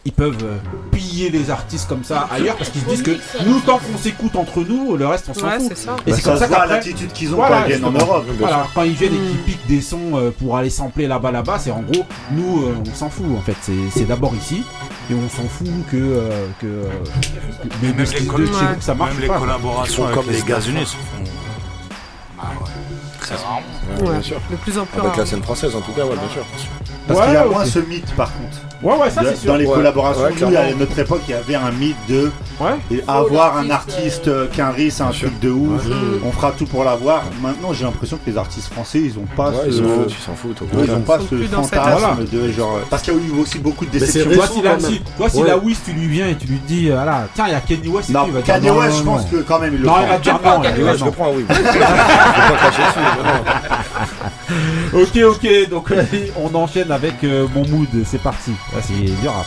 ils 0.03 0.11
peuvent 0.11 0.37
euh, 0.43 0.57
piller 0.91 1.29
les 1.29 1.51
artistes 1.51 1.87
comme 1.87 2.03
ça 2.03 2.27
ailleurs 2.31 2.55
parce 2.55 2.69
qu'ils 2.71 2.81
se 2.81 2.87
disent 2.87 3.03
que 3.03 3.11
nous, 3.45 3.59
tant 3.59 3.77
qu'on 3.77 3.97
s'écoute 3.97 4.35
entre 4.35 4.61
nous, 4.61 4.95
le 4.97 5.05
reste 5.05 5.25
on 5.29 5.33
s'en 5.35 5.45
Ouais, 5.47 5.59
fout. 5.59 5.67
c'est 5.69 5.77
ça. 5.85 5.95
Et 6.07 6.09
Bah, 6.11 6.15
c'est 6.17 6.21
ça 6.23 6.29
comme 6.31 6.39
ça 6.39 6.47
qu'après- 6.47 6.67
l'attitude 6.69 7.11
qu'ils 7.11 7.33
ont 7.35 7.37
quand 7.37 7.61
ils 7.65 7.67
viennent 7.67 7.85
en. 7.85 7.91
Europe, 7.91 8.25
Voilà, 8.39 8.67
quand 8.73 8.81
ils 8.83 8.93
viennent 8.93 9.13
et 9.13 9.17
Mm. 9.19 9.27
qu'ils 9.29 9.37
piquent 9.41 9.67
des 9.67 9.81
sons 9.81 10.11
euh, 10.15 10.31
pour 10.31 10.57
aller 10.57 10.71
sampler 10.71 11.05
là-bas, 11.07 11.31
là-bas, 11.31 11.59
c'est 11.59 11.69
en 11.71 11.81
gros, 11.81 12.03
nous, 12.31 12.63
euh, 12.63 12.75
on 12.91 12.95
s'en 12.95 13.09
fout 13.11 13.25
en 13.37 13.41
fait. 13.41 13.55
C'est- 13.91 14.05
d'abord 14.05 14.33
ici 14.35 14.63
et 15.09 15.13
on 15.13 15.29
s'en 15.29 15.47
fout 15.47 15.67
que. 15.91 15.97
euh, 15.97 16.47
que, 16.59 16.65
euh, 16.65 16.83
que- 17.61 17.67
de- 17.67 17.91
de 17.91 17.95
Même 17.97 18.05
les 18.19 18.25
coll- 18.25 18.49
ça 18.79 18.95
marche 18.95 19.11
même 19.11 19.21
les 19.21 19.27
pas. 19.27 19.37
collaborations 19.37 19.85
Ils 19.93 19.95
sont 19.97 20.03
avec 20.05 20.15
comme 20.15 20.29
les. 20.31 20.39
États-Unis. 20.39 20.97
Ah 22.39 22.45
ouais. 22.59 24.03
Ouais, 24.03 24.11
bien 24.13 24.21
sûr. 24.21 24.37
de 24.49 24.55
plus 24.55 24.77
en 24.79 24.85
plus 24.85 24.99
Avec 24.99 25.11
rare. 25.11 25.19
la 25.19 25.25
scène 25.27 25.43
française, 25.43 25.75
en 25.75 25.81
tout 25.81 25.91
cas, 25.91 26.03
ouais, 26.05 26.15
bien 26.15 26.29
sûr. 26.29 26.43
Parce 27.07 27.19
Ouais, 27.19 27.25
qu'il 27.27 27.33
y 27.35 27.37
a 27.37 27.45
moins 27.45 27.65
ce 27.65 27.79
mythe 27.79 28.11
par 28.15 28.31
contre. 28.33 28.57
Ouais, 28.83 28.95
ouais, 28.97 29.09
ça 29.11 29.21
De- 29.21 29.27
c'est 29.27 29.35
sûr. 29.35 29.51
Dans 29.51 29.57
les 29.57 29.65
Ouais. 29.65 29.73
collaborations, 29.75 30.23
Ouais, 30.23 30.33
nous, 30.41 30.47
à 30.57 30.73
notre 30.79 30.97
époque, 30.97 31.21
il 31.27 31.31
y 31.31 31.33
avait 31.35 31.55
un 31.55 31.71
mythe 31.71 31.95
de 32.09 32.31
Ouais. 32.59 32.71
et 32.91 33.03
avoir 33.07 33.57
un 33.57 33.69
artiste 33.69 34.27
euh, 34.27 34.47
qu'un 34.47 34.71
riz, 34.71 34.89
c'est 34.91 35.03
un 35.03 35.11
truc 35.11 35.39
de 35.39 35.49
ouf. 35.51 35.83
On 36.25 36.31
fera 36.31 36.51
tout 36.51 36.65
pour 36.65 36.83
l'avoir. 36.83 37.23
Maintenant, 37.41 37.73
j'ai 37.73 37.83
l'impression 37.85 38.17
que 38.17 38.29
les 38.29 38.37
artistes 38.37 38.71
français, 38.73 38.99
ils 38.99 39.17
ont 39.19 39.27
pas 39.35 39.49
Ouais, 39.49 39.57
ce. 39.65 39.67
ils 39.67 39.73
s'en 39.73 39.83
foutent, 39.83 40.09
ils 40.09 40.23
s'en 40.25 40.35
foutent. 40.35 40.61
ils 40.61 41.01
pas 41.03 41.19
ce 41.19 41.35
fantasme 41.47 41.79
Voilà. 41.99 42.15
de 42.31 42.51
genre. 42.51 42.79
Parce 42.89 43.03
qu'il 43.03 43.13
y 43.13 43.17
a 43.17 43.19
eu 43.19 43.39
aussi 43.39 43.59
beaucoup 43.59 43.85
de 43.85 43.91
déceptions. 43.91 44.29
Tu 44.29 44.35
vois, 44.35 44.45
récent, 44.45 44.55
si 44.55 45.01
la, 45.19 45.29
si, 45.29 45.43
la 45.43 45.57
Wiz, 45.57 45.77
tu 45.85 45.91
lui 45.91 46.07
viens 46.07 46.27
et 46.27 46.35
tu 46.35 46.47
lui 46.47 46.59
dis, 46.67 46.89
euh, 46.89 46.95
voilà, 46.95 47.27
tiens, 47.35 47.45
il 47.47 47.51
y 47.51 47.55
a 47.55 47.59
Kenny 47.61 47.87
West 47.87 48.09
et 48.09 48.13
Non, 48.13 48.23
il 48.27 48.33
va 48.33 48.41
Kanye 48.41 48.67
non, 48.67 48.77
West, 48.79 48.91
non, 48.91 48.97
je 48.97 49.03
pense 49.03 49.21
non. 49.31 49.37
que 49.37 49.43
quand 49.43 49.59
même, 49.59 49.73
il 49.75 49.79
le 49.81 49.85
Non, 49.85 49.93
prend. 49.93 50.01
il 50.03 50.09
va 50.09 50.17
dire 50.17 50.33
non, 50.33 50.39
il 50.39 50.63
va 50.63 50.71
dire 50.71 50.93
je 50.97 50.99
le 50.99 51.05
non. 51.05 51.11
prends, 51.11 51.31
oui. 51.35 51.45
Je 51.49 51.53
vais 51.53 51.63
pas 51.79 52.57
cracher 52.57 52.81
dessus. 52.81 52.99
mais 53.23 53.31
non. 53.31 55.01
Ok, 55.01 55.17
ok, 55.35 55.69
donc 55.69 55.93
on 56.37 56.53
enchaîne 56.55 56.91
avec 56.91 57.23
euh, 57.23 57.47
mon 57.55 57.65
mood, 57.67 57.87
c'est 58.05 58.21
parti. 58.21 58.51
Là, 58.73 58.79
c'est 58.81 58.93
du 58.93 59.27
rap. 59.27 59.45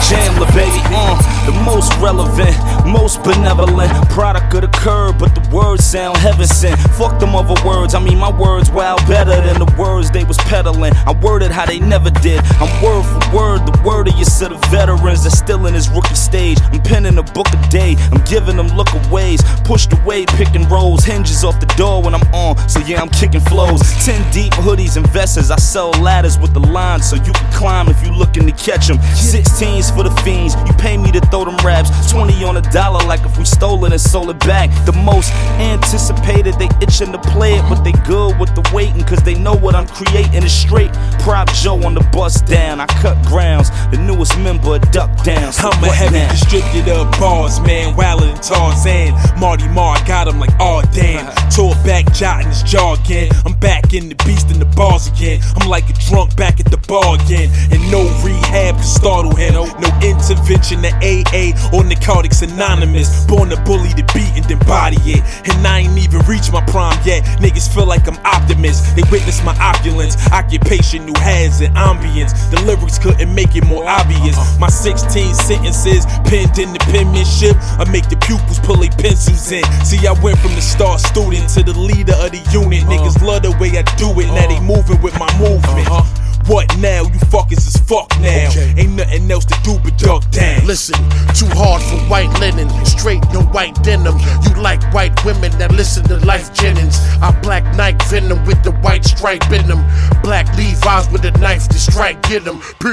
Chandler, 0.00 0.46
baby, 0.54 0.80
uh, 0.94 1.16
the 1.44 1.52
most 1.64 1.92
relevant, 2.00 2.56
most 2.88 3.22
benevolent 3.22 3.90
product 4.10 4.54
of 4.54 4.62
the 4.62 4.68
curb, 4.68 5.18
but 5.18 5.34
the 5.34 5.44
words 5.54 5.84
sound 5.84 6.16
heaven 6.16 6.46
sent. 6.46 6.78
Fuck 6.96 7.20
them 7.20 7.34
other 7.34 7.56
words, 7.66 7.94
I 7.94 8.00
mean 8.00 8.18
my 8.18 8.30
words 8.30 8.70
wow 8.70 8.96
better 9.06 9.40
than 9.40 9.58
the 9.58 9.72
words 9.78 10.10
they 10.10 10.24
was 10.24 10.36
peddling. 10.38 10.92
I 11.06 11.12
worded 11.22 11.50
how 11.50 11.66
they 11.66 11.80
never 11.80 12.10
did. 12.10 12.40
I'm 12.60 12.70
word 12.82 13.04
for 13.04 13.36
word, 13.36 13.66
the 13.66 13.82
word 13.84 14.08
of 14.08 14.14
your 14.16 14.24
set 14.24 14.52
of 14.52 14.60
veterans 14.66 15.24
that's 15.24 15.38
still 15.38 15.66
in 15.66 15.74
his 15.74 15.88
rookie 15.90 16.14
stage. 16.14 16.58
I'm 16.72 16.82
penning 16.82 17.18
a 17.18 17.22
book 17.22 17.48
a 17.52 17.68
day, 17.68 17.96
I'm 18.12 18.22
giving 18.24 18.56
them 18.56 18.68
lookaways, 18.68 19.40
pushed 19.64 19.92
away, 19.92 20.26
picking 20.26 20.68
rolls, 20.68 21.04
hinges 21.04 21.44
off 21.44 21.60
the 21.60 21.72
door 21.76 22.02
when 22.02 22.14
I'm 22.14 22.26
on. 22.34 22.56
So 22.68 22.80
yeah, 22.80 23.00
I'm 23.00 23.10
kicking 23.10 23.40
flows. 23.40 23.80
Ten 24.04 24.20
deep 24.32 24.52
hoodies, 24.54 24.96
and 24.96 25.06
vests, 25.10 25.50
I 25.50 25.56
sell 25.56 25.90
ladders 25.90 26.38
with 26.38 26.54
the 26.54 26.60
lines 26.60 27.08
so 27.08 27.16
you 27.16 27.32
can 27.32 27.52
climb 27.52 27.88
if 27.88 28.04
you 28.04 28.12
looking 28.12 28.46
to 28.46 28.52
catch 28.52 28.88
them. 28.88 28.98
16s 28.98 29.94
for 29.94 30.02
the 30.02 30.10
fiends, 30.22 30.54
you 30.66 30.72
pay 30.74 30.96
me 30.96 31.12
to 31.12 31.20
throw 31.28 31.44
them 31.44 31.56
raps. 31.64 31.90
20 32.10 32.44
on 32.44 32.56
a 32.56 32.62
dollar, 32.78 33.04
like 33.08 33.24
if 33.26 33.36
we 33.36 33.44
stole 33.44 33.84
it 33.86 33.90
and 33.90 34.00
sold 34.00 34.30
it 34.30 34.38
back. 34.46 34.70
The 34.86 34.92
most 34.92 35.32
anticipated, 35.58 36.54
they 36.60 36.68
itching 36.80 37.10
to 37.10 37.18
play 37.18 37.54
it, 37.54 37.64
but 37.68 37.82
they 37.82 37.90
good 38.06 38.38
with 38.38 38.54
the 38.54 38.62
waiting, 38.72 39.02
cause 39.02 39.18
they 39.24 39.34
know 39.34 39.56
what 39.56 39.74
I'm 39.74 39.88
creating 39.88 40.44
is 40.44 40.52
straight. 40.52 40.92
Prop 41.26 41.52
Joe 41.54 41.82
on 41.84 41.94
the 41.94 42.06
bus 42.12 42.40
down, 42.42 42.78
I 42.80 42.86
cut 43.02 43.18
grounds. 43.26 43.70
The 43.90 43.98
newest 43.98 44.38
member 44.38 44.76
of 44.76 44.82
Duck 44.92 45.10
Down. 45.24 45.52
So 45.52 45.70
I'm 45.70 45.82
a 45.82 45.88
heavy 45.88 46.22
now? 46.22 46.30
distributor 46.30 46.92
of 46.92 47.10
bars, 47.18 47.58
man. 47.60 47.96
Wilder 47.96 48.26
than 48.26 48.40
Tarzan. 48.40 49.10
Marty 49.40 49.66
Marr 49.68 49.98
got 50.06 50.28
him 50.28 50.38
like, 50.38 50.54
oh 50.60 50.82
damn. 50.94 51.26
Uh-huh. 51.26 51.50
Tore 51.50 51.74
back, 51.82 52.12
jotting 52.12 52.46
his 52.46 52.62
jaw 52.62 52.94
again. 52.94 53.32
I'm 53.44 53.58
back 53.58 53.92
in 53.92 54.08
the 54.08 54.14
beast 54.24 54.52
in 54.52 54.60
the 54.60 54.70
bars 54.78 55.08
again. 55.08 55.40
I'm 55.56 55.68
like 55.68 55.90
a 55.90 55.94
drunk 56.06 56.36
back 56.36 56.60
at 56.60 56.70
the 56.70 56.78
bar 56.86 57.16
again. 57.16 57.50
And 57.72 57.82
no 57.90 58.06
rehab 58.22 58.76
to 58.76 58.82
startle 58.84 59.34
him. 59.34 59.54
No 59.54 59.90
intervention 60.00 60.82
to 60.82 60.92
AA 61.02 61.58
or 61.74 61.82
Narcotics 61.82 62.42
Anonymous. 62.68 63.24
Born 63.24 63.48
to 63.48 63.56
bully 63.64 63.92
the 63.96 64.04
beat 64.12 64.28
and 64.36 64.44
then 64.44 64.58
body 64.68 64.98
it. 65.00 65.24
And 65.48 65.66
I 65.66 65.80
ain't 65.80 65.96
even 65.96 66.20
reached 66.26 66.52
my 66.52 66.60
prime 66.66 66.98
yet. 67.04 67.24
Niggas 67.40 67.72
feel 67.72 67.86
like 67.86 68.06
I'm 68.06 68.18
optimist. 68.24 68.94
They 68.94 69.02
witness 69.10 69.42
my 69.42 69.56
opulence. 69.56 70.16
Occupation, 70.32 71.06
new 71.06 71.18
heads 71.18 71.60
and 71.60 71.74
ambience. 71.76 72.36
The 72.50 72.60
lyrics 72.68 72.98
couldn't 72.98 73.34
make 73.34 73.56
it 73.56 73.64
more 73.64 73.88
obvious. 73.88 74.36
My 74.58 74.68
16 74.68 75.34
sentences 75.34 76.04
penned 76.28 76.58
in 76.58 76.72
the 76.72 76.80
penmanship. 76.92 77.56
I 77.80 77.88
make 77.90 78.08
the 78.08 78.16
pupils 78.16 78.60
pull 78.60 78.76
their 78.76 78.92
pencils 78.92 79.50
in. 79.50 79.64
See, 79.84 80.06
I 80.06 80.12
went 80.20 80.38
from 80.38 80.52
the 80.52 80.62
star 80.62 80.98
student 80.98 81.48
to 81.56 81.62
the 81.62 81.72
leader 81.72 82.14
of 82.20 82.32
the 82.32 82.42
unit. 82.52 82.84
Niggas 82.84 83.16
uh-huh. 83.16 83.26
love 83.26 83.42
the 83.42 83.52
way 83.56 83.72
I 83.78 83.82
do 83.96 84.12
it. 84.20 84.28
Now 84.28 84.46
they 84.46 84.60
uh-huh. 84.60 84.76
moving 84.76 85.00
with 85.00 85.18
my 85.18 85.30
movement. 85.40 85.88
Uh-huh. 85.88 86.27
What 86.48 86.78
now? 86.78 87.02
You 87.02 87.20
fuckers 87.28 87.66
is 87.68 87.76
fuck 87.76 88.08
now. 88.20 88.48
Ain't 88.78 88.92
nothing 88.92 89.30
else 89.30 89.44
to 89.44 89.56
do 89.62 89.78
but 89.84 89.98
duck 89.98 90.28
down. 90.30 90.66
Listen, 90.66 90.96
too 91.36 91.44
hard 91.52 91.82
for 91.82 91.98
white 92.08 92.32
linen, 92.40 92.68
straight 92.86 93.20
no 93.34 93.42
white 93.52 93.74
denim. 93.82 94.16
You 94.42 94.54
like 94.56 94.82
white 94.94 95.12
women 95.26 95.52
that 95.58 95.72
listen 95.72 96.04
to 96.04 96.16
Life 96.24 96.54
Jennings. 96.54 96.96
I 97.20 97.38
black 97.42 97.64
Nike 97.76 98.02
venom 98.08 98.42
with 98.46 98.62
the 98.62 98.72
white 98.80 99.04
stripe 99.04 99.44
in 99.52 99.66
them. 99.68 99.84
Black 100.22 100.48
Levi's 100.56 101.10
with 101.10 101.26
a 101.26 101.32
knife 101.32 101.68
to 101.68 101.78
strike, 101.78 102.22
get 102.22 102.44
them. 102.44 102.60
P. 102.80 102.88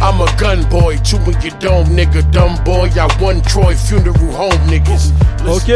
I'm 0.00 0.20
a 0.20 0.30
gun 0.38 0.68
boy, 0.70 0.98
two 0.98 1.16
in 1.16 1.40
your 1.42 1.58
dome, 1.58 1.88
nigga, 1.88 2.22
dumb 2.30 2.62
boy. 2.62 2.90
I 2.94 3.08
one 3.20 3.42
Troy 3.42 3.74
funeral 3.74 4.14
home, 4.32 4.62
niggas. 4.70 5.12
Ok, 5.46 5.68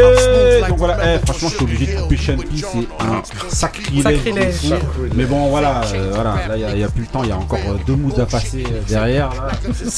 donc 0.69 0.77
voilà, 0.77 1.15
eh, 1.15 1.19
franchement, 1.25 1.49
je 1.49 1.55
suis 1.55 1.63
obligé 1.63 1.85
de 1.87 2.01
couper 2.01 2.17
Sean 2.17 2.37
P, 2.37 2.47
c'est 2.53 3.03
un 3.03 3.49
sacrilège. 3.49 4.03
Sacrilège. 4.03 4.73
Mais 5.15 5.25
bon, 5.25 5.49
voilà, 5.49 5.81
euh, 5.93 6.11
voilà, 6.13 6.35
là, 6.47 6.57
il 6.57 6.77
n'y 6.77 6.83
a, 6.83 6.87
plus 6.87 7.01
le 7.01 7.07
temps, 7.07 7.23
il 7.25 7.29
y 7.29 7.31
a 7.31 7.37
encore 7.37 7.59
euh, 7.67 7.77
deux 7.85 7.95
moods 7.95 8.19
à 8.19 8.25
passer 8.25 8.63
euh, 8.71 8.81
derrière. 8.87 9.29
Là. 9.29 9.51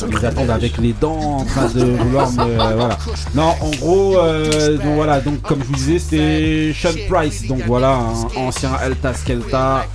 Ils 0.10 0.26
attendent 0.26 0.50
avec 0.50 0.78
les 0.78 0.94
dents 0.94 1.38
en 1.40 1.44
train 1.46 1.68
de 1.68 1.84
vouloir 1.84 2.32
me. 2.32 2.42
euh, 2.42 2.56
voilà. 2.76 2.98
Non, 3.36 3.54
en 3.62 3.70
gros, 3.80 4.18
euh, 4.18 4.78
donc 4.78 4.96
voilà, 4.96 5.20
donc 5.22 5.42
comme 5.42 5.60
je 5.62 5.66
vous 5.68 5.74
disais, 5.76 6.00
c'était 6.00 6.74
Sean 6.74 6.96
Price, 7.10 7.46
donc 7.48 7.62
voilà, 7.68 7.96
un 7.98 8.42
ancien 8.48 8.72
Alta 8.74 9.14
Skelta. 9.14 9.86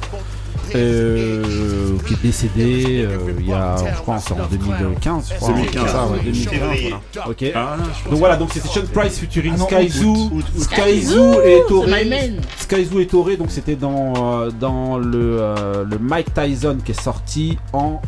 Euh, 0.74 1.97
qui 2.06 2.14
est 2.14 2.22
décédé 2.22 3.05
euh, 3.06 3.32
il 3.39 3.47
y 3.48 3.52
a, 3.52 3.76
je 3.94 4.01
crois, 4.01 4.16
en 4.16 4.47
2015, 4.51 5.30
je 5.30 5.34
crois. 5.36 5.48
2015, 5.55 5.90
ça, 5.90 6.06
ouais, 6.06 6.18
oui. 6.18 6.24
2015, 6.24 6.48
Février. 6.52 6.94
voilà. 7.14 7.30
Ok. 7.30 7.44
Ah, 7.55 7.76
je 8.05 8.10
Donc 8.10 8.18
voilà, 8.18 8.36
donc 8.36 8.51
c'était 8.52 8.68
Sean 8.68 8.86
Price 8.93 9.18
featuring 9.18 9.56
non, 9.56 9.66
Skyzoo. 9.66 10.30
Skyzoo 10.59 11.40
et 11.43 11.62
Toré. 11.68 12.40
Skyzoo 12.59 13.01
et 13.01 13.06
Toré, 13.06 13.36
donc 13.36 13.51
c'était 13.51 13.76
dans, 13.76 14.40
euh, 14.43 14.51
dans 14.51 14.98
le, 14.98 15.39
euh, 15.40 15.84
le 15.84 15.98
Mike 15.98 16.32
Tyson 16.34 16.78
qui 16.84 16.93
est 16.93 17.01
sorti 17.01 17.59
en 17.72 18.01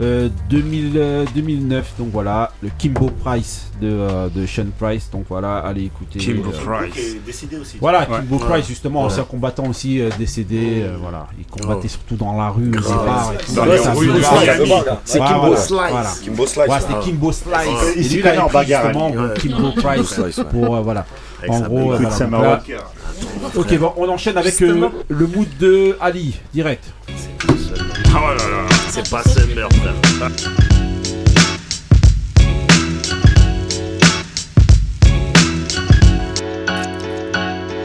euh, 0.00 0.28
2000, 0.50 0.92
euh, 0.96 1.24
2009. 1.34 1.94
Donc 1.98 2.08
voilà, 2.12 2.52
le 2.62 2.70
Kimbo 2.78 3.10
Price 3.24 3.66
de, 3.80 3.88
euh, 3.88 4.28
de 4.28 4.46
Sean 4.46 4.66
Price. 4.78 5.08
Donc 5.10 5.24
voilà, 5.28 5.58
allez 5.58 5.84
écouter. 5.84 6.18
Kimbo 6.18 6.50
euh, 6.50 6.64
Price. 6.64 6.94
Qui 6.94 7.00
est 7.00 7.20
décédé 7.26 7.56
aussi. 7.58 7.76
Voilà, 7.80 8.00
Ouais. 8.00 8.18
Kimbo 8.20 8.36
Ouais. 8.36 8.44
Price, 8.48 8.66
justement, 8.68 9.00
Ouais. 9.00 9.06
ancien 9.06 9.24
combattant 9.24 9.66
aussi 9.66 10.00
euh, 10.00 10.10
décédé. 10.18 10.82
euh, 10.82 10.96
voilà, 11.00 11.26
il 11.38 11.46
combattait 11.46 11.88
surtout 11.88 12.16
dans 12.16 12.36
la 12.36 12.48
rue. 12.50 12.70
Dans 12.70 13.64
les 13.64 13.78
c'est 13.78 13.90
rues 13.90 14.06
de. 14.08 14.12
Miami. 14.12 14.72
C'est 15.04 15.18
Kimbo 15.18 15.40
voilà, 15.40 15.56
Slice. 15.56 15.90
voilà. 15.90 16.10
Kimbo 16.24 16.46
Slice. 16.46 16.68
Ouais, 16.68 16.80
c'était. 16.80 17.00
Kimbo 17.00 17.32
Slice. 17.32 17.94
Il 17.96 18.04
s'y 18.04 18.10
lui, 18.14 18.20
il 18.20 18.26
a 18.26 18.30
connaît 18.30 18.42
en 18.42 18.48
bagarre, 18.48 18.92
Kimbo 19.34 19.72
Price 19.72 20.40
pour 20.50 20.76
euh, 20.76 20.80
voilà. 20.80 21.06
En 21.48 21.60
gros, 21.60 21.92
euh, 21.92 21.98
voilà. 22.30 22.62
Ok, 23.54 23.78
bon, 23.78 23.92
on 23.96 24.08
enchaîne 24.08 24.36
avec 24.36 24.60
euh, 24.62 24.88
le 25.08 25.26
mood 25.26 25.46
de 25.60 25.96
Ali, 26.00 26.36
direct. 26.52 26.84
Oh 27.48 28.14
là 28.14 28.34
là. 28.34 28.47
C'est 29.04 29.10
pas 29.10 29.22
frère. 29.22 29.46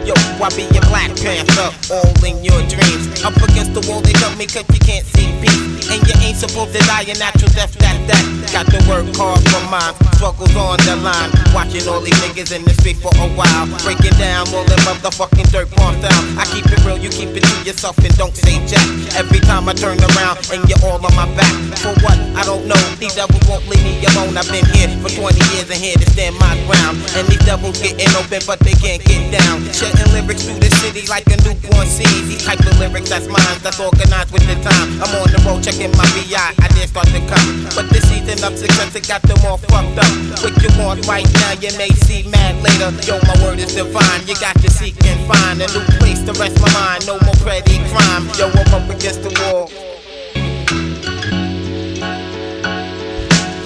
Yo, 0.06 0.14
I 0.42 0.50
be 0.56 0.64
your 0.74 0.82
Black 0.90 1.16
Panther, 1.22 1.72
all 1.92 2.26
in 2.26 2.44
your 2.44 2.60
dreams. 2.64 3.24
Up 3.24 3.36
against 3.44 3.76
the 3.76 3.88
wall, 3.88 4.02
they 4.02 4.14
tell 4.14 4.36
me 4.38 4.48
cause 4.48 4.66
you 4.74 4.80
can't 4.80 5.06
see 5.06 5.28
me. 5.40 5.83
And 5.92 6.00
you 6.08 6.16
ain't 6.24 6.38
supposed 6.38 6.74
to 6.74 6.82
die 6.88 7.04
a 7.08 7.16
natural 7.20 7.52
death, 7.52 7.74
that, 7.80 7.98
that. 8.08 8.24
Got 8.54 8.70
to 8.70 8.80
work 8.86 9.10
hard 9.18 9.42
for 9.50 9.64
mine, 9.74 9.96
struggles 10.16 10.54
on 10.56 10.78
the 10.86 10.96
line. 11.02 11.34
Watching 11.52 11.84
all 11.90 12.00
these 12.00 12.16
niggas 12.22 12.54
in 12.54 12.64
the 12.64 12.74
street 12.78 12.98
for 13.02 13.12
a 13.18 13.28
while. 13.34 13.66
Breaking 13.82 14.14
down 14.22 14.48
all 14.54 14.64
the 14.64 14.78
motherfucking 14.86 15.50
dirt 15.52 15.74
bomb 15.76 15.98
down. 16.00 16.22
I 16.38 16.46
keep 16.54 16.66
it 16.70 16.80
real, 16.86 16.98
you 16.98 17.10
keep 17.10 17.34
it 17.34 17.44
to 17.44 17.56
yourself 17.66 17.98
and 18.00 18.14
don't 18.16 18.36
say 18.36 18.62
jack. 18.70 18.86
Every 19.18 19.42
time 19.42 19.68
I 19.68 19.74
turn 19.74 19.98
around 20.14 20.38
and 20.54 20.62
you're 20.70 20.80
all 20.86 21.02
on 21.02 21.14
my 21.18 21.26
back. 21.34 21.54
For 21.82 21.94
what? 22.06 22.16
I 22.38 22.46
don't 22.46 22.70
know. 22.70 22.80
These 23.02 23.16
devils 23.18 23.42
won't 23.50 23.66
leave 23.68 23.84
me 23.84 23.98
alone. 24.14 24.38
I've 24.38 24.50
been 24.54 24.66
here 24.70 24.90
for 25.02 25.10
20 25.10 25.34
years 25.58 25.68
and 25.74 25.82
here 25.82 25.98
to 25.98 26.08
stand 26.14 26.38
my 26.38 26.54
ground. 26.70 27.02
And 27.18 27.26
these 27.28 27.42
devils 27.44 27.82
getting 27.82 28.10
open, 28.16 28.46
but 28.46 28.62
they 28.62 28.78
can't 28.78 29.02
get 29.04 29.34
down. 29.34 29.66
Shedding 29.74 30.14
lyrics 30.14 30.46
through 30.46 30.62
the 30.62 30.70
city 30.78 31.10
like 31.10 31.26
a 31.34 31.38
newborn 31.42 31.90
seed. 31.90 32.30
These 32.30 32.46
type 32.46 32.62
of 32.62 32.78
lyrics, 32.78 33.10
that's 33.10 33.28
mine, 33.28 33.58
that's 33.66 33.82
organized 33.82 34.30
with 34.30 34.46
the 34.46 34.58
time. 34.62 34.88
I'm 35.02 35.10
on 35.18 35.30
the 35.34 35.42
road 35.42 35.66
checking 35.74 35.96
my 35.98 36.06
BI, 36.14 36.38
I 36.38 36.68
did 36.74 36.90
start 36.90 37.08
to 37.08 37.20
come. 37.26 37.66
But 37.76 37.90
this 37.90 38.08
season 38.10 38.44
of 38.44 38.58
success, 38.58 38.96
it 38.96 39.08
got 39.08 39.22
them 39.24 39.38
all 39.46 39.58
fucked 39.58 39.98
up. 39.98 40.12
What 40.42 40.54
you 40.62 40.70
want 40.80 41.06
right 41.08 41.28
now, 41.34 41.54
you 41.54 41.76
may 41.78 41.90
see 42.06 42.28
mad 42.30 42.62
later. 42.62 42.92
Yo, 43.06 43.20
my 43.28 43.36
word 43.44 43.60
is 43.60 43.74
divine, 43.76 44.22
you 44.28 44.36
got 44.36 44.56
to 44.62 44.70
seek 44.70 44.96
and 45.06 45.20
find 45.28 45.62
a 45.62 45.68
new 45.74 45.86
place 46.00 46.22
to 46.24 46.34
rest 46.34 46.60
my 46.62 46.72
mind. 46.74 47.08
No 47.08 47.20
more 47.26 47.36
petty 47.44 47.80
crime, 47.90 48.30
yo, 48.38 48.50
I'm 48.50 48.74
up 48.74 48.90
against 48.90 49.24
the 49.24 49.32
wall. 49.42 49.70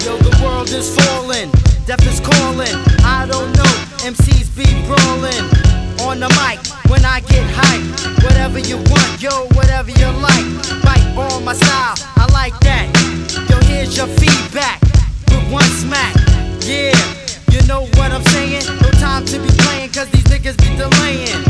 Yo, 0.04 0.16
the 0.16 0.32
world 0.42 0.68
is 0.68 0.88
falling, 0.96 1.50
death 1.86 2.06
is 2.06 2.20
calling. 2.20 2.76
I 3.04 3.26
don't 3.28 3.52
know, 3.52 3.72
MCs 4.08 4.48
be 4.56 4.66
brawling 4.86 5.67
on 6.08 6.20
the 6.20 6.28
mic 6.40 6.58
when 6.88 7.04
I 7.04 7.20
get 7.20 7.44
hype. 7.52 7.84
Whatever 8.24 8.58
you 8.58 8.78
want, 8.88 9.20
yo, 9.20 9.44
whatever 9.52 9.90
you 9.90 10.08
like. 10.24 10.46
Bite 10.80 11.04
on 11.14 11.44
my 11.44 11.52
style, 11.52 11.96
I 12.16 12.24
like 12.32 12.58
that. 12.60 12.88
Yo, 13.50 13.60
here's 13.68 13.94
your 13.94 14.08
feedback 14.16 14.80
with 15.28 15.44
one 15.52 15.68
smack. 15.76 16.16
Yeah, 16.64 16.96
you 17.52 17.60
know 17.68 17.84
what 18.00 18.10
I'm 18.10 18.24
saying? 18.32 18.64
No 18.80 18.90
time 18.96 19.26
to 19.26 19.38
be 19.38 19.50
playing, 19.68 19.90
cause 19.92 20.08
these 20.08 20.24
niggas 20.32 20.56
be 20.56 20.72
delaying. 20.80 21.44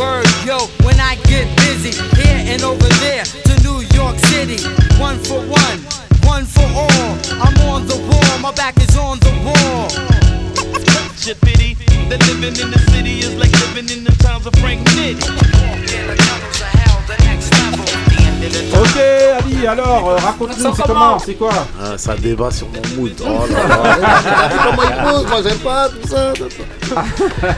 Word, 0.00 0.26
yo, 0.46 0.56
when 0.88 0.98
I 0.98 1.16
get 1.28 1.44
busy, 1.60 1.92
here 2.16 2.40
and 2.48 2.62
over 2.62 2.88
there 3.04 3.24
to 3.24 3.52
New 3.60 3.84
York 3.92 4.16
City. 4.32 4.56
One 4.96 5.18
for 5.18 5.40
one, 5.44 5.78
one 6.24 6.44
for 6.46 6.64
all. 6.64 7.12
I'm 7.44 7.56
on 7.68 7.86
the 7.86 7.98
wall, 8.08 8.38
my 8.40 8.52
back 8.52 8.80
is 8.80 8.96
on 8.96 9.18
the 9.20 9.32
wall. 9.44 10.17
Shit 11.20 11.40
pity 11.40 11.74
that 12.10 12.20
living 12.28 12.54
in 12.62 12.70
the 12.70 12.78
city 12.92 13.18
is 13.18 13.34
like 13.34 13.50
living 13.74 13.88
in 13.98 14.04
the 14.04 14.12
towns 14.22 14.46
of 14.46 14.54
Frank 14.56 14.80
Nitty. 14.94 15.18
Ok, 18.72 18.96
Ali, 19.42 19.66
alors, 19.66 20.10
euh, 20.10 20.16
raconte-nous, 20.16 20.74
c'est 20.74 20.82
comment 20.86 21.18
C'est 21.18 21.34
quoi 21.34 21.50
Ah, 21.82 21.98
ça 21.98 22.14
débat 22.16 22.50
sur 22.52 22.68
mon 22.68 22.96
mood. 23.02 23.12
Oh 23.20 23.44
là 23.52 23.68
là. 23.68 24.20
Comment 24.64 24.82
il 24.88 25.12
pose 25.12 25.26
Moi 25.28 25.42
j'aime 25.42 25.58
pas 25.58 25.88
tout 25.88 26.08
ça. 26.08 26.32
tout 26.34 26.44
ça. 26.50 27.04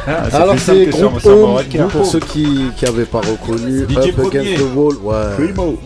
Ah, 0.06 0.30
ça 0.30 0.36
Alors 0.42 0.54
c'est 0.58 0.86
groupe 0.86 1.24
Home, 1.26 1.88
pour 1.90 2.06
ceux 2.06 2.20
qui 2.20 2.70
n'avaient 2.82 3.04
pas 3.04 3.20
reconnu, 3.20 3.84
DJ 3.86 3.96
Up 4.08 4.14
premier. 4.16 4.38
Against 4.40 4.56
the 4.58 4.74
Wall, 4.74 4.96
ouais. 5.02 5.34
Primo. 5.36 5.78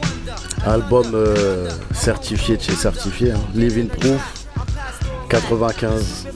Album 0.66 1.06
euh, 1.12 1.68
certifié 1.92 2.56
de 2.56 2.62
chez 2.62 2.72
certifié, 2.72 3.32
hein. 3.32 3.40
Living 3.54 3.88
Proof 3.88 4.43
95. 5.40 6.26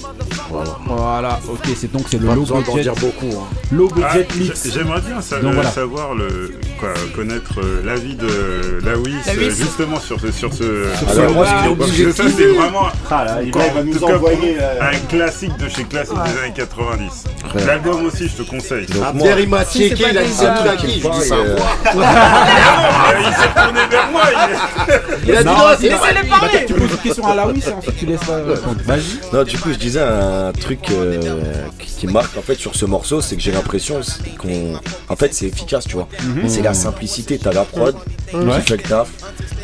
Voilà. 0.50 0.70
Voilà, 0.86 1.40
ok, 1.48 1.68
c'est 1.76 1.92
donc 1.92 2.06
c'est 2.10 2.20
le 2.20 2.26
low 2.34 2.42
budget. 2.44 2.82
dire 2.82 2.94
beaucoup. 2.94 3.26
hein. 3.36 3.46
Low 3.70 3.88
Ah, 4.02 4.14
budget 4.14 4.26
mix. 4.36 4.64
j- 4.64 4.70
J'aimerais 4.74 5.00
bien 5.02 5.20
sa- 5.20 5.38
Donc 5.40 5.54
voilà. 5.54 5.70
savoir 5.70 6.14
le 6.14 6.58
quoi, 6.80 6.88
connaître 7.14 7.60
euh, 7.62 7.82
l'avis 7.84 8.14
de 8.16 8.80
Lawis 8.84 9.14
euh, 9.28 9.50
justement 9.50 10.00
sur 10.00 10.18
ce 10.20 10.32
sur 10.32 10.52
ce. 10.52 10.86
Sur 10.98 11.08
Alors, 11.10 11.28
ce 11.30 11.34
moi, 11.34 11.46
morceau. 11.52 11.74
parce 11.76 11.90
que 11.92 12.12
ça 12.12 12.24
c'est 12.36 12.46
vraiment 12.46 12.86
Ah 13.10 13.24
là, 13.24 13.38
il 13.44 13.52
va 13.52 13.82
nous 13.84 14.04
envoyer, 14.04 14.54
pour- 14.54 14.62
euh, 14.64 14.90
un 14.92 14.98
classique 15.08 15.56
de 15.58 15.68
chez 15.68 15.84
classique 15.84 16.14
des 16.24 16.38
années 16.42 16.54
90. 16.54 17.24
Ouais. 17.54 17.64
L'album 17.66 18.06
aussi, 18.06 18.28
je 18.28 18.42
te 18.42 18.48
conseille. 18.48 18.86
Abder, 19.06 19.34
il 19.40 19.48
m'a 19.48 19.64
checké, 19.64 20.04
il 20.10 20.18
a 20.18 20.22
dit 20.24 20.32
c'est 20.32 20.46
tout 20.46 20.86
qui. 20.86 21.00
Je 21.00 21.08
dis 21.08 21.28
ça 21.28 21.36
il 23.18 23.34
s'est 23.34 23.54
tourné 23.54 23.80
vers 23.90 24.10
moi. 24.10 24.22
Il 25.26 25.36
a 25.36 25.42
dit 25.42 25.48
non, 25.48 25.54
c'est 25.78 25.88
Laissez-les 25.88 26.28
parler 26.28 26.64
Tu 26.66 26.74
poses 26.74 26.90
une 26.90 26.96
question 26.98 27.26
à 27.26 27.34
Lawis 27.34 27.62
et 27.68 27.72
ensuite 27.72 27.96
tu 27.98 28.06
laisses 28.06 28.26
la 28.28 28.36
répondre. 28.36 28.76
Vas-y. 28.88 29.18
Non, 29.34 29.42
du 29.44 29.58
coup, 29.58 29.70
je 29.72 29.78
disais 29.78 30.00
un 30.00 30.50
truc 30.52 30.90
euh, 30.90 31.20
qui 31.78 32.06
marque 32.06 32.36
en 32.36 32.42
fait 32.42 32.54
sur 32.54 32.74
ce 32.74 32.86
morceau, 32.86 33.20
c'est 33.20 33.36
que 33.36 33.42
j'ai 33.42 33.52
l'impression 33.52 34.00
qu'on, 34.38 34.74
en 35.08 35.16
fait, 35.16 35.34
c'est 35.34 35.46
efficace, 35.46 35.84
tu 35.86 35.94
vois. 35.94 36.08
Mhm. 36.22 36.48
C'est 36.48 36.62
la 36.62 36.72
simplicité. 36.74 37.38
T'as 37.38 37.52
la 37.52 37.64
prod 37.64 37.94
Ouais. 38.34 38.56
qui 38.60 38.68
fait 38.68 38.76
le 38.76 38.82
taf, 38.82 39.08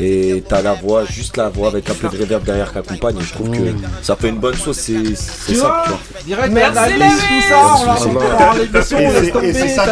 et 0.01 0.43
t'as 0.47 0.63
la 0.63 0.73
voix, 0.73 1.05
juste 1.05 1.37
la 1.37 1.49
voix 1.49 1.67
avec 1.67 1.87
un 1.87 1.93
peu 1.93 2.07
de 2.09 2.17
reverb 2.19 2.43
derrière 2.43 2.71
qui 2.71 2.79
accompagne. 2.79 3.17
Et 3.19 3.23
je 3.23 3.31
trouve 3.33 3.51
que 3.51 3.61
ça 4.01 4.15
fait 4.15 4.29
une 4.29 4.39
bonne 4.39 4.55
sauce. 4.55 4.77
C'est 4.77 5.15
c'est 5.15 5.53
Tu 5.53 5.59
simple, 5.59 5.67
vois 5.67 5.83
tu 5.83 5.89
vois. 5.89 5.99
Direct, 6.25 6.53
Merci, 6.53 6.93
tout 6.93 7.49
ça, 7.49 7.57
on 7.61 7.95
c'est- 7.97 8.09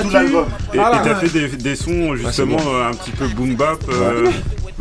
tout 0.01 0.09
l'album. 0.11 0.45
Et 0.73 0.77
t'as 0.77 1.15
fait 1.15 1.57
des, 1.57 1.75
sons 1.75 2.15
justement 2.15 2.57
euh, 2.67 2.89
un 2.89 2.93
petit 2.93 3.11
peu 3.11 3.27
boom 3.27 3.55
bap. 3.55 3.77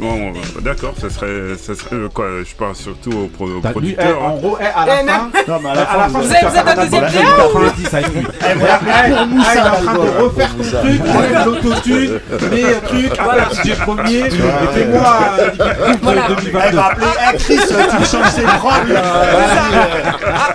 Bon, 0.03 0.33
euh, 0.35 0.61
d'accord, 0.63 0.95
ça 1.01 1.09
serait, 1.11 1.57
ça 1.57 1.77
serait 1.77 1.95
euh, 1.95 2.09
quoi 2.13 2.27
Je 2.45 2.55
parle 2.57 2.75
surtout 2.75 3.13
aux, 3.13 3.27
pro- 3.29 3.45
aux 3.47 3.61
T'as 3.61 3.69
vu, 3.69 3.73
producteurs. 3.75 4.19
eh, 4.21 4.25
en 4.25 4.29
hein. 4.31 4.35
gros, 4.37 4.59
eh, 4.61 4.65
à 4.65 4.85
la 4.85 5.01
Eh, 5.01 5.07
fin, 5.07 5.31
Non, 5.47 5.61
mais 5.63 5.71
à 5.71 5.75
la 5.75 5.81
à 5.83 5.87
fin, 5.87 6.09
vous 6.09 6.33
êtes- 6.33 6.45
un 6.45 6.75
deuxième 6.83 7.03
l'album 7.03 7.09
client 7.09 7.37
90 7.37 7.95
avec 7.95 8.09
lui. 8.15 8.27
Voilà, 8.57 8.79
pour 8.79 8.89
est 8.89 9.61
en 9.61 9.63
train 9.63 9.85
l'album. 9.85 10.05
de 10.05 10.23
refaire 10.25 10.51
ton 10.57 10.79
truc, 10.79 11.01
enlève 11.17 11.45
l'autotune, 11.47 12.21
mets 12.51 12.65
un 12.75 12.81
truc, 12.81 13.13
voilà, 13.23 13.45
DJ 13.53 13.75
premier, 13.77 14.19
et 14.19 14.31
fais-moi 14.31 15.17
euh, 15.39 15.51
Voilà. 16.03 16.21
de 16.29 16.33
Elle 16.33 16.37
2022. 16.37 16.77
va 16.77 16.87
appeler 16.87 17.07
actrice, 17.29 17.67
tu 17.69 18.07
changes 18.17 18.31
ses 18.31 18.43
prods 18.43 18.71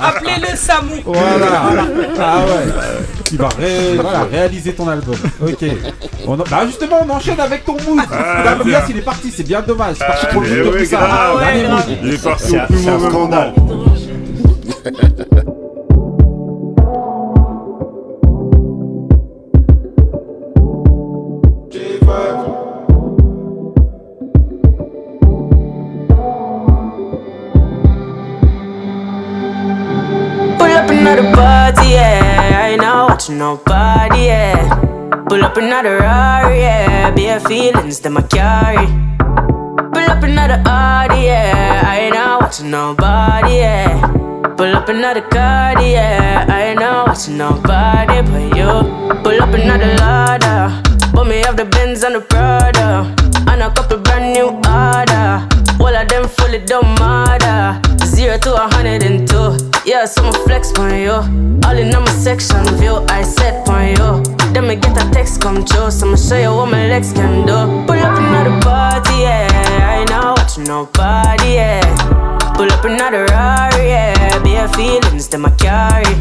Appelez-le 0.01 0.55
Samou. 0.57 1.01
Voilà. 1.05 1.85
Ah 2.19 2.39
ouais. 2.39 3.16
Tu 3.29 3.35
vas 3.35 3.49
ré- 3.49 3.95
voilà, 3.95 4.23
réaliser 4.31 4.73
ton 4.73 4.87
album. 4.87 5.15
Ok. 5.41 5.65
On 6.25 6.33
en- 6.33 6.43
Bah 6.49 6.65
justement, 6.65 6.97
on 7.05 7.09
enchaîne 7.11 7.39
avec 7.39 7.65
ton 7.65 7.73
mood. 7.73 7.99
Ah, 8.11 8.43
L'album, 8.45 8.67
bien. 8.67 8.81
il 8.89 8.97
est 8.97 9.01
parti, 9.01 9.31
c'est 9.35 9.43
bien 9.43 9.61
dommage. 9.61 9.95
C'est 9.99 10.05
parti 10.07 10.25
pour 10.31 10.41
le 10.41 10.47
mood 10.49 10.73
ouais, 10.73 10.77
comme 10.79 10.85
ça. 10.85 11.33
Dernier 11.39 11.67
mood. 11.67 11.83
Il 12.03 12.13
est 12.13 12.23
parti 12.23 12.43
C'est 12.47 12.57
au 12.57 12.61
un 12.61 12.65
plus 12.65 12.85
mauvais 12.85 13.09
scandale. 13.09 13.53
Up 35.57 35.63
another 35.63 35.97
Rari, 35.97 36.59
yeah. 36.59 37.11
Bare 37.11 37.39
feelings 37.39 37.99
that 38.01 38.15
I 38.15 38.21
carry. 38.21 38.85
Pull 39.91 40.11
up 40.11 40.23
another 40.23 40.61
Audi, 40.65 41.25
yeah. 41.25 41.81
I 41.85 41.99
ain't 41.99 42.13
not 42.13 42.41
watching 42.41 42.69
nobody, 42.69 43.55
yeah. 43.55 44.01
Pull 44.55 44.75
up 44.75 44.89
another 44.89 45.21
card, 45.21 45.81
yeah. 45.81 46.45
I 46.47 46.61
ain't 46.69 46.79
not 46.79 47.07
watching 47.07 47.37
nobody 47.37 48.21
but 48.29 48.57
you. 48.57 48.69
Pull 49.23 49.41
up 49.41 49.53
another 49.53 49.93
ladder. 49.97 50.81
But 51.13 51.25
me 51.25 51.37
have 51.37 51.57
the 51.57 51.65
Benz 51.65 52.03
and 52.03 52.15
the 52.15 52.21
Prada. 52.21 53.15
And 53.49 53.63
a 53.63 53.71
couple 53.71 53.97
brand 53.97 54.33
new 54.33 54.49
order. 54.49 55.47
All 55.81 55.95
of 55.95 56.07
them 56.07 56.27
fully 56.27 56.59
don't 56.59 56.99
matter. 56.99 57.81
Zero 58.05 58.37
to 58.37 58.53
a 58.53 58.67
hundred 58.75 59.03
and 59.03 59.27
two. 59.27 59.57
Yeah, 59.85 60.05
so 60.05 60.21
I'ma 60.21 60.33
flex 60.45 60.71
on 60.77 60.93
you. 60.99 61.17
All 61.65 61.77
in 61.77 61.95
on 61.95 62.03
my 62.03 62.11
section 62.11 62.63
view, 62.77 62.97
I 63.09 63.23
set 63.23 63.67
on 63.69 63.87
you. 63.97 64.36
Then 64.57 64.69
me 64.69 64.75
get 64.75 64.97
a 64.97 65.07
text 65.11 65.39
come 65.39 65.63
true, 65.63 65.91
so 65.91 66.07
I'ma 66.07 66.15
show 66.15 66.35
you 66.35 66.49
what 66.49 66.71
my 66.71 66.87
legs 66.87 67.13
can 67.13 67.45
do. 67.45 67.53
Pull 67.85 67.99
up 67.99 68.17
another 68.17 68.59
party, 68.61 69.21
yeah. 69.21 69.47
I 69.85 69.99
ain't 69.99 70.09
not 70.09 70.39
watching 70.39 70.63
nobody, 70.63 71.61
yeah. 71.61 72.53
Pull 72.55 72.71
up 72.71 72.83
another 72.83 73.25
Rari, 73.25 73.89
yeah. 73.89 74.39
Bare 74.41 74.67
feelings 74.69 75.27
that 75.27 75.45
I 75.45 75.51
carry. 75.61 76.15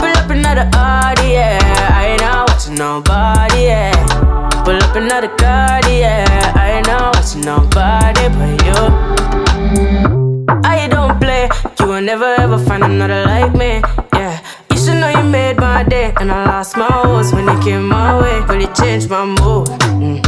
Pull 0.00 0.16
up 0.16 0.30
another 0.30 0.66
Audi, 0.72 1.32
yeah. 1.32 1.60
I 1.92 2.06
ain't 2.12 2.22
not 2.22 2.48
watching 2.48 2.76
nobody, 2.76 3.64
yeah. 3.64 3.92
Pull 4.64 4.82
up 4.82 4.96
another 4.96 5.28
card, 5.36 5.84
yeah. 5.90 6.54
I 6.56 6.78
ain't 6.78 6.86
not 6.86 7.16
watching 7.16 7.42
nobody 7.42 8.30
but 8.32 8.64
you. 8.64 8.80
I 10.64 10.88
don't 10.88 11.20
play, 11.20 11.50
you 11.80 11.86
will 11.86 12.00
never 12.00 12.34
ever 12.38 12.58
find 12.64 12.82
another 12.82 13.26
like 13.26 13.54
me. 13.54 13.82
You 14.86 14.94
know 14.94 15.08
you 15.08 15.24
made 15.24 15.56
my 15.56 15.82
day, 15.82 16.12
and 16.20 16.30
I 16.30 16.44
lost 16.46 16.76
my 16.76 16.86
horse 16.86 17.32
when 17.32 17.48
you 17.48 17.58
came 17.60 17.88
my 17.88 18.20
way. 18.20 18.38
Really 18.46 18.72
changed 18.72 19.10
my 19.10 19.24
mood. 19.24 19.66
Mm. 19.98 20.22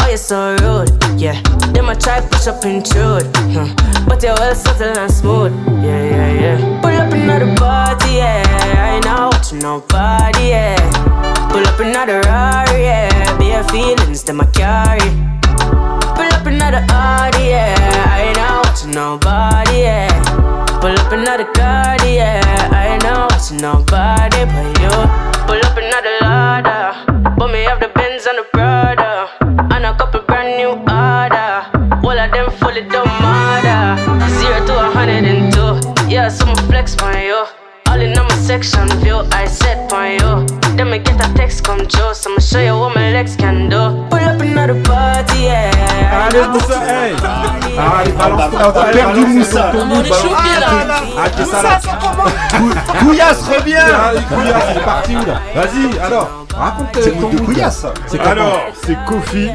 Oh, 0.00 0.06
you're 0.06 0.16
so 0.16 0.54
rude, 0.62 0.90
yeah. 1.20 1.42
Then 1.72 1.86
I 1.86 1.94
try 1.94 2.20
push 2.20 2.46
up 2.46 2.64
intrude, 2.64 3.26
huh. 3.50 3.74
but 4.06 4.22
you're 4.22 4.34
well 4.34 4.54
subtle 4.54 4.96
and 4.96 5.10
smooth, 5.10 5.52
yeah, 5.82 6.04
yeah, 6.04 6.32
yeah. 6.40 6.80
Pull 6.82 6.92
up 6.92 7.12
another 7.12 7.52
party, 7.56 8.12
yeah. 8.12 8.44
I 8.78 8.94
ain't 8.94 9.06
not 9.06 9.34
watching 9.34 9.58
nobody, 9.58 10.50
yeah. 10.50 10.78
Pull 11.50 11.66
up 11.66 11.80
another 11.80 12.20
Rari, 12.20 12.82
yeah. 12.84 13.38
Bare 13.38 13.64
feelings 13.64 14.22
that 14.22 14.38
I 14.38 14.46
carry. 14.54 15.10
Pull 16.14 16.32
up 16.32 16.46
another 16.46 16.86
Audi, 16.90 17.48
yeah. 17.48 17.74
I 18.08 18.22
ain't 18.28 18.38
out 18.38 18.66
watching 18.66 18.92
nobody, 18.92 19.78
yeah. 19.80 20.73
Pull 20.84 21.00
up 21.00 21.12
another 21.12 21.44
card, 21.44 22.02
yeah. 22.04 22.42
I 22.70 22.88
ain't 22.92 23.04
not 23.04 23.32
watching 23.32 23.56
nobody 23.56 24.44
but 24.44 24.68
you. 24.84 24.92
Pull 25.48 25.56
up 25.64 25.78
another 25.78 26.12
ladder. 26.20 27.32
But 27.38 27.50
me 27.52 27.62
have 27.62 27.80
the 27.80 27.88
Benz 27.88 28.26
and 28.26 28.36
the 28.36 28.44
Prada. 28.52 29.30
And 29.72 29.86
a 29.86 29.96
couple 29.96 30.20
brand 30.20 30.58
new 30.58 30.72
order. 30.84 32.04
All 32.04 32.18
of 32.18 32.30
them 32.30 32.50
fully 32.60 32.82
don't 32.82 33.06
matter. 33.24 33.96
Zero 34.36 34.66
to 34.66 34.74
a 34.74 34.90
hundred 34.90 35.24
and 35.24 35.50
two. 35.54 35.80
Yeah, 36.06 36.28
so 36.28 36.44
I'ma 36.44 36.60
flex 36.68 37.00
on 37.00 37.16
you. 37.16 37.46
All 37.94 38.00
in 38.00 38.18
on 38.18 38.26
my 38.26 38.34
section 38.34 38.88
view, 39.04 39.18
I 39.30 39.46
set 39.46 39.92
on 39.92 40.10
you. 40.18 40.46
Then 40.76 40.90
me 40.90 40.98
get 40.98 41.14
a 41.24 41.32
text 41.34 41.62
come 41.62 41.86
I'ma 42.26 42.40
show 42.40 42.58
you 42.60 42.76
what 42.76 42.92
my 42.96 43.12
legs 43.12 43.36
can 43.36 43.68
do. 43.68 43.78
Pull 44.10 44.18
up 44.18 44.40
another 44.40 44.82
party, 44.82 45.42
yeah. 45.44 46.26
Allez 46.26 46.48
Moussa, 46.48 46.80
hey 46.84 47.14
Ah, 47.78 47.98
Allez, 48.00 48.10
balance 48.10 48.50
ton 48.50 48.56
On 48.56 48.80
a 48.80 48.84
perdu 48.92 49.26
Moussa. 49.26 49.70
On 49.76 49.84
mood, 49.84 50.04
est 50.04 50.08
balance 50.08 50.22
choqués, 50.22 50.60
là. 50.60 51.02
Ah, 51.16 51.30
t'es 51.30 51.44
ça. 51.44 51.80
Couillasse, 52.98 53.48
reviens 53.48 53.86
Allez, 53.86 54.22
Couillasse, 54.22 54.64
il 54.72 54.76
est 54.76 54.84
parti 54.84 55.16
où 55.16 55.24
là 55.26 55.40
Vas-y, 55.54 55.98
alors, 56.00 56.46
raconte 56.52 56.98
C'est 57.00 57.12
ton. 57.12 57.44
Couillasse. 57.44 57.86
Alors, 58.26 58.60
c'est 58.84 58.98
Kofi. 59.06 59.50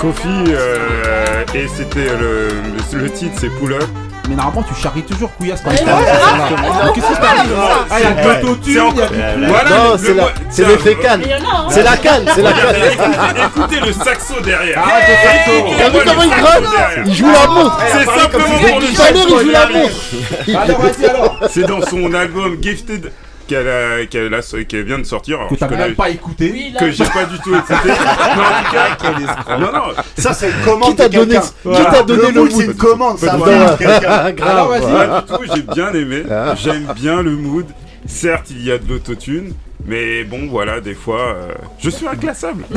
Kofi, 0.00 0.28
euh, 0.50 1.44
et 1.52 1.66
c'était 1.66 2.16
le, 2.16 2.48
le 2.96 3.10
titre, 3.10 3.34
c'est 3.40 3.48
Pull 3.58 3.72
Up. 3.72 3.88
Mais 4.28 4.34
normalement 4.36 4.62
tu 4.62 4.74
charries 4.80 5.02
toujours 5.02 5.32
Couillasse 5.36 5.60
quand 5.62 5.70
Ouais, 5.70 5.76
il 5.80 5.84
t'arrive. 5.84 6.92
Qu'est-ce 6.94 7.06
qui 7.06 7.12
t'arrive 7.14 7.52
Ah, 7.90 7.96
il 7.98 8.04
y 8.04 8.06
a 8.06 8.10
de 8.22 8.28
l'autotune, 8.28 8.62
il 8.66 9.18
y 9.18 9.22
a 9.22 9.34
du 9.36 9.46
Voilà, 9.46 9.70
non, 9.70 9.92
le- 9.92 9.98
c'est 9.98 10.08
le- 10.08 10.14
la- 10.16 10.24
c'est 10.50 10.66
l'effet 10.66 10.94
canne. 10.96 11.22
Hein. 11.22 11.66
C'est 11.70 11.82
la 11.82 11.96
canne, 11.96 12.24
c'est 12.34 12.42
la 12.42 12.52
canne. 12.52 12.76
Écoutez, 13.56 13.80
le 13.80 13.92
saxo 13.92 14.34
derrière. 14.44 14.82
Le 14.84 15.14
saxo. 15.28 15.74
T'as 15.78 15.88
vu 15.90 15.98
comment 16.06 16.22
il 16.22 16.30
saxo 16.30 16.40
gratte. 16.42 16.62
Il 17.06 17.14
joue 17.14 17.30
la 17.32 17.46
montre. 17.48 17.78
C'est 17.90 18.04
simplement 18.20 18.48
pour 18.58 18.68
le 18.70 19.02
l'heure, 19.06 19.28
il 19.30 19.42
joue 19.44 19.50
la 19.50 19.60
saxo 19.60 19.78
montre. 19.78 20.62
Alors, 20.62 20.80
vas-y 20.80 21.04
alors. 21.06 21.36
C'est 21.50 21.66
dans 21.66 21.82
son 21.82 22.14
album 22.14 22.56
Gifted 22.62 23.12
qu'elle 23.46 23.68
a- 23.68 24.06
qu'elle 24.06 24.32
a- 24.34 24.64
qu'elle 24.64 24.84
vient 24.84 24.98
de 24.98 25.04
sortir. 25.04 25.38
Alors, 25.38 25.50
Que 25.50 25.54
t'as 25.56 25.68
même 25.68 25.94
pas 25.94 26.10
écouté. 26.10 26.50
Oui, 26.52 26.74
que 26.78 26.90
j'ai 26.90 27.04
pas 27.04 27.24
du 27.24 27.38
tout 27.40 27.54
écouté. 27.54 27.74
Tout 27.82 29.44
cas, 29.46 29.58
non, 29.58 29.72
non, 29.72 29.82
Ça, 30.18 30.32
c'est 30.32 30.48
une 30.50 30.64
commande 30.64 30.90
Qui 30.90 30.96
t'a 30.96 31.08
donné, 31.08 31.36
qui 31.38 31.82
t'a 31.84 32.02
donné 32.02 32.30
le 32.32 32.40
mood, 32.42 32.50
c'est 32.52 32.64
une 32.66 32.74
commande, 32.74 33.18
ça. 33.18 33.36
Grave. 33.38 34.34
Alors, 34.48 34.68
vas-y. 34.68 34.82
pas 34.82 35.20
du 35.20 35.26
tout, 35.46 35.54
j'ai 35.54 35.62
bien 35.62 35.92
aimé. 35.92 36.22
J'aime 36.62 36.86
bien 36.94 37.22
le 37.22 37.32
mood. 37.36 37.66
Certes, 38.06 38.46
il 38.50 38.64
y 38.64 38.72
a 38.72 38.78
de 38.78 38.88
l'autotune. 38.88 39.52
Mais 39.84 40.22
bon, 40.24 40.46
voilà, 40.48 40.80
des 40.80 40.94
fois, 40.94 41.20
euh, 41.34 41.52
je 41.78 41.90
suis 41.90 42.06
inclassable. 42.06 42.64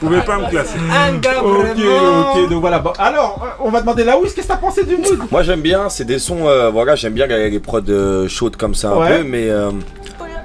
Vous 0.00 0.06
pouvez 0.06 0.20
pas 0.20 0.38
me 0.38 0.48
classer. 0.48 0.78
Un 0.78 1.18
gars 1.18 1.42
Ok, 1.42 1.76
vraiment. 1.76 2.32
ok, 2.34 2.48
donc 2.50 2.60
voilà. 2.60 2.78
Bon, 2.78 2.92
alors, 2.98 3.40
euh, 3.44 3.64
on 3.64 3.70
va 3.70 3.80
demander 3.80 4.04
là 4.04 4.18
où 4.18 4.22
qu'est-ce 4.22 4.36
que 4.36 4.42
t'as 4.42 4.56
pensé 4.56 4.84
du 4.84 4.96
mood? 4.96 5.18
Moi 5.30 5.42
j'aime 5.42 5.62
bien, 5.62 5.88
c'est 5.88 6.04
des 6.04 6.18
sons, 6.18 6.46
euh, 6.46 6.70
voilà, 6.70 6.94
j'aime 6.94 7.14
bien 7.14 7.26
les, 7.26 7.50
les 7.50 7.60
prods 7.60 7.80
euh, 7.88 8.28
chaudes 8.28 8.56
comme 8.56 8.74
ça 8.74 8.90
un 8.90 8.96
Ouais. 8.98 9.18
peu, 9.18 9.24
mais 9.24 9.48
euh, 9.50 9.70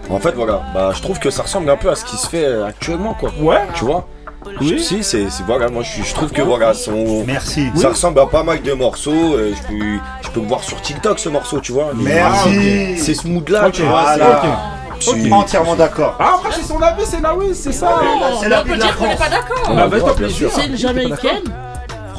en 0.10 0.20
fait 0.20 0.32
voilà, 0.32 0.62
bah 0.74 0.92
je 0.96 1.02
trouve 1.02 1.20
que 1.20 1.30
ça 1.30 1.44
ressemble 1.44 1.70
un 1.70 1.78
peu 1.78 1.90
à 1.90 1.96
ce 1.96 2.06
qui 2.06 2.18
se 2.18 2.28
fait 2.28 2.46
actuellement 2.64 3.14
quoi. 3.14 3.32
Ouais. 3.40 3.62
Tu 3.76 3.86
vois? 3.86 4.08
Oui. 4.46 4.56
Je- 4.62 4.78
Si, 4.78 5.04
c'est 5.04 5.28
voilà, 5.46 5.70
moi 5.70 5.84
je, 5.84 5.90
suis- 5.90 6.04
je 6.04 6.14
trouve 6.14 6.32
que 6.32 6.42
voilà, 6.42 6.74
son, 6.74 7.24
Merci. 7.26 7.68
ça 7.76 7.90
ressemble 7.90 8.20
à 8.20 8.26
pas 8.26 8.44
mal 8.44 8.62
de 8.62 8.72
morceaux. 8.74 9.12
euh, 9.36 9.54
je, 9.56 9.68
peux, 9.68 10.00
je 10.22 10.30
peux 10.30 10.40
le 10.42 10.48
voir 10.48 10.64
sur 10.64 10.82
TikTok 10.82 11.20
ce 11.20 11.30
morceau, 11.30 11.60
tu 11.60 11.72
vois. 11.74 11.92
Merci. 11.96 12.98
C'est 12.98 13.14
ce 13.14 13.28
mood 13.28 13.48
là, 13.50 13.70
tu 13.72 13.82
vois. 13.84 14.02
Voilà. 14.04 14.42
c'est- 14.42 15.12
Ok. 15.12 15.32
Entièrement 15.32 15.76
d'accord. 15.76 16.16
Ah, 16.20 16.36
après, 16.36 16.52
c'est 16.54 16.68
son 16.68 16.82
avis, 16.82 17.04
c'est 17.06 17.22
là 17.22 17.34
oui, 17.34 17.52
c'est 17.54 17.72
ça. 17.72 17.88
Non, 18.04 18.38
c'est 18.42 18.50
la 18.50 18.64
la 18.64 18.76
dire 18.76 18.98
qu'on 18.98 19.06
n'est 19.08 19.16
France. 19.16 19.30
pas 19.30 19.30
d'accord. 19.36 19.64
Ah, 19.78 19.88
bah, 19.88 19.98
toi, 20.00 20.08
bien 20.10 20.14
plaisir. 20.28 20.50
C'est 20.54 20.66
une 20.66 20.76
jamaïcaine. 20.78 21.44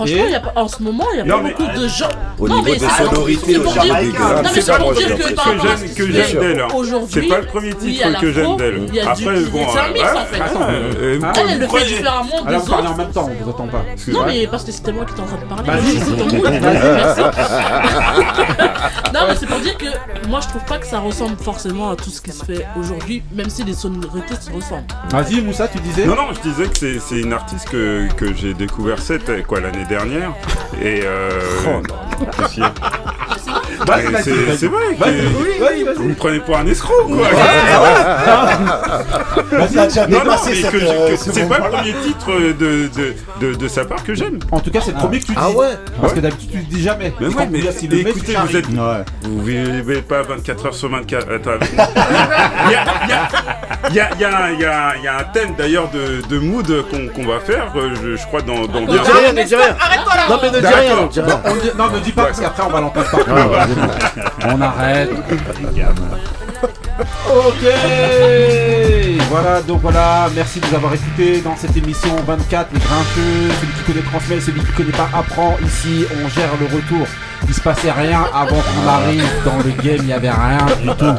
Franchement, 0.01 0.24
Et 0.27 0.31
y 0.31 0.35
a 0.35 0.40
pas, 0.40 0.52
en 0.56 0.66
ce 0.68 0.82
moment, 0.82 1.05
il 1.12 1.18
y 1.18 1.20
a 1.20 1.24
Non, 1.24 1.36
pas 1.36 1.43
mais- 1.43 1.51
beaucoup 1.51 1.78
de 1.78 1.89
gens. 1.89 2.09
Au 2.39 2.48
non, 2.48 2.56
niveau 2.56 2.70
mais 2.72 2.78
des 2.78 2.86
c'est- 2.86 3.05
sonorités, 3.05 3.56
au 3.59 3.64
c'est 4.51 4.60
ça, 4.62 4.77
pour 4.78 4.93
dire 4.94 5.09
que 5.94 6.10
j'aime 6.12 6.40
d'elle. 6.40 6.64
Aujourd'hui, 6.74 7.09
C'est 7.12 7.28
pas 7.28 7.39
le 7.40 7.47
premier 7.47 7.74
titre 7.74 8.20
que 8.20 8.32
j'aime 8.32 8.56
d'elle. 8.56 8.86
Il 8.89 8.94
y 8.94 9.01
a 9.01 9.14
du. 9.14 9.28
Après, 9.28 9.40
bon, 9.44 9.66
C'est 9.72 9.78
un 9.78 9.89
mix 9.93 10.05
euh, 10.05 10.16
en 10.16 10.24
fait. 10.24 10.40
Attends, 10.40 10.66
euh, 10.70 11.18
Ah, 11.22 11.32
Elle, 11.36 11.51
elle 11.51 11.59
le 11.60 11.66
fait 11.68 11.85
différemment 11.85 12.22
Alors, 12.47 12.62
des 12.62 12.70
parlez 12.70 12.86
en 12.86 12.90
autres. 12.90 12.98
même 12.98 13.10
temps, 13.12 13.31
on 13.31 13.44
vous 13.44 13.51
entend 13.51 13.66
pas. 13.68 13.85
Non, 14.09 14.20
mais 14.27 14.47
parce 14.47 14.64
que 14.64 14.72
c'était 14.72 14.93
moi 14.93 15.05
qui 15.05 15.12
étais 15.12 15.20
en 15.20 15.27
train 15.27 15.36
de 15.36 15.44
parler. 15.44 15.70
Vas-y. 15.70 15.98
C'est 15.98 16.16
ton 16.16 16.24
mood. 16.36 16.43
Vas-y. 16.44 16.60
Merci. 16.94 17.20
Non, 19.12 19.20
mais 19.28 19.35
c'est 19.39 19.47
pour 19.47 19.59
dire 19.59 19.77
que 19.77 19.86
moi 20.28 20.39
je 20.40 20.48
trouve 20.48 20.64
pas 20.64 20.78
que 20.78 20.86
ça 20.86 21.01
ressemble 21.01 21.36
forcément 21.36 21.90
à 21.90 21.97
tout 21.97 22.10
ce 22.10 22.20
qui 22.20 22.31
se 22.31 22.44
fait 22.44 22.64
aujourd'hui, 22.78 23.22
même 23.35 23.51
si 23.51 23.64
les 23.64 23.74
sonorités 23.74 24.35
se 24.40 24.51
ressemblent. 24.52 24.85
Vas-y, 25.10 25.40
Moussa, 25.43 25.66
tu 25.68 25.78
disais 25.81 26.06
Non, 26.06 26.14
non, 26.14 26.28
je 26.32 26.48
disais 26.48 26.68
que 26.68 26.78
c'est- 26.78 27.01
c'est 27.01 27.20
une 27.20 27.32
artiste 27.32 27.68
que, 27.70 28.06
que 28.16 28.32
j'ai 28.35 28.55
découvert 28.55 29.01
cette, 29.01 29.44
quoi, 29.47 29.60
l'année 29.60 29.85
dernière. 29.90 30.32
Et 30.80 31.00
euh, 31.04 31.28
qu'est-ce 32.38 32.54
vas-y, 33.86 34.23
c'est 34.59 34.66
vrai 34.66 34.94
Vas-y, 34.98 35.11
que 35.12 35.27
oui, 35.43 35.59
vas-y, 35.61 35.85
vas-y. 35.85 35.94
vous 35.97 36.05
me 36.05 36.15
prenez 36.15 36.40
pour 36.40 36.57
un 36.57 36.66
escroc, 36.66 36.94
quoi. 37.07 37.27
Déjà 39.69 40.07
Non, 40.07 40.24
non, 40.24 40.35
mais 40.47 40.61
que 40.62 40.77
euh, 40.77 41.16
c'est 41.16 41.48
pas 41.48 41.59
le 41.59 41.70
premier 41.70 41.94
titre 42.05 42.31
de, 42.32 42.89
de, 42.89 43.15
de, 43.40 43.55
de 43.55 43.69
sa 43.69 43.85
part 43.85 44.02
que 44.05 44.15
j'aime. 44.15 44.39
En 44.51 44.61
tout 44.61 44.70
cas, 44.70 44.81
c'est 44.85 44.93
le 44.93 44.98
premier 44.98 45.20
que 45.20 45.27
tu 45.27 45.32
dis. 45.32 45.39
Ah 45.40 45.51
ouais 45.51 45.70
Parce 46.01 46.12
que 46.12 46.20
d'habitude, 46.20 46.51
tu 46.51 46.59
le 46.59 46.65
dis 46.65 46.82
jamais. 46.82 47.12
Mais 47.20 47.27
ouais, 47.28 47.48
mais 47.51 47.59
écoutez, 47.61 48.35
vous 48.47 48.57
êtes. 48.57 48.69
Ouais. 48.69 49.05
Vous 49.23 49.43
vivez 49.43 50.02
pas 50.02 50.23
24 50.23 50.66
heures 50.66 50.74
sur 50.74 50.90
24. 50.90 51.27
Attends. 51.32 51.51
Il 53.90 53.97
y 53.97 54.01
a, 54.01 54.11
y 54.15 54.23
y 54.59 55.05
y 55.05 55.09
un 55.09 55.24
thème 55.32 55.55
d'ailleurs 55.57 55.89
de, 55.90 56.20
de 56.28 56.39
mood 56.39 56.66
qu'on 56.90 57.09
qu'on 57.09 57.27
va 57.28 57.40
faire, 57.40 57.73
euh, 57.77 57.90
je, 58.02 58.16
je 58.16 58.27
crois, 58.27 58.43
dans, 58.43 58.66
dans 58.66 58.81
Ne 58.82 58.86
dis 58.86 59.11
rien, 59.11 59.32
ne 59.32 59.43
dis 59.43 59.55
rien. 59.57 59.74
Arrête-toi 59.81 60.15
là 60.16 60.27
Non, 60.28 60.39
mais 60.43 60.51
ne 60.51 60.61
dis 60.61 60.66
rien, 60.66 61.74
Non, 61.77 61.90
ne 61.90 61.98
dis 62.01 62.12
pas 62.12 62.24
parce 62.27 62.40
qu'après 62.40 62.62
on 62.65 62.69
va 62.70 62.81
l'entendre 62.81 63.11
partout. 63.11 63.31
On 64.47 64.60
arrête. 64.60 65.10
Ok 67.28 67.62
Voilà, 69.30 69.62
donc 69.62 69.80
voilà, 69.80 70.28
merci 70.34 70.60
de 70.60 70.66
nous 70.66 70.74
avoir 70.74 70.92
écoutés 70.94 71.40
dans 71.40 71.56
cette 71.56 71.76
émission 71.76 72.10
24, 72.26 72.68
les 72.72 72.78
grincheux. 72.80 73.51
Celui 73.60 73.72
qui 73.72 73.82
connaît 73.92 74.02
transmet, 74.10 74.40
celui 74.40 74.60
qui 74.60 74.72
connaît 74.72 74.90
pas 74.92 75.09
apprend. 75.16 75.56
Ici, 75.64 76.05
on 76.22 76.28
gère 76.28 76.51
le 76.60 76.66
retour. 76.74 77.06
Il 77.48 77.55
se 77.55 77.60
passait 77.60 77.90
rien 77.90 78.24
avant 78.34 78.56
qu'on 78.56 78.88
arrive 78.88 79.24
dans 79.44 79.56
le 79.59 79.70
game, 79.82 79.97
il 80.01 80.09
y 80.09 80.12
avait 80.12 80.30
rien 80.30 80.59
du 80.82 80.88
tout. 80.88 81.14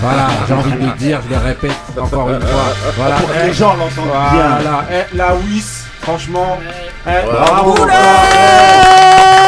Voilà, 0.00 0.28
j'ai 0.46 0.54
envie 0.54 0.70
de 0.72 0.78
le 0.86 0.92
dire, 0.98 1.20
je 1.28 1.34
le 1.34 1.40
répète 1.40 1.72
encore 2.00 2.30
une 2.30 2.40
fois. 2.40 2.74
Voilà, 2.96 3.16
Pour 3.16 3.28
que 3.34 3.46
les 3.46 3.52
gens 3.52 3.74
l'entendent 3.76 4.06
bien. 4.32 4.58
Voilà, 4.60 4.84
eh, 4.92 5.16
la 5.16 5.34
WIS, 5.34 5.84
franchement, 6.00 6.58
eh, 7.06 7.10
Bravo. 7.26 7.74
bravo. 7.74 7.86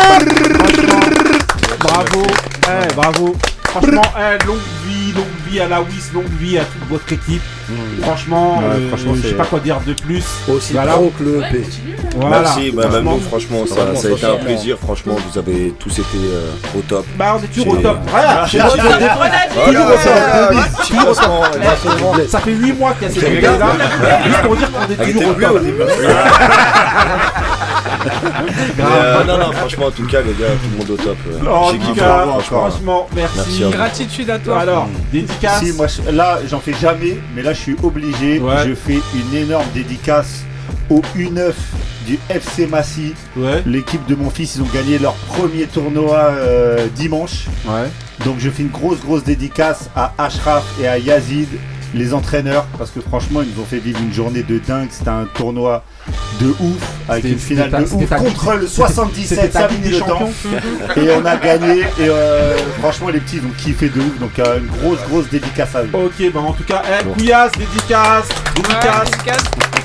Bravo, 0.08 0.89
eh, 1.92 2.94
bravo. 2.94 3.36
Franchement, 3.64 4.02
eh, 4.18 4.38
longue 4.46 4.58
vie, 4.84 5.12
longue 5.12 5.24
vie 5.48 5.60
à 5.60 5.68
la 5.68 5.80
WIS, 5.80 6.10
longue 6.12 6.26
vie 6.40 6.58
à 6.58 6.64
toute 6.64 6.88
votre 6.88 7.12
équipe. 7.12 7.42
Franchement, 8.02 8.58
Ouais, 8.58 8.64
euh, 8.64 8.88
franchement, 8.88 9.12
je 9.14 9.28
sais 9.28 9.34
pas 9.34 9.44
quoi 9.44 9.60
dire 9.60 9.78
de 9.86 9.92
plus. 9.92 10.24
Aussi 10.48 10.72
Voilà. 10.72 10.94
pro 10.94 11.12
que 11.16 11.22
le 11.22 11.40
EP. 11.42 11.64
Voilà. 12.16 12.40
Merci, 12.40 12.72
bah, 12.72 12.88
même 12.88 13.04
Franchement, 13.04 13.14
nous, 13.14 13.20
franchement, 13.20 13.64
ça, 13.66 14.08
a 14.08 14.10
été 14.10 14.26
un 14.26 14.44
plaisir. 14.44 14.76
Franchement, 14.82 15.16
vous 15.30 15.38
avez 15.38 15.72
tous 15.78 15.92
été 15.92 16.02
euh, 16.16 16.50
au 16.76 16.80
top. 16.80 17.06
Bah, 17.16 17.36
on 17.38 17.42
est 17.44 17.46
toujours 17.46 17.74
au 17.74 17.76
top. 17.76 17.98
Voilà, 18.08 18.44
exactement. 18.44 18.70
Ça 22.28 22.40
fait 22.40 22.52
8 22.52 22.72
mois 22.72 22.92
qu'il 22.94 23.22
y 23.22 23.24
a 23.24 23.28
idée 23.28 23.40
là. 23.40 23.68
Juste 24.24 24.42
pour 24.42 24.56
dire 24.56 24.68
qu'on 24.72 24.82
est 24.82 24.96
Elle 24.98 25.12
toujours 25.12 25.30
au 25.30 25.34
top. 25.40 25.60
euh, 28.80 29.24
non, 29.24 29.38
non, 29.38 29.52
franchement, 29.52 29.86
en 29.86 29.90
tout 29.90 30.06
cas, 30.06 30.20
les 30.20 30.32
gars, 30.32 30.48
tout 30.62 30.70
le 30.72 30.78
monde 30.78 30.90
au 30.90 30.96
top. 31.02 31.16
euh, 31.28 31.46
En 31.50 31.72
tout 31.72 31.94
cas, 31.94 32.26
franchement. 32.26 32.40
franchement, 32.70 33.08
merci. 33.14 33.36
Merci. 33.60 33.70
Gratitude 33.70 34.30
à 34.30 34.38
toi. 34.38 34.60
Alors, 34.60 34.88
dédicace. 35.12 35.60
Si, 35.64 35.72
moi, 35.72 35.86
je- 35.86 36.10
là, 36.10 36.38
j'en 36.48 36.60
fais 36.60 36.74
jamais, 36.80 37.18
mais 37.34 37.42
là, 37.42 37.52
je 37.52 37.60
suis 37.60 37.76
obligé. 37.82 38.38
Ouais. 38.38 38.66
Je 38.66 38.74
fais 38.74 39.00
une 39.14 39.36
énorme 39.36 39.66
dédicace 39.74 40.42
au 40.88 41.02
U9 41.16 41.52
du 42.06 42.18
FC 42.28 42.66
Massy. 42.66 43.14
Ouais. 43.36 43.62
L'équipe 43.66 44.04
de 44.06 44.14
mon 44.14 44.30
fils, 44.30 44.56
ils 44.56 44.62
ont 44.62 44.68
gagné 44.72 44.98
leur 44.98 45.14
premier 45.14 45.64
tournoi 45.66 46.16
euh, 46.32 46.86
dimanche. 46.94 47.46
Ouais. 47.66 47.88
Donc, 48.24 48.36
je 48.38 48.50
fais 48.50 48.62
une 48.62 48.70
grosse, 48.70 49.00
grosse 49.00 49.24
dédicace 49.24 49.88
à 49.94 50.12
Ashraf 50.18 50.64
et 50.82 50.88
à 50.88 50.98
Yazid, 50.98 51.48
les 51.94 52.14
entraîneurs, 52.14 52.64
parce 52.78 52.90
que 52.90 53.00
franchement, 53.00 53.42
ils 53.42 53.54
nous 53.54 53.62
ont 53.62 53.66
fait 53.66 53.78
vivre 53.78 53.98
une 54.00 54.12
journée 54.12 54.42
de 54.42 54.58
dingue. 54.58 54.88
C'était 54.90 55.10
un 55.10 55.26
tournoi 55.34 55.84
de 56.40 56.48
ouf, 56.60 56.78
avec 57.08 57.24
une 57.24 57.38
finale 57.38 57.70
de 57.70 57.82
ouf 57.94 58.08
ta- 58.08 58.16
contre 58.16 58.52
le 58.54 58.66
c'était- 58.66 58.74
77 58.82 59.28
c'était 59.28 59.48
ta 59.48 59.60
Savigny 59.60 59.82
Ligue 59.82 59.92
des. 59.92 59.98
Champions. 59.98 60.32
Et 60.96 61.10
on 61.20 61.24
a 61.26 61.36
gagné. 61.36 61.80
Et 61.80 61.84
euh, 62.08 62.56
franchement, 62.78 63.08
les 63.08 63.20
petits, 63.20 63.36
ils 63.38 63.46
ont 63.46 63.52
kiffé 63.58 63.88
de 63.88 64.00
ouf. 64.00 64.18
Donc, 64.18 64.38
euh, 64.38 64.58
une 64.60 64.66
grosse, 64.66 64.98
grosse 65.08 65.28
dédicace 65.28 65.74
à 65.74 65.82
eux. 65.82 65.90
Ok, 65.92 66.32
bah 66.32 66.40
en 66.40 66.52
tout 66.52 66.64
cas, 66.64 66.82
eh, 66.88 67.04
Couillasse, 67.12 67.52
dédicace, 67.52 68.28
dédicace. 68.54 69.10
À 69.26 69.79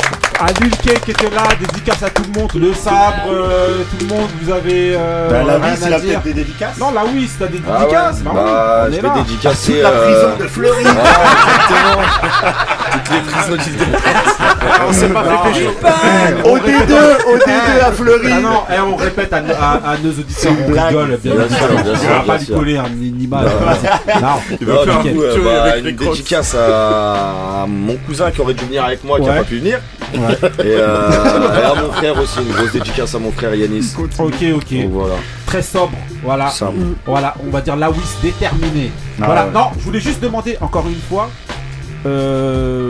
Lulke 0.61 0.99
qui 1.05 1.11
était 1.11 1.29
là, 1.29 1.43
dédicace 1.59 2.03
à 2.03 2.09
tout 2.09 2.23
le 2.33 2.39
monde, 2.39 2.51
le 2.55 2.73
sabre, 2.73 3.23
euh, 3.31 3.83
tout 3.89 4.05
le 4.05 4.13
monde, 4.13 4.27
vous 4.41 4.51
avez. 4.51 4.95
Euh, 4.95 5.29
Bah, 5.29 5.43
la 5.47 5.65
rien 5.65 5.75
WIS, 5.75 5.83
à 5.83 5.87
il 5.87 5.93
a 5.93 5.99
dire. 5.99 6.09
peut-être 6.21 6.23
des 6.23 6.33
dédicaces 6.43 6.77
Non, 6.77 6.91
la 6.91 7.05
WIS, 7.05 7.29
t'as 7.39 7.47
des 7.47 7.61
Ah 7.67 7.71
ouais, 7.73 7.79
dédicaces 7.79 8.19
bah 8.21 8.31
oui, 8.33 8.41
bah, 8.43 8.85
on 8.87 8.91
je 8.91 8.97
est 8.97 9.01
vais 9.01 9.07
là. 9.07 9.13
dédicacer. 9.15 9.73
Toute 9.73 9.81
la 9.81 9.89
euh, 9.89 10.03
prison 10.35 10.43
de 10.43 10.47
Fleury. 10.49 10.81
exactement. 10.85 12.03
Toutes 12.91 13.11
les 13.11 13.19
prisons 13.31 13.55
d'Île-de-France. 13.63 14.37
On 14.87 14.93
s'est 14.93 15.07
pas 15.09 15.23
fait 15.23 15.51
pécho. 15.53 15.71
Au 16.45 16.57
D2, 16.57 16.93
au 17.33 17.37
D2 17.37 17.85
à 17.85 17.91
Fleury. 17.91 18.31
Ah 18.33 18.39
non, 18.41 18.63
eh, 18.73 18.79
on 18.81 18.95
répète 18.95 19.33
à, 19.33 19.37
à- 19.37 19.91
à 19.91 19.97
nos 19.97 20.09
auditeurs, 20.11 20.53
on 20.67 20.71
rigole, 20.71 21.17
bien, 21.23 21.33
Bien 21.35 21.47
sûr. 21.49 21.57
sûr, 21.57 21.67
bien 21.83 21.93
On 21.93 22.17
va 22.19 22.19
pas 22.33 22.37
lui 22.37 22.45
coller 22.47 22.77
un- 22.77 22.85
une 22.85 23.21
image. 23.21 23.45
Il 24.61 24.67
va 24.67 24.73
faire 24.83 24.97
un 24.99 25.01
coup, 25.01 25.23
une 25.87 25.95
dédicace 25.95 26.55
à 26.55 27.65
mon 27.67 27.95
cousin 28.05 28.31
qui 28.31 28.41
aurait 28.41 28.53
dû 28.53 28.65
venir 28.65 28.83
avec 28.85 29.03
moi, 29.03 29.19
qui 29.19 29.25
n'a 29.27 29.33
pas 29.33 29.43
pu 29.43 29.59
venir. 29.59 29.79
Ouais. 30.13 30.37
Et, 30.59 30.75
euh, 30.77 31.59
et 31.59 31.63
à 31.63 31.73
mon 31.81 31.91
frère 31.91 32.19
aussi, 32.19 32.39
une 32.41 32.51
grosse 32.53 32.71
dédicace 32.71 33.15
à 33.15 33.19
mon 33.19 33.31
frère 33.31 33.53
Yanis. 33.55 33.93
Ok, 33.97 34.33
ok. 34.55 34.73
Donc 34.73 34.91
voilà. 34.91 35.15
Très 35.45 35.61
sobre, 35.61 35.97
voilà. 36.23 36.49
Simple. 36.49 36.77
Voilà, 37.05 37.33
on 37.45 37.49
va 37.49 37.61
dire 37.61 37.75
la 37.75 37.89
WIS 37.89 37.97
déterminée. 38.21 38.91
Ah 39.21 39.25
voilà, 39.25 39.45
ouais. 39.45 39.51
non, 39.53 39.67
je 39.77 39.83
voulais 39.83 39.99
juste 39.99 40.21
demander 40.21 40.57
encore 40.61 40.87
une 40.87 41.01
fois 41.09 41.29
euh, 42.05 42.89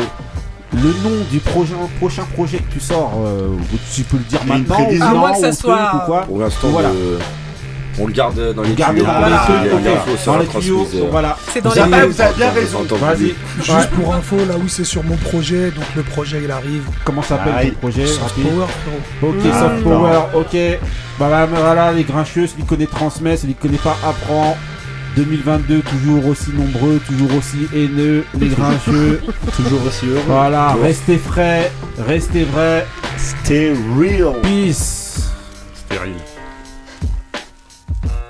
le 0.73 0.89
nom 0.89 1.23
du 1.31 1.39
prochain, 1.39 1.75
prochain 1.99 2.23
projet 2.33 2.57
que 2.57 2.73
tu 2.73 2.79
sors. 2.79 3.13
euh, 3.25 3.49
tu 3.93 4.03
peux 4.03 4.17
le 4.17 4.23
dire 4.23 4.41
maintenant 4.45 4.77
ou 4.77 4.93
non, 4.97 5.33
que 5.33 5.39
ça 5.39 5.49
ou 5.49 5.53
soit- 5.53 5.75
truc 5.77 6.01
ou 6.01 6.05
quoi 6.05 6.21
Pour 6.23 6.39
l'instant, 6.39 6.67
Voilà. 6.69 6.89
de- 6.89 7.19
On 7.97 8.07
le 8.07 8.13
garde 8.13 8.53
dans 8.53 8.61
les 8.61 8.73
Gardez 8.73 9.01
tuyaux. 9.01 9.11
dans 10.25 10.37
les 10.37 10.47
tuyaux, 10.47 10.87
voilà. 11.09 11.37
C'est 11.53 11.61
dans 11.61 11.73
les 11.73 11.81
vous 11.81 12.21
avez 12.21 12.33
bien 12.35 12.51
raison. 12.51 12.83
Vas-y. 12.89 13.33
Juste 13.63 13.89
pour 13.91 14.13
info, 14.13 14.35
là 14.37 14.55
oui, 14.59 14.67
c'est 14.67 14.83
sur 14.83 15.03
mon 15.03 15.15
projet, 15.15 15.71
donc 15.71 15.85
le 15.95 16.03
projet 16.03 16.41
il 16.43 16.51
arrive. 16.51 16.83
Comment 17.05 17.21
s'appelle 17.21 17.53
Ah, 17.57 17.63
ton 17.65 17.71
projet 17.75 18.05
Soft 18.05 18.21
rapide 18.21 18.43
Power, 18.43 18.65
frérot. 19.19 19.33
Ok, 19.33 19.39
Ah, 19.53 19.59
soft 19.59 19.83
power, 19.83 20.19
ok. 20.33 20.79
Bah, 21.19 21.45
voilà, 21.49 21.93
les 21.93 22.03
grincheux, 22.03 22.47
celui 22.47 22.63
qui 22.63 22.67
connaît 22.67 22.85
transmet, 22.87 23.37
celui 23.37 23.53
qui 23.53 23.61
connaît 23.61 23.77
pas 23.77 23.97
apprend. 24.05 24.57
2022, 25.15 25.79
toujours 25.79 26.27
aussi 26.27 26.49
nombreux, 26.51 26.99
toujours 27.07 27.37
aussi 27.37 27.69
haineux, 27.73 28.25
les 28.37 28.49
grincheux. 28.49 29.21
toujours 29.55 29.79
aussi 29.87 30.07
heureux. 30.07 30.21
Voilà, 30.27 30.71
Toujours. 30.71 30.83
restez 30.83 31.17
frais, 31.17 31.71
restez 32.05 32.43
vrais. 32.43 32.85
Stay 33.17 33.71
real. 33.97 34.33
Peace. 34.41 35.29
Stérile. 35.87 36.15
Thank 37.87 38.13
you. 38.13 38.24